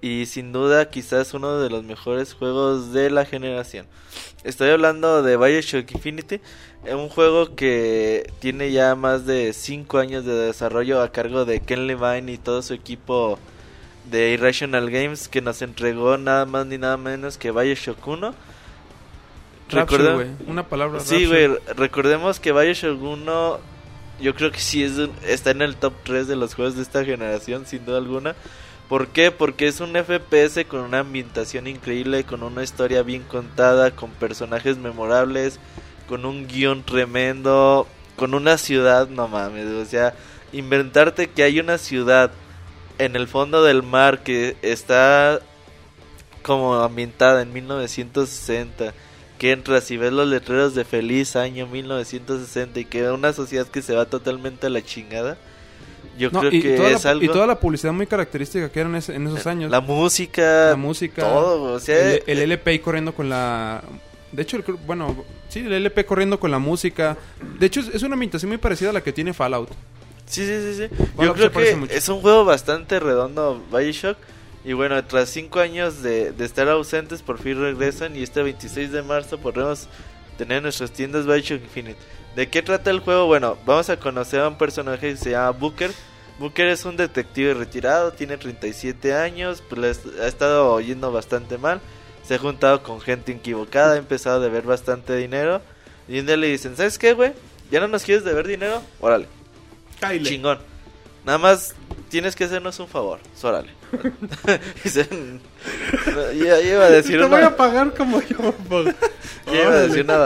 Y 0.00 0.26
sin 0.26 0.52
duda, 0.52 0.90
quizás 0.90 1.34
uno 1.34 1.58
de 1.58 1.70
los 1.70 1.82
mejores 1.82 2.34
juegos 2.34 2.92
de 2.92 3.10
la 3.10 3.24
generación. 3.24 3.86
Estoy 4.44 4.70
hablando 4.70 5.24
de 5.24 5.36
Bioshock 5.36 5.90
Infinity. 5.90 6.40
Un 6.88 7.08
juego 7.08 7.56
que 7.56 8.30
tiene 8.38 8.70
ya 8.70 8.94
más 8.94 9.26
de 9.26 9.54
5 9.54 9.98
años 9.98 10.24
de 10.24 10.34
desarrollo 10.34 11.02
a 11.02 11.10
cargo 11.10 11.44
de 11.44 11.58
Ken 11.58 11.88
Levine 11.88 12.30
y 12.30 12.38
todo 12.38 12.62
su 12.62 12.74
equipo 12.74 13.40
de 14.08 14.30
Irrational 14.34 14.88
Games. 14.88 15.26
Que 15.26 15.40
nos 15.40 15.62
entregó 15.62 16.16
nada 16.16 16.46
más 16.46 16.64
ni 16.66 16.78
nada 16.78 16.96
menos 16.96 17.38
que 17.38 17.50
Bioshock 17.50 18.06
1. 18.06 18.57
Recuerda- 19.68 20.14
güey. 20.14 20.28
Una 20.46 20.62
palabra. 20.66 21.00
Sí, 21.00 21.26
güey, 21.26 21.48
recordemos 21.76 22.40
que 22.40 22.52
Bioshock 22.52 23.00
1 23.02 23.58
yo 24.20 24.34
creo 24.34 24.50
que 24.50 24.60
sí 24.60 24.82
es 24.82 24.92
un- 24.98 25.12
está 25.26 25.50
en 25.50 25.62
el 25.62 25.76
top 25.76 25.92
3 26.04 26.26
de 26.26 26.36
los 26.36 26.54
juegos 26.54 26.74
de 26.76 26.82
esta 26.82 27.04
generación, 27.04 27.66
sin 27.66 27.84
duda 27.84 27.98
alguna. 27.98 28.34
¿Por 28.88 29.08
qué? 29.08 29.30
Porque 29.30 29.68
es 29.68 29.80
un 29.80 29.94
FPS 29.96 30.64
con 30.64 30.80
una 30.80 31.00
ambientación 31.00 31.66
increíble, 31.66 32.24
con 32.24 32.42
una 32.42 32.62
historia 32.62 33.02
bien 33.02 33.22
contada, 33.22 33.90
con 33.90 34.10
personajes 34.12 34.78
memorables, 34.78 35.60
con 36.08 36.24
un 36.24 36.48
guion 36.48 36.82
tremendo, 36.82 37.86
con 38.16 38.32
una 38.34 38.56
ciudad, 38.56 39.08
no 39.08 39.28
mames, 39.28 39.66
o 39.66 39.84
sea, 39.84 40.14
inventarte 40.52 41.28
que 41.28 41.42
hay 41.42 41.60
una 41.60 41.76
ciudad 41.76 42.30
en 42.96 43.14
el 43.14 43.28
fondo 43.28 43.62
del 43.62 43.82
mar 43.82 44.22
que 44.22 44.56
está 44.62 45.38
como 46.42 46.74
ambientada 46.76 47.42
en 47.42 47.52
1960 47.52 48.94
que 49.38 49.52
entras 49.52 49.90
y 49.90 49.96
ves 49.96 50.12
los 50.12 50.28
letreros 50.28 50.74
de 50.74 50.84
feliz 50.84 51.36
año 51.36 51.66
1960 51.66 52.80
y 52.80 52.84
que 52.84 53.08
una 53.10 53.32
sociedad 53.32 53.66
que 53.66 53.80
se 53.82 53.94
va 53.94 54.04
totalmente 54.06 54.66
a 54.66 54.70
la 54.70 54.82
chingada 54.82 55.36
yo 56.18 56.30
No, 56.30 56.40
creo 56.40 56.52
y, 56.52 56.60
que 56.60 56.76
toda 56.76 56.90
es 56.90 57.04
la, 57.04 57.10
algo 57.12 57.24
y 57.24 57.28
toda 57.28 57.46
la 57.46 57.60
publicidad 57.60 57.92
muy 57.92 58.06
característica 58.06 58.68
que 58.70 58.80
era 58.80 58.88
en, 58.88 58.96
ese- 58.96 59.14
en 59.14 59.26
esos 59.28 59.46
años. 59.46 59.70
la 59.70 59.80
música 59.80 60.70
La 60.70 60.76
música. 60.76 61.22
todo 61.22 61.74
o 61.74 61.78
sea 61.80 62.14
el, 62.14 62.22
el 62.26 62.38
LP 62.40 62.70
ahí 62.72 62.78
corriendo 62.80 63.14
con 63.14 63.28
la... 63.28 63.82
De 64.32 64.42
hecho, 64.42 64.56
el 64.58 64.64
bueno, 64.86 65.24
sí, 65.48 65.60
el 65.60 65.72
LP 65.72 66.04
corriendo 66.04 66.38
con 66.38 66.50
la 66.50 66.58
música. 66.58 67.16
De 67.58 67.64
hecho, 67.64 67.80
es, 67.80 67.88
es 67.94 68.02
una 68.02 68.12
ambientación 68.14 68.50
muy 68.50 68.58
parecida 68.58 68.90
a 68.90 68.92
la 68.92 69.00
que 69.00 69.10
tiene 69.10 69.32
Fallout. 69.32 69.70
Sí, 70.26 70.44
sí, 70.44 70.60
sí, 70.60 70.74
sí. 70.88 71.04
Yo 71.18 71.32
creo 71.32 71.50
que 71.50 71.74
mucho. 71.76 71.94
es 71.94 72.06
un 72.10 72.20
juego 72.20 72.44
bastante 72.44 73.00
redondo, 73.00 73.62
Bioshock. 73.72 74.18
Y 74.64 74.72
bueno, 74.72 75.02
tras 75.04 75.28
cinco 75.30 75.60
años 75.60 76.02
de, 76.02 76.32
de 76.32 76.44
estar 76.44 76.68
ausentes, 76.68 77.22
por 77.22 77.38
fin 77.38 77.60
regresan. 77.60 78.16
Y 78.16 78.22
este 78.22 78.42
26 78.42 78.92
de 78.92 79.02
marzo 79.02 79.38
podremos 79.38 79.88
tener 80.36 80.62
nuestras 80.62 80.92
tiendas 80.92 81.26
Bioshock 81.26 81.62
Infinite. 81.62 81.98
¿De 82.36 82.48
qué 82.48 82.62
trata 82.62 82.90
el 82.90 83.00
juego? 83.00 83.26
Bueno, 83.26 83.58
vamos 83.66 83.90
a 83.90 83.98
conocer 83.98 84.40
a 84.40 84.48
un 84.48 84.58
personaje 84.58 85.10
que 85.10 85.16
se 85.16 85.30
llama 85.30 85.50
Booker. 85.50 85.90
Booker 86.38 86.68
es 86.68 86.84
un 86.84 86.96
detective 86.96 87.52
retirado, 87.54 88.12
tiene 88.12 88.36
37 88.36 89.12
años, 89.14 89.62
pues 89.68 90.02
ha 90.20 90.26
estado 90.26 90.72
oyendo 90.72 91.10
bastante 91.10 91.58
mal. 91.58 91.80
Se 92.22 92.36
ha 92.36 92.38
juntado 92.38 92.82
con 92.82 93.00
gente 93.00 93.32
equivocada, 93.32 93.94
ha 93.94 93.98
empezado 93.98 94.36
a 94.36 94.44
deber 94.44 94.62
bastante 94.62 95.16
dinero. 95.16 95.60
Y 96.06 96.20
un 96.20 96.26
día 96.26 96.36
le 96.36 96.46
dicen, 96.46 96.76
¿sabes 96.76 96.98
qué, 96.98 97.12
güey? 97.12 97.32
¿Ya 97.70 97.80
no 97.80 97.88
nos 97.88 98.04
quieres 98.04 98.24
deber 98.24 98.46
dinero? 98.46 98.82
Órale, 99.00 99.26
chingón. 100.22 100.58
Nada 101.24 101.38
más 101.38 101.74
tienes 102.08 102.36
que 102.36 102.44
hacernos 102.44 102.78
un 102.78 102.88
favor, 102.88 103.18
órale. 103.42 103.77
No, 106.06 106.32
ya, 106.32 106.60
ya 106.60 106.72
iba 106.72 106.84
a 106.84 106.90
decir 106.90 107.18
Te 107.18 107.24
una, 107.24 107.36
voy 107.36 107.44
a 107.44 107.56
pagar 107.56 107.94
como 107.94 108.20
yo 108.22 108.38
me 108.38 108.52
pago. 108.52 108.84
ya 109.46 109.62
iba 109.62 109.72
a 109.72 109.80
decir 109.80 110.04
una, 110.04 110.18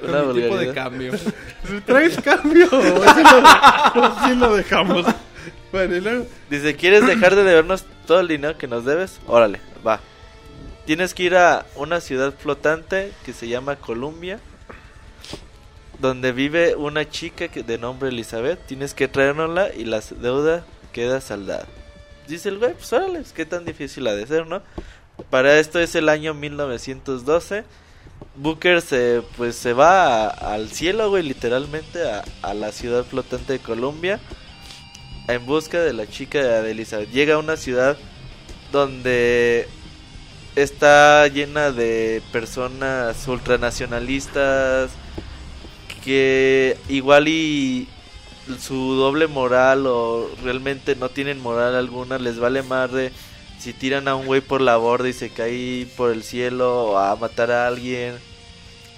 Con 0.00 0.10
una 0.10 0.22
mi 0.24 0.42
tipo 0.42 0.56
de 0.56 0.72
cambio. 0.72 1.12
¿Traes 1.86 2.16
cambio? 2.20 2.68
o 2.70 3.02
así 3.04 3.22
lo, 3.22 4.00
o 4.00 4.04
así 4.04 4.34
lo 4.34 4.56
dejamos. 4.56 5.06
Bueno, 5.72 5.96
y 5.96 6.00
luego... 6.00 6.26
Dice, 6.48 6.74
¿quieres 6.76 7.06
dejar 7.06 7.36
de 7.36 7.44
debernos 7.44 7.84
todo 8.06 8.20
el 8.20 8.28
dinero 8.28 8.58
que 8.58 8.66
nos 8.66 8.84
debes? 8.84 9.20
Órale, 9.26 9.60
va. 9.86 10.00
Tienes 10.86 11.14
que 11.14 11.22
ir 11.24 11.36
a 11.36 11.66
una 11.76 12.00
ciudad 12.00 12.34
flotante 12.36 13.12
que 13.24 13.32
se 13.32 13.46
llama 13.48 13.76
Columbia, 13.76 14.40
donde 16.00 16.32
vive 16.32 16.74
una 16.74 17.08
chica 17.08 17.48
que, 17.48 17.62
de 17.62 17.78
nombre 17.78 18.08
Elizabeth. 18.08 18.66
Tienes 18.66 18.94
que 18.94 19.06
traérnosla 19.06 19.72
y 19.74 19.84
la 19.84 20.00
deuda 20.20 20.64
queda 20.92 21.20
saldada. 21.20 21.66
Dice 22.28 22.48
el 22.48 22.58
güey, 22.58 22.74
pues 22.74 22.92
órale, 22.92 23.20
pues, 23.20 23.32
qué 23.32 23.44
tan 23.44 23.64
difícil 23.64 24.06
ha 24.06 24.14
de 24.14 24.26
ser, 24.26 24.46
¿no? 24.46 24.62
Para 25.30 25.58
esto 25.58 25.80
es 25.80 25.94
el 25.94 26.08
año 26.08 26.34
1912. 26.34 27.64
Booker 28.36 28.80
se, 28.80 29.22
pues, 29.36 29.56
se 29.56 29.72
va 29.72 30.28
al 30.28 30.70
cielo, 30.70 31.10
güey, 31.10 31.22
literalmente, 31.22 32.00
a, 32.42 32.54
la 32.54 32.72
ciudad 32.72 33.04
flotante 33.04 33.54
de 33.54 33.58
Columbia 33.58 34.20
en 35.28 35.44
busca 35.46 35.80
de 35.80 35.92
la 35.92 36.06
chica 36.06 36.62
de 36.62 36.70
Elizabeth. 36.70 37.10
Llega 37.10 37.34
a 37.34 37.38
una 37.38 37.56
ciudad 37.56 37.96
donde 38.72 39.68
está 40.56 41.26
llena 41.28 41.70
de 41.70 42.22
personas 42.32 43.26
ultranacionalistas 43.28 44.90
que 46.04 46.76
igual 46.88 47.28
y 47.28 47.88
su 48.58 48.94
doble 48.94 49.26
moral 49.26 49.86
o 49.86 50.30
realmente 50.42 50.96
no 50.96 51.08
tienen 51.08 51.40
moral 51.40 51.74
alguna, 51.74 52.18
les 52.18 52.38
vale 52.38 52.62
madre 52.62 53.12
si 53.58 53.72
tiran 53.74 54.08
a 54.08 54.14
un 54.14 54.26
güey 54.26 54.40
por 54.40 54.62
la 54.62 54.76
borda 54.78 55.08
y 55.08 55.12
se 55.12 55.30
cae 55.30 55.86
por 55.96 56.10
el 56.10 56.22
cielo 56.22 56.84
o 56.84 56.98
a 56.98 57.14
matar 57.16 57.50
a 57.50 57.66
alguien, 57.66 58.14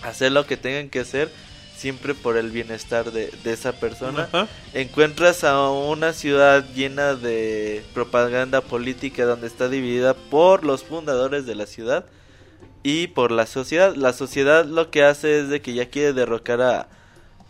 hacer 0.02 0.30
lo 0.32 0.46
que 0.46 0.56
tengan 0.56 0.88
que 0.88 1.00
hacer 1.00 1.30
siempre 1.76 2.14
por 2.14 2.36
el 2.36 2.50
bienestar 2.50 3.10
de, 3.10 3.32
de 3.42 3.52
esa 3.52 3.72
persona. 3.72 4.28
Encuentras 4.72 5.42
a 5.42 5.68
una 5.68 6.12
ciudad 6.12 6.64
llena 6.74 7.16
de 7.16 7.84
propaganda 7.92 8.60
política 8.60 9.24
donde 9.24 9.48
está 9.48 9.68
dividida 9.68 10.14
por 10.14 10.64
los 10.64 10.84
fundadores 10.84 11.44
de 11.44 11.56
la 11.56 11.66
ciudad 11.66 12.06
y 12.84 13.08
por 13.08 13.32
la 13.32 13.46
sociedad. 13.46 13.96
La 13.96 14.12
sociedad 14.12 14.64
lo 14.64 14.92
que 14.92 15.02
hace 15.02 15.40
es 15.40 15.48
de 15.48 15.60
que 15.60 15.74
ya 15.74 15.90
quiere 15.90 16.12
derrocar 16.12 16.62
a 16.62 16.88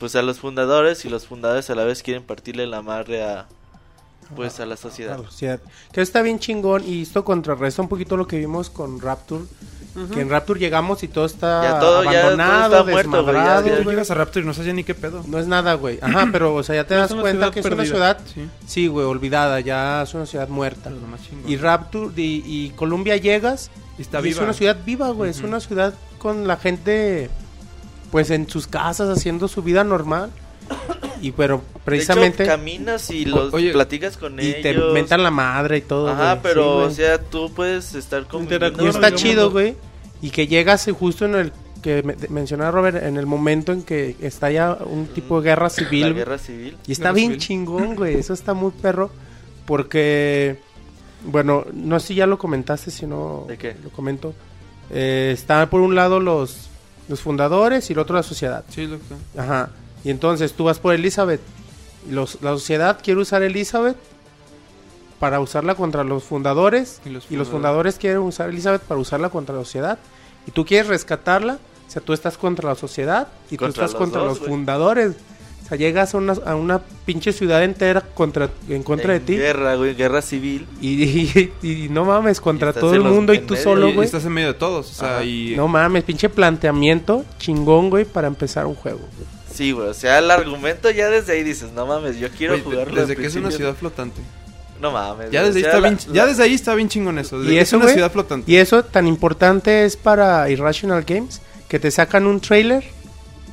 pues 0.02 0.16
a 0.16 0.22
los 0.22 0.40
fundadores 0.40 1.04
y 1.04 1.08
los 1.08 1.28
fundadores 1.28 1.70
a 1.70 1.76
la 1.76 1.84
vez 1.84 2.02
quieren 2.02 2.24
partirle 2.24 2.66
la 2.66 2.82
madre 2.82 3.22
a 3.22 3.46
pues 4.34 4.58
a 4.58 4.66
la 4.66 4.76
sociedad. 4.76 5.14
Claro, 5.18 5.30
sí, 5.30 5.46
que 5.92 6.00
está 6.00 6.22
bien 6.22 6.40
chingón 6.40 6.82
y 6.84 7.02
esto 7.02 7.24
contrarresta 7.24 7.82
un 7.82 7.88
poquito 7.88 8.16
lo 8.16 8.26
que 8.26 8.36
vimos 8.36 8.68
con 8.68 9.00
Rapture. 9.00 9.44
Que 10.12 10.22
en 10.22 10.28
Rapture 10.28 10.58
llegamos 10.58 11.04
y 11.04 11.08
todo 11.08 11.24
está 11.24 11.62
Ya 11.62 11.78
todo- 11.78 12.02
ya 12.02 12.10
todo 12.10 12.18
abandonado, 12.20 12.78
está 12.78 12.90
muerto, 12.90 13.22
güey, 13.22 13.36
ya- 13.36 13.62
ya- 13.64 13.82
Tú 13.84 13.90
llegas 13.90 14.10
a 14.10 14.14
Raptor 14.14 14.42
y 14.42 14.46
no 14.46 14.54
sabes 14.54 14.66
ya 14.66 14.72
ni 14.72 14.82
qué 14.82 14.94
pedo. 14.94 15.22
No 15.28 15.38
es 15.38 15.46
nada, 15.46 15.74
güey. 15.74 15.98
Ajá, 16.02 16.26
pero, 16.32 16.52
o 16.56 16.62
sea, 16.64 16.74
ya 16.74 16.84
te 16.84 16.94
das 16.94 17.14
cuenta 17.14 17.52
que 17.52 17.60
es 17.60 17.66
una 17.66 17.84
ciudad, 17.84 18.18
Sí. 18.34 18.48
sí, 18.66 18.86
güey, 18.88 19.06
olvidada, 19.06 19.60
ya 19.60 20.02
es 20.02 20.14
una 20.14 20.26
ciudad 20.26 20.48
muerta. 20.48 20.90
Y 21.46 21.56
Rapture 21.58 22.10
y, 22.20 22.42
y 22.44 22.70
Colombia 22.70 23.16
llegas 23.18 23.70
Y 23.98 24.02
está 24.02 24.18
y 24.18 24.30
es 24.30 24.34
viva. 24.34 24.42
una 24.44 24.52
ciudad 24.54 24.78
viva, 24.84 25.10
güey. 25.10 25.30
Es 25.30 25.42
una 25.42 25.60
ciudad 25.60 25.94
con 26.18 26.48
la 26.48 26.56
gente, 26.56 27.28
pues, 28.12 28.30
en 28.30 28.48
sus 28.48 28.68
casas 28.68 29.08
haciendo 29.08 29.48
su 29.48 29.62
vida 29.62 29.82
normal. 29.82 30.30
Y 31.20 31.32
pero 31.32 31.56
De 31.58 31.62
hecho, 31.62 31.80
precisamente 31.84 32.46
caminas 32.46 33.10
y 33.10 33.24
los 33.24 33.52
oye, 33.52 33.72
platicas 33.72 34.16
con 34.16 34.38
y 34.40 34.44
ellos. 34.46 34.62
te 34.62 34.74
mentan 34.92 35.22
la 35.24 35.30
madre 35.32 35.78
y 35.78 35.80
todo. 35.82 36.08
Ajá, 36.08 36.34
güey. 36.34 36.42
pero 36.42 36.80
Sí, 36.90 36.92
o 36.92 37.04
sea, 37.06 37.18
tú 37.20 37.52
puedes 37.52 37.94
estar 37.94 38.26
conviviendo 38.28 38.68
Y 38.68 38.72
con 38.72 38.86
está 38.88 39.12
chido, 39.14 39.50
güey. 39.50 39.76
Y 40.20 40.30
que 40.30 40.46
llegas 40.46 40.88
justo 40.98 41.24
en 41.24 41.34
el 41.34 41.52
que 41.82 42.02
me- 42.04 42.16
mencionaba 42.28 42.70
Robert, 42.70 43.02
en 43.02 43.16
el 43.16 43.26
momento 43.26 43.72
en 43.72 43.82
que 43.82 44.14
está 44.20 44.50
ya 44.52 44.78
un 44.84 45.06
tipo 45.08 45.40
de 45.40 45.50
guerra 45.50 45.68
civil. 45.68 46.02
la 46.02 46.10
guerra 46.10 46.38
civil. 46.38 46.76
Y 46.86 46.92
está 46.92 47.04
Guerra 47.06 47.14
bien 47.14 47.28
civil. 47.32 47.40
chingón, 47.40 47.94
güey. 47.96 48.14
Eso 48.16 48.32
está 48.34 48.54
muy 48.54 48.70
perro. 48.70 49.10
Porque, 49.66 50.58
bueno, 51.24 51.64
no 51.72 51.98
sé 52.00 52.08
si 52.08 52.14
ya 52.16 52.26
lo 52.26 52.38
comentaste, 52.38 52.90
si 52.90 53.06
no 53.06 53.44
¿De 53.48 53.56
qué? 53.58 53.76
lo 53.82 53.90
comento. 53.90 54.34
Eh, 54.90 55.30
está 55.32 55.68
por 55.70 55.80
un 55.80 55.94
lado 55.94 56.20
los, 56.20 56.68
los 57.08 57.20
fundadores 57.20 57.88
y 57.90 57.92
el 57.92 57.98
otro 57.98 58.16
la 58.16 58.22
sociedad. 58.22 58.64
Sí, 58.68 58.86
lo 58.86 58.98
que... 58.98 59.40
Ajá. 59.40 59.70
Y 60.04 60.10
entonces 60.10 60.52
tú 60.54 60.64
vas 60.64 60.78
por 60.78 60.94
Elizabeth. 60.94 61.40
Y 62.08 62.12
los- 62.12 62.40
la 62.42 62.50
sociedad 62.50 62.98
quiere 63.02 63.20
usar 63.20 63.42
Elizabeth 63.42 63.96
para 65.20 65.40
usarla 65.40 65.74
contra 65.74 66.04
los 66.04 66.24
fundadores. 66.24 67.00
Y 67.04 67.08
Y 67.08 67.12
los 67.12 67.22
los, 67.22 67.24
fundadores. 67.28 67.48
fundadores 67.50 67.94
quieren 67.98 68.18
usar 68.20 68.48
Elizabeth 68.48 68.82
para 68.82 69.00
usarla 69.00 69.28
contra 69.30 69.54
la 69.54 69.62
sociedad. 69.62 69.98
Y 70.46 70.50
tú 70.50 70.64
quieres 70.64 70.88
rescatarla. 70.88 71.58
O 71.86 71.90
sea, 71.92 72.02
tú 72.02 72.12
estás 72.14 72.38
contra 72.38 72.70
la 72.70 72.74
sociedad 72.74 73.28
y 73.50 73.56
tú 73.58 73.66
estás 73.66 73.92
los 73.92 73.94
contra 74.00 74.22
dos, 74.22 74.38
los 74.40 74.48
fundadores. 74.48 75.14
Sea, 75.72 75.78
llegas 75.78 76.14
a 76.14 76.18
una, 76.18 76.34
a 76.44 76.54
una 76.54 76.80
pinche 77.06 77.32
ciudad 77.32 77.64
entera 77.64 78.00
contra, 78.02 78.50
en 78.68 78.82
contra 78.82 79.14
En 79.16 79.20
de 79.20 79.26
ti. 79.26 79.36
Guerra, 79.38 79.74
güey, 79.76 79.94
guerra 79.94 80.20
civil. 80.20 80.66
Y, 80.80 81.02
y- 81.04 81.52
y 81.62 81.88
no 81.88 82.04
mames, 82.04 82.40
contra 82.40 82.72
todo 82.72 82.94
el 82.94 83.02
los- 83.02 83.12
mundo 83.12 83.32
y 83.32 83.38
tú 83.40 83.54
medio, 83.54 83.64
solo, 83.64 83.88
Y 83.88 83.94
güey. 83.94 84.04
estás 84.06 84.24
en 84.26 84.32
medio 84.32 84.48
de 84.48 84.54
todos, 84.54 84.90
o 84.90 84.94
sea, 84.94 85.14
Ajá. 85.16 85.24
y... 85.24 85.54
No 85.56 85.68
mames, 85.68 86.04
pinche 86.04 86.28
planteamiento 86.28 87.24
chingón, 87.38 87.88
güey, 87.90 88.04
para 88.04 88.28
empezar 88.28 88.66
un 88.66 88.74
juego. 88.74 88.98
güey. 88.98 89.28
Sí, 89.52 89.72
güey, 89.72 89.88
o 89.88 89.94
sea, 89.94 90.18
el 90.18 90.30
argumento 90.30 90.90
ya 90.90 91.08
desde 91.08 91.32
ahí 91.34 91.42
dices, 91.42 91.72
no 91.72 91.86
mames, 91.86 92.18
yo 92.18 92.28
quiero 92.30 92.54
Güey, 92.54 92.64
jugarlo. 92.64 93.00
desde 93.00 93.16
que 93.16 93.26
es 93.26 93.32
una 93.34 93.42
principio". 93.44 93.56
ciudad 93.66 93.74
flotante. 93.74 94.20
No 94.80 94.90
mames. 94.90 95.30
Ya 95.30 95.42
desde, 95.44 95.60
ahí 95.60 95.64
o 95.64 95.66
sea, 95.66 95.70
está 95.70 95.80
la- 95.80 95.88
bien, 95.88 96.00
la- 96.08 96.14
ya 96.14 96.26
desde 96.26 96.42
ahí 96.42 96.54
está 96.54 96.74
bien 96.74 96.88
chingón 96.88 97.18
eso. 97.18 97.38
Desde 97.38 97.52
Y 97.52 97.56
que 97.56 97.60
eso, 97.62 97.76
es 97.76 97.78
una 97.78 97.84
güey, 97.84 97.94
ciudad 97.94 98.12
flotante. 98.12 98.50
Y 98.50 98.56
eso 98.56 98.82
tan 98.84 99.06
importante 99.06 99.84
es 99.84 99.96
para 99.96 100.50
Irrational 100.50 101.04
Games 101.06 101.40
que 101.68 101.78
te 101.78 101.90
sacan 101.90 102.26
un 102.26 102.40
trailer 102.40 102.82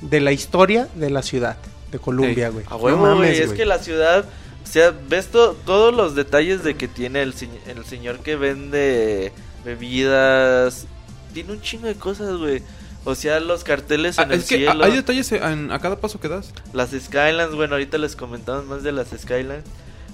de 0.01 0.21
la 0.21 0.31
historia 0.31 0.87
de 0.95 1.09
la 1.09 1.21
ciudad 1.21 1.57
de 1.91 1.99
Colombia, 1.99 2.47
Ey, 2.47 2.53
güey. 2.53 2.65
A 2.69 2.75
huevo, 2.75 3.05
No 3.07 3.15
mames, 3.15 3.39
es 3.39 3.51
que 3.53 3.65
la 3.65 3.79
ciudad, 3.79 4.25
o 4.63 4.67
sea, 4.67 4.93
ves 5.09 5.27
to- 5.27 5.55
todos 5.65 5.93
los 5.95 6.15
detalles 6.15 6.63
de 6.63 6.75
que 6.75 6.87
tiene 6.87 7.21
el, 7.21 7.33
el 7.67 7.85
señor 7.85 8.19
que 8.19 8.35
vende 8.35 9.31
bebidas. 9.65 10.85
Tiene 11.33 11.53
un 11.53 11.61
chingo 11.61 11.87
de 11.87 11.95
cosas, 11.95 12.37
güey. 12.37 12.61
O 13.05 13.15
sea, 13.15 13.39
los 13.39 13.63
carteles 13.63 14.19
Ah, 14.19 14.23
en 14.23 14.33
el 14.33 14.39
es 14.39 14.47
que 14.47 14.57
cielo. 14.57 14.83
a- 14.83 14.87
hay 14.87 14.91
detalles 14.93 15.31
en- 15.31 15.71
a 15.71 15.79
cada 15.79 15.99
paso 15.99 16.19
que 16.19 16.27
das. 16.27 16.53
Las 16.73 16.89
Skylines, 16.91 17.51
bueno, 17.55 17.75
ahorita 17.75 17.97
les 17.97 18.15
comentamos 18.15 18.65
más 18.65 18.83
de 18.83 18.91
las 18.91 19.07
Skylines. 19.09 19.63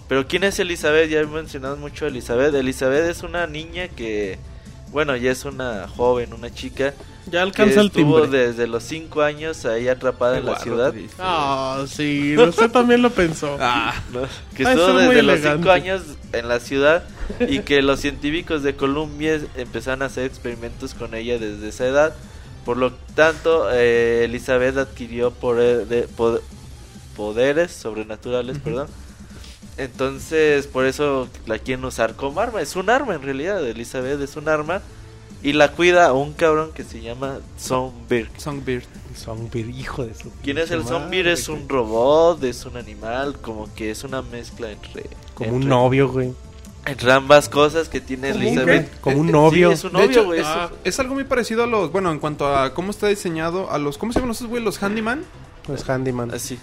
Pero 0.07 0.27
¿quién 0.27 0.43
es 0.43 0.59
Elizabeth? 0.59 1.09
Ya 1.09 1.23
mencionado 1.25 1.77
mucho 1.77 2.05
a 2.05 2.09
Elizabeth. 2.09 2.53
Elizabeth 2.53 3.09
es 3.09 3.23
una 3.23 3.47
niña 3.47 3.87
que, 3.87 4.37
bueno, 4.91 5.15
ya 5.15 5.31
es 5.31 5.45
una 5.45 5.87
joven, 5.87 6.31
una 6.33 6.53
chica 6.53 6.93
Ya 7.25 7.31
que 7.31 7.37
alcanza 7.39 7.81
el 7.81 7.87
estuvo 7.87 8.21
timbre. 8.21 8.47
desde 8.47 8.67
los 8.67 8.83
5 8.83 9.21
años 9.23 9.65
ahí 9.65 9.87
atrapada 9.87 10.37
en 10.37 10.45
la 10.45 10.59
ciudad. 10.59 10.93
Ah, 11.17 11.83
sí, 11.87 12.37
usted 12.37 12.69
también 12.69 13.01
lo 13.01 13.09
pensó. 13.09 13.57
Ah, 13.59 13.93
¿no? 14.13 14.21
Que 14.55 14.65
Ah, 14.65 14.71
estuvo 14.73 14.97
desde 14.99 15.23
los 15.23 15.35
elegante. 15.39 15.57
5 15.63 15.71
años 15.71 16.01
en 16.33 16.47
la 16.47 16.59
ciudad 16.59 17.03
y 17.49 17.59
que 17.59 17.81
los 17.81 17.99
científicos 17.99 18.61
de 18.63 18.75
Columbia 18.75 19.39
empezaron 19.55 20.03
a 20.03 20.05
hacer 20.05 20.25
experimentos 20.25 20.93
con 20.93 21.15
ella 21.15 21.39
desde 21.39 21.67
esa 21.69 21.87
edad. 21.87 22.15
Por 22.63 22.77
lo 22.77 22.93
tanto, 23.15 23.69
eh, 23.71 24.25
Elizabeth 24.25 24.77
adquirió 24.77 25.31
poder- 25.31 25.87
de- 25.87 26.07
pod- 26.07 26.41
poderes 27.15 27.71
sobrenaturales, 27.71 28.59
perdón. 28.59 28.87
Entonces, 29.77 30.67
por 30.67 30.85
eso 30.85 31.27
la 31.47 31.59
quieren 31.59 31.83
usar 31.85 32.15
como 32.15 32.39
arma. 32.39 32.61
Es 32.61 32.75
un 32.75 32.89
arma 32.89 33.15
en 33.15 33.21
realidad, 33.23 33.65
Elizabeth 33.67 34.21
es 34.21 34.35
un 34.35 34.47
arma. 34.47 34.81
Y 35.45 35.53
la 35.53 35.71
cuida 35.71 36.11
un 36.11 36.33
cabrón 36.33 36.71
que 36.73 36.83
se 36.83 37.01
llama 37.01 37.37
Songbird. 37.57 38.29
Songbird. 38.37 38.83
Zombie, 39.15 39.61
hijo 39.77 40.03
de 40.05 40.13
su 40.15 40.29
¿Quién 40.43 40.57
es 40.57 40.71
el 40.71 40.83
Songbird? 40.85 41.27
Es 41.27 41.47
un 41.49 41.69
robot, 41.69 42.43
es 42.43 42.65
un 42.65 42.75
animal, 42.77 43.37
como 43.41 43.73
que 43.75 43.91
es 43.91 44.03
una 44.03 44.21
mezcla 44.23 44.71
entre... 44.71 45.05
Como 45.35 45.51
un 45.55 45.69
novio, 45.69 46.09
güey. 46.09 46.33
Entre 46.85 47.11
ambas 47.11 47.47
cosas 47.47 47.87
que 47.89 48.01
tiene 48.01 48.31
¿Como 48.31 48.41
un 48.41 48.47
Elizabeth. 48.47 48.99
Como 49.01 49.17
un 49.19 49.29
Eh, 49.29 49.31
novio. 49.31 49.67
Sí, 49.69 49.73
es 49.75 49.83
un 49.83 49.93
De 49.93 49.99
novio, 49.99 50.09
hecho, 50.11 50.25
güey. 50.25 50.41
ah, 50.43 50.69
Es 50.83 50.99
algo 50.99 51.13
muy 51.13 51.23
parecido 51.25 51.63
a 51.63 51.67
los... 51.67 51.91
Bueno, 51.91 52.11
en 52.11 52.19
cuanto 52.19 52.47
a 52.47 52.73
cómo 52.73 52.89
está 52.91 53.07
diseñado, 53.07 53.69
a 53.71 53.77
los... 53.77 53.97
¿Cómo 53.99 54.11
se 54.13 54.19
llaman 54.19 54.31
esos 54.35 54.47
güey? 54.47 54.63
Los 54.63 54.81
handyman. 54.81 55.23
Pues 55.67 55.87
handyman. 55.87 56.33
Así. 56.33 56.57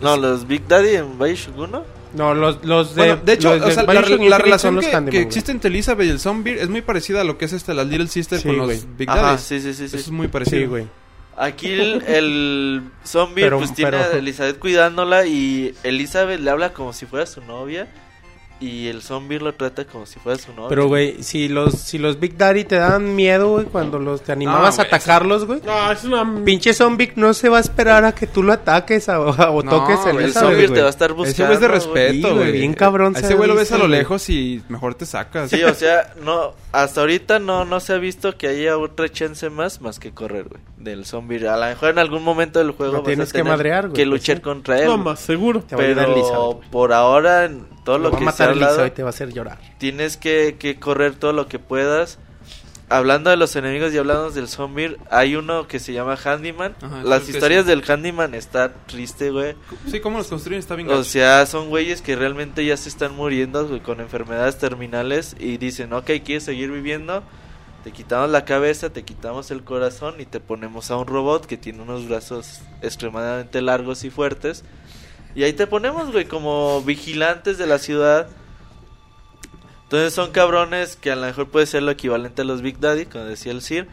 No, 0.00 0.16
los 0.16 0.46
Big 0.46 0.66
Daddy 0.66 0.96
en 0.96 1.18
Bioshock 1.18 1.56
1. 1.58 1.84
No, 2.14 2.34
los, 2.34 2.64
los 2.64 2.94
de. 2.94 3.02
Bueno, 3.02 3.22
de 3.24 3.32
hecho, 3.32 3.56
los 3.56 3.66
o 3.66 3.70
sea, 3.70 3.82
la, 3.84 4.38
relación 4.38 4.80
que, 5.10 5.20
existe 5.20 5.50
entre 5.52 5.70
Elizabeth 5.70 6.06
y 6.06 6.10
el 6.10 6.20
Songbird 6.20 6.58
es 6.58 6.68
muy 6.68 6.82
parecida 6.82 7.22
a 7.22 7.24
lo 7.24 7.38
que 7.38 7.46
es 7.46 7.52
este, 7.52 7.74
la 7.74 7.84
Little 7.84 8.08
Sister 8.08 8.38
Sí, 8.38 8.48
con 8.48 8.58
los 8.58 8.66
güey. 8.66 8.80
Big 8.98 9.08
Daddy. 9.08 9.38
sí, 9.38 9.60
sí, 9.60 9.74
sí. 9.74 9.88
sí. 9.88 9.96
Eso 9.96 9.96
es 9.96 10.10
muy 10.10 10.28
parecido. 10.28 10.60
Sí, 10.60 10.66
güey. 10.66 10.86
Aquí 11.36 11.70
el, 11.72 12.02
el 12.02 12.82
zombie 13.04 13.44
Pero- 13.44 13.58
pues 13.58 13.74
tiene 13.74 13.96
a 13.96 14.12
Elizabeth 14.12 14.58
cuidándola 14.58 15.26
y 15.26 15.74
Elizabeth 15.82 16.40
le 16.40 16.50
habla 16.50 16.72
como 16.74 16.92
si 16.92 17.06
fuera 17.06 17.24
su 17.24 17.40
novia 17.42 17.88
Y 18.62 18.86
el 18.86 19.02
zombie 19.02 19.40
lo 19.40 19.54
trata 19.54 19.84
como 19.84 20.06
si 20.06 20.20
fuera 20.20 20.38
su 20.38 20.52
novio. 20.52 20.68
Pero, 20.68 20.86
güey, 20.86 21.22
si 21.22 21.48
los, 21.48 21.74
si 21.74 21.98
los 21.98 22.20
Big 22.20 22.36
Daddy 22.36 22.62
te 22.62 22.76
dan 22.76 23.16
miedo, 23.16 23.50
güey, 23.50 23.66
cuando 23.66 23.98
los 23.98 24.22
te 24.22 24.30
animabas 24.30 24.76
No, 24.78 24.82
a 24.84 24.86
atacarlos, 24.86 25.46
güey. 25.46 25.60
No, 25.66 25.90
es 25.90 26.04
una... 26.04 26.44
Pinche 26.44 26.72
zombie 26.72 27.12
no 27.16 27.34
se 27.34 27.48
va 27.48 27.58
a 27.58 27.60
esperar 27.60 28.04
a 28.04 28.12
que 28.14 28.28
tú 28.28 28.42
lo 28.44 28.52
ataques 28.52 29.08
a- 29.08 29.20
o 29.50 29.62
No, 29.64 29.70
toques 29.70 30.06
en 30.06 30.16
el 30.20 30.26
esa, 30.26 30.40
zombie 30.42 30.68
te 30.68 30.80
va 30.80 30.86
a 30.86 30.90
estar 30.90 31.10
Ese 31.10 31.16
buscando. 31.18 31.44
güey 31.46 31.54
es 31.54 31.60
de 31.60 31.68
respeto, 31.68 32.28
Sí, 32.28 32.34
güey, 32.34 32.52
bien 32.52 32.74
cabrón 32.74 33.16
A 33.16 33.18
se 33.18 33.26
ese 33.26 33.34
güey 33.34 33.48
lo 33.48 33.56
ves 33.56 33.72
a 33.72 33.78
lo 33.78 33.88
lejos 33.88 34.28
y 34.30 34.62
mejor 34.68 34.94
te 34.94 35.06
sacas. 35.06 35.50
Sí, 35.50 35.62
o 35.64 35.74
sea, 35.74 36.14
no, 36.22 36.54
hasta 36.70 37.00
ahorita 37.00 37.40
no, 37.40 37.64
no 37.64 37.80
se 37.80 37.94
ha 37.94 37.98
visto 37.98 38.36
que 38.38 38.46
haya 38.46 38.78
otra 38.78 39.08
chance 39.08 39.50
más 39.50 39.80
más 39.80 39.98
que 39.98 40.12
correr, 40.12 40.48
güey, 40.48 40.62
del 40.78 41.04
zombie. 41.04 41.46
A 41.48 41.56
lo 41.56 41.66
mejor 41.66 41.90
en 41.90 41.98
algún 41.98 42.22
momento 42.22 42.60
del 42.60 42.70
juego 42.70 42.92
vas 42.92 43.02
a 43.02 43.06
tienes 43.06 43.32
que 43.32 43.38
tener 43.38 43.52
madrear, 43.52 43.88
güey, 43.88 43.94
que 43.94 44.02
pues 44.02 44.20
luchar 44.20 44.36
sí. 44.36 44.42
contra 44.42 44.78
él. 44.78 44.86
No, 44.86 44.98
más 44.98 45.18
seguro. 45.18 45.64
A 45.72 45.76
Pero 45.76 46.60
por 46.70 46.92
ahora, 46.92 47.50
todo 47.84 47.98
Lo 47.98 48.04
lo, 48.04 48.10
va 48.10 48.16
a 48.16 48.18
que 48.18 48.24
ha 48.24 48.26
matar 48.26 48.48
hablado, 48.50 48.86
y 48.86 48.90
te 48.90 49.02
va 49.02 49.08
a 49.08 49.10
hacer 49.10 49.32
llorar. 49.32 49.58
tienes 49.78 50.16
que, 50.16 50.56
que 50.58 50.78
correr 50.78 51.14
todo 51.14 51.32
lo 51.32 51.48
que 51.48 51.58
puedas. 51.58 52.18
Hablando 52.88 53.30
de 53.30 53.38
los 53.38 53.56
enemigos 53.56 53.94
y 53.94 53.98
hablando 53.98 54.30
del 54.30 54.48
zombie, 54.48 54.98
hay 55.10 55.34
uno 55.34 55.66
que 55.66 55.78
se 55.78 55.94
llama 55.94 56.14
Handyman. 56.22 56.74
Ajá, 56.82 57.02
Las 57.04 57.26
historias 57.26 57.62
sí. 57.64 57.70
del 57.70 57.82
Handyman 57.90 58.34
está 58.34 58.74
triste, 58.86 59.30
güey. 59.30 59.54
Sí, 59.90 60.00
cómo 60.00 60.18
los 60.18 60.26
construyen 60.28 60.58
está 60.58 60.74
bien 60.74 60.88
O 60.88 60.90
gacho. 60.98 61.04
sea, 61.04 61.46
son 61.46 61.70
güeyes 61.70 62.02
que 62.02 62.16
realmente 62.16 62.66
ya 62.66 62.76
se 62.76 62.90
están 62.90 63.16
muriendo 63.16 63.66
güey, 63.66 63.80
con 63.80 64.00
enfermedades 64.00 64.58
terminales 64.58 65.34
y 65.40 65.56
dicen, 65.56 65.94
ok, 65.94 66.04
¿quieres 66.22 66.42
seguir 66.44 66.70
viviendo? 66.70 67.22
Te 67.82 67.92
quitamos 67.92 68.28
la 68.28 68.44
cabeza, 68.44 68.90
te 68.90 69.04
quitamos 69.04 69.50
el 69.50 69.64
corazón 69.64 70.16
y 70.20 70.26
te 70.26 70.38
ponemos 70.38 70.90
a 70.90 70.96
un 70.98 71.06
robot 71.06 71.46
que 71.46 71.56
tiene 71.56 71.80
unos 71.82 72.06
brazos 72.06 72.60
extremadamente 72.82 73.62
largos 73.62 74.04
y 74.04 74.10
fuertes. 74.10 74.64
Y 75.34 75.44
ahí 75.44 75.52
te 75.52 75.66
ponemos, 75.66 76.12
güey, 76.12 76.26
como 76.26 76.82
vigilantes 76.82 77.58
de 77.58 77.66
la 77.66 77.78
ciudad. 77.78 78.28
Entonces 79.84 80.14
son 80.14 80.30
cabrones 80.30 80.96
que 80.96 81.10
a 81.10 81.16
lo 81.16 81.26
mejor 81.26 81.50
puede 81.50 81.66
ser 81.66 81.82
lo 81.82 81.90
equivalente 81.90 82.42
a 82.42 82.44
los 82.44 82.62
Big 82.62 82.80
Daddy, 82.80 83.06
como 83.06 83.24
decía 83.24 83.52
el 83.52 83.60
Sir, 83.60 83.88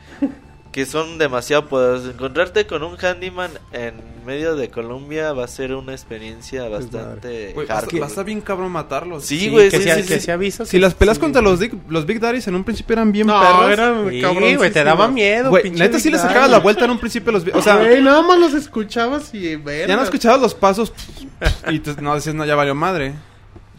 que 0.72 0.86
son 0.86 1.18
demasiado 1.18 1.68
poderosos. 1.68 2.14
Encontrarte 2.14 2.68
con 2.68 2.84
un 2.84 2.96
handyman 3.04 3.50
en 3.72 3.94
medio 4.26 4.56
de 4.56 4.70
Colombia 4.70 5.34
va 5.34 5.46
a 5.46 5.48
ser 5.48 5.74
una 5.74 5.94
experiencia 5.94 6.70
bastante 6.70 7.54
Güey, 7.54 7.66
va, 7.66 7.74
a- 7.74 7.78
hardcore. 7.78 8.00
va 8.02 8.06
a 8.06 8.10
estar 8.10 8.24
bien 8.26 8.42
cabrón 8.42 8.72
matarlos. 8.72 9.26
Sí, 9.26 9.50
güey, 9.50 9.70
que 9.72 9.78
sí, 9.78 9.84
se, 9.84 9.92
ha- 9.92 9.96
sí, 9.96 10.02
que 10.04 10.20
sí. 10.20 10.26
se 10.26 10.32
ha 10.32 10.38
visto. 10.38 10.66
Si 10.66 10.78
las 10.78 10.94
peleas 10.94 11.18
sí, 11.18 11.22
contra 11.22 11.42
los, 11.42 11.60
Dick- 11.60 11.80
los 11.90 12.06
Big 12.06 12.20
Daddies 12.20 12.48
en 12.48 12.54
un 12.56 12.64
principio 12.64 12.94
eran 12.94 13.12
bien 13.12 13.26
No, 13.26 13.40
perras. 13.40 13.72
eran 13.72 14.10
Sí, 14.12 14.56
güey, 14.56 14.72
te 14.72 14.84
daba 14.84 15.08
miedo. 15.08 15.50
Güey, 15.50 15.72
neta 15.72 15.98
sí 15.98 16.10
Big 16.10 16.14
le 16.14 16.20
sacabas 16.20 16.52
la 16.52 16.60
vuelta 16.60 16.86
en 16.86 16.92
un 16.92 17.00
principio 17.00 17.32
a 17.32 17.34
los... 17.34 17.44
Big- 17.46 17.56
O 17.56 17.62
sea, 17.64 17.78
Güey, 17.78 18.04
nada 18.04 18.22
más 18.22 18.38
los 18.38 18.54
escuchabas 18.54 19.34
y 19.34 19.56
verga. 19.56 19.88
ya 19.88 19.96
no 19.96 20.04
escuchabas 20.04 20.40
los 20.40 20.54
pasos 20.54 20.94
y 21.72 21.80
te- 21.80 22.00
no 22.02 22.14
decías, 22.14 22.36
no, 22.36 22.46
ya 22.46 22.56
valió 22.56 22.76
madre. 22.76 23.14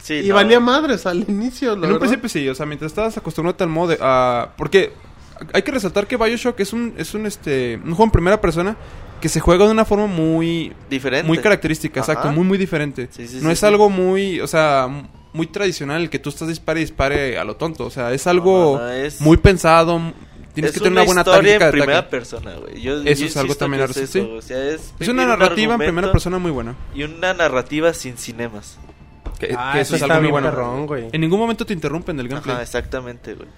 Sí, 0.02 0.14
Y 0.24 0.28
no. 0.30 0.34
valía 0.36 0.58
madres 0.60 1.04
al 1.06 1.18
inicio, 1.28 1.74
En 1.74 1.84
un 1.92 1.98
principio 1.98 2.28
sí, 2.28 2.48
o 2.48 2.54
sea, 2.54 2.64
mientras 2.66 2.90
estabas 2.90 3.16
acostumbrado 3.18 3.62
al 3.62 3.68
modo 3.70 3.88
de... 3.90 3.98
ah, 4.00 4.48
porque 4.56 4.92
hay 5.52 5.62
que 5.62 5.70
resaltar 5.72 6.06
que 6.06 6.16
Bioshock 6.16 6.58
es 6.60 6.72
un, 6.72 6.94
es 6.96 7.14
un, 7.14 7.26
este, 7.26 7.76
un 7.76 7.90
juego 7.90 8.04
en 8.04 8.10
primera 8.10 8.40
persona 8.40 8.76
que 9.20 9.28
se 9.28 9.40
juega 9.40 9.66
de 9.66 9.70
una 9.72 9.84
forma 9.84 10.06
muy... 10.06 10.72
Diferente. 10.88 11.26
Muy 11.26 11.38
característica, 11.38 12.00
Ajá. 12.00 12.12
exacto, 12.12 12.32
muy, 12.32 12.44
muy 12.44 12.58
diferente. 12.58 13.08
Sí, 13.10 13.28
sí, 13.28 13.36
no 13.36 13.48
sí, 13.48 13.52
es 13.52 13.58
sí. 13.60 13.66
algo 13.66 13.90
muy, 13.90 14.40
o 14.40 14.46
sea, 14.46 14.88
muy 15.32 15.46
tradicional 15.46 16.02
el 16.02 16.10
que 16.10 16.18
tú 16.18 16.30
estás 16.30 16.48
dispare 16.48 16.80
y 16.80 16.84
dispare 16.84 17.38
a 17.38 17.44
lo 17.44 17.56
tonto. 17.56 17.84
O 17.84 17.90
sea, 17.90 18.12
es 18.12 18.26
algo 18.26 18.78
no, 18.78 18.86
no, 18.86 18.90
es- 18.92 19.20
muy 19.20 19.36
pensado. 19.36 20.00
Tienes 20.54 20.70
es 20.72 20.78
que 20.78 20.80
tener 20.82 20.92
una 20.94 21.04
buena 21.04 21.20
historia 21.20 21.58
táctica 21.58 21.64
en 21.66 21.70
de 21.70 21.78
primera 21.78 21.98
ataque. 22.00 22.10
persona, 22.16 22.54
güey. 22.54 22.80
Yo, 22.80 23.02
Eso 23.02 23.20
yo 23.20 23.26
es 23.26 23.36
algo 23.36 23.54
también 23.54 23.84
es 23.84 23.92
sí. 23.92 24.00
eso, 24.18 24.32
o 24.34 24.42
sea, 24.42 24.64
es, 24.68 24.92
Es 24.98 25.06
una 25.08 25.22
un 25.22 25.28
narrativa 25.28 25.74
en 25.74 25.78
primera 25.80 26.10
persona 26.10 26.38
muy 26.38 26.50
buena. 26.50 26.74
Y 26.94 27.04
una 27.04 27.34
narrativa 27.34 27.92
sin 27.94 28.16
cinemas. 28.18 28.76
Que, 29.38 29.54
Ah, 29.56 29.70
que 29.74 29.80
eso 29.82 29.94
es 29.96 30.02
algo 30.02 30.20
muy 30.22 30.30
bueno. 30.30 30.50
perrón. 30.50 30.88
En 31.12 31.20
ningún 31.20 31.38
momento 31.38 31.64
te 31.64 31.72
interrumpen 31.72 32.16
del 32.16 32.26
gameplay. 32.28 32.54
Ajá, 32.54 32.62
exactamente, 32.62 33.34
güey. 33.34 33.48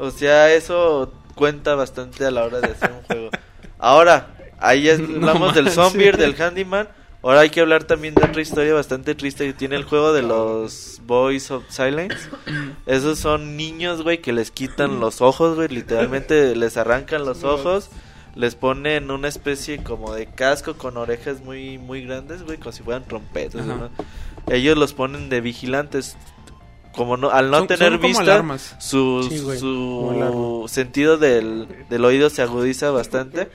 O 0.00 0.10
sea, 0.10 0.50
eso 0.54 1.12
cuenta 1.34 1.74
bastante 1.74 2.24
a 2.24 2.30
la 2.30 2.44
hora 2.44 2.62
de 2.62 2.68
hacer 2.68 2.90
un 2.90 3.02
juego. 3.02 3.30
Ahora, 3.78 4.28
ahí 4.58 4.88
No 4.98 5.28
hablamos 5.28 5.54
del 5.54 5.70
zombie, 5.70 6.10
del 6.12 6.40
handyman. 6.40 6.88
Ahora 7.22 7.40
hay 7.40 7.50
que 7.50 7.60
hablar 7.60 7.84
también 7.84 8.14
de 8.14 8.24
otra 8.24 8.40
historia 8.40 8.72
bastante 8.72 9.14
triste 9.14 9.46
que 9.46 9.52
tiene 9.52 9.76
el 9.76 9.84
juego 9.84 10.14
de 10.14 10.22
los 10.22 11.02
Boys 11.04 11.50
of 11.50 11.64
Silence. 11.68 12.16
Esos 12.86 13.18
son 13.18 13.58
niños, 13.58 14.00
güey, 14.02 14.22
que 14.22 14.32
les 14.32 14.50
quitan 14.50 15.00
los 15.00 15.20
ojos, 15.20 15.54
güey. 15.56 15.68
Literalmente 15.68 16.56
les 16.56 16.78
arrancan 16.78 17.26
los 17.26 17.44
ojos. 17.44 17.90
Les 18.34 18.54
ponen 18.54 19.10
una 19.10 19.28
especie 19.28 19.82
como 19.82 20.14
de 20.14 20.28
casco 20.28 20.78
con 20.78 20.96
orejas 20.96 21.42
muy 21.42 21.76
muy 21.76 22.06
grandes, 22.06 22.42
güey, 22.42 22.56
como 22.56 22.72
si 22.72 22.82
fueran 22.82 23.04
trompetas. 23.04 23.66
Ellos 24.48 24.78
los 24.78 24.94
ponen 24.94 25.28
de 25.28 25.42
vigilantes. 25.42 26.16
Como 26.94 27.16
no, 27.16 27.30
al 27.30 27.50
no 27.50 27.58
Son- 27.58 27.66
tener 27.68 27.92
son 27.92 28.00
vista, 28.00 28.22
alarmas. 28.22 28.74
su, 28.78 29.26
Sí, 29.30 29.38
güey, 29.40 29.58
su 29.58 30.64
sentido 30.68 31.18
del, 31.18 31.68
del 31.88 32.04
oído 32.04 32.30
se 32.30 32.42
agudiza 32.42 32.90
bastante. 32.90 33.48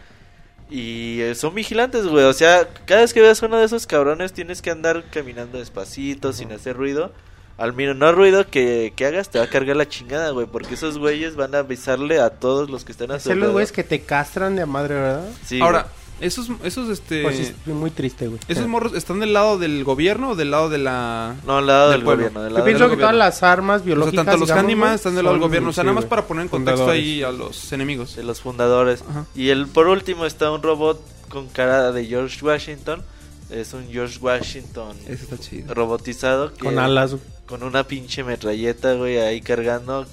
Y 0.70 1.22
eh, 1.22 1.36
son 1.36 1.54
vigilantes, 1.54 2.08
güey. 2.08 2.24
O 2.26 2.34
sea, 2.34 2.68
cada 2.86 3.02
vez 3.02 3.14
que 3.14 3.22
veas 3.22 3.42
uno 3.44 3.58
de 3.58 3.66
esos 3.66 3.86
cabrones 3.86 4.34
tienes 4.34 4.62
que 4.62 4.72
andar 4.72 5.04
caminando 5.12 5.60
despacito, 5.60 6.34
sin 6.34 6.52
hacer 6.52 6.76
ruido. 6.76 7.12
Al 7.58 7.74
menor 7.74 8.16
ruido 8.16 8.48
que, 8.48 8.92
que 8.96 9.06
hagas 9.06 9.30
te 9.30 9.38
va 9.40 9.46
a 9.46 9.50
cargar 9.50 9.76
la 9.76 9.88
chingada, 9.88 10.32
güey. 10.32 10.48
Porque 10.48 10.74
esos 10.74 10.98
güeyes 10.98 11.36
van 11.36 11.54
a 11.56 11.60
avisarle 11.60 12.20
a 12.20 12.32
todos 12.32 12.70
los 12.70 12.84
que 12.84 12.92
están 12.94 13.12
a 13.12 13.20
su 13.20 13.30
Ser 13.30 13.38
los 13.38 13.52
güeyes 13.52 13.72
que 13.72 13.84
te 13.84 14.02
castran 14.02 14.56
de 14.56 14.66
madre, 14.66 14.96
¿verdad? 14.96 15.30
Sí, 15.46 15.62
Ahora, 15.62 15.88
esos, 16.22 16.50
esos, 16.64 16.90
este... 16.90 17.24
Pues 17.24 17.40
es 17.40 17.54
muy 17.68 17.92
triste, 17.92 18.28
güey. 18.28 18.40
¿Esos 18.48 18.68
morros 18.68 18.94
están 18.94 19.20
del 19.20 19.34
lado 19.34 19.58
del 19.58 19.84
gobierno 19.84 20.30
o 20.32 20.36
del 20.36 20.52
lado 20.52 20.70
de 20.70 20.78
la...? 20.78 21.36
No, 21.46 21.58
al 21.58 21.68
lado 21.68 21.92
del 21.92 22.00
del, 22.02 22.06
gobierno. 22.06 22.42
Del 22.44 22.54
Yo 22.56 22.64
pienso 22.64 22.84
del 22.84 22.92
que 22.92 22.96
gobierno. 22.96 23.02
todas 23.02 23.16
las 23.16 23.44
armas 23.44 23.76
O 23.76 23.80
sea, 23.80 23.86
biológicas, 23.86 24.26
tanto 24.26 24.40
los 24.40 24.50
Candyman 24.50 24.94
están 24.96 25.16
del 25.16 25.26
lado 25.26 25.34
del 25.36 25.42
son- 25.42 25.50
gobierno. 25.50 25.70
O 25.70 25.74
sea, 25.74 25.84
sí, 25.84 25.86
nada 25.88 25.96
más 25.96 26.06
para 26.06 26.26
poner 26.26 26.44
en 26.44 26.50
contexto 26.50 26.78
Fundadores. 26.86 27.04
ahí 27.04 27.24
a 27.24 27.32
los 27.32 27.72
enemigos. 27.74 28.16
de 28.16 28.24
los 28.24 28.42
fundadores. 28.42 29.04
Ajá. 29.10 29.26
Y 29.36 29.50
el 29.50 29.68
por 29.68 29.88
último 29.88 30.26
está 30.26 30.52
un 30.52 30.64
robot 30.64 31.02
con 31.30 31.48
cara 31.50 31.92
de 31.92 32.06
George 32.06 32.44
Washington. 32.46 33.02
Es 33.50 33.74
un 33.74 33.88
George 33.92 34.18
Washington 34.20 34.98
Ese 35.08 35.24
está 35.26 35.38
chido. 35.38 35.74
robotizado 35.74 36.52
que- 36.54 36.60
Con 36.66 36.80
alas, 36.80 37.12
güey. 37.12 37.22
con 37.46 37.62
una 37.62 37.86
pinche 37.86 38.24
metralleta, 38.24 38.94
güey, 38.94 39.20
ahí 39.20 39.40
cargando 39.42 40.08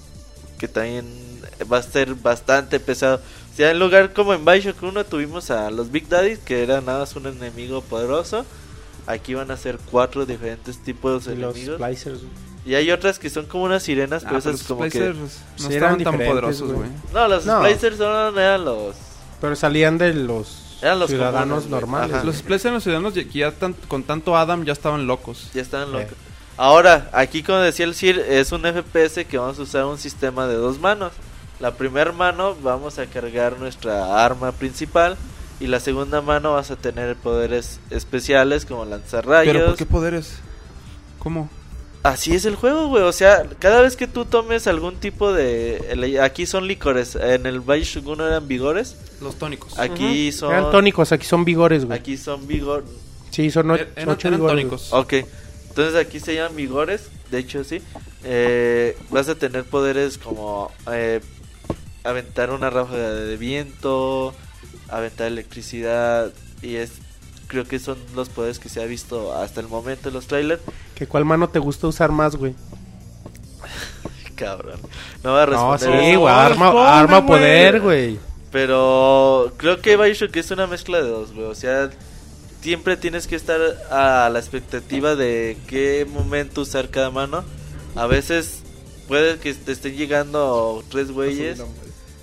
que 0.58 0.68
también 0.68 1.06
va 1.72 1.78
a 1.78 1.82
ser 1.82 2.14
bastante 2.14 2.78
pesado. 2.78 3.20
Sea, 3.56 3.70
en 3.70 3.78
lugar 3.78 4.12
como 4.14 4.32
en 4.34 4.44
Bioshock 4.44 4.82
1 4.82 5.04
tuvimos 5.04 5.50
a 5.50 5.70
los 5.70 5.90
Big 5.92 6.08
Daddy, 6.08 6.38
que 6.38 6.62
era 6.62 6.80
nada 6.80 7.00
más 7.00 7.14
un 7.16 7.26
enemigo 7.26 7.82
poderoso. 7.82 8.46
Aquí 9.06 9.34
van 9.34 9.50
a 9.50 9.56
ser 9.56 9.78
cuatro 9.90 10.24
diferentes 10.24 10.78
tipos 10.78 11.24
de 11.26 11.36
los 11.36 11.54
enemigos. 11.56 11.80
splicers. 11.80 12.20
Y 12.64 12.74
hay 12.76 12.90
otras 12.92 13.18
que 13.18 13.28
son 13.28 13.46
como 13.46 13.64
unas 13.64 13.82
sirenas, 13.82 14.22
Ah, 14.24 14.28
pero 14.30 14.40
pero 14.43 14.54
esas 14.54 14.60
los 14.60 14.68
como 14.78 14.88
que... 14.88 15.01
No 15.01 15.27
Sí, 15.56 15.74
estaban 15.74 16.01
eran 16.01 16.04
tan 16.04 16.27
poderosos, 16.27 16.72
güey. 16.72 16.88
No, 17.12 17.27
los 17.28 17.44
No. 17.44 17.62
Splicers 17.64 17.96
son, 17.96 18.38
eran 18.38 18.64
los... 18.64 18.94
Pero 19.40 19.56
salían 19.56 19.98
de 19.98 20.14
los, 20.14 20.78
Eran 20.80 21.01
los 21.01 21.10
ciudadanos 21.10 21.64
comunes, 21.64 21.70
normales. 21.70 22.14
Ajá. 22.14 22.24
Los 22.24 22.36
Splicers 22.36 22.66
en 22.66 22.74
los 22.74 22.82
ciudadanos 22.85 23.12
que 23.14 23.24
ya 23.27 23.51
tan- 23.51 23.74
con 23.88 24.04
tanto 24.04 24.36
Adam 24.36 24.64
ya 24.64 24.72
estaban 24.72 25.06
locos. 25.09 25.51
Ya 25.52 25.62
estaban 25.62 25.88
Eh. 25.88 25.93
locos. 25.93 26.16
Ahora, 26.56 27.10
aquí 27.12 27.43
como 27.43 27.59
decía 27.59 27.85
el 27.86 27.94
Sir, 27.96 28.20
es 28.20 28.52
un 28.52 28.62
FPS 28.64 29.24
que 29.27 29.38
vamos 29.38 29.59
a 29.59 29.62
usar 29.62 29.85
un 29.86 29.98
sistema 29.98 30.46
de 30.46 30.54
dos 30.54 30.78
manos. 30.78 31.12
La 31.62 31.70
primera 31.74 32.10
mano 32.12 32.56
vamos 32.60 32.98
a 32.98 33.06
cargar 33.06 33.56
nuestra 33.58 34.24
arma 34.24 34.50
principal 34.50 35.16
y 35.60 35.68
la 35.68 35.78
segunda 35.78 36.20
mano 36.20 36.54
vas 36.54 36.72
a 36.72 36.76
tener 36.76 37.14
poderes 37.14 37.78
especiales 37.90 38.66
como 38.66 38.84
lanzar 38.84 39.22
¿Pero 39.22 39.32
rayos. 39.32 39.62
por 39.68 39.76
qué 39.76 39.86
poderes? 39.86 40.34
¿Cómo? 41.20 41.48
Así 42.02 42.34
es 42.34 42.46
el 42.46 42.56
juego, 42.56 42.88
güey. 42.88 43.04
O 43.04 43.12
sea, 43.12 43.44
cada 43.60 43.80
vez 43.80 43.94
que 43.94 44.08
tú 44.08 44.24
tomes 44.24 44.66
algún 44.66 44.96
tipo 44.96 45.32
de... 45.32 46.18
Aquí 46.20 46.46
son 46.46 46.66
licores. 46.66 47.14
En 47.14 47.46
el 47.46 47.60
1 47.60 48.26
eran 48.26 48.48
vigores. 48.48 48.96
Los 49.20 49.36
tónicos. 49.36 49.78
Aquí 49.78 50.32
son... 50.32 50.50
Eran 50.50 50.72
tónicos, 50.72 51.12
aquí 51.12 51.24
son 51.24 51.44
vigores, 51.44 51.84
güey. 51.84 51.96
Aquí 51.96 52.16
son 52.16 52.44
vigor... 52.48 52.84
Sí, 53.30 53.52
son 53.52 53.70
o- 53.70 53.76
Er- 53.76 53.92
eran, 53.94 54.08
ocho 54.08 54.26
eran 54.26 54.40
vigores. 54.40 54.56
tónicos. 54.56 54.92
Ok, 54.92 55.12
entonces 55.68 55.94
aquí 55.94 56.18
se 56.18 56.34
llaman 56.34 56.56
vigores, 56.56 57.08
de 57.30 57.38
hecho 57.38 57.62
sí. 57.64 57.80
Eh, 58.24 58.98
vas 59.10 59.28
a 59.28 59.36
tener 59.36 59.64
poderes 59.64 60.18
como 60.18 60.70
eh, 60.92 61.20
aventar 62.05 62.51
una 62.51 62.71
ráfaga 62.71 63.11
de 63.13 63.37
viento, 63.37 64.35
aventar 64.89 65.27
electricidad 65.29 66.32
y 66.63 66.77
es 66.77 66.93
creo 67.48 67.64
que 67.64 67.79
son 67.79 67.98
los 68.14 68.29
poderes 68.31 68.59
que 68.59 68.69
se 68.71 68.81
ha 68.82 68.87
visto 68.87 69.35
hasta 69.35 69.61
el 69.61 69.69
momento 69.69 70.09
en 70.09 70.14
los 70.14 70.27
trailers. 70.27 70.63
¿Que 70.95 71.06
¿Cuál 71.06 71.24
mano 71.27 71.48
te 71.51 71.59
gusta 71.59 71.87
usar 71.87 72.11
más, 72.11 72.37
güey? 72.37 72.55
Cabrón, 74.37 74.81
no 75.22 75.32
va 75.32 75.43
a 75.43 75.47
No, 75.47 75.53
responder. 75.77 76.01
sí, 76.05 76.11
eso, 76.11 76.21
güey. 76.21 76.32
Arma, 76.35 76.66
responde, 76.66 76.89
arma 76.90 77.27
poder, 77.27 77.81
güey. 77.81 78.19
Pero 78.51 79.53
creo 79.56 79.81
que 79.81 79.97
Bioshock 79.97 80.35
es 80.37 80.51
una 80.51 80.66
mezcla 80.66 81.01
de 81.03 81.09
dos, 81.09 81.32
güey. 81.32 81.47
O 81.47 81.55
sea, 81.55 81.90
siempre 82.61 82.97
tienes 82.97 83.27
que 83.27 83.37
estar 83.37 83.61
a 83.90 84.29
la 84.31 84.39
expectativa 84.39 85.14
de 85.14 85.56
qué 85.66 86.06
momento 86.11 86.63
usar 86.63 86.89
cada 86.90 87.11
mano. 87.11 87.45
A 87.95 88.06
veces 88.06 88.61
puede 89.09 89.39
que 89.39 89.53
te 89.55 89.72
estén 89.72 89.97
llegando 89.97 90.82
tres 90.89 91.11
güeyes, 91.11 91.63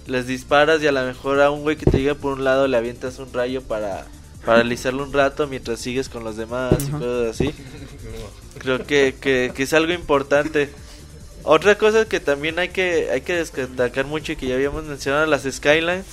les 0.09 0.27
disparas 0.27 0.81
y 0.81 0.88
a 0.88 0.91
lo 0.91 1.03
mejor 1.03 1.41
a 1.41 1.51
un 1.51 1.61
güey 1.61 1.77
que 1.77 1.85
te 1.85 1.99
llega 1.99 2.15
por 2.15 2.33
un 2.33 2.43
lado 2.43 2.67
le 2.67 2.77
avientas 2.77 3.19
un 3.19 3.31
rayo 3.31 3.61
para, 3.61 4.05
paralizarlo 4.45 5.03
un 5.03 5.13
rato 5.13 5.47
mientras 5.47 5.79
sigues 5.79 6.09
con 6.09 6.23
los 6.23 6.38
demás 6.38 6.73
y 6.88 6.91
cosas 6.91 7.29
así. 7.29 7.53
Creo 8.57 8.85
que, 8.85 9.15
que, 9.19 9.51
que 9.53 9.63
es 9.63 9.73
algo 9.73 9.93
importante. 9.93 10.69
Otra 11.43 11.77
cosa 11.77 12.05
que 12.05 12.19
también 12.19 12.59
hay 12.59 12.69
que 12.69 13.09
hay 13.11 13.21
que 13.21 13.35
destacar 13.35 14.05
mucho 14.05 14.33
y 14.33 14.35
que 14.35 14.47
ya 14.47 14.55
habíamos 14.55 14.85
mencionado, 14.85 15.25
las 15.25 15.43
Skylines. 15.43 16.05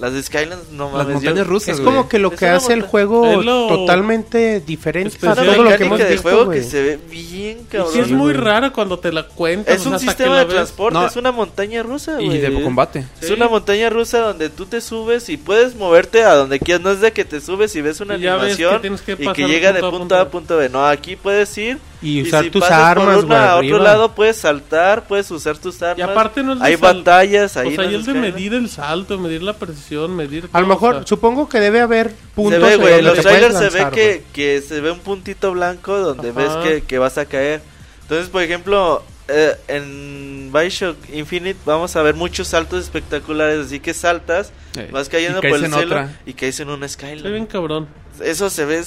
Las 0.00 0.24
Skylines, 0.24 0.70
no 0.72 0.84
Las 0.86 0.92
mames. 0.92 1.14
montañas 1.16 1.38
yo- 1.38 1.44
rusas, 1.44 1.68
Es 1.68 1.80
güey. 1.80 1.84
como 1.94 2.08
que 2.08 2.18
lo 2.18 2.32
Es 2.32 2.38
que 2.38 2.44
una 2.46 2.56
hace 2.56 2.72
el 2.72 2.78
monta- 2.80 2.90
juego 2.90 3.26
Es 3.26 3.44
lo 3.44 3.68
totalmente 3.68 4.60
diferente 4.60 5.08
a 5.08 5.12
especial. 5.12 5.34
Todo 5.36 5.44
lo 5.44 5.52
que 5.54 5.62
mecánica 5.64 5.84
hemos 5.86 5.98
de 5.98 6.04
visto, 6.06 6.22
juego 6.22 6.44
güey. 6.46 6.58
que 6.60 6.64
se 6.64 6.82
ve 6.82 6.98
bien 7.10 7.58
Y 7.60 7.64
cabrón. 7.64 7.92
sí 7.92 7.98
es 8.00 8.10
muy 8.10 8.32
güey. 8.32 8.44
rara 8.44 8.72
cuando 8.72 8.98
te 8.98 9.12
la 9.12 9.26
cuentas. 9.26 9.74
Es 9.74 9.80
o 9.80 9.84
sea, 9.84 9.88
un 9.90 9.94
hasta 9.96 10.06
que 10.06 10.10
sistema 10.12 10.34
la 10.34 10.38
de 10.40 10.44
ves. 10.46 10.54
transporte, 10.54 10.98
No. 10.98 11.06
es 11.06 11.16
una 11.16 11.32
montaña 11.32 11.82
rusa, 11.82 12.20
Y 12.20 12.38
de 12.38 12.62
combate. 12.62 13.04
Es 13.20 13.28
Sí. 13.28 13.32
una 13.34 13.48
montaña 13.48 13.90
rusa 13.90 14.20
donde 14.20 14.48
tú 14.48 14.66
te 14.66 14.80
subes 14.80 15.28
y 15.28 15.36
puedes 15.36 15.74
moverte 15.76 16.24
a 16.24 16.34
donde 16.34 16.58
quieras. 16.60 16.82
No 16.82 16.90
es 16.92 17.00
de 17.00 17.12
que 17.12 17.24
te 17.24 17.40
subes 17.40 17.76
y 17.76 17.82
ves 17.82 18.00
una 18.00 18.16
Y 18.16 18.20
ya 18.22 18.36
ves 18.36 18.56
que 18.56 18.64
animación 18.64 18.80
tienes 18.80 19.02
que 19.02 19.12
y 19.12 19.16
pasar 19.16 19.34
que 19.36 19.42
de 19.42 19.48
llega 19.48 19.72
de 19.72 19.80
punto 19.80 19.86
a 19.96 19.98
punto 19.98 20.16
A 20.16 20.28
punto 20.30 20.56
B. 20.56 20.68
No, 20.70 20.86
aquí 20.86 21.16
puedes 21.16 21.56
ir 21.58 21.78
Y 22.02 22.22
usar 22.22 22.44
si 22.44 22.50
tus 22.50 22.62
pasas 22.62 22.94
por 22.94 23.08
armas, 23.08 23.24
una 23.24 23.50
a 23.52 23.56
otro 23.56 23.78
lado 23.78 24.14
puedes 24.14 24.36
saltar, 24.38 25.06
puedes 25.06 25.30
usar 25.30 25.58
tus 25.58 25.82
armas. 25.82 25.98
Y 25.98 26.02
aparte 26.02 26.42
no 26.42 26.54
es 26.54 26.60
de 26.60 26.64
Hay 26.64 26.76
batallas 26.76 27.56
ahí. 27.58 27.68
O 27.72 27.76
sea, 27.76 27.84
en 27.84 27.90
y 27.90 27.94
el 27.94 28.00
de 28.00 28.12
Skyline. 28.12 28.20
medir 28.34 28.54
el 28.54 28.68
salto, 28.70 29.18
medir 29.18 29.42
la 29.42 29.52
precisión, 29.52 30.16
medir. 30.16 30.48
A 30.52 30.60
lo 30.62 30.66
mejor, 30.66 30.94
o 30.94 30.98
sea, 30.98 31.06
supongo 31.06 31.48
que 31.48 31.60
debe 31.60 31.80
haber 31.80 32.12
puntos 32.34 32.54
Se 32.60 32.66
ve, 32.66 32.72
en 32.74 32.80
güey, 32.80 32.92
donde 32.94 33.02
los 33.10 33.20
trailers 33.20 33.58
se 33.58 33.68
ve 33.70 33.86
que, 33.92 34.24
que 34.32 34.62
se 34.62 34.80
ve 34.80 34.90
un 34.92 35.00
puntito 35.00 35.52
blanco 35.52 35.98
donde 35.98 36.30
Ajá. 36.30 36.38
ves 36.40 36.50
que, 36.64 36.82
que 36.86 36.98
vas 36.98 37.18
a 37.18 37.26
caer. 37.26 37.60
Entonces, 38.02 38.28
por 38.30 38.42
ejemplo, 38.42 39.02
eh, 39.28 39.54
en 39.68 40.50
Bioshock 40.52 40.96
Infinite 41.12 41.58
vamos 41.66 41.94
a 41.96 42.02
ver 42.02 42.14
muchos 42.14 42.48
saltos 42.48 42.82
espectaculares, 42.82 43.66
así 43.66 43.78
que 43.78 43.92
saltas, 43.94 44.52
Eh, 44.76 44.88
vas 44.90 45.08
cayendo 45.08 45.38
y 45.40 45.42
por 45.48 45.58
el 45.58 45.64
en 45.66 45.72
cielo 45.72 45.86
otra. 45.96 46.18
y 46.24 46.32
caes 46.32 46.58
en 46.60 46.70
un 46.70 46.76
Se 46.88 46.96
ve 46.96 47.12
bien 47.12 47.20
skyline. 47.22 47.46
cabrón. 47.46 47.88
Eso 48.22 48.48
se 48.48 48.64
ve 48.64 48.82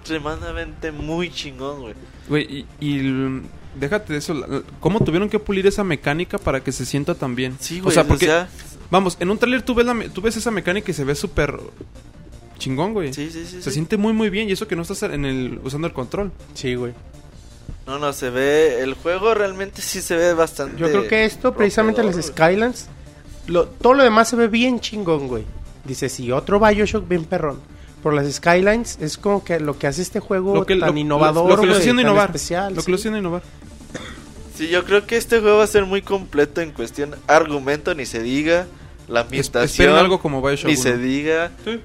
extremadamente 0.00 0.92
muy 0.92 1.30
chingón, 1.30 1.80
güey. 1.82 1.94
Güey, 2.28 2.66
y, 2.80 2.86
y 2.86 3.42
déjate 3.78 4.12
de 4.12 4.18
eso. 4.18 4.34
¿Cómo 4.80 5.00
tuvieron 5.00 5.28
que 5.28 5.38
pulir 5.38 5.66
esa 5.66 5.84
mecánica 5.84 6.38
para 6.38 6.62
que 6.62 6.72
se 6.72 6.84
sienta 6.84 7.14
tan 7.14 7.34
bien? 7.34 7.56
Sí, 7.60 7.80
güey, 7.80 7.88
O 7.88 7.90
sea, 7.90 8.04
porque, 8.04 8.26
sea, 8.26 8.48
vamos, 8.90 9.16
en 9.20 9.30
un 9.30 9.38
trailer 9.38 9.62
tú 9.62 9.74
ves, 9.74 9.86
la 9.86 9.94
tú 10.12 10.20
ves 10.20 10.36
esa 10.36 10.50
mecánica 10.50 10.90
y 10.90 10.94
se 10.94 11.04
ve 11.04 11.14
súper 11.14 11.58
chingón, 12.58 12.92
güey. 12.92 13.12
sí, 13.12 13.30
sí, 13.30 13.44
sí. 13.46 13.62
Se 13.62 13.70
sí. 13.70 13.72
siente 13.72 13.96
muy, 13.96 14.12
muy 14.12 14.30
bien. 14.30 14.48
Y 14.48 14.52
eso 14.52 14.68
que 14.68 14.76
no 14.76 14.82
estás 14.82 15.02
en 15.04 15.24
el, 15.24 15.60
usando 15.64 15.86
el 15.86 15.92
control. 15.92 16.32
Sí, 16.54 16.74
güey. 16.74 16.92
No, 17.86 17.98
no, 17.98 18.12
se 18.12 18.28
ve, 18.28 18.82
el 18.82 18.92
juego 18.92 19.32
realmente 19.32 19.80
sí 19.80 20.02
se 20.02 20.14
ve 20.14 20.34
bastante. 20.34 20.76
Yo 20.78 20.88
creo 20.88 21.08
que 21.08 21.24
esto, 21.24 21.54
precisamente 21.54 22.02
las. 22.02 22.22
Skylands, 22.22 22.86
lo, 23.46 23.66
todo 23.66 23.94
lo 23.94 24.02
demás 24.02 24.28
se 24.28 24.36
ve 24.36 24.48
bien 24.48 24.78
chingón, 24.80 25.26
güey. 25.26 25.44
Dice, 25.84 26.10
sí, 26.10 26.30
otro 26.30 26.60
Bioshock 26.60 27.08
bien 27.08 27.24
perrón. 27.24 27.60
Por 28.02 28.14
las 28.14 28.32
Skylines 28.32 28.98
es 29.00 29.18
como 29.18 29.42
que 29.44 29.58
lo 29.60 29.78
que 29.78 29.86
hace 29.86 30.02
este 30.02 30.20
juego 30.20 30.54
Lo 30.54 30.66
que, 30.66 30.76
tan 30.76 30.90
lo- 30.94 30.96
innovador, 30.98 31.48
lo 31.50 31.56
que 31.60 31.66
lo 31.66 31.72
está 31.72 31.80
haciendo 31.80 32.02
tan 32.02 32.10
innovar. 32.10 32.28
especial. 32.30 32.74
lo 32.74 32.80
sí. 32.80 32.86
que 32.86 32.92
lo 32.92 32.96
haciendo 32.96 33.18
innovar. 33.18 33.42
Sí, 34.56 34.68
yo 34.68 34.84
creo 34.84 35.06
que 35.06 35.16
este 35.16 35.40
juego 35.40 35.58
va 35.58 35.64
a 35.64 35.68
ser 35.68 35.84
muy 35.86 36.02
completo 36.02 36.60
en 36.60 36.72
cuestión 36.72 37.14
argumento, 37.26 37.94
ni 37.94 38.06
se 38.06 38.20
diga. 38.22 38.66
La 39.08 39.20
Es- 39.20 39.26
ambientación. 39.26 39.64
esperen 39.86 39.96
algo 39.96 40.20
como 40.20 40.42
Bioshock 40.42 40.66
Ni 40.68 40.74
1. 40.74 40.82
se 40.82 40.98
diga. 40.98 41.50
Sí. 41.64 41.80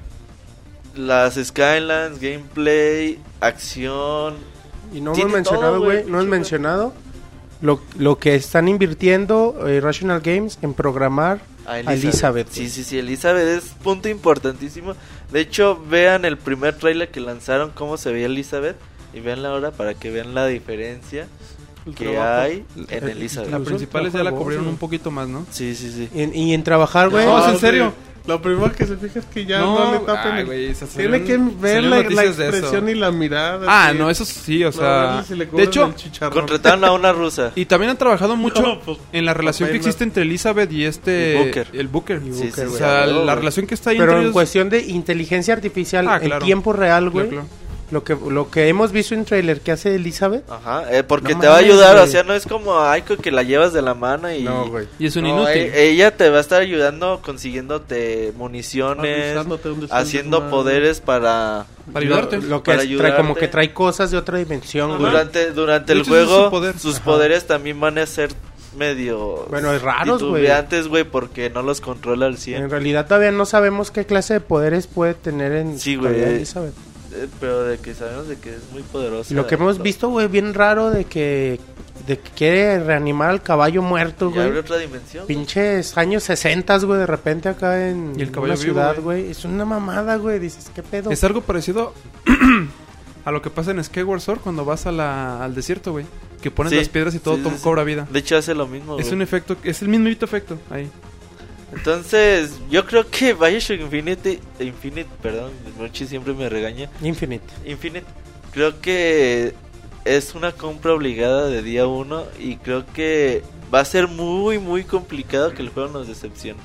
Las 0.95 1.35
Skylands, 1.35 2.19
gameplay, 2.19 3.19
acción. 3.40 4.35
Y 4.93 5.01
no 5.01 5.14
hemos 5.16 5.32
mencionado, 5.32 5.82
güey, 5.82 6.03
no 6.06 6.17
hemos 6.19 6.27
mencionado 6.27 6.93
lo, 7.61 7.80
lo 7.98 8.19
que 8.19 8.35
están 8.35 8.67
invirtiendo 8.67 9.67
eh, 9.67 9.80
Rational 9.82 10.22
Games 10.22 10.59
en 10.61 10.74
programar 10.75 11.40
A 11.66 11.74
a 11.74 11.80
Elizabeth. 11.93 12.48
Sí, 12.51 12.69
sí, 12.69 12.83
sí, 12.83 12.98
Elizabeth 13.00 13.48
es 13.48 13.64
punto 13.83 14.09
importantísimo. 14.09 14.95
De 15.32 15.40
hecho, 15.42 15.80
vean 15.90 16.25
el 16.25 16.38
primer 16.38 16.75
trailer 16.75 17.09
que 17.09 17.19
lanzaron, 17.22 17.72
cómo 17.72 17.98
se 17.98 18.11
veía 18.11 18.25
Elizabeth. 18.27 18.75
Y 19.14 19.19
vean 19.19 19.45
ahora 19.45 19.72
para 19.72 19.93
que 19.93 20.09
vean 20.09 20.33
la 20.33 20.48
diferencia 20.48 21.27
El 21.85 21.93
que 21.93 22.09
trabajo. 22.14 22.42
hay 22.42 22.66
en 22.90 23.09
Elizabeth. 23.09 23.51
La 23.51 23.58
Incluso 23.58 23.75
principal 23.77 24.06
el 24.08 24.11
ya 24.11 24.24
la 24.24 24.32
cubrieron 24.32 24.67
un 24.67 24.77
poquito 24.77 25.11
más, 25.11 25.27
¿no? 25.27 25.45
Sí, 25.51 25.75
sí, 25.75 25.92
sí. 25.92 26.09
En- 26.16 26.35
y 26.35 26.53
en 26.56 26.64
trabajar, 26.64 27.09
güey. 27.09 27.24
No, 27.25 27.38
es 27.40 27.45
en 27.50 27.53
sí. 27.53 27.59
serio. 27.59 27.93
Lo 28.26 28.42
primero 28.42 28.72
que 28.72 28.85
se 28.85 28.95
fija 28.95 29.19
es 29.19 29.26
que 29.26 29.45
ya 29.45 29.60
no, 29.60 29.92
le 29.92 30.00
tapen. 30.00 30.50
ay, 30.50 30.68
el- 30.68 30.76
Tiene 30.95 31.24
que 31.26 31.38
ver 31.38 31.84
la, 31.84 32.03
la 32.03 32.24
expresión 32.24 32.88
y 32.88 32.93
la 32.95 33.11
mirada. 33.11 33.66
Ah, 33.68 33.90
sí. 33.92 33.98
no, 33.98 34.10
eso 34.10 34.24
sí, 34.24 34.64
o 34.64 34.72
sea... 34.72 35.26
si 35.27 35.35
de 35.35 35.64
hecho, 35.64 35.93
el. 36.22 36.30
Contrataron 36.30 36.85
a 36.85 36.93
una 36.93 37.11
rusa. 37.11 37.52
y 37.53 37.66
también 37.66 37.90
han 37.92 37.98
trabajado 37.98 38.38
mucho 38.38 38.61
No, 38.61 38.80
pues, 38.80 38.98
en 39.11 39.26
la 39.26 39.34
relación 39.34 39.69
que 39.69 39.76
existe 39.76 40.06
entre 40.06 40.24
Elizabeth 40.24 40.72
y 40.72 40.85
este... 40.85 41.34
Y 41.35 41.43
Booker. 41.45 41.68
El 41.74 41.88
Booker. 41.90 42.22
Y 42.26 42.34
Sí, 42.34 42.43
Booker, 42.45 42.68
sí, 42.69 42.74
O 42.74 42.77
sea, 42.77 43.06
la 43.08 43.35
relación 43.35 43.68
que 43.68 43.74
está 43.74 43.90
ahí 43.90 43.98
Pero 43.98 44.11
entre 44.11 44.18
en 44.19 44.24
ellos- 44.27 44.34
cuestión 44.34 44.69
de 44.69 44.80
inteligencia 44.84 45.53
artificial 45.53 46.08
Ah, 46.08 46.19
en 46.22 46.40
tiempo 46.40 46.72
real, 46.72 47.10
güey. 47.10 47.27
Claro, 47.27 47.45
Lo 47.93 48.03
que 48.03 48.17
lo 48.30 48.49
que 48.49 48.67
hemos 48.67 48.91
visto 48.91 49.13
en 49.13 49.23
trailer 49.23 49.61
que 49.61 49.72
hace 49.72 49.93
Elizabeth. 49.93 50.49
Ajá, 50.49 50.91
eh, 50.91 51.03
porque 51.03 51.35
No 51.35 51.41
te 51.41 51.47
va 51.47 51.55
a 51.55 51.59
ayudar, 51.59 51.95
o 51.95 51.99
güey. 51.99 52.11
sea, 52.11 52.23
no 52.23 52.33
es 52.33 52.47
como 52.47 52.80
Aiko 52.80 53.17
que 53.17 53.31
la 53.31 53.43
llevas 53.43 53.72
de 53.72 53.83
la 53.83 53.93
mano 53.93 54.31
y... 54.33 54.47
Y 54.97 55.05
es 55.05 55.15
un 55.15 55.23
No, 55.23 55.30
inútil. 55.30 55.57
e- 55.61 55.89
ella 55.91 56.17
te 56.17 56.30
va 56.31 56.39
a 56.39 56.41
estar 56.41 56.59
ayudando 56.61 57.22
consiguiéndote 57.23 58.33
municiones, 58.35 59.38
haciendo 59.91 60.49
poderes 60.49 61.01
para... 61.01 61.67
Para 61.91 62.05
ayudarte. 62.05 62.38
Lo, 62.38 62.47
lo 62.47 62.63
que 62.63 62.72
Para 62.72 62.83
es- 62.83 62.97
trae 62.97 63.15
como 63.15 63.35
que 63.35 63.47
trae 63.47 63.73
cosas 63.73 64.09
de 64.09 64.17
otra 64.17 64.38
dimensión, 64.39 64.89
güey. 64.97 65.11
Durante, 65.11 65.51
durante 65.51 65.93
el 65.93 66.03
juego, 66.03 66.45
su 66.45 66.49
poder. 66.49 66.80
sus 66.80 66.95
Ajá. 66.95 67.05
poderes 67.05 67.45
también 67.45 67.80
van 67.80 67.97
a 67.99 68.05
ser 68.07 68.31
medio... 68.75 69.45
Bueno, 69.49 69.72
es 69.72 69.81
raros, 69.83 70.23
güey. 70.23 70.41
titubeantes, 70.41 70.88
güey, 70.88 71.03
porque 71.03 71.49
no 71.51 71.61
los 71.61 71.80
controla 71.80 72.25
al 72.25 72.33
En 72.33 72.38
100. 72.39 72.69
realidad 72.72 73.05
todavía 73.05 73.31
no 73.31 73.45
sabemos 73.45 73.91
qué 73.91 74.05
clase 74.05 74.33
de 74.33 74.39
poderes 74.39 74.88
puede 74.88 75.13
tener 75.13 75.51
en 75.51 75.77
Sí, 75.80 75.95
güey. 75.95 76.43
Eh, 77.16 77.27
Pero 77.40 77.64
de 77.64 77.77
que 77.77 77.93
sabemos 77.93 78.27
de 78.27 78.38
que 78.38 78.50
es 78.56 78.61
muy 78.72 78.82
poderosa. 78.83 79.33
Y 79.33 79.35
lo 79.35 79.45
que 79.48 79.56
hemos 79.56 79.75
Todo. 79.75 79.83
visto, 79.83 80.09
güey, 80.09 80.27
bien 80.27 80.53
raro 80.53 80.90
de 80.90 81.06
que 81.06 81.59
de 82.08 82.19
que 82.19 82.32
quiere 82.32 82.83
reanimar 82.83 83.30
al 83.30 83.42
caballo 83.42 83.82
muerto, 83.82 84.27
abre 84.27 84.48
güey. 84.48 84.58
otra 84.58 84.77
dimensión. 84.77 85.25
güey. 85.25 85.38
Pinches 85.38 85.98
años 85.98 86.24
60, 86.24 86.77
güey, 86.80 87.00
de 87.00 87.06
repente 87.06 87.48
acá 87.50 87.88
en 87.88 88.14
Y 88.17 88.24
el 88.24 88.32
caballo 88.32 88.53
una 88.53 88.61
vivo, 88.61 88.74
ciudad, 88.74 88.93
güey. 88.95 89.22
güey. 89.22 89.32
Es 89.32 89.45
una 89.45 89.64
mamada, 89.64 90.16
güey. 90.17 90.40
Dices, 90.40 90.69
¿qué 90.75 90.83
pedo? 90.83 91.11
Es 91.11 91.24
algo 91.24 91.42
parecido 91.42 91.93
a 93.25 93.32
lo 93.32 93.42
que 93.42 93.50
pasa 93.50 93.72
en 93.72 93.82
Skyward 93.83 94.19
Sword 94.22 94.40
cuando 94.40 94.66
vas 94.66 94.85
a 94.85 94.92
la, 94.92 95.43
al 95.43 95.56
desierto, 95.56 95.92
güey. 95.93 96.06
Que 96.42 96.51
pones 96.51 96.72
Sí, 96.72 96.77
las 96.77 96.90
piedras 96.90 97.16
y 97.16 97.19
todo 97.19 97.38
sí, 97.38 97.43
to- 97.43 97.50
sí, 97.51 97.56
sí. 97.58 97.64
cobra 97.64 97.83
vida. 97.85 98.06
De 98.11 98.19
hecho, 98.19 98.35
hace 98.35 98.53
lo 98.53 98.67
mismo. 98.67 98.98
Es 99.00 99.06
güey. 99.06 99.16
un 99.16 99.22
efecto, 99.22 99.56
es 99.64 99.82
el 99.82 99.88
mismo 99.88 100.09
efecto 100.09 100.58
ahí. 100.69 100.90
Entonces, 101.76 102.60
yo 102.69 102.85
creo 102.85 103.10
que 103.10 103.34
Bioshock 103.34 103.82
Infinite, 103.82 104.40
Infinite, 104.60 105.10
perdón, 105.22 105.52
Mochi 105.77 106.06
siempre 106.06 106.34
me 106.34 106.50
regaña. 106.50 106.90
Infinite. 107.02 107.45
Infinite, 107.66 108.06
creo 108.52 108.80
que 108.80 109.53
es 110.06 110.35
una 110.35 110.52
compra 110.52 110.93
obligada 110.93 111.48
de 111.48 111.61
día 111.64 111.88
uno 111.88 112.26
y 112.40 112.58
creo 112.58 112.85
que 112.85 113.43
va 113.74 113.80
a 113.80 113.85
ser 113.85 114.08
muy, 114.08 114.60
muy 114.60 114.84
complicado 114.84 115.53
que 115.53 115.61
el 115.61 115.69
juego 115.69 115.90
nos 115.90 116.08
decepcione. 116.08 116.60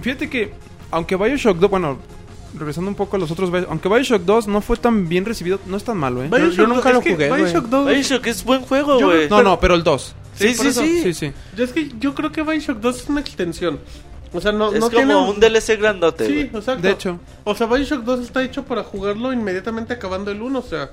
Fíjate 0.00 0.28
que, 0.28 0.52
aunque 0.90 1.16
Bioshock 1.16 1.58
2, 1.58 1.70
bueno, 1.70 1.98
regresando 2.58 2.90
un 2.90 2.94
poco 2.94 3.16
a 3.16 3.20
los 3.20 3.30
otros, 3.30 3.50
aunque 3.68 3.88
Bioshock 3.88 4.22
2 4.22 4.48
no 4.48 4.60
fue 4.60 4.76
tan 4.76 5.08
bien 5.08 5.24
recibido, 5.24 5.58
no 5.66 5.76
es 5.76 5.84
tan 5.84 5.96
malo, 5.96 6.22
¿eh? 6.22 6.28
Bioshock 6.28 6.52
yo 6.56 6.66
nunca 6.66 6.92
lo 6.92 7.00
jugué. 7.00 7.32
Bioshock 7.32 7.66
2 7.66 7.86
Bioshock 7.88 8.26
es 8.26 8.44
buen 8.44 8.62
juego, 8.62 9.00
güey. 9.00 9.28
No, 9.28 9.42
no, 9.42 9.58
pero 9.58 9.74
el 9.74 9.82
2. 9.82 10.16
Sí, 10.34 10.54
sí, 10.54 10.72
sí. 10.72 11.02
sí, 11.02 11.14
sí. 11.14 11.32
Yo 11.56 11.64
es 11.64 11.72
que 11.72 11.90
yo 11.98 12.14
creo 12.14 12.32
que 12.32 12.42
Bioshock 12.42 12.78
2 12.78 12.96
es 13.02 13.08
una 13.08 13.20
extensión. 13.20 13.78
O 14.34 14.40
sea, 14.40 14.50
no, 14.52 14.68
es 14.72 14.80
no 14.80 14.86
como 14.86 14.96
tiene 14.96 15.14
un 15.14 15.38
DLC 15.40 15.76
grandote, 15.78 16.26
Sí, 16.26 16.32
güey. 16.32 16.56
exacto. 16.56 16.82
De 16.82 16.90
hecho, 16.90 17.20
O 17.44 17.54
sea, 17.54 17.66
Bioshock 17.66 18.02
2 18.02 18.20
está 18.20 18.42
hecho 18.42 18.64
para 18.64 18.82
jugarlo 18.82 19.32
inmediatamente 19.32 19.92
acabando 19.92 20.30
el 20.30 20.40
1, 20.40 20.58
o 20.58 20.62
sea, 20.62 20.90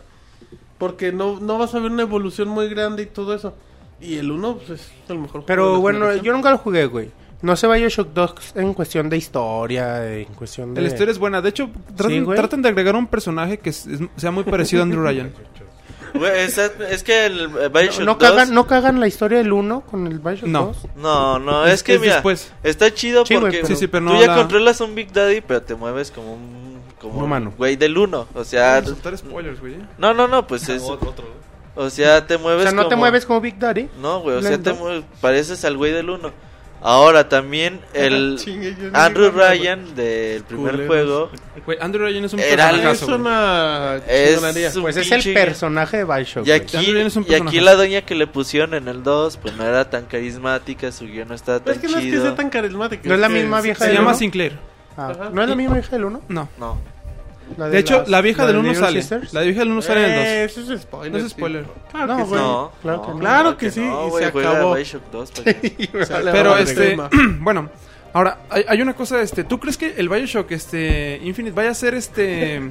porque 0.78 1.12
no, 1.12 1.40
no 1.40 1.58
vas 1.58 1.74
a 1.74 1.80
ver 1.80 1.92
una 1.92 2.02
evolución 2.04 2.50
muy 2.50 2.68
grande 2.70 3.04
y 3.04 3.06
todo 3.06 3.34
eso. 3.34 3.54
Y 4.02 4.18
el 4.18 4.30
1 4.32 4.58
pues, 4.58 4.82
es 4.82 4.92
el 5.10 5.20
mejor 5.20 5.46
Pero 5.46 5.80
bueno, 5.80 6.14
yo 6.18 6.34
nunca 6.34 6.52
lo 6.52 6.58
jugué, 6.58 6.86
güey. 6.86 7.12
No 7.42 7.56
sé 7.56 7.68
Bioshock 7.68 8.10
2 8.14 8.34
en 8.56 8.74
cuestión 8.74 9.10
de 9.10 9.16
historia, 9.16 10.14
en 10.20 10.26
cuestión 10.34 10.74
de... 10.74 10.82
la 10.82 10.88
historia 10.90 11.12
es 11.14 11.18
buena. 11.20 11.42
De 11.42 11.48
hecho, 11.50 11.70
traten, 11.96 12.26
traten 12.26 12.62
de 12.62 12.68
agregar 12.70 12.96
un 12.98 13.08
personaje 13.08 13.58
que 13.60 13.70
es- 13.70 13.88
es- 13.88 14.02
sea 14.18 14.32
muy 14.32 14.44
parecido 14.44 14.82
a 14.82 14.84
Andrew 14.84 15.02
Ryan. 15.02 15.32
Güey, 16.14 16.40
es, 16.42 16.58
es 16.58 17.04
que 17.04 17.26
el 17.26 17.42
eh, 17.60 17.70
Bioshock 17.70 18.00
No, 18.00 18.06
no 18.06 18.14
2 18.16 18.18
cagan, 18.18 18.54
no 18.54 18.68
cagan 18.68 19.00
la 19.00 19.08
historia 19.08 19.38
del 19.40 19.52
1 19.54 19.82
con 19.82 20.08
el 20.08 20.20
Bioshock 20.20 20.48
No. 20.48 20.66
2. 20.68 20.78
No, 20.98 21.40
no, 21.40 21.66
es, 21.66 21.76
Es- 21.76 21.84
que 21.84 21.96
es 21.96 22.02
mira, 22.02 22.14
después. 22.16 22.52
está 22.64 22.94
chido 22.94 23.26
Sí, 23.26 23.36
porque 23.36 23.58
pero- 23.62 23.68
Sí, 23.68 23.76
sí, 23.76 23.88
pero 23.88 24.06
tú 24.08 24.14
no 24.14 24.22
ya 24.22 24.28
la- 24.28 24.36
controlas 24.36 24.82
un 24.82 24.96
Big 24.96 25.12
Daddy, 25.14 25.42
pero 25.42 25.62
te 25.62 25.76
mueves 25.76 26.12
como 26.12 26.34
un 26.34 26.70
como 27.00 27.20
Un 27.20 27.24
humano. 27.26 27.54
güey 27.58 27.78
del 27.78 27.98
1, 27.98 28.28
o 28.34 28.44
sea, 28.44 28.84
spoilers, 28.84 29.62
güey. 29.62 29.76
¿eh? 29.76 29.80
no, 29.98 30.14
no, 30.14 30.28
no, 30.28 30.46
pues 30.48 30.68
es 30.68 30.84
O 31.76 31.90
sea, 31.90 32.28
te 32.28 32.36
O 32.36 32.40
mueves 32.40 32.64
sea, 32.64 32.72
no 32.74 32.84
te 32.84 32.90
como- 32.90 32.98
mueves 33.02 33.26
como 33.26 33.40
Big 33.40 33.58
Daddy. 33.58 33.88
No, 34.02 34.20
güey, 34.20 34.36
o 34.38 34.42
sea, 34.42 34.58
te 34.58 34.74
mueves, 34.74 35.06
pareces 35.22 35.64
al 35.64 35.78
güey 35.78 35.94
del 35.94 36.10
1. 36.10 36.32
Ahora 36.82 37.28
también 37.28 37.82
el 37.94 38.38
Chingue, 38.44 38.74
yo 38.80 38.90
no 38.92 38.98
Andrew. 39.00 39.32
Ryan 39.32 39.96
del 39.96 40.44
primer 40.44 40.72
Culeros. 40.88 41.30
juego 41.66 41.82
Andrew 41.82 42.06
Ryan 42.06 42.24
es 42.26 42.34
un 42.34 42.40
Era 42.40 42.70
personajazo, 42.72 43.06
Es 43.06 43.08
güey. 43.08 43.20
una 43.20 43.96
Es 44.08 44.34
chingonería. 44.36 44.72
un 44.76 44.82
Pues 44.84 44.98
es 44.98 45.12
el 45.12 45.34
personaje 45.34 45.98
de 45.98 46.04
Bioshock. 46.06 46.48
y 46.48 46.52
aquí, 46.52 46.78
Andrew 46.78 46.94
Ryan 46.94 47.08
es 47.08 47.16
un 47.18 47.24
y 47.24 47.26
aquí 47.26 47.32
personaje. 47.34 47.62
la 47.62 47.76
doña 47.76 48.02
que 48.04 48.16
le 48.16 48.28
pusieron 48.28 48.74
en 48.76 48.88
el 48.88 49.04
2 49.04 49.38
pues 49.38 49.56
no 49.58 49.66
era 49.66 49.90
tan 49.90 50.06
carismática, 50.06 50.92
su 50.92 51.06
guion 51.06 51.28
no 51.28 51.36
estaba 51.36 51.60
Pero 51.60 51.76
tan 51.76 51.76
es 51.76 51.82
que 51.82 51.94
no 51.94 52.00
es 52.00 52.14
que 52.16 52.22
sea 52.22 52.36
tan 52.36 52.50
carismático. 52.50 53.04
No 53.08 53.14
es 53.16 53.20
la 53.20 53.30
misma 53.30 53.62
vieja 53.62 53.80
Se 53.80 53.88
del 53.88 53.98
llama? 53.98 54.14
Sinclair. 54.14 54.58
Ah. 54.98 55.30
¿No 55.34 55.44
es 55.44 55.50
la 55.50 55.56
misma 55.56 55.80
hija 55.80 55.90
del 55.92 56.06
1? 56.06 56.22
No. 56.30 56.50
No. 56.58 56.78
La 57.58 57.68
De 57.70 57.80
hecho, 57.80 58.00
las- 58.00 58.10
la 58.10 58.22
vieja 58.22 58.46
del 58.46 58.54
de 58.54 58.60
1 58.60 58.70
Little 58.70 58.86
sale. 58.86 59.02
Sisters. 59.02 59.34
La 59.34 59.42
vieja 59.42 59.60
del 59.60 59.72
1 59.72 59.82
sale 59.82 60.04
en 60.06 60.10
el 60.12 60.16
2. 60.16 60.26
Eh, 60.26 60.44
Eso 60.46 60.74
es 60.74 60.82
spoiler. 60.82 61.12
No 61.12 61.18
es 61.18 61.24
tío. 61.24 61.30
spoiler. 61.30 61.66
Claro 61.92 62.08
No, 62.08 62.18
que 62.18 62.24
sí. 62.24 62.30
güey. 62.30 62.42
No, 62.42 62.72
claro 62.82 63.02
que 63.02 63.08
no. 63.10 63.20
Claro 63.20 63.58
que 63.58 63.72
sí, 63.72 63.80
no, 63.82 64.08
y 64.08 64.10
güey, 64.10 64.24
se 64.24 64.30
acabó. 64.30 64.74
Bioshock 64.76 65.12
2. 65.12 65.32
pa' 65.32 65.44
que- 65.44 65.90
Vale, 66.10 66.32
Pero 66.32 66.58
este, 66.58 66.98
bueno, 67.40 67.70
ahora 68.14 68.38
hay, 68.50 68.64
hay 68.68 68.82
una 68.82 68.94
cosa, 68.96 69.22
este, 69.22 69.44
¿tú 69.44 69.60
crees 69.60 69.78
que 69.78 69.96
el 69.98 70.08
BioShock, 70.10 70.52
este, 70.52 71.20
Infinite 71.24 71.56
vaya 71.56 71.72
a 71.72 71.74
ser 71.74 71.94
este, 71.96 72.62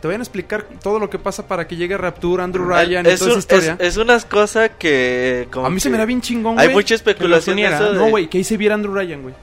te 0.00 0.06
vayan 0.08 0.20
a 0.20 0.24
explicar 0.24 0.66
todo 0.82 0.98
lo 0.98 1.08
que 1.10 1.18
pasa 1.18 1.46
para 1.48 1.66
que 1.66 1.74
llegue 1.76 1.96
Rapture, 1.96 2.42
Andrew 2.42 2.66
Ryan 2.68 3.06
y 3.06 3.08
es, 3.08 3.18
toda 3.18 3.30
esa 3.30 3.34
un- 3.34 3.38
historia? 3.38 3.76
es, 3.80 3.88
es 3.88 3.96
unas 3.96 4.24
cosas 4.26 4.70
que... 4.78 5.48
como 5.50 5.66
a 5.66 5.70
mí 5.70 5.80
se 5.80 5.88
que 5.88 5.92
me 5.92 5.98
da 5.98 6.04
bien 6.04 6.20
chingón, 6.20 6.58
Hay 6.58 6.66
güey. 6.66 6.76
mucha 6.76 6.94
especulación 6.94 7.56
de 7.56 7.64
eso 7.64 7.92
de- 7.92 7.98
No, 7.98 8.10
güey, 8.10 8.28
que 8.28 8.38
ahí 8.38 8.44
se 8.44 8.56
viera 8.56 8.74
Andrew 8.74 8.94
Ryan, 8.94 9.22
güey. 9.22 9.34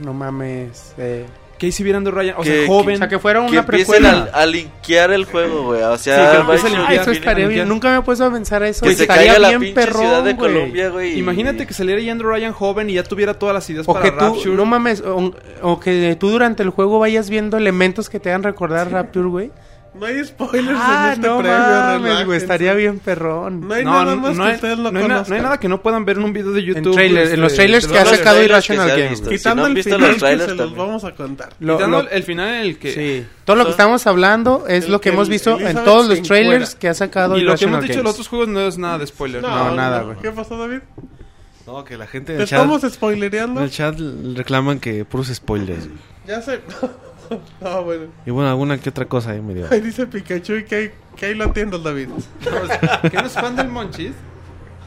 No 0.00 0.12
mames. 0.12 0.92
eh. 0.98 1.24
Que 1.58 1.68
viera 1.82 1.96
Andrew 1.98 2.14
Ryan, 2.14 2.34
o 2.38 2.42
Que- 2.42 2.58
sea, 2.60 2.66
joven. 2.66 2.94
O 2.96 2.98
sea, 2.98 3.08
que 3.08 3.18
fuera 3.18 3.40
que 3.40 3.46
una 3.50 3.60
empiecen 3.60 3.86
precuela. 4.02 4.30
a, 4.32 4.42
a 4.42 4.46
linkear 4.46 5.10
el 5.10 5.24
juego, 5.24 5.64
güey. 5.64 5.82
O 5.82 5.96
Sí, 5.96 6.04
sea, 6.04 6.16
que 6.16 6.36
a 6.36 6.40
Ah, 6.86 6.94
eso 6.94 7.10
estaría 7.12 7.46
bien. 7.48 7.68
Nunca 7.68 7.90
me 7.90 7.98
he 7.98 8.02
puesto 8.02 8.24
a 8.26 8.30
pensar 8.30 8.62
eso. 8.62 8.84
que 8.84 8.94
se 8.94 9.02
estaría 9.04 9.32
caiga 9.32 9.38
la 9.38 9.48
bien 9.48 9.60
pinche 9.60 9.74
perrón, 9.74 10.02
ciudad 10.02 10.22
de 10.22 10.34
güey. 10.34 10.52
Colombia, 10.52 10.88
güey. 10.90 11.18
Imagínate 11.18 11.66
que 11.66 11.72
saliera 11.72 12.12
Andrew 12.12 12.30
Ryan 12.30 12.52
joven 12.52 12.90
y 12.90 12.94
ya 12.94 13.02
tuviera 13.04 13.34
todas 13.34 13.54
las 13.54 13.68
ideas 13.70 13.88
O 13.88 13.92
para 13.94 14.04
que 14.04 14.10
tú, 14.12 14.18
Rapture. 14.18 14.54
no 14.54 14.66
mames, 14.66 15.00
o, 15.00 15.32
o 15.62 15.80
que 15.80 16.16
tú 16.20 16.28
durante 16.30 16.62
el 16.62 16.70
juego 16.70 16.98
vayas 16.98 17.30
viendo 17.30 17.56
elementos 17.56 18.10
que 18.10 18.20
te 18.20 18.28
hagan 18.28 18.42
recordar 18.42 18.90
Rapture, 18.92 19.28
güey. 19.28 19.50
No 19.98 20.06
hay 20.06 20.24
spoilers 20.24 20.78
Ah, 20.80 21.04
en 21.06 21.12
este 21.14 21.26
no 21.28 21.38
premio, 21.38 21.58
mames, 21.58 22.26
güey, 22.26 22.38
estaría 22.38 22.74
bien 22.74 22.98
perrón. 22.98 23.66
No 23.66 23.74
hay 23.74 23.84
no, 23.84 23.92
nada 23.92 24.04
no, 24.14 24.20
más 24.20 24.36
no 24.36 24.42
que 24.44 24.48
hay, 24.50 24.54
ustedes 24.56 24.78
no, 24.78 24.90
no 24.92 24.98
hay 25.00 25.08
na- 25.08 25.24
no 25.26 25.34
hay 25.34 25.40
nada 25.40 25.58
que 25.58 25.68
no 25.68 25.80
puedan 25.82 26.04
ver 26.04 26.18
en 26.18 26.24
un 26.24 26.32
video 26.32 26.52
de 26.52 26.62
YouTube. 26.64 26.94
trailer- 26.94 27.22
este, 27.24 27.34
en 27.34 27.40
los 27.40 27.54
trailers 27.54 27.86
de 27.86 27.92
que 27.92 27.98
ha 27.98 28.04
sacado 28.04 28.36
trailers 28.36 28.66
que 28.66 28.74
Irrational 28.74 29.00
Games, 29.00 29.20
Quitando 29.22 29.66
el 29.66 29.74
visto 29.74 29.90
final 29.90 30.00
los 30.08 30.14
que 30.14 30.20
trailers 30.20 30.50
se 30.50 30.54
los 30.56 30.76
vamos 30.76 31.04
a 31.04 31.14
contar. 31.14 31.48
Lo- 31.60 31.76
Quitando 31.76 32.02
lo- 32.02 32.10
el 32.10 32.22
final 32.22 32.48
en 32.48 32.60
el 32.60 32.78
que... 32.78 32.92
Sí. 32.92 33.26
Todo 33.44 33.56
lo 33.56 33.64
que 33.64 33.70
estamos 33.70 34.06
hablando 34.06 34.64
es 34.68 34.84
el 34.86 34.92
lo 34.92 35.00
que 35.00 35.04
que 35.10 35.14
hemos 35.14 35.28
visto 35.28 35.50
en 35.52 35.56
Elizabeth 35.66 35.84
todos 35.84 36.06
se 36.08 36.16
los 36.18 36.22
trailers 36.28 36.74
que 36.74 36.88
ha 36.88 36.94
sacado 36.94 37.36
Y 37.36 37.40
lo 37.40 37.54
que 37.54 37.64
Irrational 37.64 37.74
hemos 37.74 37.82
dicho 37.84 37.92
Games. 37.94 38.04
los 38.04 38.12
otros 38.14 38.28
juegos 38.28 38.48
no 38.48 38.60
es 38.60 38.78
nada 38.78 38.98
de 38.98 39.06
spoiler. 39.06 39.42
No, 39.42 39.74
nada, 39.74 40.02
güey. 40.02 40.16
¿Qué 40.18 40.30
pasó, 40.32 40.56
David? 40.58 40.80
No, 41.66 41.84
que 41.84 41.96
la 41.96 42.06
gente 42.06 42.26
¿Te 42.28 42.34
en 42.34 42.40
el 42.42 42.46
chat, 42.46 42.58
estamos 42.60 42.84
en 42.84 42.90
spoilereando? 42.90 43.62
el 43.62 43.70
chat 43.70 43.98
reclaman 44.36 44.78
que 44.78 45.04
puros 45.04 45.28
spoilers. 45.28 45.86
güey. 45.86 45.98
Ya 46.26 46.40
sé. 46.42 46.60
no, 47.60 47.82
bueno. 47.84 48.04
Y 48.24 48.30
bueno, 48.30 48.48
alguna 48.50 48.78
que 48.78 48.90
otra 48.90 49.04
cosa 49.06 49.30
ahí 49.32 49.40
medio. 49.40 49.66
Ahí 49.70 49.80
dice 49.80 50.06
Pikachu 50.06 50.54
y 50.56 50.64
que 50.64 50.74
ahí, 50.76 50.90
que 51.16 51.26
ahí 51.26 51.34
lo 51.34 51.44
atiendas, 51.44 51.82
David. 51.82 52.08
¿Que 53.10 53.16
no 53.16 53.26
es 53.26 53.32
fan 53.32 53.56
del 53.56 53.68
Monchis? 53.68 54.12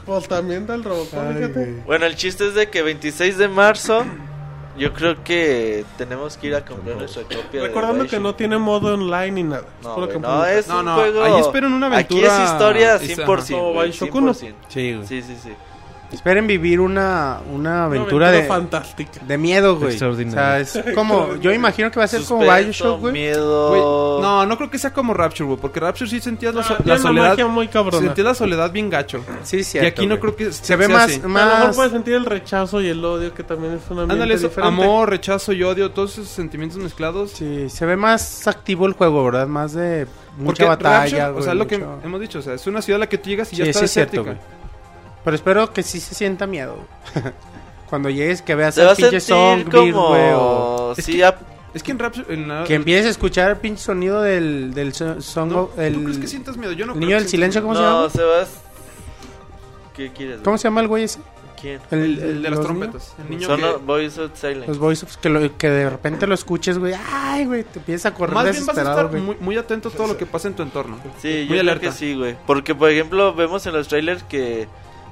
Pues 0.06 0.26
también 0.28 0.66
del 0.66 0.82
Robocop, 0.82 1.34
fíjate. 1.36 1.82
Bueno, 1.86 2.06
el 2.06 2.16
chiste 2.16 2.48
es 2.48 2.54
de 2.54 2.68
que 2.68 2.82
26 2.82 3.38
de 3.38 3.48
marzo. 3.48 4.04
Yo 4.78 4.94
creo 4.94 5.22
que 5.22 5.84
tenemos 5.98 6.36
que 6.38 6.46
ir 6.46 6.54
a 6.54 6.64
comprar 6.64 6.96
nuestra 6.96 7.22
copia. 7.24 7.60
de 7.60 7.66
Recordando 7.68 8.04
que 8.04 8.10
Bioshock. 8.18 8.22
no 8.22 8.34
tiene 8.34 8.56
modo 8.56 8.94
online 8.94 9.30
ni 9.32 9.42
nada. 9.42 9.64
No, 9.82 9.94
güey, 9.96 10.08
que 10.08 10.18
no, 10.18 10.44
es 10.46 10.68
No, 10.68 10.78
un 10.78 10.84
no, 10.86 10.94
juego. 10.94 11.22
ahí 11.24 11.40
esperen 11.40 11.72
una 11.72 11.86
Aquí 11.98 12.14
aventura- 12.20 12.44
es 12.44 12.50
historia 12.52 12.94
Esa- 12.94 13.04
100%. 13.26 13.50
Como 13.58 13.72
güey, 13.74 13.88
Bioshock 13.90 14.14
uno. 14.14 14.32
100%. 14.32 14.54
Sí, 14.68 14.94
güey. 14.94 15.06
Sí, 15.06 15.22
sí, 15.22 15.36
sí. 15.42 15.50
Esperen 16.12 16.46
vivir 16.46 16.80
una, 16.80 17.38
una 17.52 17.60
Una 17.60 17.84
aventura 17.84 18.30
de, 18.32 18.42
fantástica. 18.44 19.20
de 19.26 19.38
miedo, 19.38 19.76
güey. 19.76 19.94
O 19.94 19.98
sea, 19.98 20.08
Extraordinario. 20.08 20.62
es 20.62 20.82
como, 20.94 21.36
yo 21.36 21.52
imagino 21.52 21.90
que 21.90 21.98
va 21.98 22.04
a 22.04 22.08
ser 22.08 22.22
como 22.24 22.42
Suspenso, 22.42 22.64
Bioshock, 22.64 23.00
güey. 23.00 23.12
miedo. 23.12 23.68
Güey, 23.70 23.80
no, 24.22 24.44
no 24.46 24.56
creo 24.56 24.70
que 24.70 24.78
sea 24.78 24.92
como 24.92 25.14
Rapture, 25.14 25.44
güey. 25.46 25.58
Porque 25.60 25.78
Rapture 25.80 26.10
sí 26.10 26.20
sentías 26.20 26.54
la, 26.54 26.62
so- 26.64 26.74
Ah, 26.74 26.82
la 26.84 26.94
una 26.94 27.02
soledad. 27.02 27.28
magia 27.30 27.46
muy 27.46 27.68
cabrona. 27.68 28.04
Sentías 28.06 28.24
la 28.26 28.34
soledad 28.34 28.72
bien 28.72 28.90
gacho. 28.90 29.24
Sí, 29.44 29.58
y 29.58 29.64
cierto, 29.64 29.88
aquí 29.88 30.06
no 30.06 30.16
güey. 30.18 30.34
creo 30.34 30.36
que 30.36 30.52
Se 30.52 30.76
ve 30.76 30.86
sea 30.86 30.94
más, 30.94 31.04
así. 31.10 31.20
A 31.20 31.22
lo 31.22 31.28
mejor 31.28 31.64
más 31.66 31.76
puedes 31.76 31.92
sentir 31.92 32.14
el 32.14 32.24
rechazo 32.26 32.80
y 32.80 32.88
el 32.88 33.04
odio, 33.04 33.32
que 33.32 33.42
también 33.44 33.74
es 33.74 33.82
un 33.90 34.00
ambiente 34.00 34.12
Ándale, 34.14 34.34
eso, 34.34 34.48
diferente. 34.48 34.82
amor, 34.82 35.10
rechazo 35.10 35.52
y 35.52 35.62
odio, 35.62 35.90
todos 35.92 36.12
esos 36.14 36.28
sentimientos 36.28 36.78
mezclados. 36.78 37.30
Sí, 37.32 37.68
se 37.70 37.86
ve 37.86 37.96
más 37.96 38.46
activo 38.48 38.86
el 38.86 38.94
juego, 38.94 39.24
¿verdad? 39.24 39.46
Más 39.46 39.72
de 39.74 40.06
Porque 40.06 40.42
mucha 40.44 40.66
batalla, 40.66 41.00
Rapture, 41.00 41.30
güey, 41.30 41.40
o 41.40 41.42
sea, 41.44 41.54
lo 41.54 41.66
que 41.66 41.78
mucho- 41.78 41.98
hemos 42.04 42.20
dicho, 42.20 42.38
o 42.40 42.42
sea, 42.42 42.54
es 42.54 42.66
una 42.66 42.82
ciudad 42.82 42.96
a 42.96 43.00
la 43.00 43.08
que 43.08 43.18
tú 43.18 43.30
llegas 43.30 43.52
y 43.52 43.56
Sí, 43.56 43.62
ya 43.62 43.68
está 43.70 43.78
sí 43.78 43.84
es 43.86 43.90
cierto, 43.92 44.16
desértica. 44.24 44.40
güey. 44.44 44.59
Pero 45.24 45.36
espero 45.36 45.72
que 45.72 45.82
sí 45.82 46.00
se 46.00 46.14
sienta 46.14 46.46
miedo. 46.46 46.76
Cuando 47.90 48.08
llegues 48.08 48.40
que 48.42 48.54
veas 48.54 48.78
al 48.78 48.88
a 48.90 48.94
pinche 48.94 49.20
Songbird, 49.20 49.92
güey, 49.92 49.92
o 49.92 49.96
como... 49.96 50.94
Es 50.96 51.04
Sí, 51.04 51.14
que- 51.16 51.24
a- 51.24 51.38
Es 51.74 51.82
que 51.82 51.92
en 52.28 52.48
la- 52.48 52.64
que 52.64 52.74
empieces 52.74 53.06
a 53.06 53.10
escuchar 53.10 53.50
el 53.50 53.56
pinche 53.56 53.82
sonido 53.82 54.22
del, 54.22 54.72
del 54.74 54.92
so- 54.92 55.20
song, 55.20 55.50
no, 55.52 55.70
el, 55.76 55.94
¿Tú 55.94 56.02
crees 56.04 56.18
que 56.18 56.26
sientas 56.26 56.56
miedo? 56.56 56.72
Yo 56.72 56.86
no 56.86 56.92
el 56.92 56.98
creo 56.98 57.06
niño 57.08 57.18
del 57.20 57.28
silencio, 57.28 57.62
¿cómo 57.62 57.74
se 57.74 57.80
no, 57.82 57.96
llama? 58.02 58.10
Sebas... 58.10 58.48
¿Qué 59.94 60.10
quieres? 60.12 60.40
¿Cómo 60.42 60.56
se 60.58 60.64
llama 60.64 60.80
el 60.80 60.88
güey 60.88 61.04
ese? 61.04 61.20
¿Quién? 61.60 61.80
El, 61.90 62.18
el 62.18 62.42
de 62.42 62.48
las 62.50 62.58
los 62.58 62.66
trompetas. 62.66 63.14
El 63.22 63.30
niño 63.30 63.46
Son 63.48 63.56
que... 63.60 63.66
los 63.66 63.84
Boys 63.84 64.18
of 64.18 64.30
Silence. 64.34 64.66
Los 64.68 64.78
voice 64.78 65.06
que, 65.20 65.28
lo- 65.28 65.58
que 65.58 65.68
de 65.68 65.90
repente 65.90 66.26
lo 66.26 66.34
escuches, 66.34 66.78
güey. 66.78 66.94
Ay, 67.12 67.44
güey, 67.44 67.64
te 67.64 67.80
empiezas 67.80 68.06
a 68.12 68.14
correr 68.14 68.34
Más 68.34 68.44
bien 68.50 68.64
vas 68.66 68.78
a 68.78 68.80
estar 68.82 69.12
muy, 69.12 69.36
muy 69.40 69.56
atento 69.58 69.90
a 69.90 69.92
todo 69.92 70.06
lo 70.06 70.16
que 70.16 70.24
pasa 70.26 70.48
en 70.48 70.54
tu 70.54 70.62
entorno. 70.62 70.96
Sí, 71.20 71.28
Muy 71.28 71.42
yo 71.42 71.48
creo 71.48 71.60
alerta. 71.60 71.80
que 71.88 71.92
sí, 71.92 72.14
güey. 72.14 72.36
Porque, 72.46 72.74
por 72.74 72.88
ejemplo, 72.90 73.34
vemos 73.34 73.66
en 73.66 73.74
los 73.74 73.88
trailers 73.88 74.22
que 74.22 74.68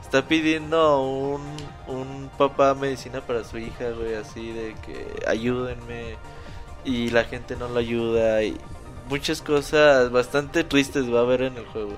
está 0.08 0.26
pidiendo 0.26 1.02
un, 1.02 1.42
un 1.86 2.30
papá 2.38 2.74
medicina 2.74 3.20
para 3.20 3.44
su 3.44 3.58
hija, 3.58 3.90
güey, 3.90 4.14
así 4.14 4.52
de 4.52 4.74
que 4.86 5.06
ayúdenme. 5.26 6.16
Y 6.82 7.10
la 7.10 7.24
gente 7.24 7.56
no 7.56 7.68
lo 7.68 7.78
ayuda. 7.78 8.42
Y 8.42 8.56
muchas 9.10 9.42
cosas 9.42 10.10
bastante 10.10 10.64
tristes 10.64 11.12
va 11.12 11.18
a 11.18 11.22
haber 11.24 11.42
en 11.42 11.58
el 11.58 11.66
juego. 11.66 11.92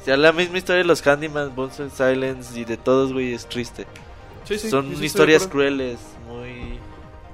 O 0.00 0.04
sea, 0.04 0.16
la 0.16 0.32
misma 0.32 0.56
historia 0.56 0.78
de 0.78 0.88
los 0.88 1.06
Handyman, 1.06 1.54
Bones 1.54 1.80
and 1.80 1.92
Silence 1.92 2.58
y 2.58 2.64
de 2.64 2.78
todos, 2.78 3.12
güey, 3.12 3.34
es 3.34 3.46
triste. 3.46 3.86
Sí, 4.44 4.58
sí, 4.58 4.70
Son 4.70 4.96
sí, 4.96 5.04
historias 5.04 5.46
crueles, 5.46 5.98
muy, 6.26 6.69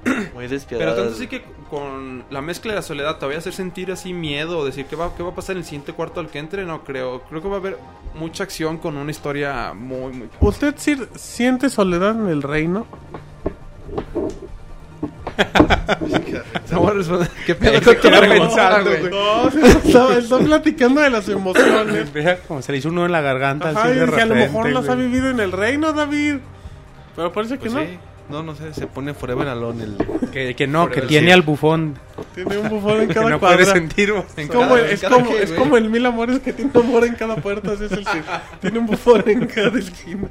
muy 0.33 0.45
Pero 0.45 0.49
despiadadas. 0.49 0.95
tanto 0.95 1.13
sí 1.15 1.27
que 1.27 1.43
con 1.69 2.23
la 2.29 2.41
mezcla 2.41 2.71
de 2.71 2.77
la 2.77 2.81
soledad 2.81 3.17
te 3.17 3.25
voy 3.25 3.35
a 3.35 3.37
hacer 3.39 3.53
sentir 3.53 3.91
así 3.91 4.13
miedo 4.13 4.59
o 4.59 4.65
decir 4.65 4.85
qué 4.85 4.95
va, 4.95 5.15
qué 5.15 5.23
va 5.23 5.29
a 5.29 5.35
pasar 5.35 5.53
en 5.55 5.59
el 5.59 5.63
siguiente 5.65 5.93
cuarto 5.93 6.19
al 6.19 6.27
que 6.29 6.39
entre, 6.39 6.65
no 6.65 6.83
creo. 6.83 7.21
Creo 7.23 7.41
que 7.41 7.47
va 7.47 7.55
a 7.55 7.59
haber 7.59 7.77
mucha 8.15 8.43
acción 8.43 8.77
con 8.77 8.97
una 8.97 9.11
historia 9.11 9.73
muy, 9.73 10.13
muy... 10.13 10.29
¿Usted 10.39 10.73
sí 10.77 10.97
siente 11.15 11.69
soledad 11.69 12.11
en 12.19 12.27
el 12.27 12.41
reino? 12.43 12.87
No 16.71 16.81
voy 16.81 16.91
a 16.91 16.93
responder. 16.95 17.29
¿Qué 17.45 17.55
pedo 17.55 17.79
pregunta, 17.81 18.29
pensando, 18.29 18.89
güey? 18.89 19.11
No, 19.11 19.47
está, 19.77 20.17
está 20.17 20.39
platicando 20.39 21.01
de 21.01 21.09
las 21.09 21.29
emociones. 21.29 22.11
Vea 22.13 22.39
como 22.41 22.61
se 22.61 22.71
le 22.71 22.79
hizo 22.79 22.89
uno 22.89 23.05
en 23.05 23.11
la 23.11 23.21
garganta. 23.21 23.69
Ajá, 23.69 23.83
así 23.83 23.91
y 23.91 23.99
de 23.99 24.05
dije, 24.05 24.21
a 24.21 24.25
lo 24.25 24.35
mejor 24.35 24.69
las 24.71 24.89
ha 24.89 24.95
güey. 24.95 25.07
vivido 25.07 25.29
en 25.29 25.39
el 25.39 25.51
reino, 25.51 25.93
David. 25.93 26.37
Pero 27.15 27.31
parece 27.31 27.55
que 27.55 27.69
Pues 27.69 27.73
no. 27.73 27.79
sí. 27.81 27.97
No, 28.29 28.43
no 28.43 28.55
sé, 28.55 28.73
se 28.73 28.87
pone 28.87 29.13
forever 29.13 29.47
alone 29.47 29.85
el... 29.85 29.97
Que, 30.31 30.53
que 30.53 30.67
no, 30.67 30.89
que 30.89 31.01
tiene 31.03 31.27
sí. 31.27 31.31
al 31.31 31.43
bufón. 31.43 31.97
Tiene 32.35 32.57
un 32.57 32.67
bufón 32.69 33.01
en 33.01 33.07
Que 33.07 33.13
cada 33.13 33.29
no 33.29 33.39
puede 33.39 33.65
sentir. 33.65 34.13
Es 34.35 34.47
como, 34.47 34.61
cada- 34.67 34.79
el, 34.81 34.85
es, 34.91 35.01
cada 35.01 35.15
como, 35.15 35.29
que, 35.31 35.43
es 35.43 35.49
güey. 35.51 35.59
como 35.61 35.77
el 35.77 35.89
mil 35.89 36.05
amores 36.05 36.39
que 36.39 36.51
tiene 36.51 36.71
un 36.73 36.81
amor 36.85 37.05
en 37.05 37.15
cada 37.15 37.37
puerta. 37.37 37.71
Así 37.71 37.85
es 37.85 37.91
el 37.93 38.03
que 38.03 38.21
tiene 38.59 38.79
un 38.79 38.85
bufón 38.85 39.23
en 39.27 39.47
cada 39.47 39.79
esquina. 39.79 40.27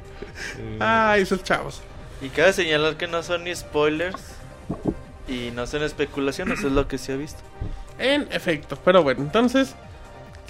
Ah, 0.79 1.15
esos 1.17 1.43
chavos. 1.43 1.81
Y 2.21 2.29
cabe 2.29 2.53
señalar 2.53 2.97
que 2.97 3.07
no 3.07 3.23
son 3.23 3.43
ni 3.45 3.55
spoilers 3.55 4.21
y 5.27 5.51
no 5.55 5.65
son 5.67 5.81
especulaciones, 5.83 6.59
es 6.63 6.71
lo 6.71 6.87
que 6.87 6.97
se 6.99 7.13
ha 7.13 7.15
visto. 7.15 7.39
En 7.99 8.27
efecto. 8.31 8.77
Pero 8.85 9.01
bueno, 9.03 9.21
entonces, 9.21 9.73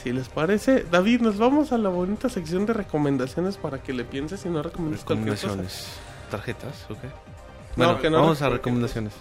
si 0.04 0.12
les 0.12 0.28
parece, 0.30 0.86
David, 0.92 1.22
nos 1.22 1.38
vamos 1.38 1.72
a 1.72 1.78
la 1.78 1.88
bonita 1.90 2.28
sección 2.30 2.66
de 2.66 2.74
recomendaciones 2.74 3.56
para 3.58 3.82
que 3.82 3.94
le 3.94 4.04
pienses 4.04 4.46
y 4.46 4.50
no 4.50 4.62
recomiendes 4.62 5.06
cualquier 5.06 5.30
cosa. 5.30 5.48
Recomendaciones. 5.48 5.88
¿Tarjetas? 6.30 6.86
No, 7.78 8.00
que 8.02 8.10
no 8.10 8.22
vamos 8.22 8.42
a 8.42 8.50
recomendaciones. 8.50 9.14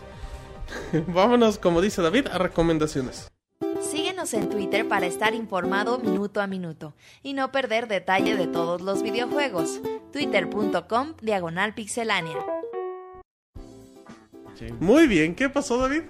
Vámonos, 1.09 1.59
como 1.59 1.81
dice 1.81 2.03
David, 2.03 2.27
a 2.29 2.39
recomendaciones. 2.39 3.31
Síguenos 3.81 4.35
en 4.35 4.49
Twitter 4.49 4.87
para 4.89 5.07
estar 5.07 5.35
informado 5.35 5.99
minuto 5.99 6.41
a 6.41 6.47
minuto 6.47 6.95
y 7.23 7.35
no 7.35 7.53
perder 7.53 7.87
detalle 7.89 8.37
de 8.37 8.47
todos 8.47 8.81
los 8.81 9.03
videojuegos. 9.03 9.81
Twitter.com 10.13 11.15
Diagonal 11.23 11.75
Pixelánea. 11.75 12.37
Muy 14.81 15.07
bien, 15.07 15.35
¿qué 15.35 15.49
pasó, 15.51 15.79
David? 15.79 16.03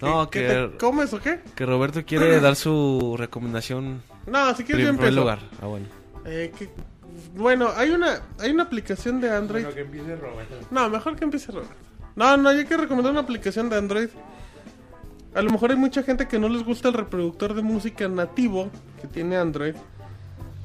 No, 0.00 0.28
¿Qué 0.30 0.46
que, 0.46 0.48
te 0.72 0.76
comes 0.78 1.12
o 1.12 1.20
qué? 1.20 1.40
que 1.56 1.66
Roberto 1.66 2.04
quiere 2.04 2.38
dar 2.40 2.54
su 2.54 3.16
recomendación 3.18 4.02
No, 4.26 4.54
si 4.54 4.62
quieres 4.64 4.86
yo 4.86 4.92
primer 4.92 5.08
empiezo. 5.08 5.16
lugar. 5.20 5.38
Ah, 5.60 5.66
bueno. 5.66 5.86
Eh, 6.26 6.52
que- 6.56 6.68
Bueno, 7.38 7.70
hay 7.76 7.90
una, 7.90 8.20
hay 8.40 8.50
una 8.50 8.64
aplicación 8.64 9.20
de 9.20 9.30
Android. 9.30 9.64
No, 10.72 10.90
mejor 10.90 11.14
que 11.14 11.22
empiece 11.22 11.52
Robert. 11.52 11.70
No, 12.16 12.36
no, 12.36 12.48
hay 12.48 12.64
que 12.64 12.76
recomendar 12.76 13.12
una 13.12 13.20
aplicación 13.20 13.70
de 13.70 13.76
Android. 13.76 14.08
A 15.36 15.42
lo 15.42 15.50
mejor 15.52 15.70
hay 15.70 15.76
mucha 15.76 16.02
gente 16.02 16.26
que 16.26 16.40
no 16.40 16.48
les 16.48 16.64
gusta 16.64 16.88
el 16.88 16.94
reproductor 16.94 17.54
de 17.54 17.62
música 17.62 18.08
nativo 18.08 18.70
que 19.00 19.06
tiene 19.06 19.36
Android. 19.36 19.76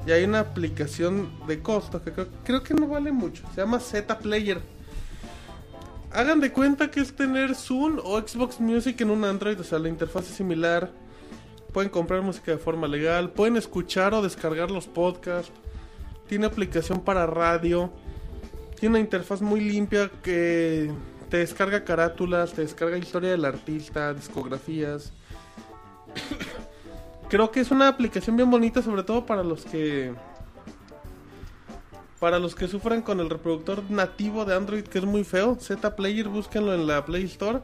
Y 0.04 0.10
hay 0.10 0.24
una 0.24 0.40
aplicación 0.40 1.30
de 1.46 1.60
costo 1.60 2.02
que 2.02 2.10
creo, 2.10 2.26
creo 2.42 2.62
que 2.64 2.74
no 2.74 2.88
vale 2.88 3.12
mucho. 3.12 3.44
Se 3.54 3.60
llama 3.60 3.78
Z 3.78 4.18
Player. 4.18 4.60
Hagan 6.10 6.40
de 6.40 6.50
cuenta 6.50 6.90
que 6.90 6.98
es 6.98 7.14
tener 7.14 7.54
Zoom 7.54 8.00
o 8.02 8.20
Xbox 8.20 8.58
Music 8.58 9.00
en 9.00 9.10
un 9.10 9.24
Android. 9.24 9.60
O 9.60 9.64
sea, 9.64 9.78
la 9.78 9.88
interfaz 9.88 10.28
es 10.28 10.34
similar. 10.34 10.90
Pueden 11.72 11.90
comprar 11.90 12.20
música 12.22 12.50
de 12.50 12.58
forma 12.58 12.88
legal. 12.88 13.30
Pueden 13.30 13.56
escuchar 13.56 14.12
o 14.12 14.22
descargar 14.22 14.72
los 14.72 14.88
podcasts. 14.88 15.52
Tiene 16.34 16.46
aplicación 16.46 17.00
para 17.00 17.26
radio. 17.26 17.92
Tiene 18.80 18.94
una 18.96 18.98
interfaz 18.98 19.40
muy 19.40 19.60
limpia 19.60 20.10
que 20.20 20.90
te 21.30 21.36
descarga 21.36 21.84
carátulas, 21.84 22.54
te 22.54 22.62
descarga 22.62 22.98
historia 22.98 23.30
del 23.30 23.44
artista, 23.44 24.12
discografías. 24.12 25.12
Creo 27.28 27.52
que 27.52 27.60
es 27.60 27.70
una 27.70 27.86
aplicación 27.86 28.34
bien 28.34 28.50
bonita, 28.50 28.82
sobre 28.82 29.04
todo 29.04 29.24
para 29.24 29.44
los 29.44 29.64
que. 29.64 30.12
Para 32.18 32.40
los 32.40 32.56
que 32.56 32.66
sufren 32.66 33.00
con 33.00 33.20
el 33.20 33.30
reproductor 33.30 33.88
nativo 33.88 34.44
de 34.44 34.56
Android, 34.56 34.82
que 34.82 34.98
es 34.98 35.04
muy 35.04 35.22
feo. 35.22 35.56
Z 35.60 35.94
Player, 35.94 36.28
búsquenlo 36.28 36.74
en 36.74 36.88
la 36.88 37.04
Play 37.04 37.26
Store. 37.26 37.60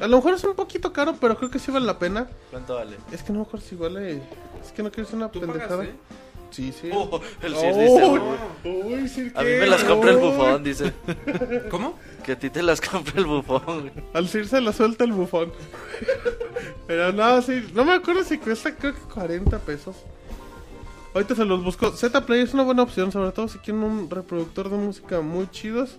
A 0.00 0.08
lo 0.08 0.16
mejor 0.16 0.34
es 0.34 0.42
un 0.42 0.56
poquito 0.56 0.92
caro, 0.92 1.14
pero 1.20 1.36
creo 1.36 1.52
que 1.52 1.60
sí 1.60 1.70
vale 1.70 1.86
la 1.86 2.00
pena. 2.00 2.26
¿Cuánto 2.50 2.74
vale? 2.74 2.96
Es 3.12 3.22
que 3.22 3.32
no 3.32 3.38
me 3.38 3.44
acuerdo 3.44 3.64
si 3.64 3.76
vale. 3.76 4.22
Es 4.60 4.72
que 4.74 4.82
no 4.82 4.90
quiero 4.90 5.08
ser 5.08 5.18
una 5.18 5.30
¿Tú 5.30 5.38
pendejada. 5.38 5.76
pagaste? 5.76 5.94
Sí, 6.54 6.72
sí. 6.72 6.88
Oh, 6.92 7.20
el 7.42 7.56
Sir 7.56 7.74
dice, 7.74 8.04
uy, 8.04 8.94
uy, 8.94 9.08
Sir, 9.08 9.32
a 9.34 9.42
mí 9.42 9.50
me 9.58 9.66
las 9.66 9.82
compra 9.82 10.12
el 10.12 10.18
bufón, 10.18 10.62
dice. 10.62 10.92
¿Cómo? 11.68 11.98
Que 12.22 12.32
a 12.32 12.38
ti 12.38 12.48
te 12.48 12.62
las 12.62 12.80
compra 12.80 13.14
el 13.16 13.26
bufón. 13.26 13.90
Al 14.12 14.28
Sir 14.28 14.46
se 14.46 14.60
la 14.60 14.72
suelta 14.72 15.02
el 15.02 15.10
bufón. 15.10 15.52
Pero 16.86 17.10
no, 17.10 17.42
sí. 17.42 17.66
No 17.74 17.84
me 17.84 17.94
acuerdo 17.94 18.22
si 18.22 18.38
cuesta, 18.38 18.72
creo 18.76 18.94
que 18.94 19.00
40 19.00 19.58
pesos. 19.58 19.96
Ahorita 21.12 21.34
se 21.34 21.44
los 21.44 21.64
busco. 21.64 21.90
Z 21.90 22.24
Play 22.24 22.42
es 22.42 22.54
una 22.54 22.62
buena 22.62 22.84
opción, 22.84 23.10
sobre 23.10 23.32
todo 23.32 23.48
si 23.48 23.58
quieren 23.58 23.82
un 23.82 24.08
reproductor 24.08 24.70
de 24.70 24.76
música 24.76 25.20
muy 25.20 25.50
chidos. 25.50 25.96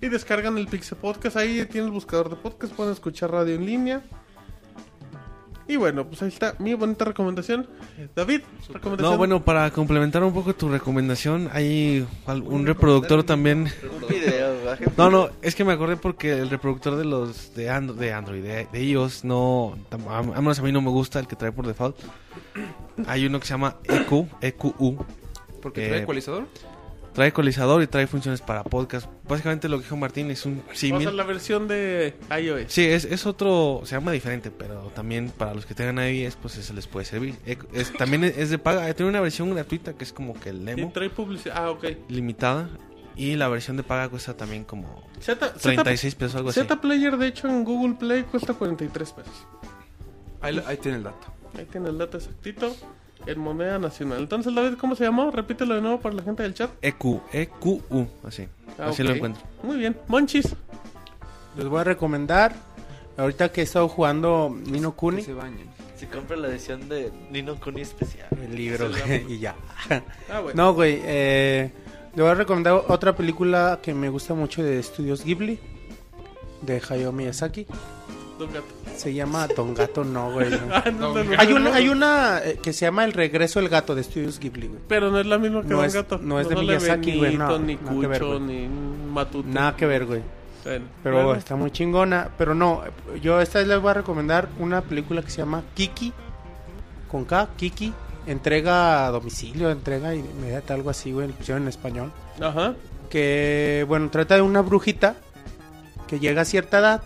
Y 0.00 0.08
descargan 0.08 0.56
el 0.56 0.68
Pixel 0.68 0.96
Podcast. 0.96 1.36
Ahí 1.36 1.66
tiene 1.66 1.88
el 1.88 1.92
buscador 1.92 2.30
de 2.30 2.36
podcast. 2.36 2.72
Pueden 2.72 2.94
escuchar 2.94 3.30
radio 3.30 3.56
en 3.56 3.66
línea. 3.66 4.02
Y 5.68 5.74
bueno, 5.76 6.06
pues 6.06 6.22
ahí 6.22 6.28
está 6.28 6.54
mi 6.60 6.74
bonita 6.74 7.04
recomendación. 7.04 7.66
Eh, 7.98 8.06
David, 8.14 8.42
recomendación. 8.72 9.10
No, 9.12 9.18
bueno, 9.18 9.44
para 9.44 9.68
complementar 9.72 10.22
un 10.22 10.32
poco 10.32 10.54
tu 10.54 10.68
recomendación, 10.68 11.48
hay 11.52 12.06
un 12.26 12.64
reproductor 12.66 13.24
también. 13.24 13.66
Un 14.00 14.08
video, 14.08 14.64
bajen. 14.64 14.92
No, 14.96 15.10
no, 15.10 15.28
es 15.42 15.56
que 15.56 15.64
me 15.64 15.72
acordé 15.72 15.96
porque 15.96 16.32
el 16.38 16.50
reproductor 16.50 16.94
de 16.96 17.04
los 17.04 17.52
de, 17.54 17.68
Ando- 17.68 17.94
de 17.94 18.12
Android, 18.12 18.42
de, 18.44 18.68
de 18.72 18.84
iOS, 18.84 19.24
no, 19.24 19.76
a, 20.08 20.18
a 20.18 20.22
menos 20.22 20.58
a 20.60 20.62
mí 20.62 20.70
no 20.70 20.80
me 20.80 20.90
gusta 20.90 21.18
el 21.18 21.26
que 21.26 21.34
trae 21.34 21.50
por 21.50 21.66
default. 21.66 21.96
Hay 23.08 23.26
uno 23.26 23.40
que 23.40 23.46
se 23.46 23.54
llama 23.54 23.76
EQ, 23.84 24.28
EQU. 24.40 25.04
¿Porque 25.62 25.86
Eh, 25.86 25.88
trae 25.88 26.02
ecualizador? 26.02 26.46
Trae 27.16 27.28
ecualizador 27.28 27.82
y 27.82 27.86
trae 27.86 28.06
funciones 28.06 28.42
para 28.42 28.62
podcast. 28.62 29.08
Básicamente 29.26 29.70
lo 29.70 29.78
que 29.78 29.84
dijo 29.84 29.96
Martín 29.96 30.30
es 30.30 30.44
un 30.44 30.58
O 30.58 30.66
sea, 30.68 30.74
símil. 30.76 31.16
la 31.16 31.24
versión 31.24 31.66
de 31.66 32.14
iOS. 32.30 32.64
Sí, 32.70 32.84
es, 32.84 33.06
es 33.06 33.24
otro, 33.24 33.80
se 33.84 33.92
llama 33.96 34.12
diferente, 34.12 34.50
pero 34.50 34.92
también 34.94 35.30
para 35.30 35.54
los 35.54 35.64
que 35.64 35.74
tengan 35.74 35.98
iOS, 35.98 36.36
pues 36.36 36.52
se 36.54 36.74
les 36.74 36.86
puede 36.86 37.06
servir. 37.06 37.34
Es, 37.72 37.90
también 37.94 38.22
es 38.22 38.50
de 38.50 38.58
paga, 38.58 38.92
tiene 38.92 39.08
una 39.08 39.20
versión 39.22 39.50
gratuita 39.54 39.94
que 39.94 40.04
es 40.04 40.12
como 40.12 40.38
que 40.38 40.50
el 40.50 40.60
Y 40.60 40.64
demo, 40.66 40.92
trae 40.92 41.08
publicidad. 41.08 41.56
Ah, 41.56 41.70
ok. 41.70 41.84
limitada. 42.08 42.68
Y 43.16 43.34
la 43.36 43.48
versión 43.48 43.78
de 43.78 43.82
paga 43.82 44.10
cuesta 44.10 44.36
también 44.36 44.64
como 44.64 45.02
Z, 45.20 45.54
Z, 45.56 45.58
36 45.58 46.14
pesos, 46.16 46.36
algo 46.36 46.50
así. 46.50 46.60
Z 46.60 46.80
Player, 46.82 47.16
de 47.16 47.28
hecho, 47.28 47.48
en 47.48 47.64
Google 47.64 47.94
Play 47.94 48.24
cuesta 48.24 48.52
43 48.52 49.12
pesos. 49.12 49.46
Ahí, 50.42 50.62
ahí 50.66 50.76
tiene 50.76 50.98
el 50.98 51.04
dato. 51.04 51.28
Ahí 51.58 51.64
tiene 51.64 51.88
el 51.88 51.96
dato 51.96 52.18
exactito. 52.18 52.76
En 53.26 53.40
moneda 53.40 53.78
nacional. 53.78 54.20
Entonces, 54.20 54.54
David, 54.54 54.76
¿cómo 54.78 54.94
se 54.94 55.04
llamó? 55.04 55.30
Repítelo 55.30 55.74
de 55.74 55.80
nuevo 55.80 56.00
para 56.00 56.14
la 56.14 56.22
gente 56.22 56.42
del 56.42 56.54
chat. 56.54 56.70
EQ, 56.82 57.20
EQU, 57.32 58.06
así. 58.24 58.46
Ah, 58.78 58.86
así 58.88 59.02
lo 59.02 59.12
encuentro. 59.12 59.42
Muy 59.62 59.76
bien. 59.78 59.96
Monchis. 60.06 60.54
Les 61.56 61.66
voy 61.66 61.80
a 61.80 61.84
recomendar, 61.84 62.54
ahorita 63.16 63.50
que 63.50 63.62
he 63.62 63.64
estado 63.64 63.88
jugando 63.88 64.54
Nino 64.66 64.92
Que 64.92 64.96
Kuni, 64.96 65.22
se 65.22 65.32
bañen. 65.32 65.66
Si 65.96 66.06
compra 66.06 66.36
la 66.36 66.48
edición 66.48 66.88
de 66.88 67.10
Nino 67.30 67.58
Kuni 67.58 67.80
especial. 67.80 68.28
el 68.30 68.54
libro, 68.54 68.92
Se 68.92 69.00
güey, 69.06 69.32
y 69.32 69.38
ya. 69.38 69.54
Ah, 70.30 70.40
bueno. 70.40 70.52
No, 70.62 70.74
güey, 70.74 71.00
eh, 71.02 71.72
le 72.14 72.22
voy 72.22 72.30
a 72.30 72.34
recomendar 72.34 72.74
otra 72.88 73.16
película 73.16 73.80
que 73.82 73.94
me 73.94 74.08
gusta 74.10 74.34
mucho 74.34 74.62
de 74.62 74.78
Estudios 74.78 75.24
Ghibli, 75.24 75.58
de 76.62 76.82
Hayao 76.88 77.12
Miyazaki. 77.12 77.66
Don 78.38 78.52
Gato. 78.52 78.66
Se 78.96 79.12
llama 79.14 79.46
Don 79.48 79.74
Gato, 79.74 80.04
no, 80.04 80.32
güey. 80.32 80.50
no. 80.50 80.56
Ah, 80.72 80.90
no, 80.90 81.14
Hay 81.38 81.52
una, 81.52 81.74
hay 81.74 81.88
una 81.88 82.40
eh, 82.44 82.58
que 82.62 82.72
se 82.72 82.86
llama 82.86 83.04
El 83.04 83.12
regreso 83.12 83.60
del 83.60 83.68
gato 83.68 83.94
de 83.94 84.00
Estudios 84.02 84.38
Ghibli, 84.38 84.68
güey. 84.68 84.80
Pero 84.88 85.10
no 85.10 85.18
es 85.20 85.26
la 85.26 85.38
misma 85.38 85.62
que 85.62 85.68
No 85.68 85.76
Don 85.76 85.84
es- 85.86 85.94
Gato. 85.94 86.18
no 86.18 86.40
es 86.40 86.48
de 86.48 86.56
Miyazaki, 86.56 87.16
güey, 87.18 87.36
no, 87.36 87.58
ni 87.58 87.76
nada 87.76 88.00
que 88.00 88.06
ver, 88.06 88.20
Cucho, 88.20 88.28
güey. 88.38 88.40
ni 88.40 88.68
Matute. 89.12 89.48
Nada 89.48 89.76
que 89.76 89.86
ver, 89.86 90.06
güey. 90.06 90.22
Bueno, 90.64 90.84
Pero 91.02 91.24
bueno. 91.24 91.38
está 91.38 91.54
muy 91.56 91.70
chingona. 91.70 92.30
Pero 92.36 92.54
no, 92.54 92.82
yo 93.22 93.40
esta 93.40 93.60
vez 93.60 93.68
les 93.68 93.80
voy 93.80 93.90
a 93.90 93.94
recomendar 93.94 94.48
una 94.58 94.80
película 94.82 95.22
que 95.22 95.30
se 95.30 95.38
llama 95.38 95.62
Kiki. 95.74 96.12
Con 97.08 97.24
K, 97.24 97.48
Kiki. 97.56 97.92
Entrega 98.26 99.06
a 99.06 99.10
domicilio, 99.12 99.70
entrega 99.70 100.12
inmediata, 100.14 100.74
algo 100.74 100.90
así, 100.90 101.12
güey. 101.12 101.30
en 101.48 101.68
español. 101.68 102.10
Ajá. 102.40 102.74
Que, 103.08 103.84
bueno, 103.86 104.10
trata 104.10 104.34
de 104.34 104.42
una 104.42 104.60
brujita 104.62 105.14
que 106.08 106.18
llega 106.18 106.42
a 106.42 106.44
cierta 106.44 106.80
edad. 106.80 107.02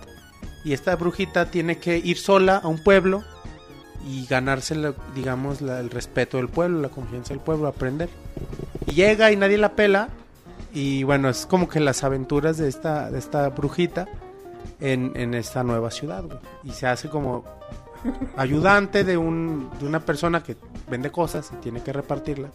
Y 0.64 0.72
esta 0.72 0.94
brujita 0.96 1.50
tiene 1.50 1.78
que 1.78 1.98
ir 1.98 2.18
sola 2.18 2.56
a 2.56 2.68
un 2.68 2.82
pueblo 2.82 3.24
y 4.06 4.26
ganarse, 4.26 4.76
digamos, 5.14 5.60
el 5.60 5.90
respeto 5.90 6.36
del 6.36 6.48
pueblo, 6.48 6.80
la 6.80 6.88
confianza 6.88 7.34
del 7.34 7.42
pueblo, 7.42 7.66
aprender. 7.66 8.08
Y 8.86 8.92
llega 8.92 9.30
y 9.32 9.36
nadie 9.36 9.58
la 9.58 9.74
pela. 9.74 10.08
Y 10.72 11.02
bueno, 11.02 11.28
es 11.28 11.46
como 11.46 11.68
que 11.68 11.80
las 11.80 12.04
aventuras 12.04 12.56
de 12.56 12.68
esta, 12.68 13.10
de 13.10 13.18
esta 13.18 13.48
brujita 13.48 14.06
en, 14.80 15.12
en 15.16 15.34
esta 15.34 15.62
nueva 15.64 15.90
ciudad. 15.90 16.24
Y 16.64 16.72
se 16.72 16.86
hace 16.86 17.08
como 17.08 17.44
ayudante 18.36 19.04
de, 19.04 19.16
un, 19.16 19.70
de 19.78 19.86
una 19.86 20.00
persona 20.00 20.42
que 20.42 20.56
vende 20.88 21.10
cosas 21.10 21.50
y 21.52 21.56
tiene 21.56 21.82
que 21.82 21.92
repartirla. 21.92 22.48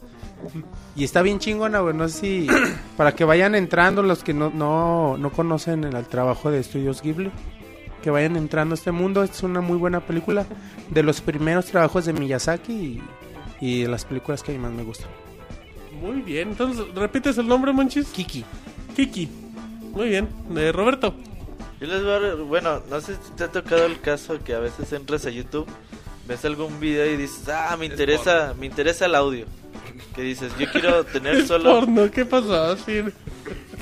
Y 0.96 1.04
está 1.04 1.22
bien 1.22 1.40
chingona, 1.40 1.80
güey. 1.80 1.96
No 1.96 2.08
sé 2.08 2.20
si 2.20 2.48
para 2.98 3.14
que 3.14 3.26
vayan 3.26 3.56
entrando 3.56 4.04
los 4.04 4.24
que 4.24 4.34
no, 4.34 4.50
no, 4.50 5.18
no 5.18 5.32
conocen 5.32 5.84
el, 5.84 5.96
el 5.96 6.06
trabajo 6.06 6.52
de 6.52 6.60
Estudios 6.60 7.02
Ghibli. 7.02 7.32
Que 8.06 8.12
vayan 8.12 8.36
entrando 8.36 8.74
a 8.74 8.78
este 8.78 8.92
mundo. 8.92 9.24
Es 9.24 9.42
una 9.42 9.62
muy 9.62 9.78
buena 9.78 10.00
película. 10.00 10.46
De 10.92 11.02
los 11.02 11.22
primeros 11.22 11.66
trabajos 11.66 12.06
de 12.06 12.14
Miyazaki 12.14 12.72
y, 12.72 13.04
y 13.60 13.82
de 13.82 13.88
las 13.88 14.06
películas 14.06 14.44
que 14.44 14.52
a 14.52 14.54
mí 14.54 14.62
más 14.62 14.72
me 14.72 14.84
gustan. 14.84 15.10
Muy 16.00 16.22
bien. 16.22 16.50
Entonces, 16.50 16.86
¿repites 16.94 17.40
el 17.40 17.48
nombre, 17.48 17.74
Monchis? 17.74 18.10
Kiki. 18.10 18.46
Kiki. 18.96 19.28
Muy 19.92 20.10
bien. 20.10 20.30
Eh, 20.56 20.72
Roberto. 20.72 21.16
Yo 21.82 21.88
les 21.88 22.04
voy 22.04 22.12
a... 22.14 22.36
Bueno, 22.44 22.84
no 22.92 23.02
sé 23.02 23.16
si 23.16 23.32
te 23.36 23.46
ha 23.46 23.52
tocado 23.52 23.88
el 23.88 24.00
caso 24.00 24.38
que 24.44 24.54
a 24.54 24.60
veces 24.60 24.94
entras 24.94 25.26
a 25.26 25.32
YouTube, 25.32 25.66
ves 26.28 26.46
algún 26.46 26.80
video 26.80 27.12
y 27.12 27.18
dices, 27.18 27.50
ah, 27.50 27.76
me 27.76 27.88
interesa, 27.88 28.54
me 28.60 28.68
interesa 28.68 29.08
el 29.08 29.16
audio. 29.16 29.48
Que 30.16 30.22
dices, 30.22 30.52
yo 30.58 30.68
quiero 30.72 31.04
tener 31.04 31.46
solo... 31.48 31.80
porno. 31.80 32.10
¿Qué 32.12 32.26
pasó? 32.26 32.76
Sí. 32.78 33.02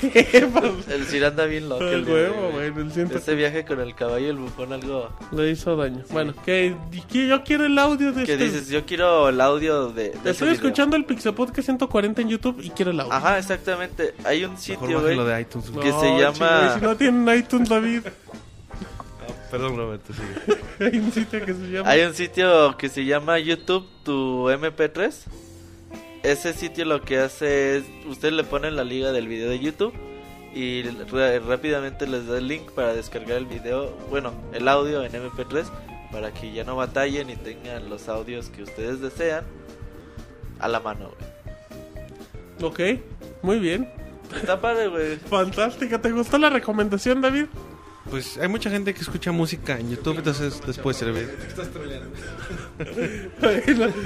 ¿Qué 0.00 0.48
pasó? 0.52 0.74
El 0.90 1.04
Sir 1.06 1.24
anda 1.24 1.44
bien 1.46 1.68
loco. 1.68 1.84
El 1.84 2.04
huevo, 2.04 2.50
güey, 2.52 2.66
el 2.66 2.90
ciento- 2.92 3.16
Ese 3.18 3.34
viaje 3.34 3.64
con 3.64 3.80
el 3.80 3.94
caballo 3.94 4.26
y 4.26 4.28
el 4.30 4.36
bufón 4.36 4.72
algo... 4.72 5.08
Le 5.32 5.50
hizo 5.50 5.76
daño. 5.76 6.02
Bueno, 6.10 6.34
que 6.44 6.74
que 7.10 7.26
yo 7.28 7.42
quiero 7.44 7.64
el 7.64 7.78
audio 7.78 8.12
de 8.12 8.24
Que 8.24 8.32
este. 8.32 8.44
dices, 8.44 8.68
yo 8.68 8.84
quiero 8.84 9.28
el 9.28 9.40
audio 9.40 9.88
de... 9.92 10.10
de 10.10 10.30
Estoy 10.30 10.48
video". 10.48 10.52
escuchando 10.52 10.96
el 10.96 11.04
Pixel 11.04 11.32
Podcast 11.34 11.66
140 11.66 12.22
en 12.22 12.28
YouTube 12.28 12.60
y 12.62 12.70
quiero 12.70 12.90
el 12.90 13.00
audio. 13.00 13.12
Ajá, 13.12 13.38
exactamente. 13.38 14.14
Hay 14.24 14.44
un 14.44 14.58
sitio, 14.58 15.00
güey. 15.00 15.16
de 15.16 15.40
iTunes. 15.40 15.70
No, 15.70 15.80
que 15.80 15.92
se 15.92 16.18
llama- 16.18 16.60
chico, 16.66 16.78
Si 16.78 16.84
no 16.84 16.96
tienen 16.96 17.38
iTunes, 17.38 17.68
David. 17.68 18.02
Perdón, 19.50 19.76
Roberto, 19.76 20.12
sigue. 20.12 20.58
Hay 20.80 20.98
un 20.98 21.12
sitio 21.12 21.44
que 21.44 21.54
se 21.54 21.70
llama. 21.70 21.88
Hay 21.88 22.00
un 22.02 22.14
sitio 22.14 22.76
que 22.76 22.88
se 22.88 23.04
llama 23.04 23.38
YouTube 23.38 23.86
tu 24.02 24.48
MP3. 24.50 25.14
Ese 26.24 26.54
sitio 26.54 26.86
lo 26.86 27.02
que 27.02 27.18
hace 27.18 27.76
es, 27.76 27.84
usted 28.06 28.32
le 28.32 28.44
pone 28.44 28.70
la 28.70 28.82
liga 28.82 29.12
del 29.12 29.28
video 29.28 29.50
de 29.50 29.60
YouTube 29.60 29.92
y 30.54 30.82
rápidamente 31.46 32.06
les 32.06 32.26
da 32.26 32.38
el 32.38 32.48
link 32.48 32.70
para 32.70 32.94
descargar 32.94 33.36
el 33.36 33.44
video, 33.44 33.94
bueno, 34.08 34.32
el 34.54 34.66
audio 34.66 35.04
en 35.04 35.12
MP3 35.12 35.66
para 36.10 36.32
que 36.32 36.50
ya 36.50 36.64
no 36.64 36.76
batallen 36.76 37.28
y 37.28 37.36
tengan 37.36 37.90
los 37.90 38.08
audios 38.08 38.48
que 38.48 38.62
ustedes 38.62 39.02
desean 39.02 39.44
a 40.60 40.68
la 40.68 40.80
mano, 40.80 41.10
güey. 42.58 42.70
Ok, 42.70 43.00
muy 43.42 43.58
bien. 43.58 43.90
Está 44.34 44.58
padre, 44.58 44.88
güey. 44.88 45.16
Fantástica. 45.16 46.00
¿Te 46.00 46.10
gustó 46.10 46.38
la 46.38 46.48
recomendación, 46.48 47.20
David? 47.20 47.46
Pues 48.14 48.38
hay 48.38 48.46
mucha 48.46 48.70
gente 48.70 48.94
que 48.94 49.00
escucha 49.00 49.32
música 49.32 49.76
en 49.76 49.90
YouTube, 49.90 50.18
entonces 50.18 50.62
les 50.68 50.78
puede 50.78 50.96
servir. 50.96 51.36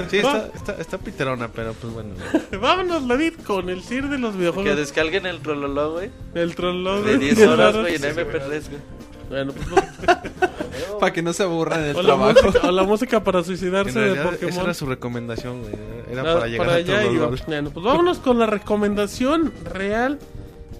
Sí, 0.09 0.21
Va- 0.23 0.39
está, 0.39 0.51
está, 0.55 0.73
está 0.81 0.97
piterona, 0.99 1.49
pero 1.49 1.75
pues 1.75 1.93
bueno. 1.93 2.15
Vámonos, 2.59 3.07
David, 3.07 3.35
con 3.47 3.69
el 3.69 3.83
CIR 3.83 4.09
de 4.09 4.17
los 4.19 4.33
Que 4.33 4.39
videojuegos. 4.39 4.77
descarguen 4.77 5.27
el 5.27 5.41
Trololo, 5.41 5.93
güey. 5.93 6.11
El 6.35 6.55
trollón 6.55 7.05
De 7.05 7.19
10 7.19 7.39
horas, 7.49 7.77
güey, 7.77 7.97
en 7.97 8.03
MP3, 8.03 8.49
güey. 8.49 8.81
Bueno, 9.29 9.53
pues 9.53 9.69
no- 9.69 9.77
Para 11.01 11.13
que 11.13 11.21
no 11.21 11.35
se 11.35 11.43
aburran 11.43 11.83
del 11.83 11.97
o, 11.97 12.01
la 12.01 12.07
trabajo. 12.15 12.43
música, 12.45 12.67
o 12.67 12.73
la 12.73 12.83
música 12.85 13.23
para 13.25 13.45
suicidarse 13.45 13.93
de 13.99 14.05
realidad, 14.15 14.33
esa 14.33 14.41
Pokémon. 14.47 14.65
era 14.65 14.73
su 14.75 14.87
recomendación, 14.87 15.61
güey. 15.61 15.75
Era 16.11 16.23
para 16.23 16.47
llegar 16.47 16.71
a 16.71 16.75
allá 16.77 17.05
iba. 17.05 17.27
LOL. 17.27 17.41
Bueno, 17.47 17.71
pues 17.73 17.85
vámonos 17.85 18.19
con 18.21 18.39
la 18.39 18.47
recomendación 18.47 19.53
real 19.71 20.19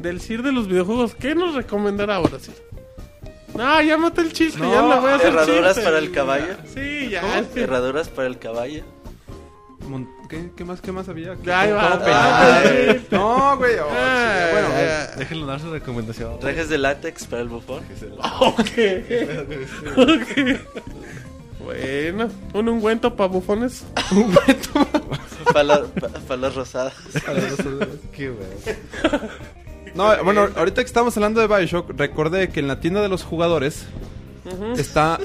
del 0.01 0.23
CIR 0.23 0.43
de 0.45 0.53
los 0.53 0.67
videojuegos. 0.67 1.15
¿Qué 1.15 1.35
nos 1.35 1.55
recomendará 1.55 2.17
ahora 2.17 2.39
sí? 2.41 2.53
No, 3.55 3.83
ya 3.83 3.97
maté 3.99 4.21
el 4.21 4.33
chiste, 4.33 4.59
No, 4.61 4.73
ya 4.73 4.83
le 4.83 5.01
voy 5.01 5.11
a 5.11 5.15
hacer 5.17 5.29
herraduras 5.29 5.75
chiste. 5.75 5.83
para 5.85 5.99
el 5.99 6.13
caballo. 6.13 6.55
Sí, 6.75 7.09
ya. 7.11 7.45
Herraduras 7.57 8.09
para 8.09 8.29
el 8.29 8.39
caballo. 8.39 8.83
¿Qué, 10.29 10.51
qué 10.55 10.65
más, 10.65 10.83
qué 10.83 10.93
más 10.93 11.09
había? 11.09 11.31
Va. 11.31 11.37
¿Cómo 11.39 12.05
Ah, 12.07 12.61
sí. 12.63 13.07
No, 13.11 13.57
güey. 13.57 13.77
oh, 13.79 13.89
Ah, 13.91 14.49
bueno, 14.53 14.69
ya. 14.69 15.07
Déjenlo 15.17 15.47
dar 15.47 15.59
su 15.61 15.71
recomendación. 15.73 16.39
Trajes 16.39 16.69
de 16.69 16.77
látex 16.77 17.25
para 17.27 17.41
el 17.43 17.49
bufón. 17.49 17.83
Ok. 18.41 18.59
Ok. 19.97 20.61
Bueno, 21.65 22.29
un 22.55 22.69
ungüento 22.69 23.17
para 23.17 23.29
bufones. 23.29 23.85
Para 25.53 25.63
la- 25.65 25.85
pa- 25.85 26.09
pa 26.09 26.37
las 26.37 26.55
rosadas. 26.55 26.93
Qué 28.15 28.29
bueno. 28.31 29.25
No, 29.99 30.25
bueno, 30.25 30.49
ahorita 30.57 30.81
que 30.83 30.87
estamos 30.87 31.17
hablando 31.17 31.41
de 31.41 31.47
Bioshock, 31.49 31.91
recordé 31.99 32.49
que 32.49 32.61
en 32.61 32.69
la 32.69 32.81
tienda 32.81 33.03
de 33.03 33.09
los 33.09 33.25
jugadores 33.25 33.85
está... 34.77 35.19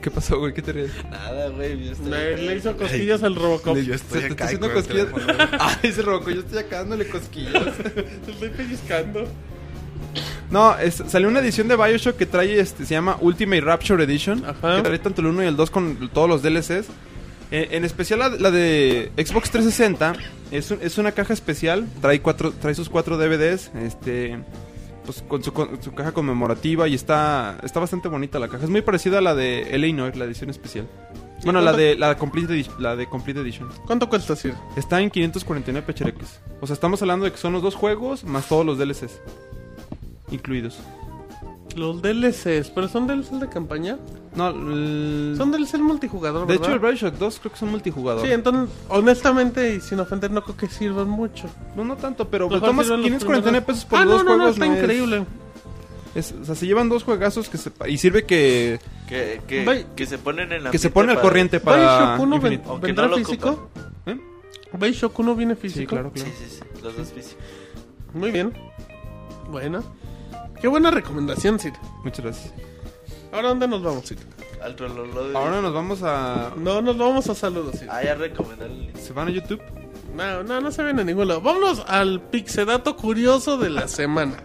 ¿Qué 0.00 0.10
pasó, 0.12 0.38
güey? 0.38 0.54
¿Qué 0.54 0.62
te 0.62 0.72
ríes? 0.72 0.92
Nada, 1.10 1.48
güey. 1.48 1.84
yo 1.86 1.92
estoy- 1.92 2.08
Le, 2.10 2.36
le 2.36 2.56
hizo 2.56 2.76
cosquillas 2.76 3.24
al 3.24 3.34
Robocop. 3.34 3.76
Yo 3.78 3.82
Se 3.84 3.94
estoy 3.96 4.20
te 4.20 4.26
está 4.28 4.34
acá 4.34 4.44
haciendo 4.44 4.68
con 4.68 4.76
el 4.76 4.82
cosquillas. 4.84 5.12
teléfono. 5.12 5.58
Ay, 5.82 5.92
se 5.92 6.02
robó, 6.02 6.30
yo 6.30 6.40
estoy 6.40 6.58
acá 6.58 6.76
dándole 6.78 7.08
cosquillas. 7.08 7.52
Te 8.24 8.30
estoy 8.30 8.48
pellizcando. 8.50 9.26
No, 10.50 10.78
es- 10.78 11.02
salió 11.08 11.26
una 11.28 11.40
edición 11.40 11.66
de 11.66 11.74
Bioshock 11.74 12.16
que 12.16 12.26
trae, 12.26 12.60
este, 12.60 12.86
se 12.86 12.94
llama 12.94 13.16
Ultimate 13.20 13.60
Rapture 13.62 14.04
Edition. 14.04 14.44
Ajá. 14.46 14.76
Que 14.76 14.82
trae 14.82 14.98
tanto 15.00 15.20
el 15.22 15.26
1 15.26 15.42
y 15.42 15.46
el 15.48 15.56
2 15.56 15.70
con 15.72 16.08
todos 16.14 16.28
los 16.28 16.40
DLCs. 16.42 16.86
Eh, 17.50 17.68
en 17.72 17.84
especial 17.84 18.18
la, 18.18 18.28
la 18.30 18.50
de 18.50 19.12
Xbox 19.16 19.50
360 19.50 20.14
es, 20.50 20.70
un- 20.70 20.78
es 20.82 20.98
una 20.98 21.12
caja 21.12 21.32
especial. 21.32 21.86
Trae 22.00 22.20
cuatro, 22.20 22.52
trae 22.52 22.74
sus 22.74 22.88
cuatro 22.88 23.16
DVDs, 23.16 23.70
este, 23.76 24.38
pues 25.04 25.22
con 25.28 25.44
su, 25.44 25.52
con 25.52 25.80
su 25.82 25.94
caja 25.94 26.12
conmemorativa 26.12 26.88
y 26.88 26.94
está, 26.94 27.58
está 27.62 27.78
bastante 27.80 28.08
bonita 28.08 28.38
la 28.40 28.48
caja. 28.48 28.64
Es 28.64 28.70
muy 28.70 28.82
parecida 28.82 29.18
a 29.18 29.20
la 29.20 29.34
de 29.34 29.62
Eleanor, 29.74 30.16
la 30.16 30.24
edición 30.24 30.50
especial. 30.50 30.88
Bueno, 31.44 31.60
la 31.60 31.72
de 31.74 31.94
la 31.96 32.16
Complete, 32.16 32.54
Edi- 32.54 32.78
la 32.78 32.96
de 32.96 33.06
Complete 33.08 33.40
Edition. 33.40 33.68
¿Cuánto 33.86 34.08
cuesta, 34.08 34.34
Sir? 34.34 34.54
Está 34.76 35.00
en 35.00 35.10
549 35.10 35.86
pechereques. 35.86 36.40
O 36.60 36.66
sea, 36.66 36.74
estamos 36.74 37.00
hablando 37.02 37.26
de 37.26 37.30
que 37.30 37.38
son 37.38 37.52
los 37.52 37.62
dos 37.62 37.74
juegos 37.76 38.24
más 38.24 38.48
todos 38.48 38.66
los 38.66 38.78
DLCs 38.78 39.20
incluidos. 40.32 40.78
Los 41.76 42.00
DLCs, 42.02 42.70
pero 42.70 42.88
son 42.88 43.06
DLCs 43.06 43.38
de 43.38 43.48
campaña. 43.48 43.98
No, 44.34 44.48
el- 44.50 45.34
Son 45.36 45.50
DLCs 45.52 45.78
multijugador, 45.80 46.46
de 46.46 46.54
hecho 46.54 46.72
el 46.72 46.78
¿verdad? 46.78 46.88
Bioshock 46.98 47.14
2 47.18 47.38
creo 47.40 47.52
que 47.52 47.58
son 47.58 47.70
multijugador. 47.70 48.26
Sí, 48.26 48.32
entonces, 48.32 48.74
honestamente 48.88 49.74
y 49.76 49.80
sin 49.80 50.00
ofender, 50.00 50.30
no 50.30 50.42
creo 50.42 50.56
que 50.56 50.68
sirvan 50.68 51.08
mucho. 51.08 51.48
No, 51.76 51.84
no 51.84 51.96
tanto, 51.96 52.28
pero 52.28 52.48
Mejor 52.48 52.68
tomas 52.68 52.86
sirven 52.86 53.00
los 53.02 53.06
549 53.06 53.60
primeros. 53.62 53.66
pesos 53.66 53.84
por 53.84 53.98
ah, 53.98 54.04
dos 54.04 54.24
no, 54.24 54.30
no, 54.30 54.30
no, 54.30 54.36
juegos. 54.36 54.54
está 54.56 54.66
no 54.66 54.72
es- 54.72 54.78
increíble. 54.80 55.26
es- 56.14 56.34
o 56.40 56.44
sea, 56.46 56.54
se 56.54 56.66
llevan 56.66 56.88
dos 56.88 57.04
juegazos 57.04 57.48
que 57.50 57.58
se, 57.58 57.70
y 57.88 57.98
sirve 57.98 58.24
que, 58.24 58.80
Que, 59.08 59.42
que, 59.46 59.86
que 59.94 60.06
se 60.06 60.16
ponen 60.18 60.50
en 60.52 60.64
la 60.64 60.70
que 60.70 60.78
se 60.78 60.88
pone 60.90 61.12
al 61.12 61.20
corriente 61.20 61.60
para 61.60 62.16
Bioshock 62.16 62.20
1 62.22 62.40
ven- 62.40 62.62
vendrá 62.80 63.08
no 63.08 63.16
físico. 63.18 63.68
¿Eh? 64.06 64.18
Bioshock 64.72 65.18
1 65.18 65.34
viene 65.36 65.56
físico. 65.56 65.80
Sí, 65.80 65.86
claro, 65.86 66.10
Sí, 66.14 66.22
claro. 66.22 66.36
sí, 66.38 66.44
sí. 66.48 66.82
Los 66.82 66.96
dos 66.96 67.08
físicos. 67.12 67.42
Muy 68.14 68.30
bien. 68.30 68.52
Bueno. 69.50 69.82
Qué 70.60 70.68
buena 70.68 70.90
recomendación, 70.90 71.58
Sir. 71.58 71.74
Muchas 72.02 72.24
gracias. 72.24 72.54
Ahora, 73.32 73.48
¿dónde 73.48 73.68
nos 73.68 73.82
vamos, 73.82 74.06
Sir? 74.06 74.18
Al 74.62 74.74
trololo 74.74 75.28
de... 75.28 75.36
Ahora 75.36 75.60
nos 75.60 75.74
vamos 75.74 76.02
a... 76.02 76.52
No, 76.56 76.80
nos 76.80 76.96
vamos 76.96 77.28
a 77.28 77.34
saludos, 77.34 77.76
Sir. 77.78 77.88
Ah, 77.90 78.02
ya 78.02 78.14
recomendé 78.14 78.66
el... 78.66 78.92
¿Se 78.98 79.12
van 79.12 79.28
a 79.28 79.30
YouTube? 79.30 79.60
No, 80.14 80.42
no, 80.42 80.60
no 80.60 80.70
se 80.70 80.82
ven 80.82 80.98
a 80.98 81.04
ningún 81.04 81.28
lado. 81.28 81.40
Vámonos 81.42 81.84
al 81.86 82.22
pixedato 82.22 82.96
curioso 82.96 83.58
de 83.58 83.70
la 83.70 83.86
semana. 83.86 84.36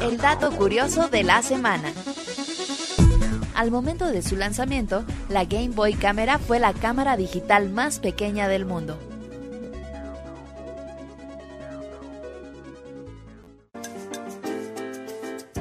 El 0.00 0.16
dato 0.18 0.50
curioso 0.52 1.08
de 1.08 1.22
la 1.22 1.42
semana. 1.42 1.92
Al 3.54 3.70
momento 3.70 4.06
de 4.06 4.22
su 4.22 4.36
lanzamiento, 4.36 5.04
la 5.28 5.44
Game 5.44 5.70
Boy 5.70 5.94
Camera 5.94 6.38
fue 6.38 6.58
la 6.60 6.72
cámara 6.72 7.16
digital 7.16 7.70
más 7.70 7.98
pequeña 7.98 8.48
del 8.48 8.66
mundo. 8.66 8.98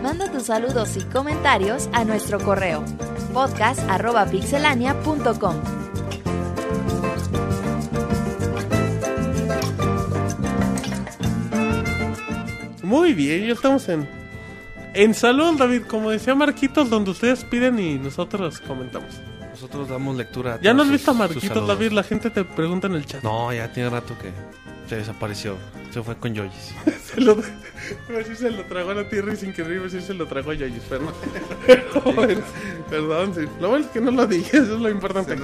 Manda 0.05 0.31
tus 0.31 0.43
saludos 0.43 0.95
y 0.97 1.01
comentarios 1.05 1.89
a 1.91 2.05
nuestro 2.05 2.39
correo 2.39 2.85
podcast@pixelania.com. 3.33 5.55
Muy 12.83 13.15
bien, 13.15 13.47
ya 13.47 13.53
estamos 13.53 13.89
en. 13.89 14.07
En 14.93 15.15
salón, 15.15 15.57
David, 15.57 15.87
como 15.87 16.11
decía 16.11 16.35
Marquitos, 16.35 16.91
donde 16.91 17.09
ustedes 17.09 17.43
piden 17.43 17.79
y 17.79 17.97
nosotros 17.97 18.59
comentamos. 18.59 19.09
Nosotros 19.49 19.89
damos 19.89 20.15
lectura. 20.15 20.53
a 20.53 20.61
Ya 20.61 20.75
no 20.75 20.83
has 20.83 20.91
visto 20.91 21.09
a 21.09 21.15
Marquitos. 21.15 21.67
David, 21.67 21.93
la 21.93 22.03
gente 22.03 22.29
te 22.29 22.43
pregunta 22.43 22.85
en 22.85 22.93
el 22.93 23.07
chat. 23.07 23.23
No, 23.23 23.51
ya 23.51 23.73
tiene 23.73 23.89
rato 23.89 24.15
que 24.19 24.31
se 24.87 24.95
desapareció. 24.97 25.57
Se 25.91 26.01
fue 26.03 26.15
con 26.17 26.33
Yoyis. 26.33 26.73
Se 27.05 27.21
lo, 27.21 27.35
decir, 27.35 28.35
se 28.37 28.51
lo 28.51 28.63
tragó 28.65 28.91
a 28.91 28.95
la 28.95 29.07
tierra 29.09 29.33
y 29.33 29.37
sin 29.37 29.53
querer 29.53 29.79
a 29.79 29.83
decir 29.83 30.01
se 30.01 30.13
lo 30.13 30.25
tragó 30.27 30.51
a 30.51 30.53
Yoyis, 30.55 30.81
pero 30.89 31.03
no. 31.03 31.11
Pero 31.65 32.01
bueno, 32.13 32.41
perdón, 32.89 33.33
sí. 33.35 33.41
Lo 33.61 33.69
bueno 33.69 33.85
es 33.85 33.91
que 33.91 34.01
no 34.01 34.11
lo 34.11 34.25
dije, 34.27 34.57
eso 34.57 34.75
es 34.75 34.81
lo 34.81 34.89
importante. 34.89 35.35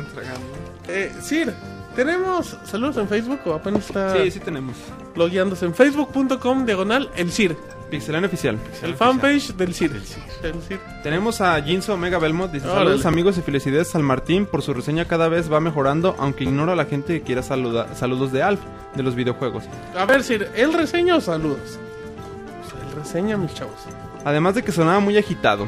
Eh, 0.89 1.11
Sir, 1.21 1.53
¿tenemos 1.95 2.57
saludos 2.65 2.97
en 2.97 3.07
Facebook 3.07 3.39
o 3.45 3.53
apenas 3.53 3.85
está 3.85 4.17
Sí, 4.21 4.31
sí 4.31 4.39
tenemos. 4.41 4.75
logueándose 5.15 5.65
en 5.65 5.73
facebook.com 5.73 6.65
diagonal 6.65 7.09
el 7.15 7.31
Sir? 7.31 7.55
Pixelania 7.91 8.27
Oficial. 8.27 8.57
El 8.81 8.95
fanpage 8.95 9.53
del 9.53 9.75
Sir. 9.75 9.91
Tenemos 11.03 11.41
a 11.41 11.61
Jinso 11.61 11.93
Omega 11.93 12.17
Belmont. 12.17 12.51
Dice: 12.51 12.65
Órale. 12.65 12.85
Saludos 12.85 13.05
amigos 13.05 13.37
y 13.37 13.41
felicidades 13.41 13.89
San 13.89 14.01
Martín 14.01 14.45
por 14.45 14.61
su 14.61 14.73
reseña 14.73 15.05
cada 15.05 15.27
vez 15.27 15.51
va 15.51 15.59
mejorando, 15.59 16.15
aunque 16.17 16.45
ignora 16.45 16.73
a 16.73 16.75
la 16.75 16.85
gente 16.85 17.19
que 17.19 17.21
quiera 17.21 17.43
saludar. 17.43 17.89
Saludos 17.95 18.31
de 18.31 18.41
Alf, 18.41 18.61
de 18.95 19.03
los 19.03 19.13
videojuegos. 19.13 19.65
A 19.95 20.05
ver, 20.05 20.23
Sir, 20.23 20.49
¿el 20.55 20.73
reseña 20.73 21.17
o 21.17 21.21
saludos? 21.21 21.77
Pues 22.61 22.73
el 22.81 22.95
reseña, 22.95 23.37
mis 23.37 23.53
chavos. 23.53 23.75
Además 24.23 24.55
de 24.55 24.63
que 24.63 24.71
sonaba 24.71 24.99
muy 24.99 25.17
agitado. 25.17 25.67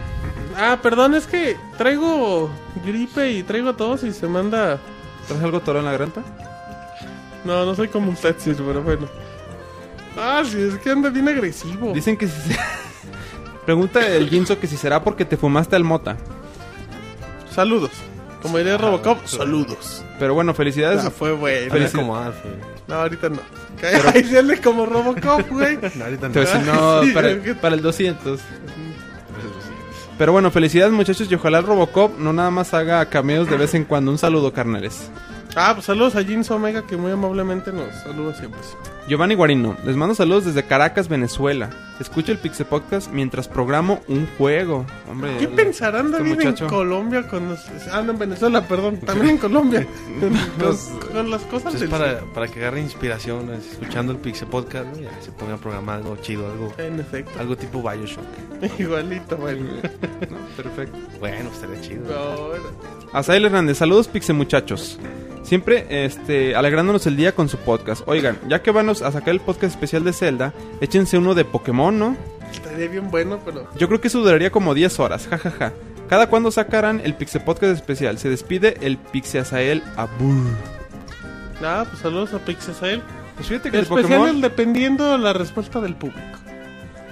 Ah, 0.57 0.79
perdón, 0.81 1.15
es 1.15 1.27
que 1.27 1.57
traigo 1.77 2.49
gripe 2.85 3.31
y 3.31 3.43
traigo 3.43 3.73
tos 3.73 4.03
y 4.03 4.13
se 4.13 4.27
manda... 4.27 4.79
¿Traes 5.27 5.43
algo 5.43 5.59
toro 5.59 5.79
en 5.79 5.85
la 5.85 5.91
garganta? 5.91 6.21
No, 7.43 7.65
no 7.65 7.75
soy 7.75 7.89
como 7.89 8.11
usted, 8.11 8.37
Sir, 8.37 8.55
pero 8.55 8.81
bueno. 8.81 9.07
Ah, 10.17 10.43
sí, 10.45 10.57
es 10.61 10.75
que 10.79 10.89
anda 10.91 11.09
bien 11.09 11.27
agresivo. 11.27 11.91
Dicen 11.93 12.17
que 12.17 12.27
si 12.27 12.53
se... 12.53 12.57
Pregunta 13.65 14.05
el 14.05 14.29
Jinso 14.29 14.59
que 14.59 14.67
si 14.67 14.75
será 14.77 15.03
porque 15.03 15.25
te 15.25 15.37
fumaste 15.37 15.75
al 15.75 15.83
mota. 15.83 16.17
Saludos. 17.49 17.91
Como 18.41 18.57
diría 18.57 18.77
Robocop, 18.77 19.25
saludos. 19.25 20.03
Pero 20.19 20.33
bueno, 20.33 20.53
felicidades. 20.53 21.05
Ah, 21.05 21.11
fue 21.11 21.31
bueno. 21.31 21.71
Feliz 21.71 21.91
Felicidades. 21.91 22.35
como. 22.41 22.53
No, 22.89 22.95
ahorita 22.95 23.29
no. 23.29 23.39
Ay, 24.13 24.23
dale 24.23 24.59
como 24.59 24.85
Robocop, 24.85 25.47
güey. 25.49 25.77
No, 25.95 26.03
ahorita 26.05 26.27
no. 26.27 26.33
Te 26.33 26.39
voy 26.41 26.49
a 26.49 26.53
decir, 26.53 26.73
no, 26.73 27.03
Sí, 27.03 27.11
para, 27.11 27.31
es 27.31 27.39
que- 27.39 27.55
para 27.55 27.75
el 27.75 27.81
200. 27.81 28.39
Pero 30.17 30.31
bueno, 30.31 30.51
felicidades 30.51 30.93
muchachos 30.93 31.27
y 31.31 31.35
ojalá 31.35 31.59
el 31.59 31.65
Robocop 31.65 32.19
no 32.19 32.33
nada 32.33 32.51
más 32.51 32.73
haga 32.73 33.03
cameos 33.07 33.49
de 33.49 33.57
vez 33.57 33.73
en 33.73 33.85
cuando. 33.85 34.11
Un 34.11 34.17
saludo, 34.17 34.51
carnales. 34.53 35.09
Ah, 35.55 35.71
pues 35.73 35.85
saludos 35.85 36.15
a 36.15 36.21
Jeans 36.21 36.49
Omega 36.51 36.85
que 36.85 36.97
muy 36.97 37.11
amablemente 37.11 37.71
nos 37.71 37.93
saluda 38.03 38.33
siempre. 38.35 38.59
Giovanni 39.07 39.35
Guarino, 39.35 39.75
les 39.85 39.97
mando 39.97 40.15
saludos 40.15 40.45
desde 40.45 40.63
Caracas, 40.63 41.09
Venezuela. 41.09 41.69
Escucho 41.99 42.31
el 42.31 42.37
Pixel 42.37 42.65
Podcast 42.65 43.11
mientras 43.11 43.49
programo 43.49 44.01
un 44.07 44.25
juego. 44.37 44.85
Hombre, 45.11 45.35
¿Qué 45.37 45.43
el- 45.45 45.51
pensarán 45.51 46.05
este 46.07 46.17
David 46.19 46.31
en 46.31 46.37
muchacho. 46.37 46.67
Colombia 46.67 47.27
con 47.27 47.49
los... 47.49 47.59
Ah, 47.91 48.01
no, 48.01 48.13
en 48.13 48.19
Venezuela, 48.19 48.65
perdón. 48.65 48.97
También 49.01 49.31
en 49.31 49.37
Colombia. 49.39 49.85
con, 50.19 51.09
con 51.11 51.29
las 51.29 51.41
cosas 51.43 51.71
Pues 51.73 51.81
del... 51.81 51.89
para, 51.89 52.21
para 52.33 52.47
que 52.47 52.59
agarre 52.61 52.79
inspiración 52.79 53.53
escuchando 53.53 54.13
el 54.13 54.19
Pixel 54.19 54.47
Podcast, 54.47 54.85
¿no? 54.95 55.01
Ya 55.01 55.11
se 55.21 55.31
ponga 55.33 55.55
a 55.55 55.57
programar 55.57 55.97
algo 55.97 56.15
chido, 56.21 56.49
algo, 56.49 56.73
En 56.77 56.97
efecto. 56.99 57.37
algo 57.39 57.57
tipo 57.57 57.81
Bioshock. 57.81 58.23
Igualito, 58.79 59.35
bueno. 59.35 59.65
No, 60.29 60.37
perfecto. 60.55 60.97
Bueno, 61.19 61.49
estaría 61.53 61.81
chido. 61.81 62.53
Azael 63.11 63.43
Hernández, 63.45 63.77
saludos 63.77 64.07
Pixel 64.07 64.35
muchachos. 64.37 64.97
Siempre 65.43 66.05
este, 66.05 66.55
alegrándonos 66.55 67.05
el 67.05 67.17
día 67.17 67.35
con 67.35 67.49
su 67.49 67.57
podcast. 67.57 68.01
Oigan, 68.07 68.39
ya 68.47 68.61
que 68.63 68.71
van 68.71 68.87
a 68.87 68.92
sacar 68.99 69.29
el 69.29 69.39
podcast 69.39 69.73
especial 69.73 70.03
de 70.03 70.13
Zelda, 70.13 70.53
échense 70.81 71.17
uno 71.17 71.33
de 71.35 71.45
Pokémon, 71.45 71.97
¿no? 71.97 72.15
Estaría 72.51 72.87
bien 72.87 73.09
bueno, 73.09 73.39
pero... 73.43 73.67
Yo 73.77 73.87
creo 73.87 73.99
que 73.99 74.07
eso 74.09 74.19
duraría 74.19 74.51
como 74.51 74.73
10 74.73 74.99
horas, 74.99 75.27
jajaja. 75.27 75.73
Cada 76.09 76.27
cuando 76.27 76.51
sacarán 76.51 77.01
el 77.03 77.15
Pixel 77.15 77.41
Podcast 77.43 77.73
especial, 77.73 78.17
se 78.19 78.29
despide 78.29 78.77
el 78.81 78.97
Pixel 78.97 79.41
Azael 79.41 79.83
Abur. 79.95 80.35
Ah, 81.63 81.85
pues 81.89 82.01
saludos 82.01 82.33
a 82.33 82.39
Pixesael. 82.39 83.01
Pues 83.35 83.47
fíjate 83.47 83.71
que 83.71 83.77
el 83.77 83.83
Especial 83.83 84.19
Pokémon... 84.19 84.41
dependiendo 84.41 85.11
de 85.11 85.17
la 85.17 85.33
respuesta 85.33 85.79
del 85.81 85.95
público. 85.95 86.19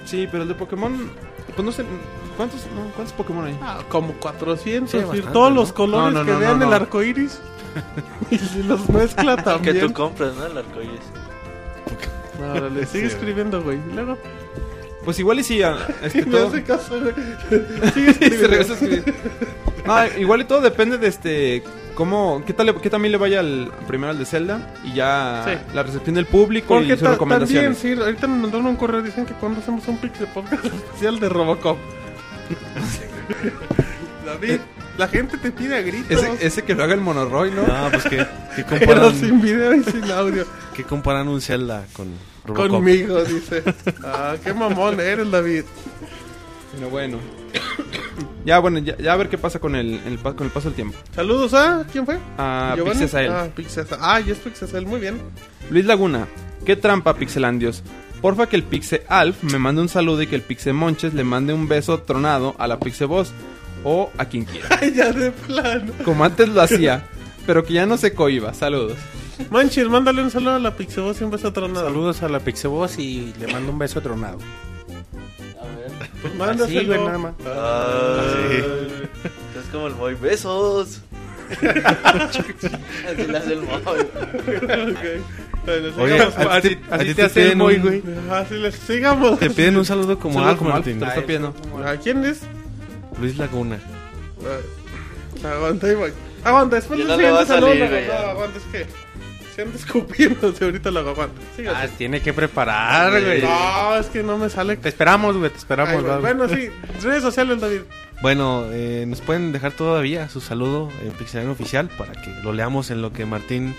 Sí, 0.04 0.28
pero 0.30 0.42
el 0.44 0.48
de 0.48 0.54
Pokémon... 0.54 1.10
Pues 1.54 1.64
no 1.64 1.72
sé... 1.72 1.84
¿Cuántos, 2.36 2.60
no, 2.74 2.90
¿cuántos 2.94 3.12
Pokémon 3.14 3.46
hay? 3.46 3.58
Ah, 3.60 3.80
como 3.88 4.14
400. 4.14 4.90
Sí, 4.90 4.96
y 4.96 5.00
bastante, 5.00 5.32
todos 5.32 5.50
¿no? 5.50 5.56
los 5.56 5.72
colores 5.72 6.14
No, 6.14 6.20
no, 6.20 6.26
que 6.26 6.32
no, 6.32 6.38
vean 6.38 6.58
no, 6.60 6.66
el 6.68 6.72
arco 6.72 7.02
iris. 7.02 7.40
y 8.30 8.38
si 8.38 8.62
los 8.62 8.88
mezcla 8.88 9.36
Que 9.36 9.42
también. 9.42 9.80
tú 9.80 9.92
compras, 9.92 10.34
¿no? 10.36 10.46
El 10.46 10.58
sigue 12.90 13.06
escribiendo, 13.06 13.62
güey. 13.62 13.78
Y 13.90 13.94
luego. 13.94 14.18
Pues 15.04 15.18
igual 15.18 15.40
y 15.40 15.42
si... 15.44 15.60
ah, 15.62 15.76
Este, 16.02 16.24
Me 16.24 16.30
todo... 16.32 16.48
hace 16.48 16.62
caso, 16.62 17.00
güey. 17.00 17.12
Sigue 17.92 17.92
Sí, 17.92 17.92
se 18.04 18.10
escribiendo. 18.10 18.48
regresa 18.48 18.72
a 18.72 18.74
escribir. 18.76 19.14
No, 19.84 20.20
igual 20.20 20.40
y 20.42 20.44
todo 20.44 20.60
depende 20.60 20.96
de 20.98 21.08
este 21.08 21.62
cómo 21.96 22.42
qué 22.46 22.52
tal 22.54 22.72
qué 22.80 22.88
también 22.88 23.10
le 23.12 23.18
vaya 23.18 23.40
al 23.40 23.70
primero 23.88 24.10
al 24.12 24.18
de 24.18 24.24
Zelda 24.24 24.72
y 24.84 24.94
ya 24.94 25.44
Sí. 25.44 25.74
la 25.74 25.82
recepción 25.82 26.14
del 26.14 26.24
público 26.26 26.68
Porque 26.68 26.86
y 26.86 26.90
sus 26.90 27.00
ta- 27.00 27.16
también, 27.18 27.40
recomendaciones. 27.40 27.78
sí, 27.78 27.92
ahorita 27.92 28.28
me 28.28 28.38
mandaron 28.42 28.66
un 28.66 28.76
correo. 28.76 29.02
Dicen 29.02 29.26
que 29.26 29.34
cuando 29.34 29.60
hacemos 29.60 29.86
un 29.88 29.98
Pixel 29.98 30.28
Podcast 30.28 30.64
especial 30.66 31.18
de 31.18 31.28
Robocop. 31.28 31.78
David, 34.24 34.60
La 34.98 35.08
gente 35.08 35.36
te 35.38 35.50
pide 35.50 35.76
a 35.76 35.82
gritos. 35.82 36.10
Ese, 36.22 36.46
ese 36.46 36.62
que 36.62 36.74
lo 36.74 36.84
haga 36.84 36.94
el 36.94 37.00
Monoroy, 37.00 37.50
¿no? 37.50 37.62
No, 37.66 37.90
pues 37.90 38.04
que, 38.04 38.18
que 38.18 38.64
Pero 38.68 38.86
comparan, 38.86 39.16
sin 39.16 39.40
video 39.42 39.74
y 39.74 39.82
sin 39.84 40.10
audio. 40.10 40.46
que 40.74 40.84
comparan 40.84 41.28
un 41.28 41.40
Zelda 41.40 41.84
con 41.94 42.08
Robocop. 42.44 42.68
Conmigo, 42.70 43.22
dice. 43.24 43.62
Ah, 44.04 44.34
qué 44.42 44.52
mamón 44.52 44.98
eres, 45.00 45.30
David. 45.30 45.64
Pero 46.74 46.90
bueno. 46.90 47.18
Ya, 48.44 48.58
bueno, 48.58 48.80
ya, 48.80 48.96
ya 48.98 49.12
a 49.12 49.16
ver 49.16 49.28
qué 49.28 49.38
pasa 49.38 49.60
con 49.60 49.76
el, 49.76 50.00
el 50.04 50.18
pa- 50.18 50.34
con 50.34 50.44
el 50.48 50.52
paso 50.52 50.66
del 50.68 50.74
tiempo. 50.74 50.98
Saludos 51.14 51.54
a. 51.54 51.86
¿Quién 51.92 52.04
fue? 52.04 52.18
A 52.38 52.72
¿Giovanni? 52.76 52.98
Pixesael. 52.98 53.30
Ah, 53.30 53.46
Pixesael. 53.54 54.00
Ah, 54.02 54.18
ya 54.18 54.32
es 54.32 54.38
Pixesael, 54.40 54.84
muy 54.84 54.98
bien. 55.00 55.20
Luis 55.70 55.84
Laguna, 55.84 56.26
qué 56.66 56.74
trampa, 56.74 57.14
Pixelandios. 57.14 57.84
Porfa 58.20 58.48
que 58.48 58.56
el 58.56 58.64
Pixe 58.64 59.04
Alf 59.08 59.44
me 59.44 59.60
mande 59.60 59.80
un 59.82 59.88
saludo 59.88 60.22
y 60.22 60.26
que 60.26 60.34
el 60.34 60.42
Pixe 60.42 60.72
Monches 60.72 61.14
le 61.14 61.22
mande 61.22 61.52
un 61.52 61.68
beso 61.68 62.00
tronado 62.00 62.56
a 62.58 62.66
la 62.66 62.80
Pixe 62.80 63.04
Voz 63.04 63.32
o 63.84 64.10
a 64.18 64.24
quien 64.24 64.44
quiera. 64.44 64.66
Ay, 64.80 64.92
ya 64.92 65.12
de 65.12 65.30
plano. 65.30 65.92
Como 66.04 66.24
antes 66.24 66.48
lo 66.48 66.62
hacía, 66.62 67.04
pero 67.46 67.62
que 67.64 67.74
ya 67.74 67.86
no 67.86 67.96
se 67.96 68.12
cohiba. 68.12 68.54
Saludos. 68.54 68.96
Manches, 69.50 69.88
mándale 69.88 70.22
un 70.22 70.30
saludo 70.30 70.54
a 70.54 70.58
la 70.58 70.74
Pixeboss 70.76 71.20
y 71.20 71.24
un 71.24 71.30
beso 71.30 71.52
tronado. 71.52 71.86
Saludos 71.86 72.22
a 72.22 72.28
la 72.28 72.40
Pixeboss 72.40 72.98
y 72.98 73.32
le 73.40 73.46
mando 73.52 73.72
un 73.72 73.78
beso 73.78 74.00
tronado. 74.00 74.38
Pues 76.20 76.34
mándaselo. 76.34 76.80
Así, 76.80 76.86
güey, 76.86 77.04
nada 77.04 77.18
más. 77.18 77.34
Ay, 77.44 79.08
Es 79.58 79.68
como 79.72 79.86
el 79.88 79.94
Moy. 79.94 80.14
Besos. 80.14 81.00
Así 81.62 83.26
le 83.26 83.38
hace 83.38 83.52
el 83.52 83.62
Moy. 83.62 83.80
Ok. 83.82 84.98
Bueno, 85.64 85.88
Oye, 85.98 86.20
a 86.20 86.60
ti, 86.60 86.78
a 86.90 86.98
ti 86.98 87.04
te 87.06 87.14
te, 87.14 87.22
hace 87.22 87.40
el 87.42 87.46
piden 87.46 87.58
Moy, 87.58 87.76
un- 87.76 87.82
güey. 87.82 88.02
Así 88.32 88.54
les 88.54 88.74
sigamos. 88.74 89.38
te 89.38 89.50
piden 89.50 89.76
un 89.76 89.84
saludo 89.84 90.18
como 90.18 90.34
Saludo 90.40 90.50
Alf, 90.50 90.60
Martín. 90.62 90.98
te 90.98 91.04
lo 91.04 91.10
está 91.10 91.22
pidiendo. 91.22 91.54
¿A 91.84 91.96
quién 91.96 92.24
es? 92.24 92.40
Luis 93.20 93.36
Laguna. 93.38 93.78
Ah, 95.44 95.48
Aguanta, 95.54 95.86
ahí 95.86 95.94
voy. 95.94 96.12
Aguanta, 96.44 96.76
después 96.76 96.98
del 96.98 97.10
a 97.10 97.16
siguiente 97.16 97.46
saludo. 97.46 97.68
salir. 97.70 98.06
No, 98.08 98.14
aguanta, 98.30 98.58
es 98.58 98.64
que 98.72 98.86
se 99.54 99.62
anda 99.62 99.76
escupiendo. 99.76 100.52
si 100.56 100.64
ahorita 100.64 100.88
hago. 100.88 101.10
Aguanta. 101.10 101.40
Ah, 101.68 101.86
tiene 101.96 102.20
que 102.20 102.32
preparar, 102.32 103.10
güey. 103.22 103.42
No, 103.42 103.96
es 103.96 104.06
que 104.06 104.22
no 104.22 104.38
me 104.38 104.48
sale. 104.48 104.76
Te 104.76 104.88
esperamos, 104.88 105.36
güey, 105.36 105.50
te 105.50 105.58
esperamos. 105.58 105.94
Ay, 105.94 106.00
güey. 106.00 106.12
va. 106.12 106.18
bueno, 106.18 106.48
sí. 106.48 106.68
Redes 107.02 107.22
sociales, 107.22 107.60
David. 107.60 107.80
Bueno, 108.22 108.66
eh, 108.70 109.04
nos 109.06 109.20
pueden 109.20 109.52
dejar 109.52 109.72
todavía 109.72 110.28
su 110.28 110.40
saludo 110.40 110.90
en 111.04 111.10
Pixelania 111.12 111.52
Oficial 111.52 111.88
para 111.98 112.12
que 112.12 112.30
lo 112.42 112.52
leamos 112.52 112.90
en 112.90 113.02
lo 113.02 113.12
que 113.12 113.26
Martín 113.26 113.74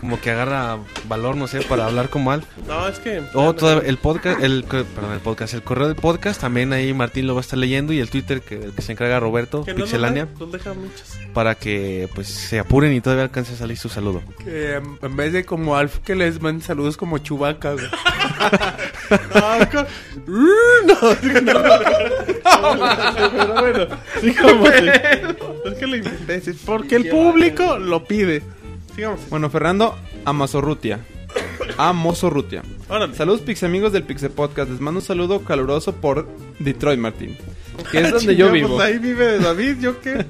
como 0.00 0.18
que 0.18 0.30
agarra 0.30 0.78
valor, 1.08 1.36
no 1.36 1.46
sé, 1.46 1.60
para 1.60 1.84
hablar 1.84 2.08
como 2.08 2.32
Alf. 2.32 2.46
No, 2.66 2.88
es 2.88 2.98
que. 3.00 3.20
O 3.34 3.54
el 3.82 3.98
podcast, 3.98 4.42
el, 4.42 4.64
perdón, 4.64 5.12
el 5.12 5.20
podcast, 5.20 5.52
el 5.52 5.62
correo 5.62 5.88
del 5.88 5.96
podcast, 5.96 6.40
también 6.40 6.72
ahí 6.72 6.94
Martín 6.94 7.26
lo 7.26 7.34
va 7.34 7.40
a 7.40 7.42
estar 7.42 7.58
leyendo 7.58 7.92
y 7.92 8.00
el 8.00 8.08
Twitter 8.08 8.40
que, 8.40 8.54
el 8.56 8.72
que 8.72 8.80
se 8.80 8.92
encarga 8.92 9.20
Roberto, 9.20 9.62
Que 9.62 9.72
no 9.74 9.80
nos 9.80 9.88
Pixelania, 9.88 10.26
Pues 10.38 10.52
deja 10.52 10.72
para 11.34 11.54
que 11.54 12.08
pues 12.14 12.28
se 12.28 12.58
apuren 12.58 12.94
y 12.94 13.00
todavía 13.02 13.24
alcance 13.24 13.52
a 13.52 13.56
salir 13.56 13.76
su 13.76 13.90
saludo. 13.90 14.22
Que 14.42 14.76
em, 14.76 14.96
en 15.02 15.16
vez 15.16 15.34
de 15.34 15.44
como 15.44 15.76
Alf 15.76 15.98
que 15.98 16.14
les 16.14 16.40
manden 16.40 16.62
saludos 16.62 16.96
como 16.96 17.18
Chubaca, 17.18 17.72
güey. 17.74 17.84
No, 19.34 19.70
con- 19.70 19.86
Uh, 20.26 20.86
no, 20.86 20.94
no, 21.22 21.40
no, 21.40 21.68
no. 21.68 22.86
Pero 23.32 23.54
bueno, 23.60 23.86
sigamos. 24.20 24.70
Es 24.70 25.78
que 25.78 25.86
lo 25.86 25.96
inventé. 25.96 26.40
sí, 26.40 26.52
Porque 26.64 26.96
el 26.96 27.08
público 27.08 27.78
lo 27.78 28.04
pide. 28.04 28.42
Sigamos. 29.00 29.30
Bueno, 29.30 29.48
Fernando 29.48 29.96
Amazorrutia. 30.26 31.00
Amozorrutia. 31.78 32.62
Órale. 32.86 33.14
Saludos 33.14 33.40
Pix 33.40 33.62
amigos 33.62 33.94
del 33.94 34.02
Pixe 34.02 34.28
Podcast. 34.28 34.70
Les 34.70 34.78
mando 34.78 35.00
un 35.00 35.06
saludo 35.06 35.42
caluroso 35.42 35.94
por 35.94 36.28
Detroit, 36.58 37.00
Martín. 37.00 37.34
Que 37.90 38.00
es 38.02 38.10
donde 38.12 38.36
yo 38.36 38.50
pues 38.50 38.60
vivo. 38.60 38.78
ahí 38.78 38.98
vive 38.98 39.38
David, 39.38 39.76
¿yo 39.80 39.98
qué? 40.02 40.16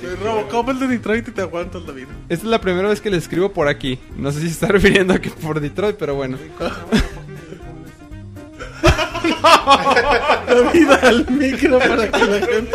Soy 0.00 0.14
Robocop 0.22 0.68
el 0.68 0.78
de 0.78 0.86
Detroit 0.86 1.26
y 1.26 1.32
te 1.32 1.40
aguantas, 1.40 1.84
David. 1.84 2.04
Esta 2.28 2.44
es 2.44 2.50
la 2.50 2.60
primera 2.60 2.88
vez 2.88 3.00
que 3.00 3.10
le 3.10 3.16
escribo 3.16 3.52
por 3.52 3.66
aquí. 3.66 3.98
No 4.16 4.30
sé 4.30 4.42
si 4.42 4.46
se 4.46 4.52
está 4.52 4.68
refiriendo 4.68 5.14
a 5.14 5.18
que 5.18 5.30
por 5.30 5.58
Detroit, 5.58 5.96
pero 5.98 6.14
bueno. 6.14 6.38
David 10.48 10.90
al 11.02 11.30
micro 11.30 11.78
para 11.78 12.10
que 12.10 12.18
la 12.24 12.46
gente. 12.46 12.70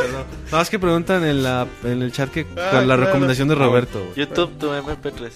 No, 0.51 0.61
es 0.61 0.69
que 0.69 0.80
preguntan 0.80 1.23
en, 1.25 1.43
la, 1.43 1.67
en 1.83 2.01
el 2.01 2.11
chat 2.11 2.30
que 2.30 2.41
Ah, 2.57 2.69
con 2.72 2.80
la 2.88 2.95
claro. 2.95 3.06
recomendación 3.06 3.48
de 3.48 3.56
Roberto. 3.56 3.99
güey. 3.99 4.15
YouTube, 4.15 4.51
tu 4.59 4.67
MP3. 4.72 5.30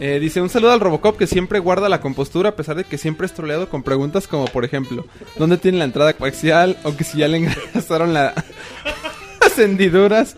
Eh, 0.00 0.18
dice, 0.20 0.40
un 0.42 0.48
saludo 0.48 0.72
al 0.72 0.80
Robocop 0.80 1.16
que 1.16 1.26
siempre 1.26 1.60
guarda 1.60 1.88
la 1.88 2.00
compostura 2.00 2.50
a 2.50 2.56
pesar 2.56 2.74
de 2.76 2.84
que 2.84 2.98
siempre 2.98 3.26
es 3.26 3.32
troleado 3.32 3.68
con 3.68 3.82
preguntas 3.84 4.26
como, 4.26 4.46
por 4.46 4.64
ejemplo, 4.64 5.06
¿dónde 5.36 5.56
tiene 5.56 5.78
la 5.78 5.84
entrada 5.84 6.12
coaxial? 6.14 6.76
O 6.82 6.96
que 6.96 7.04
si 7.04 7.18
ya 7.18 7.28
le 7.28 7.38
engrasaron 7.38 8.12
la... 8.12 8.34
las 9.40 9.58
hendiduras. 9.58 10.36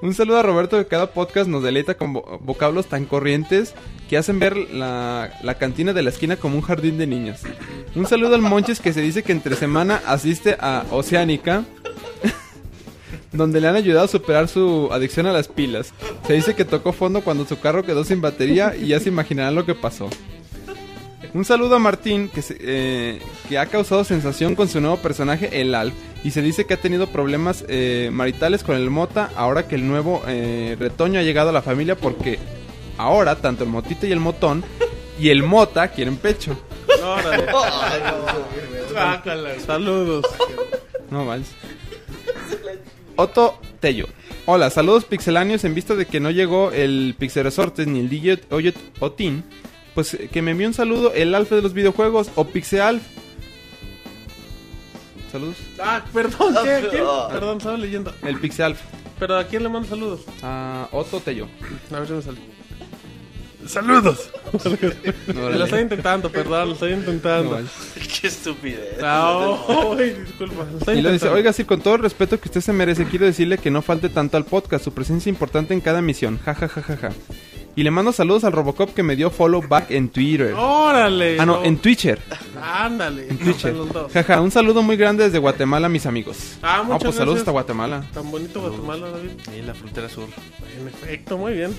Un 0.00 0.14
saludo 0.14 0.38
a 0.38 0.42
Roberto 0.42 0.78
que 0.78 0.86
cada 0.86 1.08
podcast 1.10 1.48
nos 1.48 1.62
deleita 1.62 1.94
con 1.94 2.14
vo- 2.14 2.38
vocablos 2.40 2.86
tan 2.86 3.04
corrientes 3.04 3.74
que 4.08 4.16
hacen 4.16 4.38
ver 4.38 4.56
la, 4.56 5.30
la 5.42 5.54
cantina 5.58 5.92
de 5.92 6.02
la 6.02 6.10
esquina 6.10 6.36
como 6.36 6.56
un 6.56 6.62
jardín 6.62 6.96
de 6.98 7.06
niños. 7.06 7.40
Un 7.94 8.06
saludo 8.06 8.34
al 8.34 8.40
Monches 8.42 8.80
que 8.80 8.92
se 8.92 9.00
dice 9.02 9.22
que 9.22 9.32
entre 9.32 9.54
semana 9.56 10.00
asiste 10.06 10.56
a 10.60 10.84
Oceánica 10.90 11.64
donde 13.32 13.60
le 13.60 13.68
han 13.68 13.76
ayudado 13.76 14.06
a 14.06 14.08
superar 14.08 14.48
su 14.48 14.88
adicción 14.92 15.26
a 15.26 15.32
las 15.32 15.48
pilas. 15.48 15.92
Se 16.26 16.32
dice 16.32 16.54
que 16.54 16.64
tocó 16.64 16.92
fondo 16.92 17.20
cuando 17.22 17.46
su 17.46 17.58
carro 17.60 17.84
quedó 17.84 18.04
sin 18.04 18.20
batería 18.20 18.74
y 18.74 18.88
ya 18.88 19.00
se 19.00 19.08
imaginarán 19.10 19.54
lo 19.54 19.66
que 19.66 19.74
pasó. 19.74 20.08
Un 21.34 21.44
saludo 21.44 21.76
a 21.76 21.78
Martín, 21.78 22.30
que, 22.30 22.40
se- 22.40 22.56
eh, 22.58 23.20
que 23.48 23.58
ha 23.58 23.66
causado 23.66 24.02
sensación 24.02 24.54
con 24.54 24.66
su 24.68 24.80
nuevo 24.80 24.96
personaje, 24.96 25.60
el 25.60 25.74
Alf, 25.74 25.92
y 26.24 26.30
se 26.30 26.40
dice 26.40 26.64
que 26.64 26.72
ha 26.74 26.78
tenido 26.78 27.06
problemas 27.08 27.64
eh, 27.68 28.08
maritales 28.12 28.62
con 28.64 28.76
el 28.76 28.88
Mota 28.88 29.30
ahora 29.36 29.68
que 29.68 29.74
el 29.74 29.86
nuevo 29.86 30.22
eh, 30.26 30.74
retoño 30.80 31.20
ha 31.20 31.22
llegado 31.22 31.50
a 31.50 31.52
la 31.52 31.60
familia 31.60 31.96
porque 31.96 32.38
ahora 32.98 33.36
tanto 33.36 33.64
el 33.64 33.70
Motita 33.70 34.06
y 34.06 34.12
el 34.12 34.20
Motón 34.20 34.62
y 35.18 35.30
el 35.30 35.42
Mota 35.42 35.88
quieren 35.88 36.16
pecho. 36.16 36.56
Órale. 37.02 37.46
Guácala, 38.92 39.60
Saludos. 39.60 40.26
No 41.10 41.24
manches. 41.24 41.54
Otto 43.16 43.58
Tello. 43.80 44.06
Hola, 44.46 44.70
saludos 44.70 45.04
pixeláneos 45.04 45.64
en 45.64 45.74
vista 45.74 45.94
de 45.94 46.06
que 46.06 46.20
no 46.20 46.30
llegó 46.30 46.72
el 46.72 47.14
Pixel 47.18 47.44
Resortes 47.44 47.86
ni 47.86 48.00
el 48.00 48.08
DJ 48.08 48.40
Oyot 48.50 48.76
Otin. 49.00 49.44
Pues 49.94 50.14
eh, 50.14 50.28
que 50.32 50.42
me 50.42 50.52
envíe 50.52 50.66
un 50.66 50.74
saludo 50.74 51.12
el 51.12 51.34
Alf 51.34 51.50
de 51.50 51.62
los 51.62 51.74
videojuegos 51.74 52.30
o 52.34 52.44
Pixealf. 52.44 53.02
Saludos. 55.32 55.56
Ah, 55.80 56.04
perdón, 56.12 56.54
¿qué? 56.64 56.86
¿Quién? 56.90 57.02
Ah. 57.06 57.28
Perdón, 57.30 57.58
estaba 57.58 57.76
leyendo. 57.76 58.14
El 58.22 58.38
Pixealf. 58.38 58.80
Pero 59.18 59.36
¿a 59.36 59.44
quién 59.44 59.64
le 59.64 59.68
mando 59.68 59.88
saludos? 59.88 60.20
A 60.42 60.88
Otto 60.92 61.20
Tello. 61.20 61.48
A 61.92 61.98
ver 61.98 62.06
si 62.06 62.14
me 62.14 62.22
sale. 62.22 62.38
¡Saludos! 63.68 64.30
No, 65.34 65.50
lo 65.50 65.64
estoy 65.64 65.82
intentando, 65.82 66.32
perdón, 66.32 66.68
lo 66.68 66.74
estoy 66.74 66.92
intentando. 66.94 67.60
Qué 68.20 68.28
estupidez. 68.28 68.98
No, 69.00 69.66
uy, 69.90 70.10
disculpa. 70.24 70.64
lo 70.72 70.78
estoy 70.78 70.98
Y 70.98 71.02
lo 71.02 71.12
dice, 71.12 71.28
oiga, 71.28 71.52
sí, 71.52 71.64
con 71.64 71.80
todo 71.82 71.96
el 71.96 72.02
respeto 72.02 72.40
que 72.40 72.48
usted 72.48 72.62
se 72.62 72.72
merece, 72.72 73.04
quiero 73.04 73.26
decirle 73.26 73.58
que 73.58 73.70
no 73.70 73.82
falte 73.82 74.08
tanto 74.08 74.38
al 74.38 74.46
podcast, 74.46 74.84
su 74.84 74.92
presencia 74.92 75.30
es 75.30 75.34
importante 75.34 75.74
en 75.74 75.80
cada 75.80 75.98
emisión, 75.98 76.38
ja, 76.44 76.54
ja, 76.54 76.68
ja, 76.68 76.82
ja, 76.82 76.96
ja. 76.96 77.10
Y 77.78 77.84
le 77.84 77.92
mando 77.92 78.10
saludos 78.10 78.42
al 78.42 78.50
Robocop 78.50 78.92
que 78.92 79.04
me 79.04 79.14
dio 79.14 79.30
follow 79.30 79.62
back 79.62 79.92
en 79.92 80.08
Twitter. 80.08 80.52
¡Órale! 80.52 81.38
ah, 81.38 81.46
no, 81.46 81.62
en 81.62 81.78
Twitcher. 81.78 82.18
Ándale. 82.60 83.28
En 83.28 83.38
Twitcher. 83.38 83.72
Dos. 83.72 84.10
Jaja, 84.12 84.40
un 84.40 84.50
saludo 84.50 84.82
muy 84.82 84.96
grande 84.96 85.22
desde 85.22 85.38
Guatemala, 85.38 85.88
mis 85.88 86.04
amigos. 86.04 86.58
Ah, 86.60 86.82
muchas 86.82 87.02
pues 87.04 87.14
saludos 87.14 87.34
gracias. 87.36 87.38
hasta 87.42 87.50
Guatemala. 87.52 88.04
Tan 88.12 88.32
bonito 88.32 88.60
Guatemala, 88.60 89.06
David. 89.10 89.30
Y 89.56 89.62
la 89.62 89.74
frontera 89.74 90.08
sur. 90.08 90.24
En 90.80 90.88
efecto, 90.88 91.38
muy 91.38 91.52
bien. 91.52 91.72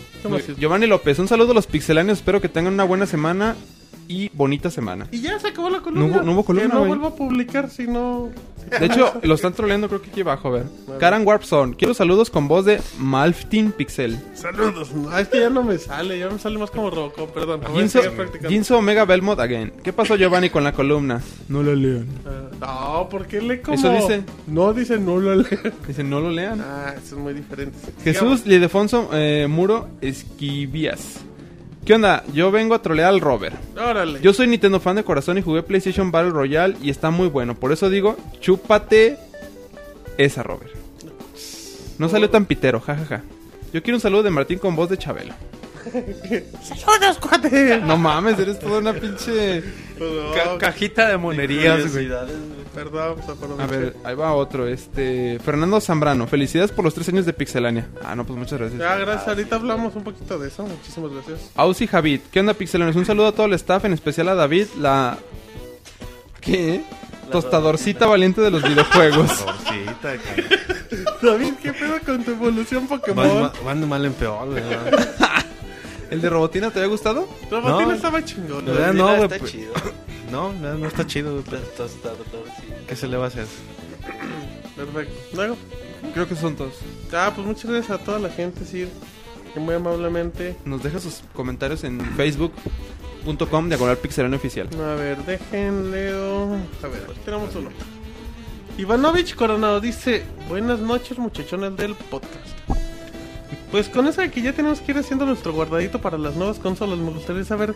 Giovanni 0.58 0.88
López, 0.88 1.20
un 1.20 1.28
saludo 1.28 1.52
a 1.52 1.56
los 1.56 1.68
pixeláneos, 1.68 2.20
espero 2.20 2.40
que 2.40 2.48
tengan 2.48 2.76
una 2.76 2.86
buena 2.86 3.06
semana 3.06 3.58
y 4.08 4.30
bonita 4.34 4.72
semana. 4.72 5.06
Y 5.12 5.20
ya 5.20 5.38
se 5.38 5.50
acabó 5.50 5.70
la 5.70 5.82
columna. 5.82 6.08
No 6.08 6.14
hubo- 6.14 6.24
no 6.24 6.32
hubo 6.32 6.46
columna, 6.46 6.70
Que 6.70 6.76
no 6.76 6.86
vuelvo 6.86 7.08
a 7.08 7.16
publicar 7.18 7.70
si 7.70 7.88
no... 7.88 8.30
De 8.80 8.86
hecho, 8.86 9.20
lo 9.24 9.36
están 9.36 9.54
troleando 9.54 9.88
creo 9.88 10.02
que 10.02 10.10
aquí 10.10 10.22
abajo, 10.22 10.50
a 10.50 10.52
ver. 10.52 10.66
Karan 11.00 11.26
Warpson, 11.26 11.74
quiero 11.74 11.94
saludos 11.94 12.30
con 12.30 12.48
voz 12.48 12.66
de 12.66 12.82
Malftin 13.00 13.72
Pixel. 13.72 14.20
Saludos. 14.34 14.94
No, 14.94 15.18
es 15.18 15.28
que 15.28 15.40
ya 15.40 15.50
no 15.50 15.64
me 15.64 15.78
sale, 15.78 16.20
ya 16.20 16.30
me 16.30 16.40
sale 16.40 16.58
más 16.58 16.72
como 16.72 16.90
Robocop, 16.90 17.34
perdón. 17.34 17.62
Ginzo, 18.48 18.78
Omega 18.78 19.06
Belmont 19.06 19.40
again. 19.40 19.74
¿Qué 19.84 19.94
pasó 19.94 20.16
Giovanni 20.16 20.50
con 20.50 20.64
la 20.64 20.74
columna? 20.74 21.22
No 21.48 21.64
la 21.64 21.74
lean. 21.74 22.08
Ah, 22.62 23.02
no, 23.02 23.10
¿por 23.10 23.26
qué 23.28 23.42
le 23.42 23.62
como? 23.62 23.78
Eso 23.78 23.92
dice. 23.92 24.24
No, 24.48 24.74
dice 24.74 25.00
no 25.00 25.18
lo 25.18 25.36
leo. 25.36 25.60
Dice, 25.88 26.04
no 26.04 26.20
lo 26.20 26.30
lean. 26.30 26.62
Ah, 26.62 26.94
eso 26.96 27.16
es 27.16 27.22
muy 27.22 27.34
diferente. 27.34 27.78
Jesús 28.04 28.46
Lidefonso 28.46 29.10
eh, 29.14 29.48
Muro 29.50 29.88
Esquivías. 30.02 31.22
¿Qué 31.86 31.94
onda? 31.94 32.24
Yo 32.34 32.52
vengo 32.52 32.76
a 32.76 32.82
trolear 32.82 33.10
al 33.10 33.22
Robert. 33.22 33.56
Órale. 33.78 34.20
Yo 34.22 34.34
soy 34.34 34.48
Nintendo 34.48 34.80
fan 34.80 34.96
de 34.96 35.04
corazón 35.04 35.38
y 35.38 35.42
jugué 35.42 35.64
PlayStation 35.64 36.12
Battle 36.12 36.32
Royale 36.32 36.76
y 36.82 36.90
está 36.90 37.10
muy 37.10 37.28
bueno. 37.28 37.56
Por 37.56 37.72
eso 37.72 37.90
digo, 37.90 38.16
chúpate 38.40 39.18
esa, 40.18 40.44
Robert. 40.44 40.72
No 41.98 42.10
salió 42.10 42.30
tan 42.30 42.46
pitero, 42.46 42.80
jajaja. 42.80 43.24
Yo 43.74 43.82
quiero 43.84 43.98
un 43.98 44.02
saludo 44.02 44.24
de 44.24 44.30
Martín 44.30 44.60
con 44.60 44.76
voz 44.76 44.90
de 44.90 44.98
Chabelo. 44.98 45.34
¡Saludos, 46.64 47.18
cuate! 47.20 47.80
No 47.84 47.98
mames, 47.98 48.38
eres 48.40 48.60
toda 48.60 48.80
una 48.80 48.94
pinche 48.94 49.64
ca- 50.36 50.58
cajita 50.58 51.08
de 51.10 51.18
monerías, 51.18 51.92
güey. 51.92 52.10
Perdón, 52.74 53.16
pues, 53.26 53.38
perdón. 53.38 53.60
A 53.62 53.66
ver, 53.66 53.96
ahí 54.04 54.16
va 54.16 54.34
otro. 54.34 54.68
Este. 54.68 55.40
Fernando 55.44 55.82
Zambrano, 55.82 56.28
felicidades 56.28 56.72
por 56.72 56.86
los 56.86 56.94
tres 56.94 57.10
años 57.10 57.26
de 57.26 57.34
Pixelania. 57.34 57.88
Ah, 58.04 58.16
no, 58.16 58.26
pues 58.26 58.38
muchas 58.38 58.60
gracias. 58.60 58.80
Ya, 58.80 58.96
gracias. 58.96 59.28
Ahorita 59.28 59.56
hablamos 59.56 59.96
un 59.96 60.04
poquito 60.04 60.38
de 60.38 60.48
eso. 60.48 60.64
Muchísimas 60.64 61.12
gracias. 61.12 61.52
Ausi 61.56 61.88
Javid, 61.88 62.22
¿qué 62.32 62.40
onda 62.40 62.54
Pixelanios? 62.54 62.96
Un 62.96 63.06
saludo 63.06 63.28
a 63.28 63.32
todo 63.32 63.48
el 63.48 63.54
staff, 63.54 63.84
en 63.86 63.94
especial 63.94 64.30
a 64.30 64.36
David, 64.36 64.68
la... 64.80 65.18
¿Qué? 66.40 66.82
Tostadorcita 67.32 68.08
valiente 68.08 68.42
de 68.42 68.50
los 68.52 68.64
videojuegos. 68.64 69.46
Que- 70.00 71.28
David, 71.28 71.54
¿qué 71.62 71.74
pedo 71.74 72.00
con 72.06 72.24
tu 72.24 72.32
evolución 72.32 72.88
Pokémon? 72.88 73.52
van 73.64 73.82
de 73.82 73.86
mal 73.88 74.04
en 74.06 74.14
peor, 74.14 74.48
güey. 74.50 74.64
¿El 76.10 76.22
de 76.22 76.30
Robotina 76.30 76.72
te 76.72 76.80
había 76.80 76.90
gustado? 76.90 77.28
La 77.52 77.60
botina 77.60 77.86
No. 77.88 77.94
estaba 77.94 78.24
chingón. 78.26 78.66
La 78.66 78.72
verdad, 78.72 78.94
no, 78.94 79.24
está 79.24 79.38
pues- 79.40 79.52
chido. 79.52 79.74
No, 80.32 80.54
no, 80.54 80.76
no 80.76 80.88
está 80.88 81.08
chido, 81.08 81.32
güey. 81.42 81.44
¿Qué 82.88 82.96
se 82.96 83.08
le 83.08 83.18
va 83.18 83.26
a 83.26 83.28
hacer? 83.30 83.48
Perfecto. 84.76 85.14
Luego. 85.34 85.58
Creo 86.14 86.28
que 86.28 86.36
son 86.36 86.56
todos. 86.56 86.74
Ah, 87.12 87.32
pues 87.34 87.48
muchas 87.48 87.66
gracias 87.72 88.00
a 88.00 88.04
toda 88.04 88.20
la 88.20 88.30
gente, 88.30 88.64
Sir. 88.64 88.90
Que 89.56 89.60
muy 89.60 89.74
amablemente. 89.74 90.56
Nos 90.66 90.84
deja 90.84 91.00
sus 91.00 91.22
comentarios 91.34 91.84
en 91.84 92.00
facebook.com 92.16 93.70
diagonal 93.70 93.98
pixelania 93.98 94.38
oficial. 94.38 94.70
A 94.80 94.94
ver, 94.94 95.18
dejen, 95.26 95.90
leo. 95.90 96.44
A 96.84 96.88
ver, 96.88 97.08
aquí 97.10 97.20
tenemos 97.26 97.56
uno. 97.56 97.70
Ivanovich 98.78 99.34
Coronado 99.34 99.80
dice: 99.82 100.24
Buenas 100.48 100.80
noches, 100.80 101.18
muchachones 101.18 101.76
del 101.76 101.96
podcast. 101.96 102.50
Pues 103.72 103.88
con 103.88 104.08
eso 104.08 104.22
de 104.22 104.32
que 104.32 104.42
ya 104.42 104.54
tenemos 104.54 104.82
que 104.82 104.92
ir 104.92 104.98
haciendo 104.98 105.26
nuestro 105.26 105.54
guardadito 105.54 106.02
para 106.02 106.18
las 106.18 106.36
nuevas 106.36 106.58
consolas, 106.58 106.98
me 106.98 107.12
gustaría 107.12 107.44
saber 107.44 107.76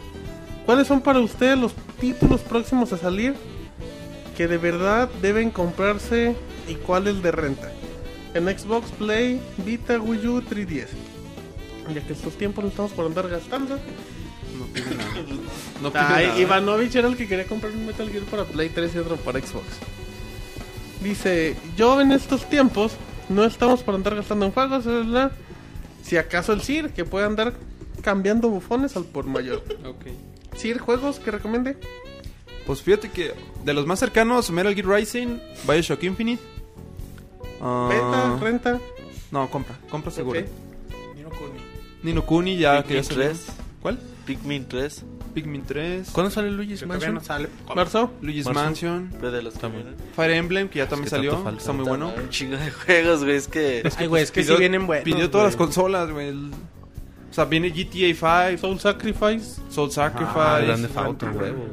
cuáles 0.65 0.87
son 0.87 1.01
para 1.01 1.19
ustedes 1.19 1.57
los 1.57 1.73
títulos 1.99 2.41
próximos 2.41 2.91
a 2.93 2.97
salir 2.97 3.35
que 4.35 4.47
de 4.47 4.57
verdad 4.57 5.09
deben 5.21 5.51
comprarse 5.51 6.35
y 6.67 6.75
cuáles 6.75 7.21
de 7.21 7.31
renta. 7.31 7.71
En 8.33 8.45
Xbox, 8.45 8.89
Play, 8.91 9.39
Vita, 9.63 9.99
Wii 9.99 10.27
U, 10.27 10.41
3DS. 10.41 10.87
Ya 11.93 12.01
que 12.01 12.13
estos 12.13 12.33
tiempos 12.37 12.63
no 12.63 12.69
estamos 12.71 12.91
por 12.93 13.05
andar 13.05 13.29
gastando. 13.29 13.77
No 14.57 14.65
pide 14.73 14.95
nada. 14.95 15.11
No 15.81 15.91
pide 15.91 16.01
Ay, 16.01 16.27
nada. 16.27 16.39
Ivanovich 16.39 16.95
era 16.95 17.07
el 17.09 17.17
que 17.17 17.27
quería 17.27 17.45
comprar 17.45 17.73
un 17.73 17.85
Metal 17.85 18.09
Gear 18.09 18.23
para 18.23 18.45
Play 18.45 18.69
3 18.69 18.95
y 18.95 18.97
otro 18.99 19.17
para 19.17 19.39
Xbox. 19.39 19.65
Dice, 21.03 21.57
yo 21.75 21.99
en 21.99 22.13
estos 22.13 22.49
tiempos 22.49 22.93
no 23.27 23.43
estamos 23.43 23.83
para 23.83 23.97
andar 23.97 24.15
gastando 24.15 24.45
en 24.45 24.51
juegos, 24.51 24.85
bla. 24.85 25.31
Si 26.03 26.17
acaso 26.17 26.53
el 26.53 26.61
Sir, 26.61 26.91
que 26.91 27.03
puede 27.05 27.25
andar 27.25 27.53
cambiando 28.03 28.49
bufones 28.49 28.95
al 28.95 29.05
por 29.05 29.25
mayor. 29.25 29.63
Ok. 29.85 30.05
Sir, 30.55 30.77
juegos 30.77 31.19
que 31.19 31.31
recomiende. 31.31 31.77
Pues 32.67 32.81
fíjate 32.83 33.09
que 33.09 33.33
de 33.65 33.73
los 33.73 33.87
más 33.87 33.99
cercanos, 33.99 34.51
Metal 34.51 34.75
Gear 34.75 34.87
Rising, 34.87 35.39
Bioshock 35.67 36.03
Infinite. 36.03 36.41
ah, 37.59 37.87
Venta, 37.89 38.37
renta. 38.39 38.79
No, 39.31 39.49
compra, 39.49 39.77
compra 39.89 40.11
seguro. 40.11 40.39
Ok. 40.39 40.45
Nino 42.03 42.25
Kuni 42.25 42.57
ya 42.57 42.83
que 42.83 42.99
Pikmin 43.01 43.03
ya. 43.09 43.15
3. 43.15 43.45
¿Cuál? 43.81 43.99
Pikmin 44.25 44.67
3. 44.67 45.03
Pikmin 45.33 45.63
3. 45.63 46.09
¿Cuándo 46.11 46.29
sale 46.31 46.51
Luigi's 46.51 46.79
Que 46.81 46.85
Mansion? 46.85 47.15
no 47.15 47.21
sale. 47.21 47.49
Marzo. 47.75 48.11
Luigi's 48.21 48.45
Marzo. 48.45 48.61
Mansion. 48.61 49.09
De 49.21 49.41
los. 49.41 49.53
Fire 50.15 50.31
Emblem, 50.31 50.69
que 50.69 50.79
ya 50.79 50.87
también 50.87 51.05
que 51.05 51.09
salió. 51.09 51.43
falta. 51.43 51.59
Está 51.59 51.73
muy 51.73 51.85
bueno. 51.85 52.13
Un 52.15 52.29
chingo 52.29 52.57
de 52.57 52.71
juegos, 52.71 53.23
güey. 53.23 53.35
Es 53.37 53.47
que. 53.47 53.83
Ay, 53.97 54.07
güey, 54.07 54.23
es 54.23 54.31
que 54.31 54.41
Pidió- 54.41 54.55
sí 54.55 54.59
vienen 54.59 54.87
buenos. 54.87 55.03
Pidió 55.05 55.29
todas 55.29 55.45
las 55.47 55.55
güey. 55.57 55.65
consolas, 55.67 56.09
güey. 56.11 56.27
El- 56.29 56.51
O 57.29 57.33
sea, 57.35 57.45
viene 57.45 57.69
GTA 57.71 58.51
5, 58.51 58.57
Soul 58.61 58.79
Sacrifice. 58.79 59.59
Soul 59.69 59.91
Sacrifice. 59.91 60.31
Ah, 60.39 60.59
Grande 60.63 60.87
Auto, 60.95 61.25
huevo. 61.25 61.65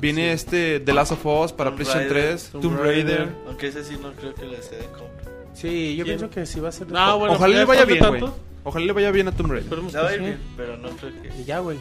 Viene 0.00 0.32
este 0.32 0.78
The 0.78 0.92
Last 0.92 1.10
of 1.12 1.26
Us 1.26 1.52
para 1.52 1.70
Tomb 1.70 1.76
PlayStation 1.76 2.08
Raider. 2.08 2.28
3, 2.30 2.48
Tomb 2.52 2.62
Tomb 2.62 2.78
Raider. 2.80 3.28
Aunque 3.48 3.66
ese 3.66 3.82
sí 3.82 3.96
no 4.00 4.12
creo 4.12 4.32
que 4.34 4.44
le 4.46 4.62
se 4.62 4.76
den 4.76 4.86
compra. 4.90 5.24
Sí, 5.54 5.96
yo 5.96 6.04
¿Quién? 6.04 6.18
pienso 6.18 6.30
que 6.32 6.46
sí 6.46 6.60
va 6.60 6.68
a 6.68 6.72
ser. 6.72 6.88
No, 6.92 7.18
bueno, 7.18 7.34
Ojalá 7.34 7.58
le 7.58 7.64
vaya 7.64 7.84
de 7.84 7.92
bien, 7.94 8.06
güey. 8.06 8.22
Ojalá 8.62 8.86
le 8.86 8.92
vaya 8.92 9.10
bien 9.10 9.26
a 9.26 9.32
Tomb 9.32 9.50
Raider. 9.50 9.64
esperemos 9.64 9.92
Ya 9.92 10.02
va 10.02 10.06
a 10.06 10.10
que 10.10 10.14
ir 10.16 10.20
sí. 10.20 10.26
bien, 10.26 10.38
pero 10.56 10.76
no 10.76 10.88
creo 10.90 11.12
que. 11.20 11.40
Y 11.40 11.44
ya, 11.44 11.58
güey. 11.58 11.78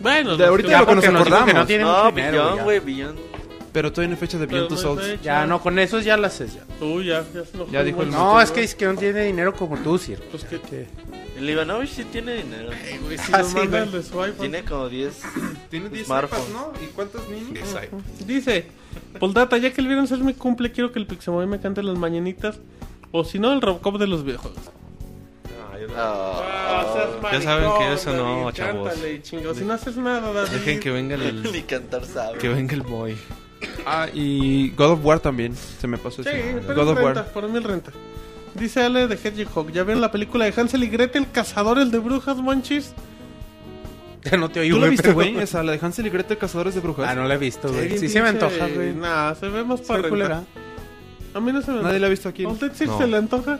Bueno, 0.00 0.36
De 0.36 0.44
ahorita 0.46 0.68
ya 0.70 0.80
lo 0.80 0.86
que 0.86 0.94
nos 0.96 1.02
dijo 1.04 1.12
que 1.14 1.20
acordamos. 1.20 1.54
no 1.54 1.66
tiene 1.66 1.84
No, 1.84 2.04
mucho 2.04 2.16
dinero, 2.16 2.32
Billón, 2.42 2.56
ya. 2.56 2.62
güey, 2.64 2.80
Billón. 2.80 3.16
Pero 3.72 3.90
todavía 3.90 4.08
no 4.10 4.14
hay 4.14 4.20
fecha 4.20 4.38
de 4.38 4.46
Beyond 4.46 4.68
Two 4.68 4.76
no 4.76 4.82
Souls. 4.82 5.04
hecho. 5.08 5.22
Ya, 5.24 5.46
no, 5.46 5.60
con 5.60 5.78
esos 5.80 6.04
ya 6.04 6.16
las 6.16 6.34
haces. 6.34 6.54
Ya. 6.54 6.84
Uy, 6.84 7.06
ya, 7.06 7.24
ya 7.34 7.44
se 7.44 7.56
enojó 7.56 7.72
Ya 7.72 7.82
dijo 7.82 8.02
el. 8.02 8.10
No, 8.10 8.40
es 8.40 8.50
que 8.52 8.62
es 8.62 8.74
que 8.76 8.84
no 8.86 8.94
tiene 8.94 9.24
dinero 9.24 9.52
como 9.54 9.76
tú, 9.78 9.98
Sir. 9.98 10.22
Pues 10.30 10.44
que. 10.44 10.60
Que- 10.60 10.86
El 11.36 11.50
Ivanovich 11.50 11.90
sí 11.90 12.04
tiene 12.04 12.34
dinero. 12.34 12.70
Güey, 13.04 13.18
si 13.18 13.32
Ah, 13.32 13.42
sí. 13.42 13.56
Tiene 14.38 14.62
como 14.64 14.88
10. 14.88 15.20
Tiene 15.70 15.88
10 15.88 16.06
Smartphone. 16.06 16.38
iPads, 16.40 16.52
¿no? 16.52 16.72
¿Y 16.84 16.86
cuántos 16.92 17.28
niños? 17.28 17.58
Dice, 18.24 18.66
Poldata, 19.18 19.56
ya 19.58 19.72
que 19.72 19.80
el 19.80 19.88
viernes 19.88 20.12
es 20.12 20.20
mi 20.20 20.34
cumple, 20.34 20.70
quiero 20.70 20.92
que 20.92 21.00
el 21.00 21.06
Pixemoy 21.08 21.46
me 21.46 21.58
cante 21.58 21.82
las 21.82 21.98
mañanitas. 21.98 22.60
O 23.10 23.24
si 23.24 23.40
no, 23.40 23.52
el 23.52 23.60
Robocop 23.60 23.98
de 23.98 24.06
los 24.06 24.24
videojuegos. 24.24 24.60
Ah, 25.96 26.84
Ya 27.32 27.40
saben 27.40 27.70
que 27.78 27.92
eso 27.94 28.12
no, 28.14 28.50
chavos. 28.52 28.88
Cántale, 28.90 29.22
chingo. 29.22 29.54
Si 29.54 29.64
no 29.64 29.74
haces 29.74 29.96
nada, 29.96 30.32
David. 30.32 30.50
Dejen 30.52 30.80
que 30.80 30.90
venga 30.90 31.16
Ni 31.18 31.24
el, 31.26 31.66
cantar 31.66 32.04
sabe. 32.04 32.38
que 32.38 32.48
venga 32.48 32.74
el 32.74 32.82
boy. 32.82 33.16
Ah, 33.86 34.08
y 34.12 34.70
God 34.70 34.92
of 34.92 35.04
War 35.04 35.20
también. 35.20 35.54
Se 35.56 35.86
me 35.86 35.96
pasó 35.98 36.22
Sí, 36.22 36.28
ese. 36.28 36.60
pero 36.66 36.74
God 36.74 36.92
es 36.92 36.98
of 36.98 37.04
renta, 37.04 37.20
War. 37.22 37.32
para 37.32 37.48
mí 37.48 37.56
el 37.56 37.64
renta. 37.64 37.92
Dice 38.54 38.82
Ale 38.82 39.08
de 39.08 39.14
Hedgehog, 39.16 39.72
¿ya 39.72 39.82
vieron 39.82 40.00
la 40.00 40.12
película 40.12 40.44
de 40.44 40.54
Hansel 40.56 40.84
y 40.84 40.88
Gretel, 40.88 41.26
Cazadores 41.32 41.90
de 41.90 41.98
Brujas, 41.98 42.36
Monchis? 42.36 42.92
Ya 44.30 44.38
no 44.38 44.48
te 44.48 44.60
oí, 44.60 44.70
¿Tú 44.70 44.76
la 44.76 44.80
güey. 44.82 44.90
viste, 44.92 45.12
güey? 45.12 45.36
Esa, 45.40 45.62
la 45.62 45.72
de 45.72 45.78
Hansel 45.82 46.06
y 46.06 46.10
Gretel, 46.10 46.38
Cazadores 46.38 46.74
de 46.74 46.80
Brujas. 46.80 47.06
Ah, 47.10 47.14
no 47.14 47.24
la 47.28 47.34
he 47.34 47.38
visto, 47.38 47.70
güey. 47.70 47.98
Sí 47.98 48.08
se 48.08 48.22
me 48.22 48.28
antoja, 48.30 48.68
güey. 48.74 48.94
Nah, 48.94 49.34
se 49.34 49.48
ve 49.48 49.64
más 49.64 49.82
para. 49.82 50.42
A 51.34 51.40
mí 51.40 51.52
no 51.52 51.60
se 51.60 51.72
me 51.72 51.82
Nadie 51.82 51.98
la 52.00 52.06
ha 52.06 52.10
visto 52.10 52.28
aquí. 52.28 52.44
¿A 52.44 52.48
usted 52.48 52.72
sí 52.74 52.86
No. 52.86 52.96
se 52.96 53.06
le 53.06 53.16
antoja? 53.18 53.58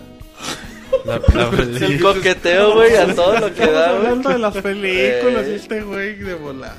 La, 1.04 1.20
la- 1.34 1.48
el 1.86 2.00
coqueteo, 2.00 2.74
güey, 2.74 2.94
a 2.96 3.14
todo 3.14 3.38
lo 3.40 3.54
que 3.54 3.66
da, 3.66 3.92
güey. 3.92 3.96
hablando 4.06 4.30
de 4.30 4.38
las 4.38 4.54
películas 4.56 5.46
Eh. 5.46 5.54
este 5.56 5.82
güey 5.82 6.14
de 6.16 6.34
volar. 6.34 6.76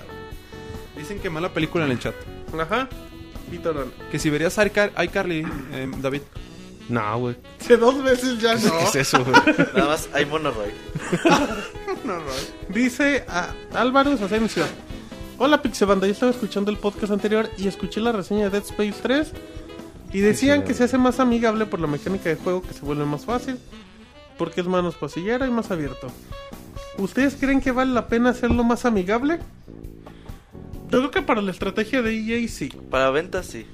Dicen 0.97 1.19
que 1.19 1.29
mala 1.29 1.49
película 1.53 1.85
en 1.85 1.91
el 1.91 1.99
chat. 1.99 2.15
Ajá. 2.59 2.87
Víctor. 3.51 3.87
Que 4.11 4.17
si 4.19 4.29
verías 4.29 4.57
iCar 4.57 4.91
iCarly, 5.03 5.45
eh, 5.73 5.91
David. 5.99 6.21
No, 6.89 7.19
güey. 7.19 7.35
Que 7.67 7.77
dos 7.77 8.01
veces 8.03 8.39
ya 8.39 8.55
no. 8.55 8.71
¿Qué 8.91 8.99
es 8.99 9.07
eso, 9.07 9.23
güey? 9.23 9.35
Nada 9.75 9.87
más 9.87 10.07
hay 10.13 10.25
monoroid. 10.25 10.71
Dice 12.69 13.23
a 13.27 13.53
Álvaro 13.73 14.11
Asensio. 14.11 14.63
Hola 15.37 15.61
Pixebanda, 15.61 16.07
yo 16.07 16.13
estaba 16.13 16.31
escuchando 16.31 16.71
el 16.71 16.77
podcast 16.77 17.11
anterior 17.11 17.49
y 17.57 17.67
escuché 17.67 17.99
la 17.99 18.11
reseña 18.13 18.45
de 18.45 18.51
Dead 18.51 18.63
Space 18.63 18.95
3 19.01 19.31
y 20.13 20.19
decían 20.21 20.63
que 20.63 20.73
se 20.73 20.85
hace 20.85 20.97
más 20.97 21.19
amigable 21.19 21.65
por 21.65 21.81
la 21.81 21.87
mecánica 21.87 22.29
de 22.29 22.35
juego 22.37 22.61
que 22.61 22.73
se 22.73 22.79
vuelve 22.81 23.03
más 23.05 23.25
fácil 23.25 23.57
porque 24.37 24.61
es 24.61 24.67
menos 24.67 24.95
pasillero 24.95 25.45
y 25.45 25.51
más 25.51 25.71
abierto. 25.71 26.07
¿Ustedes 26.97 27.35
creen 27.39 27.61
que 27.61 27.71
vale 27.71 27.91
la 27.93 28.07
pena 28.07 28.29
hacerlo 28.29 28.63
más 28.63 28.85
amigable? 28.85 29.39
Yo 30.89 30.99
creo 30.99 31.11
que 31.11 31.21
para 31.21 31.41
la 31.41 31.51
estrategia 31.51 32.01
de 32.01 32.15
EA 32.15 32.47
sí. 32.47 32.69
Para 32.89 33.09
ventas, 33.09 33.47
sí. 33.47 33.65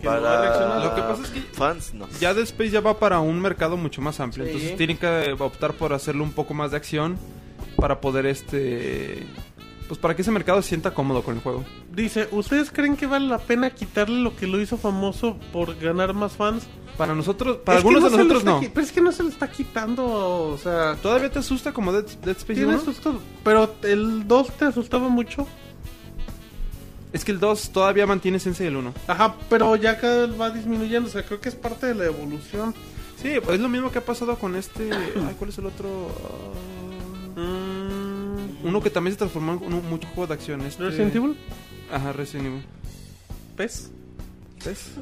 Que 0.00 0.06
no 0.06 0.20
va 0.20 0.38
a 0.38 0.40
reaccionar. 0.42 0.68
Para 0.78 0.84
Lo 0.84 0.94
que 0.94 1.02
pasa 1.02 1.22
es 1.22 1.30
que- 1.30 1.40
fans, 1.56 1.94
no. 1.94 2.08
Ya 2.20 2.30
Space 2.32 2.70
ya 2.70 2.80
va 2.80 2.98
para 2.98 3.20
un 3.20 3.40
mercado 3.40 3.76
mucho 3.76 4.02
más 4.02 4.18
amplio. 4.20 4.44
Sí. 4.44 4.50
Entonces 4.50 4.76
tienen 4.76 4.96
que 4.98 5.36
optar 5.38 5.74
por 5.74 5.92
hacerlo 5.92 6.24
un 6.24 6.32
poco 6.32 6.52
más 6.54 6.72
de 6.72 6.76
acción 6.78 7.16
para 7.76 8.00
poder 8.00 8.26
este. 8.26 9.26
Pues 9.88 10.00
para 10.00 10.16
que 10.16 10.22
ese 10.22 10.30
mercado 10.30 10.62
se 10.62 10.68
sienta 10.70 10.92
cómodo 10.94 11.22
con 11.22 11.36
el 11.36 11.42
juego. 11.42 11.62
Dice, 11.92 12.26
¿ustedes 12.32 12.70
creen 12.72 12.96
que 12.96 13.06
vale 13.06 13.28
la 13.28 13.38
pena 13.38 13.70
quitarle 13.70 14.18
lo 14.20 14.34
que 14.34 14.46
lo 14.46 14.58
hizo 14.60 14.78
famoso 14.78 15.38
por 15.52 15.78
ganar 15.78 16.14
más 16.14 16.32
fans? 16.32 16.66
Para 16.96 17.14
nosotros, 17.14 17.58
para 17.58 17.78
Es 17.78 17.84
algunos 17.84 18.02
no 18.02 18.10
de 18.10 18.16
nosotros 18.16 18.44
no. 18.44 18.60
Pero 18.60 18.80
es 18.86 18.92
que 18.92 19.00
no 19.00 19.10
se 19.12 19.22
le 19.24 19.30
está 19.30 19.50
quitando, 19.50 20.04
o 20.04 20.58
sea... 20.58 20.96
¿Todavía 20.96 21.30
te 21.30 21.40
asusta 21.40 21.72
como 21.72 21.92
Dead, 21.92 22.04
Dead 22.22 22.36
Space 22.36 22.54
Tiene 22.54 22.74
1? 22.74 22.84
susto, 22.84 23.20
pero 23.42 23.74
el 23.82 24.28
2 24.28 24.48
te 24.56 24.64
asustaba 24.66 25.08
mucho. 25.08 25.46
Es 27.12 27.24
que 27.24 27.32
el 27.32 27.40
2 27.40 27.70
todavía 27.70 28.06
mantiene 28.06 28.36
esencia 28.36 28.64
del 28.64 28.76
1. 28.76 28.94
Ajá, 29.08 29.34
pero 29.48 29.74
ya 29.76 29.98
cada 29.98 30.26
vez 30.26 30.40
va 30.40 30.50
disminuyendo, 30.50 31.08
o 31.08 31.12
sea, 31.12 31.24
creo 31.24 31.40
que 31.40 31.48
es 31.48 31.54
parte 31.54 31.86
de 31.86 31.94
la 31.94 32.04
evolución. 32.06 32.74
Sí, 33.20 33.34
pues 33.42 33.56
es 33.56 33.60
lo 33.60 33.68
mismo 33.68 33.90
que 33.90 33.98
ha 33.98 34.04
pasado 34.04 34.36
con 34.38 34.54
este. 34.54 34.90
Ay, 34.92 35.34
¿cuál 35.38 35.50
es 35.50 35.58
el 35.58 35.66
otro? 35.66 35.88
Ah, 36.16 36.74
Mm, 37.36 38.66
uno 38.66 38.80
que 38.80 38.90
también 38.90 39.12
se 39.12 39.18
transformó 39.18 39.54
en 39.64 39.74
un, 39.74 39.88
mucho 39.88 40.06
juego 40.08 40.26
de 40.26 40.34
acción. 40.34 40.60
Este... 40.62 40.84
Resident 40.84 41.14
Evil, 41.14 41.36
Ajá, 41.90 42.12
Resident 42.12 42.46
Evil. 42.46 42.62
PES. 43.56 43.90
¿Ves? 44.64 44.92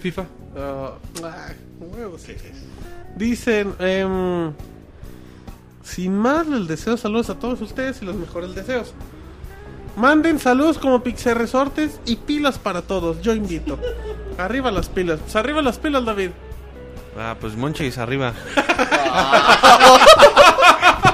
FIFA. 0.00 0.24
Ah, 0.56 0.92
ah, 1.22 1.48
huevos. 1.78 2.22
Dicen, 3.16 3.74
em, 3.78 4.52
sin 5.82 6.16
más, 6.16 6.46
les 6.46 6.66
deseo 6.66 6.96
saludos 6.96 7.30
a 7.30 7.38
todos 7.38 7.60
ustedes 7.60 8.02
y 8.02 8.04
los 8.04 8.16
mejores 8.16 8.54
deseos. 8.54 8.92
Manden 9.96 10.38
saludos 10.38 10.78
como 10.78 11.02
Pixel 11.02 11.36
Resortes 11.36 12.00
y 12.06 12.16
pilas 12.16 12.58
para 12.58 12.82
todos, 12.82 13.20
yo 13.20 13.34
invito. 13.34 13.78
Arriba 14.38 14.70
las 14.70 14.88
pilas, 14.88 15.20
pues 15.20 15.36
arriba 15.36 15.60
las 15.60 15.78
pilas, 15.78 16.04
David. 16.06 16.30
Ah, 17.18 17.36
pues 17.38 17.54
Monchis 17.54 17.98
arriba. 17.98 18.32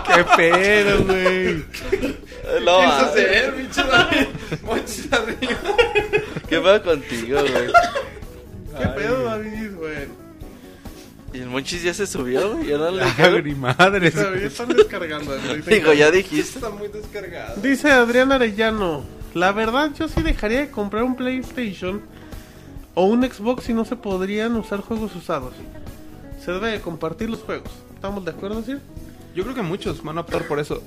Qué 0.07 0.15
¿Qué 0.15 0.25
pedo, 0.37 1.05
güey? 1.05 1.65
No, 2.65 2.79
ah, 2.81 3.11
bicho 3.57 3.83
David. 3.85 4.29
Monchis 4.63 5.13
arriba. 5.13 5.59
¿Qué 6.49 6.59
pasa 6.61 6.83
contigo, 6.83 7.41
güey? 7.41 7.73
¿Qué 8.79 8.87
pedo, 8.97 9.25
David, 9.25 9.75
güey? 9.77 10.29
Y 11.33 11.39
el 11.41 11.49
Monchis 11.49 11.83
ya 11.83 11.93
se 11.93 12.07
subió, 12.07 12.55
güey. 12.55 12.69
Ya 12.69 12.79
no 12.79 12.91
le. 12.91 13.03
Agri 13.19 13.55
madre. 13.55 14.09
Están 14.09 14.69
descargando. 14.71 15.37
David. 15.37 15.65
Digo, 15.67 15.93
ya 15.93 16.11
dijiste. 16.11 16.59
Está 16.59 16.71
muy 16.71 16.89
descargado. 16.89 17.61
Dice 17.61 17.91
Adrián 17.91 18.33
Arellano, 18.33 19.05
la 19.35 19.53
verdad 19.53 19.91
yo 19.99 20.09
sí 20.09 20.23
dejaría 20.23 20.61
de 20.61 20.71
comprar 20.71 21.03
un 21.03 21.17
PlayStation 21.17 22.01
o 22.95 23.05
un 23.05 23.23
Xbox 23.23 23.65
si 23.65 23.75
no 23.75 23.85
se 23.85 23.97
podrían 23.97 24.57
usar 24.57 24.81
juegos 24.81 25.15
usados. 25.15 25.53
Se 26.43 26.51
debe 26.53 26.71
de 26.71 26.81
compartir 26.81 27.29
los 27.29 27.41
juegos. 27.41 27.71
¿Estamos 27.95 28.25
de 28.25 28.31
acuerdo, 28.31 28.63
Sir? 28.63 28.81
Yo 29.35 29.43
creo 29.43 29.55
que 29.55 29.63
muchos 29.63 30.03
van 30.03 30.17
a 30.19 30.23
optar 30.23 30.49
por 30.49 30.59
eso. 30.59 30.83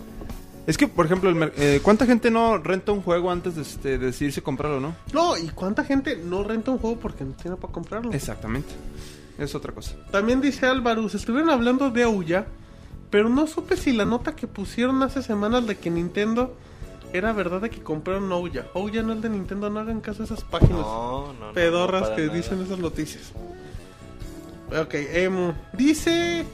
Es 0.68 0.78
que, 0.78 0.88
por 0.88 1.06
ejemplo, 1.06 1.30
el 1.30 1.52
eh, 1.58 1.80
¿cuánta 1.82 2.06
gente 2.06 2.30
no 2.30 2.58
renta 2.58 2.92
un 2.92 3.02
juego 3.02 3.32
antes 3.32 3.56
de, 3.56 3.64
este, 3.64 3.98
de 3.98 4.08
decidirse 4.08 4.42
comprarlo, 4.44 4.80
no? 4.80 4.96
No, 5.12 5.38
¿y 5.38 5.50
cuánta 5.50 5.84
gente 5.84 6.18
no 6.18 6.44
renta 6.44 6.72
un 6.72 6.78
juego 6.78 7.00
porque 7.00 7.24
no 7.24 7.34
tiene 7.34 7.58
para 7.58 7.74
comprarlo? 7.74 8.12
Exactamente. 8.12 8.70
Es 9.38 9.56
otra 9.56 9.74
cosa. 9.74 9.96
También 10.12 10.40
dice 10.40 10.68
Álvaro, 10.68 11.10
se 11.10 11.18
estuvieron 11.18 11.50
hablando 11.50 11.90
de 11.90 12.06
Ouya, 12.06 12.46
pero 13.10 13.28
no 13.28 13.48
supe 13.48 13.76
si 13.76 13.92
la 13.92 14.06
nota 14.06 14.36
que 14.36 14.46
pusieron 14.48 15.02
hace 15.02 15.24
semanas 15.24 15.66
de 15.66 15.78
que 15.78 15.90
Nintendo 15.90 16.56
era 17.12 17.34
verdad 17.34 17.62
de 17.62 17.70
que 17.70 17.82
compraron 17.82 18.32
Ouya. 18.32 18.68
Ouya 18.74 19.02
no 19.02 19.14
es 19.14 19.22
de 19.22 19.30
Nintendo, 19.30 19.70
no 19.70 19.80
hagan 19.80 20.00
caso 20.00 20.22
a 20.22 20.26
esas 20.26 20.44
páginas. 20.44 20.82
No, 20.82 21.34
no, 21.34 21.48
no. 21.48 21.54
pedorras 21.54 22.10
no, 22.10 22.16
que 22.16 22.26
nada. 22.28 22.38
dicen 22.38 22.62
esas 22.62 22.78
noticias. 22.78 23.32
Ok, 24.80 24.94
em, 24.94 25.54
dice 25.74 26.46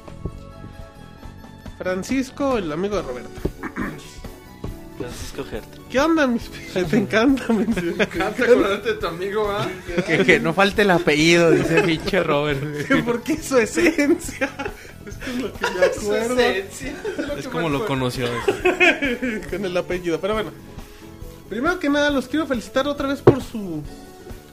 Francisco, 1.78 2.58
el 2.58 2.72
amigo 2.72 2.96
de 2.96 3.02
Roberto. 3.04 3.30
Francisco 4.98 5.46
Herta. 5.52 5.78
¿Qué 5.90 6.00
onda, 6.00 6.26
mis 6.26 6.50
Te 6.90 6.98
encanta, 6.98 7.54
me 7.54 7.64
Encanta 7.64 8.44
acordarte 8.44 8.94
de 8.94 8.96
tu 8.96 9.08
amigo, 9.08 9.50
¿ah? 9.52 9.68
Que, 10.08 10.26
que 10.26 10.40
no 10.40 10.54
falte 10.54 10.82
el 10.82 10.92
apellido, 10.92 11.52
dice 11.52 11.84
pinche 11.84 12.24
Robert. 12.24 12.60
Porque 13.06 13.34
es 13.34 13.46
su 13.46 13.58
esencia. 13.58 14.50
Esto 15.06 15.26
es 15.32 15.38
lo 15.42 15.54
que 15.54 15.66
me 15.80 15.86
acuerdo 15.86 16.42
Es 17.38 17.48
como 17.48 17.70
lo 17.70 17.86
conoció. 17.86 18.28
con 19.50 19.66
el 19.66 19.78
apellido. 19.78 20.20
Pero 20.20 20.34
bueno, 20.34 20.52
primero 21.48 21.80
que 21.80 21.90
nada, 21.90 22.10
los 22.10 22.28
quiero 22.28 22.48
felicitar 22.48 22.88
otra 22.88 23.08
vez 23.08 23.22
por 23.22 23.42
su 23.44 23.84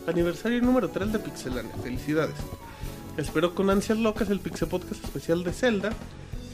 aniversario 0.07 0.61
número 0.61 0.91
3 0.91 1.13
de 1.13 1.19
Pixelania. 1.21 1.73
Felicidades. 1.83 2.37
Espero 3.17 3.55
con 3.55 3.71
ansias 3.71 3.97
locas 3.99 4.29
el 4.29 4.41
Pixel 4.41 4.69
Podcast 4.69 5.03
especial 5.05 5.43
de 5.43 5.53
Zelda. 5.53 5.91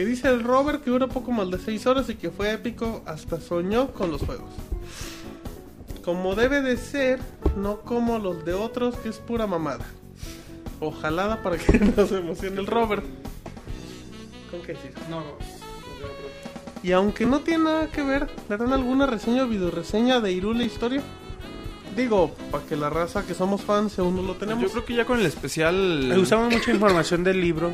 Que 0.01 0.07
dice 0.07 0.29
el 0.29 0.43
Robert 0.43 0.83
que 0.83 0.89
dura 0.89 1.09
poco 1.09 1.31
más 1.31 1.51
de 1.51 1.59
6 1.59 1.87
horas 1.87 2.09
y 2.09 2.15
que 2.15 2.31
fue 2.31 2.51
épico, 2.51 3.03
hasta 3.05 3.39
soñó 3.39 3.93
con 3.93 4.11
los 4.11 4.23
juegos. 4.23 4.49
Como 6.03 6.35
debe 6.35 6.63
de 6.63 6.79
ser, 6.79 7.21
no 7.59 7.83
como 7.83 8.19
los 8.19 8.43
de 8.47 8.55
otros, 8.55 8.97
que 8.97 9.11
es 9.11 9.19
pura 9.19 9.47
mamada. 9.47 9.85
Ojalá 10.81 11.43
para 11.43 11.59
que 11.59 11.79
no 11.97 12.07
se 12.07 12.17
emocione 12.17 12.61
el 12.61 12.67
Robert. 12.67 13.05
¿Con 14.51 14.63
qué 14.63 14.73
sí? 14.73 14.89
No, 15.11 15.23
Y 16.83 16.93
aunque 16.93 17.27
no 17.27 17.41
tiene 17.41 17.65
nada 17.65 17.89
que 17.89 18.03
ver, 18.03 18.27
¿le 18.49 18.57
dan 18.57 18.73
alguna 18.73 19.05
reseña 19.05 19.45
o 19.45 19.49
videoreseña 19.49 20.21
de 20.21 20.33
Irule 20.33 20.65
Historia? 20.65 21.03
Digo, 21.95 22.35
para 22.51 22.65
que 22.65 22.75
la 22.75 22.89
raza 22.89 23.27
que 23.27 23.35
somos 23.35 23.61
fans 23.61 23.99
aún 23.99 24.17
no 24.17 24.23
lo 24.23 24.35
tenemos. 24.37 24.63
Yo 24.63 24.71
creo 24.71 24.85
que 24.87 24.95
ya 24.95 25.05
con 25.05 25.21
el 25.21 25.27
especial... 25.27 26.11
Usamos 26.19 26.51
mucha 26.51 26.71
información 26.71 27.23
del 27.23 27.39
libro. 27.39 27.71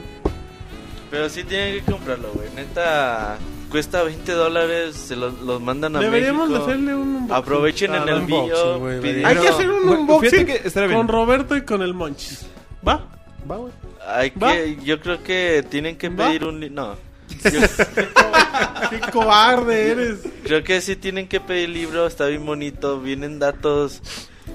Pero 1.11 1.29
sí 1.29 1.45
tienen 1.45 1.85
que 1.85 1.93
comprarlo, 1.93 2.33
güey. 2.35 2.49
Neta, 2.55 3.39
cuesta 3.71 4.03
20 4.03 4.33
dólares. 4.33 4.97
Se 4.97 5.15
los, 5.17 5.41
los 5.41 5.61
mandan 5.61 5.97
a 5.97 6.01
Deberíamos 6.01 6.49
México. 6.49 6.67
hacerle 6.67 6.95
un 6.95 7.09
unboxing. 7.09 7.33
Aprovechen 7.37 7.93
Ah, 7.95 7.97
en 8.03 8.09
el 8.09 8.15
unboxing, 8.23 9.03
video. 9.03 9.27
Hay 9.29 9.37
que 9.37 9.49
hacer 9.49 9.71
un 9.71 9.89
unboxing 9.89 10.31
fíjate 10.31 10.47
que 10.63 10.69
estaría 10.69 10.89
bien. 10.89 10.99
con 11.01 11.09
Roberto 11.09 11.57
y 11.57 11.63
con 11.63 11.83
el 11.83 11.95
Monchis. 11.95 12.47
¿Va? 12.87 13.07
Va, 13.51 13.57
güey. 13.57 13.73
Hay 14.07 14.31
¿Va? 14.31 14.53
que, 14.53 14.79
yo 14.85 15.01
creo 15.01 15.23
que 15.23 15.65
tienen 15.69 15.97
que 15.97 16.09
¿Va? 16.09 16.27
pedir 16.27 16.45
un... 16.45 16.61
li- 16.61 16.71
No. 16.71 16.97
Yo 17.45 17.61
¡Qué 18.91 19.01
cobarde 19.13 19.91
eres! 19.91 20.21
creo 20.45 20.63
que 20.63 20.81
sí 20.81 20.95
tienen 20.97 21.27
que 21.29 21.41
pedir 21.41 21.69
libro. 21.69 22.07
Está 22.07 22.27
bien 22.27 22.45
bonito. 22.47 23.01
Vienen 23.01 23.39
datos 23.39 24.01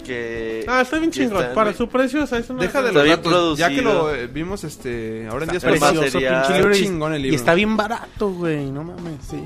que... 0.05 0.65
Ah, 0.67 0.81
está 0.81 0.97
bien 0.99 1.11
chingón. 1.11 1.45
Para 1.53 1.73
su 1.73 1.87
precio, 1.87 2.23
o 2.23 2.27
sea, 2.27 2.39
eso 2.39 2.53
no 2.53 2.61
Deja 2.61 2.81
de 2.81 2.91
los 2.91 3.07
datos. 3.07 3.57
Ya 3.57 3.69
que 3.69 3.81
lo 3.81 4.13
eh, 4.13 4.27
vimos 4.27 4.63
este 4.63 5.27
ahora 5.29 5.45
en 5.45 5.51
días 5.51 5.63
Está 5.63 5.79
pasados. 5.79 5.99
precioso, 5.99 6.19
Está 6.25 6.41
pinche 6.43 6.57
libro 6.59 6.75
y- 6.75 6.79
chingón 6.79 7.13
el 7.13 7.21
libro. 7.21 7.33
Y 7.33 7.35
está 7.35 7.53
bien 7.53 7.77
barato, 7.77 8.31
güey. 8.31 8.71
No 8.71 8.83
mames, 8.83 9.13
sí. 9.29 9.37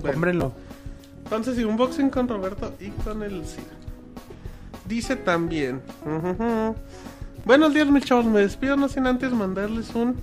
Bueno, 0.00 0.12
Cómprenlo. 0.12 0.52
Entonces, 1.24 1.56
sí, 1.56 1.64
unboxing 1.64 2.10
con 2.10 2.26
Roberto 2.28 2.74
y 2.80 2.88
con 2.88 3.22
el 3.22 3.44
Cid. 3.44 3.60
Dice 4.86 5.16
también. 5.16 5.82
Buenos 7.44 7.74
días, 7.74 7.88
mis 7.90 8.04
chavos. 8.04 8.24
Me 8.24 8.40
despido 8.40 8.76
no 8.76 8.88
sin 8.88 9.06
antes 9.06 9.32
mandarles 9.32 9.94
un 9.94 10.16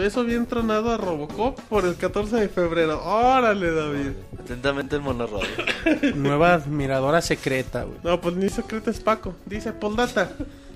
beso 0.00 0.24
bien 0.24 0.46
tronado 0.46 0.90
a 0.90 0.96
Robocop 0.96 1.60
por 1.68 1.84
el 1.84 1.94
14 1.94 2.36
de 2.36 2.48
febrero. 2.48 3.02
Órale, 3.04 3.70
David. 3.70 4.12
Atentamente 4.38 4.96
el 4.96 5.02
monorrobo. 5.02 5.42
Nueva 6.14 6.54
admiradora 6.54 7.20
secreta, 7.20 7.84
güey. 7.84 7.98
No, 8.02 8.18
pues 8.20 8.34
ni 8.34 8.48
secreto 8.48 8.90
es 8.90 9.00
Paco. 9.00 9.34
Dice 9.44 9.72
Poldata. 9.72 10.32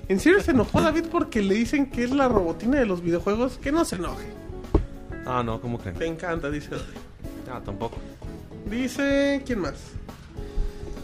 ¿En 0.09 0.21
serio 0.21 0.43
se 0.43 0.51
enojó 0.51 0.83
David 0.83 1.07
porque 1.11 1.41
le 1.41 1.55
dicen 1.55 1.91
que 1.91 2.05
es 2.05 2.11
la 2.11 2.29
robotina 2.29 2.79
de 2.79 2.85
los 2.85 3.03
videojuegos? 3.03 3.57
Que 3.57 3.73
no 3.73 3.87
se 3.87 3.97
enoje. 3.97 4.27
Ah, 5.25 5.43
no, 5.43 5.59
¿cómo 5.59 5.79
creen? 5.79 5.97
Te 5.97 6.07
encanta, 6.07 6.51
dice 6.51 6.71
David. 6.71 6.99
Ah, 7.51 7.61
tampoco. 7.65 7.97
Dice. 8.71 9.43
¿Quién 9.47 9.61
más? 9.61 9.75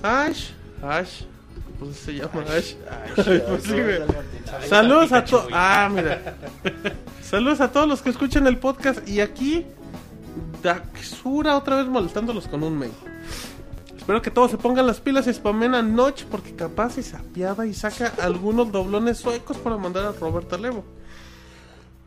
Ash. 0.02 0.50
Ash. 0.82 1.22
Pues 1.80 1.96
se 1.96 2.12
llama 2.12 2.42
Ash. 2.42 2.74
Ay, 2.90 3.24
Ay, 3.26 3.42
pues 3.48 3.62
sí, 3.64 3.72
güey. 3.72 4.00
Saludos 4.68 5.12
a 5.12 5.24
todos. 5.24 5.48
Ah, 5.50 5.88
mira. 5.90 6.36
Saludos 7.22 7.62
a 7.62 7.72
todos 7.72 7.88
los 7.88 8.02
que 8.02 8.10
escuchan 8.10 8.46
el 8.46 8.58
podcast. 8.58 9.08
Y 9.08 9.20
aquí, 9.20 9.66
Daxura 10.62 11.56
otra 11.56 11.76
vez 11.76 11.86
molestándolos 11.86 12.48
con 12.48 12.62
un 12.62 12.78
mail. 12.78 12.92
Espero 13.96 14.20
que 14.20 14.30
todos 14.30 14.50
se 14.50 14.58
pongan 14.58 14.86
las 14.86 15.00
pilas 15.00 15.26
y 15.26 15.32
spamen 15.32 15.74
a 15.74 15.82
Notch 15.82 16.24
porque 16.24 16.54
capaz 16.54 16.98
y 16.98 17.02
se 17.02 17.16
apiada 17.16 17.66
y 17.66 17.72
saca 17.72 18.12
algunos 18.20 18.70
doblones 18.72 19.18
suecos 19.18 19.56
para 19.56 19.78
mandar 19.78 20.04
a 20.04 20.12
Robert 20.12 20.52
al 20.52 20.64
Evo. 20.66 20.84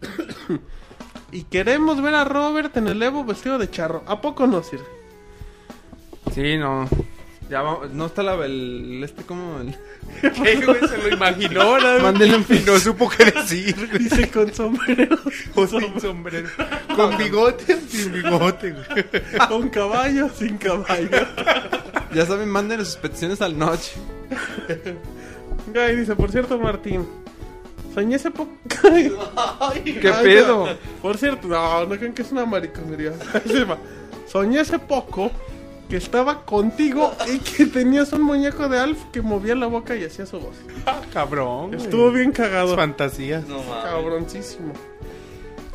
y 1.31 1.43
queremos 1.43 1.99
ver 2.01 2.13
a 2.13 2.25
Robert 2.25 2.77
en 2.77 2.89
el 2.89 3.01
Evo 3.01 3.23
vestido 3.23 3.57
de 3.57 3.71
charro. 3.71 4.03
¿A 4.05 4.21
poco 4.21 4.45
no 4.45 4.61
sirve? 4.61 4.85
Sí, 6.31 6.57
no. 6.57 6.87
Ya 7.53 7.61
vamos, 7.61 7.91
no 7.91 8.07
está 8.07 8.23
la, 8.23 8.33
el, 8.45 8.99
este 9.03 9.21
como 9.21 9.59
el... 9.59 9.75
¿Qué, 10.21 10.65
güey? 10.65 10.79
Se 10.87 10.97
lo 10.97 11.07
imaginó, 11.07 11.79
¿no? 11.79 11.99
Mándenle 11.99 12.37
un 12.37 12.45
No 12.65 12.79
supo 12.79 13.07
qué 13.07 13.25
decir, 13.25 13.75
güey. 13.75 14.05
Dice 14.05 14.31
con 14.31 14.51
sombrero. 14.51 15.19
O 15.53 15.67
sin 15.67 16.01
sombrero. 16.01 16.49
Con 16.95 17.15
bigote 17.15 17.79
sin 17.87 18.11
bigote, 18.11 18.71
güey. 18.71 19.05
Con 19.47 19.69
caballo, 19.69 20.29
sin 20.35 20.57
caballo. 20.57 21.11
Ya 22.11 22.25
saben, 22.25 22.49
manden 22.49 22.83
sus 22.83 22.95
peticiones 22.95 23.39
al 23.39 23.55
Notch. 23.55 23.89
Ay, 25.75 25.95
dice, 25.95 26.15
por 26.15 26.31
cierto, 26.31 26.57
Martín. 26.57 27.07
Soñé 27.93 28.15
ese 28.15 28.31
poco. 28.31 28.49
¿Qué 29.83 30.11
pedo? 30.23 30.75
Por 31.03 31.17
cierto, 31.19 31.47
no, 31.47 31.85
no 31.85 31.97
crean 31.97 32.13
que 32.13 32.23
es 32.23 32.31
una 32.31 32.47
mariconería. 32.47 33.13
Soñé 34.27 34.59
hace 34.59 34.79
poco 34.79 35.29
que 35.89 35.97
estaba 35.97 36.45
contigo 36.45 37.13
y 37.31 37.39
que 37.39 37.65
tenías 37.65 38.13
un 38.13 38.21
muñeco 38.23 38.67
de 38.69 38.79
Alf 38.79 38.97
que 39.11 39.21
movía 39.21 39.55
la 39.55 39.67
boca 39.67 39.95
y 39.95 40.03
hacía 40.03 40.25
su 40.25 40.39
voz. 40.39 40.55
Ah, 40.85 41.01
cabrón. 41.11 41.69
güey. 41.69 41.81
Estuvo 41.81 42.11
bien 42.11 42.31
cagado. 42.31 42.75
Fantasías. 42.75 43.47
No. 43.47 43.61
Cabroncísimo. 43.83 44.73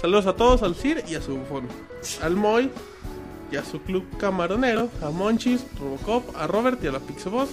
Saludos 0.01 0.27
a 0.27 0.35
todos, 0.35 0.63
al 0.63 0.75
Cir 0.75 1.05
y 1.09 1.15
a 1.15 1.23
su 1.23 1.37
bufón. 1.37 1.69
Al 2.23 2.37
Moy 2.37 2.71
y 3.51 3.57
a 3.57 3.65
su 3.65 3.81
club 3.83 4.05
camaronero, 4.19 4.89
a 5.03 5.11
Monchis, 5.11 5.63
Robocop, 5.81 6.37
a 6.37 6.47
Robert 6.47 6.83
y 6.85 6.87
a 6.89 6.93
la 6.93 7.01
Pixeboss. 7.01 7.51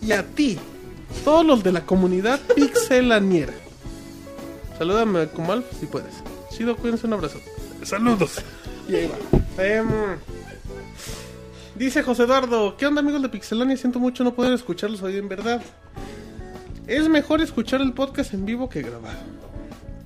Y 0.00 0.12
a 0.12 0.22
ti, 0.24 0.58
todos 1.24 1.44
los 1.44 1.62
de 1.62 1.72
la 1.72 1.84
comunidad 1.84 2.40
pixelaniera. 2.54 3.52
Salúdame 4.78 5.26
como 5.28 5.52
Alf 5.52 5.66
si 5.78 5.86
puedes. 5.86 6.14
Chido, 6.50 6.76
cuídense, 6.76 7.06
un 7.06 7.12
abrazo. 7.14 7.38
Saludos. 7.82 8.42
Y 8.88 8.94
ahí 8.94 9.08
va. 9.10 9.62
Em, 9.64 9.86
dice 11.78 12.02
José 12.02 12.24
Eduardo, 12.24 12.76
¿qué 12.76 12.86
onda 12.86 13.00
amigos 13.00 13.22
de 13.22 13.28
Pixelania? 13.28 13.76
Siento 13.76 14.00
mucho 14.00 14.24
no 14.24 14.34
poder 14.34 14.52
escucharlos 14.52 15.02
hoy 15.02 15.16
en 15.16 15.28
verdad. 15.28 15.62
Es 16.86 17.08
mejor 17.08 17.40
escuchar 17.40 17.80
el 17.80 17.92
podcast 17.92 18.34
en 18.34 18.44
vivo 18.44 18.68
que 18.68 18.82
grabar. 18.82 19.14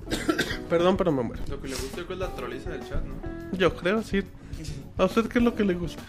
Perdón, 0.69 0.97
pero 0.97 1.11
me 1.11 1.23
muero. 1.23 1.41
Lo 1.49 1.61
que 1.61 1.67
le 1.67 1.75
gusta 1.75 2.01
es 2.01 2.17
la 2.17 2.27
troliza 2.35 2.69
del 2.69 2.87
chat, 2.87 3.03
¿no? 3.03 3.57
Yo 3.57 3.75
creo, 3.75 4.03
sí. 4.03 4.23
¿A 4.97 5.05
usted 5.05 5.27
qué 5.27 5.39
es 5.39 5.45
lo 5.45 5.55
que 5.55 5.63
le 5.63 5.73
gusta? 5.73 6.03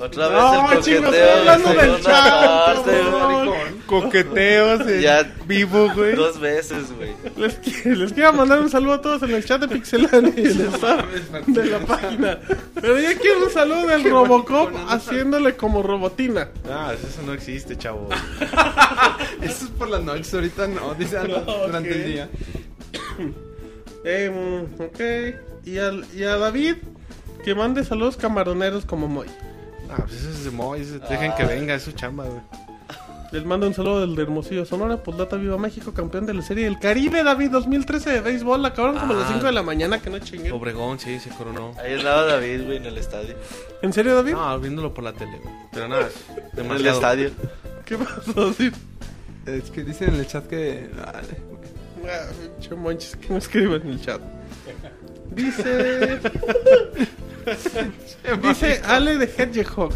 Otra 0.00 0.30
No, 0.30 0.68
vez 0.68 0.78
el 0.78 0.82
chicos, 0.84 1.04
coqueteo 1.04 1.26
estoy 1.26 1.38
hablando 1.38 1.68
de 1.68 1.76
del 1.90 2.00
chat, 2.02 2.46
parte, 2.46 3.02
güey. 3.44 3.80
Coqueteos 3.86 4.80
en 4.88 5.00
Ya. 5.02 5.34
vivo, 5.46 5.90
güey. 5.94 6.14
Dos 6.14 6.40
veces, 6.40 6.84
güey. 6.96 7.10
Les, 7.36 7.84
les 7.84 8.12
quiero 8.14 8.32
mandar 8.32 8.60
un 8.60 8.70
saludo 8.70 8.94
a 8.94 9.00
todos 9.02 9.22
en 9.24 9.32
el 9.32 9.44
chat 9.44 9.60
de 9.60 9.76
y 9.76 10.40
el 10.46 10.60
staff 10.74 11.04
de 11.46 11.64
la 11.66 11.78
página. 11.80 12.38
Pero 12.80 12.98
ya 12.98 13.18
quiero 13.18 13.44
un 13.44 13.50
saludo 13.50 13.88
del 13.88 14.04
Robocop 14.10 14.70
haciéndole 14.88 15.56
como 15.56 15.82
robotina. 15.82 16.48
Ah, 16.70 16.94
eso 16.94 17.20
no 17.26 17.34
existe, 17.34 17.76
chavo. 17.76 18.08
Eso 19.42 19.64
es 19.66 19.70
por 19.72 19.88
las 19.90 20.02
noches, 20.02 20.32
ahorita 20.32 20.66
no, 20.66 20.94
dice 20.94 21.18
No, 21.28 21.40
durante 21.66 21.90
el 21.90 22.04
día. 22.06 22.28
Eh, 24.04 24.64
ok. 24.78 25.66
Y, 25.66 25.76
al- 25.76 26.06
y 26.16 26.22
a 26.22 26.36
David, 26.38 26.76
que 27.44 27.54
mande 27.54 27.84
saludos 27.84 28.16
camaroneros 28.16 28.86
como 28.86 29.08
Moy. 29.08 29.26
Ah, 29.92 30.04
pues 30.06 30.14
eso 30.22 30.30
es 30.30 30.92
de 30.92 30.98
dejen 31.08 31.32
que 31.36 31.44
venga, 31.44 31.74
es 31.74 31.82
su 31.82 31.92
chamba, 31.92 32.24
güey. 32.24 32.40
Les 33.32 33.44
mando 33.44 33.68
un 33.68 33.74
saludo 33.74 34.00
del 34.00 34.16
de 34.16 34.22
Hermosillo 34.22 34.64
Sonora, 34.64 34.96
Poldata 34.96 35.36
Viva 35.36 35.56
México, 35.56 35.92
campeón 35.94 36.26
de 36.26 36.34
la 36.34 36.42
Serie 36.42 36.64
del 36.64 36.80
Caribe, 36.80 37.22
David 37.22 37.50
2013 37.52 38.10
de 38.10 38.20
béisbol. 38.22 38.64
Acabaron 38.66 38.98
como 38.98 39.12
a 39.12 39.16
las 39.18 39.26
Ah. 39.28 39.32
5 39.34 39.46
de 39.46 39.52
la 39.52 39.62
mañana, 39.62 40.02
que 40.02 40.10
no 40.10 40.18
chinguen. 40.18 40.50
Obregón, 40.52 40.98
sí, 40.98 41.20
se 41.20 41.30
coronó. 41.30 41.72
Ahí 41.78 41.94
andaba 41.94 42.24
David, 42.24 42.64
güey, 42.64 42.78
en 42.78 42.86
el 42.86 42.98
estadio. 42.98 43.36
¿En 43.82 43.92
serio, 43.92 44.16
David? 44.16 44.32
No, 44.32 44.58
viéndolo 44.58 44.92
por 44.92 45.04
la 45.04 45.12
tele, 45.12 45.38
güey. 45.40 45.54
Pero 45.72 45.86
nada, 45.86 46.08
es 46.08 46.14
En 46.38 46.42
el 46.44 46.56
demasiado. 46.56 46.94
estadio. 46.96 47.30
¿Qué 47.84 47.96
pasó, 47.98 48.32
David? 48.50 48.72
Es 49.46 49.70
que 49.70 49.84
dicen 49.84 50.08
en 50.14 50.20
el 50.20 50.26
chat 50.26 50.46
que. 50.48 50.90
Ah, 50.98 51.22
pinche 52.58 52.74
manches, 52.74 53.14
que 53.14 53.28
no 53.28 53.36
escriben 53.36 53.82
en 53.82 53.88
el 53.90 54.00
chat. 54.00 54.20
Dice. 55.30 56.18
dice 58.42 58.80
Ale 58.84 59.16
de 59.18 59.24
Hedgehog. 59.26 59.92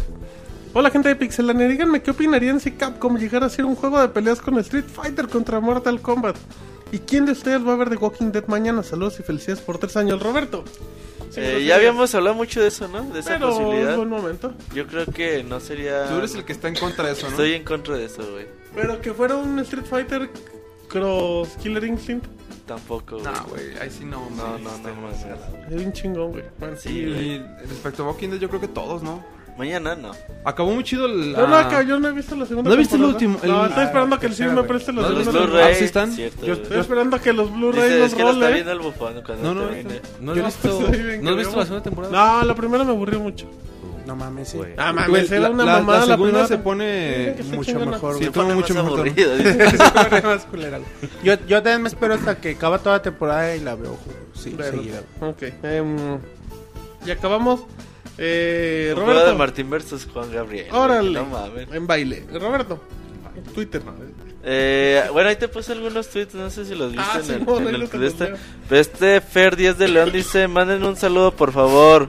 Hola 0.73 0.89
gente 0.89 1.09
de 1.09 1.15
Pixelania, 1.15 1.67
díganme 1.67 2.01
qué 2.01 2.11
opinarían 2.11 2.59
si 2.59 2.71
Capcom 2.71 3.17
llegara 3.17 3.45
a 3.45 3.47
hacer 3.47 3.63
un 3.63 3.75
juego 3.75 4.01
de 4.01 4.09
peleas 4.09 4.41
con 4.41 4.59
Street 4.59 4.83
Fighter 4.85 5.27
contra 5.29 5.59
Mortal 5.61 6.01
Kombat. 6.01 6.35
¿Y 6.91 6.99
quién 6.99 7.25
de 7.25 7.31
ustedes 7.31 7.65
va 7.65 7.73
a 7.73 7.75
ver 7.77 7.89
The 7.89 7.95
Walking 7.95 8.31
Dead 8.31 8.45
mañana? 8.47 8.83
Saludos 8.83 9.19
y 9.19 9.23
felicidades 9.23 9.61
por 9.61 9.77
tres 9.77 9.95
años, 9.97 10.21
Roberto. 10.21 10.63
Sí, 11.31 11.39
Eh, 11.41 11.55
sé, 11.59 11.65
ya 11.65 11.75
habíamos 11.75 12.13
hablado 12.13 12.35
mucho 12.35 12.61
de 12.61 12.67
eso, 12.67 12.87
¿no? 12.89 13.03
De 13.03 13.19
esa 13.21 13.31
pero 13.31 13.49
posibilidad. 13.49 13.91
es 13.91 13.97
buen 13.97 14.09
momento. 14.09 14.53
Yo 14.73 14.85
creo 14.85 15.05
que 15.05 15.43
no 15.43 15.59
sería. 15.59 16.07
Tú 16.09 16.15
eres 16.17 16.35
el 16.35 16.43
que 16.45 16.51
está 16.53 16.67
en 16.67 16.75
contra 16.75 17.05
de 17.07 17.13
eso, 17.13 17.23
¿no? 17.25 17.29
Estoy 17.31 17.53
en 17.53 17.63
contra 17.63 17.95
de 17.97 18.05
eso, 18.05 18.21
güey. 18.31 18.45
Pero 18.75 19.01
que 19.01 19.13
fuera 19.13 19.35
un 19.35 19.57
Street 19.59 19.85
Fighter 19.89 20.29
Cross 20.89 21.49
Killer 21.61 21.83
Instinct. 21.85 22.25
Tampoco, 22.65 23.17
güey. 23.19 23.23
No, 23.25 23.43
güey, 23.49 23.77
ahí 23.79 23.89
sí 23.91 24.05
no. 24.05 24.27
No, 24.31 24.57
no, 24.57 24.69
está 24.75 24.89
no, 24.91 25.01
no. 25.01 25.67
Es 25.69 25.75
bien 25.75 25.93
chingón, 25.93 26.31
güey. 26.31 26.43
Bueno, 26.59 26.75
Sí, 26.77 27.05
güey. 27.05 27.35
Y 27.35 27.39
respecto 27.69 28.03
a 28.03 28.07
Walking 28.07 28.29
Dead, 28.29 28.39
yo 28.39 28.49
creo 28.49 28.61
que 28.61 28.67
todos, 28.67 29.03
¿no? 29.03 29.23
Mañana 29.57 29.95
no. 29.95 30.11
Acabó 30.43 30.71
muy 30.71 30.83
chido 30.83 31.05
el. 31.05 31.33
Yo 31.33 31.47
no, 31.47 31.55
ah, 31.55 31.61
acá, 31.61 31.81
yo 31.83 31.97
no 31.97 32.09
he 32.09 32.11
visto 32.11 32.35
la 32.35 32.45
segunda 32.45 32.69
¿No 32.69 32.75
viste 32.75 32.95
el 32.97 33.01
temporada. 33.03 33.27
último? 33.31 33.53
No, 33.53 33.65
estoy 33.67 33.83
esperando 33.85 34.15
a 34.15 34.19
que 34.19 34.25
el 34.25 34.31
tercera, 34.31 34.49
Sir 34.49 34.61
me 34.61 34.67
preste 34.67 34.91
la 34.93 35.01
Los 35.01 35.09
segunda 35.11 35.31
Blu-ray. 35.31 35.43
temporada. 35.45 35.67
Blu-ray. 35.67 35.79
¿sí 35.79 35.85
están? 35.85 36.11
Cierto, 36.11 36.45
Yo-. 36.45 36.53
Estoy 36.53 36.79
esperando 36.79 37.15
a 37.15 37.19
que 37.21 37.33
los 37.33 37.53
Blu-ray 37.53 37.99
los 37.99 38.07
es 38.09 38.15
que 38.15 38.23
lo 38.23 38.29
está 38.31 38.41
role. 38.41 38.53
viendo 38.53 38.71
el 38.73 38.79
bufón 38.79 39.21
cuando 39.25 39.53
No, 39.53 39.53
no. 39.53 39.71
¿No 40.19 40.35
¿no 40.35 40.51
segunda 40.51 41.83
temporada? 41.83 42.39
No, 42.41 42.45
la 42.45 42.55
primera 42.55 42.83
me 42.83 42.91
aburrió 42.91 43.19
mucho. 43.21 43.45
No 43.45 43.74
mames, 44.13 44.49
sí. 44.49 44.57
Güey. 44.57 44.73
Ah, 44.77 44.91
mames, 44.91 45.31
era 45.31 45.49
una 45.49 45.63
la- 45.63 45.71
mamada 45.79 45.99
la 46.01 46.05
la 46.17 46.17
primera. 46.21 46.47
se 46.47 46.57
pone 46.57 47.35
mucho 47.53 47.79
mejor, 47.85 48.17
Sí, 48.17 48.25
todo 48.25 48.33
pone 48.33 48.55
mucho 48.55 48.73
más 48.73 48.83
mejor. 48.83 48.99
aburrido. 48.99 49.35
dice. 49.37 49.69
Se 49.71 49.77
pone 49.91 50.21
más 50.21 50.45
culera, 50.51 50.79
yo, 51.23 51.33
yo 51.47 51.63
también 51.63 51.81
me 51.83 51.87
espero 51.87 52.15
hasta 52.15 52.35
que 52.41 52.51
acaba 52.51 52.79
toda 52.79 52.97
la 52.97 53.01
temporada 53.01 53.55
y 53.55 53.61
la 53.61 53.75
veo 53.75 53.97
sí, 54.33 54.49
Bueno, 54.51 54.77
seguida. 54.77 55.01
Ok. 55.21 55.43
em, 55.63 56.19
y 57.05 57.11
acabamos. 57.11 57.61
Eh, 58.17 58.91
juego 58.93 59.09
de 59.09 59.15
Roberto. 59.15 59.37
Martín 59.37 59.69
versus 59.69 60.07
Juan 60.11 60.31
Gabriel. 60.31 60.67
Órale. 60.73 61.11
No 61.11 61.25
mames. 61.25 61.67
En 61.71 61.87
baile. 61.87 62.25
Roberto. 62.33 62.81
Twitter. 63.53 63.81
Eh, 64.47 65.03
bueno, 65.11 65.27
ahí 65.29 65.35
te 65.35 65.47
puse 65.47 65.71
algunos 65.73 66.07
tweets, 66.07 66.35
no 66.35 66.49
sé 66.51 66.65
si 66.65 66.75
los 66.75 66.91
viste 66.91 67.05
Ah, 67.11 67.17
en 67.17 67.23
sí, 67.25 67.33
el, 67.33 67.45
no, 67.45 67.57
en 67.59 67.67
el 67.67 67.71
no 67.73 67.77
los 67.79 67.93
este. 67.93 68.33
Pero 68.69 68.81
este 68.81 69.19
Fer 69.21 69.55
10 69.55 69.77
de 69.79 69.87
León 69.87 70.11
dice, 70.11 70.47
manden 70.47 70.83
un 70.85 70.95
saludo 70.95 71.31
por 71.35 71.51
favor. 71.51 72.07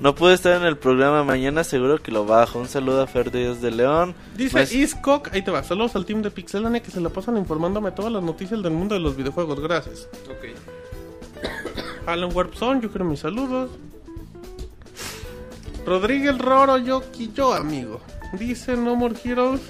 No 0.00 0.14
pude 0.14 0.34
estar 0.34 0.60
en 0.60 0.66
el 0.66 0.76
programa 0.76 1.22
mañana, 1.22 1.62
seguro 1.64 2.02
que 2.02 2.10
lo 2.10 2.26
bajo. 2.26 2.58
Un 2.58 2.68
saludo 2.68 3.02
a 3.02 3.06
Fer 3.06 3.30
10 3.30 3.60
de 3.60 3.70
León. 3.70 4.14
Dice 4.36 4.62
Iscock, 4.76 5.32
ahí 5.32 5.42
te 5.42 5.50
va. 5.50 5.62
Saludos 5.62 5.94
al 5.96 6.04
team 6.04 6.20
de 6.22 6.30
Pixelania 6.30 6.82
que 6.82 6.90
se 6.90 7.00
la 7.00 7.10
pasan 7.10 7.36
informándome 7.36 7.92
todas 7.92 8.12
las 8.12 8.22
noticias 8.22 8.62
del 8.62 8.72
mundo 8.72 8.94
de 8.94 9.00
los 9.00 9.16
videojuegos. 9.16 9.60
Gracias. 9.60 10.08
Alan 12.06 12.34
Warpson, 12.34 12.80
yo 12.80 12.90
quiero 12.90 13.04
mis 13.04 13.20
saludos. 13.20 13.70
Rodríguez 15.86 16.38
Roro, 16.38 16.78
Yoki, 16.78 17.30
yo, 17.32 17.54
amigo. 17.54 18.00
Dice 18.32 18.76
No 18.76 18.96
More 18.96 19.14
Heroes. 19.22 19.60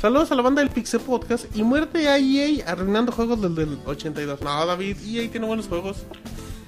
Saludos 0.00 0.32
a 0.32 0.34
la 0.34 0.42
banda 0.42 0.60
del 0.60 0.70
Pixel 0.70 1.00
Podcast 1.00 1.44
y 1.56 1.62
muerte 1.62 2.08
a 2.08 2.18
EA 2.18 2.64
arruinando 2.66 3.12
juegos 3.12 3.40
del, 3.42 3.54
del 3.54 3.78
82. 3.84 4.40
No, 4.42 4.66
David, 4.66 4.96
EA 5.04 5.30
tiene 5.30 5.46
buenos 5.46 5.66
juegos. 5.66 6.04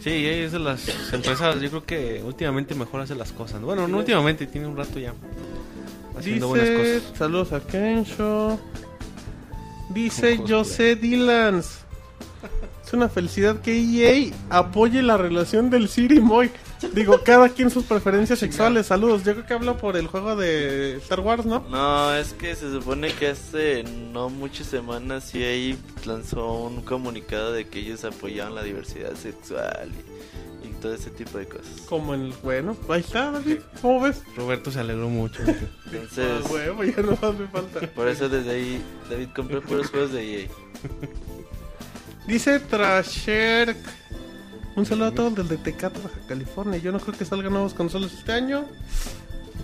Sí, 0.00 0.26
es 0.26 0.52
de 0.52 0.58
las 0.58 1.12
empresas, 1.12 1.60
yo 1.60 1.68
creo 1.68 1.84
que 1.84 2.22
últimamente 2.24 2.74
mejor 2.74 3.02
hace 3.02 3.14
las 3.14 3.32
cosas. 3.32 3.60
Bueno, 3.60 3.86
no 3.86 3.98
últimamente, 3.98 4.46
tiene 4.46 4.66
un 4.66 4.76
rato 4.76 4.98
ya 4.98 5.12
haciendo 6.18 6.48
buenas 6.48 6.70
cosas. 6.70 7.18
saludos 7.18 7.52
a 7.52 7.60
Kensho. 7.60 8.58
Dice. 9.90 10.38
José 10.38 10.96
Dylans. 10.96 11.80
Es 12.84 12.92
una 12.94 13.08
felicidad 13.08 13.60
que 13.60 13.78
EA 13.78 14.32
apoye 14.48 15.02
la 15.02 15.16
relación 15.16 15.68
del 15.70 15.88
Siri 15.88 16.20
Moy. 16.20 16.50
Digo, 16.94 17.20
cada 17.22 17.48
quien 17.50 17.70
sus 17.70 17.84
preferencias 17.84 18.38
sexuales. 18.38 18.86
Saludos. 18.86 19.22
Yo 19.24 19.32
creo 19.34 19.46
que 19.46 19.54
hablo 19.54 19.76
por 19.76 19.96
el 19.96 20.06
juego 20.06 20.34
de 20.36 20.96
Star 20.96 21.20
Wars, 21.20 21.44
¿no? 21.44 21.60
No, 21.70 22.14
es 22.14 22.32
que 22.32 22.54
se 22.56 22.70
supone 22.70 23.12
que 23.12 23.28
hace 23.28 23.84
no 23.84 24.30
muchas 24.30 24.66
semanas 24.66 25.30
EA 25.34 25.76
lanzó 26.06 26.52
un 26.64 26.80
comunicado 26.82 27.52
de 27.52 27.68
que 27.68 27.80
ellos 27.80 28.04
apoyaban 28.04 28.54
la 28.54 28.62
diversidad 28.62 29.14
sexual 29.14 29.90
y, 30.64 30.68
y 30.68 30.70
todo 30.80 30.94
ese 30.94 31.10
tipo 31.10 31.36
de 31.38 31.46
cosas. 31.46 31.82
Como 31.88 32.14
en 32.14 32.26
el. 32.26 32.32
Bueno, 32.42 32.76
ahí 32.88 33.00
está, 33.00 33.30
David. 33.30 33.58
¿Cómo 33.82 34.00
ves? 34.00 34.22
Roberto 34.36 34.70
se 34.70 34.80
alegró 34.80 35.08
mucho. 35.10 35.42
Entonces, 35.92 36.42
Ah, 36.44 36.48
huevo, 36.50 36.82
ya 36.84 37.02
no 37.02 37.18
más 37.20 37.38
me 37.38 37.46
falta. 37.48 37.80
por 37.94 38.08
eso 38.08 38.28
desde 38.28 38.50
ahí 38.52 38.82
David 39.10 39.28
compró 39.36 39.60
puros 39.60 39.88
juegos 39.90 40.12
de 40.12 40.42
EA. 40.44 40.48
Dice 42.26 42.58
Trasher. 42.60 43.76
Un 44.76 44.86
saludo 44.86 45.06
a 45.08 45.10
todos 45.12 45.34
del 45.34 45.48
de 45.48 45.56
Tecate, 45.58 45.98
Baja 46.00 46.18
California. 46.28 46.78
Yo 46.78 46.92
no 46.92 47.00
creo 47.00 47.16
que 47.18 47.24
salgan 47.24 47.52
nuevos 47.52 47.74
consolas 47.74 48.12
este 48.12 48.32
año. 48.32 48.64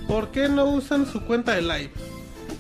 ¿Por 0.09 0.29
qué 0.31 0.49
no 0.49 0.67
usan 0.67 1.07
su 1.11 1.23
cuenta 1.23 1.55
de 1.55 1.63
live? 1.63 1.91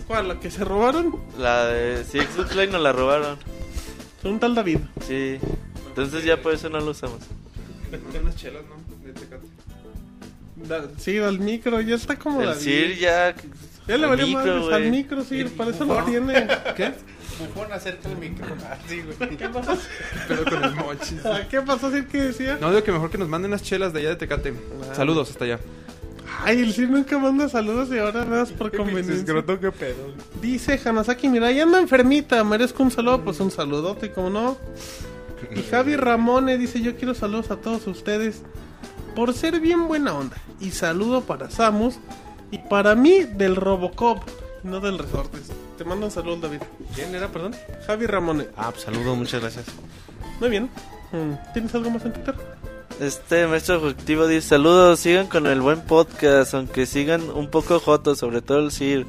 ¿Cuál? 0.07 0.29
¿La 0.29 0.41
que 0.41 0.51
se 0.51 0.65
robaron? 0.65 1.17
La 1.39 1.67
de 1.67 2.05
sí, 2.05 2.19
Xbox 2.21 2.53
Live 2.55 2.69
nos 2.73 2.83
la 2.83 2.93
robaron. 2.93 3.39
Son 4.23 4.33
un 4.35 4.41
tal 4.41 4.55
David. 4.55 4.79
Sí. 5.07 5.39
Entonces 5.89 6.25
ya 6.25 6.41
por 6.41 6.55
eso 6.55 6.69
no 6.69 6.79
lo 6.81 6.93
usamos. 6.93 7.19
unas 8.21 8.37
chelas, 8.37 8.63
¿no? 8.65 9.07
De 9.07 9.13
Tecate. 9.13 9.47
Da- 10.57 10.89
sí, 10.99 11.19
al 11.19 11.39
micro, 11.39 11.81
ya 11.81 11.97
está 11.97 12.17
como 12.17 12.41
El 12.41 12.49
David. 12.49 12.61
Sir 12.61 12.99
ya. 12.99 13.35
Ya 13.87 13.97
le 13.97 14.05
al 14.05 14.11
valió 14.11 14.27
micro, 14.27 14.57
madres 14.57 14.73
al 14.73 14.91
micro, 14.91 15.25
sí, 15.25 15.45
para 15.57 15.71
eso 15.71 15.85
lo 15.85 16.03
tiene. 16.05 16.47
¿Qué? 16.77 16.93
Bufón, 17.39 17.73
acerca 17.73 18.09
el 18.09 18.17
micro. 18.17 18.47
Ah, 18.69 18.77
sí, 18.89 19.03
güey. 19.03 19.37
¿Qué 19.37 19.49
pasó? 19.49 19.77
Pero 20.29 20.45
con 20.45 20.65
el 20.65 20.75
mochis. 20.75 21.25
Ah, 21.25 21.41
¿Qué 21.49 21.61
pasó? 21.63 21.91
¿Qué 21.91 22.19
decía? 22.23 22.59
No, 22.61 22.71
digo 22.71 22.83
que 22.83 22.93
mejor 22.93 23.11
que 23.11 23.19
nos 23.19 23.29
manden 23.29 23.51
unas 23.51 23.63
chelas 23.63 23.93
de 23.93 24.01
allá 24.01 24.09
de 24.11 24.17
Tecate. 24.17 24.55
Saludos 24.95 25.31
hasta 25.31 25.45
allá. 25.45 25.61
Ay, 26.45 26.61
el 26.61 26.73
Sir 26.73 26.91
nunca 26.91 27.19
manda 27.19 27.49
saludos 27.49 27.89
y 27.91 27.99
ahora 27.99 28.25
nada 28.25 28.41
más 28.41 28.53
por 28.53 28.71
conveniencia. 28.77 29.15
Escroto, 29.15 29.59
qué 29.61 29.71
pedo. 29.73 30.13
Dice 30.43 30.81
Hanasaki, 30.85 31.29
mira, 31.29 31.51
ya 31.53 31.63
ando 31.63 31.79
enfermita, 31.79 32.43
merezco 32.45 32.83
un 32.83 32.91
saludo, 32.91 33.23
pues 33.23 33.41
un 33.41 33.51
saludote, 33.51 34.11
como 34.13 34.31
no. 34.31 34.59
Y 35.55 35.63
Javi 35.63 35.97
Ramone 35.97 36.59
dice, 36.59 36.81
yo 36.81 36.97
quiero 36.97 37.15
saludos 37.15 37.51
a 37.51 37.57
todos 37.57 37.87
ustedes 37.87 38.43
por 39.15 39.33
ser 39.33 39.61
bien 39.61 39.87
buena 39.89 40.15
onda. 40.15 40.37
Y 40.61 40.71
saludo 40.73 41.23
para 41.23 41.51
Samus 41.51 41.99
y 42.51 42.59
para 42.59 42.95
mí 42.95 43.25
del 43.25 43.57
Robocop, 43.57 44.23
no 44.67 44.81
del 44.81 44.99
Resortes. 44.99 45.51
Te 45.79 45.85
mando 45.85 46.07
un 46.07 46.13
saludo, 46.13 46.37
David. 46.37 46.61
¿Quién 46.95 47.15
era, 47.15 47.29
perdón? 47.29 47.55
Javi 47.87 48.07
Ramone. 48.07 48.49
Ah, 48.57 48.71
pues 48.71 48.85
saludo, 48.85 49.15
muchas 49.15 49.41
gracias. 49.41 49.67
Muy 50.41 50.51
bien. 50.51 50.71
Mm, 51.13 51.53
¿Tienes 51.53 51.75
algo 51.75 51.91
más 51.91 52.05
en 52.05 52.13
Twitter? 52.13 52.35
Este 53.01 53.47
maestro 53.47 53.77
objetivo 53.77 54.27
dice: 54.27 54.49
Saludos, 54.49 55.01
sigan 55.01 55.27
con 55.27 55.47
el 55.47 55.61
buen 55.61 55.83
podcast, 55.83 56.55
aunque 56.55 56.87
sigan 56.87 57.31
un 57.31 57.49
poco 57.51 57.79
jotos, 57.79 58.19
sobre 58.19 58.43
todo 58.43 58.59
el 58.59 58.71
Sir, 58.71 59.07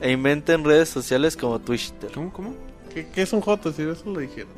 e 0.00 0.12
inventen 0.12 0.64
redes 0.64 0.88
sociales 0.88 1.36
como 1.36 1.58
Twitter. 1.58 2.10
¿Cómo, 2.14 2.32
cómo? 2.32 2.54
Que 2.94 3.22
es 3.22 3.32
un 3.32 3.40
joto, 3.40 3.72
si 3.72 3.82
eso 3.82 4.02
lo 4.06 4.20
dijeron. 4.20 4.52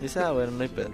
Dice: 0.00 0.20
Ah, 0.20 0.30
bueno, 0.30 0.52
no 0.52 0.62
hay 0.62 0.68
pedo. 0.68 0.90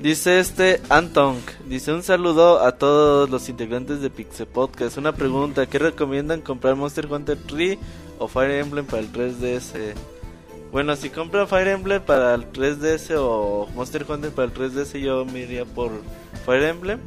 Dice 0.00 0.40
este 0.40 0.80
Antonk, 0.88 1.40
dice 1.66 1.92
un 1.92 2.02
saludo 2.02 2.60
a 2.60 2.72
todos 2.72 3.30
los 3.30 3.48
integrantes 3.48 4.00
de 4.00 4.10
Pixel 4.10 4.46
Podcast. 4.46 4.98
Una 4.98 5.12
pregunta, 5.12 5.66
¿qué 5.66 5.78
recomiendan 5.78 6.40
comprar 6.40 6.74
Monster 6.74 7.06
Hunter 7.06 7.38
3 7.46 7.78
o 8.18 8.28
Fire 8.28 8.50
Emblem 8.60 8.84
para 8.86 9.02
el 9.02 9.12
3DS? 9.12 9.94
Bueno, 10.72 10.96
si 10.96 11.08
compran 11.10 11.46
Fire 11.46 11.68
Emblem 11.68 12.02
para 12.02 12.34
el 12.34 12.50
3DS 12.50 13.14
o 13.16 13.68
Monster 13.74 14.04
Hunter 14.08 14.30
para 14.32 14.48
el 14.48 14.54
3DS, 14.54 14.98
yo 14.98 15.24
me 15.24 15.40
iría 15.40 15.64
por 15.64 15.92
Fire 16.44 16.64
Emblem. 16.64 16.98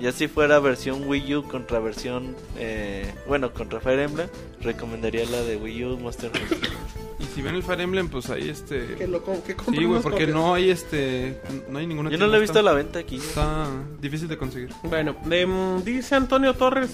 Y 0.00 0.06
así 0.06 0.28
fuera 0.28 0.60
versión 0.60 1.08
Wii 1.08 1.34
U 1.34 1.42
contra 1.42 1.80
versión, 1.80 2.36
eh, 2.56 3.12
bueno, 3.26 3.52
contra 3.52 3.80
Fire 3.80 3.98
Emblem, 3.98 4.28
recomendaría 4.60 5.24
la 5.28 5.42
de 5.42 5.56
Wii 5.56 5.84
U 5.86 5.98
Monster 5.98 6.30
Hunter. 6.30 6.70
Y 7.18 7.24
si 7.34 7.42
ven 7.42 7.56
el 7.56 7.64
Fire 7.64 7.80
Emblem, 7.80 8.08
pues 8.08 8.30
ahí 8.30 8.48
este... 8.48 8.94
Que 8.94 9.08
lo 9.08 9.24
que 9.24 9.56
Sí, 9.68 9.84
güey, 9.84 10.00
porque 10.00 10.26
copias. 10.26 10.28
no 10.28 10.54
hay 10.54 10.70
este... 10.70 11.40
No 11.68 11.80
hay 11.80 11.88
ninguna 11.88 12.10
Yo 12.10 12.18
no 12.18 12.28
lo 12.28 12.36
he 12.36 12.40
visto 12.40 12.60
a 12.60 12.62
la 12.62 12.72
venta 12.72 13.00
aquí. 13.00 13.16
Está 13.16 13.66
difícil 14.00 14.28
de 14.28 14.38
conseguir. 14.38 14.70
Bueno, 14.84 15.16
em, 15.28 15.82
dice 15.82 16.14
Antonio 16.14 16.54
Torres. 16.54 16.90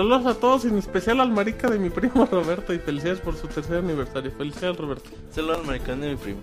Saludos 0.00 0.24
a 0.24 0.40
todos, 0.40 0.64
en 0.64 0.78
especial 0.78 1.20
al 1.20 1.30
marica 1.30 1.68
de 1.68 1.78
mi 1.78 1.90
primo 1.90 2.24
Roberto 2.24 2.72
y 2.72 2.78
felicidades 2.78 3.20
por 3.20 3.36
su 3.36 3.48
tercer 3.48 3.76
aniversario. 3.76 4.32
Felicidades, 4.32 4.78
Roberto. 4.78 5.10
Solo 5.34 5.54
al 5.54 5.62
maricón 5.66 6.00
de 6.00 6.08
mi 6.08 6.16
primo. 6.16 6.40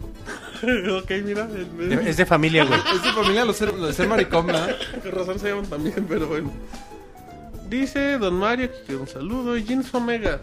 ok, 0.99 1.11
mira, 1.25 1.49
el- 1.81 1.91
Es 2.07 2.17
de 2.17 2.25
familia, 2.27 2.65
güey. 2.65 2.79
Es 2.93 3.01
de 3.03 3.11
familia 3.13 3.45
lo, 3.45 3.53
ser, 3.53 3.73
lo 3.73 3.87
de 3.87 3.93
ser 3.93 4.07
maricón, 4.07 4.45
¿verdad? 4.45 4.75
con 5.01 5.11
razón 5.11 5.39
se 5.39 5.49
llaman 5.49 5.65
también, 5.65 6.05
pero 6.07 6.27
bueno. 6.27 6.51
Dice 7.67 8.19
Don 8.19 8.35
Mario 8.35 8.69
que 8.85 8.95
un 8.95 9.07
saludo 9.07 9.57
y 9.57 9.63
Jins 9.63 9.91
Omega. 9.91 10.39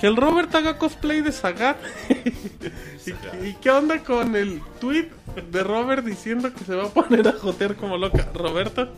Que 0.00 0.06
el 0.06 0.16
Robert 0.16 0.54
haga 0.54 0.78
cosplay 0.78 1.20
de 1.22 1.32
Sagat. 1.32 1.76
¿Y, 3.06 3.46
y 3.48 3.54
qué 3.60 3.70
onda 3.70 3.98
con 4.04 4.36
el 4.36 4.60
tweet 4.80 5.08
de 5.50 5.62
Robert 5.64 6.04
diciendo 6.04 6.52
que 6.52 6.64
se 6.64 6.74
va 6.74 6.84
a 6.84 6.88
poner 6.88 7.26
a 7.28 7.32
jotear 7.32 7.74
como 7.74 7.96
loca? 7.96 8.28
Roberto. 8.34 8.88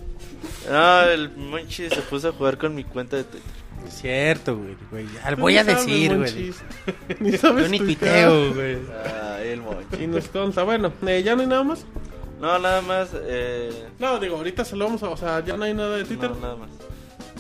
Ah, 0.71 1.07
el 1.13 1.31
Monchi 1.31 1.89
se 1.89 2.03
puso 2.03 2.29
a 2.29 2.33
jugar 2.33 2.59
con 2.59 2.75
mi 2.75 2.85
cuenta 2.85 3.17
de 3.17 3.25
Twitter. 3.25 3.51
Es 3.87 3.95
cierto, 3.95 4.57
güey. 4.59 4.77
güey. 4.91 5.07
Ya, 5.15 5.35
voy 5.37 5.57
a 5.57 5.65
decir, 5.65 6.17
güey. 6.17 6.53
Ni 7.21 7.33
sabes 7.39 7.65
Yo 7.65 7.71
ni 7.71 7.79
tuiteo, 7.79 8.53
güey. 8.55 8.79
Ah, 9.07 9.39
el 9.43 9.63
Monchi. 9.63 10.05
Y 10.05 10.07
nos 10.07 10.29
consta. 10.29 10.65
Bueno, 10.65 10.93
eh, 11.07 11.23
ya 11.23 11.35
no 11.35 11.41
hay 11.41 11.47
nada 11.47 11.65
más. 11.65 11.87
No, 12.41 12.59
nada 12.59 12.83
más. 12.83 13.09
Eh, 13.15 13.87
No, 13.99 14.19
digo, 14.19 14.37
ahorita 14.37 14.65
se 14.67 14.77
lo 14.77 14.85
vamos 14.85 15.03
a. 15.03 15.09
O 15.09 15.17
sea, 15.17 15.43
ya 15.45 15.57
no 15.57 15.65
hay 15.65 15.73
nada 15.73 15.97
de 15.97 16.05
Twitter. 16.05 16.31
no, 16.31 16.41
nada 16.41 16.57
más. 16.57 16.71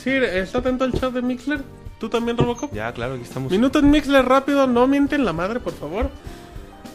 Sí, 0.02 0.10
está 0.10 0.58
atento 0.58 0.84
al 0.84 0.92
chat 0.92 1.12
de 1.12 1.20
Mixler. 1.20 1.60
¿Tú 2.00 2.08
también, 2.08 2.38
Robocop? 2.38 2.72
Ya, 2.72 2.90
claro, 2.92 3.14
aquí 3.14 3.24
estamos. 3.24 3.52
Minuto 3.52 3.78
en 3.78 3.90
Mixler 3.90 4.24
rápido, 4.24 4.66
no 4.66 4.86
mienten 4.86 5.26
la 5.26 5.34
madre, 5.34 5.60
por 5.60 5.74
favor. 5.74 6.08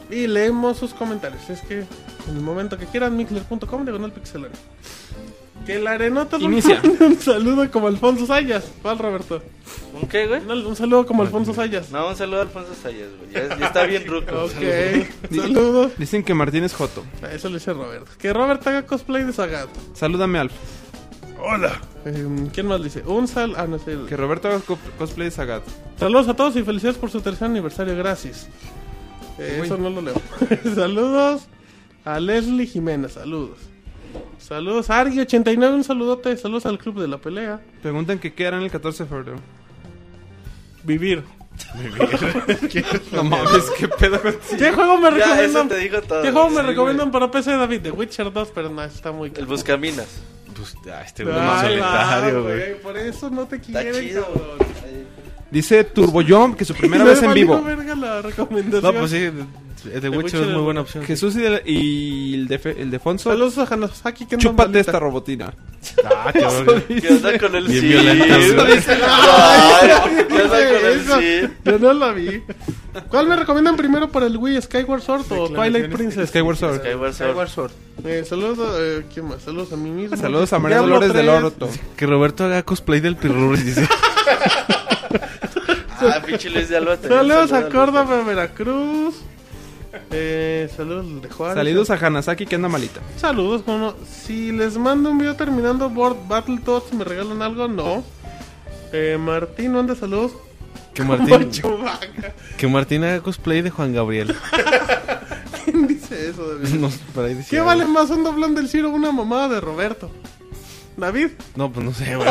Y 0.10 0.26
leemos 0.26 0.78
sus 0.78 0.96
comentarios. 0.96 1.48
Es 1.48 1.62
que 1.62 1.82
en 2.28 2.36
el 2.36 2.42
momento 2.42 2.76
que 2.76 2.88
quieran, 2.88 3.16
mixler.com, 3.16 3.86
diagonal 3.86 4.12
pixelero. 4.12 4.54
Que 5.66 5.80
la 5.80 5.92
arenota 5.92 6.38
Inicia. 6.38 6.82
un 7.00 7.20
saludo 7.20 7.70
como 7.72 7.88
Alfonso 7.88 8.26
Sayas. 8.26 8.66
¿Cuál, 8.82 8.98
Roberto? 9.00 9.42
¿Un 10.00 10.08
qué, 10.08 10.28
güey? 10.28 10.42
No, 10.42 10.54
un 10.68 10.76
saludo 10.76 11.06
como 11.06 11.22
Alfonso 11.22 11.54
Sayas. 11.54 11.92
No, 11.92 12.10
un 12.10 12.16
saludo 12.16 12.40
a 12.40 12.42
Alfonso 12.44 12.74
Sayas, 12.74 13.10
güey. 13.20 13.32
Ya, 13.32 13.58
ya 13.58 13.66
está 13.68 13.86
bien 13.86 14.06
ruco. 14.08 14.44
Ok, 14.44 14.52
saludos. 15.32 15.92
Dicen 15.98 16.24
que 16.24 16.34
Martín 16.34 16.64
es 16.64 16.74
Joto. 16.74 17.04
Eso 17.32 17.50
le 17.50 17.56
dice 17.56 17.74
Roberto. 17.74 18.12
Que 18.20 18.34
Robert 18.34 18.66
haga 18.68 18.86
cosplay 18.86 19.24
de 19.24 19.34
Sagat. 19.34 19.70
Salúdame, 19.94 20.40
Alf. 20.40 20.54
Hola. 21.48 21.80
Em, 22.06 22.48
¿Quién 22.50 22.68
más 22.68 22.84
dice? 22.84 23.04
Un 23.06 23.28
sal. 23.28 23.54
Ah, 23.58 23.68
no 23.68 23.78
sé. 23.78 23.98
Que 24.08 24.18
Roberto 24.18 24.48
haga 24.48 24.60
co- 24.60 24.80
cosplay 24.98 25.26
de 25.28 25.32
Sagat. 25.32 25.64
Saludos 26.00 26.28
a 26.28 26.34
todos 26.36 26.56
y 26.56 26.64
felicidades 26.64 26.98
por 26.98 27.12
su 27.12 27.22
tercer 27.22 27.46
aniversario. 27.48 27.96
Gracias. 27.96 28.48
Eh, 29.38 29.62
eso 29.64 29.78
no 29.78 29.90
lo 29.90 30.02
leo. 30.02 30.16
saludos 30.76 31.44
a 32.04 32.20
Leslie 32.20 32.66
Jiménez. 32.66 33.14
Saludos. 33.14 33.58
Saludos 34.40 34.90
a 34.90 35.04
Argi89. 35.06 35.74
Un 35.74 35.84
saludote. 35.84 36.36
Saludos 36.38 36.66
al 36.66 36.78
club 36.80 37.00
de 37.00 37.08
la 37.08 37.18
pelea. 37.20 37.60
Preguntan 37.82 38.18
que 38.20 38.34
qué 38.34 38.48
harán 38.48 38.64
el 38.64 38.72
14 38.72 39.04
de 39.04 39.10
febrero. 39.10 39.38
Vivir. 40.84 41.24
No 43.14 43.24
mames, 43.24 43.64
qué 43.80 43.88
pedo. 43.88 44.20
¿Qué 44.58 44.72
juego 44.74 44.98
me 44.98 45.10
Ya, 45.12 45.18
eso 45.18 45.60
recomiendan? 45.60 45.68
te 45.70 45.78
digo 45.78 46.02
todo. 46.02 46.22
¿Qué 46.22 46.32
juego 46.32 46.50
me 46.50 46.62
recomiendan 46.62 47.12
para 47.12 47.32
PC, 47.32 47.52
David? 47.52 47.82
The 47.82 47.92
Witcher 47.92 48.32
2, 48.34 48.52
pero 48.54 48.70
no, 48.70 48.84
está 48.84 49.12
muy. 49.14 49.32
El 49.36 49.46
Buscaminas. 49.46 50.08
Pues, 50.56 50.76
ah, 50.92 51.02
este 51.06 51.24
güey 51.24 51.36
es 51.36 51.62
solitario, 51.62 52.44
güey. 52.44 52.82
Por 52.82 52.98
eso 52.98 53.30
no 53.30 53.48
te 53.48 53.60
chido. 53.62 54.26
cabrón. 54.34 55.05
Dice 55.52 55.84
Turbo 55.84 56.22
Jump 56.28 56.58
que 56.58 56.66
su 56.66 56.74
primera 56.74 57.04
Me 57.06 57.12
vez 57.12 57.22
en 57.24 57.34
vivo. 57.34 57.62
verga 57.62 57.96
la 57.96 58.22
recomendación. 58.22 58.82
No, 58.82 58.94
pues 59.00 59.12
sí, 59.12 59.30
The, 59.84 60.02
The 60.02 60.10
Witcher 60.10 60.42
es 60.42 60.48
muy 60.50 60.62
buena 60.64 60.82
opción. 60.82 61.04
Jesús 61.04 61.36
y, 61.36 61.42
de, 61.42 61.62
y 61.66 62.34
el, 62.34 62.48
de, 62.48 62.60
el 62.80 62.90
Defonso. 62.90 63.30
Saludos 63.30 63.58
a 63.60 63.64
Hanasaki. 63.72 64.26
que 64.26 64.38
Chúpate 64.38 64.80
esta 64.80 65.00
robotina. 65.00 65.54
Ah, 66.04 66.34
cabrón. 66.34 66.84
¿Qué 66.88 67.08
onda 67.10 67.38
con 67.38 67.56
el 67.56 67.68
Bien 67.68 67.80
sí? 67.82 67.88
violenta, 67.90 68.38
Eso 68.40 68.56
güey. 68.56 68.76
dice- 68.76 68.98
Ay, 69.04 69.90
¿Qué 70.28 70.34
onda 70.42 70.50
con 70.50 70.86
el 70.86 71.00
Eso, 71.00 71.20
sí? 71.20 71.54
Yo 71.64 71.78
no 71.80 71.94
la 71.94 72.12
vi. 72.12 72.42
¿Cuál 73.08 73.28
me 73.28 73.36
recomiendan 73.36 73.76
primero 73.78 74.10
para 74.12 74.26
el 74.26 74.36
Wii? 74.36 74.64
¿Skyward 74.64 75.02
Sword 75.04 75.26
o 75.32 75.50
Twilight 75.50 75.92
Princess? 75.92 76.30
Skyward 76.30 76.58
Sword. 76.58 76.80
Skyward 76.80 77.14
Sword. 77.14 77.30
Skyward 77.30 77.50
Sword. 77.50 77.72
Eh, 78.04 78.24
saludos 78.28 78.58
a... 78.68 78.80
Eh, 78.82 79.06
¿Quién 79.14 79.28
más? 79.28 79.44
Saludos 79.44 79.72
a 79.74 79.76
mí 79.78 79.92
mismo. 79.92 80.18
Saludos 80.18 80.52
a 80.54 80.58
María 80.60 80.78
Diablo 80.80 80.96
Dolores 80.96 81.14
del 81.16 81.28
3. 81.28 81.44
Orto. 81.44 81.70
Que 81.96 82.06
Roberto 82.08 82.46
haga 82.46 82.64
cosplay 82.64 83.00
del 83.00 83.16
Pirurris, 83.18 83.64
dice. 83.64 83.88
Ah, 86.02 86.22
pinche 86.26 86.50
Luis 86.50 86.70
de 86.70 86.78
Alba. 86.78 86.98
Saludos 86.98 87.52
a. 87.54 87.70
Córdoba, 87.70 88.24
Veracruz. 88.24 89.16
Eh, 90.12 90.70
saludos 90.76 91.22
de 91.22 91.30
Juárez. 91.30 91.56
Saludos 91.56 91.90
a 91.90 91.94
Hanasaki 92.06 92.46
que 92.46 92.56
anda 92.56 92.68
malita. 92.68 93.00
Saludos, 93.18 93.62
como 93.62 93.96
si 94.06 94.52
les 94.52 94.78
mando 94.78 95.12
un 95.12 95.18
video 95.18 95.36
terminando 95.36 95.90
Board 95.90 96.18
Battletoads, 96.28 96.94
¿me 96.94 97.04
regalan 97.04 97.42
algo? 97.42 97.68
No. 97.68 98.04
Eh, 98.92 99.18
Martín, 99.20 99.74
manda 99.74 99.96
saludos. 99.96 100.34
Que 100.94 101.04
Martín, 101.04 101.52
que 102.58 102.68
Martín 102.68 103.04
haga 103.04 103.20
cosplay 103.22 103.62
de 103.62 103.70
Juan 103.70 103.94
Gabriel. 103.94 104.36
¿Quién 105.66 105.88
dice 105.88 106.30
eso, 106.30 106.56
David? 106.56 106.70
No, 106.80 106.90
por 107.14 107.26
ahí 107.26 107.38
¿Qué 107.50 107.60
vale 107.60 107.86
más 107.86 108.10
un 108.10 108.24
doblón 108.24 108.56
del 108.56 108.70
Ciro 108.70 108.90
o 108.90 108.94
una 108.94 109.12
mamada 109.12 109.50
de 109.50 109.62
Roberto? 109.62 110.10
David. 110.98 111.30
No, 111.56 111.72
pues 111.72 111.86
no 111.86 111.94
sé, 111.94 112.16
güey. 112.16 112.28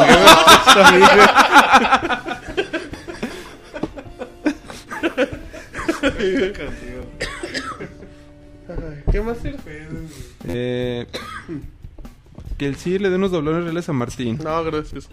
¿Qué 9.11 9.21
más 9.21 9.39
sirve? 9.39 9.87
Eh, 10.49 11.07
que 12.59 12.67
el 12.67 12.77
sí 12.77 12.99
le 12.99 13.11
dé 13.11 13.17
unos 13.17 13.31
doblones 13.31 13.65
reales 13.65 13.89
a 13.89 13.93
Martín. 13.93 14.39
No, 14.43 14.65
gracias. 14.65 15.09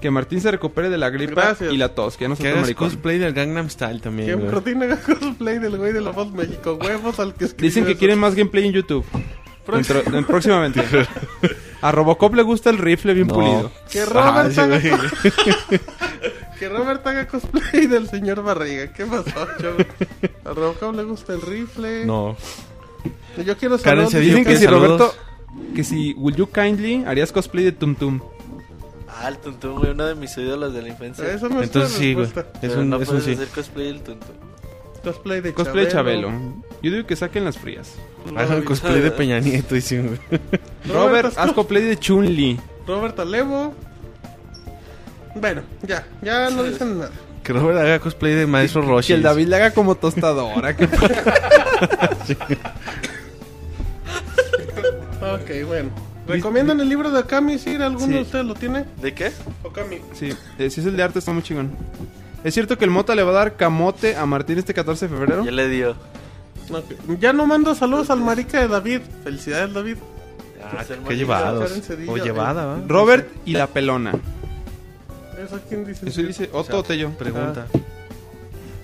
Que 0.00 0.10
Martín 0.12 0.40
se 0.40 0.50
recupere 0.50 0.90
de 0.90 0.98
la 0.98 1.10
gripa 1.10 1.32
Gracias. 1.42 1.72
y 1.72 1.76
la 1.76 1.94
tos. 1.94 2.16
Que 2.16 2.24
ya 2.24 2.28
no 2.28 2.36
se 2.36 2.42
Que 2.44 2.50
hagas 2.50 2.72
cosplay 2.74 3.18
del 3.18 3.32
Gangnam 3.32 3.68
Style 3.68 4.00
también, 4.00 4.28
Que 4.28 4.34
güey. 4.36 4.52
Martín 4.52 4.82
haga 4.82 4.96
cosplay 5.00 5.58
del 5.58 5.76
güey 5.76 5.92
de 5.92 6.00
la 6.00 6.10
voz 6.10 6.30
México. 6.32 6.78
Huevos 6.80 7.18
al 7.18 7.34
que 7.34 7.46
escribió 7.46 7.68
Dicen 7.68 7.84
que 7.84 7.92
eso. 7.92 7.98
quieren 7.98 8.18
más 8.20 8.34
gameplay 8.36 8.66
en 8.66 8.72
YouTube. 8.72 9.04
Dentro- 9.76 10.02
en- 10.18 10.24
próximamente. 10.24 10.82
A 11.80 11.92
Robocop 11.92 12.34
le 12.34 12.42
gusta 12.42 12.70
el 12.70 12.78
rifle 12.78 13.14
bien 13.14 13.28
No. 13.28 13.34
pulido. 13.34 13.70
Que 13.90 14.04
Robert, 14.04 14.58
haga, 14.58 14.80
sí, 14.80 14.88
güey. 14.90 15.80
que 16.58 16.68
Robert 16.68 17.06
haga 17.06 17.26
cosplay 17.28 17.86
del 17.86 18.08
señor 18.08 18.42
Barriga. 18.42 18.92
¿Qué 18.92 19.04
pasó, 19.06 19.30
chavo? 19.60 19.76
A 20.44 20.52
Robocop 20.54 20.94
le 20.96 21.04
gusta 21.04 21.34
el 21.34 21.42
rifle. 21.42 22.04
No. 22.04 22.36
Yo 23.44 23.56
quiero 23.56 23.78
Karen 23.78 24.10
saber. 24.10 24.26
Dicen 24.26 24.44
que 24.44 24.50
que 24.50 24.56
si 24.58 24.64
saludos. 24.64 24.98
Roberto... 24.98 25.14
Que 25.74 25.84
si 25.84 26.12
Will 26.14 26.36
You 26.36 26.48
Kindly 26.50 27.04
harías 27.06 27.32
cosplay 27.32 27.64
de 27.64 27.72
Tum 27.72 27.94
Tum. 27.94 28.20
Ah, 29.08 29.28
el 29.28 29.38
Tuntún, 29.38 29.78
güey, 29.78 29.90
uno 29.92 30.06
de 30.06 30.14
mis 30.14 30.36
ídolos 30.36 30.72
de 30.74 30.82
la 30.82 30.88
infancia. 30.88 31.32
Eso 31.32 31.48
no 31.48 31.60
Entonces 31.62 31.92
es 31.92 31.98
sí, 31.98 32.14
güey. 32.14 32.26
Es 32.26 32.32
Pero 32.60 32.80
un, 32.80 32.90
no 32.90 32.96
es 32.96 33.08
un 33.08 33.14
puedes 33.16 33.24
sí. 33.24 33.32
hacer 33.32 33.48
cosplay 33.48 33.86
del 33.86 34.02
Tuntún. 34.02 34.36
Cosplay 35.02 35.40
de 35.40 35.54
Cosplay 35.54 35.88
Chabelo. 35.88 36.28
Chabelo. 36.28 36.54
Yo 36.82 36.90
digo 36.92 37.06
que 37.06 37.16
saquen 37.16 37.44
las 37.44 37.56
frías. 37.58 37.94
Hagan 38.36 38.62
cosplay 38.62 39.00
de 39.00 39.10
Peña 39.10 39.40
Nieto, 39.40 39.74
güey. 39.74 39.82
Robert, 39.90 40.92
Robert, 40.92 41.32
haz 41.36 41.52
cosplay 41.52 41.82
de 41.82 41.98
Chun-Li. 41.98 42.58
Robert 42.86 43.18
Alevo. 43.20 43.74
Bueno, 45.34 45.62
ya, 45.82 46.06
ya 46.22 46.50
no 46.50 46.62
dicen 46.64 46.98
nada. 46.98 47.10
Que 47.42 47.52
Robert 47.52 47.78
haga 47.78 47.98
cosplay 48.00 48.34
de 48.34 48.46
Maestro 48.46 48.82
Roshi. 48.82 49.08
Que 49.08 49.14
el 49.14 49.22
David 49.22 49.46
le 49.48 49.56
haga 49.56 49.70
como 49.72 49.94
tostadora. 49.94 50.76
que- 50.76 50.86
Ok, 55.20 55.66
bueno. 55.66 55.90
¿Recomiendan 56.26 56.80
el 56.80 56.88
libro 56.88 57.10
de 57.10 57.20
Okami? 57.20 57.58
¿Sí? 57.58 57.74
¿Alguno 57.76 58.06
Sí. 58.06 58.12
de 58.12 58.20
ustedes 58.20 58.44
lo 58.44 58.54
tiene? 58.54 58.84
¿De 59.00 59.14
qué? 59.14 59.32
Okami. 59.62 59.98
Sí, 60.12 60.30
eh, 60.58 60.70
si 60.70 60.80
es 60.80 60.86
el 60.86 60.96
de 60.96 61.02
arte 61.02 61.18
está 61.18 61.32
muy 61.32 61.42
chingón. 61.42 61.70
¿Es 62.44 62.54
cierto 62.54 62.76
que 62.78 62.84
el 62.84 62.90
Mota 62.90 63.14
le 63.14 63.22
va 63.22 63.30
a 63.30 63.34
dar 63.34 63.56
camote 63.56 64.14
a 64.14 64.26
Martín 64.26 64.58
este 64.58 64.74
14 64.74 65.08
de 65.08 65.14
febrero? 65.16 65.44
Ya 65.44 65.50
le 65.50 65.68
dio. 65.68 65.96
Ya 67.20 67.32
no 67.32 67.46
mando 67.46 67.74
saludos 67.74 68.10
al 68.10 68.20
marica 68.20 68.60
de 68.60 68.68
David. 68.68 69.00
Felicidades, 69.24 69.72
David. 69.72 69.96
Ah, 70.62 70.84
ser 70.84 70.98
Qué 70.98 71.16
llevados. 71.16 71.70
Cedillo, 71.82 72.12
O 72.12 72.16
llevada, 72.16 72.66
¿va? 72.66 72.78
Robert 72.86 73.28
y 73.44 73.52
la 73.52 73.66
pelona. 73.72 74.12
¿Eso 75.42 75.60
quién 75.68 75.84
dice? 75.84 76.08
Eso 76.08 76.22
dice 76.22 76.50
Otto 76.52 76.82
Tello. 76.82 77.10
Pregunta. 77.10 77.66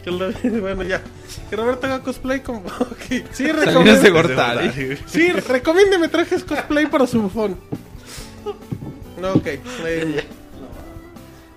Que 0.03 0.11
el 0.11 0.19
David- 0.19 0.61
bueno, 0.61 0.83
ya. 0.85 1.03
Que 1.51 1.57
Roberto 1.57 1.87
haga 1.87 2.01
cosplay 2.01 2.41
como... 2.41 2.61
Ok. 2.81 3.25
Sí, 3.33 3.51
recomiende... 3.51 4.11
Gortari. 4.11 4.71
Sí, 5.07 5.33
recomiéndeme 5.33 6.09
trajes 6.09 6.45
cosplay 6.45 6.87
para 6.87 7.07
su 7.07 7.23
bufón. 7.23 7.57
No, 9.21 9.33
ok. 9.33 9.47
Eh, 9.47 10.25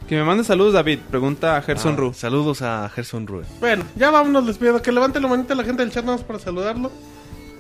Que 0.08 0.16
me 0.16 0.24
mande 0.24 0.44
saludos 0.46 0.74
David, 0.74 1.00
pregunta 1.12 1.58
a 1.58 1.62
Gerson 1.62 1.94
Ah, 1.94 1.98
Ru. 1.98 2.14
Saludos 2.14 2.62
a 2.62 2.90
Gerson 2.94 3.28
Rue. 3.28 3.44
bueno, 3.60 3.84
ya 3.98 4.10
vámonos, 4.10 4.46
les 4.46 4.58
pido 4.58 4.82
que 4.82 4.92
levante 4.92 5.20
la 5.20 5.28
manita 5.28 5.54
la 5.54 5.64
gente 5.66 5.84
del 5.84 5.92
chat 5.92 6.06
nada 6.06 6.18
más 6.18 6.26
para 6.26 6.40
saludarlo. 6.40 6.92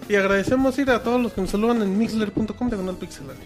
Y 0.09 0.16
agradecemos 0.16 0.77
ir 0.80 0.90
a 0.90 1.03
todos 1.03 1.22
los 1.22 1.34
que 1.34 1.42
nos 1.42 1.50
saludan 1.50 1.82
en 1.82 1.98
mixler.com 1.98 2.69
de 2.69 2.93
Pixelania. 2.93 3.43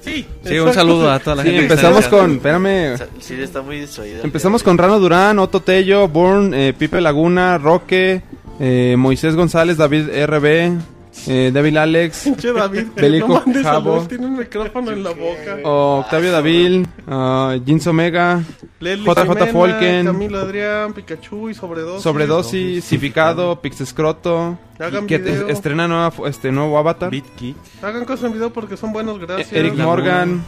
Sí, 0.00 0.26
Sí, 0.44 0.58
un 0.58 0.72
saludo 0.74 1.10
a 1.12 1.20
toda 1.20 1.36
la 1.36 1.42
Sí, 1.42 1.50
gente. 1.50 1.66
que 1.68 1.72
empezamos 1.74 2.08
con, 2.08 2.32
espérame, 2.36 2.96
Sí, 3.20 3.34
está 3.40 3.62
muy 3.62 3.80
distraído. 3.80 4.24
empezamos 4.24 4.62
con 4.64 4.76
Rano 4.78 4.98
Durán, 4.98 5.38
Otto 5.38 5.60
Tello, 5.60 6.08
Born, 6.08 6.52
eh, 6.54 6.72
Pipe 6.76 7.00
Laguna, 7.00 7.58
Roque, 7.58 8.22
eh, 8.58 8.96
Moisés 8.98 9.36
González, 9.36 9.76
David 9.76 10.08
RB, 10.26 10.78
eh, 11.26 11.50
David 11.52 11.76
Alex, 11.76 12.20
Pinche 12.24 12.52
David, 12.52 12.86
Belico 12.94 13.28
no 13.28 13.34
mandes 13.34 13.62
Jabo. 13.64 13.84
saludos, 13.84 14.08
tiene 14.08 14.26
un 14.26 14.36
micrófono 14.38 14.90
en 14.92 15.02
la 15.02 15.10
boca. 15.10 15.58
Octavio 15.64 16.30
David, 16.32 16.86
ah, 17.08 17.56
Jins 17.64 17.86
Omega, 17.86 18.42
Leslie 18.80 19.04
JJ 19.04 19.22
Jimena, 19.22 19.46
Folken. 19.46 20.06
Camilo 20.06 20.38
Adrián, 20.38 20.92
Pikachu 20.92 21.48
y 21.50 21.54
Sobredosis. 21.54 22.02
Sobredosis, 22.02 22.84
Cificado, 22.84 23.60
Pixescroto, 23.60 24.58
Hagan 24.78 25.06
que 25.06 25.18
video. 25.18 25.48
estrena 25.48 25.88
nueva, 25.88 26.12
este 26.26 26.52
nuevo 26.52 26.78
avatar, 26.78 27.10
BitKick. 27.10 27.56
Hagan 27.82 28.04
cosas 28.04 28.26
en 28.26 28.32
video 28.34 28.52
porque 28.52 28.76
son 28.76 28.92
buenos, 28.92 29.18
gracias. 29.18 29.52
Eric. 29.52 29.74
Morgan, 29.74 30.42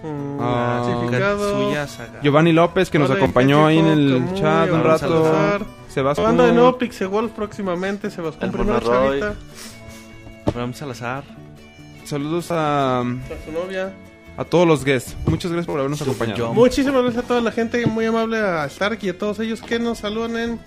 Mm, 0.00 0.38
Ah. 0.40 1.10
Giovanni 2.22 2.52
López, 2.52 2.88
que 2.88 3.00
nos 3.00 3.08
Vale, 3.08 3.20
acompañó 3.20 3.66
ahí 3.66 3.78
en 3.78 3.86
el 3.86 4.22
chat 4.34 4.70
un 4.70 4.84
rato, 4.84 4.98
Salazar. 5.24 5.66
Sebas 5.88 6.18
Banda 6.18 6.46
de 6.46 6.52
nuevo 6.52 6.70
Kuhn, 6.72 6.78
Pixewolf 6.78 7.32
próximamente, 7.32 8.08
Sebastián 8.08 8.52
primero. 8.52 8.78
Chavita, 8.80 9.34
Abraham 10.48 10.74
Salazar. 10.74 11.24
saludos 12.04 12.50
a, 12.50 13.00
a 13.00 13.04
su 13.44 13.52
novia. 13.52 13.92
a 14.36 14.44
todos 14.44 14.66
los 14.66 14.84
guests, 14.84 15.16
muchas 15.26 15.50
gracias 15.52 15.66
por 15.66 15.78
habernos 15.78 16.00
acompañado. 16.02 16.52
Muchísimas 16.54 17.02
gracias 17.02 17.24
a 17.24 17.28
toda 17.28 17.40
la 17.40 17.52
gente, 17.52 17.84
muy 17.86 18.06
amable 18.06 18.38
a 18.38 18.64
Stark 18.66 18.98
y 19.02 19.08
a 19.10 19.18
todos 19.18 19.38
ellos 19.40 19.60
que 19.60 19.78
nos 19.78 19.98
saludan 19.98 20.36
en 20.36 20.60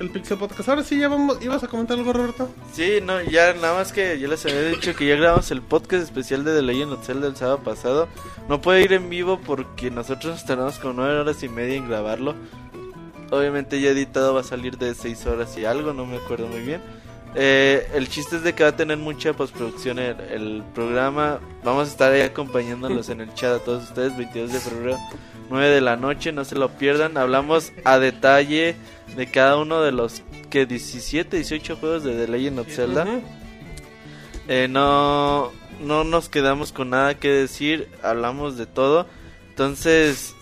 el 0.00 0.10
Pixel 0.10 0.38
Podcast. 0.38 0.68
Ahora 0.68 0.84
sí, 0.84 0.98
ya 0.98 1.08
vamos, 1.08 1.38
¿ibas 1.42 1.62
a 1.64 1.68
comentar 1.68 1.98
algo, 1.98 2.12
Roberto? 2.12 2.48
Sí, 2.72 3.00
no, 3.02 3.20
ya 3.20 3.52
nada 3.54 3.74
más 3.74 3.92
que 3.92 4.18
yo 4.18 4.28
les 4.28 4.44
había 4.46 4.62
dicho 4.68 4.94
que 4.94 5.06
ya 5.08 5.16
grabamos 5.16 5.50
el 5.50 5.60
podcast 5.62 6.04
especial 6.04 6.44
de 6.44 6.54
The 6.54 6.62
Legend 6.62 6.92
of 6.92 7.04
Zelda 7.04 7.26
el 7.26 7.36
sábado 7.36 7.58
pasado. 7.58 8.08
No 8.48 8.60
puede 8.60 8.82
ir 8.82 8.92
en 8.92 9.10
vivo 9.10 9.40
porque 9.44 9.90
nosotros 9.90 10.34
nos 10.34 10.44
tardamos 10.44 10.78
como 10.78 10.94
nueve 10.94 11.18
horas 11.18 11.42
y 11.42 11.48
media 11.48 11.74
en 11.76 11.88
grabarlo. 11.88 12.34
Obviamente 13.30 13.80
ya 13.80 13.90
editado 13.90 14.32
va 14.34 14.40
a 14.40 14.44
salir 14.44 14.78
de 14.78 14.94
seis 14.94 15.26
horas 15.26 15.58
y 15.58 15.64
algo, 15.66 15.92
no 15.92 16.06
me 16.06 16.16
acuerdo 16.16 16.46
muy 16.46 16.60
bien. 16.60 16.80
Eh, 17.34 17.88
el 17.94 18.08
chiste 18.08 18.36
es 18.36 18.42
de 18.42 18.54
que 18.54 18.62
va 18.62 18.70
a 18.70 18.76
tener 18.76 18.96
mucha 18.96 19.32
postproducción 19.32 19.98
el, 19.98 20.18
el 20.20 20.62
programa. 20.74 21.40
Vamos 21.62 21.88
a 21.88 21.90
estar 21.90 22.12
ahí 22.12 22.22
acompañándolos 22.22 23.08
en 23.10 23.20
el 23.20 23.32
chat 23.34 23.60
a 23.60 23.64
todos 23.64 23.84
ustedes, 23.84 24.16
22 24.16 24.52
de 24.52 24.60
febrero, 24.60 24.98
9 25.50 25.68
de 25.68 25.80
la 25.80 25.96
noche, 25.96 26.32
no 26.32 26.44
se 26.44 26.56
lo 26.56 26.70
pierdan. 26.70 27.16
Hablamos 27.16 27.72
a 27.84 27.98
detalle 27.98 28.76
de 29.16 29.30
cada 29.30 29.56
uno 29.56 29.82
de 29.82 29.92
los 29.92 30.22
que 30.50 30.66
17, 30.66 31.36
18 31.36 31.76
juegos 31.76 32.04
de 32.04 32.14
The 32.14 32.32
Legend 32.32 32.58
of 32.60 32.68
Zelda. 32.68 33.06
Eh, 34.48 34.66
no, 34.68 35.52
no 35.80 36.04
nos 36.04 36.28
quedamos 36.28 36.72
con 36.72 36.90
nada 36.90 37.14
que 37.14 37.28
decir, 37.28 37.88
hablamos 38.02 38.56
de 38.56 38.66
todo. 38.66 39.06
Entonces, 39.50 40.34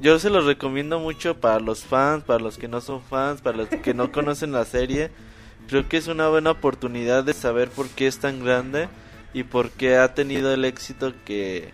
yo 0.00 0.18
se 0.18 0.30
los 0.30 0.44
recomiendo 0.44 0.98
mucho 0.98 1.40
para 1.40 1.60
los 1.60 1.84
fans, 1.84 2.24
para 2.24 2.40
los 2.40 2.58
que 2.58 2.68
no 2.68 2.80
son 2.80 3.02
fans, 3.02 3.40
para 3.40 3.56
los 3.56 3.68
que 3.68 3.94
no 3.94 4.12
conocen 4.12 4.52
la 4.52 4.64
serie. 4.64 5.10
Creo 5.68 5.88
que 5.88 5.96
es 5.96 6.06
una 6.08 6.28
buena 6.28 6.50
oportunidad 6.50 7.24
de 7.24 7.32
saber 7.32 7.68
por 7.70 7.88
qué 7.88 8.06
es 8.06 8.18
tan 8.18 8.44
grande 8.44 8.88
y 9.32 9.42
por 9.44 9.70
qué 9.70 9.96
ha 9.96 10.14
tenido 10.14 10.52
el 10.52 10.64
éxito 10.64 11.12
que, 11.24 11.72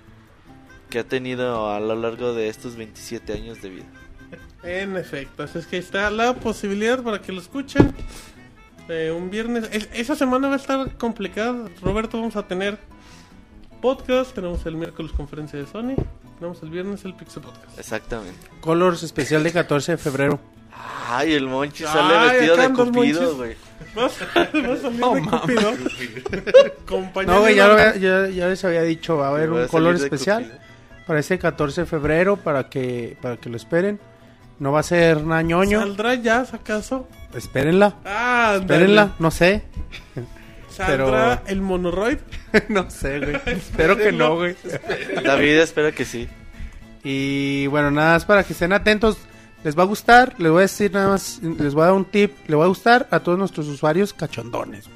que 0.89 1.01
ha 1.01 1.05
tenido 1.05 1.71
a 1.71 1.81
lo 1.81 1.95
largo 1.97 2.33
de 2.35 2.49
estos 2.49 2.77
27 2.77 3.33
años 3.33 3.61
de 3.63 3.71
vida. 3.71 3.87
En 4.63 4.97
efecto, 4.97 5.43
así 5.43 5.59
es 5.59 5.67
que 5.67 5.79
está 5.79 6.11
la 6.11 6.35
posibilidad 6.35 7.03
para 7.03 7.21
que 7.21 7.33
lo 7.33 7.41
escuchen. 7.41 7.93
Eh, 8.89 9.11
un 9.11 9.31
viernes. 9.31 9.69
Es- 9.73 9.89
esa 9.93 10.15
semana 10.17 10.49
va 10.49 10.55
a 10.55 10.59
estar 10.59 10.97
complicada. 10.97 11.69
Roberto, 11.83 12.19
vamos 12.19 12.37
a 12.37 12.47
tener 12.47 12.79
podcast. 13.81 14.33
Tenemos 14.35 14.65
el 14.67 14.77
miércoles 14.77 15.13
conferencia 15.13 15.59
de 15.59 15.67
Sony. 15.67 15.95
Tenemos 16.39 16.63
el 16.63 16.71
viernes 16.71 17.05
el 17.05 17.15
Pixel 17.15 17.43
Podcast. 17.43 17.79
Exactamente. 17.79 18.39
Colors 18.61 19.03
especial 19.03 19.43
de 19.43 19.53
14 19.53 19.93
de 19.93 19.99
febrero. 19.99 20.41
Ay, 21.09 21.33
el 21.35 21.47
Monchi 21.47 21.85
Ay, 21.85 21.91
sale 21.93 22.29
vestido 22.33 22.55
acá 22.55 22.69
de 22.69 22.75
Cupido, 22.75 23.37
güey. 23.37 23.57
Vas, 23.95 24.13
vas 24.35 24.37
a 24.37 24.83
salir 24.83 25.01
de 25.01 25.23
Cupido. 25.31 25.73
Compañero 26.87 27.35
No, 27.35 27.41
güey, 27.41 27.55
ya, 27.57 27.67
había- 27.73 27.97
ya, 27.97 28.29
ya 28.29 28.47
les 28.49 28.65
había 28.65 28.83
dicho, 28.83 29.17
va 29.17 29.27
a 29.29 29.31
haber 29.31 29.51
un 29.51 29.67
color 29.69 29.95
especial 29.97 30.45
Cupido. 30.45 30.61
para 31.07 31.21
este 31.21 31.39
14 31.39 31.81
de 31.83 31.87
febrero 31.87 32.37
para 32.37 32.69
que 32.69 33.17
para 33.21 33.37
que 33.37 33.49
lo 33.49 33.57
esperen. 33.57 33.99
No 34.59 34.73
va 34.73 34.81
a 34.81 34.83
ser 34.83 35.25
nada 35.25 35.43
ñoño. 35.43 35.81
¿Saldrá 35.81 36.15
ya, 36.17 36.41
acaso? 36.53 37.09
Espérenla. 37.35 37.95
Ah. 38.05 38.57
Espérenla, 38.61 39.15
no 39.19 39.31
sé. 39.31 39.63
¿Saldrá 40.71 41.41
pero- 41.45 41.51
el 41.53 41.61
Monoroid? 41.63 42.19
no 42.69 42.91
sé, 42.91 43.19
güey. 43.21 43.37
Espero 43.47 43.97
que 43.97 44.13
no, 44.13 44.37
güey. 44.37 44.55
David 45.25 45.59
espera 45.61 45.93
que 45.93 46.05
sí. 46.05 46.29
Y 47.03 47.67
bueno, 47.69 47.91
nada 47.91 48.13
más 48.15 48.25
para 48.27 48.45
que 48.45 48.53
estén 48.53 48.73
atentos. 48.73 49.19
Les 49.63 49.79
va 49.79 49.83
a 49.83 49.87
gustar, 49.87 50.35
les 50.39 50.51
voy 50.51 50.61
a 50.61 50.63
decir 50.63 50.91
nada 50.93 51.09
más, 51.09 51.39
les 51.43 51.75
voy 51.75 51.83
a 51.83 51.87
dar 51.87 51.95
un 51.95 52.05
tip. 52.07 52.33
Le 52.49 52.57
va 52.57 52.65
a 52.65 52.69
gustar 52.69 53.07
a 53.11 53.21
todos 53.21 53.39
nuestros 53.39 53.67
usuarios 53.69 54.13
cachondones. 54.15 54.87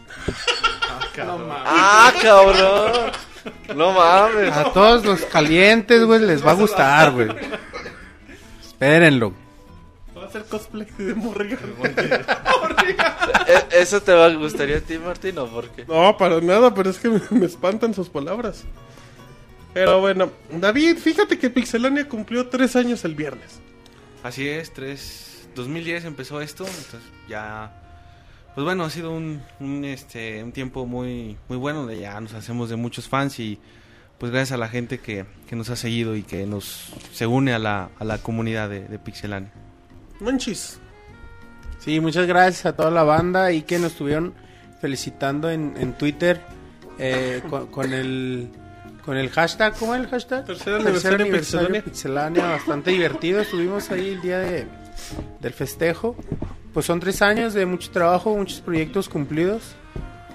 ¡Ah, 1.66 2.12
cabrón! 2.22 3.10
No 3.76 3.92
mames. 3.92 4.52
A 4.52 4.72
todos 4.72 5.04
los 5.04 5.20
calientes, 5.22 6.02
güey, 6.04 6.20
les 6.20 6.44
va 6.44 6.52
a 6.52 6.54
gustar, 6.54 7.12
güey. 7.12 7.28
Espérenlo. 8.60 9.34
Va 10.16 10.24
a 10.24 10.30
ser 10.30 10.44
cosplay 10.44 10.86
de 10.96 11.14
Morrigan. 11.14 11.58
¿E- 13.46 13.80
¿Eso 13.82 14.00
te 14.02 14.12
va, 14.12 14.28
gustaría 14.30 14.78
a 14.78 14.80
ti, 14.80 14.96
Martín, 14.98 15.38
o 15.38 15.46
por 15.46 15.68
qué? 15.70 15.84
No, 15.86 16.16
para 16.16 16.40
nada, 16.40 16.72
pero 16.74 16.88
es 16.90 16.98
que 16.98 17.10
me, 17.10 17.20
me 17.30 17.46
espantan 17.46 17.92
sus 17.92 18.08
palabras. 18.08 18.64
Pero 19.74 20.00
bueno, 20.00 20.30
David, 20.50 20.98
fíjate 20.98 21.38
que 21.38 21.50
Pixelania 21.50 22.08
cumplió 22.08 22.48
tres 22.48 22.76
años 22.76 23.04
el 23.04 23.14
viernes. 23.14 23.60
Así 24.24 24.48
es, 24.48 24.72
3, 24.72 25.50
2010 25.54 26.06
empezó 26.06 26.40
esto, 26.40 26.64
entonces 26.64 27.02
ya, 27.28 27.70
pues 28.54 28.64
bueno, 28.64 28.84
ha 28.84 28.88
sido 28.88 29.12
un, 29.12 29.42
un, 29.60 29.84
este, 29.84 30.42
un 30.42 30.50
tiempo 30.50 30.86
muy, 30.86 31.36
muy 31.46 31.58
bueno, 31.58 31.80
donde 31.80 32.00
ya 32.00 32.18
nos 32.22 32.32
hacemos 32.32 32.70
de 32.70 32.76
muchos 32.76 33.06
fans 33.06 33.38
y 33.38 33.58
pues 34.16 34.32
gracias 34.32 34.52
a 34.52 34.56
la 34.56 34.68
gente 34.68 34.96
que, 34.96 35.26
que 35.46 35.56
nos 35.56 35.68
ha 35.68 35.76
seguido 35.76 36.16
y 36.16 36.22
que 36.22 36.46
nos 36.46 36.94
se 37.12 37.26
une 37.26 37.52
a 37.52 37.58
la, 37.58 37.90
a 37.98 38.04
la 38.04 38.16
comunidad 38.16 38.70
de, 38.70 38.88
de 38.88 38.98
Pixelania. 38.98 39.52
Manchis. 40.20 40.78
Sí, 41.78 42.00
muchas 42.00 42.26
gracias 42.26 42.64
a 42.64 42.74
toda 42.74 42.90
la 42.90 43.02
banda 43.02 43.52
y 43.52 43.60
que 43.60 43.78
nos 43.78 43.92
estuvieron 43.92 44.32
felicitando 44.80 45.50
en, 45.50 45.74
en 45.76 45.98
Twitter 45.98 46.40
eh, 46.98 47.42
con, 47.50 47.66
con 47.66 47.92
el 47.92 48.48
con 49.04 49.16
el 49.16 49.30
hashtag, 49.30 49.76
¿cómo 49.78 49.94
es 49.94 50.00
el 50.00 50.08
hashtag? 50.08 50.44
Tercer 50.46 50.74
aniversario 50.74 51.30
Pixelania. 51.30 51.82
Pixelania, 51.82 52.46
bastante 52.48 52.90
divertido. 52.90 53.40
Estuvimos 53.40 53.90
ahí 53.90 54.14
el 54.14 54.20
día 54.22 54.38
de, 54.38 54.66
del 55.40 55.52
festejo. 55.52 56.16
Pues 56.72 56.86
son 56.86 57.00
tres 57.00 57.20
años 57.22 57.54
de 57.54 57.66
mucho 57.66 57.90
trabajo, 57.90 58.34
muchos 58.34 58.60
proyectos 58.60 59.08
cumplidos. 59.08 59.74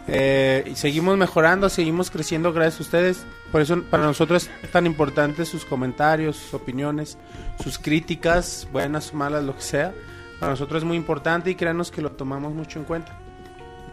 Eh, 0.07 0.63
y 0.71 0.75
seguimos 0.75 1.17
mejorando, 1.17 1.69
seguimos 1.69 2.11
creciendo 2.11 2.53
gracias 2.53 2.79
a 2.79 2.83
ustedes. 2.83 3.25
Por 3.51 3.61
eso 3.61 3.81
para 3.89 4.03
nosotros 4.03 4.49
es 4.61 4.71
tan 4.71 4.85
importante 4.85 5.45
sus 5.45 5.65
comentarios, 5.65 6.37
sus 6.37 6.53
opiniones, 6.53 7.17
sus 7.63 7.79
críticas, 7.79 8.67
buenas 8.71 9.11
o 9.11 9.15
malas, 9.15 9.43
lo 9.43 9.55
que 9.55 9.61
sea. 9.61 9.93
Para 10.39 10.51
nosotros 10.51 10.83
es 10.83 10.87
muy 10.87 10.95
importante 10.95 11.49
y 11.49 11.55
créanos 11.55 11.91
que 11.91 12.01
lo 12.01 12.11
tomamos 12.11 12.53
mucho 12.53 12.79
en 12.79 12.85
cuenta. 12.85 13.17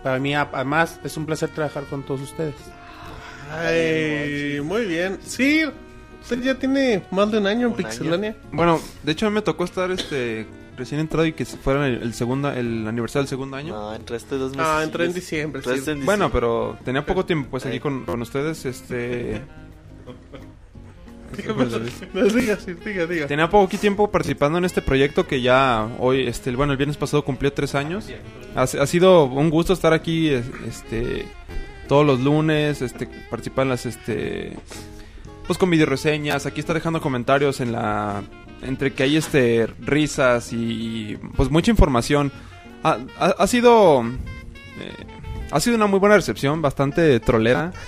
Para 0.02 0.18
mí, 0.18 0.34
además, 0.34 1.00
es 1.02 1.16
un 1.16 1.26
placer 1.26 1.48
trabajar 1.48 1.84
con 1.84 2.04
todos 2.04 2.20
ustedes. 2.20 2.54
Ay, 3.50 4.60
muy 4.62 4.84
bien. 4.86 5.18
Sí, 5.24 5.62
usted 6.22 6.42
ya 6.42 6.54
tiene 6.56 7.02
más 7.10 7.30
de 7.30 7.38
un 7.38 7.46
año 7.46 7.66
en 7.66 7.72
Un 7.72 7.76
Pixelania. 7.76 8.36
Bueno, 8.52 8.80
de 9.02 9.12
hecho 9.12 9.26
a 9.26 9.30
mí 9.30 9.34
me 9.34 9.42
tocó 9.42 9.64
estar 9.64 9.90
este 9.90 10.46
recién 10.76 11.00
entrado 11.00 11.24
y 11.26 11.32
que 11.32 11.44
fuera 11.46 11.86
el, 11.86 12.02
el 12.02 12.12
segundo 12.14 12.50
el 12.52 12.86
aniversario 12.86 13.22
del 13.22 13.28
segundo 13.28 13.56
año. 13.56 13.72
No, 13.74 13.94
entraste 13.94 14.36
dos 14.36 14.50
meses. 14.50 14.66
Ah, 14.68 14.82
entré 14.82 15.04
en 15.06 15.14
diciembre. 15.14 15.62
sí. 15.62 15.68
Entraste 15.70 15.92
en 15.92 16.04
Bueno, 16.04 16.26
diciembre. 16.26 16.30
pero 16.40 16.78
tenía 16.84 17.06
poco 17.06 17.24
tiempo 17.24 17.48
pues 17.50 17.64
aquí 17.64 17.74
Ay. 17.74 17.80
con, 17.80 18.04
con 18.04 18.20
ustedes, 18.22 18.64
este 18.66 19.40
No, 22.14 22.24
diga, 22.24 22.56
sí, 22.56 22.72
diga, 22.84 23.04
diga. 23.06 23.26
tenía 23.26 23.50
poco 23.50 23.76
tiempo 23.76 24.10
participando 24.10 24.58
en 24.58 24.64
este 24.64 24.80
proyecto 24.80 25.26
que 25.26 25.42
ya 25.42 25.86
hoy, 25.98 26.26
este, 26.26 26.54
bueno, 26.54 26.72
el 26.72 26.76
viernes 26.78 26.96
pasado 26.96 27.24
cumplió 27.24 27.52
tres 27.52 27.74
años. 27.74 28.08
Ha, 28.54 28.62
ha 28.62 28.86
sido 28.86 29.24
un 29.24 29.50
gusto 29.50 29.72
estar 29.72 29.92
aquí, 29.92 30.28
es- 30.30 30.46
este, 30.66 31.26
todos 31.86 32.04
los 32.06 32.20
lunes, 32.20 32.82
este, 32.82 33.06
participar 33.06 33.64
en 33.64 33.68
las, 33.70 33.86
este, 33.86 34.56
pues 35.46 35.58
con 35.58 35.70
video 35.70 35.86
reseñas, 35.86 36.46
aquí 36.46 36.60
está 36.60 36.74
dejando 36.74 37.00
comentarios 37.00 37.60
en 37.60 37.72
la, 37.72 38.22
entre 38.62 38.92
que 38.92 39.04
hay, 39.04 39.16
este, 39.16 39.66
risas 39.80 40.52
y, 40.52 41.16
pues 41.36 41.50
mucha 41.50 41.70
información. 41.70 42.32
Ha, 42.82 42.98
ha- 43.18 43.34
ha 43.38 43.46
sido, 43.46 44.02
eh, 44.04 45.06
ha 45.50 45.60
sido 45.60 45.76
una 45.76 45.86
muy 45.86 45.98
buena 45.98 46.16
recepción, 46.16 46.60
bastante 46.62 47.18
trolera. 47.20 47.72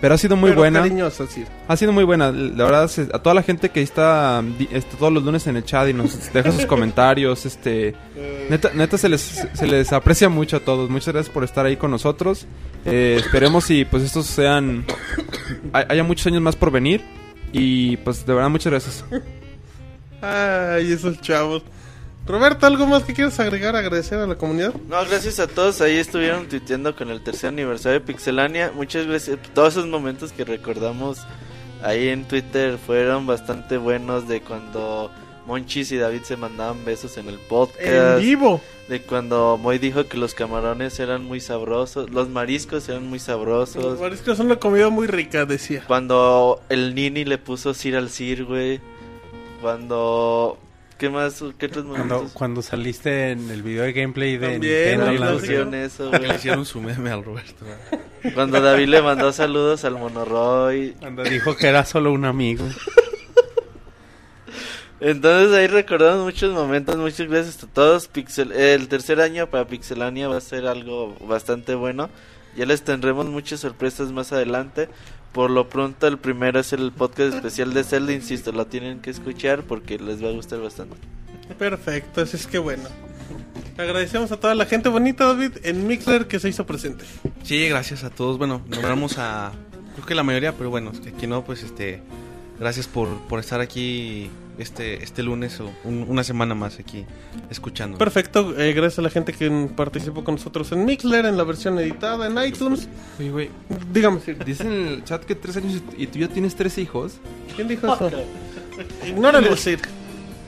Pero 0.00 0.14
ha 0.14 0.18
sido 0.18 0.36
muy 0.36 0.50
Pero 0.50 0.60
buena. 0.60 0.80
cariñoso, 0.80 1.26
sí. 1.26 1.44
Ha 1.66 1.76
sido 1.76 1.92
muy 1.92 2.04
buena. 2.04 2.30
La 2.30 2.64
verdad, 2.64 2.90
a 3.12 3.18
toda 3.18 3.34
la 3.34 3.42
gente 3.42 3.70
que 3.70 3.82
está 3.82 4.44
este, 4.70 4.96
todos 4.96 5.12
los 5.12 5.24
lunes 5.24 5.46
en 5.48 5.56
el 5.56 5.64
chat 5.64 5.88
y 5.88 5.92
nos 5.92 6.32
deja 6.32 6.52
sus 6.52 6.66
comentarios, 6.66 7.44
este... 7.46 7.94
Neta, 8.48 8.70
neta 8.74 8.96
se, 8.96 9.08
les, 9.08 9.48
se 9.52 9.66
les 9.66 9.92
aprecia 9.92 10.28
mucho 10.28 10.56
a 10.58 10.60
todos. 10.60 10.88
Muchas 10.88 11.12
gracias 11.14 11.32
por 11.34 11.42
estar 11.42 11.66
ahí 11.66 11.76
con 11.76 11.90
nosotros. 11.90 12.46
Eh, 12.84 13.16
esperemos 13.18 13.68
y 13.70 13.84
pues 13.84 14.04
estos 14.04 14.26
sean... 14.26 14.84
hay- 15.72 15.84
haya 15.88 16.04
muchos 16.04 16.26
años 16.28 16.42
más 16.42 16.54
por 16.54 16.70
venir. 16.70 17.02
Y 17.52 17.96
pues 17.98 18.24
de 18.24 18.34
verdad, 18.34 18.50
muchas 18.50 18.70
gracias. 18.72 19.04
Ay, 20.20 20.92
esos 20.92 21.20
chavos. 21.20 21.62
Roberto, 22.28 22.66
¿algo 22.66 22.86
más 22.86 23.04
que 23.04 23.14
quieras 23.14 23.40
agregar, 23.40 23.74
agradecer 23.74 24.18
a 24.18 24.26
la 24.26 24.36
comunidad? 24.36 24.74
No, 24.88 24.96
gracias 25.06 25.40
a 25.40 25.46
todos. 25.48 25.80
Ahí 25.80 25.96
estuvieron 25.96 26.46
tuiteando 26.48 26.94
con 26.94 27.10
el 27.10 27.22
tercer 27.22 27.48
aniversario 27.48 28.00
de 28.00 28.06
Pixelania. 28.06 28.70
Muchas 28.74 29.06
gracias. 29.06 29.38
Todos 29.54 29.74
esos 29.74 29.86
momentos 29.86 30.32
que 30.32 30.44
recordamos 30.44 31.18
ahí 31.82 32.08
en 32.08 32.24
Twitter 32.26 32.76
fueron 32.78 33.26
bastante 33.26 33.78
buenos. 33.78 34.28
De 34.28 34.42
cuando 34.42 35.10
Monchis 35.46 35.90
y 35.92 35.96
David 35.96 36.22
se 36.24 36.36
mandaban 36.36 36.84
besos 36.84 37.16
en 37.16 37.28
el 37.28 37.34
En 37.36 37.40
podcast. 37.48 38.20
vivo. 38.20 38.60
De 38.88 39.02
cuando 39.02 39.58
Moy 39.60 39.78
dijo 39.78 40.06
que 40.06 40.16
los 40.18 40.34
camarones 40.34 40.98
eran 41.00 41.24
muy 41.24 41.40
sabrosos. 41.40 42.10
Los 42.10 42.28
mariscos 42.28 42.88
eran 42.88 43.06
muy 43.06 43.18
Los 43.18 43.22
sabrosos. 43.24 44.00
mariscos 44.00 44.36
son 44.36 44.46
una 44.46 44.56
comida 44.56 44.88
muy 44.90 45.06
rica, 45.06 45.44
decía. 45.46 45.84
Cuando 45.86 46.60
el 46.68 46.94
Nini 46.94 47.24
le 47.24 47.38
puso 47.38 47.72
Sir 47.74 47.96
al 47.96 48.10
Sir, 48.10 48.44
güey. 48.44 48.80
Cuando. 49.62 50.58
¿Qué 50.98 51.08
más? 51.08 51.42
¿Qué 51.58 51.66
otros 51.66 51.84
Cuando, 51.84 52.14
momentos? 52.14 52.32
cuando 52.32 52.60
saliste 52.60 53.30
en 53.30 53.50
el 53.50 53.62
video 53.62 53.84
de 53.84 53.92
gameplay 53.92 54.36
de 54.36 54.50
También, 54.50 55.00
Nintendo 55.00 55.24
Land, 55.24 55.74
eso, 55.74 56.10
Que 56.10 56.18
le 56.18 56.34
hicieron 56.34 56.66
su 56.66 56.80
meme 56.80 57.10
al 57.10 57.24
Roberto. 57.24 57.64
Cuando 58.34 58.60
David 58.60 58.88
le 58.88 59.00
mandó 59.00 59.32
saludos 59.32 59.84
al 59.84 59.94
Monoroy. 59.94 60.96
cuando 60.98 61.22
dijo 61.22 61.56
que 61.56 61.68
era 61.68 61.84
solo 61.84 62.12
un 62.12 62.24
amigo. 62.24 62.66
Entonces 65.00 65.56
ahí 65.56 65.68
recordamos 65.68 66.24
muchos 66.24 66.52
momentos. 66.52 66.96
Muchas 66.96 67.28
gracias 67.28 67.62
a 67.62 67.68
todos. 67.68 68.08
Pixel, 68.08 68.50
el 68.52 68.88
tercer 68.88 69.20
año 69.20 69.48
para 69.48 69.66
Pixelania 69.68 70.26
va 70.26 70.38
a 70.38 70.40
ser 70.40 70.66
algo 70.66 71.14
bastante 71.20 71.76
bueno. 71.76 72.10
Ya 72.56 72.66
les 72.66 72.82
tendremos 72.82 73.26
muchas 73.26 73.60
sorpresas 73.60 74.10
más 74.10 74.32
adelante. 74.32 74.88
Por 75.32 75.50
lo 75.50 75.68
pronto, 75.68 76.06
el 76.06 76.18
primero 76.18 76.58
es 76.58 76.72
el 76.72 76.90
podcast 76.92 77.34
especial 77.34 77.74
de 77.74 77.84
Zelda. 77.84 78.12
Insisto, 78.12 78.50
lo 78.52 78.66
tienen 78.66 79.00
que 79.00 79.10
escuchar 79.10 79.62
porque 79.62 79.98
les 79.98 80.22
va 80.22 80.28
a 80.28 80.32
gustar 80.32 80.60
bastante. 80.60 80.96
Perfecto, 81.58 82.22
así 82.22 82.36
es 82.36 82.46
que 82.46 82.58
bueno. 82.58 82.88
Agradecemos 83.76 84.32
a 84.32 84.40
toda 84.40 84.54
la 84.54 84.66
gente 84.66 84.88
bonita, 84.88 85.26
David, 85.26 85.58
en 85.62 85.86
Mixler 85.86 86.26
que 86.26 86.40
se 86.40 86.48
hizo 86.48 86.66
presente. 86.66 87.04
Sí, 87.44 87.68
gracias 87.68 88.02
a 88.04 88.10
todos. 88.10 88.38
Bueno, 88.38 88.62
nombramos 88.68 89.18
a. 89.18 89.52
Creo 89.94 90.06
que 90.06 90.14
la 90.14 90.22
mayoría, 90.22 90.52
pero 90.52 90.70
bueno, 90.70 90.92
que 90.92 91.10
aquí 91.10 91.26
no, 91.26 91.44
pues 91.44 91.62
este. 91.62 92.02
Gracias 92.58 92.88
por, 92.88 93.08
por 93.28 93.38
estar 93.38 93.60
aquí 93.60 94.30
este 94.58 95.02
este 95.04 95.22
lunes 95.22 95.60
o 95.60 95.70
un- 95.84 96.04
una 96.08 96.24
semana 96.24 96.54
más 96.54 96.78
aquí 96.78 97.04
escuchando. 97.50 97.96
Perfecto, 97.98 98.58
eh, 98.58 98.72
gracias 98.72 98.98
a 98.98 99.02
la 99.02 99.10
gente 99.10 99.32
que 99.32 99.68
participó 99.76 100.24
con 100.24 100.34
nosotros 100.36 100.70
en 100.72 100.84
Mixler, 100.84 101.26
en 101.26 101.36
la 101.36 101.44
versión 101.44 101.78
editada, 101.78 102.26
en 102.26 102.38
iTunes. 102.46 102.88
Oye, 103.18 103.30
güey, 103.30 103.50
Dígame, 103.92 104.20
Sir, 104.20 104.44
dicen 104.44 104.72
en 104.72 104.86
el 104.88 105.04
chat 105.04 105.24
que 105.24 105.34
tres 105.34 105.56
años 105.56 105.82
y 105.96 106.02
y 106.04 106.06
tú 106.06 106.18
ya 106.18 106.28
tienes 106.28 106.54
tres 106.56 106.76
hijos. 106.78 107.14
¿quién 107.56 107.68
dijo 107.68 107.86
eso? 107.94 108.10
Ignóralo, 109.06 109.56
Sir. 109.56 109.80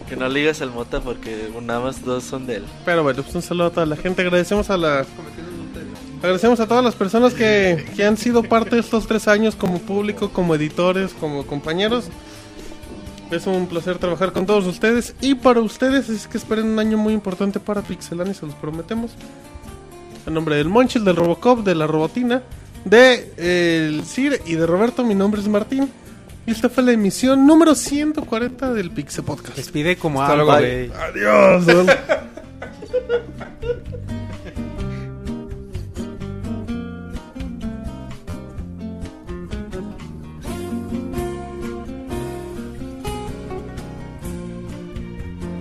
Que 0.09 0.17
no 0.17 0.29
ligas 0.29 0.61
al 0.61 0.71
Mota 0.71 1.01
porque 1.01 1.49
nada 1.63 1.79
más 1.81 2.05
dos 2.05 2.25
son 2.25 2.45
de 2.47 2.57
él. 2.57 2.65
Pero 2.85 3.03
bueno, 3.05 3.23
pues 3.23 3.33
un 3.35 3.43
saludo 3.43 3.67
a 3.67 3.71
toda 3.71 3.87
la 3.87 3.97
gente. 3.97 4.23
Agradecemos 4.23 4.69
a 4.71 4.77
la. 4.77 5.07
Agradecemos 6.19 6.61
a 6.61 6.67
todas 6.67 6.85
las 6.85 6.95
personas 6.97 7.33
que, 7.33 7.87
que 7.97 8.05
han 8.05 8.17
sido 8.17 8.43
parte 8.43 8.75
de 8.77 8.81
estos 8.83 9.07
tres 9.07 9.27
años 9.29 9.55
como 9.57 9.79
público, 9.79 10.31
como 10.31 10.55
editores, 10.55 11.15
como 11.15 11.47
compañeros. 11.47 12.09
Es 13.31 13.47
un 13.47 13.67
placer 13.67 13.99
trabajar 13.99 14.33
con 14.33 14.45
todos 14.45 14.67
ustedes. 14.67 15.15
Y 15.21 15.37
para 15.37 15.61
ustedes 15.61 16.09
es 16.09 16.27
que 16.27 16.39
esperen 16.39 16.67
un 16.67 16.79
año 16.79 16.99
muy 16.99 17.13
importante 17.13 17.61
para 17.61 17.83
Pixelania, 17.83 18.35
se 18.35 18.47
los 18.47 18.55
prometemos. 18.57 19.13
En 20.27 20.35
nombre 20.35 20.57
del 20.57 20.69
Monchil, 20.69 21.05
del 21.05 21.17
Robocop, 21.17 21.61
de 21.61 21.75
la 21.75 21.87
Robotina, 21.87 22.43
de 22.85 23.33
eh, 23.37 23.87
el 23.89 24.05
Cir 24.05 24.41
y 24.47 24.55
de 24.55 24.67
Roberto, 24.67 25.05
mi 25.05 25.15
nombre 25.15 25.41
es 25.41 25.49
Martín. 25.49 25.91
Y 26.47 26.51
esta 26.51 26.69
fue 26.69 26.83
la 26.83 26.93
emisión 26.93 27.47
número 27.47 27.75
140 27.75 28.73
del 28.73 28.91
Pixel 28.91 29.25
Podcast. 29.25 29.57
Despide 29.57 29.97
como 29.97 30.23
Hasta 30.23 30.35
algo. 30.35 30.53
Adiós. 30.53 31.67